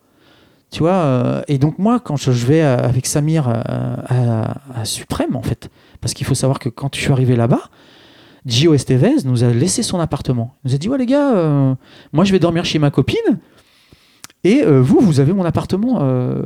Tu 0.70 0.80
vois, 0.80 0.92
euh, 0.94 1.42
et 1.48 1.58
donc 1.58 1.78
moi, 1.78 2.00
quand 2.00 2.16
je, 2.16 2.30
vais 2.30 2.62
euh, 2.62 2.76
avec 2.78 3.06
Samir 3.06 3.48
euh, 3.48 3.54
à, 4.08 4.80
à 4.80 4.84
Suprême, 4.84 5.36
en 5.36 5.42
fait, 5.42 5.70
parce 6.00 6.12
qu'il 6.12 6.26
faut 6.26 6.34
savoir 6.34 6.58
que 6.58 6.68
quand 6.68 6.94
je 6.94 7.00
suis 7.00 7.12
arrivé 7.12 7.36
là-bas, 7.36 7.62
Gio 8.44 8.74
Estevez 8.74 9.22
nous 9.24 9.42
a 9.44 9.48
laissé 9.48 9.82
son 9.82 10.00
appartement. 10.00 10.54
Il 10.64 10.68
nous 10.70 10.74
a 10.74 10.78
dit, 10.78 10.88
ouais 10.88 10.98
les 10.98 11.06
gars, 11.06 11.34
euh, 11.36 11.74
moi 12.12 12.24
je 12.24 12.32
vais 12.32 12.38
dormir 12.38 12.64
chez 12.64 12.78
ma 12.78 12.90
copine, 12.90 13.38
et 14.54 14.62
euh, 14.64 14.80
vous, 14.80 15.00
vous 15.00 15.20
avez 15.20 15.32
mon 15.32 15.44
appartement. 15.44 15.98
euh, 16.02 16.42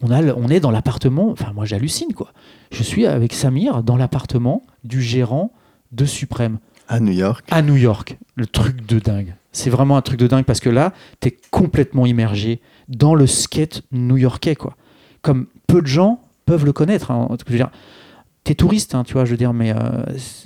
on, 0.00 0.10
a, 0.10 0.22
le- 0.22 0.36
on 0.36 0.48
est 0.48 0.60
dans 0.60 0.70
l'appartement, 0.70 1.30
enfin 1.30 1.52
moi 1.54 1.64
j'hallucine, 1.64 2.12
quoi. 2.14 2.32
Je 2.70 2.82
suis 2.82 3.06
avec 3.06 3.32
Samir 3.32 3.82
dans 3.82 3.96
l'appartement 3.96 4.62
du 4.84 5.02
gérant 5.02 5.52
de 5.92 6.04
Suprême 6.04 6.58
À 6.88 7.00
New 7.00 7.12
York. 7.12 7.46
à 7.50 7.62
New 7.62 7.76
York. 7.76 8.18
Le 8.34 8.46
truc 8.46 8.86
de 8.86 8.98
dingue. 8.98 9.34
C'est 9.52 9.68
vraiment 9.70 9.96
un 9.98 10.02
truc 10.02 10.18
de 10.18 10.26
dingue 10.26 10.44
parce 10.44 10.60
que 10.60 10.70
là, 10.70 10.92
tu 11.20 11.28
es 11.28 11.36
complètement 11.50 12.06
immergé 12.06 12.60
dans 12.88 13.14
le 13.14 13.26
skate 13.26 13.82
new-yorkais, 13.92 14.54
quoi. 14.56 14.76
Comme 15.20 15.46
peu 15.66 15.82
de 15.82 15.86
gens 15.86 16.20
peuvent 16.46 16.64
le 16.64 16.72
connaître. 16.72 17.10
hein. 17.10 17.28
Je 17.46 17.52
veux 17.52 17.58
dire, 17.58 17.70
t'es 18.44 18.54
touriste, 18.54 18.94
hein, 18.94 19.04
tu 19.04 19.12
vois, 19.14 19.24
je 19.24 19.30
veux 19.30 19.36
dire, 19.36 19.52
mais 19.52 19.72
euh, 19.72 19.78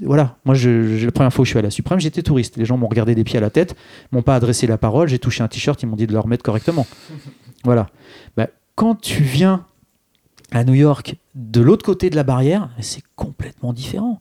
voilà. 0.02 0.36
Moi, 0.44 0.55
je, 0.55 0.97
je- 0.98 1.06
la 1.06 1.12
première 1.12 1.32
fois 1.32 1.43
où 1.43 1.44
je 1.47 1.51
suis 1.51 1.59
allé 1.59 1.68
à 1.68 1.70
Suprême, 1.70 1.98
j'étais 2.01 2.23
touriste. 2.23 2.56
Les 2.56 2.64
gens 2.64 2.77
m'ont 2.77 2.89
regardé 2.89 3.14
des 3.14 3.24
pieds 3.24 3.39
à 3.39 3.40
la 3.40 3.51
tête, 3.51 3.74
m'ont 4.12 4.23
pas 4.23 4.35
adressé 4.35 4.66
la 4.66 4.77
parole, 4.78 5.09
j'ai 5.09 5.18
touché 5.18 5.43
un 5.43 5.48
t-shirt, 5.48 5.82
ils 5.82 5.86
m'ont 5.86 5.97
dit 5.97 6.06
de 6.06 6.12
le 6.12 6.20
remettre 6.20 6.43
correctement. 6.43 6.86
voilà. 7.64 7.89
Bah, 8.36 8.48
quand 8.74 8.94
tu 9.01 9.23
viens 9.23 9.64
à 10.52 10.64
New 10.64 10.74
York, 10.74 11.16
de 11.35 11.60
l'autre 11.60 11.85
côté 11.85 12.10
de 12.10 12.16
la 12.16 12.23
barrière, 12.23 12.68
c'est 12.81 13.02
complètement 13.16 13.73
différent. 13.73 14.20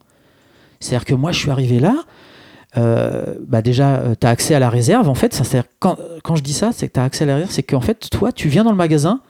C'est-à-dire 0.80 1.06
que 1.06 1.14
moi, 1.16 1.32
je 1.32 1.40
suis 1.40 1.50
arrivé 1.52 1.80
là, 1.80 1.96
euh, 2.78 3.36
bah 3.48 3.62
déjà, 3.62 4.04
tu 4.20 4.26
as 4.28 4.30
accès 4.30 4.54
à 4.56 4.60
la 4.60 4.70
réserve. 4.70 5.08
En 5.10 5.16
fait, 5.16 5.34
ça, 5.34 5.64
quand, 5.80 5.98
quand 6.24 6.36
je 6.36 6.44
dis 6.44 6.54
ça, 6.54 6.72
c'est 6.74 6.88
que 6.88 6.94
tu 6.94 7.00
as 7.00 7.04
accès 7.04 7.24
à 7.24 7.28
la 7.28 7.36
réserve, 7.36 7.52
c'est 7.52 7.64
qu'en 7.64 7.82
fait, 7.82 8.10
toi, 8.10 8.32
tu 8.32 8.48
viens 8.50 8.64
dans 8.64 8.72
le 8.72 8.78
magasin, 8.78 9.22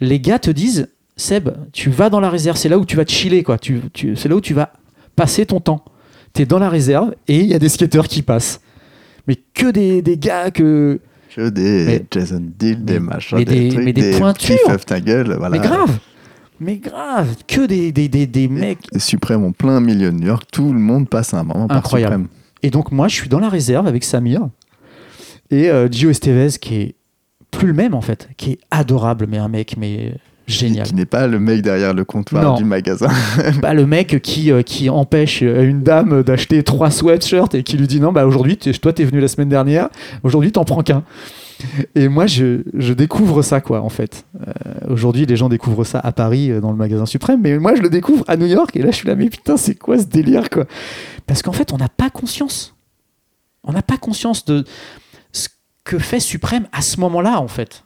les 0.00 0.20
gars 0.20 0.38
te 0.38 0.50
disent, 0.50 0.88
Seb, 1.22 1.50
tu 1.72 1.90
vas 1.90 2.10
dans 2.10 2.20
la 2.20 2.30
réserve, 2.30 2.56
c'est 2.56 2.68
là 2.68 2.78
où 2.78 2.84
tu 2.84 2.96
vas 2.96 3.04
te 3.04 3.12
chiller, 3.12 3.42
quoi. 3.42 3.58
Tu, 3.58 3.80
tu- 3.92 4.16
c'est 4.16 4.28
là 4.28 4.36
où 4.36 4.40
tu 4.40 4.54
vas 4.54 4.72
passer 5.16 5.46
ton 5.46 5.60
temps. 5.60 5.84
T'es 6.32 6.46
dans 6.46 6.58
la 6.58 6.68
réserve 6.68 7.14
et 7.28 7.38
il 7.40 7.46
y 7.46 7.54
a 7.54 7.58
des 7.58 7.68
skateurs 7.68 8.08
qui 8.08 8.22
passent. 8.22 8.60
Mais 9.28 9.36
que 9.54 9.70
des, 9.70 10.02
des 10.02 10.16
gars 10.18 10.50
que. 10.50 10.98
Que 11.34 11.48
des 11.48 11.84
Mais- 11.86 12.04
Jason 12.10 12.42
Deal, 12.58 12.84
des 12.84 12.98
machins, 12.98 13.38
mais 13.38 13.44
des, 13.44 13.60
des- 13.60 13.68
trucs, 13.70 13.84
mais 13.84 13.92
des 13.92 14.18
pointures. 14.18 14.56
Fif 14.70 14.84
ta 14.84 15.00
gueule, 15.00 15.34
voilà. 15.38 15.50
Mais 15.50 15.58
grave 15.66 15.98
Mais 16.60 16.76
grave 16.76 17.34
Que 17.46 17.66
des, 17.66 17.92
des, 17.92 18.08
des, 18.08 18.26
des 18.26 18.48
mecs. 18.48 18.78
Les 18.92 18.98
Suprême 19.00 19.44
en 19.44 19.52
plein 19.52 19.80
milieu 19.80 20.10
de 20.10 20.16
New 20.16 20.26
York, 20.26 20.44
tout 20.52 20.72
le 20.72 20.78
monde 20.80 21.08
passe 21.08 21.32
un 21.34 21.44
moment 21.44 21.66
Incroyable. 21.70 22.26
Et 22.62 22.70
donc, 22.70 22.92
moi, 22.92 23.08
je 23.08 23.14
suis 23.14 23.28
dans 23.28 23.38
la 23.40 23.48
réserve 23.48 23.86
avec 23.86 24.04
Samir 24.04 24.48
et 25.50 25.70
euh, 25.70 25.88
Gio 25.90 26.10
Estevez 26.10 26.50
qui 26.60 26.74
est 26.76 26.94
plus 27.50 27.66
le 27.68 27.74
même 27.74 27.94
en 27.94 28.00
fait, 28.00 28.28
qui 28.36 28.52
est 28.52 28.58
adorable, 28.70 29.26
mais 29.28 29.38
un 29.38 29.48
mec, 29.48 29.76
mais 29.78 30.14
génial. 30.46 30.86
Qui 30.86 30.94
n'est 30.94 31.06
pas 31.06 31.26
le 31.26 31.38
mec 31.38 31.62
derrière 31.62 31.94
le 31.94 32.04
comptoir 32.04 32.42
Non. 32.44 32.54
du 32.56 32.64
magasin. 32.64 33.08
Pas 33.60 33.74
le 33.74 33.86
mec 33.86 34.20
qui, 34.22 34.50
euh, 34.50 34.62
qui 34.62 34.90
empêche 34.90 35.42
euh, 35.42 35.62
une 35.68 35.82
dame 35.82 36.22
d'acheter 36.22 36.62
trois 36.62 36.90
sweatshirts 36.90 37.54
et 37.54 37.62
qui 37.62 37.76
lui 37.76 37.86
dit 37.86 38.00
non, 38.00 38.12
bah 38.12 38.26
aujourd'hui, 38.26 38.56
toi 38.56 38.92
t'es 38.92 39.04
venu 39.04 39.20
la 39.20 39.28
semaine 39.28 39.48
dernière, 39.48 39.88
aujourd'hui 40.22 40.52
t'en 40.52 40.64
prends 40.64 40.82
qu'un. 40.82 41.04
Et 41.94 42.08
moi, 42.08 42.26
je, 42.26 42.62
je 42.74 42.92
découvre 42.92 43.42
ça, 43.42 43.60
quoi, 43.60 43.82
en 43.82 43.88
fait. 43.88 44.24
Euh, 44.46 44.52
aujourd'hui, 44.88 45.26
les 45.26 45.36
gens 45.36 45.48
découvrent 45.48 45.84
ça 45.84 46.00
à 46.00 46.12
Paris, 46.12 46.50
euh, 46.50 46.60
dans 46.60 46.70
le 46.70 46.76
magasin 46.76 47.06
suprême, 47.06 47.40
mais 47.42 47.58
moi, 47.58 47.74
je 47.74 47.82
le 47.82 47.90
découvre 47.90 48.24
à 48.28 48.36
New 48.36 48.46
York, 48.46 48.74
et 48.76 48.82
là, 48.82 48.90
je 48.90 48.96
suis 48.96 49.08
là, 49.08 49.14
mais 49.14 49.28
putain, 49.30 49.56
c'est 49.56 49.74
quoi 49.74 49.98
ce 49.98 50.06
délire, 50.06 50.50
quoi? 50.50 50.66
Parce 51.26 51.42
qu'en 51.42 51.52
fait, 51.52 51.72
on 51.72 51.76
n'a 51.76 51.88
pas 51.88 52.10
conscience. 52.10 52.74
On 53.64 53.72
n'a 53.72 53.82
pas 53.82 53.96
conscience 53.96 54.44
de 54.44 54.64
ce 55.30 55.48
que 55.84 55.98
fait 55.98 56.20
Suprême 56.20 56.66
à 56.72 56.82
ce 56.82 56.98
moment-là, 57.00 57.40
en 57.40 57.48
fait. 57.48 57.84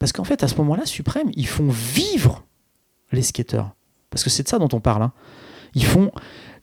Parce 0.00 0.10
qu'en 0.12 0.24
fait, 0.24 0.42
à 0.42 0.48
ce 0.48 0.56
moment-là, 0.56 0.86
Suprême, 0.86 1.30
ils 1.36 1.46
font 1.46 1.68
vivre 1.68 2.42
les 3.12 3.22
skateurs. 3.22 3.70
Parce 4.08 4.24
que 4.24 4.30
c'est 4.30 4.42
de 4.42 4.48
ça 4.48 4.58
dont 4.58 4.68
on 4.72 4.80
parle. 4.80 5.02
hein. 5.02 5.12
Ils 5.74 5.84
font. 5.84 6.10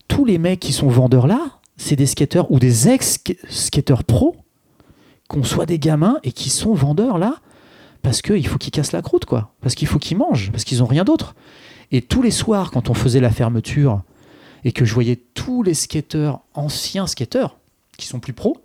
Tous 0.10 0.26
les 0.26 0.38
mecs 0.38 0.60
qui 0.60 0.74
sont 0.74 0.88
vendeurs 0.88 1.28
là, 1.28 1.60
c'est 1.78 1.96
des 1.96 2.06
skateurs 2.08 2.52
ou 2.52 2.60
des 2.60 2.90
ex-skateurs 2.90 4.04
pro, 4.04 4.36
qu'on 5.28 5.44
soit 5.44 5.66
des 5.66 5.80
gamins 5.80 6.18
et 6.24 6.32
qui 6.32 6.50
sont 6.50 6.74
vendeurs 6.74 7.18
là, 7.18 7.36
parce 8.02 8.22
qu'il 8.22 8.48
faut 8.48 8.58
qu'ils 8.58 8.72
cassent 8.72 8.94
la 8.94 9.02
croûte, 9.02 9.26
quoi. 9.26 9.54
Parce 9.62 9.76
qu'il 9.76 9.88
faut 9.88 10.00
qu'ils 10.00 10.18
mangent, 10.18 10.52
parce 10.52 10.64
qu'ils 10.64 10.80
n'ont 10.80 10.86
rien 10.86 11.04
d'autre. 11.04 11.36
Et 11.92 12.02
tous 12.02 12.22
les 12.22 12.32
soirs, 12.32 12.72
quand 12.72 12.90
on 12.90 12.94
faisait 12.94 13.20
la 13.20 13.32
fermeture 13.32 14.02
et 14.64 14.72
que 14.72 14.84
je 14.86 14.94
voyais 14.94 15.18
tous 15.34 15.62
les 15.62 15.74
skateurs, 15.74 16.42
anciens 16.54 17.06
skateurs, 17.06 17.58
qui 17.98 18.08
sont 18.08 18.20
plus 18.20 18.34
pros, 18.34 18.58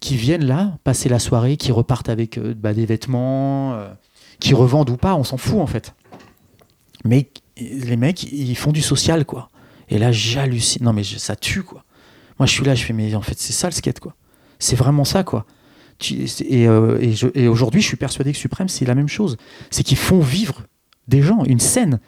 qui 0.00 0.16
viennent 0.16 0.44
là, 0.44 0.78
passer 0.84 1.08
la 1.08 1.18
soirée, 1.18 1.56
qui 1.56 1.72
repartent 1.72 2.08
avec 2.08 2.38
euh, 2.38 2.54
bah, 2.56 2.74
des 2.74 2.86
vêtements, 2.86 3.74
euh, 3.74 3.88
qui 4.40 4.54
revendent 4.54 4.90
ou 4.90 4.96
pas, 4.96 5.14
on 5.14 5.24
s'en 5.24 5.36
fout 5.36 5.60
en 5.60 5.66
fait. 5.66 5.94
Mais 7.04 7.30
les 7.56 7.96
mecs, 7.96 8.24
ils 8.24 8.56
font 8.56 8.72
du 8.72 8.82
social, 8.82 9.24
quoi. 9.24 9.48
Et 9.88 9.98
là, 9.98 10.12
j'hallucine. 10.12 10.84
Non, 10.84 10.92
mais 10.92 11.04
ça 11.04 11.36
tue, 11.36 11.62
quoi. 11.62 11.84
Moi, 12.38 12.46
je 12.46 12.52
suis 12.52 12.64
là, 12.64 12.74
je 12.74 12.84
fais, 12.84 12.92
mais 12.92 13.14
en 13.14 13.22
fait, 13.22 13.38
c'est 13.38 13.52
ça 13.52 13.68
le 13.68 13.72
skate, 13.72 14.00
quoi. 14.00 14.14
C'est 14.58 14.76
vraiment 14.76 15.04
ça, 15.04 15.24
quoi. 15.24 15.46
Euh, 16.10 17.14
et 17.34 17.48
aujourd'hui, 17.48 17.80
je 17.80 17.86
suis 17.86 17.96
persuadé 17.96 18.32
que 18.32 18.38
Suprême, 18.38 18.68
c'est 18.68 18.84
la 18.84 18.94
même 18.94 19.08
chose. 19.08 19.36
C'est 19.70 19.82
qu'ils 19.82 19.96
font 19.96 20.20
vivre 20.20 20.62
des 21.08 21.22
gens, 21.22 21.44
une 21.44 21.60
scène. 21.60 22.00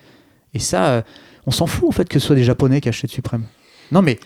Et 0.52 0.58
ça, 0.58 0.88
euh, 0.88 1.02
on 1.46 1.50
s'en 1.50 1.66
fout, 1.66 1.88
en 1.88 1.92
fait, 1.92 2.08
que 2.08 2.18
ce 2.18 2.26
soit 2.26 2.36
des 2.36 2.44
Japonais 2.44 2.80
qui 2.80 2.88
achètent 2.88 3.10
Suprême. 3.10 3.44
Non, 3.92 4.02
mais 4.02 4.18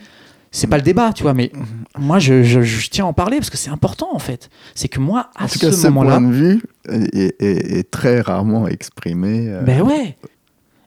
c'est 0.52 0.68
pas 0.68 0.76
le 0.76 0.82
débat, 0.84 1.12
tu 1.12 1.24
vois. 1.24 1.34
Mais 1.34 1.50
moi, 1.98 2.18
je, 2.20 2.42
je- 2.44 2.60
je 2.62 2.88
tiens 2.90 3.06
à 3.06 3.08
en 3.08 3.12
parler 3.12 3.38
parce 3.38 3.50
que 3.50 3.56
c'est 3.56 3.70
important, 3.70 4.10
en 4.14 4.18
fait. 4.20 4.48
C'est 4.76 4.88
que 4.88 5.00
moi, 5.00 5.30
à 5.34 5.44
En 5.44 5.48
tout 5.48 5.54
ce 5.58 5.66
cas, 5.66 5.72
ce 5.72 5.86
moment-là. 5.88 6.18
point 6.18 6.28
de 6.28 6.32
vue 6.32 6.62
est, 6.88 7.34
est- 7.42 7.78
est 7.78 7.90
très 7.90 8.20
rarement 8.20 8.68
exprimé. 8.68 9.48
euh, 9.48 9.62
Ben 9.62 9.82
ouais. 9.82 10.16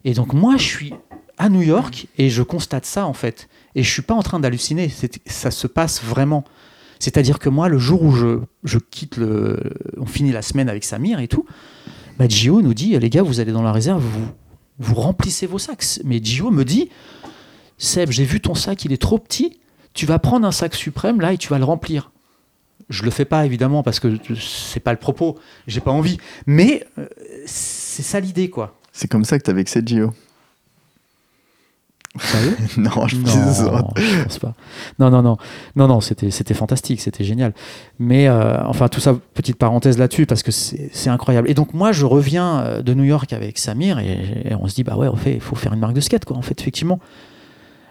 Et 0.06 0.14
donc 0.14 0.34
moi, 0.34 0.56
je 0.56 0.64
suis 0.64 0.94
à 1.38 1.50
New 1.50 1.64
York 1.64 2.08
et 2.18 2.30
je 2.30 2.44
constate 2.44 2.86
ça 2.86 3.06
en 3.08 3.14
fait. 3.14 3.50
Et 3.74 3.84
je 3.84 3.92
suis 3.92 4.04
pas 4.04 4.14
en 4.14 4.22
train 4.22 4.40
d'halluciner. 4.40 4.90
Ça 5.26 5.52
se 5.52 5.68
passe 5.68 6.02
vraiment. 6.02 6.44
C'est-à-dire 7.00 7.40
que 7.40 7.50
moi, 7.50 7.68
le 7.68 7.78
jour 7.78 8.04
où 8.04 8.12
je, 8.14 8.40
je 8.64 8.78
quitte 8.80 9.18
le, 9.18 9.60
on 9.98 10.06
finit 10.06 10.32
la 10.32 10.42
semaine 10.42 10.70
avec 10.70 10.86
Samir 10.86 11.20
et 11.20 11.28
tout, 11.28 11.46
bah 12.18 12.26
Gio 12.30 12.62
nous 12.62 12.74
dit 12.74 12.98
les 12.98 13.10
gars, 13.10 13.22
vous 13.24 13.40
allez 13.42 13.52
dans 13.52 13.64
la 13.64 13.74
réserve, 13.74 14.02
vous 14.02 14.28
vous 14.80 14.96
remplissez 14.96 15.46
vos 15.48 15.58
sacs. 15.60 15.84
Mais 16.06 16.20
Gio 16.24 16.52
me 16.52 16.64
dit 16.64 16.90
Seb, 17.78 18.12
j'ai 18.12 18.24
vu 18.24 18.40
ton 18.42 18.56
sac, 18.56 18.86
il 18.86 18.94
est 18.94 19.02
trop 19.02 19.18
petit. 19.18 19.60
Tu 19.94 20.06
vas 20.06 20.20
prendre 20.20 20.46
un 20.46 20.52
sac 20.52 20.76
suprême 20.76 21.22
là 21.22 21.34
et 21.34 21.38
tu 21.38 21.50
vas 21.50 21.58
le 21.58 21.66
remplir. 21.66 22.12
Je 22.90 23.04
le 23.04 23.12
fais 23.12 23.26
pas 23.26 23.46
évidemment 23.46 23.82
parce 23.82 24.00
que 24.00 24.18
c'est 24.40 24.80
pas 24.80 24.92
le 24.92 25.00
propos. 25.00 25.38
J'ai 25.68 25.82
pas 25.82 25.92
envie. 25.92 26.18
Mais 26.46 26.86
euh, 27.00 27.08
c'est 27.46 28.04
ça 28.04 28.20
l'idée 28.20 28.50
quoi. 28.50 28.78
C'est 28.92 29.10
comme 29.10 29.26
ça 29.26 29.40
que 29.40 29.44
tu 29.44 29.50
as 29.50 29.54
vexé 29.54 29.82
Gio. 29.86 30.14
Sérieux? 32.20 32.56
Non, 32.78 33.08
je 33.08 33.18
Non, 33.18 33.90
je 33.96 34.24
pense 34.24 34.40
pas. 34.40 34.54
Non, 35.00 35.10
non, 35.10 35.22
non, 35.22 35.38
non, 35.76 35.88
non, 35.88 36.00
c'était, 36.00 36.32
c'était 36.32 36.54
fantastique, 36.54 37.02
c'était 37.02 37.24
génial. 37.24 37.54
Mais 38.00 38.28
euh, 38.28 38.64
enfin, 38.66 38.88
tout 38.88 39.02
ça, 39.02 39.18
petite 39.34 39.58
parenthèse 39.58 39.98
là-dessus 39.98 40.26
parce 40.26 40.44
que 40.44 40.52
c'est, 40.52 40.90
c'est 40.94 41.10
incroyable. 41.10 41.50
Et 41.50 41.54
donc 41.54 41.74
moi, 41.74 41.92
je 41.92 42.06
reviens 42.06 42.60
euh, 42.60 42.82
de 42.82 42.94
New 42.94 43.04
York 43.04 43.34
avec 43.34 43.58
Samir 43.58 44.00
et, 44.00 44.44
et 44.46 44.56
on 44.56 44.68
se 44.68 44.76
dit 44.76 44.84
bah 44.84 44.96
ouais, 44.96 45.10
il 45.26 45.42
faut 45.42 45.56
faire 45.56 45.74
une 45.74 45.80
marque 45.80 45.94
de 45.94 46.02
skate 46.02 46.26
quoi. 46.26 46.38
En 46.38 46.42
fait, 46.42 46.60
effectivement, 46.60 47.00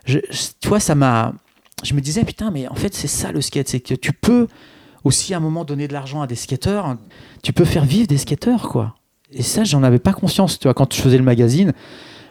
je, 0.04 0.18
tu 0.60 0.68
vois, 0.68 0.80
ça 0.80 0.94
m'a, 0.94 1.32
je 1.82 1.94
me 1.94 2.00
disais 2.00 2.24
putain, 2.24 2.50
mais 2.50 2.68
en 2.68 2.74
fait, 2.74 2.94
c'est 2.94 3.08
ça 3.08 3.32
le 3.32 3.40
skate, 3.40 3.68
c'est 3.68 3.80
que 3.80 3.94
tu 3.94 4.12
peux 4.12 4.48
aussi 5.04 5.34
à 5.34 5.36
un 5.36 5.40
moment 5.40 5.64
donner 5.64 5.88
de 5.88 5.92
l'argent 5.92 6.22
à 6.22 6.26
des 6.26 6.34
skateurs, 6.34 6.96
tu 7.42 7.52
peux 7.52 7.64
faire 7.64 7.84
vivre 7.84 8.06
des 8.06 8.18
skateurs 8.18 8.68
quoi. 8.68 8.94
Et 9.32 9.42
ça, 9.42 9.64
j'en 9.64 9.82
avais 9.82 9.98
pas 9.98 10.12
conscience. 10.12 10.58
Tu 10.58 10.64
vois, 10.64 10.74
quand 10.74 10.92
je 10.94 11.00
faisais 11.00 11.18
le 11.18 11.24
magazine. 11.24 11.72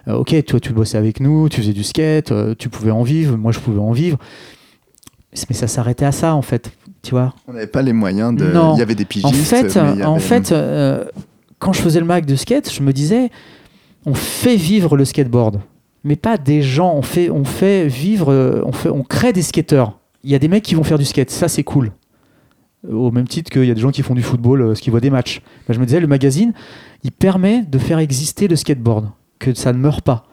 Euh, 0.07 0.15
ok, 0.15 0.43
toi 0.45 0.59
tu 0.59 0.73
bossais 0.73 0.97
avec 0.97 1.21
nous, 1.21 1.47
tu 1.47 1.61
faisais 1.61 1.71
du 1.71 1.83
skate, 1.83 2.31
euh, 2.31 2.55
tu 2.57 2.67
pouvais 2.67 2.91
en 2.91 3.03
vivre, 3.03 3.37
moi 3.37 3.53
je 3.53 3.59
pouvais 3.59 3.79
en 3.79 3.93
vivre. 3.93 4.17
Mais 5.49 5.55
ça 5.55 5.67
s'arrêtait 5.67 6.05
à 6.05 6.11
ça 6.11 6.35
en 6.35 6.41
fait, 6.41 6.71
tu 7.01 7.11
vois. 7.11 7.33
On 7.47 7.53
n'avait 7.53 7.67
pas 7.67 7.81
les 7.81 7.93
moyens 7.93 8.35
de. 8.35 8.51
Non. 8.51 8.75
Il 8.75 8.79
y 8.79 8.81
avait 8.81 8.95
des 8.95 9.05
pigistes. 9.05 9.25
En 9.25 9.31
fait, 9.31 9.77
en 9.77 10.19
fait 10.19 10.51
euh, 10.51 11.05
quand 11.57 11.71
je 11.71 11.81
faisais 11.81 12.01
le 12.01 12.05
mag 12.05 12.25
de 12.25 12.35
skate, 12.35 12.71
je 12.71 12.81
me 12.81 12.91
disais, 12.91 13.31
on 14.05 14.13
fait 14.13 14.57
vivre 14.57 14.97
le 14.97 15.05
skateboard, 15.05 15.61
mais 16.03 16.15
pas 16.15 16.37
des 16.37 16.61
gens. 16.61 16.93
On 16.95 17.01
fait, 17.01 17.29
on 17.29 17.43
fait 17.45 17.87
vivre, 17.87 18.31
euh, 18.31 18.61
on, 18.65 18.71
fait, 18.71 18.89
on 18.89 19.03
crée 19.03 19.33
des 19.33 19.41
skateurs. 19.41 19.99
Il 20.23 20.31
y 20.31 20.35
a 20.35 20.39
des 20.39 20.47
mecs 20.47 20.63
qui 20.63 20.75
vont 20.75 20.83
faire 20.83 20.97
du 20.97 21.05
skate, 21.05 21.29
ça 21.29 21.47
c'est 21.47 21.63
cool. 21.63 21.91
Au 22.89 23.11
même 23.11 23.27
titre 23.27 23.49
qu'il 23.49 23.65
y 23.65 23.71
a 23.71 23.73
des 23.73 23.81
gens 23.81 23.91
qui 23.91 24.03
font 24.03 24.13
du 24.13 24.21
football, 24.23 24.61
euh, 24.61 24.67
parce 24.67 24.81
qu'ils 24.81 24.91
voient 24.91 24.99
des 24.99 25.09
matchs. 25.09 25.41
Ben, 25.67 25.73
je 25.73 25.79
me 25.79 25.85
disais, 25.85 25.99
le 25.99 26.07
magazine, 26.07 26.53
il 27.03 27.11
permet 27.11 27.63
de 27.63 27.77
faire 27.77 27.99
exister 27.99 28.47
le 28.47 28.55
skateboard, 28.55 29.09
que 29.39 29.53
ça 29.53 29.71
ne 29.71 29.77
meurt 29.77 30.01
pas. 30.03 30.25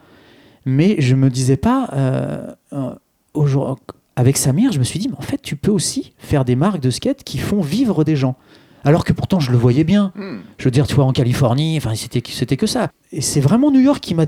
Mais 0.66 0.96
je 0.98 1.14
me 1.14 1.30
disais 1.30 1.56
pas, 1.56 1.88
euh, 1.92 2.52
euh, 2.72 2.94
aujourd'hui- 3.34 3.76
avec 4.16 4.36
Samir, 4.36 4.72
je 4.72 4.78
me 4.78 4.84
suis 4.84 4.98
dit, 4.98 5.08
mais 5.08 5.16
en 5.16 5.22
fait, 5.22 5.40
tu 5.40 5.56
peux 5.56 5.70
aussi 5.70 6.12
faire 6.18 6.44
des 6.44 6.56
marques 6.56 6.80
de 6.80 6.90
skate 6.90 7.22
qui 7.24 7.38
font 7.38 7.60
vivre 7.60 8.04
des 8.04 8.16
gens. 8.16 8.36
Alors 8.84 9.04
que 9.04 9.12
pourtant, 9.12 9.40
je 9.40 9.50
le 9.52 9.58
voyais 9.58 9.84
bien. 9.84 10.12
Hmm. 10.14 10.38
Je 10.58 10.64
veux 10.64 10.70
dire, 10.70 10.86
tu 10.86 10.94
vois, 10.94 11.04
en 11.04 11.12
Californie, 11.12 11.76
enfin, 11.76 11.94
c'était 11.94 12.20
que 12.56 12.66
ça. 12.66 12.90
Et 13.12 13.20
c'est 13.20 13.40
vraiment 13.40 13.70
New 13.70 13.80
York 13.80 14.00
qui 14.00 14.14
m'a 14.14 14.26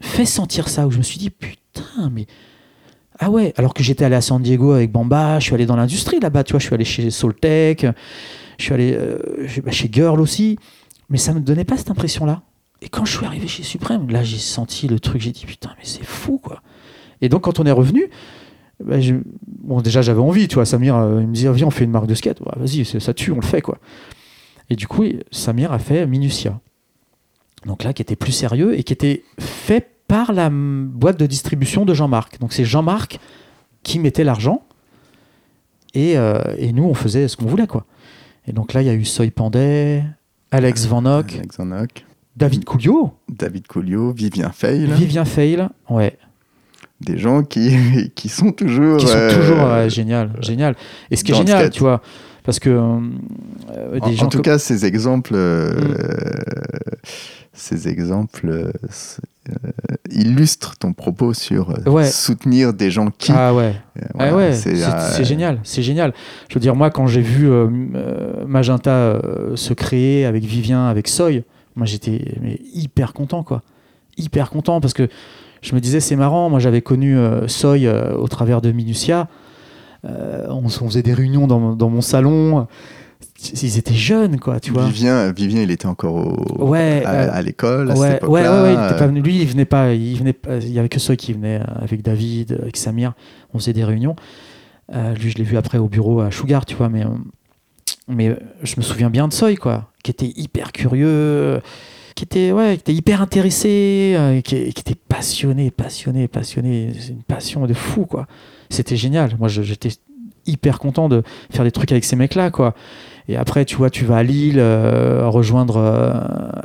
fait 0.00 0.24
sentir 0.26 0.68
ça, 0.68 0.86
où 0.86 0.90
je 0.90 0.98
me 0.98 1.02
suis 1.02 1.18
dit, 1.18 1.30
putain, 1.30 2.10
mais. 2.12 2.26
Ah 3.18 3.30
ouais, 3.30 3.52
alors 3.56 3.72
que 3.74 3.82
j'étais 3.82 4.04
allé 4.04 4.16
à 4.16 4.20
San 4.20 4.42
Diego 4.42 4.72
avec 4.72 4.90
Bamba, 4.90 5.38
je 5.38 5.44
suis 5.44 5.54
allé 5.54 5.66
dans 5.66 5.76
l'industrie 5.76 6.18
là-bas, 6.18 6.42
tu 6.44 6.52
vois, 6.52 6.60
je 6.60 6.66
suis 6.66 6.74
allé 6.74 6.84
chez 6.84 7.10
Soltech, 7.10 7.86
je 8.58 8.64
suis 8.64 8.74
allé 8.74 8.94
euh, 8.94 9.46
chez- 9.46 9.60
bah, 9.60 9.70
chez 9.70 9.88
Girl 9.92 10.20
aussi, 10.20 10.58
mais 11.08 11.18
ça 11.18 11.32
me 11.32 11.40
donnait 11.40 11.64
pas 11.64 11.76
cette 11.76 11.90
impression-là. 11.90 12.42
Et 12.80 12.88
quand 12.88 13.04
je 13.04 13.16
suis 13.16 13.24
arrivé 13.26 13.46
chez 13.46 13.62
Suprême, 13.62 14.08
là, 14.10 14.24
j'ai 14.24 14.38
senti 14.38 14.88
le 14.88 14.98
truc, 14.98 15.20
j'ai 15.20 15.30
dit, 15.30 15.44
putain, 15.46 15.70
mais 15.78 15.84
c'est 15.84 16.02
fou, 16.04 16.38
quoi. 16.38 16.62
Et 17.20 17.28
donc, 17.28 17.42
quand 17.42 17.60
on 17.60 17.64
est 17.66 17.70
revenu, 17.70 18.08
bah, 18.82 18.96
bon, 19.46 19.80
déjà, 19.82 20.02
j'avais 20.02 20.20
envie, 20.20 20.48
tu 20.48 20.56
vois, 20.56 20.64
Samir, 20.64 20.96
euh, 20.96 21.20
il 21.20 21.28
me 21.28 21.34
disait, 21.34 21.52
viens, 21.52 21.66
on 21.68 21.70
fait 21.70 21.84
une 21.84 21.92
marque 21.92 22.08
de 22.08 22.14
skate, 22.16 22.40
Ouais, 22.40 22.46
vas-y, 22.56 22.84
ça 22.84 23.14
tue, 23.14 23.30
on 23.30 23.36
le 23.36 23.42
fait, 23.46 23.60
quoi. 23.60 23.78
Et 24.68 24.74
du 24.74 24.88
coup, 24.88 25.04
Samir 25.30 25.70
a 25.70 25.78
fait 25.78 26.06
Minutia. 26.06 26.58
Donc 27.66 27.84
là, 27.84 27.92
qui 27.92 28.02
était 28.02 28.16
plus 28.16 28.32
sérieux 28.32 28.78
et 28.78 28.82
qui 28.82 28.92
était 28.92 29.24
fait 29.38 29.88
par 30.08 30.32
la 30.32 30.50
boîte 30.50 31.18
de 31.18 31.26
distribution 31.26 31.84
de 31.84 31.94
Jean-Marc. 31.94 32.38
Donc 32.40 32.52
c'est 32.52 32.64
Jean-Marc 32.64 33.18
qui 33.82 33.98
mettait 33.98 34.24
l'argent 34.24 34.62
et, 35.94 36.16
euh, 36.16 36.40
et 36.58 36.72
nous, 36.72 36.84
on 36.84 36.94
faisait 36.94 37.28
ce 37.28 37.36
qu'on 37.36 37.46
voulait, 37.46 37.66
quoi. 37.66 37.84
Et 38.46 38.52
donc 38.52 38.72
là, 38.72 38.82
il 38.82 38.86
y 38.86 38.90
a 38.90 38.94
eu 38.94 39.04
Soy 39.04 39.30
Panday, 39.30 40.02
Alex 40.50 40.86
Van 40.86 41.04
Hock, 41.04 41.34
Alex 41.34 41.56
Van 41.58 41.70
Hock, 41.70 42.04
David 42.36 42.64
Coulio, 42.64 43.12
David 43.28 43.66
Coulio, 43.66 44.12
Vivien 44.12 44.50
Fail. 44.50 44.86
Vivien 44.92 45.24
Fail, 45.24 45.68
ouais, 45.90 46.18
Des 47.00 47.18
gens 47.18 47.42
qui, 47.42 48.10
qui 48.14 48.28
sont 48.28 48.52
toujours. 48.52 48.96
qui 48.98 49.06
sont 49.06 49.16
euh, 49.16 49.34
toujours 49.34 49.64
ouais, 49.64 49.90
génial, 49.90 50.32
génial. 50.40 50.76
Et 51.10 51.16
ce 51.16 51.24
qui 51.24 51.32
est 51.32 51.36
génial, 51.36 51.70
tu 51.70 51.80
vois, 51.80 52.02
parce 52.44 52.58
que 52.58 52.70
euh, 52.70 52.98
euh, 53.76 54.00
des 54.00 54.06
En, 54.06 54.12
gens 54.12 54.26
en 54.26 54.28
tout 54.28 54.42
cas, 54.42 54.58
ces 54.58 54.84
exemples, 54.84 55.34
euh, 55.34 55.72
Mm. 55.72 55.94
ces 57.52 57.88
exemples 57.88 58.72
illustrent 60.10 60.76
ton 60.78 60.92
propos 60.92 61.34
sur 61.34 61.74
Ouais. 61.86 62.04
soutenir 62.06 62.72
des 62.72 62.90
gens 62.90 63.10
qui. 63.10 63.32
ah 63.34 63.54
ouais, 63.54 63.74
Ah 64.18 64.34
ouais, 64.34 64.52
c'est, 64.54 64.74
génial, 65.24 65.58
c'est 65.64 65.82
génial. 65.82 66.12
Je 66.48 66.54
veux 66.54 66.60
dire, 66.60 66.74
moi, 66.74 66.90
quand 66.90 67.06
j'ai 67.06 67.20
vu 67.22 67.48
Magenta 68.46 69.20
se 69.54 69.74
créer 69.74 70.24
avec 70.24 70.44
Vivien, 70.44 70.86
avec 70.86 71.08
Soy, 71.08 71.44
moi 71.76 71.86
j'étais 71.86 72.36
hyper 72.74 73.12
content, 73.12 73.42
quoi. 73.42 73.62
Hyper 74.18 74.50
content 74.50 74.80
parce 74.80 74.92
que 74.94 75.08
je 75.62 75.74
me 75.74 75.80
disais, 75.80 76.00
c'est 76.00 76.16
marrant, 76.16 76.50
moi 76.50 76.58
j'avais 76.58 76.82
connu 76.82 77.16
euh, 77.16 77.46
Soy 77.48 77.86
euh, 77.86 78.14
au 78.14 78.28
travers 78.28 78.60
de 78.60 78.72
Minutia. 78.72 79.28
Euh, 80.04 80.46
on, 80.48 80.68
faisait 80.68 81.02
des 81.02 81.14
réunions 81.14 81.46
dans, 81.46 81.74
dans 81.76 81.88
mon 81.88 82.00
salon. 82.00 82.66
Ils 83.62 83.78
étaient 83.78 83.94
jeunes, 83.94 84.38
quoi, 84.38 84.60
tu 84.60 84.70
vois. 84.72 84.86
Vivien, 84.86 85.32
Vivien, 85.32 85.62
il 85.62 85.70
était 85.70 85.86
encore 85.86 86.14
au- 86.14 86.66
Ouais, 86.68 87.02
à, 87.04 87.10
euh, 87.12 87.28
à 87.32 87.42
l'école 87.42 87.90
à 87.90 87.94
ouais, 87.96 88.10
cette 88.12 88.22
ouais, 88.24 88.28
ouais, 88.28 88.40
époque-là. 88.42 88.62
ouais, 88.62 88.68
il 88.74 88.86
était 88.86 88.96
pas 88.98 89.04
Euh, 89.04 89.08
venu. 89.08 89.20
Lui, 89.22 89.40
il 89.40 89.46
venait 89.48 89.64
pas. 89.64 89.92
Il 89.94 90.16
venait 90.18 90.32
pas. 90.32 90.56
Il 90.58 90.70
y 90.72 90.78
avait 90.78 90.88
que 90.88 90.98
Soy 91.00 91.16
qui 91.16 91.32
venait 91.32 91.60
euh, 91.60 91.64
avec 91.80 92.02
David, 92.02 92.58
avec 92.62 92.76
Samir. 92.76 93.12
On 93.54 93.58
faisait 93.58 93.72
des 93.72 93.84
réunions. 93.84 94.16
Euh, 94.92 95.14
lui, 95.14 95.30
je 95.30 95.38
l'ai 95.38 95.44
vu 95.44 95.56
après 95.56 95.78
au 95.78 95.88
bureau 95.88 96.20
à 96.20 96.30
Sugar, 96.30 96.66
tu 96.66 96.74
vois. 96.76 96.88
Mais, 96.88 97.04
euh, 97.04 97.08
mais 98.08 98.28
euh, 98.28 98.36
je 98.62 98.74
me 98.76 98.82
souviens 98.82 99.10
bien 99.10 99.26
de 99.28 99.32
Soy, 99.32 99.56
quoi, 99.56 99.90
qui 100.04 100.10
était 100.10 100.32
hyper 100.36 100.70
curieux, 100.72 101.60
qui 102.14 102.24
était, 102.24 102.52
ouais, 102.52 102.74
qui 102.74 102.80
était 102.80 102.94
hyper 102.94 103.22
intéressé, 103.22 104.14
euh, 104.16 104.40
qui, 104.40 104.72
qui 104.72 104.80
était 104.80 104.98
passionné, 105.08 105.70
passionné, 105.70 106.28
passionné. 106.28 106.92
C'est 106.98 107.10
une 107.12 107.22
passion 107.22 107.66
de 107.66 107.74
fou, 107.74 108.04
quoi. 108.06 108.26
C'était 108.72 108.96
génial. 108.96 109.36
Moi, 109.38 109.48
j'étais 109.48 109.90
hyper 110.46 110.78
content 110.78 111.08
de 111.08 111.22
faire 111.50 111.64
des 111.64 111.70
trucs 111.70 111.92
avec 111.92 112.04
ces 112.04 112.16
mecs-là, 112.16 112.50
quoi. 112.50 112.74
Et 113.28 113.36
après, 113.36 113.64
tu 113.64 113.76
vois, 113.76 113.90
tu 113.90 114.04
vas 114.04 114.16
à 114.18 114.22
Lille 114.22 114.58
euh, 114.58 115.28
rejoindre 115.28 115.76
euh, 115.76 116.12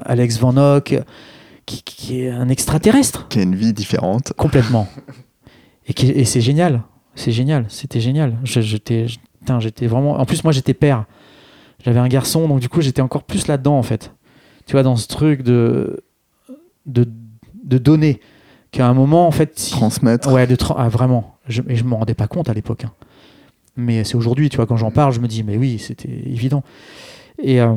Alex 0.06 0.40
Van 0.40 0.56
Hock, 0.58 0.96
qui, 1.66 1.84
qui 1.84 2.22
est 2.22 2.30
un 2.30 2.50
extraterrestre, 2.50 3.28
qui 3.28 3.40
a 3.40 3.44
une 3.44 3.56
vie 3.56 3.74
différente. 3.74 4.34
complètement. 4.38 4.88
et 5.88 6.26
c'est 6.26 6.42
génial. 6.42 6.82
C'est 7.16 7.32
génial. 7.32 7.66
C'était 7.70 8.00
génial. 8.00 8.38
J'étais 8.44 9.88
vraiment. 9.88 10.14
En 10.20 10.26
plus, 10.26 10.44
moi, 10.44 10.54
j'étais 10.54 10.74
père. 10.74 11.06
J'avais 11.86 12.00
un 12.00 12.08
garçon, 12.08 12.48
donc 12.48 12.60
du 12.60 12.70
coup, 12.70 12.82
j'étais 12.82 13.02
encore 13.02 13.24
plus 13.24 13.48
là-dedans, 13.48 13.78
en 13.78 13.84
fait. 13.84 14.14
Tu 14.66 14.72
vois, 14.74 14.84
dans 14.84 14.96
ce 14.96 15.08
truc 15.08 15.44
de, 15.44 16.04
de, 16.86 17.08
de 17.64 17.78
donner. 17.78 18.20
Qu'à 18.72 18.88
un 18.88 18.94
moment, 18.94 19.28
en 19.28 19.32
fait. 19.32 19.56
Transmettre. 19.72 20.32
Ouais, 20.32 20.46
de 20.48 20.56
tra- 20.56 20.76
ah, 20.78 20.90
vraiment. 20.90 21.37
Je, 21.48 21.61
je 21.68 21.84
me 21.84 21.94
rendais 21.94 22.14
pas 22.14 22.28
compte 22.28 22.49
à 22.49 22.53
l'époque. 22.53 22.86
hein. 22.86 22.91
Mais 23.76 24.03
c'est 24.03 24.15
aujourd'hui, 24.15 24.49
tu 24.49 24.57
vois, 24.57 24.65
quand 24.65 24.78
j'en 24.78 24.91
parle, 24.91 25.14
je 25.14 25.19
me 25.19 25.28
dis, 25.28 25.44
mais 25.44 25.56
oui, 25.56 25.78
c'était 25.80 26.10
évident. 26.10 26.64
Et, 27.41 27.61
euh, 27.61 27.76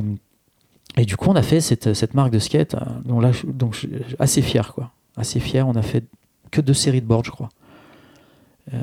et 0.96 1.04
du 1.04 1.16
coup, 1.16 1.28
on 1.28 1.36
a 1.36 1.42
fait 1.42 1.60
cette, 1.60 1.92
cette 1.92 2.14
marque 2.14 2.32
de 2.32 2.38
skate, 2.38 2.74
euh, 2.74 3.20
là, 3.20 3.32
donc, 3.44 3.86
assez 4.18 4.40
fier, 4.40 4.72
quoi. 4.72 4.92
Assez 5.16 5.40
fier. 5.40 5.68
On 5.68 5.74
a 5.74 5.82
fait 5.82 6.04
que 6.50 6.60
deux 6.62 6.72
séries 6.74 7.02
de 7.02 7.06
boards, 7.06 7.24
je 7.24 7.30
crois. 7.30 7.50
Euh, 8.72 8.78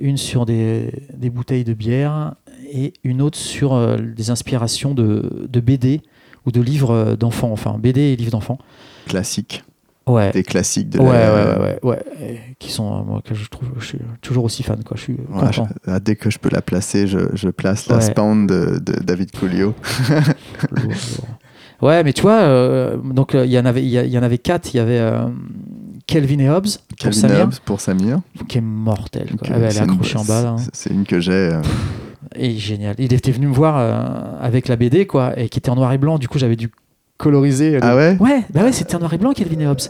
une 0.00 0.16
sur 0.16 0.46
des, 0.46 0.90
des 1.14 1.28
bouteilles 1.28 1.64
de 1.64 1.74
bière 1.74 2.34
et 2.72 2.94
une 3.04 3.20
autre 3.20 3.36
sur 3.38 3.98
des 3.98 4.30
inspirations 4.30 4.94
de, 4.94 5.46
de 5.48 5.60
BD 5.60 6.00
ou 6.46 6.50
de 6.52 6.60
livres 6.60 7.14
d'enfants, 7.18 7.52
enfin 7.52 7.76
BD 7.78 8.00
et 8.00 8.16
livres 8.16 8.30
d'enfants. 8.32 8.58
Classique. 9.06 9.64
Ouais. 10.06 10.30
Des 10.32 10.42
classiques 10.42 10.90
de 10.90 10.98
Ouais, 10.98 11.06
ouais, 11.06 11.12
la- 11.12 11.58
ouais, 11.58 11.58
ouais, 11.60 11.78
ouais, 11.82 12.02
et 12.20 12.38
qui 12.58 12.70
sont, 12.70 12.92
euh, 12.92 13.02
moi, 13.04 13.22
que 13.24 13.34
je 13.34 13.48
trouve, 13.48 13.68
je 13.78 13.86
suis 13.86 13.98
toujours 14.20 14.44
aussi 14.44 14.62
fan, 14.62 14.82
quoi. 14.84 14.96
Je 14.98 15.02
suis 15.02 15.12
Ouais, 15.14 15.40
content. 15.40 15.50
je- 15.86 15.90
ah, 15.90 15.98
dès 15.98 16.14
que 16.16 16.28
je 16.30 16.38
peux 16.38 16.50
la 16.52 16.60
placer, 16.60 17.06
je, 17.06 17.18
je 17.32 17.48
place 17.48 17.86
la 17.88 17.96
Ouais. 17.96 18.02
Spawn 18.02 18.46
de, 18.46 18.78
de 18.84 18.92
David 19.02 19.30
Coolio. 19.30 19.74
Ouais, 21.82 22.02
mais 22.04 22.12
tu 22.12 22.22
vois, 22.22 22.40
euh, 22.42 22.96
donc 22.96 23.34
euh, 23.34 23.44
il 23.44 23.52
y 23.52 23.58
en 23.58 23.64
avait, 23.66 23.82
il 23.82 23.88
y, 23.90 24.18
en 24.18 24.22
avait 24.22 24.38
quatre. 24.38 24.72
Il 24.72 24.76
y 24.78 24.80
avait 24.80 25.00
euh, 25.00 25.26
Kelvin 26.06 26.38
et 26.38 26.48
Hobbes 26.48 26.66
pour 26.88 26.96
Calvin 26.98 27.20
Samir, 27.20 27.40
Hobbes 27.42 27.54
pour 27.64 27.80
Samir. 27.80 28.20
qui 28.48 28.58
est 28.58 28.62
mortel. 28.62 29.30
Quoi. 29.36 29.48
Ah 29.50 29.58
ouais, 29.58 29.66
elle 29.70 29.76
est 29.76 29.80
accrochée 29.80 30.16
en 30.16 30.24
bas. 30.24 30.48
hein. 30.50 30.56
c'est- 30.72 30.90
une 30.90 31.04
que 31.04 31.20
j'ai. 31.20 31.32
euh, 31.32 31.60
Et 32.36 32.52
génial. 32.56 32.94
Il 32.98 33.12
était 33.12 33.32
venu 33.32 33.48
me 33.48 33.52
voir 33.52 33.76
avec 34.40 34.68
la 34.68 34.76
BD, 34.76 35.06
quoi, 35.06 35.38
et 35.38 35.48
qui 35.48 35.58
était 35.58 35.68
en 35.68 35.74
noir 35.76 35.92
et 35.92 35.98
blanc. 35.98 36.18
Du 36.18 36.28
coup, 36.28 36.38
j'avais 36.38 36.56
dû 36.56 36.70
coloriser. 37.24 37.72
le- 37.72 37.80
Ah 37.82 37.96
ouais 37.96 38.16
Ouais, 38.20 38.44
bah 38.50 38.62
ouais, 38.62 38.72
c'était 38.72 38.94
en 38.94 39.00
noir 39.00 39.12
et 39.14 39.18
blanc, 39.18 39.32
Kelvin 39.32 39.60
et 39.60 39.66
Hobbes. 39.66 39.80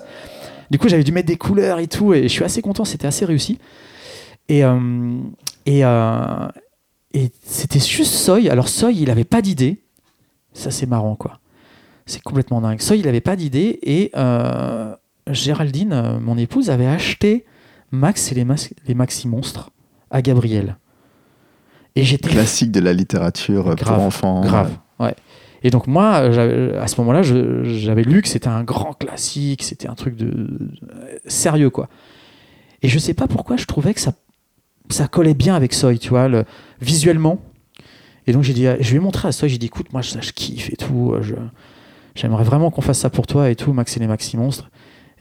Du 0.70 0.78
coup, 0.78 0.88
j'avais 0.88 1.04
dû 1.04 1.12
mettre 1.12 1.28
des 1.28 1.36
couleurs 1.36 1.78
et 1.78 1.86
tout, 1.86 2.14
et 2.14 2.22
je 2.24 2.28
suis 2.28 2.44
assez 2.44 2.62
content, 2.62 2.84
c'était 2.84 3.06
assez 3.06 3.24
réussi. 3.24 3.58
Et, 4.48 4.64
euh, 4.64 5.18
et, 5.66 5.84
euh, 5.84 6.48
et 7.12 7.30
c'était 7.44 7.78
juste 7.80 8.14
Soy. 8.14 8.48
Alors, 8.48 8.68
Soy, 8.68 8.94
il 8.96 9.10
avait 9.10 9.24
pas 9.24 9.42
d'idée. 9.42 9.82
Ça, 10.52 10.70
c'est 10.70 10.86
marrant, 10.86 11.16
quoi. 11.16 11.40
C'est 12.06 12.22
complètement 12.22 12.60
dingue. 12.60 12.80
Soy, 12.80 12.98
il 12.98 13.08
avait 13.08 13.20
pas 13.20 13.36
d'idée, 13.36 13.78
et 13.82 14.10
euh, 14.16 14.94
Géraldine, 15.30 15.92
euh, 15.92 16.18
mon 16.20 16.36
épouse, 16.38 16.70
avait 16.70 16.86
acheté 16.86 17.44
Max 17.90 18.32
et 18.32 18.34
les, 18.34 18.94
Maxi 18.94 19.28
Monstres 19.28 19.70
à 20.10 20.22
Gabriel. 20.22 20.76
Et 21.96 22.02
j'étais 22.04 22.28
Classique 22.30 22.72
de 22.72 22.80
la 22.80 22.92
littérature 22.92 23.68
euh, 23.68 23.74
Grave, 23.74 23.96
pour 23.96 24.04
enfants. 24.04 24.40
Grave, 24.42 24.72
ouais. 24.98 25.14
Et 25.64 25.70
donc 25.70 25.86
moi, 25.86 26.16
à 26.16 26.86
ce 26.86 27.00
moment-là, 27.00 27.22
j'avais 27.22 28.02
lu 28.04 28.20
que 28.22 28.28
c'était 28.28 28.48
un 28.48 28.62
grand 28.62 28.92
classique, 28.92 29.62
c'était 29.62 29.88
un 29.88 29.94
truc 29.94 30.14
de, 30.14 30.26
de- 30.26 30.70
sérieux, 31.26 31.70
quoi. 31.70 31.88
Et 32.82 32.88
je 32.88 32.98
sais 32.98 33.14
pas 33.14 33.26
pourquoi, 33.26 33.56
je 33.56 33.64
trouvais 33.64 33.94
que 33.94 34.00
ça, 34.00 34.12
collait 35.10 35.32
bien 35.34 35.54
avec 35.56 35.72
Soy, 35.72 35.98
tu 35.98 36.10
vois, 36.10 36.28
le- 36.28 36.44
visuellement. 36.82 37.40
Et 38.26 38.32
donc 38.32 38.42
j'ai 38.42 38.52
dit, 38.52 38.66
je 38.78 38.90
lui 38.90 38.96
ai 38.98 39.00
montré 39.00 39.26
à 39.26 39.32
Soy, 39.32 39.48
j'ai 39.48 39.56
dit, 39.58 39.66
écoute, 39.66 39.90
moi 39.92 40.02
ça, 40.02 40.20
je 40.20 40.32
kiffe 40.32 40.70
et 40.70 40.76
tout, 40.76 41.14
je- 41.22 41.34
j'aimerais 42.14 42.44
vraiment 42.44 42.70
qu'on 42.70 42.82
fasse 42.82 42.98
ça 42.98 43.08
pour 43.08 43.26
toi 43.26 43.48
et 43.50 43.56
tout, 43.56 43.72
Max 43.72 43.96
et 43.96 44.00
les 44.00 44.06
Maxi 44.06 44.36
Monstres. 44.36 44.70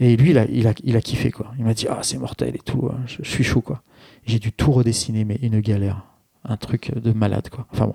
Et 0.02 0.18
lui, 0.18 0.32
il 0.32 0.38
a, 0.38 0.46
il 0.52 0.68
a, 0.68 0.74
il 0.84 0.98
a 0.98 1.02
kiffé, 1.02 1.32
quoi. 1.32 1.54
Il 1.58 1.64
m'a 1.64 1.74
dit, 1.74 1.88
ah, 1.90 2.00
c'est 2.02 2.18
mortel 2.18 2.54
et 2.56 2.60
tout, 2.60 2.90
je, 3.06 3.18
je 3.24 3.30
suis 3.30 3.44
chaud, 3.46 3.62
quoi. 3.62 3.82
J'ai 4.26 4.40
dû 4.40 4.52
tout 4.52 4.72
redessiner, 4.74 5.24
mais 5.24 5.40
une 5.42 5.62
galère. 5.62 6.04
Un 6.44 6.58
truc 6.58 6.92
de 6.94 7.14
malade, 7.14 7.48
quoi. 7.50 7.66
Enfin 7.72 7.86
bon. 7.86 7.94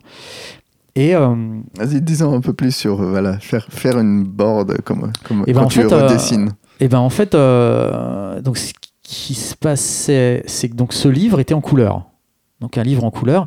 Et 0.99 1.15
euh, 1.15 1.29
Vas-y, 1.77 2.01
disons 2.03 2.35
un 2.35 2.41
peu 2.41 2.53
plus 2.53 2.75
sur 2.75 3.01
euh, 3.01 3.11
voilà, 3.11 3.39
faire, 3.39 3.67
faire 3.71 3.99
une 3.99 4.25
board 4.25 4.81
comme, 4.83 5.13
comme 5.27 5.45
Eh 5.47 5.53
ben, 5.53 5.61
quand 5.61 5.67
en 5.67 5.69
tu 5.69 5.81
fait, 5.83 5.93
euh, 5.93 6.07
redessines. 6.07 6.51
Et 6.81 6.89
ben 6.89 6.99
en 6.99 7.11
fait, 7.11 7.35
euh, 7.35 8.41
donc 8.41 8.57
ce 8.59 8.73
qui 9.03 9.35
se 9.35 9.55
passait, 9.55 10.43
c'est 10.47 10.69
que 10.69 10.75
donc 10.75 10.93
ce 10.93 11.09
livre 11.09 11.39
était 11.41 11.55
en 11.55 11.61
couleur. 11.61 12.07
Donc 12.61 12.79
un 12.79 12.83
livre 12.83 13.05
en 13.05 13.11
couleur. 13.11 13.47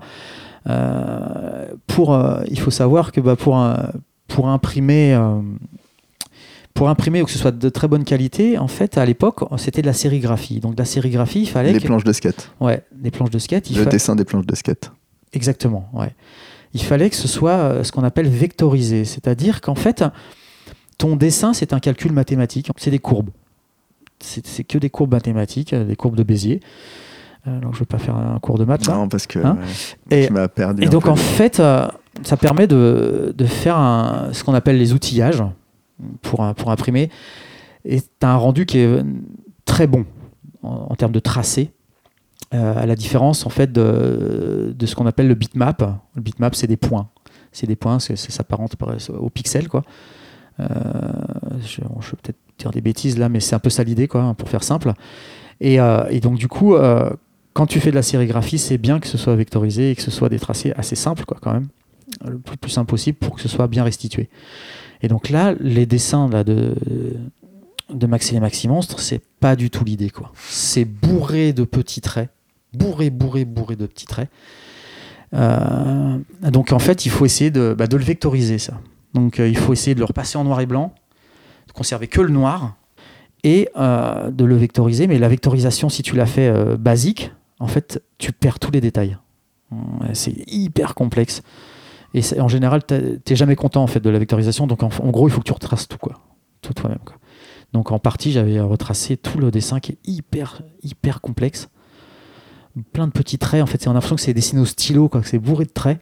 Euh, 0.70 1.74
pour, 1.88 2.14
euh, 2.14 2.42
il 2.50 2.60
faut 2.60 2.72
savoir 2.72 3.12
que 3.12 3.20
bah, 3.20 3.36
pour, 3.36 3.58
un- 3.58 3.92
pour 4.28 4.48
imprimer, 4.48 5.14
euh, 5.14 5.42
pour 6.74 6.88
imprimer 6.90 7.22
ou 7.22 7.26
que 7.26 7.32
ce 7.32 7.40
soit 7.40 7.52
de 7.52 7.70
très 7.70 7.88
bonne 7.88 8.04
qualité, 8.04 8.58
en 8.58 8.68
fait, 8.68 8.98
à 8.98 9.06
l'époque, 9.06 9.40
c'était 9.58 9.82
de 9.82 9.88
la 9.88 9.94
sérigraphie. 9.94 10.60
Donc 10.60 10.76
de 10.76 10.82
la 10.82 10.86
sérigraphie, 10.86 11.42
il 11.42 11.48
fallait 11.50 11.74
Les 11.74 11.80
que- 11.80 11.86
planches 11.88 12.04
de 12.04 12.14
skate. 12.14 12.52
ouais, 12.60 12.84
des 12.96 13.12
planches 13.12 13.32
de 13.32 13.40
skate. 13.40 13.70
il 13.72 13.78
Le 13.78 13.84
fa- 13.84 13.90
dessin 13.90 14.16
des 14.16 14.24
planches 14.24 14.46
de 14.46 14.56
skate. 14.56 14.92
Exactement, 15.34 15.90
ouais. 15.94 16.14
Il 16.74 16.82
fallait 16.84 17.10
que 17.10 17.16
ce 17.16 17.28
soit 17.28 17.52
euh, 17.52 17.84
ce 17.84 17.92
qu'on 17.92 18.04
appelle 18.04 18.30
vectorisé, 18.30 19.04
c'est-à-dire 19.06 19.62
qu'en 19.62 19.76
fait, 19.76 20.04
ton 20.98 21.16
dessin, 21.16 21.54
c'est 21.54 21.74
un 21.74 21.80
calcul 21.80 22.12
mathématique, 22.14 22.70
c'est 22.78 22.92
des 22.92 23.00
courbes. 23.00 23.30
C'est 24.20 24.64
que 24.64 24.78
des 24.78 24.90
courbes 24.92 25.14
mathématiques, 25.14 25.74
euh, 25.74 25.84
des 25.84 25.96
courbes 25.96 26.16
de 26.16 26.24
Bézier. 26.24 26.60
Euh, 27.48 27.60
donc 27.60 27.72
je 27.74 27.78
ne 27.78 27.80
vais 27.80 27.86
pas 27.88 27.98
faire 27.98 28.16
un 28.16 28.38
cours 28.40 28.60
de 28.60 28.66
maths 28.66 28.86
là. 28.86 28.94
Non, 28.96 29.08
parce 29.10 29.26
que 29.26 29.40
Hein 29.40 29.58
ouais, 30.12 30.24
Et- 30.24 30.28
tu 30.28 30.34
m'as 30.34 30.48
perdu. 30.48 30.84
Et 30.84 30.88
un 30.88 30.90
donc 30.90 31.06
peu. 31.06 31.10
en 31.10 31.16
fait, 31.16 31.56
ça 31.58 32.38
permet 32.40 32.68
de, 32.68 33.34
de 33.36 33.46
faire 33.46 33.78
un- 33.78 34.30
ce 34.32 34.44
qu'on 34.44 34.54
appelle 34.54 34.78
les 34.78 34.94
outillages 34.94 35.44
pour, 36.22 36.42
imprimer. 36.44 37.10
Et 37.84 38.00
tu 38.02 38.08
as 38.22 38.30
un 38.32 38.36
rendu 38.38 38.66
qui 38.68 38.78
est 38.78 39.04
très 39.66 39.88
bon 39.88 40.06
en, 40.62 40.88
en 40.92 40.96
termes 40.96 41.12
de 41.14 41.20
tracé. 41.20 41.72
Euh, 42.54 42.74
à 42.76 42.86
la 42.86 42.96
différence 42.96 43.46
en 43.46 43.50
fait 43.50 43.72
de, 43.72 44.76
ce 44.86 44.96
qu'on 44.96 45.06
appelle 45.06 45.28
le 45.28 45.36
bitmap. 45.36 45.82
Le 46.16 46.22
bitmap, 46.22 46.54
c'est 46.54 46.68
des 46.68 46.78
points. 46.78 47.10
C'est 47.54 47.68
des 47.68 47.78
points, 47.78 48.00
ça 48.00 48.16
s'apparente 48.16 48.76
par- 48.76 48.96
au 49.18 49.30
pixel. 49.30 49.70
Quoi. 49.70 49.84
Euh, 50.60 50.66
je, 51.62 51.82
vais 51.82 51.88
peut-être 52.22 52.40
dire 52.58 52.72
des 52.72 52.82
bêtises 52.82 53.18
là, 53.18 53.30
mais 53.30 53.40
c'est 53.40 53.56
un 53.56 53.60
peu 53.60 53.70
ça 53.70 53.84
l'idée, 53.84 54.08
pour 54.08 54.50
faire 54.50 54.64
simple. 54.64 54.92
Et, 55.62 55.80
euh, 55.80 56.20
donc 56.20 56.38
du 56.38 56.48
coup, 56.50 56.76
quand 57.54 57.66
tu 57.68 57.80
fais 57.80 57.92
de 57.92 57.96
la 57.96 58.04
sérigraphie, 58.04 58.58
c'est 58.58 58.78
bien 58.78 59.00
que 59.00 59.08
ce 59.08 59.18
soit 59.18 59.36
vectorisé 59.36 59.92
et 59.92 59.96
que 59.96 60.02
ce 60.02 60.12
soit 60.12 60.30
des 60.30 60.40
tracés 60.40 60.74
assez 60.76 60.96
simples, 60.96 61.24
quoi, 61.26 61.38
quand 61.42 61.54
même, 61.54 61.68
le 62.26 62.38
plus, 62.38 62.70
simple 62.70 62.90
possible 62.90 63.18
pour 63.18 63.36
que 63.36 63.42
ce 63.42 63.48
soit 63.48 63.68
bien 63.68 63.84
restitué. 63.84 64.30
Et 65.02 65.08
donc 65.08 65.30
là, 65.30 65.56
les 65.60 65.86
dessins 65.86 66.28
de, 66.28 66.76
de 67.94 68.08
Max 68.08 68.32
et 68.34 68.40
Maxi 68.40 68.68
Monstres, 68.68 69.00
c'est 69.00 69.22
pas 69.40 69.56
du 69.56 69.70
tout 69.70 69.84
l'idée. 69.84 70.12
C'est 70.36 70.86
bourré 70.86 71.54
de 71.54 71.64
petits 71.64 72.02
traits, 72.02 72.30
bourré, 72.74 73.10
bourré, 73.10 73.46
bourré 73.46 73.76
de 73.76 73.86
petits 73.86 74.06
traits. 74.06 74.30
Euh, 75.34 76.18
donc 76.42 76.72
en 76.72 76.80
fait, 76.80 77.06
il 77.06 77.10
faut 77.10 77.26
essayer 77.26 77.52
de, 77.52 77.74
bah, 77.78 77.86
le 77.90 77.98
vectoriser, 77.98 78.58
ça. 78.58 78.80
Donc 79.14 79.40
euh, 79.40 79.48
il 79.48 79.58
faut 79.58 79.74
essayer 79.74 79.94
de 79.94 80.00
le 80.00 80.06
repasser 80.06 80.38
en 80.38 80.44
noir 80.44 80.62
et 80.62 80.66
blanc, 80.66 80.94
de 81.68 81.74
conserver 81.74 82.08
que 82.08 82.22
le 82.22 82.30
noir 82.30 82.76
et 83.44 83.70
euh, 83.78 84.30
de 84.32 84.46
le 84.46 84.56
vectoriser. 84.56 85.08
Mais 85.08 85.20
la 85.20 85.30
vectorisation, 85.30 85.90
si 85.90 86.04
tu 86.04 86.16
la 86.16 86.26
fais 86.26 86.52
basique, 86.78 87.32
en 87.60 87.68
fait, 87.68 88.02
tu 88.18 88.32
perds 88.32 88.60
tous 88.60 88.72
les 88.72 88.82
détails. 88.82 89.18
C'est 90.14 90.34
hyper 90.48 90.96
complexe. 90.96 91.44
Et 92.14 92.22
en 92.42 92.50
général, 92.50 92.84
t'es 92.84 93.36
jamais 93.36 93.56
content 93.56 93.84
en 93.84 93.88
fait 93.88 94.02
de 94.02 94.10
la 94.10 94.20
vectorisation. 94.20 94.68
Donc 94.68 94.84
en, 94.84 94.90
gros, 95.12 95.30
il 95.30 95.32
faut 95.32 95.40
que 95.40 95.46
tu 95.46 95.54
retraces 95.54 95.88
tout 95.88 95.98
quoi, 95.98 96.20
tout 96.62 96.74
toi-même. 96.74 97.00
Donc 97.72 97.92
en 97.94 98.00
partie, 98.00 98.34
j'avais 98.34 98.60
retracé 98.60 99.16
tout 99.16 99.38
le 99.38 99.50
dessin 99.50 99.80
qui 99.80 99.94
est 99.94 99.98
hyper 100.04 100.62
hyper 100.84 101.22
complexe, 101.22 101.70
plein 102.94 103.08
de 103.08 103.12
petits 103.12 103.38
traits. 103.38 103.62
En 103.62 103.66
fait, 103.66 103.82
c'est 103.82 103.88
on 103.88 103.92
a 103.92 103.94
l'impression 103.96 104.16
que 104.16 104.22
c'est 104.22 104.34
dessiné 104.34 104.62
au 104.62 104.66
stylo, 104.66 105.10
quoi, 105.10 105.22
que 105.22 105.28
c'est 105.28 105.40
bourré 105.40 105.66
de 105.66 105.72
traits. 105.72 106.00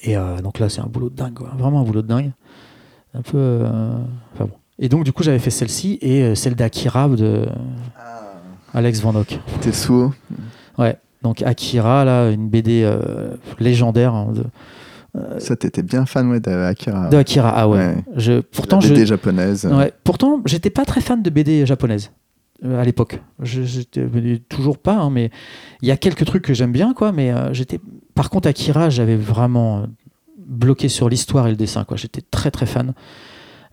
Et 0.00 0.16
euh, 0.16 0.40
donc 0.40 0.58
là, 0.58 0.68
c'est 0.68 0.80
un 0.80 0.86
boulot 0.86 1.10
de 1.10 1.16
dingue, 1.16 1.34
quoi. 1.34 1.52
vraiment 1.56 1.80
un 1.80 1.84
boulot 1.84 2.02
de 2.02 2.08
dingue. 2.08 2.32
Un 3.14 3.22
peu, 3.22 3.36
euh, 3.36 3.98
enfin 4.34 4.46
bon. 4.46 4.54
Et 4.78 4.88
donc, 4.88 5.04
du 5.04 5.12
coup, 5.12 5.22
j'avais 5.22 5.38
fait 5.38 5.50
celle-ci 5.50 5.98
et 6.00 6.22
euh, 6.22 6.34
celle 6.34 6.54
d'Akira 6.54 7.08
de 7.08 7.46
Alex 8.74 9.00
Van 9.00 9.14
Ock. 9.14 9.38
Tetsuo. 9.60 10.12
Ouais. 10.78 10.96
Donc, 11.22 11.42
Akira, 11.42 12.04
là, 12.04 12.30
une 12.30 12.48
BD 12.48 12.82
euh, 12.82 13.34
légendaire 13.60 14.14
hein, 14.14 14.32
de, 14.34 15.38
Ça, 15.38 15.56
t'étais 15.56 15.82
bien 15.82 16.06
fan 16.06 16.28
ouais, 16.30 16.40
d'Akira. 16.40 17.08
de 17.10 17.16
Akira. 17.16 17.52
Ah 17.54 17.68
ouais. 17.68 17.78
Ouais. 17.78 18.04
Je, 18.16 18.40
pourtant, 18.40 18.80
La 18.80 18.86
je, 18.88 18.94
BD 18.94 19.06
japonaise. 19.06 19.66
Ouais. 19.66 19.92
Pourtant, 20.04 20.40
j'étais 20.46 20.70
pas 20.70 20.84
très 20.84 21.00
fan 21.00 21.22
de 21.22 21.30
BD 21.30 21.66
japonaise 21.66 22.10
à 22.64 22.84
l'époque. 22.84 23.20
J'étais 23.42 24.06
mais 24.12 24.38
toujours 24.38 24.78
pas, 24.78 24.94
hein, 24.96 25.10
mais 25.10 25.30
il 25.82 25.88
y 25.88 25.90
a 25.90 25.96
quelques 25.96 26.24
trucs 26.24 26.44
que 26.44 26.54
j'aime 26.54 26.72
bien, 26.72 26.94
quoi. 26.94 27.12
Mais 27.12 27.32
euh, 27.32 27.52
j'étais. 27.52 27.80
Par 28.14 28.30
contre, 28.30 28.48
Akira, 28.48 28.88
j'avais 28.90 29.16
vraiment 29.16 29.78
euh, 29.80 29.86
bloqué 30.38 30.88
sur 30.88 31.08
l'histoire 31.08 31.46
et 31.46 31.50
le 31.50 31.56
dessin, 31.56 31.84
quoi. 31.84 31.96
J'étais 31.96 32.20
très 32.22 32.50
très 32.50 32.66
fan. 32.66 32.94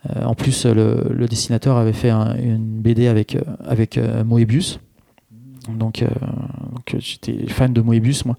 Euh, 0.10 0.24
en 0.24 0.34
plus, 0.34 0.66
euh, 0.66 0.74
le, 1.10 1.28
dessinateur 1.28 1.76
avait 1.78 1.94
fait 1.94 2.10
un- 2.10 2.36
une 2.38 2.82
BD 2.82 3.08
avec 3.08 3.36
euh, 3.36 3.42
avec 3.66 3.98
euh, 3.98 4.24
Moebius, 4.24 4.80
donc, 5.78 6.02
euh, 6.02 6.08
euh, 6.08 6.98
j'étais 7.00 7.48
fan 7.48 7.74
de 7.74 7.82
Moebius, 7.82 8.26
moi. 8.26 8.38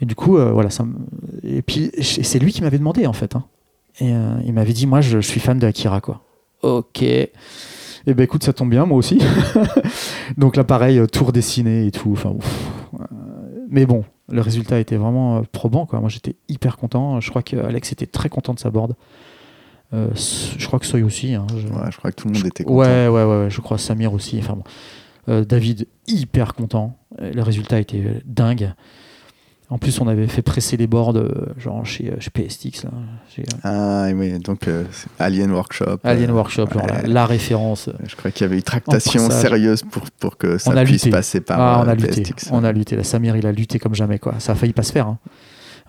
Et 0.00 0.06
du 0.06 0.14
coup, 0.14 0.38
euh, 0.38 0.50
voilà, 0.52 0.70
ça. 0.70 0.84
Et 1.42 1.62
puis, 1.62 1.90
c'est 2.00 2.38
lui 2.38 2.52
qui 2.52 2.62
m'avait 2.62 2.78
demandé, 2.78 3.06
en 3.06 3.12
fait. 3.12 3.36
hein. 3.36 3.44
Et 4.00 4.12
euh, 4.14 4.34
il 4.44 4.52
m'avait 4.54 4.72
dit, 4.72 4.86
moi, 4.86 5.00
je, 5.02 5.20
je 5.20 5.26
suis 5.26 5.40
fan 5.40 5.58
de 5.58 5.66
Akira, 5.66 6.00
quoi. 6.00 6.22
Ok. 6.62 7.04
Et 8.06 8.14
ben 8.14 8.22
écoute, 8.24 8.44
ça 8.44 8.52
tombe 8.52 8.70
bien, 8.70 8.86
moi 8.86 8.96
aussi. 8.98 9.20
Donc 10.38 10.56
là, 10.56 10.64
pareil, 10.64 10.98
euh, 10.98 11.06
tour 11.06 11.32
dessiné 11.32 11.86
et 11.86 11.90
tout. 11.90 12.12
Enfin, 12.12 12.30
ouf. 12.30 12.70
Euh, 13.00 13.04
Mais 13.68 13.84
bon, 13.86 14.04
le 14.30 14.40
résultat 14.40 14.78
était 14.78 14.96
vraiment 14.96 15.38
euh, 15.38 15.42
probant, 15.50 15.86
quoi. 15.86 15.98
Moi, 16.00 16.08
j'étais 16.08 16.36
hyper 16.48 16.76
content. 16.76 17.20
Je 17.20 17.30
crois 17.30 17.42
qu'Alex 17.42 17.92
était 17.92 18.06
très 18.06 18.28
content 18.28 18.54
de 18.54 18.58
sa 18.60 18.70
board. 18.70 18.94
Euh, 19.94 20.08
je 20.14 20.66
crois 20.66 20.78
que 20.78 20.86
Soy 20.86 21.02
aussi. 21.02 21.34
hein. 21.34 21.46
Je- 21.50 21.66
Ouais, 21.68 21.90
je 21.90 21.96
crois 21.96 22.10
que 22.12 22.16
tout 22.16 22.28
le 22.28 22.34
monde 22.34 22.46
était 22.46 22.64
content. 22.64 22.76
Ouais, 22.76 23.08
ouais, 23.08 23.24
ouais, 23.24 23.38
ouais, 23.44 23.50
je 23.50 23.60
crois 23.60 23.78
Samir 23.78 24.12
aussi. 24.12 24.38
Enfin 24.38 24.54
bon. 24.54 24.64
Euh, 25.28 25.44
David, 25.44 25.86
hyper 26.06 26.54
content. 26.54 26.96
Le 27.20 27.42
résultat 27.42 27.80
était 27.80 28.22
dingue. 28.24 28.72
En 29.68 29.78
plus, 29.78 30.00
on 30.00 30.06
avait 30.06 30.28
fait 30.28 30.42
presser 30.42 30.76
les 30.76 30.86
boards, 30.86 31.16
euh, 31.16 31.28
genre 31.58 31.84
chez, 31.84 32.10
euh, 32.12 32.20
chez 32.20 32.30
PSTX, 32.30 32.84
là, 32.84 32.90
chez 33.34 33.42
euh, 33.42 33.44
Ah 33.64 34.06
oui, 34.14 34.38
donc 34.38 34.68
euh, 34.68 34.84
Alien 35.18 35.50
Workshop. 35.50 35.98
Alien 36.04 36.30
euh, 36.30 36.34
Workshop, 36.34 36.68
genre, 36.72 36.86
la, 37.04 37.26
référence. 37.26 37.90
Je 38.06 38.14
crois 38.14 38.30
qu'il 38.30 38.42
y 38.42 38.44
avait 38.44 38.58
eu 38.58 38.62
tractation 38.62 39.28
sérieuse 39.28 39.82
pour, 39.82 40.04
pour 40.20 40.36
que 40.36 40.56
ça 40.58 40.70
puisse 40.84 41.04
lutté. 41.04 41.10
passer 41.10 41.40
par 41.40 41.60
Ah, 41.60 41.82
on 41.84 41.88
a 41.88 41.94
lutté. 41.96 42.22
On 42.52 42.62
a 42.62 42.70
lutté. 42.70 42.94
La 42.94 43.02
Samir, 43.02 43.34
il 43.36 43.44
a 43.44 43.50
lutté 43.50 43.80
comme 43.80 43.94
jamais, 43.96 44.20
quoi. 44.20 44.34
Ça 44.38 44.52
a 44.52 44.54
failli 44.54 44.72
pas 44.72 44.84
se 44.84 44.92
faire. 44.92 45.08
hein. 45.08 45.18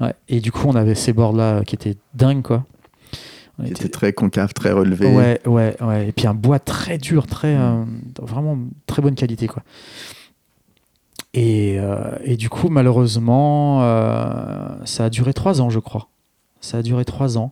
Ouais. 0.01 0.13
Et 0.27 0.39
du 0.39 0.51
coup, 0.51 0.67
on 0.67 0.75
avait 0.75 0.95
ces 0.95 1.13
boards-là 1.13 1.61
qui 1.63 1.75
étaient 1.75 1.97
dingues, 2.15 2.41
quoi. 2.41 2.65
On 3.59 3.63
était- 3.63 3.73
était 3.73 3.89
très 3.89 4.13
concave, 4.13 4.53
très 4.53 4.71
relevé. 4.71 5.07
Ouais, 5.13 5.39
ouais, 5.45 5.75
ouais. 5.81 6.07
Et 6.09 6.11
puis 6.11 6.25
un 6.27 6.33
bois 6.35 6.59
très 6.59 6.97
dur, 6.97 7.25
très 7.27 7.55
euh, 7.55 7.83
vraiment 8.21 8.57
très 8.87 9.01
bonne 9.03 9.15
qualité, 9.15 9.47
quoi. 9.47 9.61
Et, 11.33 11.77
euh, 11.79 12.17
et 12.23 12.35
du 12.37 12.49
coup, 12.49 12.69
malheureusement, 12.69 13.83
euh, 13.83 14.69
ça 14.85 15.05
a 15.05 15.09
duré 15.09 15.33
trois 15.33 15.61
ans, 15.61 15.69
je 15.69 15.79
crois. 15.79 16.07
Ça 16.61 16.77
a 16.79 16.81
duré 16.81 17.05
trois 17.05 17.37
ans. 17.37 17.51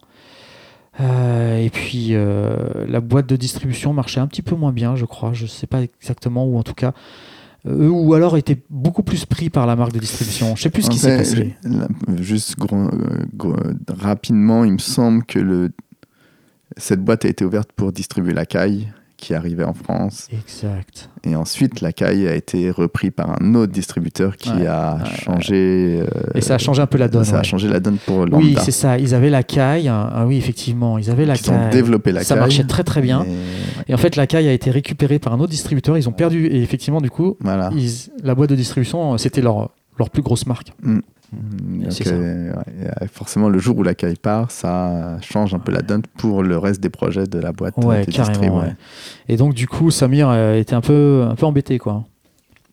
Euh, 1.01 1.57
et 1.57 1.69
puis 1.69 2.09
euh, 2.11 2.55
la 2.87 3.01
boîte 3.01 3.27
de 3.27 3.35
distribution 3.35 3.91
marchait 3.93 4.21
un 4.21 4.27
petit 4.27 4.41
peu 4.41 4.55
moins 4.55 4.71
bien, 4.71 4.95
je 4.95 5.05
crois. 5.05 5.33
Je 5.33 5.45
sais 5.45 5.67
pas 5.67 5.81
exactement, 5.81 6.45
ou 6.45 6.57
en 6.57 6.63
tout 6.63 6.73
cas, 6.73 6.93
ou 7.67 8.13
alors 8.13 8.37
étaient 8.37 8.61
beaucoup 8.69 9.03
plus 9.03 9.25
pris 9.25 9.49
par 9.49 9.65
la 9.67 9.75
marque 9.75 9.91
de 9.91 9.99
distribution. 9.99 10.55
Je 10.55 10.61
sais 10.61 10.69
plus 10.69 10.83
ce 10.83 10.87
En 10.87 10.91
qui 10.91 10.99
s'est 10.99 11.17
passé. 11.17 11.55
là, 11.63 11.87
juste 12.21 12.57
gros- 12.57 12.89
gros- 13.35 13.55
rapidement, 13.89 14.63
il 14.63 14.73
me 14.73 14.77
semble 14.77 15.25
que 15.25 15.39
le, 15.39 15.71
cette 16.77 17.03
boîte 17.03 17.25
a 17.25 17.27
été 17.27 17.43
ouverte 17.43 17.71
pour 17.75 17.91
distribuer 17.91 18.33
la 18.33 18.45
caille 18.45 18.87
qui 19.25 19.33
arrivait 19.33 19.63
en 19.63 19.73
France. 19.73 20.27
Exact. 20.31 21.09
Et 21.23 21.35
ensuite, 21.35 21.81
la 21.81 21.91
caille 21.91 22.27
a 22.27 22.35
été 22.35 22.69
repris 22.69 23.09
par 23.09 23.41
un 23.41 23.55
autre 23.55 23.71
distributeur 23.71 24.37
qui 24.37 24.51
Ouais, 24.51 24.67
a 24.67 24.97
ouais, 24.97 25.09
changé. 25.23 25.99
euh, 26.01 26.05
Et 26.35 26.41
ça 26.41 26.55
a 26.55 26.57
changé 26.59 26.81
un 26.81 26.85
peu 26.85 26.99
la 26.99 27.07
donne. 27.07 27.23
Ça 27.25 27.39
a 27.39 27.43
changé 27.43 27.67
la 27.67 27.79
donne 27.79 27.97
pour 27.97 28.19
Lambda. 28.27 28.37
Oui, 28.37 28.55
c'est 28.63 28.69
ça. 28.71 28.99
Ils 28.99 29.15
avaient 29.15 29.31
la 29.31 29.41
caille. 29.41 29.87
hein. 29.87 30.09
Ah 30.13 30.27
oui, 30.27 30.37
effectivement, 30.37 30.99
ils 30.99 31.09
avaient 31.09 31.25
la 31.25 31.33
Ils 31.35 31.49
ont 31.49 31.53
caille. 31.55 31.71
développé 31.71 32.11
la 32.11 32.23
ça 32.23 32.35
caille. 32.35 32.39
marchait 32.41 32.63
très 32.65 32.83
très 32.83 33.01
bien. 33.01 33.25
Et 33.87 33.93
en 33.95 33.97
fait, 33.97 34.15
la 34.15 34.27
caille 34.27 34.47
a 34.47 34.53
été 34.53 34.69
récupérée 34.69 35.17
par 35.17 35.33
un 35.33 35.39
autre 35.39 35.51
distributeur. 35.51 35.97
Ils 35.97 36.07
ont 36.07 36.11
perdu. 36.13 36.45
Et 36.45 36.61
effectivement, 36.61 37.01
du 37.01 37.09
coup, 37.09 37.35
Voilà. 37.41 37.71
ils- 37.75 38.11
la 38.23 38.35
boîte 38.35 38.51
de 38.51 38.55
distribution, 38.55 39.13
euh, 39.13 39.17
c'était 39.17 39.41
leur, 39.41 39.71
leur 39.97 40.11
plus 40.11 40.21
grosse 40.21 40.45
marque. 40.45 40.67
Mm, 40.83 40.99
donc, 41.35 41.91
ça. 41.93 42.09
euh, 42.11 42.53
ouais, 42.53 43.07
forcément, 43.11 43.49
le 43.49 43.59
jour 43.59 43.77
où 43.77 43.83
la 43.83 43.95
caille 43.95 44.15
part, 44.15 44.51
ça 44.51 45.17
change 45.21 45.53
un 45.53 45.59
peu 45.59 45.71
la 45.71 45.81
donne 45.81 46.01
pour 46.17 46.43
le 46.43 46.57
reste 46.57 46.81
des 46.81 46.89
projets 46.89 47.27
de 47.27 47.39
la 47.39 47.51
boîte. 47.51 47.75
Ouais, 47.77 48.05
de 48.05 48.11
carrément. 48.11 48.39
distrib, 48.39 48.53
ouais. 48.53 48.75
Et 49.27 49.37
donc, 49.37 49.53
du 49.53 49.67
coup, 49.67 49.91
Samir 49.91 50.29
euh, 50.29 50.55
était 50.59 50.73
un 50.75 50.81
peu, 50.81 51.25
un 51.29 51.35
peu 51.35 51.45
embêté, 51.45 51.77
quoi. 51.79 52.05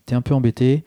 était 0.06 0.14
un 0.14 0.22
peu 0.22 0.34
embêté. 0.34 0.84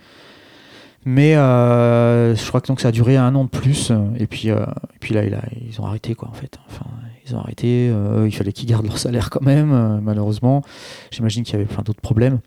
Mais 1.07 1.35
euh, 1.35 2.35
je 2.35 2.47
crois 2.47 2.61
que 2.61 2.67
donc 2.67 2.81
ça 2.81 2.87
a 2.87 2.91
duré 2.91 3.15
un 3.15 3.35
an 3.35 3.43
de 3.43 3.49
plus. 3.49 3.91
Et 4.17 4.25
puis, 4.25 4.49
euh, 4.49 4.57
et 4.95 4.99
puis 4.99 5.13
là, 5.13 5.23
il 5.23 5.35
a- 5.35 5.43
ils 5.69 5.79
ont 5.79 5.85
arrêté, 5.85 6.15
quoi, 6.15 6.29
en 6.29 6.33
fait. 6.33 6.57
Enfin, 6.67 6.85
ils 7.27 7.35
ont 7.35 7.39
arrêté. 7.39 7.91
il 8.25 8.31
fallait 8.35 8.51
qu'ils 8.51 8.67
gardent 8.67 8.85
leur 8.87 8.97
salaire 8.97 9.29
quand 9.29 9.43
même, 9.43 9.99
malheureusement. 10.01 10.63
J'imagine 11.11 11.43
qu'il 11.43 11.53
y 11.53 11.55
avait 11.57 11.65
plein 11.65 11.83
d'autres 11.83 12.01
problèmes. 12.01 12.39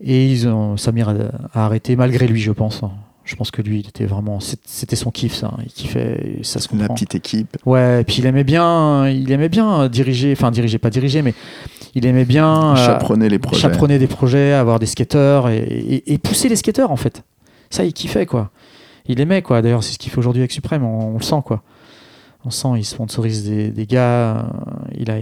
Et 0.00 0.30
ils 0.30 0.46
ont, 0.46 0.76
Samir 0.76 1.08
a, 1.08 1.12
a 1.54 1.64
arrêté 1.64 1.96
malgré 1.96 2.28
lui, 2.28 2.40
je 2.40 2.52
pense. 2.52 2.82
Je 3.30 3.36
pense 3.36 3.50
que 3.50 3.60
lui, 3.60 3.80
il 3.80 3.88
était 3.88 4.06
vraiment, 4.06 4.38
c'était 4.40 4.96
son 4.96 5.10
kiff, 5.10 5.34
ça. 5.34 5.52
Il 5.62 5.70
kiffait, 5.70 6.38
ça 6.42 6.60
se 6.60 6.68
La 6.72 6.78
comprend. 6.78 6.94
petite 6.94 7.14
équipe. 7.14 7.58
Ouais, 7.66 8.00
et 8.00 8.04
puis 8.04 8.16
il 8.20 8.26
aimait 8.26 8.42
bien, 8.42 9.06
il 9.06 9.30
aimait 9.30 9.50
bien 9.50 9.86
diriger, 9.88 10.32
enfin 10.32 10.50
diriger, 10.50 10.78
pas 10.78 10.88
diriger, 10.88 11.20
mais 11.20 11.34
il 11.94 12.06
aimait 12.06 12.24
bien 12.24 12.72
euh, 12.72 12.76
chaperonner 12.76 13.28
les 13.28 13.38
projets. 13.38 13.60
chaperonner 13.60 13.98
des 13.98 14.06
projets, 14.06 14.54
avoir 14.54 14.78
des 14.78 14.86
skateurs 14.86 15.50
et, 15.50 15.58
et- 15.58 16.12
et 16.14 16.16
pousser 16.16 16.48
les 16.48 16.56
skateurs 16.56 16.90
en 16.90 16.96
fait. 16.96 17.22
Ça, 17.68 17.84
il 17.84 17.92
kiffait 17.92 18.24
quoi. 18.24 18.50
Il 19.06 19.20
aimait 19.20 19.42
quoi. 19.42 19.60
D'ailleurs, 19.60 19.82
c'est 19.84 19.92
ce 19.92 19.98
qu'il 19.98 20.10
fait 20.10 20.18
aujourd'hui 20.18 20.40
avec 20.40 20.52
Supreme, 20.52 20.82
on, 20.82 21.08
on 21.14 21.18
le 21.18 21.22
sent 21.22 21.42
quoi. 21.44 21.62
On 22.46 22.50
sent, 22.50 22.68
il 22.78 22.84
sponsorise 22.86 23.44
des, 23.44 23.68
des 23.68 23.84
gars. 23.84 24.38
euh, 24.38 24.42
Il 24.96 25.10
a, 25.10 25.18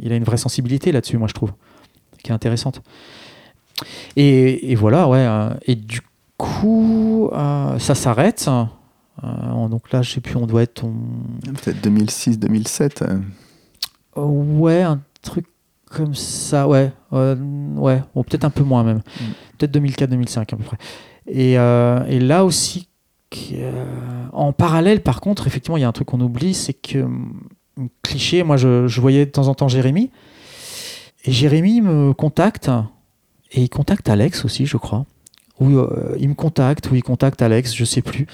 il 0.00 0.10
a 0.10 0.16
une 0.16 0.24
vraie 0.24 0.38
sensibilité 0.38 0.90
là-dessus, 0.90 1.18
moi 1.18 1.28
je 1.28 1.34
trouve, 1.34 1.52
qui 2.24 2.30
est 2.30 2.34
intéressante. 2.34 2.80
Et, 4.16 4.72
et 4.72 4.74
voilà, 4.74 5.06
ouais. 5.06 5.18
euh, 5.18 5.50
Et 5.66 5.74
du 5.74 6.00
coup, 6.42 7.30
euh, 7.32 7.78
ça 7.78 7.94
s'arrête. 7.94 8.48
Euh, 9.22 9.68
donc 9.68 9.92
là, 9.92 10.02
je 10.02 10.10
sais 10.12 10.20
plus, 10.20 10.36
on 10.36 10.46
doit 10.46 10.62
être. 10.62 10.84
on- 10.84 10.94
Peut-être 11.52 11.80
2006-2007. 11.82 13.02
euh. 13.02 14.20
Ouais, 14.20 14.82
un 14.82 15.00
truc 15.22 15.46
comme 15.90 16.14
ça, 16.14 16.66
ouais. 16.68 16.92
euh, 17.12 17.36
ouais, 17.76 18.02
bon, 18.14 18.24
peut-être 18.24 18.44
un 18.44 18.50
peu 18.50 18.62
moins 18.64 18.82
même. 18.82 19.02
Peut-être 19.58 19.72
2004-2005 19.72 20.40
à 20.40 20.56
peu 20.56 20.64
près. 20.64 20.78
Et, 21.26 21.58
euh, 21.58 22.04
et 22.06 22.18
là 22.18 22.44
aussi, 22.44 22.88
euh, 23.52 23.84
en 24.32 24.52
parallèle, 24.52 25.02
par 25.02 25.20
contre, 25.20 25.46
effectivement, 25.46 25.76
il 25.76 25.80
y 25.80 25.84
a 25.84 25.88
un 25.88 25.92
truc 25.92 26.08
qu'on 26.08 26.20
oublie, 26.20 26.54
c'est 26.54 26.72
que, 26.74 26.98
hum, 26.98 27.42
cliché, 28.02 28.42
moi 28.42 28.56
je, 28.56 28.86
je 28.86 29.00
voyais 29.00 29.24
de 29.26 29.30
temps 29.30 29.48
en 29.48 29.54
temps 29.54 29.68
Jérémy. 29.68 30.10
Et 31.24 31.32
Jérémy 31.32 31.80
me 31.82 32.12
contacte, 32.14 32.68
et 33.52 33.62
il 33.62 33.68
contacte 33.68 34.08
Alex 34.08 34.44
aussi, 34.44 34.66
je 34.66 34.76
crois. 34.78 35.04
Ou 35.62 35.78
euh, 35.78 36.16
il 36.18 36.28
me 36.28 36.34
contacte, 36.34 36.90
ou 36.90 36.94
il 36.94 37.02
contacte 37.02 37.40
Alex, 37.42 37.74
je 37.74 37.84
sais 37.84 38.02
plus. 38.02 38.26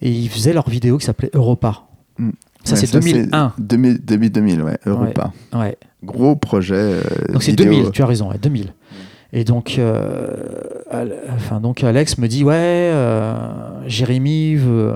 Et 0.00 0.10
ils 0.10 0.28
faisaient 0.28 0.52
leur 0.52 0.68
vidéo 0.70 0.98
qui 0.98 1.04
s'appelait 1.06 1.30
Europa. 1.34 1.82
Mm. 2.18 2.30
Ça, 2.64 2.74
Ouais, 2.74 2.80
c'est 2.86 2.92
2001. 2.92 3.52
2000, 3.58 4.04
début 4.04 4.30
2000, 4.30 4.62
ouais. 4.62 4.78
Europa. 4.86 5.32
Ouais. 5.54 5.76
Gros 6.04 6.36
projet. 6.36 6.74
euh, 6.74 7.00
Donc 7.32 7.42
c'est 7.42 7.52
vidéo. 7.52 7.66
2000, 7.72 7.90
tu 7.90 8.02
as 8.02 8.06
raison, 8.06 8.30
ouais, 8.30 8.38
2000. 8.38 8.72
Et 9.32 9.44
donc, 9.44 9.76
euh, 9.78 10.36
enfin, 11.34 11.60
donc 11.60 11.82
Alex 11.84 12.18
me 12.18 12.26
dit, 12.28 12.42
ouais, 12.44 12.54
euh, 12.56 13.86
Jérémy 13.86 14.56
veut, 14.56 14.94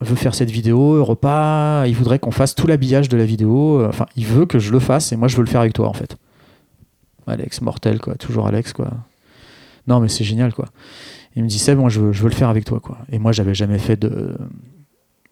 veut 0.00 0.14
faire 0.16 0.34
cette 0.34 0.50
vidéo, 0.50 1.04
repas, 1.04 1.84
il 1.86 1.94
voudrait 1.96 2.18
qu'on 2.18 2.30
fasse 2.30 2.54
tout 2.54 2.66
l'habillage 2.66 3.08
de 3.08 3.16
la 3.16 3.24
vidéo, 3.24 3.84
enfin, 3.86 4.06
il 4.16 4.24
veut 4.26 4.46
que 4.46 4.58
je 4.58 4.70
le 4.72 4.78
fasse 4.78 5.12
et 5.12 5.16
moi 5.16 5.26
je 5.28 5.36
veux 5.36 5.42
le 5.42 5.48
faire 5.48 5.60
avec 5.62 5.72
toi 5.72 5.88
en 5.88 5.92
fait. 5.94 6.16
Alex, 7.26 7.60
mortel 7.60 8.00
quoi, 8.00 8.14
toujours 8.14 8.46
Alex 8.46 8.72
quoi. 8.72 8.88
Non 9.86 10.00
mais 10.00 10.08
c'est 10.08 10.24
génial 10.24 10.52
quoi. 10.52 10.66
Il 11.34 11.44
me 11.44 11.48
dit, 11.48 11.58
Seb, 11.58 11.78
moi 11.78 11.90
je 11.90 12.00
veux, 12.00 12.12
je 12.12 12.22
veux 12.22 12.30
le 12.30 12.34
faire 12.34 12.48
avec 12.48 12.64
toi 12.64 12.80
quoi. 12.80 12.98
Et 13.12 13.18
moi 13.18 13.32
j'avais 13.32 13.54
jamais 13.54 13.78
fait 13.78 13.96
de 13.96 14.36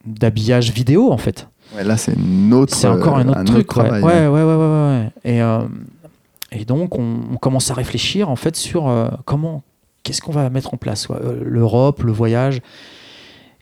d'habillage 0.04 0.70
vidéo 0.72 1.10
en 1.12 1.16
fait. 1.18 1.48
Ouais, 1.74 1.84
là, 1.84 1.96
c'est 1.96 2.14
autre. 2.52 2.74
C'est 2.74 2.88
encore 2.88 3.16
un 3.16 3.28
euh, 3.28 3.30
autre 3.30 3.44
truc. 3.44 3.76
ouais. 3.76 3.84
travail, 3.84 4.02
ouais, 4.02 4.26
ouais, 4.26 4.28
ouais, 4.28 4.42
ouais, 4.42 4.54
ouais, 4.54 5.00
ouais. 5.00 5.10
Et, 5.24 5.42
euh, 5.42 5.60
et 6.52 6.64
donc, 6.64 6.98
on, 6.98 7.20
on 7.32 7.36
commence 7.36 7.70
à 7.70 7.74
réfléchir 7.74 8.28
en 8.28 8.36
fait 8.36 8.54
sur 8.56 8.88
euh, 8.88 9.08
comment, 9.24 9.62
qu'est-ce 10.02 10.22
qu'on 10.22 10.32
va 10.32 10.50
mettre 10.50 10.74
en 10.74 10.76
place. 10.76 11.08
L'Europe, 11.42 12.02
le 12.02 12.12
voyage. 12.12 12.60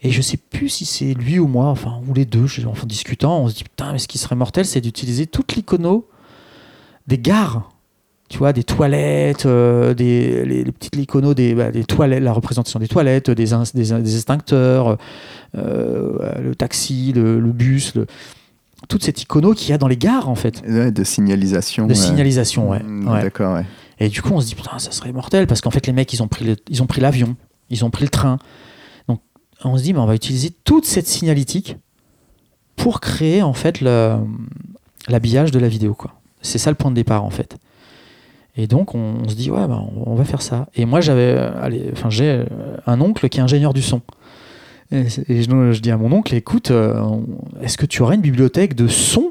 Et 0.03 0.11
je 0.11 0.21
sais 0.21 0.37
plus 0.37 0.69
si 0.69 0.85
c'est 0.85 1.15
lui 1.15 1.39
ou 1.39 1.47
moi, 1.47 1.67
enfin, 1.67 2.01
ou 2.09 2.13
les 2.13 2.25
deux, 2.25 2.47
en 2.67 2.87
discutant, 2.87 3.39
on 3.39 3.49
se 3.49 3.55
dit, 3.55 3.63
putain, 3.63 3.93
mais 3.93 3.99
ce 3.99 4.09
qui 4.09 4.19
serait 4.19 4.35
mortel, 4.35 4.67
c'est 4.67 4.81
d'utiliser 4.81 5.29
toute 5.29 5.55
l'icono 5.55 6.09
des 7.07 7.19
gares. 7.19 7.71
Tu 8.33 8.39
vois, 8.39 8.55
des 8.55 8.65
toilettes, 8.65 9.45
euh, 9.45 9.93
des, 9.93 10.47
les, 10.47 10.65
les 10.65 10.73
petites 10.73 10.97
iconos 10.97 11.35
des, 11.35 11.55
bah, 11.55 11.71
des 11.71 11.85
toilettes, 11.85 12.23
la 12.23 12.33
représentation 12.33 12.81
des 12.81 12.89
toilettes, 12.89 13.31
des, 13.31 13.53
ins- 13.53 13.65
des, 13.75 13.93
des 14.01 14.15
extincteurs, 14.17 14.97
euh, 15.59 16.41
le 16.43 16.55
taxi, 16.55 17.13
le, 17.15 17.39
le 17.41 17.53
bus, 17.53 17.95
le- 17.95 18.07
toute 18.89 19.05
cette 19.05 19.21
icono 19.21 19.53
qu'il 19.53 19.69
y 19.69 19.73
a 19.75 19.79
dans 19.79 19.87
les 19.87 19.99
gares, 19.99 20.31
en 20.31 20.35
fait. 20.35 20.63
Ouais, 20.67 20.91
de 20.91 21.05
signalisation. 21.05 21.87
De 21.87 21.93
euh, 21.93 21.95
signalisation, 21.95 22.71
ouais. 22.71 22.83
mm, 22.83 23.07
Ouais. 23.07 23.21
D'accord, 23.21 23.55
ouais. 23.57 23.67
Et 24.01 24.09
du 24.09 24.23
coup, 24.23 24.31
on 24.33 24.41
se 24.41 24.47
dit, 24.47 24.55
putain, 24.55 24.79
ça 24.79 24.93
serait 24.93 25.13
mortel, 25.13 25.47
parce 25.47 25.61
qu'en 25.61 25.71
fait, 25.71 25.87
les 25.87 25.93
mecs, 25.93 26.11
ils 26.15 26.23
ont 26.23 26.29
pris 26.29 26.47
le- 26.47 26.57
ils 26.71 26.83
ont 26.83 26.87
pris 26.87 27.03
l'avion, 27.03 27.37
ils 27.69 27.85
ont 27.85 27.91
pris 27.91 28.05
le 28.05 28.11
train. 28.11 28.39
Donc, 29.09 29.21
on 29.63 29.77
se 29.77 29.83
dit, 29.83 29.93
mais 29.93 29.99
on 30.01 30.07
va 30.07 30.15
utiliser 30.15 30.49
toute 30.65 30.87
cette 30.87 31.07
signalétique 31.07 31.77
pour 32.77 33.01
créer, 33.01 33.43
en 33.43 33.53
fait, 33.53 33.83
l'habillage 35.09 35.51
de 35.51 35.59
la 35.59 35.69
vidéo, 35.69 35.93
quoi. 35.93 36.15
C'est 36.41 36.57
ça 36.59 36.71
le 36.71 36.77
point 36.77 36.91
de 36.91 36.97
départ, 36.97 37.25
en 37.25 37.31
fait. 37.31 37.59
Et 38.57 38.67
donc, 38.67 38.95
on, 38.95 39.15
on 39.25 39.29
se 39.29 39.35
dit, 39.35 39.51
ouais, 39.51 39.67
bah, 39.67 39.81
on, 39.97 40.13
on 40.13 40.15
va 40.15 40.25
faire 40.25 40.43
ça. 40.43 40.69
Et 40.75 40.85
moi, 40.85 41.01
j'avais, 41.01 41.35
euh, 41.37 41.51
allez, 41.63 41.89
enfin, 41.93 42.11
j'ai 42.11 42.29
euh, 42.29 42.45
un 42.87 43.01
oncle 43.01 43.29
qui 43.29 43.39
est 43.39 43.43
ingénieur 43.43 43.73
du 43.73 43.83
son. 43.83 44.03
Et, 44.91 45.09
je, 45.09 45.73
je 45.73 45.81
dis 45.81 45.91
à 45.91 45.97
mon 45.97 46.13
oncle, 46.13 46.35
écoute, 46.35 46.71
euh, 46.71 46.95
est-ce 47.63 47.79
que 47.79 47.87
tu 47.87 48.03
aurais 48.03 48.15
une 48.17 48.21
bibliothèque 48.21 48.75
de 48.75 48.89
son, 48.89 49.31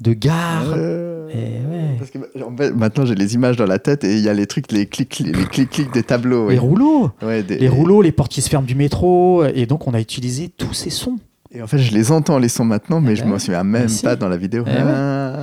de 0.00 0.12
gare 0.12 0.72
Euh, 0.76 1.26
ouais. 1.26 1.96
Parce 1.98 2.10
que 2.12 2.18
en 2.44 2.56
fait, 2.56 2.70
maintenant 2.70 3.04
j'ai 3.04 3.16
les 3.16 3.34
images 3.34 3.56
dans 3.56 3.66
la 3.66 3.80
tête 3.80 4.04
et 4.04 4.14
il 4.14 4.20
y 4.22 4.28
a 4.28 4.32
les 4.34 4.46
trucs, 4.46 4.70
les 4.70 4.86
clics, 4.86 5.18
les 5.18 5.32
clics, 5.32 5.70
clics 5.70 5.92
des 5.92 6.04
tableaux. 6.04 6.50
Les 6.50 6.58
rouleaux 6.58 7.10
Ouais, 7.22 7.42
des- 7.42 7.58
les 7.58 7.68
rouleaux, 7.68 8.00
les 8.00 8.12
portes 8.12 8.30
qui 8.30 8.42
se 8.42 8.48
ferment 8.48 8.66
du 8.66 8.76
métro, 8.76 9.44
et 9.44 9.66
donc 9.66 9.88
on 9.88 9.94
a 9.94 10.00
utilisé 10.00 10.50
tous 10.56 10.72
ces 10.72 10.90
sons. 10.90 11.16
Et 11.50 11.62
en 11.62 11.66
fait, 11.66 11.78
je 11.78 11.92
les 11.92 12.12
entends 12.12 12.38
les 12.38 12.48
sons 12.48 12.64
maintenant, 12.64 13.00
mais 13.00 13.12
Eh 13.12 13.16
je 13.16 13.22
ben 13.24 13.30
m'en 13.30 13.38
souviens 13.40 13.64
même 13.64 13.88
si. 13.88 14.04
pas 14.04 14.14
dans 14.14 14.28
la 14.28 14.36
vidéo. 14.36 14.62
Eh. 14.68 14.70
Ah. 14.78 15.36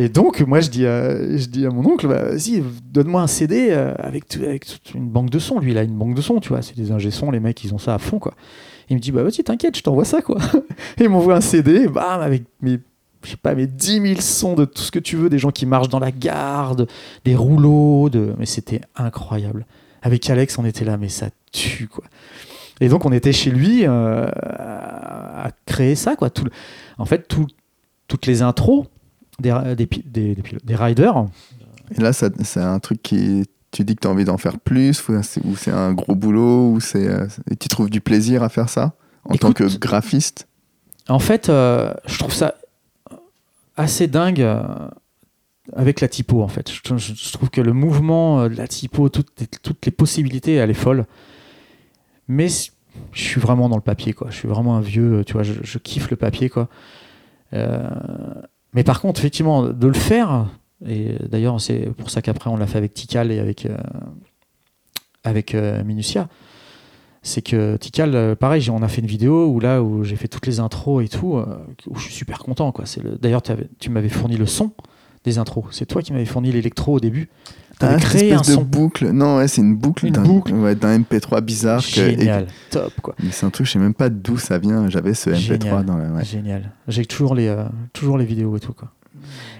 Et 0.00 0.08
donc 0.08 0.40
moi 0.42 0.60
je 0.60 0.70
dis, 0.70 0.86
à- 0.86 1.36
je 1.36 1.46
dis 1.46 1.66
à 1.66 1.70
mon 1.70 1.84
oncle, 1.84 2.06
bah, 2.06 2.22
vas-y, 2.30 2.62
donne-moi 2.90 3.20
un 3.20 3.26
CD 3.26 3.68
euh, 3.70 3.92
avec, 3.98 4.28
tout- 4.28 4.42
avec 4.42 4.64
toute 4.64 4.94
une 4.94 5.08
banque 5.08 5.28
de 5.30 5.38
sons. 5.40 5.58
Lui, 5.58 5.72
il 5.72 5.78
a 5.78 5.82
une 5.82 5.96
banque 5.96 6.14
de 6.14 6.20
sons, 6.22 6.38
tu 6.40 6.50
vois, 6.50 6.62
c'est 6.62 6.76
des 6.76 6.92
ingé 6.92 7.10
sons, 7.10 7.30
les 7.32 7.40
mecs, 7.40 7.62
ils 7.64 7.74
ont 7.74 7.78
ça 7.78 7.94
à 7.94 7.98
fond, 7.98 8.18
quoi. 8.20 8.34
Il 8.90 8.96
me 8.96 9.00
dit, 9.00 9.10
bah 9.12 9.22
vas-y, 9.24 9.42
t'inquiète, 9.42 9.76
je 9.76 9.82
t'envoie 9.82 10.04
ça, 10.04 10.22
quoi. 10.22 10.38
Et 10.98 11.02
il 11.04 11.08
m'envoie 11.10 11.34
un 11.34 11.40
CD, 11.40 11.88
bam, 11.88 12.20
avec 12.20 12.44
mes, 12.62 12.78
je 13.24 13.30
sais 13.30 13.36
pas, 13.36 13.54
mes 13.56 13.66
10 13.66 14.00
000 14.00 14.20
sons 14.20 14.54
de 14.54 14.64
tout 14.64 14.82
ce 14.82 14.90
que 14.92 15.00
tu 15.00 15.16
veux, 15.16 15.28
des 15.28 15.38
gens 15.38 15.50
qui 15.50 15.66
marchent 15.66 15.88
dans 15.90 15.98
la 15.98 16.12
gare, 16.12 16.76
de- 16.76 16.86
des 17.24 17.34
rouleaux, 17.34 18.08
de... 18.08 18.34
mais 18.38 18.46
c'était 18.46 18.80
incroyable. 18.96 19.66
Avec 20.00 20.30
Alex, 20.30 20.56
on 20.58 20.64
était 20.64 20.84
là, 20.84 20.96
mais 20.96 21.08
ça 21.08 21.26
tue, 21.50 21.88
quoi. 21.88 22.04
Et 22.80 22.88
donc 22.88 23.04
on 23.04 23.10
était 23.10 23.32
chez 23.32 23.50
lui 23.50 23.80
euh, 23.84 24.28
à 24.32 25.50
créer 25.66 25.96
ça, 25.96 26.14
quoi. 26.14 26.30
Tout 26.30 26.44
En 26.98 27.04
fait, 27.04 27.26
tout- 27.26 27.48
toutes 28.06 28.26
les 28.26 28.40
intros 28.42 28.86
des, 29.40 29.52
des, 29.76 29.86
des, 29.86 30.34
des 30.34 30.42
pilotes- 30.42 30.64
des 30.64 30.74
riders, 30.76 31.26
Et 31.96 32.00
là, 32.00 32.12
c'est 32.12 32.60
un 32.60 32.78
truc 32.80 33.02
qui. 33.02 33.44
Tu 33.70 33.84
dis 33.84 33.94
que 33.96 34.00
tu 34.00 34.08
as 34.08 34.10
envie 34.10 34.24
d'en 34.24 34.38
faire 34.38 34.58
plus, 34.58 35.06
ou 35.08 35.54
c'est 35.56 35.70
un 35.70 35.92
gros 35.92 36.14
boulot, 36.14 36.70
ou 36.72 36.80
c'est. 36.80 37.06
euh, 37.06 37.26
Et 37.50 37.56
tu 37.56 37.68
trouves 37.68 37.90
du 37.90 38.00
plaisir 38.00 38.42
à 38.42 38.48
faire 38.48 38.68
ça 38.70 38.94
En 39.24 39.34
tant 39.36 39.52
que 39.52 39.64
graphiste? 39.78 40.48
En 41.08 41.18
fait, 41.18 41.48
euh, 41.50 41.92
je 42.06 42.18
trouve 42.18 42.32
ça 42.32 42.54
assez 43.76 44.06
dingue 44.08 44.40
euh, 44.40 44.62
avec 45.76 46.00
la 46.00 46.08
typo. 46.08 46.42
En 46.42 46.48
fait, 46.48 46.70
je, 46.70 46.96
je- 46.96 47.14
je 47.14 47.32
trouve 47.32 47.50
que 47.50 47.60
le 47.60 47.72
mouvement 47.74 48.48
de 48.48 48.54
la 48.56 48.66
typo, 48.66 49.08
toutes, 49.10 49.38
les- 49.38 49.46
toutes 49.46 49.84
les 49.84 49.92
possibilités, 49.92 50.54
elle 50.54 50.70
est 50.70 50.74
folle. 50.74 51.04
Mais 52.26 52.48
je 52.48 53.22
suis 53.22 53.40
vraiment 53.40 53.68
dans 53.68 53.76
le 53.76 53.82
papier, 53.82 54.12
quoi. 54.14 54.30
Je 54.30 54.36
suis 54.36 54.48
vraiment 54.48 54.76
un 54.76 54.80
vieux, 54.80 55.24
tu 55.26 55.34
vois. 55.34 55.42
Je, 55.42 55.52
je 55.62 55.78
kiffe 55.78 56.10
le 56.10 56.16
papier, 56.16 56.48
quoi. 56.48 56.68
Euh, 57.52 57.88
mais 58.78 58.84
par 58.84 59.00
contre, 59.00 59.18
effectivement, 59.18 59.64
de 59.64 59.86
le 59.88 59.92
faire. 59.92 60.46
Et 60.86 61.16
d'ailleurs, 61.28 61.60
c'est 61.60 61.90
pour 61.96 62.10
ça 62.10 62.22
qu'après 62.22 62.48
on 62.48 62.56
l'a 62.56 62.68
fait 62.68 62.78
avec 62.78 62.94
Tikal 62.94 63.32
et 63.32 63.40
avec 63.40 63.66
euh, 63.66 63.76
avec 65.24 65.56
euh, 65.56 65.82
Minutia 65.82 66.28
c'est 67.22 67.42
que 67.42 67.76
Tikal, 67.76 68.14
euh, 68.14 68.36
pareil, 68.36 68.70
on 68.70 68.80
a 68.80 68.86
fait 68.86 69.00
une 69.00 69.08
vidéo 69.08 69.48
où 69.48 69.58
là 69.58 69.82
où 69.82 70.04
j'ai 70.04 70.14
fait 70.14 70.28
toutes 70.28 70.46
les 70.46 70.60
intros 70.60 71.04
et 71.04 71.08
tout, 71.08 71.42
où 71.88 71.96
je 71.96 72.04
suis 72.04 72.14
super 72.14 72.38
content. 72.38 72.72
D'ailleurs, 73.20 73.42
tu 73.80 73.90
m'avais 73.90 74.08
fourni 74.08 74.36
le 74.36 74.46
son 74.46 74.70
des 75.24 75.38
intros. 75.38 75.64
C'est 75.72 75.86
toi 75.86 76.00
qui 76.00 76.12
m'avais 76.12 76.24
fourni 76.24 76.52
l'électro 76.52 76.94
au 76.94 77.00
début. 77.00 77.30
Tu 77.78 77.86
avais 77.86 77.94
Ah, 77.96 77.98
créé 78.00 78.32
un 78.32 78.40
de 78.40 78.46
son 78.46 78.62
boucle. 78.62 79.10
Non, 79.10 79.36
ouais, 79.36 79.46
c'est 79.48 79.60
une 79.60 79.76
boucle 79.76 80.06
Une 80.06 80.12
d'un 80.14 80.22
boucle. 80.22 80.52
ouais, 80.54 80.74
d'un 80.74 80.98
MP3 80.98 81.40
bizarre. 81.40 81.80
que- 81.80 81.86
génial, 81.86 82.46
top 82.70 82.92
quoi. 83.02 83.14
mais 83.22 83.30
c'est 83.30 83.46
un 83.46 83.50
truc, 83.50 83.66
je 83.66 83.72
sais 83.72 83.78
même 83.78 83.94
pas 83.94 84.08
d'où 84.08 84.36
ça 84.36 84.58
vient. 84.58 84.88
J'avais 84.88 85.14
ce 85.14 85.30
MP3 85.30 85.36
Génial. 85.60 85.84
dans 85.84 85.96
la. 85.96 86.10
ouais. 86.10 86.24
Génial. 86.24 86.72
J'ai 86.88 87.04
toujours 87.06 87.34
les 87.34 87.46
euh, 87.48 87.64
toujours 87.92 88.18
les 88.18 88.24
vidéos 88.24 88.56
et 88.56 88.60
tout 88.60 88.72
quoi. 88.72 88.90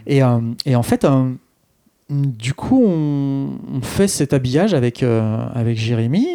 Et, 0.06 0.22
euh, 0.22 0.38
et 0.66 0.74
en 0.76 0.82
fait, 0.82 1.04
euh, 1.04 1.30
du 2.10 2.54
coup, 2.54 2.82
on, 2.86 3.58
on 3.72 3.80
fait 3.82 4.08
cet 4.08 4.32
habillage 4.32 4.74
avec 4.74 5.02
avec 5.02 5.76
Jérémy. 5.78 6.26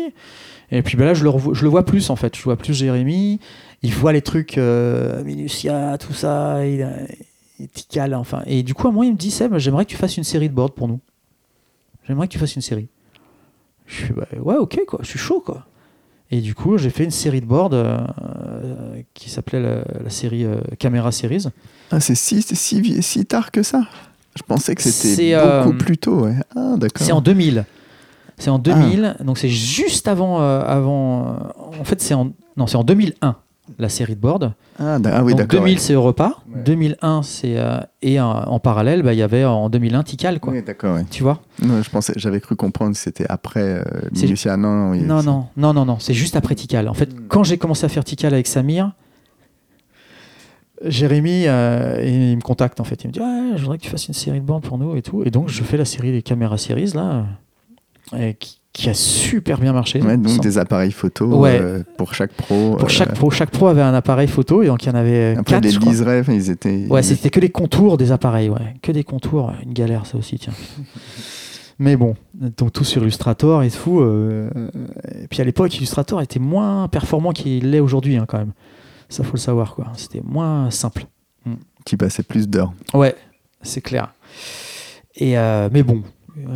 Et 0.72 0.82
puis 0.82 0.98
ben 0.98 1.06
là, 1.06 1.14
je 1.14 1.24
le, 1.24 1.30
revo- 1.30 1.54
je 1.54 1.64
le 1.64 1.70
vois 1.70 1.86
plus 1.86 2.10
en 2.10 2.16
fait. 2.16 2.36
Je 2.36 2.44
vois 2.44 2.56
plus 2.58 2.74
Jérémy. 2.74 3.40
Il 3.84 3.94
voit 3.94 4.14
les 4.14 4.22
trucs 4.22 4.58
Minutia, 5.26 5.98
tout 6.00 6.14
ça. 6.14 6.66
Il, 6.66 6.88
il 7.60 8.16
enfin. 8.16 8.42
Et 8.46 8.64
du 8.64 8.74
coup, 8.74 8.88
à 8.88 8.92
moi, 8.92 9.06
il 9.06 9.12
me 9.12 9.18
dit 9.18 9.32
Seb, 9.32 9.58
j'aimerais 9.58 9.86
que 9.86 9.92
tu 9.92 9.98
fasses 9.98 10.18
une 10.18 10.24
série 10.24 10.50
de 10.50 10.54
boards 10.56 10.72
pour 10.72 10.88
nous. 10.88 11.00
J'aimerais 12.08 12.28
que 12.28 12.34
tu 12.34 12.40
fasses 12.40 12.56
une 12.56 12.62
série. 12.62 12.88
Je 13.86 14.06
fais 14.06 14.14
bah, 14.14 14.26
ouais, 14.40 14.56
ok, 14.56 14.80
quoi. 14.88 15.00
Je 15.04 15.08
suis 15.08 15.20
chaud, 15.20 15.42
quoi. 15.46 15.66
Et 16.32 16.42
du 16.42 16.56
coup, 16.56 16.78
j'ai 16.78 16.90
fait 16.90 17.04
une 17.04 17.12
série 17.12 17.42
de 17.42 17.46
boards 17.46 17.74
euh, 17.74 17.98
euh, 18.24 19.02
qui 19.14 19.30
s'appelait 19.30 19.62
la, 19.62 19.84
la 20.04 20.10
série 20.10 20.46
euh, 20.46 20.58
Camera 20.80 21.12
Series. 21.12 21.46
Ah, 21.92 22.00
c'est 22.00 22.16
si, 22.16 22.42
si, 22.42 23.02
si 23.04 23.26
tard 23.26 23.52
que 23.52 23.62
ça 23.62 23.84
Je 24.36 24.42
pensais 24.42 24.74
que 24.74 24.82
c'était 24.82 25.16
C'est, 25.16 25.36
beaucoup 25.36 25.76
euh, 25.76 25.78
plus 25.78 25.98
tôt. 25.98 26.22
Ouais. 26.26 26.36
Ah, 26.56 26.76
d'accord. 26.78 27.06
C'est 27.06 27.12
en 27.12 27.22
2000. 27.22 27.66
C'est 28.40 28.50
en 28.50 28.58
2000, 28.58 29.18
donc 29.24 29.38
c'est 29.38 29.48
juste 29.50 30.08
avant. 30.08 30.42
euh, 30.42 30.62
avant 30.66 31.28
euh, 31.28 31.80
en 31.80 31.84
fait, 31.84 32.02
c'est 32.02 32.16
en, 32.16 32.32
non, 32.58 32.66
c'est 32.66 32.78
en 32.78 32.84
2001, 32.84 33.36
la 33.80 33.88
série 33.90 34.16
de 34.16 34.20
board. 34.20 34.54
Ah, 34.78 34.98
ah 35.06 35.24
oui, 35.24 35.32
donc 35.32 35.40
d'accord. 35.42 35.60
2000, 35.62 35.74
ouais. 35.76 35.80
c'est 35.80 35.94
Europa. 35.94 36.36
Ouais. 36.54 36.62
2001, 36.64 37.24
c'est. 37.24 37.58
euh, 37.58 37.80
et 38.02 38.20
euh, 38.20 38.24
en 38.24 38.60
parallèle, 38.60 39.04
bah, 39.04 39.14
il 39.14 39.20
y 39.20 39.22
avait 39.22 39.46
en 39.46 39.70
2001 39.70 40.04
Tikal, 40.04 40.40
quoi. 40.40 40.54
Oui, 40.54 40.62
d'accord, 40.62 40.96
ouais. 40.96 41.06
Tu 41.10 41.24
vois? 41.24 41.42
Non, 41.62 41.82
je 41.82 41.90
pensais, 41.90 42.14
j'avais 42.18 42.42
cru 42.42 42.56
comprendre 42.56 42.92
que 42.92 42.98
c'était 42.98 43.26
après 43.30 43.62
euh, 43.62 43.84
Minutia. 44.12 44.58
Non, 44.58 44.74
non, 44.74 44.92
oui, 44.92 45.02
Non, 45.02 45.20
c'est- 45.22 45.26
non, 45.28 45.46
non, 45.58 45.74
non, 45.74 45.86
non, 45.86 46.00
c'est 46.00 46.14
juste 46.14 46.36
après 46.36 46.56
Tikal. 46.56 46.88
En 46.90 46.94
fait, 46.94 47.14
Hmm. 47.14 47.28
quand 47.30 47.44
j'ai 47.44 47.58
commencé 47.58 47.86
à 47.86 47.90
faire 47.90 48.04
Tikal 48.04 48.34
avec 48.34 48.48
Samir, 48.48 48.92
Jérémy, 50.84 51.44
euh, 51.48 52.02
il 52.04 52.36
me 52.36 52.42
contacte 52.42 52.82
en 52.82 52.84
fait. 52.84 53.04
Il 53.04 53.08
me 53.08 53.14
dit 53.14 53.20
Ouais, 53.22 53.52
je 53.56 53.62
voudrais 53.62 53.78
que 53.78 53.84
tu 53.84 53.90
fasses 53.90 54.08
une 54.08 54.14
série 54.14 54.42
de 54.42 54.46
bandes 54.46 54.64
pour 54.64 54.78
nous 54.78 54.96
et 54.98 55.02
tout. 55.02 55.24
Et 55.24 55.30
donc, 55.32 55.48
je 55.48 55.64
fais 55.64 55.78
la 55.78 55.86
série 55.86 56.12
des 56.12 56.22
caméras 56.22 56.58
series 56.58 56.92
là, 56.94 57.26
qui, 58.40 58.60
qui 58.74 58.90
a 58.90 58.94
super 58.96 59.60
bien 59.60 59.72
marché. 59.72 60.02
Ouais, 60.02 60.18
donc 60.18 60.40
des 60.42 60.58
appareils 60.58 60.92
photo 60.92 61.28
Ouais. 61.28 61.60
euh, 61.62 61.84
pour 61.98 62.14
chaque 62.16 62.34
pro. 62.34 62.72
Pour 62.76 62.86
euh, 62.86 62.88
chaque 62.90 63.14
pro, 63.14 63.30
chaque 63.30 63.52
pro 63.52 63.68
avait 63.68 63.84
un 63.84 63.94
appareil 63.94 64.28
photo 64.28 64.64
et 64.64 64.68
donc 64.68 64.84
il 64.84 64.88
y 64.88 64.90
en 64.92 64.96
avait 64.96 65.36
Après, 65.38 65.62
quatre. 65.62 65.64
les 65.66 66.02
enfin, 66.20 66.34
ils 66.34 66.50
étaient. 66.50 66.88
Ouais, 66.90 67.04
c'était 67.04 67.30
que 67.30 67.40
les 67.40 67.50
contours 67.50 67.98
des 67.98 68.12
appareils, 68.12 68.50
ouais. 68.50 68.74
Que 68.82 68.92
des 68.92 69.04
contours, 69.04 69.54
une 69.64 69.74
galère 69.74 70.06
ça 70.08 70.18
aussi, 70.18 70.40
tiens. 70.40 70.54
Mais 71.80 71.96
bon, 71.96 72.16
donc 72.34 72.72
tout 72.72 72.84
sur 72.84 73.02
Illustrator 73.02 73.64
et 73.64 73.70
tout. 73.72 74.00
euh, 74.00 74.50
et 75.22 75.28
puis 75.28 75.42
à 75.42 75.44
l'époque, 75.44 75.76
Illustrator 75.78 76.22
était 76.22 76.40
moins 76.40 76.88
performant 76.88 77.32
qu'il 77.32 77.72
l'est 77.72 77.80
aujourd'hui, 77.80 78.16
hein, 78.18 78.26
quand 78.28 78.38
même. 78.38 78.54
Ça, 79.10 79.24
faut 79.24 79.34
le 79.34 79.40
savoir, 79.40 79.76
quoi. 79.76 79.92
C'était 79.98 80.22
moins 80.24 80.70
simple. 80.72 81.06
qui 81.86 81.98
passaient 81.98 82.24
plus 82.24 82.48
d'heures. 82.48 82.74
Ouais, 82.94 83.16
c'est 83.62 83.82
clair. 83.82 84.14
Et 85.16 85.38
euh, 85.38 85.70
mais 85.72 85.84
bon, 85.84 86.02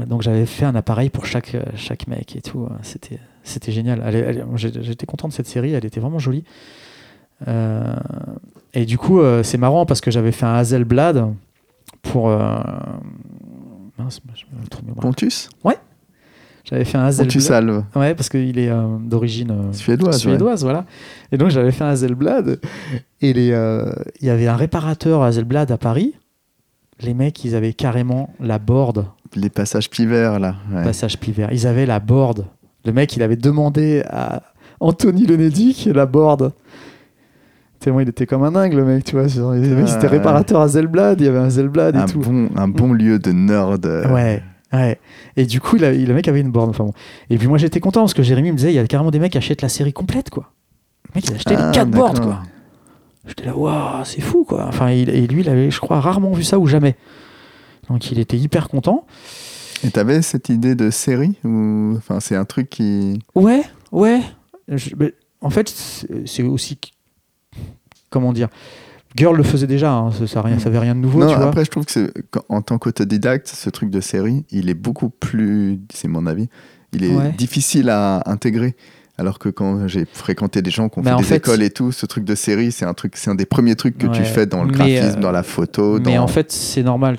donc 0.07 0.21
j'avais 0.21 0.45
fait 0.45 0.65
un 0.65 0.75
appareil 0.75 1.09
pour 1.09 1.25
chaque, 1.25 1.55
euh, 1.55 1.63
chaque 1.75 2.07
mec 2.07 2.35
et 2.35 2.41
tout. 2.41 2.67
hein. 2.69 2.77
C'était, 2.81 3.19
c'était 3.43 3.71
génial. 3.71 4.01
J'étais 4.55 5.05
content 5.05 5.27
de 5.27 5.33
cette 5.33 5.47
série, 5.47 5.73
elle 5.73 5.85
était 5.85 5.99
vraiment 5.99 6.19
jolie. 6.19 6.43
Euh, 7.47 7.95
et 8.73 8.85
du 8.85 8.97
coup, 8.97 9.19
euh, 9.21 9.43
c'est 9.43 9.57
marrant 9.59 9.85
parce 9.85 10.01
que 10.01 10.09
j'avais 10.09 10.31
fait 10.31 10.45
un 10.45 10.55
Hazelblad 10.55 11.33
pour. 12.01 12.29
euh, 12.29 12.57
mince, 13.97 14.21
je 14.33 14.45
me. 14.87 14.93
Pontus? 14.95 15.49
J'avais 16.63 16.83
fait 16.83 16.97
un 16.97 17.09
Pontus 17.11 17.49
Hazelblad. 17.51 17.69
Alve. 17.75 17.83
Ouais, 17.95 18.15
parce 18.15 18.29
qu'il 18.29 18.57
est 18.59 18.71
d'origine. 19.01 19.71
Suédoise. 19.71 20.15
ouais. 20.15 20.19
suédoise, 20.19 20.63
voilà. 20.63 20.85
Et 21.31 21.37
donc 21.37 21.49
j'avais 21.49 21.71
fait 21.71 21.83
un 21.83 21.89
Hazelblad 21.89 22.59
et 23.21 23.29
il 23.29 24.25
y 24.25 24.29
avait 24.29 24.47
un 24.47 24.55
réparateur 24.55 25.21
Hazelblad 25.23 25.71
à 25.71 25.77
Paris. 25.77 26.15
Les 26.99 27.13
mecs, 27.13 27.45
ils 27.45 27.53
avaient 27.55 27.73
carrément 27.73 28.33
la 28.39 28.57
board, 28.57 29.05
Les 29.35 29.49
passages 29.49 29.89
pivers, 29.89 30.39
là. 30.39 30.55
ouais. 30.73 30.83
passage 30.83 31.17
Pivert. 31.19 31.49
Ils 31.51 31.67
avaient 31.67 31.85
la 31.85 31.99
board. 31.99 32.45
Le 32.85 32.91
mec, 32.93 33.15
il 33.15 33.23
avait 33.23 33.35
demandé 33.35 34.03
à 34.09 34.41
Anthony 34.79 35.25
Lenedic 35.25 35.89
la 35.93 36.05
board. 36.05 36.53
Tellement 37.79 37.99
il 37.99 38.09
était 38.09 38.25
comme 38.25 38.43
un 38.43 38.51
dingue, 38.51 38.73
le 38.73 38.83
mec, 38.85 39.03
tu 39.03 39.15
vois. 39.15 39.25
Il 39.55 39.63
était 39.81 40.07
réparateur 40.07 40.61
Hazelblad, 40.61 41.21
il 41.21 41.25
y 41.25 41.29
avait 41.29 41.37
un 41.37 41.45
Hazelblad 41.45 41.95
et 41.95 41.99
un, 41.99 42.05
tout. 42.05 42.19
bon, 42.19 42.49
un 42.55 42.67
bon 42.67 42.91
lieu 42.93 43.19
de 43.19 43.31
nerd. 43.31 43.85
Ouais, 43.85 44.41
ouais. 44.73 44.99
Et 45.35 45.45
du 45.45 45.61
coup, 45.61 45.75
il 45.75 45.85
a- 45.85 45.91
le 45.93 46.13
mec 46.13 46.27
avait 46.27 46.41
une 46.41 46.49
borne. 46.51 46.71
Enfin 46.71 46.85
bon. 46.85 46.93
Et 47.29 47.37
puis 47.37 47.47
moi, 47.47 47.57
j'étais 47.59 47.79
content 47.79 48.01
parce 48.01 48.15
que 48.15 48.23
Jérémy 48.23 48.51
me 48.51 48.57
disait, 48.57 48.71
il 48.71 48.75
y 48.75 48.79
a 48.79 48.87
carrément 48.87 49.11
des 49.11 49.19
mecs 49.19 49.31
qui 49.33 49.37
achètent 49.37 49.61
la 49.61 49.69
série 49.69 49.93
complète, 49.93 50.29
quoi. 50.31 50.51
Le 51.09 51.11
mec, 51.15 51.25
il 51.27 51.33
a 51.33 51.35
acheté 51.35 51.55
Ah, 51.55 51.67
les 51.67 51.71
4 51.73 51.89
boards, 51.91 52.19
quoi. 52.21 52.41
J'étais 53.27 53.45
là, 53.45 53.55
waouh, 53.55 54.03
c'est 54.05 54.21
fou, 54.21 54.43
quoi. 54.43 54.65
Enfin, 54.67 54.89
il- 54.89 55.09
et 55.09 55.27
lui, 55.27 55.41
il 55.41 55.49
avait, 55.49 55.69
je 55.69 55.79
crois, 55.79 55.99
rarement 55.99 56.31
vu 56.31 56.43
ça 56.43 56.57
ou 56.57 56.65
jamais. 56.65 56.95
Donc, 57.89 58.11
il 58.11 58.19
était 58.19 58.37
hyper 58.37 58.67
content. 58.69 59.05
Et 59.83 59.91
t'avais 59.91 60.21
cette 60.23 60.49
idée 60.49 60.73
de 60.75 60.89
série 60.89 61.35
ou 61.43 61.93
enfin 61.97 62.19
c'est 62.19 62.35
un 62.35 62.45
truc 62.45 62.69
qui 62.69 63.19
Ouais, 63.35 63.61
ouais. 63.91 64.21
Je- 64.67 64.95
en 65.41 65.49
fait, 65.51 65.69
c'est 66.25 66.41
aussi. 66.43 66.79
Comment 68.09 68.33
dire 68.33 68.49
Girl 69.15 69.35
le 69.35 69.43
faisait 69.43 69.67
déjà, 69.67 69.93
hein, 69.93 70.11
ça, 70.11 70.27
ça, 70.27 70.41
rien, 70.41 70.59
ça 70.59 70.69
avait 70.69 70.79
rien 70.79 70.93
de 70.95 70.99
nouveau. 70.99 71.19
Non, 71.19 71.29
tu 71.29 71.35
vois. 71.35 71.47
après, 71.47 71.65
je 71.65 71.71
trouve 71.71 71.85
que 71.85 72.11
en 72.49 72.61
tant 72.61 72.77
qu'autodidacte, 72.77 73.47
ce 73.47 73.69
truc 73.69 73.89
de 73.89 73.99
série, 74.01 74.45
il 74.51 74.69
est 74.69 74.73
beaucoup 74.75 75.09
plus, 75.09 75.79
c'est 75.93 76.07
mon 76.07 76.25
avis, 76.27 76.49
il 76.93 77.03
est 77.03 77.15
Ouais. 77.15 77.31
difficile 77.31 77.89
à 77.89 78.21
intégrer. 78.29 78.75
Alors 79.19 79.39
que 79.39 79.49
quand 79.49 79.87
j'ai 79.87 80.05
fréquenté 80.11 80.61
des 80.61 80.69
gens 80.69 80.89
qui 80.89 80.99
ont 80.99 81.01
Bah, 81.01 81.11
fait 81.11 81.17
des 81.17 81.23
fait- 81.23 81.35
écoles 81.37 81.63
et 81.63 81.71
tout, 81.71 81.91
ce 81.91 82.05
truc 82.05 82.23
de 82.23 82.35
série, 82.35 82.71
c'est 82.71 82.85
un 82.85 82.93
truc, 82.93 83.15
c'est 83.17 83.31
un 83.31 83.35
des 83.35 83.45
premiers 83.47 83.75
trucs 83.75 83.97
que 83.97 84.05
tu 84.07 84.23
fais 84.23 84.45
dans 84.45 84.63
le 84.63 84.71
graphisme, 84.71 85.17
euh, 85.17 85.21
dans 85.21 85.31
la 85.31 85.41
photo. 85.43 85.97
Mais 85.99 86.15
dans- 86.15 86.23
en 86.23 86.27
fait, 86.27 86.51
c'est 86.51 86.83
normal. 86.83 87.17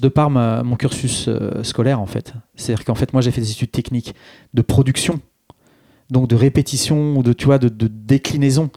De 0.00 0.08
par 0.08 0.28
ma- 0.30 0.64
mon 0.64 0.74
cursus 0.74 1.26
euh, 1.28 1.62
scolaire, 1.62 2.00
en 2.00 2.06
fait. 2.06 2.32
C'est-à-dire 2.56 2.84
qu'en 2.84 2.96
fait, 2.96 3.12
moi, 3.12 3.22
j'ai 3.22 3.30
fait 3.30 3.40
des 3.40 3.52
études 3.52 3.70
techniques 3.70 4.14
de 4.54 4.60
production, 4.62 5.20
donc 6.10 6.26
de 6.28 6.34
répétition, 6.34 7.16
ou 7.16 7.22
de, 7.22 7.32
tu 7.32 7.44
vois, 7.46 7.58
de, 7.58 7.68
de 7.68 7.86
déclinaison. 7.86 8.70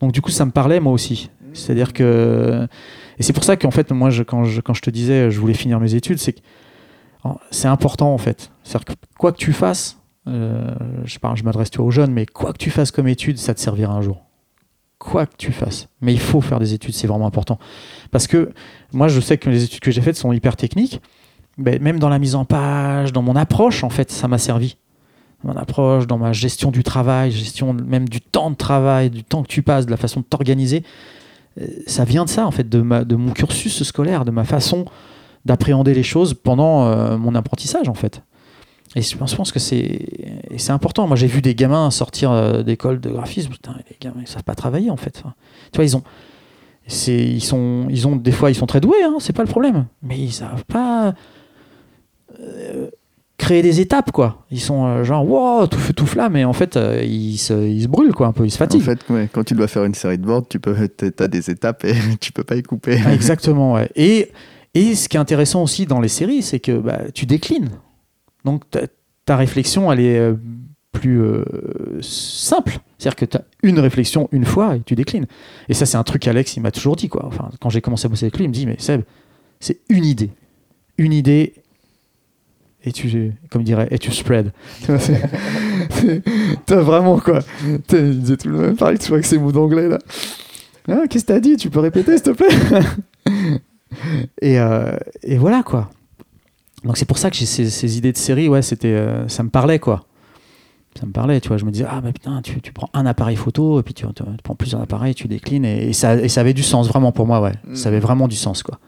Donc, 0.00 0.12
du 0.12 0.22
coup, 0.22 0.30
ça 0.30 0.46
me 0.46 0.50
parlait, 0.50 0.80
moi 0.80 0.92
aussi. 0.94 1.30
C'est-à-dire 1.52 1.92
que. 1.92 2.66
Et 3.18 3.22
c'est 3.22 3.34
pour 3.34 3.44
ça 3.44 3.58
qu'en 3.58 3.70
fait, 3.70 3.92
moi, 3.92 4.08
je, 4.08 4.22
quand, 4.22 4.44
je, 4.44 4.62
quand 4.62 4.72
je 4.72 4.80
te 4.80 4.88
disais, 4.88 5.30
je 5.30 5.38
voulais 5.38 5.52
finir 5.54 5.78
mes 5.78 5.94
études, 5.94 6.18
c'est 6.18 6.32
que 6.32 6.40
c'est 7.50 7.68
important, 7.68 8.12
en 8.14 8.18
fait. 8.18 8.50
C'est-à-dire 8.64 8.86
que 8.86 8.92
quoi 9.18 9.32
que 9.32 9.36
tu 9.36 9.52
fasses, 9.52 9.98
euh, 10.28 10.74
je, 11.04 11.18
parle- 11.18 11.36
je 11.36 11.44
m'adresse 11.44 11.70
tu 11.70 11.78
vois, 11.78 11.86
aux 11.86 11.90
jeunes, 11.90 12.12
mais 12.12 12.26
quoi 12.26 12.52
que 12.52 12.58
tu 12.58 12.70
fasses 12.70 12.90
comme 12.90 13.08
étude, 13.08 13.38
ça 13.38 13.54
te 13.54 13.60
servira 13.60 13.94
un 13.94 14.02
jour. 14.02 14.22
Quoi 14.98 15.26
que 15.26 15.36
tu 15.36 15.50
fasses. 15.52 15.88
Mais 16.00 16.12
il 16.12 16.20
faut 16.20 16.40
faire 16.40 16.60
des 16.60 16.74
études, 16.74 16.94
c'est 16.94 17.08
vraiment 17.08 17.26
important. 17.26 17.58
Parce 18.12 18.26
que 18.28 18.52
moi, 18.92 19.08
je 19.08 19.20
sais 19.20 19.36
que 19.36 19.50
les 19.50 19.64
études 19.64 19.80
que 19.80 19.90
j'ai 19.90 20.00
faites 20.00 20.16
sont 20.16 20.32
hyper 20.32 20.56
techniques. 20.56 21.00
Mais 21.58 21.78
même 21.80 21.98
dans 21.98 22.08
la 22.08 22.18
mise 22.18 22.34
en 22.34 22.44
page, 22.44 23.12
dans 23.12 23.20
mon 23.22 23.36
approche, 23.36 23.84
en 23.84 23.90
fait, 23.90 24.10
ça 24.10 24.28
m'a 24.28 24.38
servi. 24.38 24.76
Mon 25.44 25.56
approche, 25.56 26.06
dans 26.06 26.18
ma 26.18 26.32
gestion 26.32 26.70
du 26.70 26.84
travail, 26.84 27.32
gestion 27.32 27.72
même 27.74 28.08
du 28.08 28.20
temps 28.20 28.50
de 28.50 28.54
travail, 28.54 29.10
du 29.10 29.24
temps 29.24 29.42
que 29.42 29.48
tu 29.48 29.62
passes, 29.62 29.86
de 29.86 29.90
la 29.90 29.96
façon 29.96 30.20
de 30.20 30.24
t'organiser, 30.24 30.84
euh, 31.60 31.66
ça 31.86 32.04
vient 32.04 32.24
de 32.24 32.30
ça, 32.30 32.46
en 32.46 32.52
fait, 32.52 32.68
de 32.68 32.80
mon 32.80 33.32
cursus 33.32 33.82
scolaire, 33.82 34.24
de 34.24 34.30
ma 34.30 34.44
façon 34.44 34.84
d'appréhender 35.44 35.94
les 35.94 36.04
choses 36.04 36.32
pendant 36.32 36.86
euh, 36.86 37.18
mon 37.18 37.34
apprentissage, 37.34 37.88
en 37.88 37.94
fait. 37.94 38.22
Et 38.94 39.00
je 39.02 39.16
pense, 39.16 39.52
que 39.52 39.58
c'est 39.58 40.70
important. 40.70 41.06
Moi, 41.06 41.16
j'ai 41.16 41.26
vu 41.26 41.40
des 41.40 41.54
gamins 41.54 41.90
sortir 41.90 42.30
euh, 42.30 42.62
d'école 42.62 43.00
de 43.00 43.08
graphisme. 43.08 43.50
Putain, 43.50 43.74
les 43.88 43.96
gamins, 44.00 44.20
ils 44.20 44.28
savent 44.28 44.44
pas 44.44 44.54
travailler, 44.54 44.90
en 44.90 44.98
fait. 44.98 45.16
Enfin, 45.18 45.34
tu 45.72 45.76
vois, 45.76 45.84
ils 45.84 45.96
ont 45.96 46.02
ils 46.88 47.42
sont 47.42 47.86
ils 47.90 48.06
ont 48.08 48.16
des 48.16 48.32
fois 48.32 48.50
ils 48.50 48.54
sont 48.54 48.66
très 48.66 48.80
doués 48.80 49.02
hein, 49.04 49.16
c'est 49.20 49.32
pas 49.32 49.42
le 49.42 49.48
problème 49.48 49.86
mais 50.02 50.18
ils 50.18 50.32
savent 50.32 50.64
pas 50.64 51.14
euh, 52.40 52.90
créer 53.38 53.62
des 53.62 53.80
étapes 53.80 54.10
quoi 54.10 54.44
ils 54.50 54.60
sont 54.60 54.86
euh, 54.86 55.04
genre 55.04 55.28
wow 55.28 55.66
tout 55.66 55.78
feu 55.78 55.92
tout 55.92 56.06
flamme 56.06 56.32
mais 56.32 56.44
en 56.44 56.52
fait 56.52 56.76
euh, 56.76 57.02
ils, 57.04 57.38
se, 57.38 57.54
ils 57.54 57.82
se 57.82 57.88
brûlent 57.88 58.12
quoi 58.12 58.26
un 58.26 58.32
peu 58.32 58.44
ils 58.44 58.50
se 58.50 58.56
en 58.56 58.58
fatiguent 58.58 58.82
fait, 58.82 59.10
ouais, 59.10 59.28
quand 59.30 59.44
tu 59.44 59.54
dois 59.54 59.68
faire 59.68 59.84
une 59.84 59.94
série 59.94 60.18
de 60.18 60.24
boards, 60.24 60.48
tu 60.48 60.58
peux, 60.58 60.74
as 61.18 61.28
des 61.28 61.50
étapes 61.50 61.84
et 61.84 61.94
tu 62.20 62.32
peux 62.32 62.44
pas 62.44 62.56
y 62.56 62.62
couper. 62.62 63.00
Exactement 63.12 63.74
ouais. 63.74 63.88
et 63.94 64.32
et 64.74 64.94
ce 64.94 65.08
qui 65.08 65.16
est 65.16 65.20
intéressant 65.20 65.62
aussi 65.62 65.86
dans 65.86 66.00
les 66.00 66.08
séries 66.08 66.42
c'est 66.42 66.60
que 66.60 66.78
bah, 66.78 67.00
tu 67.14 67.26
déclines 67.26 67.70
donc 68.44 68.64
ta, 69.24 69.36
réflexion 69.36 69.90
elle 69.92 70.00
est 70.00 70.18
euh, 70.18 70.34
plus 70.92 71.20
euh, 71.22 71.44
simple. 72.00 72.78
C'est-à-dire 72.98 73.16
que 73.16 73.24
tu 73.24 73.36
as 73.36 73.44
une 73.62 73.78
réflexion 73.78 74.28
une 74.32 74.44
fois 74.44 74.76
et 74.76 74.80
tu 74.80 74.94
déclines. 74.94 75.26
Et 75.68 75.74
ça 75.74 75.86
c'est 75.86 75.96
un 75.96 76.02
truc 76.02 76.22
qu'Alex 76.22 76.56
il 76.56 76.60
m'a 76.60 76.70
toujours 76.70 76.96
dit 76.96 77.08
quoi. 77.08 77.24
Enfin 77.26 77.50
quand 77.60 77.70
j'ai 77.70 77.80
commencé 77.80 78.06
à 78.06 78.08
bosser 78.08 78.26
avec 78.26 78.36
lui 78.36 78.44
il 78.44 78.48
me 78.48 78.54
dit 78.54 78.66
mais 78.66 78.76
Seb 78.78 79.02
c'est 79.60 79.80
une 79.88 80.04
idée. 80.04 80.30
Une 80.98 81.12
idée 81.12 81.54
et 82.84 82.92
tu 82.92 83.32
comme 83.50 83.62
dirait 83.62 83.88
et 83.90 83.98
tu 83.98 84.12
spread. 84.12 84.52
T'as 86.66 86.80
vraiment 86.80 87.18
quoi. 87.18 87.40
Il 87.92 88.20
disait 88.20 88.36
tout 88.36 88.48
le 88.48 88.58
même 88.58 88.76
pareil 88.76 88.98
tu 88.98 89.08
vois 89.08 89.16
avec 89.16 89.26
ces 89.26 89.38
mots 89.38 89.52
d'anglais 89.52 89.88
là. 89.88 89.98
Ah, 90.88 91.06
qu'est-ce 91.08 91.24
que 91.24 91.32
t'as 91.32 91.40
dit? 91.40 91.56
Tu 91.56 91.70
peux 91.70 91.80
répéter 91.80 92.16
s'il 92.16 92.22
te 92.22 92.30
plaît? 92.30 92.48
Et, 94.40 94.58
euh, 94.58 94.96
et 95.22 95.36
voilà 95.36 95.62
quoi 95.62 95.90
donc 96.84 96.96
c'est 96.96 97.04
pour 97.04 97.18
ça 97.18 97.30
que 97.30 97.36
j'ai 97.36 97.46
ces, 97.46 97.70
ces 97.70 97.98
idées 97.98 98.12
de 98.12 98.16
série 98.18 98.48
ouais 98.48 98.62
c'était 98.62 98.88
euh, 98.88 99.26
ça 99.28 99.42
me 99.42 99.48
parlait 99.50 99.78
quoi 99.78 100.04
ça 100.98 101.06
me 101.06 101.12
parlait 101.12 101.40
tu 101.40 101.48
vois 101.48 101.56
je 101.56 101.64
me 101.64 101.70
disais 101.70 101.86
ah 101.88 102.00
mais 102.02 102.12
putain 102.12 102.42
tu, 102.42 102.60
tu 102.60 102.72
prends 102.72 102.90
un 102.92 103.06
appareil 103.06 103.36
photo 103.36 103.80
et 103.80 103.82
puis 103.82 103.94
tu, 103.94 104.04
tu 104.14 104.22
prends 104.42 104.54
plusieurs 104.54 104.80
appareils 104.82 105.14
tu 105.14 105.28
déclines 105.28 105.64
et, 105.64 105.88
et 105.88 105.92
ça, 105.92 106.16
et 106.16 106.28
ça 106.28 106.40
avait 106.42 106.52
du 106.54 106.62
sens 106.62 106.88
vraiment 106.88 107.12
pour 107.12 107.26
moi 107.26 107.40
ouais 107.40 107.52
Mm. 107.66 107.74
ça 107.76 107.88
avait 107.88 108.00
vraiment 108.00 108.28
du 108.28 108.36
sens 108.36 108.62
quoi 108.62 108.78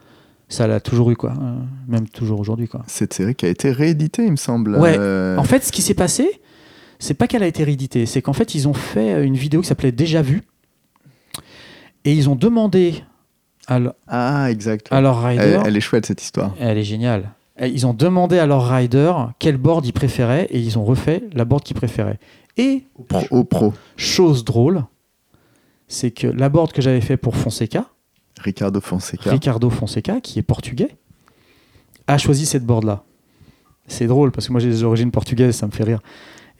ça 0.47 0.67
l'a 0.67 0.79
toujours 0.79 1.09
eu 1.09 1.15
quoi 1.15 1.33
Euh, 1.41 1.55
même 1.87 2.07
toujours 2.07 2.39
aujourd'hui 2.39 2.67
quoi 2.67 2.83
Cette 2.85 3.13
série 3.13 3.33
qui 3.33 3.47
a 3.47 3.49
été 3.49 3.71
rééditée, 3.71 4.25
il 4.25 4.31
me 4.31 4.35
semble. 4.35 4.75
Ouais. 4.77 4.95
Euh, 4.95 5.35
en 5.37 5.43
fait, 5.43 5.63
ce 5.63 5.71
qui 5.71 5.81
s'est 5.81 5.95
passé, 5.95 6.39
c'est 6.99 7.15
pas 7.15 7.25
qu'elle 7.25 7.41
a 7.41 7.47
été 7.47 7.63
rééditée, 7.63 8.05
c'est 8.05 8.21
qu'en 8.21 8.33
fait, 8.33 8.53
ils 8.53 8.67
ont 8.67 8.75
fait 8.75 9.25
une 9.25 9.33
vidéo 9.35 9.61
qui 9.61 9.67
s'appelait 9.67 9.91
Déjà 9.91 10.21
vu. 10.21 10.43
Et 12.03 12.13
ils 12.13 12.29
ont 12.29 12.35
demandé 12.35 13.03
à, 13.65 13.79
le- 13.79 13.93
Ah, 14.07 14.51
exact. 14.51 14.89
rider. 14.91 15.59
Elle 15.65 15.75
est 15.77 15.81
chouette 15.81 16.05
cette 16.05 16.21
histoire. 16.21 16.53
Elle 16.59 16.77
est 16.77 16.83
géniale. 16.83 17.31
Ils 17.61 17.87
ont 17.87 17.93
demandé 17.93 18.37
à 18.37 18.45
leur 18.45 18.67
rider 18.69 19.13
quel 19.39 19.57
board 19.57 19.85
ils 19.85 19.93
préféraient 19.93 20.47
et 20.49 20.59
ils 20.59 20.77
ont 20.77 20.83
refait 20.83 21.23
la 21.33 21.45
board 21.45 21.63
qu'ils 21.63 21.75
préféraient. 21.75 22.19
Et, 22.57 22.83
Pro- 23.07 23.25
Au 23.31 23.43
pro, 23.43 23.73
chose 23.95 24.43
drôle, 24.43 24.83
c'est 25.87 26.11
que 26.11 26.27
la 26.27 26.49
board 26.49 26.71
que 26.73 26.81
j'avais 26.81 27.01
fait 27.01 27.17
pour 27.17 27.35
Fonseca, 27.35 27.85
Ricardo 28.39 28.81
Fonseca. 28.81 29.31
Ricardo 29.31 29.69
Fonseca, 29.69 30.19
qui 30.19 30.39
est 30.39 30.43
portugais, 30.43 30.97
a 32.07 32.17
choisi 32.17 32.45
cette 32.45 32.65
board-là. 32.65 33.03
C'est 33.87 34.07
drôle 34.07 34.31
parce 34.31 34.47
que 34.47 34.51
moi 34.51 34.59
j'ai 34.59 34.69
des 34.69 34.83
origines 34.83 35.11
portugaises, 35.11 35.55
ça 35.55 35.65
me 35.67 35.71
fait 35.71 35.83
rire. 35.83 35.99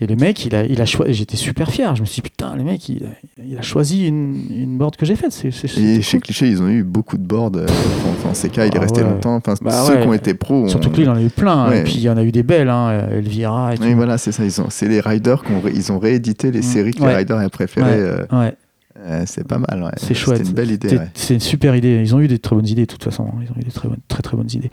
Et 0.01 0.07
le 0.07 0.15
mec, 0.17 0.45
il 0.45 0.53
a, 0.55 0.65
il 0.65 0.81
a 0.81 0.85
choisi. 0.85 1.13
J'étais 1.13 1.37
super 1.37 1.71
fier. 1.71 1.95
Je 1.95 2.01
me 2.01 2.05
suis 2.05 2.15
dit, 2.15 2.29
putain, 2.29 2.53
le 2.57 2.63
mec, 2.63 2.89
il 2.89 3.05
a, 3.05 3.41
il 3.45 3.57
a 3.57 3.61
choisi 3.61 4.05
une, 4.07 4.35
une 4.49 4.77
board 4.77 4.97
que 4.97 5.05
j'ai 5.05 5.15
faite. 5.15 5.31
C'est, 5.31 5.51
c'est- 5.51 5.79
Et 5.79 6.01
chez 6.01 6.17
cool. 6.17 6.23
Cliché, 6.25 6.49
ils 6.49 6.61
ont 6.61 6.67
eu 6.67 6.83
beaucoup 6.83 7.17
de 7.17 7.23
boards. 7.23 7.51
euh, 7.55 7.65
Fon- 7.67 8.27
Fonseca, 8.29 8.65
il 8.65 8.73
est 8.73 8.77
Ah 8.77 8.81
resté 8.81 9.01
ouais. 9.03 9.09
longtemps. 9.09 9.35
Enfin, 9.35 9.53
Bah 9.61 9.71
ceux 9.85 9.93
ouais. 9.95 10.01
qui 10.01 10.07
ont 10.07 10.13
été 10.13 10.33
pros. 10.33 10.67
Surtout 10.67 10.89
que 10.89 10.97
lui, 10.97 11.03
il 11.03 11.09
en 11.09 11.15
a 11.15 11.21
eu 11.21 11.29
plein. 11.29 11.69
Ouais. 11.69 11.79
Et 11.79 11.83
puis 11.83 11.93
il 11.93 12.01
y 12.01 12.09
en 12.09 12.17
a 12.17 12.23
eu 12.23 12.33
des 12.33 12.43
belles, 12.43 12.69
hein, 12.69 13.07
Elvira 13.09 13.73
et 13.73 13.77
tout. 13.77 13.83
Oui, 13.83 13.93
voilà, 13.93 14.17
c'est 14.17 14.33
ça. 14.33 14.43
Ils 14.43 14.59
ont, 14.61 14.67
c'est 14.69 14.89
les 14.89 14.99
riders 14.99 15.41
qui 15.43 15.53
ont, 15.53 15.61
ré- 15.61 15.71
ils 15.73 15.91
ont 15.93 15.99
réédité 15.99 16.51
les 16.51 16.59
Mm. 16.59 16.63
séries 16.63 16.93
que 16.93 17.01
les 17.05 17.15
riders 17.15 17.37
avaient 17.37 17.47
préférées. 17.49 17.91
Ouais. 17.91 18.25
euh, 18.33 18.51
euh, 18.97 19.23
c'est 19.25 19.47
pas 19.47 19.59
mal. 19.59 19.93
c'est 19.97 20.13
chouette. 20.13 20.37
C'était 20.39 20.49
une 20.49 20.55
belle 20.55 20.71
idée. 20.71 20.99
C'est 21.13 21.35
une 21.35 21.39
super 21.39 21.73
idée. 21.75 22.01
Ils 22.03 22.13
ont 22.15 22.19
eu 22.19 22.27
des 22.27 22.39
très 22.39 22.55
bonnes 22.55 22.67
idées, 22.67 22.81
de 22.85 22.91
toute 22.91 23.03
façon. 23.03 23.27
Ils 23.41 23.49
ont 23.49 23.55
eu 23.61 23.63
des 23.63 23.71
très, 23.71 23.87
bonnes, 23.87 23.99
très, 24.09 24.21
très 24.21 24.35
bonnes 24.35 24.51
idées. 24.51 24.71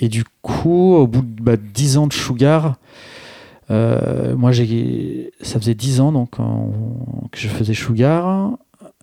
Et 0.00 0.08
du 0.08 0.24
coup, 0.42 0.94
au 0.94 1.06
bout 1.06 1.22
de 1.22 1.40
bah, 1.42 1.56
10 1.56 1.98
ans 1.98 2.08
de 2.08 2.12
Sugar, 2.12 2.76
euh, 3.70 4.36
moi, 4.36 4.52
ça 4.52 5.58
faisait 5.60 5.74
10 5.74 6.00
ans 6.00 6.12
donc, 6.12 6.38
en- 6.38 6.70
que 7.30 7.38
je 7.38 7.48
faisais 7.48 7.74
Sugar. 7.74 8.52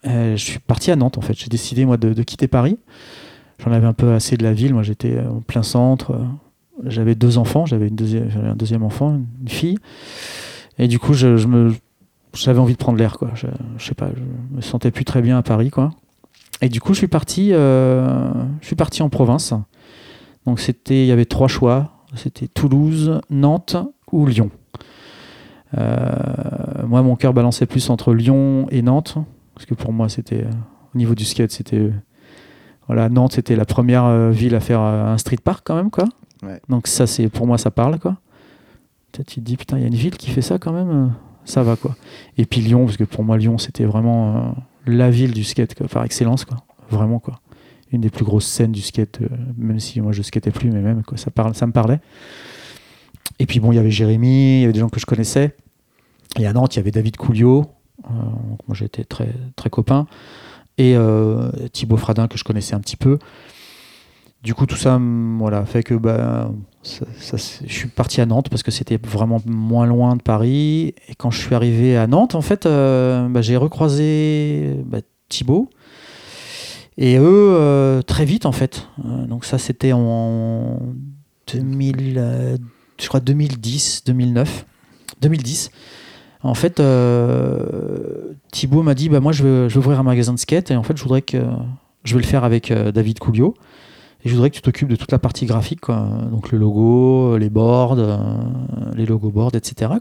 Euh, 0.07 0.35
je 0.35 0.43
suis 0.43 0.59
parti 0.59 0.91
à 0.91 0.95
Nantes, 0.95 1.17
en 1.17 1.21
fait. 1.21 1.33
J'ai 1.33 1.47
décidé, 1.47 1.85
moi, 1.85 1.97
de, 1.97 2.23
quitter 2.23 2.47
Paris. 2.47 2.77
J'en 3.63 3.71
avais 3.71 3.87
un 3.87 3.93
peu 3.93 4.13
assez 4.13 4.37
de 4.37 4.43
la 4.43 4.53
ville. 4.53 4.73
Moi, 4.73 4.83
j'étais 4.83 5.17
euh, 5.17 5.29
en 5.29 5.41
plein 5.41 5.63
centre. 5.63 6.19
J'avais 6.85 7.15
deux 7.15 7.37
enfants. 7.37 7.65
J'avais, 7.65 7.87
une 7.87 7.95
deuxième, 7.95 8.29
un 8.43 8.55
deuxième 8.55 8.83
enfant, 8.83 9.19
une 9.41 9.49
fille. 9.49 9.77
Et 10.79 10.87
du 10.87 10.99
coup, 10.99 11.13
je, 11.13 11.27
me, 11.47 11.73
j'avais 12.33 12.59
envie 12.59 12.73
de 12.73 12.79
prendre 12.79 12.97
l'air, 12.97 13.17
quoi. 13.17 13.31
Je, 13.35 13.47
je 13.77 13.85
sais 13.85 13.93
pas, 13.93 14.09
je 14.15 14.55
me 14.55 14.61
sentais 14.61 14.91
plus 14.91 15.05
très 15.05 15.21
bien 15.21 15.37
à 15.37 15.43
Paris, 15.43 15.69
quoi. 15.69 15.91
Et 16.61 16.69
du 16.69 16.79
coup, 16.79 16.93
je 16.93 16.99
suis 16.99 17.07
parti, 17.07 17.49
euh, 17.53 18.31
je 18.61 18.67
suis 18.67 18.75
parti 18.75 19.01
en 19.01 19.09
province. 19.09 19.53
Donc 20.45 20.59
c'était, 20.59 21.03
il 21.03 21.07
y 21.07 21.11
avait 21.11 21.25
trois 21.25 21.47
choix. 21.47 21.91
C'était 22.15 22.47
Toulouse, 22.47 23.21
Nantes 23.29 23.77
ou 24.11 24.25
Lyon. 24.25 24.51
Euh, 25.77 26.85
moi, 26.85 27.01
mon 27.01 27.15
cœur 27.15 27.33
balançait 27.33 27.65
plus 27.65 27.89
entre 27.89 28.13
Lyon 28.13 28.67
et 28.71 28.81
Nantes, 28.81 29.17
parce 29.55 29.65
que 29.65 29.73
pour 29.73 29.93
moi, 29.93 30.09
c'était 30.09 30.45
au 30.93 30.97
niveau 30.97 31.15
du 31.15 31.25
skate, 31.25 31.51
c'était 31.51 31.91
voilà, 32.87 33.09
Nantes, 33.09 33.33
c'était 33.33 33.55
la 33.55 33.65
première 33.65 34.05
euh, 34.05 34.31
ville 34.31 34.55
à 34.55 34.59
faire 34.59 34.81
euh, 34.81 35.13
un 35.13 35.17
street 35.17 35.39
park 35.43 35.61
quand 35.65 35.75
même, 35.75 35.91
quoi. 35.91 36.05
Ouais. 36.43 36.59
Donc 36.67 36.87
ça, 36.87 37.07
c'est 37.07 37.29
pour 37.29 37.47
moi, 37.47 37.57
ça 37.57 37.71
parle, 37.71 37.99
quoi. 37.99 38.17
Peut-être 39.11 39.27
tu 39.27 39.35
te 39.35 39.45
dis 39.45 39.57
putain, 39.57 39.77
il 39.77 39.81
y 39.81 39.83
a 39.83 39.87
une 39.87 39.95
ville 39.95 40.17
qui 40.17 40.29
fait 40.29 40.41
ça 40.41 40.57
quand 40.57 40.71
même, 40.71 41.13
ça 41.45 41.63
va, 41.63 41.75
quoi. 41.75 41.95
Et 42.37 42.45
puis 42.45 42.61
Lyon, 42.61 42.85
parce 42.85 42.97
que 42.97 43.03
pour 43.03 43.23
moi, 43.23 43.37
Lyon, 43.37 43.57
c'était 43.57 43.85
vraiment 43.85 44.35
euh, 44.35 44.51
la 44.87 45.09
ville 45.09 45.33
du 45.33 45.43
skate 45.43 45.75
quoi, 45.75 45.87
par 45.87 46.03
excellence, 46.03 46.45
quoi. 46.45 46.57
Vraiment, 46.89 47.19
quoi. 47.19 47.39
Une 47.91 48.01
des 48.01 48.09
plus 48.09 48.25
grosses 48.25 48.45
scènes 48.45 48.71
du 48.71 48.81
skate, 48.81 49.21
euh, 49.21 49.27
même 49.57 49.79
si 49.79 50.01
moi 50.01 50.11
je 50.11 50.21
skatais 50.21 50.51
plus, 50.51 50.71
mais 50.71 50.81
même, 50.81 51.03
quoi, 51.03 51.17
ça, 51.17 51.31
parle, 51.31 51.55
ça 51.55 51.67
me 51.67 51.71
parlait. 51.71 51.99
Et 53.39 53.45
puis 53.45 53.59
bon, 53.59 53.71
il 53.71 53.75
y 53.75 53.79
avait 53.79 53.91
Jérémy, 53.91 54.59
il 54.59 54.61
y 54.61 54.63
avait 54.63 54.73
des 54.73 54.79
gens 54.79 54.89
que 54.89 54.99
je 54.99 55.05
connaissais. 55.05 55.55
Et 56.39 56.47
à 56.47 56.53
Nantes, 56.53 56.75
il 56.75 56.77
y 56.77 56.79
avait 56.79 56.91
David 56.91 57.17
Coulio, 57.17 57.65
euh, 58.05 58.09
moi 58.67 58.75
j'étais 58.75 59.03
très, 59.03 59.33
très 59.55 59.69
copain, 59.69 60.07
et 60.77 60.95
euh, 60.95 61.51
Thibaut 61.73 61.97
Fradin 61.97 62.27
que 62.27 62.37
je 62.37 62.43
connaissais 62.43 62.73
un 62.73 62.79
petit 62.79 62.95
peu. 62.95 63.19
Du 64.43 64.55
coup, 64.55 64.65
tout 64.65 64.75
ça, 64.75 64.99
voilà, 65.37 65.65
fait 65.65 65.83
que 65.83 65.93
bah, 65.93 66.51
je 66.83 67.37
suis 67.67 67.89
parti 67.89 68.21
à 68.21 68.25
Nantes 68.25 68.49
parce 68.49 68.63
que 68.63 68.71
c'était 68.71 68.97
vraiment 68.97 69.39
moins 69.45 69.85
loin 69.85 70.15
de 70.15 70.21
Paris. 70.21 70.95
Et 71.07 71.15
quand 71.15 71.29
je 71.29 71.39
suis 71.39 71.53
arrivé 71.53 71.95
à 71.95 72.07
Nantes, 72.07 72.33
en 72.33 72.41
fait, 72.41 72.65
euh, 72.65 73.27
bah, 73.29 73.43
j'ai 73.43 73.55
recroisé 73.55 74.77
bah, 74.85 74.99
Thibaut. 75.29 75.69
Et 76.97 77.17
eux, 77.17 77.53
euh, 77.53 78.01
très 78.01 78.25
vite, 78.25 78.47
en 78.47 78.51
fait. 78.51 78.87
Euh, 79.05 79.27
donc 79.27 79.45
ça, 79.45 79.59
c'était 79.59 79.93
en 79.93 80.79
2000, 81.53 82.15
euh, 82.17 82.57
je 83.01 83.07
crois 83.07 83.19
2010, 83.19 84.03
2009, 84.05 84.65
2010. 85.21 85.71
En 86.43 86.53
fait, 86.53 86.79
euh, 86.79 88.33
Thibaut 88.51 88.83
m'a 88.83 88.93
dit 88.93 89.09
bah, 89.09 89.19
Moi, 89.19 89.31
je 89.31 89.43
veux, 89.43 89.77
ouvrir 89.77 89.99
un 89.99 90.03
magasin 90.03 90.33
de 90.33 90.39
skate 90.39 90.71
et 90.71 90.75
en 90.75 90.83
fait, 90.83 90.97
je 90.97 91.03
voudrais 91.03 91.21
que 91.21 91.37
je 92.03 92.15
vais 92.15 92.21
le 92.21 92.27
faire 92.27 92.43
avec 92.43 92.71
euh, 92.71 92.91
David 92.91 93.19
Coulio. 93.19 93.55
Et 94.23 94.29
je 94.29 94.35
voudrais 94.35 94.49
que 94.49 94.55
tu 94.55 94.61
t'occupes 94.61 94.87
de 94.87 94.95
toute 94.95 95.11
la 95.11 95.19
partie 95.19 95.47
graphique, 95.47 95.81
quoi. 95.81 96.07
donc 96.31 96.51
le 96.51 96.59
logo, 96.59 97.37
les 97.37 97.49
boards, 97.49 97.97
euh, 97.97 98.17
les 98.95 99.07
logo 99.07 99.31
boards, 99.31 99.55
etc. 99.55 99.91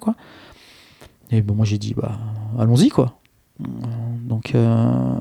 Et 1.30 1.40
bon, 1.40 1.54
moi 1.54 1.64
j'ai 1.64 1.78
dit 1.78 1.94
bah 1.94 2.18
allons-y 2.58 2.90
quoi. 2.90 3.18
Donc 3.58 4.54
euh, 4.54 5.14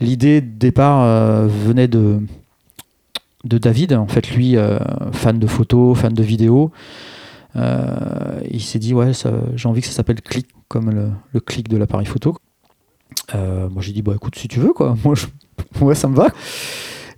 l'idée 0.00 0.40
de 0.40 0.50
départ 0.58 1.46
venait 1.46 1.86
de 1.86 2.20
de 3.44 3.58
David, 3.58 3.92
en 3.94 4.06
fait 4.06 4.30
lui 4.34 4.56
euh, 4.56 4.78
fan 5.12 5.38
de 5.38 5.46
photos, 5.46 5.98
fan 5.98 6.12
de 6.12 6.22
vidéos. 6.22 6.70
Euh, 7.56 8.40
il 8.50 8.62
s'est 8.62 8.78
dit 8.78 8.94
ouais 8.94 9.12
j'ai 9.54 9.68
envie 9.68 9.80
que 9.80 9.86
ça 9.86 9.92
s'appelle 9.92 10.22
clic 10.22 10.46
comme 10.68 10.90
le, 10.90 11.40
clic 11.40 11.68
de 11.68 11.76
l'appareil 11.76 12.06
photo. 12.06 12.36
Euh, 13.34 13.68
moi 13.68 13.82
j'ai 13.82 13.92
dit 13.92 14.02
bah 14.02 14.14
écoute 14.14 14.36
si 14.36 14.48
tu 14.48 14.60
veux 14.60 14.72
quoi, 14.72 14.96
moi 15.04 15.14
ouais 15.80 15.94
ça 15.94 16.08
me 16.08 16.16
va. 16.16 16.28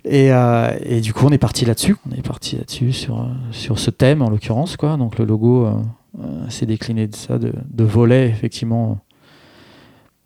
Et, 0.03 1.01
du 1.01 1.13
coup 1.13 1.25
on 1.25 1.31
est 1.31 1.37
parti 1.37 1.65
là-dessus, 1.65 1.95
on 2.09 2.15
est 2.15 2.25
parti 2.25 2.57
là-dessus 2.57 2.93
sur 2.93 3.79
ce 3.79 3.89
thème 3.89 4.21
en 4.21 4.29
l'occurrence 4.29 4.77
quoi. 4.77 4.97
Donc 4.97 5.17
le 5.17 5.25
logo 5.25 5.67
s'est 6.49 6.65
décliné 6.65 7.07
de 7.07 7.15
ça, 7.15 7.37
de, 7.39 7.53
de 7.69 8.11
effectivement, 8.11 8.99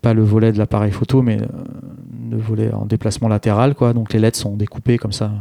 pas 0.01 0.13
le 0.13 0.23
volet 0.23 0.51
de 0.51 0.57
l'appareil 0.57 0.91
photo 0.91 1.21
mais 1.21 1.37
le 2.29 2.37
volet 2.37 2.73
en 2.73 2.85
déplacement 2.85 3.27
latéral 3.27 3.75
quoi. 3.75 3.93
Donc 3.93 4.11
les 4.11 4.19
lettres 4.19 4.39
sont 4.39 4.57
découpées 4.57 4.97
comme 4.97 5.13
ça 5.13 5.31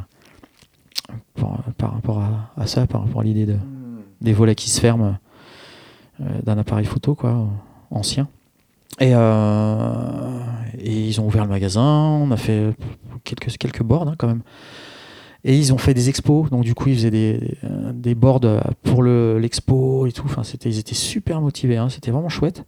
par, 1.77 1.93
rapport 1.93 2.23
à, 2.57 2.67
ça, 2.67 2.87
par 2.87 3.03
rapport 3.03 3.21
à 3.21 3.25
l'idée 3.25 3.47
de 3.47 3.57
des 4.21 4.33
volets 4.33 4.57
qui 4.57 4.69
se 4.69 4.81
ferment 4.81 5.17
euh, 6.21 6.25
d'un 6.43 6.59
appareil 6.59 6.85
photo 6.85 7.15
quoi 7.15 7.47
ancien. 7.93 8.27
Et, 9.01 9.13
euh, 9.15 10.41
et 10.79 11.07
ils 11.09 11.21
ont 11.21 11.27
ouvert 11.27 11.45
le 11.45 11.51
magasin 11.51 11.83
on 11.83 12.31
a 12.33 12.37
fait 12.37 12.75
quelques 13.23 13.57
quelques 13.59 13.83
boards 13.83 14.09
hein, 14.09 14.15
quand 14.19 14.27
même. 14.27 14.43
Et 15.45 15.57
ils 15.57 15.73
ont 15.73 15.79
fait 15.79 15.95
des 15.95 16.09
expos 16.09 16.51
donc 16.51 16.65
du 16.65 16.75
coup 16.75 16.89
ils 16.89 16.97
faisaient 16.97 17.13
des, 17.13 17.57
des 17.95 18.17
boards 18.17 18.41
pour 18.83 19.03
le- 19.05 19.39
l'expo 19.39 20.07
et 20.07 20.13
tout. 20.13 20.25
Enfin 20.27 20.43
ils 20.65 20.79
étaient 20.79 20.95
super 20.95 21.41
motivés 21.41 21.77
hein, 21.77 21.89
c'était 21.89 22.11
vraiment 22.11 22.29
chouette. 22.29 22.65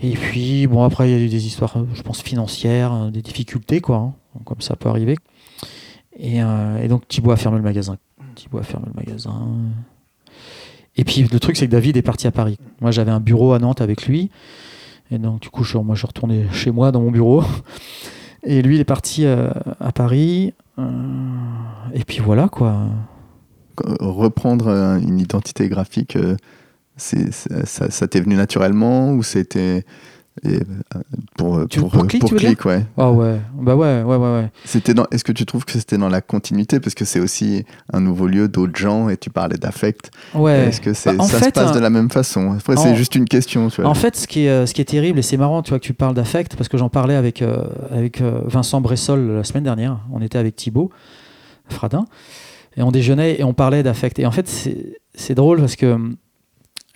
Et 0.00 0.12
puis 0.12 0.66
bon 0.66 0.82
après 0.82 1.08
il 1.08 1.12
y 1.12 1.18
a 1.18 1.24
eu 1.24 1.28
des 1.28 1.46
histoires 1.46 1.78
je 1.94 2.02
pense 2.02 2.20
financières 2.20 2.92
euh, 2.92 3.10
des 3.10 3.22
difficultés 3.22 3.80
quoi 3.80 3.96
hein, 3.96 4.12
comme 4.44 4.60
ça 4.60 4.76
peut 4.76 4.90
arriver 4.90 5.16
et, 6.18 6.42
euh, 6.42 6.82
et 6.82 6.88
donc 6.88 7.08
Thibaut 7.08 7.32
a 7.32 7.36
fermé 7.36 7.58
le 7.58 7.64
magasin 7.64 7.96
Thibaut 8.34 8.58
a 8.58 8.62
fermé 8.62 8.86
le 8.86 8.94
magasin 8.94 9.48
et 10.96 11.04
puis 11.04 11.22
le 11.22 11.40
truc, 11.40 11.56
c'est 11.56 11.66
que 11.66 11.72
David 11.72 11.96
est 11.96 12.02
parti 12.02 12.26
à 12.26 12.30
Paris. 12.30 12.58
Moi, 12.80 12.90
j'avais 12.90 13.10
un 13.10 13.20
bureau 13.20 13.52
à 13.52 13.58
Nantes 13.58 13.80
avec 13.80 14.06
lui. 14.06 14.30
Et 15.10 15.18
donc, 15.18 15.40
du 15.40 15.50
coup, 15.50 15.64
je, 15.64 15.76
moi, 15.78 15.94
je 15.94 16.06
retourné 16.06 16.46
chez 16.52 16.70
moi 16.70 16.92
dans 16.92 17.00
mon 17.00 17.10
bureau. 17.10 17.42
Et 18.44 18.62
lui, 18.62 18.76
il 18.76 18.80
est 18.80 18.84
parti 18.84 19.24
euh, 19.24 19.50
à 19.80 19.90
Paris. 19.90 20.52
Euh, 20.78 20.82
et 21.94 22.04
puis 22.04 22.18
voilà, 22.18 22.48
quoi. 22.48 22.88
Reprendre 24.00 24.68
une 24.68 25.18
identité 25.18 25.68
graphique, 25.68 26.18
ça, 26.96 27.90
ça 27.90 28.08
t'est 28.08 28.20
venu 28.20 28.34
naturellement 28.34 29.12
ou 29.12 29.22
c'était 29.22 29.84
et, 30.42 30.56
euh, 30.56 31.00
pour, 31.36 31.68
Tu- 31.68 31.78
pour, 31.80 31.90
pour 31.90 32.06
tu 32.08 32.18
ouais. 32.66 32.84
Ah 32.98 33.12
ouais, 33.12 33.40
bah 33.60 33.76
ouais, 33.76 34.02
ouais, 34.02 34.16
ouais, 34.16 34.32
ouais. 34.34 34.50
C'était 34.64 34.92
dans, 34.92 35.06
est-ce 35.12 35.22
que 35.22 35.30
tu 35.32 35.46
trouves 35.46 35.64
que 35.64 35.72
c'était 35.72 35.96
dans 35.96 36.08
la 36.08 36.20
continuité? 36.20 36.80
Parce 36.80 36.94
que 36.94 37.04
c'est 37.04 37.20
aussi 37.20 37.64
un 37.92 38.00
nouveau 38.00 38.26
lieu 38.26 38.48
d'autres 38.48 38.76
gens 38.76 39.08
et 39.08 39.16
tu 39.16 39.30
parlais 39.30 39.56
d'affect. 39.56 40.10
Ouais. 40.34 40.66
Est-ce 40.68 40.80
que 40.80 40.92
c'est, 40.92 41.16
Bah, 41.16 41.24
ça 41.24 41.38
fait, 41.38 41.44
se 41.46 41.50
passe 41.50 41.70
un- 41.70 41.74
de 41.74 41.78
la 41.78 41.90
même 41.90 42.10
façon? 42.10 42.52
Après, 42.58 42.76
en- 42.76 42.82
c'est 42.82 42.96
juste 42.96 43.14
une 43.14 43.26
question. 43.26 43.68
Tu 43.68 43.80
vois. 43.80 43.90
En 43.90 43.94
fait, 43.94 44.16
ce 44.16 44.26
qui 44.26 44.46
est, 44.46 44.50
euh, 44.50 44.66
ce 44.66 44.74
qui 44.74 44.80
est 44.80 44.86
terrible, 44.86 45.20
et 45.20 45.22
c'est 45.22 45.36
marrant, 45.36 45.62
tu 45.62 45.70
vois, 45.70 45.78
que 45.78 45.84
tu 45.84 45.94
parles 45.94 46.14
d'affect, 46.14 46.56
parce 46.56 46.68
que 46.68 46.76
j'en 46.78 46.88
parlais 46.88 47.14
avec, 47.14 47.40
euh, 47.40 47.64
avec 47.92 48.20
euh, 48.20 48.40
Vincent 48.46 48.80
Bressol 48.80 49.20
la 49.36 49.44
semaine 49.44 49.64
dernière. 49.64 50.00
On 50.12 50.20
était 50.20 50.38
avec 50.38 50.56
Thibaut 50.56 50.90
Fradin, 51.68 52.04
et 52.76 52.82
on 52.82 52.90
déjeunait 52.90 53.40
et 53.40 53.44
on 53.44 53.54
parlait 53.54 53.82
d'affect. 53.84 54.18
Et 54.18 54.26
en 54.26 54.30
fait, 54.32 54.48
c'est 54.48 54.98
c'est 55.14 55.34
drôle 55.36 55.60
parce 55.60 55.76
que 55.76 55.86
hum, 55.92 56.16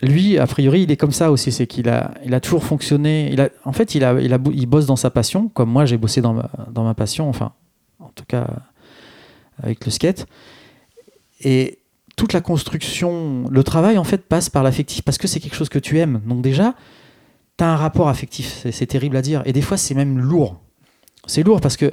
lui, 0.00 0.38
a 0.38 0.46
priori, 0.46 0.82
il 0.82 0.90
est 0.90 0.96
comme 0.96 1.12
ça 1.12 1.30
aussi. 1.32 1.50
C'est 1.52 1.66
qu'il 1.66 1.88
a, 1.88 2.12
il 2.24 2.34
a 2.34 2.40
toujours 2.40 2.64
fonctionné. 2.64 3.30
Il 3.32 3.40
a, 3.40 3.48
en 3.64 3.72
fait, 3.72 3.94
il, 3.94 4.04
a, 4.04 4.20
il, 4.20 4.32
a, 4.32 4.38
il 4.52 4.66
bosse 4.66 4.86
dans 4.86 4.96
sa 4.96 5.10
passion, 5.10 5.48
comme 5.48 5.70
moi, 5.70 5.86
j'ai 5.86 5.96
bossé 5.96 6.20
dans 6.20 6.34
ma, 6.34 6.50
dans 6.70 6.84
ma 6.84 6.94
passion, 6.94 7.28
enfin, 7.28 7.52
en 7.98 8.10
tout 8.14 8.24
cas, 8.26 8.46
avec 9.62 9.84
le 9.84 9.90
skate. 9.90 10.26
Et 11.40 11.78
toute 12.16 12.32
la 12.32 12.40
construction, 12.40 13.44
le 13.50 13.62
travail 13.62 13.96
en 13.96 14.04
fait 14.04 14.24
passe 14.26 14.50
par 14.50 14.62
l'affectif 14.64 15.02
parce 15.02 15.18
que 15.18 15.28
c'est 15.28 15.38
quelque 15.40 15.54
chose 15.54 15.68
que 15.68 15.78
tu 15.78 15.98
aimes. 15.98 16.20
Donc 16.26 16.42
déjà, 16.42 16.74
tu 17.56 17.64
as 17.64 17.68
un 17.72 17.76
rapport 17.76 18.08
affectif, 18.08 18.66
c'est- 18.70 18.86
terrible 18.86 19.16
à 19.16 19.22
dire. 19.22 19.42
Et 19.46 19.52
des 19.52 19.62
fois, 19.62 19.76
c'est 19.76 19.94
même 19.94 20.18
lourd. 20.18 20.60
C'est 21.26 21.42
lourd 21.44 21.60
parce 21.60 21.76
que 21.76 21.92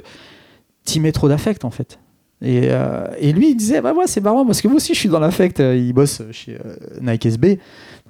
tu 0.84 0.98
mets 1.00 1.12
trop 1.12 1.28
d'affect 1.28 1.64
en 1.64 1.70
fait. 1.70 1.98
Et, 2.42 2.68
euh, 2.70 3.06
et 3.18 3.32
lui, 3.32 3.50
il 3.50 3.54
disait, 3.54 3.80
bah 3.80 3.94
moi, 3.94 4.06
c'est 4.06 4.20
marrant 4.20 4.44
parce 4.44 4.60
que 4.60 4.68
moi 4.68 4.76
aussi, 4.76 4.94
je 4.94 4.98
suis 4.98 5.08
dans 5.08 5.20
l'affect. 5.20 5.60
Euh, 5.60 5.76
Il 5.76 5.92
bosse 5.92 6.22
chez 6.32 6.58
euh, 6.64 6.76
Nike 7.00 7.26
SB, 7.26 7.58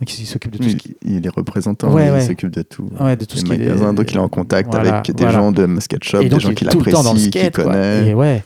donc 0.00 0.18
il 0.18 0.26
s'occupe 0.26 0.52
de 0.52 0.58
tout 0.58 0.64
ce 0.64 0.68
il, 0.70 0.76
qui 0.76 0.96
il 1.04 1.26
est 1.26 1.30
représentant, 1.30 1.92
Ouais, 1.92 2.10
il 2.20 2.22
s'occupe 2.22 2.50
de 2.50 2.62
tout. 2.62 2.88
Ouais, 3.00 3.16
de 3.16 3.24
tout 3.24 3.36
les 3.36 3.40
ce 3.40 3.44
qui 3.46 3.52
est- 3.54 3.92
donc 3.94 4.10
il 4.10 4.16
est 4.16 4.20
en 4.20 4.28
contact 4.28 4.70
Voilà, 4.72 4.96
avec 4.98 5.14
des 5.14 5.24
voilà. 5.24 5.38
gens 5.38 5.52
de 5.52 5.80
sketch 5.80 6.08
shop, 6.10 6.22
des 6.24 6.38
gens 6.40 6.52
qu'il 6.52 6.68
apprécie, 6.68 7.12
qu'il 7.30 7.40
skate, 7.42 7.54
connaît. 7.54 8.08
Et 8.10 8.14
ouais. 8.14 8.44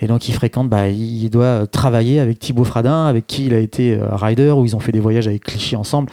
Et 0.00 0.06
donc 0.08 0.28
il 0.28 0.34
fréquente, 0.34 0.68
bah, 0.68 0.88
il 0.88 1.30
doit 1.30 1.44
euh, 1.44 1.66
travailler 1.66 2.18
avec 2.18 2.38
Thibaut 2.40 2.64
Fradin, 2.64 3.06
avec 3.06 3.26
qui 3.26 3.46
il 3.46 3.54
a 3.54 3.58
été 3.58 3.94
euh, 3.94 4.14
rider, 4.16 4.50
où 4.50 4.64
ils 4.64 4.74
ont 4.74 4.80
fait 4.80 4.90
des 4.92 4.98
voyages 5.00 5.28
avec 5.28 5.44
Clichy 5.44 5.76
ensemble. 5.76 6.10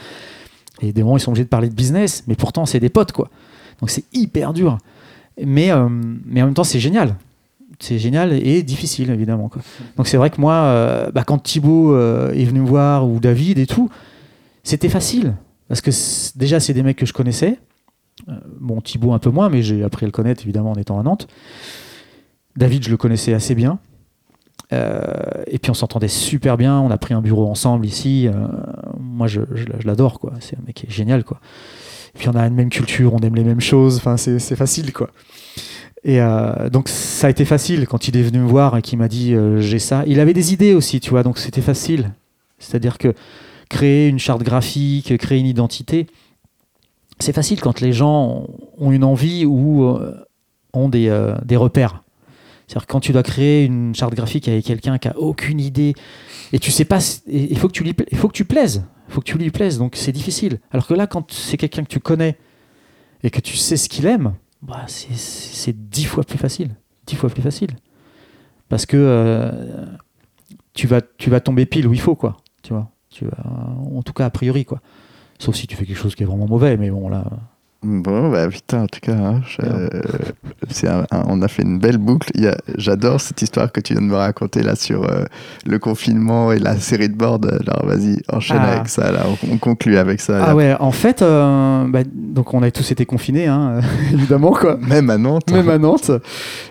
Et 0.80 0.92
des 0.92 1.02
moments, 1.02 1.16
ils 1.16 1.20
sont 1.20 1.32
obligés 1.32 1.44
de 1.44 1.48
parler 1.48 1.68
de 1.68 1.74
business, 1.74 2.22
mais 2.28 2.36
pourtant 2.36 2.64
c'est 2.66 2.80
des 2.80 2.88
potes, 2.88 3.12
quoi. 3.12 3.28
Donc 3.80 3.90
c'est 3.90 4.04
hyper 4.12 4.52
dur. 4.52 4.78
Mais, 5.44 5.70
euh, 5.72 5.88
mais 6.24 6.40
en 6.42 6.46
même 6.46 6.54
temps, 6.54 6.64
c'est 6.64 6.78
génial. 6.80 7.16
C'est 7.80 7.98
génial 7.98 8.32
et 8.34 8.62
difficile, 8.62 9.10
évidemment. 9.10 9.48
Quoi. 9.48 9.62
Donc 9.96 10.06
c'est 10.06 10.18
vrai 10.18 10.30
que 10.30 10.40
moi, 10.40 10.52
euh, 10.54 11.10
bah, 11.12 11.24
quand 11.26 11.38
Thibaut 11.38 11.94
euh, 11.94 12.30
est 12.32 12.44
venu 12.44 12.60
me 12.60 12.66
voir, 12.66 13.08
ou 13.08 13.18
David 13.20 13.58
et 13.58 13.66
tout, 13.66 13.88
c'était 14.62 14.88
facile. 14.88 15.34
Parce 15.68 15.80
que 15.80 15.90
déjà, 16.38 16.58
c'est 16.60 16.72
des 16.74 16.82
mecs 16.82 16.96
que 16.98 17.06
je 17.06 17.12
connaissais. 17.12 17.58
Euh, 18.28 18.32
bon, 18.60 18.80
Thibaut 18.80 19.12
un 19.12 19.18
peu 19.18 19.30
moins, 19.30 19.48
mais 19.48 19.62
j'ai 19.62 19.84
appris 19.84 20.04
à 20.04 20.08
le 20.08 20.12
connaître, 20.12 20.42
évidemment, 20.42 20.72
en 20.72 20.76
étant 20.76 20.98
à 20.98 21.02
Nantes. 21.02 21.28
David, 22.56 22.84
je 22.84 22.90
le 22.90 22.96
connaissais 22.96 23.32
assez 23.34 23.54
bien. 23.54 23.78
Euh, 24.72 25.00
et 25.46 25.58
puis 25.58 25.70
on 25.70 25.74
s'entendait 25.74 26.08
super 26.08 26.56
bien. 26.56 26.78
On 26.80 26.90
a 26.90 26.98
pris 26.98 27.14
un 27.14 27.20
bureau 27.22 27.48
ensemble 27.48 27.86
ici. 27.86 28.28
Euh, 28.28 28.32
moi, 28.98 29.26
je, 29.26 29.40
je- 29.54 29.64
l'adore, 29.86 30.18
quoi. 30.20 30.32
C'est 30.40 30.56
un 30.56 30.62
mec 30.66 30.76
qui 30.76 30.86
est 30.86 30.90
génial, 30.90 31.24
quoi. 31.24 31.40
Et 32.14 32.18
puis 32.18 32.28
on 32.28 32.34
a 32.34 32.44
une 32.46 32.54
même 32.54 32.70
culture, 32.70 33.14
on 33.14 33.18
aime 33.18 33.36
les 33.36 33.44
mêmes 33.44 33.60
choses. 33.60 33.96
Enfin, 33.96 34.16
c'est 34.16 34.56
facile, 34.56 34.92
quoi. 34.92 35.10
Et 36.02 36.18
donc 36.72 36.88
ça 36.88 37.26
a 37.26 37.30
été 37.30 37.44
facile 37.44 37.86
quand 37.86 38.08
il 38.08 38.16
est 38.16 38.22
venu 38.22 38.38
me 38.38 38.48
voir 38.48 38.74
et 38.76 38.82
qu'il 38.82 38.98
m'a 38.98 39.06
dit 39.06 39.34
j'ai 39.58 39.78
ça. 39.78 40.02
Il 40.06 40.18
avait 40.18 40.32
des 40.32 40.52
idées 40.52 40.74
aussi, 40.74 40.98
tu 40.98 41.10
vois. 41.10 41.22
Donc 41.22 41.38
c'était 41.38 41.60
facile. 41.60 42.12
C'est-à-dire 42.58 42.98
que 42.98 43.14
créer 43.70 44.08
une 44.08 44.18
charte 44.18 44.42
graphique, 44.42 45.16
créer 45.16 45.38
une 45.38 45.46
identité, 45.46 46.08
c'est 47.20 47.32
facile 47.32 47.60
quand 47.60 47.80
les 47.80 47.92
gens 47.92 48.46
ont 48.76 48.92
une 48.92 49.04
envie 49.04 49.46
ou 49.46 49.84
euh, 49.84 50.14
ont 50.74 50.88
des, 50.88 51.08
euh, 51.08 51.36
des 51.44 51.56
repères. 51.56 52.02
C'est-à-dire 52.66 52.86
quand 52.86 53.00
tu 53.00 53.12
dois 53.12 53.22
créer 53.22 53.64
une 53.64 53.94
charte 53.94 54.14
graphique 54.14 54.48
avec 54.48 54.64
quelqu'un 54.64 54.98
qui 54.98 55.08
a 55.08 55.18
aucune 55.18 55.60
idée 55.60 55.94
et 56.52 56.58
tu 56.58 56.70
sais 56.70 56.84
pas, 56.84 56.98
il 57.26 57.58
faut 57.58 57.68
que 57.68 57.72
tu 57.72 57.84
lui, 57.84 57.94
plaises, 57.94 58.08
il 58.10 58.18
faut 58.18 58.28
que 59.20 59.24
tu 59.24 59.38
lui 59.38 59.50
plaises, 59.50 59.78
donc 59.78 59.96
c'est 59.96 60.12
difficile. 60.12 60.60
Alors 60.70 60.86
que 60.86 60.94
là, 60.94 61.06
quand 61.06 61.32
c'est 61.32 61.56
quelqu'un 61.56 61.82
que 61.82 61.88
tu 61.88 62.00
connais 62.00 62.38
et 63.22 63.30
que 63.30 63.40
tu 63.40 63.56
sais 63.56 63.76
ce 63.76 63.88
qu'il 63.88 64.06
aime, 64.06 64.34
bah 64.62 64.84
c'est 64.86 65.88
dix 65.88 66.04
fois 66.04 66.22
plus 66.22 66.38
facile, 66.38 66.76
dix 67.06 67.16
fois 67.16 67.30
plus 67.30 67.42
facile, 67.42 67.70
parce 68.68 68.86
que 68.86 68.96
euh, 68.96 69.86
tu 70.74 70.86
vas 70.86 71.00
tu 71.00 71.30
vas 71.30 71.40
tomber 71.40 71.66
pile 71.66 71.86
où 71.86 71.92
il 71.92 72.00
faut 72.00 72.14
quoi, 72.14 72.36
tu 72.62 72.72
vois. 72.72 72.90
Tu 73.12 73.24
vas, 73.24 73.42
en 73.96 74.02
tout 74.02 74.12
cas 74.12 74.26
a 74.26 74.30
priori 74.30 74.64
quoi. 74.64 74.80
Sauf 75.38 75.54
si 75.56 75.66
tu 75.66 75.74
fais 75.76 75.84
quelque 75.86 75.96
chose 75.98 76.14
qui 76.14 76.22
est 76.22 76.26
vraiment 76.26 76.46
mauvais, 76.46 76.76
mais 76.76 76.90
bon 76.90 77.08
là. 77.08 77.24
Bon, 77.82 78.30
bah 78.30 78.46
putain, 78.48 78.82
en 78.82 78.86
tout 78.86 79.00
cas, 79.00 79.14
hein, 79.16 79.40
je- 79.48 79.62
Ouais. 79.62 79.68
euh, 79.94 80.02
c'est 80.68 80.86
un- 80.86 81.06
un- 81.10 81.24
on 81.28 81.40
a 81.40 81.48
fait 81.48 81.62
une 81.62 81.78
belle 81.78 81.96
boucle. 81.96 82.30
J'adore 82.76 83.22
cette 83.22 83.40
histoire 83.40 83.72
que 83.72 83.80
tu 83.80 83.94
viens 83.94 84.02
de 84.02 84.06
me 84.06 84.16
raconter 84.16 84.62
là 84.62 84.76
sur 84.76 85.02
euh, 85.10 85.24
le 85.64 85.78
confinement 85.78 86.52
et 86.52 86.58
la 86.58 86.76
série 86.76 87.08
de 87.08 87.14
board. 87.14 87.46
Alors 87.66 87.86
vas-y, 87.86 88.18
enchaîne 88.30 88.58
Ah. 88.60 88.72
avec 88.72 88.88
ça. 88.90 89.10
Là. 89.10 89.22
On, 89.48 89.54
on 89.54 89.56
conclut 89.56 89.96
avec 89.96 90.20
ça. 90.20 90.44
Ah 90.44 90.48
là. 90.48 90.54
ouais, 90.56 90.76
en 90.78 90.92
fait, 90.92 91.22
euh, 91.22 91.86
bah, 91.88 92.00
donc 92.14 92.52
on 92.52 92.62
a 92.62 92.70
tous 92.70 92.92
été 92.92 93.06
confinés, 93.06 93.46
hein, 93.46 93.80
évidemment 94.12 94.52
quoi. 94.52 94.76
Même 94.76 95.08
à 95.08 95.16
Nantes. 95.16 95.50
Même 95.50 95.70
à 95.70 95.78
Nantes. 95.78 96.10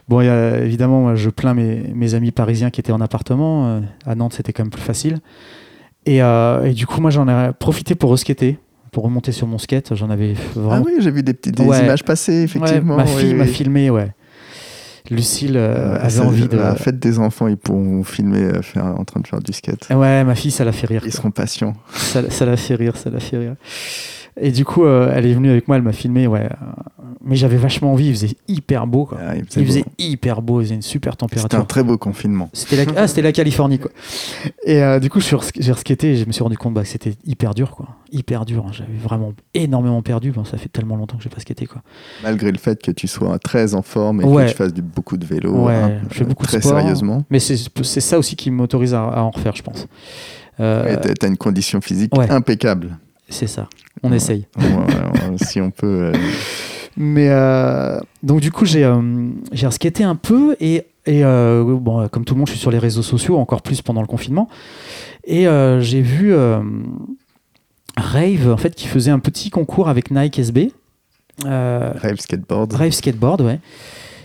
Bon, 0.08 0.22
il 0.22 0.26
y 0.26 0.30
a, 0.30 0.60
évidemment, 0.60 1.02
moi, 1.02 1.16
je 1.16 1.32
plains 1.32 1.56
mes, 1.56 1.92
mes 1.96 2.14
amis 2.14 2.30
parisiens 2.32 2.70
qui 2.70 2.82
étaient 2.82 2.92
en 2.92 3.02
appartement. 3.02 3.66
Euh, 3.68 3.80
À 4.06 4.14
Nantes, 4.14 4.34
c'était 4.36 4.54
quand 4.54 4.62
même 4.64 4.70
plus 4.72 4.80
facile. 4.84 5.18
Et, 6.10 6.22
euh, 6.24 6.64
et 6.66 6.74
du 6.74 6.88
coup, 6.88 7.02
moi, 7.02 7.12
j'en 7.12 7.28
ai 7.28 7.52
profité 7.54 7.94
pour 7.94 8.10
reskater, 8.10 8.58
pour 8.92 9.04
remonter 9.04 9.32
sur 9.32 9.46
mon 9.48 9.58
skate. 9.60 9.94
J'en 9.96 10.10
avais 10.10 10.34
Ah 10.38 10.60
vraiment. 10.60 10.86
oui, 10.86 10.94
j'ai 11.00 11.12
vu 11.12 11.22
des 11.22 11.34
petites 11.34 11.56
des 11.58 11.64
Ouais. 11.64 11.84
images 11.84 12.04
passer, 12.04 12.32
Ouais, 12.32 12.44
effectivement. 12.44 12.98
ma 12.98 13.04
oui, 13.04 13.12
fille 13.18 13.34
m'a 13.36 13.44
oui. 13.44 13.50
filmé, 13.50 13.90
ouais. 13.92 14.10
Lucille 15.12 15.58
euh, 15.58 15.76
Euh, 15.96 16.00
avait 16.02 16.10
ça- 16.10 16.24
envie 16.26 16.48
de. 16.48 16.58
La 16.58 16.76
fête 16.76 17.00
des 17.00 17.18
enfants, 17.20 17.48
ils 17.48 17.58
pourront 17.58 18.04
filmer 18.04 18.44
euh, 18.44 18.62
faire, 18.62 18.86
en 18.86 19.04
train 19.06 19.20
de 19.22 19.28
faire 19.28 19.40
du 19.42 19.54
skate. 19.54 19.88
Ouais, 19.90 20.24
ma 20.24 20.36
fille, 20.36 20.52
ça 20.52 20.64
l'a 20.64 20.72
fait 20.72 20.88
rire. 20.88 21.02
Ils 21.06 21.12
quoi. 21.12 21.18
seront 21.18 21.32
patients. 21.32 21.74
ça, 21.94 22.30
ça 22.30 22.46
l'a 22.46 22.58
fait 22.58 22.76
rire, 22.76 22.96
ça 22.98 23.10
l'a 23.10 23.20
fait 23.20 23.38
rire. 23.38 23.56
Et 24.42 24.52
du 24.52 24.64
coup, 24.66 24.86
euh, 24.86 25.12
elle 25.14 25.26
est 25.26 25.34
venue 25.34 25.50
avec 25.50 25.68
moi, 25.68 25.78
elle 25.78 25.84
m'a 25.84 25.92
filmé, 25.92 26.28
ouais. 26.28 26.48
Mais 27.22 27.36
j'avais 27.36 27.58
vachement 27.58 27.92
envie, 27.92 28.08
il 28.08 28.14
faisait 28.14 28.36
hyper 28.48 28.88
beau, 28.88 29.06
quoi. 29.06 29.18
Ah, 29.22 29.36
il 29.36 29.44
faisait 29.46 29.62
Il 29.62 29.68
faisait 29.68 29.82
beau. 29.84 29.90
hyper 30.00 30.42
beau, 30.42 30.62
il 30.62 30.66
faisait 30.66 30.76
une 30.76 30.82
super 30.82 31.14
C'était 31.14 31.24
un 31.24 31.28
température. 31.28 31.68
très 31.68 31.84
beau 31.84 31.98
confinement. 31.98 32.50
C'était 32.54 32.86
la... 32.86 32.92
Ah, 32.96 33.08
c'était 33.08 33.22
la 33.22 33.34
Californie, 33.34 33.78
quoi. 33.80 33.92
Et 34.64 34.82
euh, 34.82 35.00
du 35.00 35.10
coup, 35.10 35.20
je 35.20 35.36
j'ai 35.60 35.72
reskaté 35.74 36.12
et 36.12 36.16
je 36.16 36.26
me 36.26 36.32
suis 36.32 36.42
rendu 36.44 36.58
compte 36.58 36.74
bah, 36.74 36.84
que 36.84 36.88
c'était 36.88 37.14
hyper 37.26 37.54
dur, 37.54 37.72
quoi. 37.72 37.88
Hyper 38.12 38.46
dur. 38.46 38.66
hein. 38.68 38.72
J'avais 38.72 38.98
vraiment 38.98 39.34
énormément 39.54 40.02
perdu. 40.02 40.32
Bon, 40.32 40.46
ça 40.46 40.58
fait 40.58 40.70
tellement 40.70 40.96
longtemps 40.96 41.18
que 41.18 41.24
j'ai 41.24 41.30
pas 41.30 41.42
skaté, 41.42 41.66
quoi. 41.66 41.82
Malgré 42.24 42.52
le 42.52 42.58
fait 42.58 42.82
que 42.82 42.92
tu 42.92 43.08
sois 43.08 43.38
très 43.40 43.76
en 43.76 43.82
forme 43.82 44.22
et 44.22 44.24
Ouais. 44.24 44.46
que 44.46 44.52
tu 44.52 44.56
fasses 44.56 44.74
du, 44.74 44.82
beaucoup 44.82 45.18
de 45.18 45.26
vélo, 45.26 45.66
Ouais, 45.66 45.74
hein, 45.76 45.92
je 46.10 46.16
fais 46.20 46.26
beaucoup 46.26 46.44
de 46.44 46.48
très 46.52 46.62
sport. 46.62 46.80
sérieusement. 46.80 47.26
Mais 47.30 47.40
c'est 47.40 47.58
ça 47.58 48.18
aussi 48.18 48.36
qui 48.38 48.50
m'autorise 48.50 48.94
à, 48.94 49.04
à 49.04 49.22
en 49.22 49.32
refaire, 49.32 49.56
je 49.58 49.64
pense. 49.64 49.88
Euh, 50.62 50.98
Et 51.06 51.14
t'as- 51.16 51.28
une 51.28 51.38
condition 51.38 51.82
physique 51.82 52.16
ouais. 52.18 52.30
impeccable. 52.30 52.98
C'est 53.30 53.48
ça. 53.48 53.68
On 54.04 54.10
Ouais. 54.12 54.18
essaye. 54.18 54.46
Ouais, 54.58 54.64
ouais, 54.66 55.38
si 55.46 55.60
on 55.62 55.72
peut. 55.72 56.12
euh, 56.14 56.14
Mais 56.98 57.30
euh, 57.30 58.00
donc 58.24 58.42
du 58.42 58.52
coup 58.52 58.66
j'ai 58.66 58.84
euh, 58.84 59.02
j'ai 59.52 59.70
skaté 59.72 60.04
un 60.04 60.16
peu 60.16 60.56
et, 60.60 60.86
et 61.06 61.24
euh, 61.24 61.64
bon 61.78 62.08
comme 62.10 62.26
tout 62.26 62.34
le 62.34 62.40
monde 62.40 62.48
je 62.48 62.54
suis 62.54 62.60
sur 62.62 62.72
les 62.72 62.80
réseaux 62.80 63.04
sociaux 63.04 63.38
encore 63.38 63.62
plus 63.62 63.82
pendant 63.82 64.02
le 64.02 64.08
confinement 64.08 64.50
et 65.26 65.48
euh, 65.48 65.80
j'ai 65.82 66.02
vu 66.02 66.34
euh, 66.34 66.60
Rave 67.98 68.50
en 68.52 68.58
fait 68.58 68.76
qui 68.76 68.88
faisait 68.88 69.12
un 69.12 69.20
petit 69.20 69.50
concours 69.50 69.90
avec 69.90 70.12
Nike 70.12 70.40
SB 70.40 70.72
euh, 71.46 71.94
Rave 71.96 72.20
skateboard. 72.20 72.74
Rave 72.74 72.92
Skateboard 72.92 73.42
ouais 73.42 73.60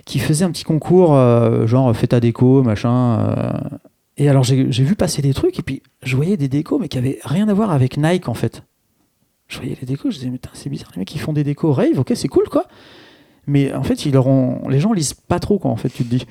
qui 0.05 0.19
faisait 0.19 0.45
un 0.45 0.51
petit 0.51 0.65
concours 0.65 1.15
euh, 1.15 1.67
genre 1.67 1.95
fais 1.97 2.07
ta 2.09 2.21
déco 2.21 2.63
machin 2.63 3.21
euh, 3.21 3.77
et 4.17 4.29
alors 4.29 4.43
j'ai 4.45 4.67
j'ai 4.71 4.83
vu 4.85 4.97
passer 4.97 5.23
des 5.23 5.33
trucs 5.35 5.59
et 5.59 5.63
puis 5.63 5.83
je 6.03 6.17
voyais 6.17 6.37
des 6.37 6.49
décos 6.49 6.79
mais 6.79 6.89
qui 6.89 6.99
avaient 6.99 7.19
rien 7.25 7.49
à 7.49 7.55
voir 7.55 7.71
avec 7.71 7.97
Nike 7.99 8.29
en 8.29 8.35
fait 8.35 8.63
je 9.49 9.59
voyais 9.59 9.77
les 9.81 9.87
décos, 9.87 10.11
je 10.11 10.17
disais, 10.17 10.27
mais 10.31 10.39
putain, 10.39 10.51
c'est 10.55 10.71
bizarre, 10.71 10.91
les 10.95 11.01
mecs, 11.01 11.15
ils 11.15 11.21
font 11.21 11.33
des 11.33 11.45
décos 11.45 11.73
rave, 11.73 11.99
ok, 11.99 12.13
c'est 12.15 12.29
cool, 12.29 12.49
quoi. 12.49 12.65
Mais 13.47 13.75
en 13.75 13.83
fait, 13.83 14.07
ils 14.07 14.13
leur 14.15 14.27
ont... 14.27 14.67
les 14.71 14.81
gens 14.81 14.95
lisent 14.95 15.13
pas 15.13 15.39
trop, 15.39 15.59
quoi, 15.59 15.71
en 15.71 15.77
fait, 15.77 15.91
tu 15.91 16.03
te 16.03 16.09
dis. 16.09 16.27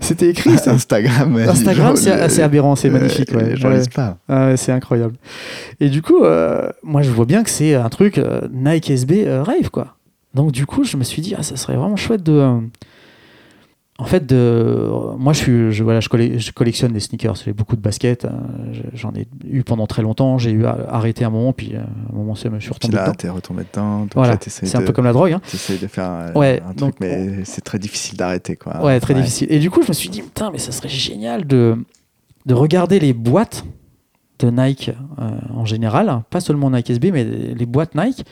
C'était 0.00 0.28
écrit, 0.30 0.56
ça. 0.58 0.70
Instagram. 0.72 1.36
Instagram, 1.48 1.96
c'est 1.96 2.12
assez 2.12 2.40
aberrant, 2.40 2.76
c'est 2.76 2.88
magnifique, 2.88 3.32
ouais. 3.32 3.50
Les 3.50 3.56
gens 3.56 3.68
Ouais. 3.68 3.78
lisent 3.78 3.88
pas. 3.88 4.18
Ah 4.28 4.56
c'est 4.56 4.70
incroyable. 4.70 5.16
Et 5.80 5.88
du 5.88 6.02
coup, 6.02 6.22
euh, 6.22 6.68
moi, 6.84 7.02
je 7.02 7.10
vois 7.10 7.24
bien 7.26 7.42
que 7.42 7.50
c'est 7.50 7.74
un 7.74 7.88
truc 7.88 8.16
euh, 8.18 8.42
Nike 8.52 8.90
SB 8.90 9.26
euh, 9.26 9.42
rave, 9.42 9.70
quoi. 9.70 9.96
Donc, 10.34 10.52
du 10.52 10.64
coup, 10.64 10.84
je 10.84 10.96
me 10.96 11.02
suis 11.02 11.20
dit, 11.20 11.34
ah, 11.36 11.42
ça 11.42 11.56
serait 11.56 11.74
vraiment 11.76 11.96
chouette 11.96 12.22
de. 12.22 12.60
Euh, 14.02 14.04
En 14.04 14.06
fait, 14.06 14.26
de... 14.26 14.88
moi, 15.18 15.32
je, 15.32 15.38
suis, 15.38 15.72
je, 15.72 15.82
voilà, 15.84 16.00
je, 16.00 16.08
colle- 16.08 16.38
je 16.38 16.52
collectionne 16.52 16.92
des 16.92 17.00
sneakers. 17.00 17.36
J'ai 17.36 17.52
beaucoup 17.52 17.76
de 17.76 17.80
baskets. 17.80 18.24
euh, 18.24 18.30
je- 18.72 18.82
J'en 18.94 19.12
ai 19.14 19.26
eu 19.48 19.62
pendant 19.62 19.86
très 19.86 20.02
longtemps. 20.02 20.38
J'ai 20.38 20.50
eu 20.50 20.64
à 20.66 20.76
arrêter 20.90 21.24
un 21.24 21.30
moment, 21.30 21.52
puis 21.52 21.74
euh, 21.74 21.80
à 21.80 22.12
un 22.12 22.16
moment, 22.16 22.32
me 22.32 22.36
suis 22.36 22.48
Puis 22.48 22.68
retombé 22.68 22.94
là, 22.96 23.04
dedans. 23.04 23.14
t'es 23.14 23.28
retombé 23.28 23.62
dedans. 23.72 24.06
Voilà, 24.14 24.36
c'est 24.40 24.76
un 24.76 24.80
de- 24.80 24.86
peu 24.86 24.92
comme 24.92 25.04
la 25.04 25.12
drogue. 25.12 25.32
Hein. 25.32 25.40
t'essayes 25.50 25.78
de 25.78 25.86
faire 25.86 26.04
un, 26.10 26.32
Ouais, 26.34 26.60
un 26.62 26.66
truc, 26.74 26.78
donc, 26.78 26.94
mais 27.00 27.44
c'est 27.44 27.62
très 27.62 27.78
difficile 27.78 28.16
d'arrêter. 28.18 28.56
quoi. 28.56 28.84
Ouais, 28.84 28.98
très 29.00 29.14
difficile. 29.14 29.46
Et 29.50 29.58
du 29.58 29.70
coup, 29.70 29.82
je 29.82 29.88
me 29.88 29.92
suis 29.94 30.08
dit, 30.08 30.22
putain, 30.22 30.50
mais 30.52 30.58
ça 30.58 30.72
serait 30.72 30.88
génial 30.88 31.46
de, 31.46 31.76
de 32.46 32.54
regarder 32.54 32.98
les 32.98 33.12
boîtes 33.12 33.64
de 34.38 34.50
Nike 34.50 34.90
euh, 35.20 35.30
en 35.54 35.64
général, 35.64 36.08
hein, 36.08 36.24
pas 36.30 36.40
seulement 36.40 36.68
Nike 36.70 36.90
SB, 36.90 37.12
mais 37.12 37.22
les 37.24 37.54
les 37.54 37.66
boîtes 37.66 37.94
Nike, 37.94 38.24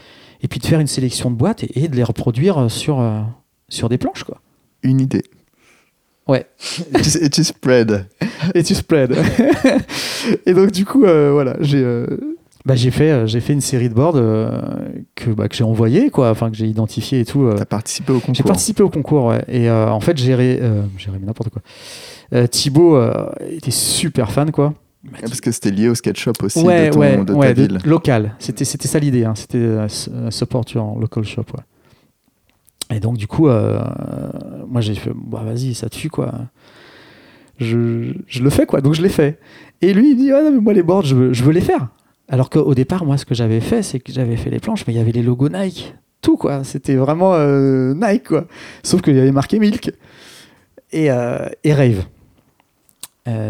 et 0.43 0.49
puis 0.49 0.59
de 0.59 0.67
faire 0.67 0.81
une 0.81 0.89
sélection 0.89 1.31
de 1.31 1.37
boîtes 1.37 1.63
et, 1.63 1.85
et 1.85 1.89
de 1.89 1.95
les 1.95 2.03
reproduire 2.03 2.69
sur, 2.69 2.99
euh, 3.01 3.21
sur 3.69 3.89
des 3.89 3.97
planches, 3.99 4.25
quoi. 4.25 4.41
Une 4.83 5.01
idée. 5.01 5.23
Ouais. 6.31 6.47
Et 6.95 7.01
tu, 7.03 7.25
et 7.25 7.31
tu 7.31 7.45
spread. 7.45 8.07
Et 8.55 8.63
tu 8.63 8.75
spread. 8.75 9.17
et 10.47 10.55
donc, 10.55 10.71
du 10.71 10.85
coup, 10.85 11.05
euh, 11.05 11.31
voilà, 11.33 11.57
j'ai. 11.61 11.83
euh, 11.83 12.07
bah, 12.67 12.75
j'ai 12.77 12.91
fait, 12.91 13.11
euh, 13.11 13.27
j'ai 13.27 13.41
fait 13.41 13.53
une 13.55 13.61
série 13.63 13.89
de 13.89 13.95
boards 13.95 14.17
euh, 14.17 14.51
que, 15.15 15.31
bah, 15.31 15.49
que 15.49 15.57
j'ai 15.57 15.65
envoyé, 15.65 16.11
quoi, 16.11 16.31
enfin 16.31 16.51
que 16.51 16.57
j'ai 16.57 16.67
identifié 16.67 17.21
et 17.21 17.25
tout. 17.25 17.51
T'as 17.57 17.65
participé 17.65 18.13
au 18.13 18.21
concours. 18.21 18.35
J'ai 18.35 18.43
participé 18.43 18.83
au 18.83 18.91
concours, 18.91 19.25
ouais. 19.27 19.43
Et 19.49 19.71
en 19.71 20.01
fait, 20.01 20.17
j'ai 20.19 20.35
ré... 20.35 20.61
n'importe 21.25 21.51
quoi. 21.51 21.63
Thibaut 22.49 23.01
était 23.51 23.71
super 23.71 24.31
fan, 24.31 24.51
quoi. 24.51 24.75
Parce 25.23 25.41
que 25.41 25.51
c'était 25.51 25.71
lié 25.71 25.89
au 25.89 25.95
skate 25.95 26.19
shop 26.19 26.33
aussi 26.43 26.61
ouais, 26.63 26.89
de, 26.89 26.93
ton, 26.93 27.01
ouais, 27.01 27.17
de 27.17 27.25
ta 27.25 27.33
ouais, 27.33 27.55
de- 27.55 27.63
ville. 27.63 27.79
local. 27.87 28.35
C'était, 28.39 28.65
ça 28.67 28.99
l'idée. 28.99 29.25
hein. 29.25 29.33
C'était 29.35 29.57
euh, 29.57 29.89
support 30.31 30.65
your 30.75 30.99
local 30.99 31.25
shop, 31.25 31.47
ouais. 31.57 31.65
Et 32.91 32.99
donc, 32.99 33.17
du 33.17 33.27
coup, 33.27 33.49
euh, 33.49 33.81
moi, 34.69 34.81
j'ai 34.81 34.95
fait, 34.95 35.13
bah 35.15 35.43
vas-y, 35.45 35.75
ça 35.75 35.89
tue, 35.89 36.11
quoi. 36.11 36.33
Je, 37.59 38.13
le 38.41 38.51
fais, 38.51 38.67
quoi. 38.67 38.81
Donc, 38.81 38.95
je 38.95 39.03
l'ai 39.03 39.09
fait. 39.09 39.39
Et 39.81 39.95
lui, 39.95 40.11
il 40.11 40.17
dit, 40.17 40.33
ah 40.33 40.43
non, 40.43 40.51
mais 40.51 40.61
moi, 40.61 40.73
les 40.73 40.83
boards, 40.83 41.05
je 41.05 41.15
veux, 41.15 41.53
les 41.53 41.61
faire. 41.61 41.89
Alors 42.29 42.51
qu'au 42.51 42.75
départ, 42.75 43.05
moi, 43.05 43.17
ce 43.17 43.25
que 43.25 43.35
j'avais 43.35 43.61
fait, 43.61 43.83
c'est 43.83 44.01
que 44.01 44.13
j'avais 44.13 44.37
fait 44.37 44.51
les 44.51 44.61
planches, 44.61 44.87
mais 44.87 44.93
il 44.93 44.97
y 44.97 45.01
avait 45.01 45.13
les 45.13 45.23
logos 45.23 45.49
Nike. 45.49 45.95
Tout, 46.21 46.37
quoi. 46.37 46.65
C'était 46.65 46.97
vraiment 46.97 47.35
euh, 47.35 47.95
Nike, 47.95 48.29
quoi. 48.29 48.47
Sauf 48.83 49.03
qu'il 49.03 49.17
y 49.17 49.21
avait 49.21 49.33
marqué 49.33 49.59
Milk. 49.59 49.93
Et, 50.93 51.11
euh, 51.11 51.49
Rave. 51.67 52.05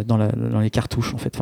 Dans, 0.07 0.61
les 0.61 0.71
cartouches, 0.71 1.15
en 1.15 1.19
fait. 1.19 1.39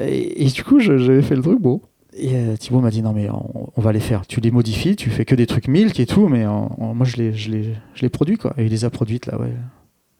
Et, 0.00 0.44
et 0.44 0.48
du 0.48 0.64
coup, 0.64 0.80
j'avais 0.80 1.22
fait 1.22 1.36
le 1.36 1.42
truc, 1.42 1.60
bon. 1.60 1.80
Et 2.18 2.34
euh, 2.34 2.56
Thibaut 2.56 2.80
m'a 2.80 2.90
dit 2.90 3.02
non, 3.02 3.12
mais 3.12 3.28
on, 3.30 3.70
on 3.76 3.80
va 3.80 3.92
les 3.92 4.00
faire. 4.00 4.26
Tu 4.26 4.40
les 4.40 4.50
modifies, 4.50 4.96
tu 4.96 5.10
fais 5.10 5.24
que 5.24 5.34
des 5.34 5.46
trucs 5.46 5.68
milk 5.68 6.00
et 6.00 6.06
tout, 6.06 6.28
mais 6.28 6.44
moi, 6.46 7.04
je 7.04 7.16
les, 7.16 7.32
je, 7.34 7.50
les, 7.50 7.74
je 7.94 8.02
les 8.02 8.08
produis, 8.08 8.38
quoi. 8.38 8.54
Et 8.56 8.64
il 8.64 8.70
les 8.70 8.84
a 8.84 8.90
produites, 8.90 9.26
là, 9.26 9.38
ouais. 9.38 9.52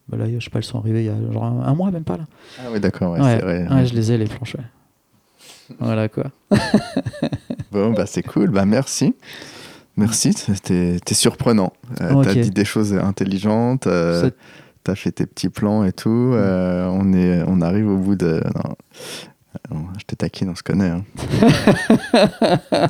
Bah 0.09 0.17
là, 0.19 0.27
je 0.31 0.39
sais 0.45 0.51
pas, 0.51 0.59
elles 0.59 0.65
sont 0.65 0.79
arrivées 0.79 1.01
il 1.01 1.07
y 1.07 1.09
a 1.09 1.33
genre 1.33 1.45
un, 1.45 1.63
un 1.63 1.75
mois, 1.75 1.91
même 1.91 2.05
pas, 2.05 2.17
là. 2.17 2.25
Ah 2.61 2.69
oui, 2.73 2.79
d'accord, 2.81 3.13
ouais, 3.15 3.21
Ouais, 3.21 3.37
c'est 3.39 3.45
vrai. 3.45 3.67
ouais, 3.69 3.87
je 3.87 3.95
les 3.95 4.13
ai, 4.13 4.19
les 4.19 4.27
planches, 4.27 4.55
ouais. 4.57 5.75
Voilà, 5.81 6.09
quoi. 6.09 6.25
Bon, 7.73 7.93
bah 7.93 8.07
c'est 8.07 8.23
cool, 8.23 8.51
bah 8.51 8.65
merci. 8.65 9.15
Merci, 9.97 10.33
t'es 10.63 10.99
surprenant. 11.15 11.73
Euh. 12.01 12.23
T'as 12.23 12.35
dit 12.35 12.51
des 12.51 12.65
choses 12.65 12.95
intelligentes, 12.95 13.87
euh, 13.87 14.31
t'as 14.85 14.95
fait 14.95 15.11
tes 15.11 15.27
petits 15.27 15.49
plans 15.49 15.85
et 15.85 15.93
tout. 15.93 16.11
euh, 16.35 16.87
on, 16.93 17.13
est, 17.13 17.43
on 17.47 17.61
arrive 17.61 17.89
au 17.89 17.97
bout 17.97 18.15
de. 18.15 18.43
non. 18.55 18.75
Je 19.99 20.05
te 20.07 20.15
taquine, 20.15 20.49
on 20.51 20.55
se 20.55 20.63
connaît. 20.63 20.91
hein. 20.91 21.05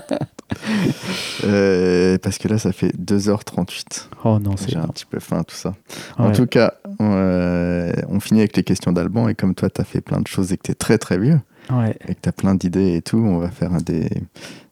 Euh, 1.44 2.18
parce 2.18 2.38
que 2.38 2.48
là, 2.48 2.56
ça 2.58 2.72
fait 2.72 2.94
2h38. 2.96 4.08
Oh 4.24 4.38
non, 4.38 4.56
c'est. 4.56 4.70
J'ai 4.70 4.76
un 4.78 4.86
petit 4.88 5.04
peu 5.04 5.18
faim, 5.18 5.42
tout 5.42 5.54
ça. 5.54 5.70
Ouais. 6.18 6.26
En 6.26 6.32
tout 6.32 6.46
cas, 6.46 6.74
euh, 7.00 7.92
on 8.08 8.20
finit 8.20 8.40
avec 8.40 8.56
les 8.56 8.62
questions 8.62 8.92
d'Alban. 8.92 9.28
Et 9.28 9.34
comme 9.34 9.54
toi, 9.54 9.68
tu 9.70 9.80
as 9.80 9.84
fait 9.84 10.00
plein 10.00 10.20
de 10.20 10.26
choses 10.26 10.52
et 10.52 10.56
que 10.56 10.62
tu 10.62 10.70
es 10.72 10.74
très 10.74 10.98
très 10.98 11.18
vieux, 11.18 11.40
Ouais, 11.70 11.96
et 12.06 12.14
que 12.14 12.20
tu 12.22 12.28
as 12.28 12.32
plein 12.32 12.54
d'idées 12.54 12.94
et 12.96 13.02
tout, 13.02 13.18
on 13.18 13.38
va 13.38 13.50
faire 13.50 13.72
des, 13.82 14.08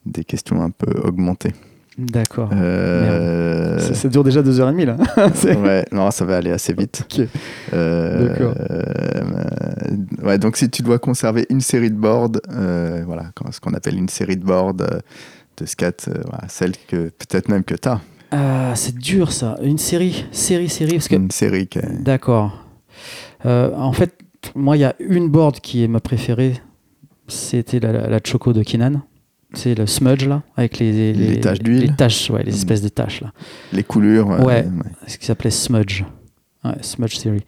des 0.07 0.25
questions 0.25 0.63
un 0.63 0.71
peu 0.71 0.93
augmentées. 1.01 1.53
D'accord. 1.99 2.51
Euh, 2.53 3.79
Ça, 3.79 3.95
ça 3.95 4.09
dure 4.09 4.25
déjà 4.25 4.43
deux 4.43 4.61
heures 4.61 4.69
et 4.69 4.73
demie, 4.73 4.85
là. 4.87 4.97
Ouais, 5.45 5.85
non, 5.93 6.11
ça 6.11 6.25
va 6.25 6.37
aller 6.37 6.51
assez 6.51 6.73
vite. 6.73 7.05
Euh, 7.73 8.29
D'accord. 8.29 8.55
euh, 8.71 10.25
ouais, 10.27 10.39
donc 10.39 10.57
si 10.57 10.69
tu 10.71 10.83
dois 10.83 10.99
conserver 10.99 11.47
une 11.51 11.61
série 11.61 11.91
de 11.91 11.97
boards, 11.97 12.33
voilà, 13.07 13.31
ce 13.51 13.61
qu'on 13.61 13.75
appelle 13.75 13.97
une 13.97 14.09
série 14.09 14.37
de 14.37 14.45
boards 14.45 14.75
de 14.75 15.67
scat, 15.67 15.93
voilà, 16.07 16.45
celle 16.49 16.73
que 16.89 17.11
peut-être 17.11 17.49
même 17.49 17.63
que 17.65 17.75
tu 17.75 17.89
as, 17.89 18.01
Ah, 18.33 18.73
c'est 18.75 18.97
dur, 18.97 19.31
ça. 19.33 19.57
Une 19.63 19.79
série, 19.79 20.27
série, 20.33 20.69
série. 20.69 20.93
Parce 20.93 21.09
que 21.09 21.15
une 21.15 21.31
série 21.31 21.67
qui 21.69 21.79
est- 21.79 22.03
D'accord. 22.03 22.65
En 23.45 23.93
fait, 23.93 24.15
moi, 24.55 24.77
il 24.77 24.81
y 24.81 24.85
a 24.85 24.95
une 24.99 25.29
board 25.29 25.61
qui 25.61 25.85
est 25.85 25.89
ma 25.89 26.01
préférée. 26.01 26.55
C'était 27.29 27.81
la, 27.81 27.93
la, 27.93 28.09
la 28.09 28.19
Choco 28.23 28.53
de 28.53 28.63
Kinan. 28.63 29.01
C'est 29.55 29.74
le 29.74 29.86
smudge, 29.86 30.26
là, 30.26 30.42
avec 30.57 30.78
les, 30.78 31.12
Les 31.12 31.41
taches 31.41 31.60
d'huile. 31.60 31.81
Les 31.83 31.94
taches, 31.94 32.31
ouais, 32.31 32.42
les 32.42 32.52
Mm. 32.52 32.55
espèces 32.55 32.83
de 32.83 32.89
taches, 32.89 33.20
là. 33.20 33.33
les 33.73 33.83
coulures. 33.84 34.28
Ouais. 34.44 34.66
Ce 35.07 35.16
qui 35.18 35.26
s'appelait 35.26 35.50
smudge. 35.50 36.02
Ouais, 36.65 36.73
smudge 36.81 37.16
Series. 37.16 37.44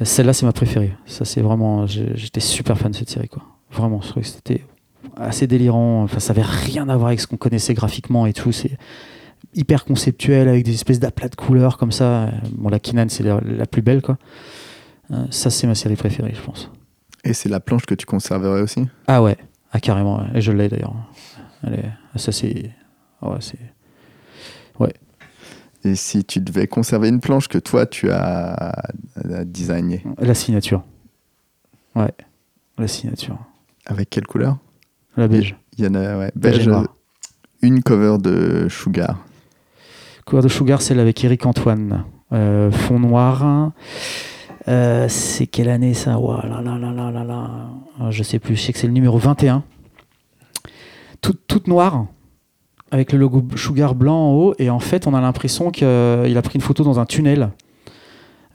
Euh, 0.00 0.04
Celle-là, 0.04 0.32
c'est 0.32 0.46
ma 0.46 0.52
préférée. 0.52 0.92
Ça, 1.06 1.24
c'est 1.24 1.40
vraiment. 1.40 1.86
J'étais 1.86 2.40
super 2.40 2.76
fan 2.78 2.90
de 2.92 2.96
cette 2.96 3.10
série, 3.10 3.28
quoi. 3.28 3.42
Vraiment, 3.70 4.00
je 4.00 4.08
trouvais 4.08 4.24
que 4.24 4.30
c'était 4.32 4.64
assez 5.16 5.46
délirant. 5.46 6.02
Enfin, 6.04 6.18
ça 6.20 6.32
avait 6.32 6.42
rien 6.42 6.88
à 6.88 6.96
voir 6.96 7.08
avec 7.08 7.20
ce 7.20 7.26
qu'on 7.26 7.36
connaissait 7.36 7.74
graphiquement 7.74 8.26
et 8.26 8.32
tout. 8.32 8.50
C'est 8.52 8.76
hyper 9.54 9.84
conceptuel 9.84 10.48
avec 10.48 10.64
des 10.64 10.72
espèces 10.74 10.98
d'aplats 11.00 11.28
de 11.28 11.36
couleurs 11.36 11.76
comme 11.78 11.92
ça. 11.92 12.30
Bon, 12.56 12.70
la 12.70 12.78
Kinan, 12.80 13.06
c'est 13.08 13.22
la, 13.22 13.40
la 13.44 13.66
plus 13.66 13.82
belle, 13.82 14.02
quoi. 14.02 14.16
Euh, 15.12 15.24
ça, 15.30 15.50
c'est 15.50 15.66
ma 15.66 15.74
série 15.74 15.96
préférée, 15.96 16.32
je 16.34 16.40
pense. 16.40 16.70
Et 17.24 17.34
c'est 17.34 17.48
la 17.48 17.60
planche 17.60 17.84
que 17.86 17.94
tu 17.94 18.06
conserverais 18.06 18.62
aussi? 18.62 18.86
Ah 19.06 19.22
ouais, 19.22 19.36
ah, 19.74 19.80
carrément. 19.80 20.24
Et 20.34 20.40
je 20.40 20.52
l'ai 20.52 20.68
d'ailleurs. 20.68 20.94
Est- 21.66 22.18
Ça, 22.18 22.32
c'est. 22.32 22.70
Ouais, 23.20 23.36
c'est. 23.40 23.58
Et 25.86 25.96
si 25.96 26.24
tu 26.24 26.40
devais 26.40 26.66
conserver 26.66 27.08
une 27.10 27.20
planche 27.20 27.46
que 27.46 27.58
toi 27.58 27.84
tu 27.84 28.10
as 28.10 28.72
euh, 29.26 29.44
designé, 29.44 30.02
La 30.18 30.32
signature. 30.32 30.82
Ouais, 31.94 32.10
la 32.78 32.88
signature. 32.88 33.36
avec 33.84 34.08
quelle 34.08 34.26
couleur? 34.26 34.56
La 35.18 35.28
beige. 35.28 35.54
Il 35.76 35.84
y 35.84 35.86
en 35.88 35.94
a, 35.94 36.16
ouais, 36.18 36.32
Beige 36.34 36.66
noir. 36.66 36.86
une 37.60 37.82
cover 37.82 38.16
de 38.18 38.66
Sugar. 38.70 39.26
Couleur 40.24 40.42
de 40.42 40.48
Sugar, 40.48 40.80
celle 40.80 41.00
avec 41.00 41.22
Eric 41.22 41.44
Antoine. 41.44 42.04
Euh, 42.32 42.70
fond 42.70 42.98
noir. 42.98 43.72
Euh, 44.68 45.06
c'est 45.08 45.46
quelle 45.46 45.68
année 45.68 45.92
ça? 45.94 46.18
Ouah, 46.18 46.44
là, 46.48 46.60
là, 46.62 46.78
là, 46.78 46.90
là, 46.92 47.10
là, 47.10 47.24
là. 47.24 47.50
Ah, 48.00 48.10
Je 48.10 48.22
sais 48.22 48.38
plus, 48.38 48.56
je 48.56 48.62
sais 48.62 48.72
que 48.72 48.78
c'est 48.78 48.86
le 48.86 48.92
numéro 48.92 49.18
21. 49.18 49.62
Toute, 51.20 51.40
toute 51.46 51.68
noire. 51.68 52.06
avec 52.90 53.10
le 53.12 53.18
logo 53.18 53.42
Sugar 53.56 53.94
blanc 53.94 54.14
en 54.16 54.32
haut. 54.34 54.54
Et 54.58 54.70
en 54.70 54.78
fait, 54.78 55.06
on 55.06 55.14
a 55.14 55.20
l'impression 55.20 55.70
qu'il 55.70 55.86
a 55.86 56.42
pris 56.42 56.54
une 56.54 56.60
photo 56.60 56.84
dans 56.84 57.00
un 57.00 57.06
tunnel. 57.06 57.50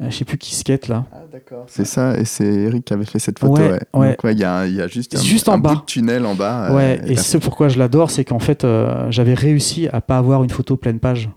Euh, 0.02 0.10
je 0.10 0.16
sais 0.16 0.24
plus 0.24 0.38
qui 0.38 0.56
skate 0.56 0.88
là. 0.88 1.06
Ah, 1.12 1.18
d'accord. 1.30 1.66
C'est 1.68 1.84
ça, 1.86 2.18
et 2.18 2.24
c'est 2.24 2.46
Eric 2.46 2.86
qui 2.86 2.94
avait 2.94 3.04
fait 3.06 3.20
cette 3.20 3.38
photo. 3.38 3.56
Ouais, 3.62 3.72
Ouais, 3.72 3.80
ouais. 3.94 4.10
Donc, 4.12 4.24
ouais, 4.24 4.32
il 4.34 4.40
y, 4.40 4.46
a, 4.46 4.66
il 4.66 4.76
y 4.76 4.82
a 4.82 4.88
juste 4.88 5.14
un, 5.16 5.20
Juste 5.22 5.50
un 5.50 5.54
en 5.54 5.58
bout 5.58 5.64
bas. 5.70 5.76
de 5.76 5.82
tunnel 5.82 6.26
en 6.26 6.36
bas. 6.36 6.70
euh, 6.72 6.76
Ouais, 6.76 7.02
et 7.06 7.16
la- 7.16 7.22
ce 7.22 7.38
pourquoi 7.38 7.68
je 7.68 7.78
l'adore, 7.78 8.10
c'est 8.10 8.24
qu'en 8.24 8.40
fait, 8.40 8.64
euh, 8.64 9.12
j'avais 9.12 9.34
réussi 9.34 9.90
à 9.92 10.00
pas 10.00 10.18
avoir 10.18 10.42
une 10.46 10.50
photo 10.52 10.78
pleine 10.78 11.00
page 11.00 11.30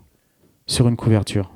sur 0.65 0.87
une 0.87 0.95
couverture. 0.95 1.51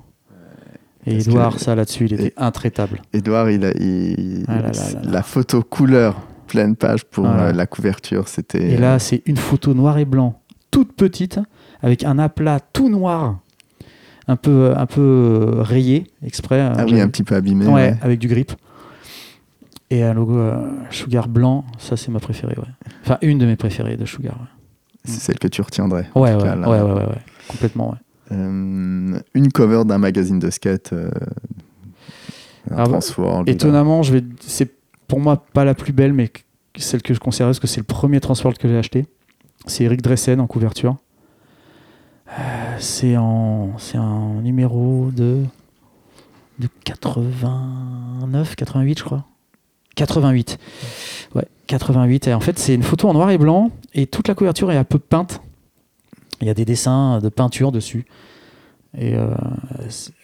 Et 1.09 1.19
Edouard, 1.21 1.55
que- 1.55 1.61
ça 1.61 1.73
là-dessus, 1.75 2.05
il 2.05 2.13
était 2.13 2.27
et- 2.27 2.33
intraitable. 2.37 3.01
Edouard, 3.13 3.49
il 3.49 3.63
a, 3.65 3.71
il- 3.79 4.43
Ah 4.47 4.55
là 4.55 4.61
là 4.61 4.71
là 4.71 5.01
là. 5.03 5.11
la 5.11 5.23
photo 5.23 5.63
couleur 5.63 6.19
pleine 6.47 6.75
page 6.75 7.05
pour 7.05 7.25
Voilà. 7.25 7.43
euh, 7.47 7.53
la 7.53 7.65
couverture, 7.65 8.27
c'était. 8.27 8.71
Et 8.73 8.77
là, 8.77 8.99
c'est 8.99 9.21
une 9.25 9.37
photo 9.37 9.73
noir 9.73 9.97
et 9.97 10.05
blanc, 10.05 10.41
toute 10.71 10.93
petite, 10.93 11.39
avec 11.81 12.03
un 12.03 12.19
aplat 12.19 12.59
tout 12.59 12.89
noir, 12.89 13.39
un 14.27 14.35
peu, 14.35 14.73
un 14.75 14.85
peu 14.85 15.01
euh, 15.01 15.61
rayé, 15.61 16.07
exprès. 16.25 16.59
euh, 16.59 16.73
ah 16.77 16.83
oui, 16.85 16.99
un 16.99 17.07
petit 17.07 17.23
peu 17.23 17.35
abîmé. 17.35 17.65
ouais, 17.65 17.73
ouais. 17.73 17.97
avec 18.01 18.19
du 18.19 18.27
grip. 18.27 18.51
Et 19.89 20.03
un 20.03 20.13
logo 20.13 20.37
euh, 20.37 20.69
Sugar 20.89 21.29
blanc, 21.29 21.63
ça 21.77 21.95
c'est 21.95 22.11
ma 22.11 22.19
préférée, 22.19 22.55
ouais. 22.57 22.89
Enfin, 23.05 23.17
une 23.21 23.37
de 23.37 23.45
mes 23.45 23.55
préférées 23.55 23.95
de 23.95 24.05
Sugar. 24.05 24.35
ouais. 24.37 24.47
C'est 25.05 25.21
celle 25.21 25.39
que 25.39 25.47
tu 25.47 25.61
retiendrais. 25.61 26.09
en 26.15 26.21
Ouais, 26.21 26.35
ouais, 26.35 26.43
cas, 26.43 26.57
ouais, 26.57 26.81
ouais, 26.81 26.93
ouais. 27.05 27.21
complètement, 27.47 27.91
ouais. 27.91 27.97
Euh, 28.31 29.19
une 29.33 29.51
cover 29.51 29.83
d'un 29.85 29.97
magazine 29.97 30.39
de 30.39 30.49
skate. 30.49 30.93
Euh, 30.93 31.09
un 32.69 32.75
Alors, 32.75 32.89
Transworld. 32.89 33.49
Étonnamment, 33.49 34.03
je 34.03 34.13
vais, 34.13 34.23
c'est 34.41 34.69
pour 35.07 35.19
moi 35.19 35.43
pas 35.53 35.63
la 35.63 35.73
plus 35.73 35.93
belle, 35.93 36.13
mais 36.13 36.31
celle 36.77 37.01
que 37.01 37.13
je 37.13 37.19
considère 37.19 37.47
parce 37.47 37.59
que 37.59 37.67
c'est 37.67 37.79
le 37.79 37.85
premier 37.85 38.19
Transworld 38.19 38.57
que 38.57 38.67
j'ai 38.67 38.77
acheté. 38.77 39.05
C'est 39.65 39.85
Eric 39.85 40.01
Dressen 40.01 40.39
en 40.39 40.47
couverture. 40.47 40.97
Euh, 42.27 42.75
c'est 42.79 43.15
en, 43.15 43.77
c'est 43.77 43.97
un 43.97 44.41
numéro 44.41 45.09
de 45.15 45.43
de 46.59 46.67
89, 46.85 48.55
88, 48.55 48.99
je 48.99 49.03
crois. 49.03 49.25
88. 49.95 50.57
Ouais, 51.35 51.45
88. 51.67 52.27
Et 52.27 52.33
en 52.33 52.39
fait, 52.39 52.57
c'est 52.57 52.73
une 52.73 52.83
photo 52.83 53.07
en 53.09 53.13
noir 53.13 53.29
et 53.29 53.37
blanc 53.37 53.71
et 53.93 54.07
toute 54.07 54.27
la 54.27 54.35
couverture 54.35 54.71
est 54.71 54.77
un 54.77 54.83
peu 54.83 54.99
peinte. 54.99 55.41
Il 56.41 56.47
y 56.47 56.49
a 56.49 56.53
des 56.53 56.65
dessins 56.65 57.19
de 57.19 57.29
peinture 57.29 57.71
dessus. 57.71 58.05
Et 58.97 59.15
euh, 59.15 59.29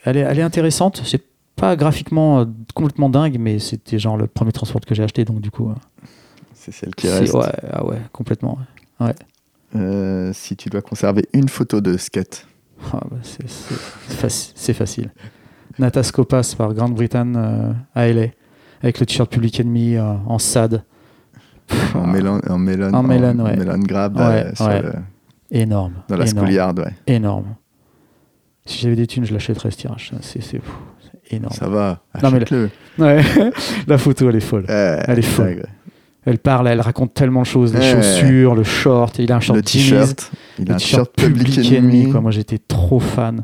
elle, 0.06 0.18
est, 0.18 0.22
elle 0.22 0.40
est 0.40 0.44
intéressante. 0.44 1.02
C'est 1.06 1.24
pas 1.56 1.76
graphiquement 1.76 2.40
euh, 2.42 2.46
complètement 2.74 3.10
dingue, 3.10 3.38
mais 3.40 3.60
c'était 3.60 4.00
genre 4.00 4.18
le 4.18 4.28
premier 4.28 4.52
transport 4.52 4.82
que 4.82 4.96
j'ai 4.96 5.04
acheté, 5.04 5.26
donc 5.26 5.42
du 5.42 5.52
coup. 5.52 5.70
euh, 5.70 5.76
C'est 6.54 6.72
celle 6.72 6.94
qui 6.96 7.08
reste. 7.10 7.34
ouais, 7.34 7.52
ah 7.72 7.86
ouais, 7.86 8.00
complètement. 8.12 8.58
ouais. 9.00 9.14
Si 10.34 10.56
tu 10.56 10.70
dois 10.70 10.82
conserver 10.82 11.26
une 11.34 11.50
photo 11.50 11.82
de 11.82 11.98
skate. 11.98 12.48
Ah 12.92 13.00
bah, 13.10 13.18
c'est- 13.24 13.48
c'est 13.50 14.18
faci- 14.28 14.52
c'est 14.56 14.74
facile. 14.74 15.12
Natascopas 15.80 16.54
par 16.58 16.74
Grande-Bretagne 16.74 17.34
euh, 17.38 17.74
à 17.96 18.08
LA, 18.08 18.28
avec 18.84 19.00
le 19.00 19.06
t-shirt 19.06 19.32
Public 19.32 19.60
Enemy 19.60 19.98
en 20.00 20.38
SAD. 20.38 20.84
Pff, 21.68 21.96
En 21.96 22.04
ah, 22.04 22.08
melon, 22.08 22.40
en 22.50 22.58
melon, 22.60 22.94
En 22.94 23.04
ouais. 24.30 24.56
sur 24.56 24.68
le- 24.70 24.94
énorme. 25.62 25.94
dans 26.10 26.18
la 26.18 26.26
énorme, 26.26 26.46
schoolyard, 26.48 26.74
ouais. 26.78 26.94
énorme. 27.08 27.56
Si 28.66 28.80
j'avais 28.80 28.96
des 28.96 29.08
thunes, 29.08 29.26
je 29.26 29.34
l'achèterais 29.34 29.72
ce 29.72 29.78
tirage. 29.78 30.12
C'est 30.22 30.40
pff, 30.40 30.62
énorme. 31.32 31.54
Ça 31.54 31.68
va, 31.68 32.02
Non, 32.22 32.32
mais 32.32 32.38
achète-le. 32.38 32.70
Ouais, 32.98 33.22
la 33.88 33.98
photo, 33.98 34.30
elle 34.30 34.36
est 34.38 34.40
folle. 34.40 34.66
Elle 34.68 35.20
est 35.20 35.22
folle. 35.22 35.56
dingue. 35.56 35.64
Elle 36.26 36.40
parle, 36.40 36.70
elle 36.70 36.80
raconte 36.80 37.14
tellement 37.14 37.42
de 37.42 37.46
choses, 37.48 37.74
les 37.76 37.82
chaussures, 37.82 38.56
le 38.56 38.64
short, 38.64 39.20
il 39.20 39.30
a 39.32 39.36
un 39.36 39.40
short 39.42 39.58
Le 39.58 39.64
t-shirt. 39.64 40.32
Il 40.58 40.72
a 40.72 40.76
un 40.76 40.78
t-shirt 40.78 41.12
Public 41.14 41.48
Public 41.54 41.72
Enemy, 41.74 41.78
Enemy. 42.00 42.12
quoi. 42.12 42.22
Moi, 42.22 42.32
j'étais 42.32 42.60
trop 42.60 43.02
fan. 43.02 43.44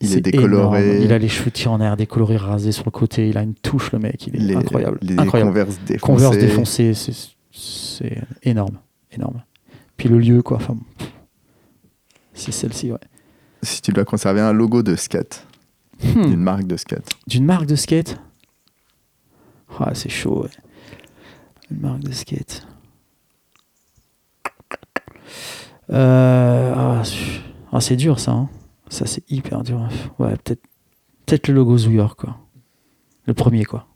Il 0.00 0.16
est 0.16 0.20
décoloré. 0.20 0.84
énorme. 0.90 1.02
Il 1.04 1.12
a 1.12 1.18
les 1.18 1.26
cheveux 1.28 1.50
tirés 1.50 1.70
en 1.74 1.80
air, 1.80 1.96
décolorés, 1.96 2.36
rasés 2.36 2.70
sur 2.70 2.84
le 2.84 2.92
côté. 2.92 3.28
Il 3.28 3.36
a 3.38 3.42
une 3.42 3.54
touche, 3.54 3.90
le 3.90 3.98
mec. 3.98 4.28
Il 4.28 4.36
est 4.36 4.38
les, 4.38 4.54
incroyable. 4.54 4.98
Les 5.02 5.18
incroyable. 5.18 5.50
Converse 5.50 5.78
défoncés. 5.84 6.00
Converse 6.00 6.38
défoncé, 6.38 6.92
c'est- 6.94 8.22
énorme. 8.44 8.78
énorme. 9.10 9.42
Puis 9.96 10.08
le 10.08 10.18
lieu, 10.18 10.42
quoi. 10.42 10.58
Enfin, 10.58 10.74
bon. 10.74 11.06
C'est 12.36 12.52
celle-ci, 12.52 12.92
ouais. 12.92 12.98
Si 13.62 13.82
tu 13.82 13.90
dois 13.92 14.04
conserver 14.04 14.40
un 14.40 14.52
logo 14.52 14.82
de 14.82 14.94
skate, 14.96 15.46
Hmm. 16.02 16.26
d'une 16.26 16.40
marque 16.40 16.66
de 16.66 16.76
skate. 16.76 17.08
D'une 17.26 17.44
marque 17.46 17.64
de 17.66 17.74
skate? 17.74 18.20
Ah, 19.80 19.94
c'est 19.94 20.10
chaud, 20.10 20.42
ouais. 20.42 20.50
Une 21.70 21.80
marque 21.80 22.00
de 22.00 22.12
skate. 22.12 22.66
Euh, 25.90 26.74
ah, 26.76 27.02
c'est- 27.04 27.40
ah, 27.72 27.80
c'est 27.80 27.96
dur, 27.96 28.18
ça. 28.20 28.32
hein. 28.32 28.48
Ça, 28.88 29.06
c'est 29.06 29.24
hyper 29.30 29.62
dur. 29.62 29.88
Ouais, 30.18 30.34
peut-être 30.44 30.60
peut 31.26 31.38
le 31.48 31.54
logo 31.54 31.76
Zouyor, 31.78 32.16
quoi. 32.16 32.36
Le 33.26 33.34
premier, 33.34 33.64
quoi. 33.64 33.86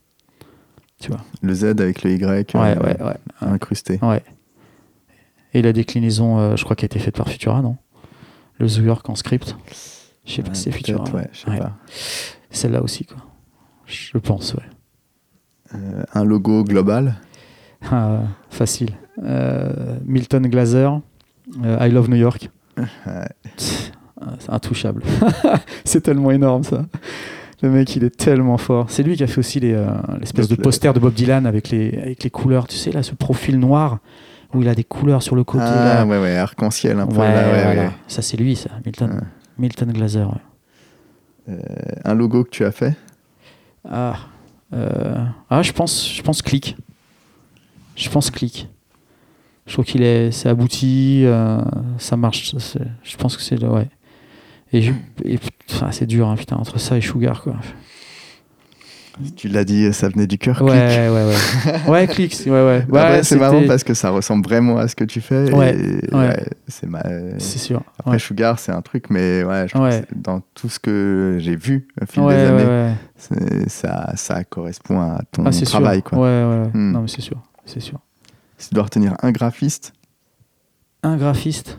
Tu 1.00 1.08
vois. 1.10 1.20
Le 1.42 1.54
Z 1.54 1.64
avec 1.64 2.02
le 2.02 2.12
Y 2.12 2.54
Ouais, 2.54 2.76
euh, 2.76 2.82
ouais, 2.82 3.02
ouais. 3.02 3.16
incrusté. 3.40 3.98
Ouais. 4.02 4.22
Et 5.54 5.62
la 5.62 5.72
déclinaison, 5.72 6.38
euh, 6.38 6.56
je 6.56 6.64
crois, 6.64 6.76
qui 6.76 6.84
a 6.84 6.86
été 6.86 6.98
faite 6.98 7.16
par 7.16 7.28
Futura, 7.28 7.62
non? 7.62 7.76
Le 8.60 8.68
Zoo 8.68 8.82
York 8.82 9.08
en 9.08 9.14
script. 9.14 9.56
Je 10.26 10.34
sais 10.34 10.42
pas 10.42 10.54
si 10.54 10.64
c'est 10.64 10.70
peut-être, 10.70 11.14
ouais. 11.14 11.28
Celle-là 12.50 12.82
aussi, 12.82 13.04
quoi. 13.06 13.16
Je 13.86 14.18
pense, 14.18 14.54
ouais. 14.54 14.62
Euh, 15.74 16.02
un 16.14 16.24
logo 16.24 16.62
global. 16.62 17.16
Ah, 17.90 18.20
facile. 18.50 18.90
Euh, 19.22 19.98
Milton 20.04 20.46
Glaser, 20.46 20.90
euh, 21.64 21.78
I 21.80 21.90
Love 21.90 22.10
New 22.10 22.16
York. 22.16 22.50
Pff, 22.76 23.92
ah, 24.20 24.34
C'est 24.38 24.50
intouchable. 24.50 25.02
c'est 25.84 26.02
tellement 26.02 26.30
énorme, 26.30 26.62
ça. 26.62 26.84
Le 27.62 27.70
mec, 27.70 27.96
il 27.96 28.04
est 28.04 28.16
tellement 28.16 28.58
fort. 28.58 28.90
C'est 28.90 29.02
lui 29.02 29.16
qui 29.16 29.22
a 29.22 29.26
fait 29.26 29.38
aussi 29.38 29.60
les, 29.60 29.86
l'espèce 30.18 30.48
de 30.48 30.54
poster 30.54 30.92
de 30.92 31.00
Bob 31.00 31.14
Dylan 31.14 31.46
avec 31.46 31.70
les, 31.70 31.98
avec 31.98 32.24
les 32.24 32.30
couleurs. 32.30 32.66
Tu 32.66 32.76
sais, 32.76 32.90
là, 32.90 33.02
ce 33.02 33.14
profil 33.14 33.58
noir 33.58 34.00
où 34.54 34.62
il 34.62 34.68
a 34.68 34.74
des 34.74 34.84
couleurs 34.84 35.22
sur 35.22 35.36
le 35.36 35.44
côté. 35.44 35.64
Ah 35.66 36.04
là. 36.04 36.06
ouais, 36.06 36.18
ouais, 36.20 36.36
arc-en-ciel 36.36 36.98
un 36.98 37.06
peu. 37.06 37.16
Ouais, 37.16 37.32
là, 37.32 37.52
ouais, 37.52 37.62
voilà. 37.62 37.82
ouais. 37.82 37.90
Ça, 38.08 38.22
c'est 38.22 38.36
lui, 38.36 38.56
ça. 38.56 38.70
Milton. 38.84 39.20
Milton 39.58 39.92
Glaser. 39.92 40.26
Euh, 41.48 41.58
un 42.04 42.14
logo 42.14 42.44
que 42.44 42.50
tu 42.50 42.64
as 42.64 42.70
fait? 42.72 42.96
Ah, 43.88 44.16
euh, 44.72 45.24
ah 45.48 45.62
je 45.62 45.72
pense, 45.72 46.12
je 46.12 46.22
pense 46.22 46.42
clic. 46.42 46.76
Je 47.96 48.08
pense 48.08 48.30
clic. 48.30 48.68
Je 49.66 49.72
trouve 49.74 49.84
qu'il 49.84 50.02
est, 50.02 50.30
c'est 50.32 50.48
abouti, 50.48 51.22
euh, 51.24 51.60
ça 51.98 52.16
marche. 52.16 52.54
c'est- 52.58 52.80
Je 53.02 53.16
pense 53.16 53.36
que 53.36 53.42
c'est 53.42 53.56
le, 53.56 53.68
ouais. 53.68 53.88
Et, 54.72 54.86
et, 55.24 55.38
c'est 55.90 56.06
dur, 56.06 56.28
hein, 56.28 56.36
putain, 56.36 56.56
entre 56.56 56.78
ça 56.78 56.96
et 56.96 57.00
Sugar, 57.00 57.42
quoi. 57.42 57.56
Tu 59.36 59.48
l'as 59.48 59.64
dit, 59.64 59.92
ça 59.92 60.08
venait 60.08 60.26
du 60.26 60.38
cœur. 60.38 60.60
Ouais, 60.62 61.08
ouais, 61.08 61.08
ouais. 61.10 61.34
Ouais, 61.88 62.06
clic, 62.06 62.34
ouais, 62.46 62.50
ouais. 62.50 62.84
Après, 62.88 63.10
Ouais, 63.16 63.22
c'est 63.22 63.36
marrant 63.36 63.62
parce 63.66 63.84
que 63.84 63.94
ça 63.94 64.10
ressemble 64.10 64.44
vraiment 64.46 64.78
à 64.78 64.88
ce 64.88 64.96
que 64.96 65.04
tu 65.04 65.20
fais. 65.20 65.52
Ouais, 65.52 66.00
ouais. 66.12 66.46
c'est 66.68 66.86
ma... 66.86 67.02
C'est 67.38 67.58
sûr. 67.58 67.82
Après. 67.98 68.18
Sugar, 68.18 68.58
c'est 68.58 68.72
un 68.72 68.82
truc, 68.82 69.06
mais 69.10 69.42
ouais, 69.44 69.66
je 69.68 69.78
Ouais. 69.78 70.02
que 70.08 70.14
dans 70.14 70.40
tout 70.54 70.68
ce 70.68 70.78
que 70.78 71.36
j'ai 71.40 71.56
vu 71.56 71.88
au 72.00 72.06
fil 72.06 72.22
des 72.26 72.34
années, 72.34 72.94
ça, 73.68 74.12
ça 74.16 74.44
correspond 74.44 75.00
à 75.00 75.20
ton 75.32 75.44
Ah, 75.46 75.50
travail. 75.64 75.96
sûr. 75.98 76.04
Quoi. 76.04 76.18
Ouais, 76.18 76.44
ouais, 76.44 76.60
ouais. 76.64 76.70
Hmm. 76.74 76.92
Non, 76.92 77.00
mais 77.02 77.08
c'est 77.08 77.20
sûr. 77.22 77.36
C'est 77.66 77.80
sûr. 77.80 77.98
Si 78.58 78.68
tu 78.68 78.74
dois 78.74 78.84
retenir 78.84 79.14
un 79.22 79.30
graphiste, 79.32 79.92
Un 81.02 81.16
graphiste. 81.16 81.78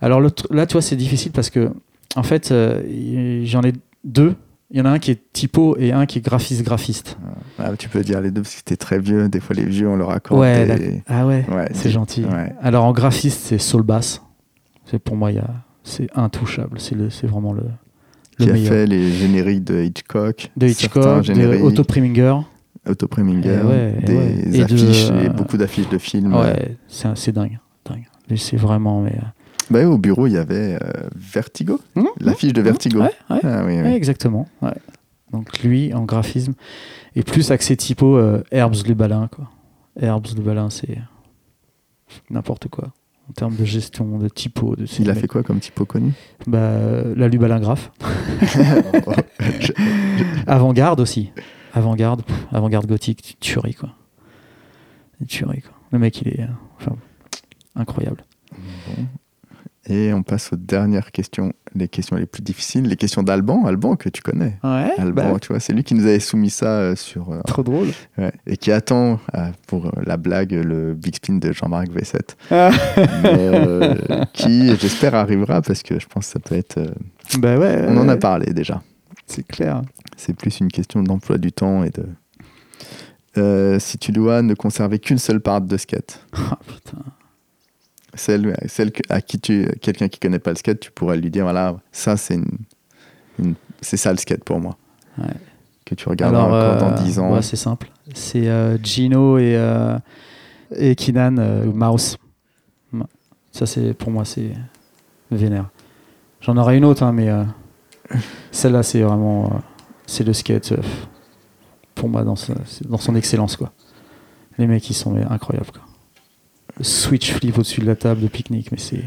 Alors 0.00 0.20
là, 0.20 0.66
tu 0.66 0.72
vois, 0.72 0.82
c'est 0.82 0.96
difficile 0.96 1.32
parce 1.32 1.50
que, 1.50 1.70
en 2.16 2.22
fait, 2.22 2.50
euh, 2.50 3.42
j'en 3.44 3.62
ai 3.62 3.72
deux. 4.04 4.34
Il 4.70 4.78
y 4.78 4.80
en 4.80 4.86
a 4.86 4.90
un 4.90 4.98
qui 4.98 5.10
est 5.10 5.32
typo 5.32 5.76
et 5.78 5.92
un 5.92 6.06
qui 6.06 6.18
est 6.18 6.22
graphiste-graphiste. 6.22 7.16
ah, 7.58 7.72
tu 7.78 7.88
peux 7.88 8.02
dire 8.02 8.20
les 8.20 8.30
deux 8.30 8.42
parce 8.42 8.56
que 8.56 8.62
t'es 8.62 8.76
très 8.76 8.98
vieux. 8.98 9.28
Des 9.28 9.40
fois, 9.40 9.54
les 9.54 9.64
vieux, 9.66 9.88
on 9.88 9.96
leur 9.96 10.10
accorde 10.10 10.40
Ouais, 10.40 10.66
des- 10.66 11.02
ah 11.06 11.26
ouais, 11.26 11.44
Ouais, 11.52 11.68
c'est 11.74 11.90
gentil. 11.90 12.24
ouais. 12.24 12.52
Alors 12.60 12.84
en 12.84 12.92
graphiste, 12.92 13.40
c'est 13.44 13.58
Soul 13.58 13.82
Bass. 13.82 14.22
C'est 14.86 14.98
pour 14.98 15.16
moi, 15.16 15.30
a, 15.30 15.44
c'est 15.82 16.08
intouchable. 16.14 16.78
C'est 16.80 17.26
vraiment 17.26 17.52
le, 17.52 17.62
le 18.38 18.44
qui 18.44 18.50
a 18.50 18.56
fait 18.56 18.86
les 18.86 19.12
génériques 19.12 19.64
de 19.64 19.82
Hitchcock, 19.82 20.50
de 20.56 20.66
Hitchcock, 20.66 21.18
de 21.18 21.22
génériques, 21.22 21.62
Otto 21.62 21.84
Preminger. 21.84 22.34
Otto 22.86 23.06
Preminger, 23.06 23.60
Eh 23.62 23.66
ouais, 23.66 23.94
eh 23.98 24.04
des 24.50 24.58
de, 24.58 24.62
affiches, 24.64 25.08
et 25.10 25.26
euh, 25.26 25.28
beaucoup 25.30 25.56
d'affiches 25.56 25.88
de 25.88 25.98
films. 25.98 26.34
Ouais, 26.34 26.76
c'est, 26.88 27.32
dingue, 27.32 27.58
dingue. 27.88 28.04
C'est 28.36 28.56
vraiment. 28.56 29.00
Mais, 29.02 29.12
euh, 29.12 29.33
Bah, 29.70 29.86
au 29.88 29.98
bureau, 29.98 30.26
il 30.26 30.34
y 30.34 30.36
avait 30.36 30.78
euh, 30.82 31.08
Vertigo, 31.14 31.80
Mhm, 31.94 32.06
l'affiche 32.20 32.52
de 32.52 32.60
Vertigo. 32.62 33.00
Ouais, 33.00 33.10
ouais. 33.30 33.40
Ah, 33.42 33.64
oui, 33.64 33.74
exactement. 33.92 34.48
Donc 35.32 35.62
lui, 35.62 35.92
en 35.94 36.04
graphisme, 36.04 36.54
et 37.16 37.22
plus 37.22 37.50
accès 37.50 37.76
typo 37.76 38.16
euh, 38.16 38.42
Herbs 38.52 38.84
Lubalin. 38.86 39.28
Quoi. 39.28 39.50
Herbs 40.00 40.34
Lubalin, 40.36 40.70
c'est 40.70 40.98
n'importe 42.30 42.68
quoi. 42.68 42.92
En 43.28 43.32
termes 43.32 43.56
de 43.56 43.64
gestion, 43.64 44.18
de 44.18 44.28
typo. 44.28 44.76
De 44.76 44.84
Il 44.98 45.10
a 45.10 45.14
fait 45.14 45.26
quoi 45.26 45.42
comme 45.42 45.58
typo 45.58 45.86
connu? 45.86 46.12
Bah, 46.46 47.02
La 47.16 47.26
Lubalin 47.28 47.58
Graph. 47.58 47.90
Avant-garde 50.46 51.00
aussi. 51.00 51.32
Avant-garde, 51.72 52.22
avant-garde 52.52 52.86
gothique, 52.86 53.36
tuerie 53.40 53.74
quoi. 53.74 53.90
Tuerie 55.26 55.62
quoi. 55.62 55.72
Le 55.90 55.98
mec, 55.98 56.20
il 56.20 56.28
est 56.28 56.40
euh, 56.42 56.46
enfin, 56.78 56.96
incroyable. 57.74 58.24
Bon. 58.52 59.04
Et 59.86 60.14
on 60.14 60.22
passe 60.22 60.50
aux 60.52 60.56
dernières 60.56 61.12
questions, 61.12 61.52
les 61.74 61.88
questions 61.88 62.16
les 62.16 62.24
plus 62.24 62.40
difficiles, 62.42 62.84
les 62.88 62.96
questions 62.96 63.22
d'Alban, 63.22 63.66
Alban 63.66 63.96
que 63.96 64.08
tu 64.08 64.22
connais. 64.22 64.56
Ouais. 64.64 64.92
Alban, 64.96 65.32
bah, 65.32 65.38
tu 65.40 65.48
vois, 65.48 65.60
c'est 65.60 65.74
lui 65.74 65.84
qui 65.84 65.94
nous 65.94 66.06
avait 66.06 66.20
soumis 66.20 66.48
ça 66.48 66.66
euh, 66.78 66.96
sur. 66.96 67.30
euh, 67.30 67.42
trop 67.46 67.62
drôle. 67.62 67.88
ouais, 68.16 68.32
et 68.46 68.56
qui 68.56 68.72
attend 68.72 69.20
euh, 69.34 69.48
pour 69.66 69.92
la 70.06 70.16
blague 70.16 70.52
le 70.52 70.94
big 70.94 71.16
spin 71.16 71.34
de 71.34 71.52
Jean-Marc 71.52 71.88
V7. 71.88 72.20
Ah. 72.50 72.70
Mais, 73.24 73.28
euh, 73.38 73.94
qui, 74.32 74.74
j'espère, 74.76 75.14
arrivera 75.14 75.60
parce 75.60 75.82
que 75.82 75.98
je 76.00 76.06
pense 76.06 76.26
que 76.28 76.32
ça 76.32 76.38
peut 76.38 76.54
être. 76.54 76.80
bah 77.38 77.58
ouais. 77.58 77.84
on 77.88 77.98
en 77.98 78.08
a 78.08 78.16
parlé 78.16 78.54
déjà. 78.54 78.82
C'est 79.26 79.46
clair. 79.46 79.82
C'est 80.16 80.34
plus 80.34 80.60
une 80.60 80.68
question 80.68 81.02
d'emploi 81.02 81.36
du 81.38 81.52
temps 81.52 81.84
et 81.84 81.90
de. 81.90 83.78
Si 83.80 83.98
tu 83.98 84.12
dois 84.12 84.42
ne 84.42 84.54
conserver 84.54 84.98
qu'une 84.98 85.18
seule 85.18 85.40
part 85.40 85.60
de 85.60 85.76
skate, 85.76 86.24
Ah, 86.34 86.58
putain. 86.66 87.02
Celle, 88.14 88.56
celle 88.66 88.92
à 89.08 89.20
qui 89.20 89.38
tu, 89.40 89.66
quelqu'un 89.80 90.08
qui 90.08 90.18
connaît 90.20 90.38
pas 90.38 90.50
le 90.50 90.56
skate, 90.56 90.80
tu 90.80 90.90
pourrais 90.90 91.16
lui 91.16 91.30
dire 91.30 91.44
voilà, 91.44 91.76
ça 91.92 92.16
c'est 92.16 92.34
une, 92.34 92.46
une- 93.38 93.54
c'est 93.80 93.96
ça 93.96 94.10
le 94.12 94.18
skate 94.18 94.44
pour 94.44 94.60
moi. 94.60 94.76
Ouais. 95.18 95.26
Que 95.84 95.94
tu 95.94 96.08
regarderas 96.08 96.44
encore 96.44 96.54
euh, 96.54 96.80
dans 96.80 97.02
10 97.02 97.18
ans. 97.18 97.32
ouais, 97.34 97.42
c'est 97.42 97.56
simple. 97.56 97.90
C'est 98.14 98.48
euh, 98.48 98.78
Gino 98.82 99.36
et, 99.38 99.54
euh, 99.56 99.98
et 100.76 100.94
Kinan, 100.94 101.36
euh, 101.38 101.64
Mouse. 101.72 102.16
Ça, 103.52 103.66
c'est 103.66 103.94
pour 103.94 104.10
moi, 104.10 104.24
c'est 104.24 104.50
vénère. 105.30 105.68
J'en 106.40 106.56
aurais 106.56 106.76
une 106.76 106.84
autre, 106.84 107.02
hein, 107.04 107.12
mais 107.12 107.28
euh, 107.28 107.44
celle-là, 108.50 108.82
c'est 108.82 109.02
vraiment. 109.02 109.44
euh, 109.46 109.58
c'est 110.06 110.24
le 110.24 110.32
skate, 110.32 110.72
euh, 110.72 110.78
pour 111.94 112.08
moi, 112.08 112.24
dans, 112.24 112.34
sa- 112.36 112.54
dans 112.88 112.98
son 112.98 113.14
excellence. 113.14 113.56
quoi. 113.56 113.72
Les 114.58 114.66
mecs, 114.66 114.88
ils 114.90 114.94
sont 114.94 115.14
incroyables. 115.30 115.70
Quoi. 115.70 115.82
Le 116.78 116.84
switch 116.84 117.32
flip 117.32 117.56
au-dessus 117.58 117.80
de 117.80 117.86
la 117.86 117.96
table 117.96 118.20
de 118.20 118.28
pique-nique, 118.28 118.72
mais 118.72 118.78
c'est. 118.78 119.04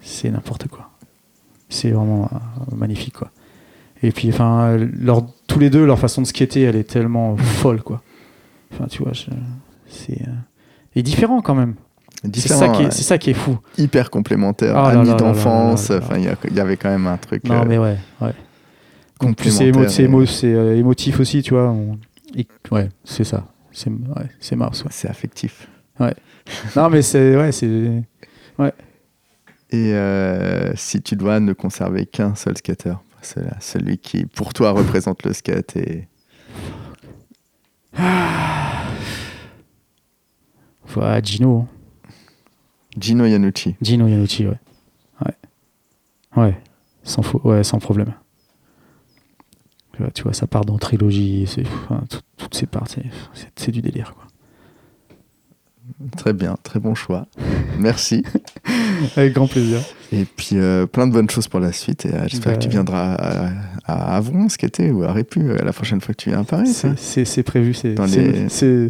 C'est 0.00 0.30
n'importe 0.30 0.68
quoi. 0.68 0.90
C'est 1.68 1.90
vraiment 1.90 2.30
euh, 2.32 2.76
magnifique, 2.76 3.14
quoi. 3.14 3.30
Et 4.02 4.10
puis, 4.12 4.30
enfin, 4.30 4.76
leur, 4.76 5.26
tous 5.46 5.58
les 5.58 5.70
deux, 5.70 5.84
leur 5.84 5.98
façon 5.98 6.22
de 6.22 6.26
skater, 6.26 6.62
elle 6.62 6.76
est 6.76 6.84
tellement 6.88 7.36
folle, 7.36 7.82
quoi. 7.82 8.02
Enfin, 8.72 8.86
tu 8.86 9.02
vois, 9.02 9.12
c'est. 9.88 10.22
euh, 10.22 10.30
et 10.94 11.02
différent 11.02 11.40
quand 11.42 11.54
même. 11.54 11.74
C'est 12.34 12.48
ça, 12.48 12.68
qui 12.70 12.82
est- 12.82 12.84
ouais. 12.86 12.90
c'est 12.90 13.02
ça 13.04 13.18
qui 13.18 13.30
est 13.30 13.34
fou. 13.34 13.58
hyper 13.76 14.10
complémentaire, 14.10 14.76
Ah 14.76 14.88
amis 14.88 15.14
d'enfance. 15.14 15.90
Enfin, 15.90 16.16
il 16.18 16.54
y 16.56 16.60
avait 16.60 16.76
quand 16.76 16.88
même 16.90 17.06
un 17.06 17.16
truc 17.16 17.44
Non, 17.44 17.62
euh, 17.62 17.64
mais 17.68 17.78
ouais, 17.78 17.96
ouais. 18.20 18.32
C'est 18.32 19.18
complémentaire. 19.18 19.66
émo- 19.66 19.88
c'est 19.88 20.04
émo- 20.04 20.44
euh, 20.56 20.74
émotif 20.76 21.20
aussi, 21.20 21.42
tu 21.42 21.54
vois. 21.54 21.68
on- 21.70 21.98
et- 22.34 22.46
ouais, 22.72 22.88
c'est 23.04 23.24
ça. 23.24 23.46
C'est 23.78 23.90
ouais, 23.90 24.28
c'est 24.40 24.56
Mars, 24.56 24.82
ouais. 24.82 24.90
C'est 24.90 25.08
affectif. 25.08 25.68
Non, 26.74 26.90
mais 26.90 27.02
c'est. 27.02 27.36
Ouais, 27.36 27.52
c'est. 27.52 28.02
Et 29.70 29.92
euh, 29.92 30.74
si 30.74 31.00
tu 31.02 31.14
dois 31.14 31.38
ne 31.40 31.52
conserver 31.52 32.06
qu'un 32.06 32.34
seul 32.34 32.56
skater, 32.56 32.94
celui 33.60 33.98
qui 33.98 34.24
pour 34.26 34.52
toi 34.52 34.72
représente 34.72 35.24
le 35.24 35.32
skate 35.32 35.76
et 35.76 36.08
Ouais, 40.96 41.20
Gino. 41.22 41.68
Gino 42.98 43.26
Yanucci. 43.26 43.76
Gino 43.80 44.08
Yanucci, 44.08 44.46
ouais. 44.46 44.58
Ouais. 45.24 45.34
Ouais, 46.36 46.58
sans, 47.04 47.22
ouais, 47.44 47.62
sans 47.62 47.78
problème. 47.78 48.14
Tu 50.14 50.22
vois, 50.22 50.32
ça 50.32 50.46
part 50.46 50.64
dans 50.64 50.78
trilogie, 50.78 51.46
enfin, 51.86 52.02
toutes 52.36 52.54
ces 52.54 52.66
parts, 52.66 52.86
c'est, 53.56 53.70
du 53.70 53.82
délire. 53.82 54.14
Quoi. 54.14 54.24
Très 56.16 56.32
bien, 56.32 56.56
très 56.62 56.78
bon 56.80 56.94
choix. 56.94 57.26
Merci. 57.78 58.22
Avec 59.16 59.32
grand 59.34 59.46
plaisir. 59.48 59.80
Et 60.12 60.24
puis 60.24 60.50
euh, 60.58 60.86
plein 60.86 61.06
de 61.06 61.12
bonnes 61.12 61.30
choses 61.30 61.48
pour 61.48 61.60
la 61.60 61.72
suite. 61.72 62.04
Et 62.06 62.14
euh, 62.14 62.26
j'espère 62.28 62.52
Bah, 62.52 62.58
que 62.58 62.62
tu 62.62 62.68
viendras 62.68 63.14
à, 63.14 63.50
à 63.84 64.16
Avron 64.16 64.48
skater 64.48 64.90
ou 64.90 65.02
à 65.04 65.12
Répu 65.12 65.40
euh, 65.40 65.56
la 65.64 65.72
prochaine 65.72 66.00
fois 66.00 66.14
que 66.14 66.22
tu 66.22 66.30
viens 66.30 66.40
à 66.40 66.44
Paris. 66.44 66.68
C'est, 66.96 67.42
prévu, 67.42 67.74
c'est, 67.74 67.94
c'est, 68.06 68.16
les- 68.32 68.48
c'est, 68.48 68.88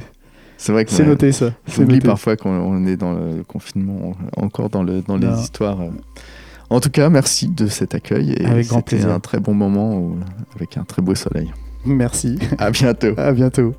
C'est 0.57 0.73
vrai 0.73 0.85
que 0.85 0.91
c'est 0.91 1.07
noté 1.07 1.31
ça. 1.33 1.53
J'oublie 1.69 2.01
parfois 2.01 2.37
qu'on 2.37 2.51
on 2.51 2.85
est 2.87 2.97
dans 2.97 3.13
le 3.15 3.43
confinement, 3.45 4.15
encore 4.37 4.69
dans, 4.69 4.83
le, 4.83 5.01
dans 5.03 5.17
les 5.17 5.29
Non. 5.29 5.41
histoires. 5.41 5.81
euh. 5.81 5.91
En 6.71 6.81
tout 6.81 6.91
cas, 6.91 7.09
merci 7.09 7.49
de 7.49 7.67
cet 7.67 7.95
accueil. 7.95 8.33
Et 8.39 8.45
Avec 8.45 8.67
grand 8.69 8.79
c'était 8.81 8.97
plaisir. 8.97 9.11
un 9.13 9.21
très 9.21 9.41
bon 9.41 9.55
moment 9.55 9.97
où- 9.99 10.17
avec 10.55 10.77
un 10.77 10.85
très 10.85 11.01
beau 11.03 11.15
soleil. 11.15 11.53
Merci. 11.87 12.39
À 12.59 12.71
bientôt. 12.71 13.15
À 13.17 13.33
bientôt. 13.33 13.75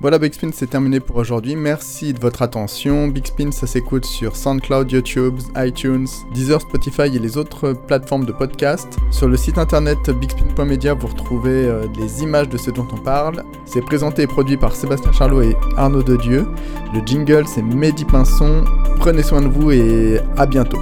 Voilà, 0.00 0.18
Big 0.18 0.34
Spin, 0.34 0.50
c'est 0.52 0.68
terminé 0.68 1.00
pour 1.00 1.16
aujourd'hui. 1.16 1.54
Merci 1.56 2.12
de 2.12 2.18
votre 2.20 2.42
attention. 2.42 3.08
Big 3.08 3.26
Spin, 3.26 3.50
ça 3.52 3.66
s'écoute 3.66 4.04
sur 4.04 4.36
SoundCloud, 4.36 4.90
YouTube, 4.90 5.34
iTunes, 5.56 6.06
Deezer, 6.34 6.60
Spotify 6.60 7.02
et 7.14 7.18
les 7.18 7.36
autres 7.38 7.72
plateformes 7.86 8.26
de 8.26 8.32
podcast. 8.32 8.86
Sur 9.10 9.28
le 9.28 9.36
site 9.36 9.56
internet 9.56 9.98
bigspin.media, 10.10 10.94
vous 10.94 11.06
retrouvez 11.06 11.50
euh, 11.68 11.86
les 11.98 12.22
images 12.22 12.48
de 12.50 12.58
ce 12.58 12.70
dont 12.70 12.86
on 12.92 12.98
parle. 12.98 13.44
C'est 13.66 13.82
présenté 13.82 14.22
et 14.22 14.26
produit 14.26 14.56
par 14.58 14.74
Sébastien 14.74 15.12
Charlot 15.12 15.42
et 15.42 15.56
Arnaud 15.76 16.02
Dedieu. 16.02 16.46
Le 16.92 17.00
jingle, 17.06 17.44
c'est 17.46 17.62
Mehdi 17.62 18.04
Pinson. 18.04 18.64
Prenez 18.98 19.22
soin 19.22 19.40
de 19.42 19.48
vous 19.48 19.70
et 19.70 20.20
à 20.36 20.44
bientôt. 20.44 20.80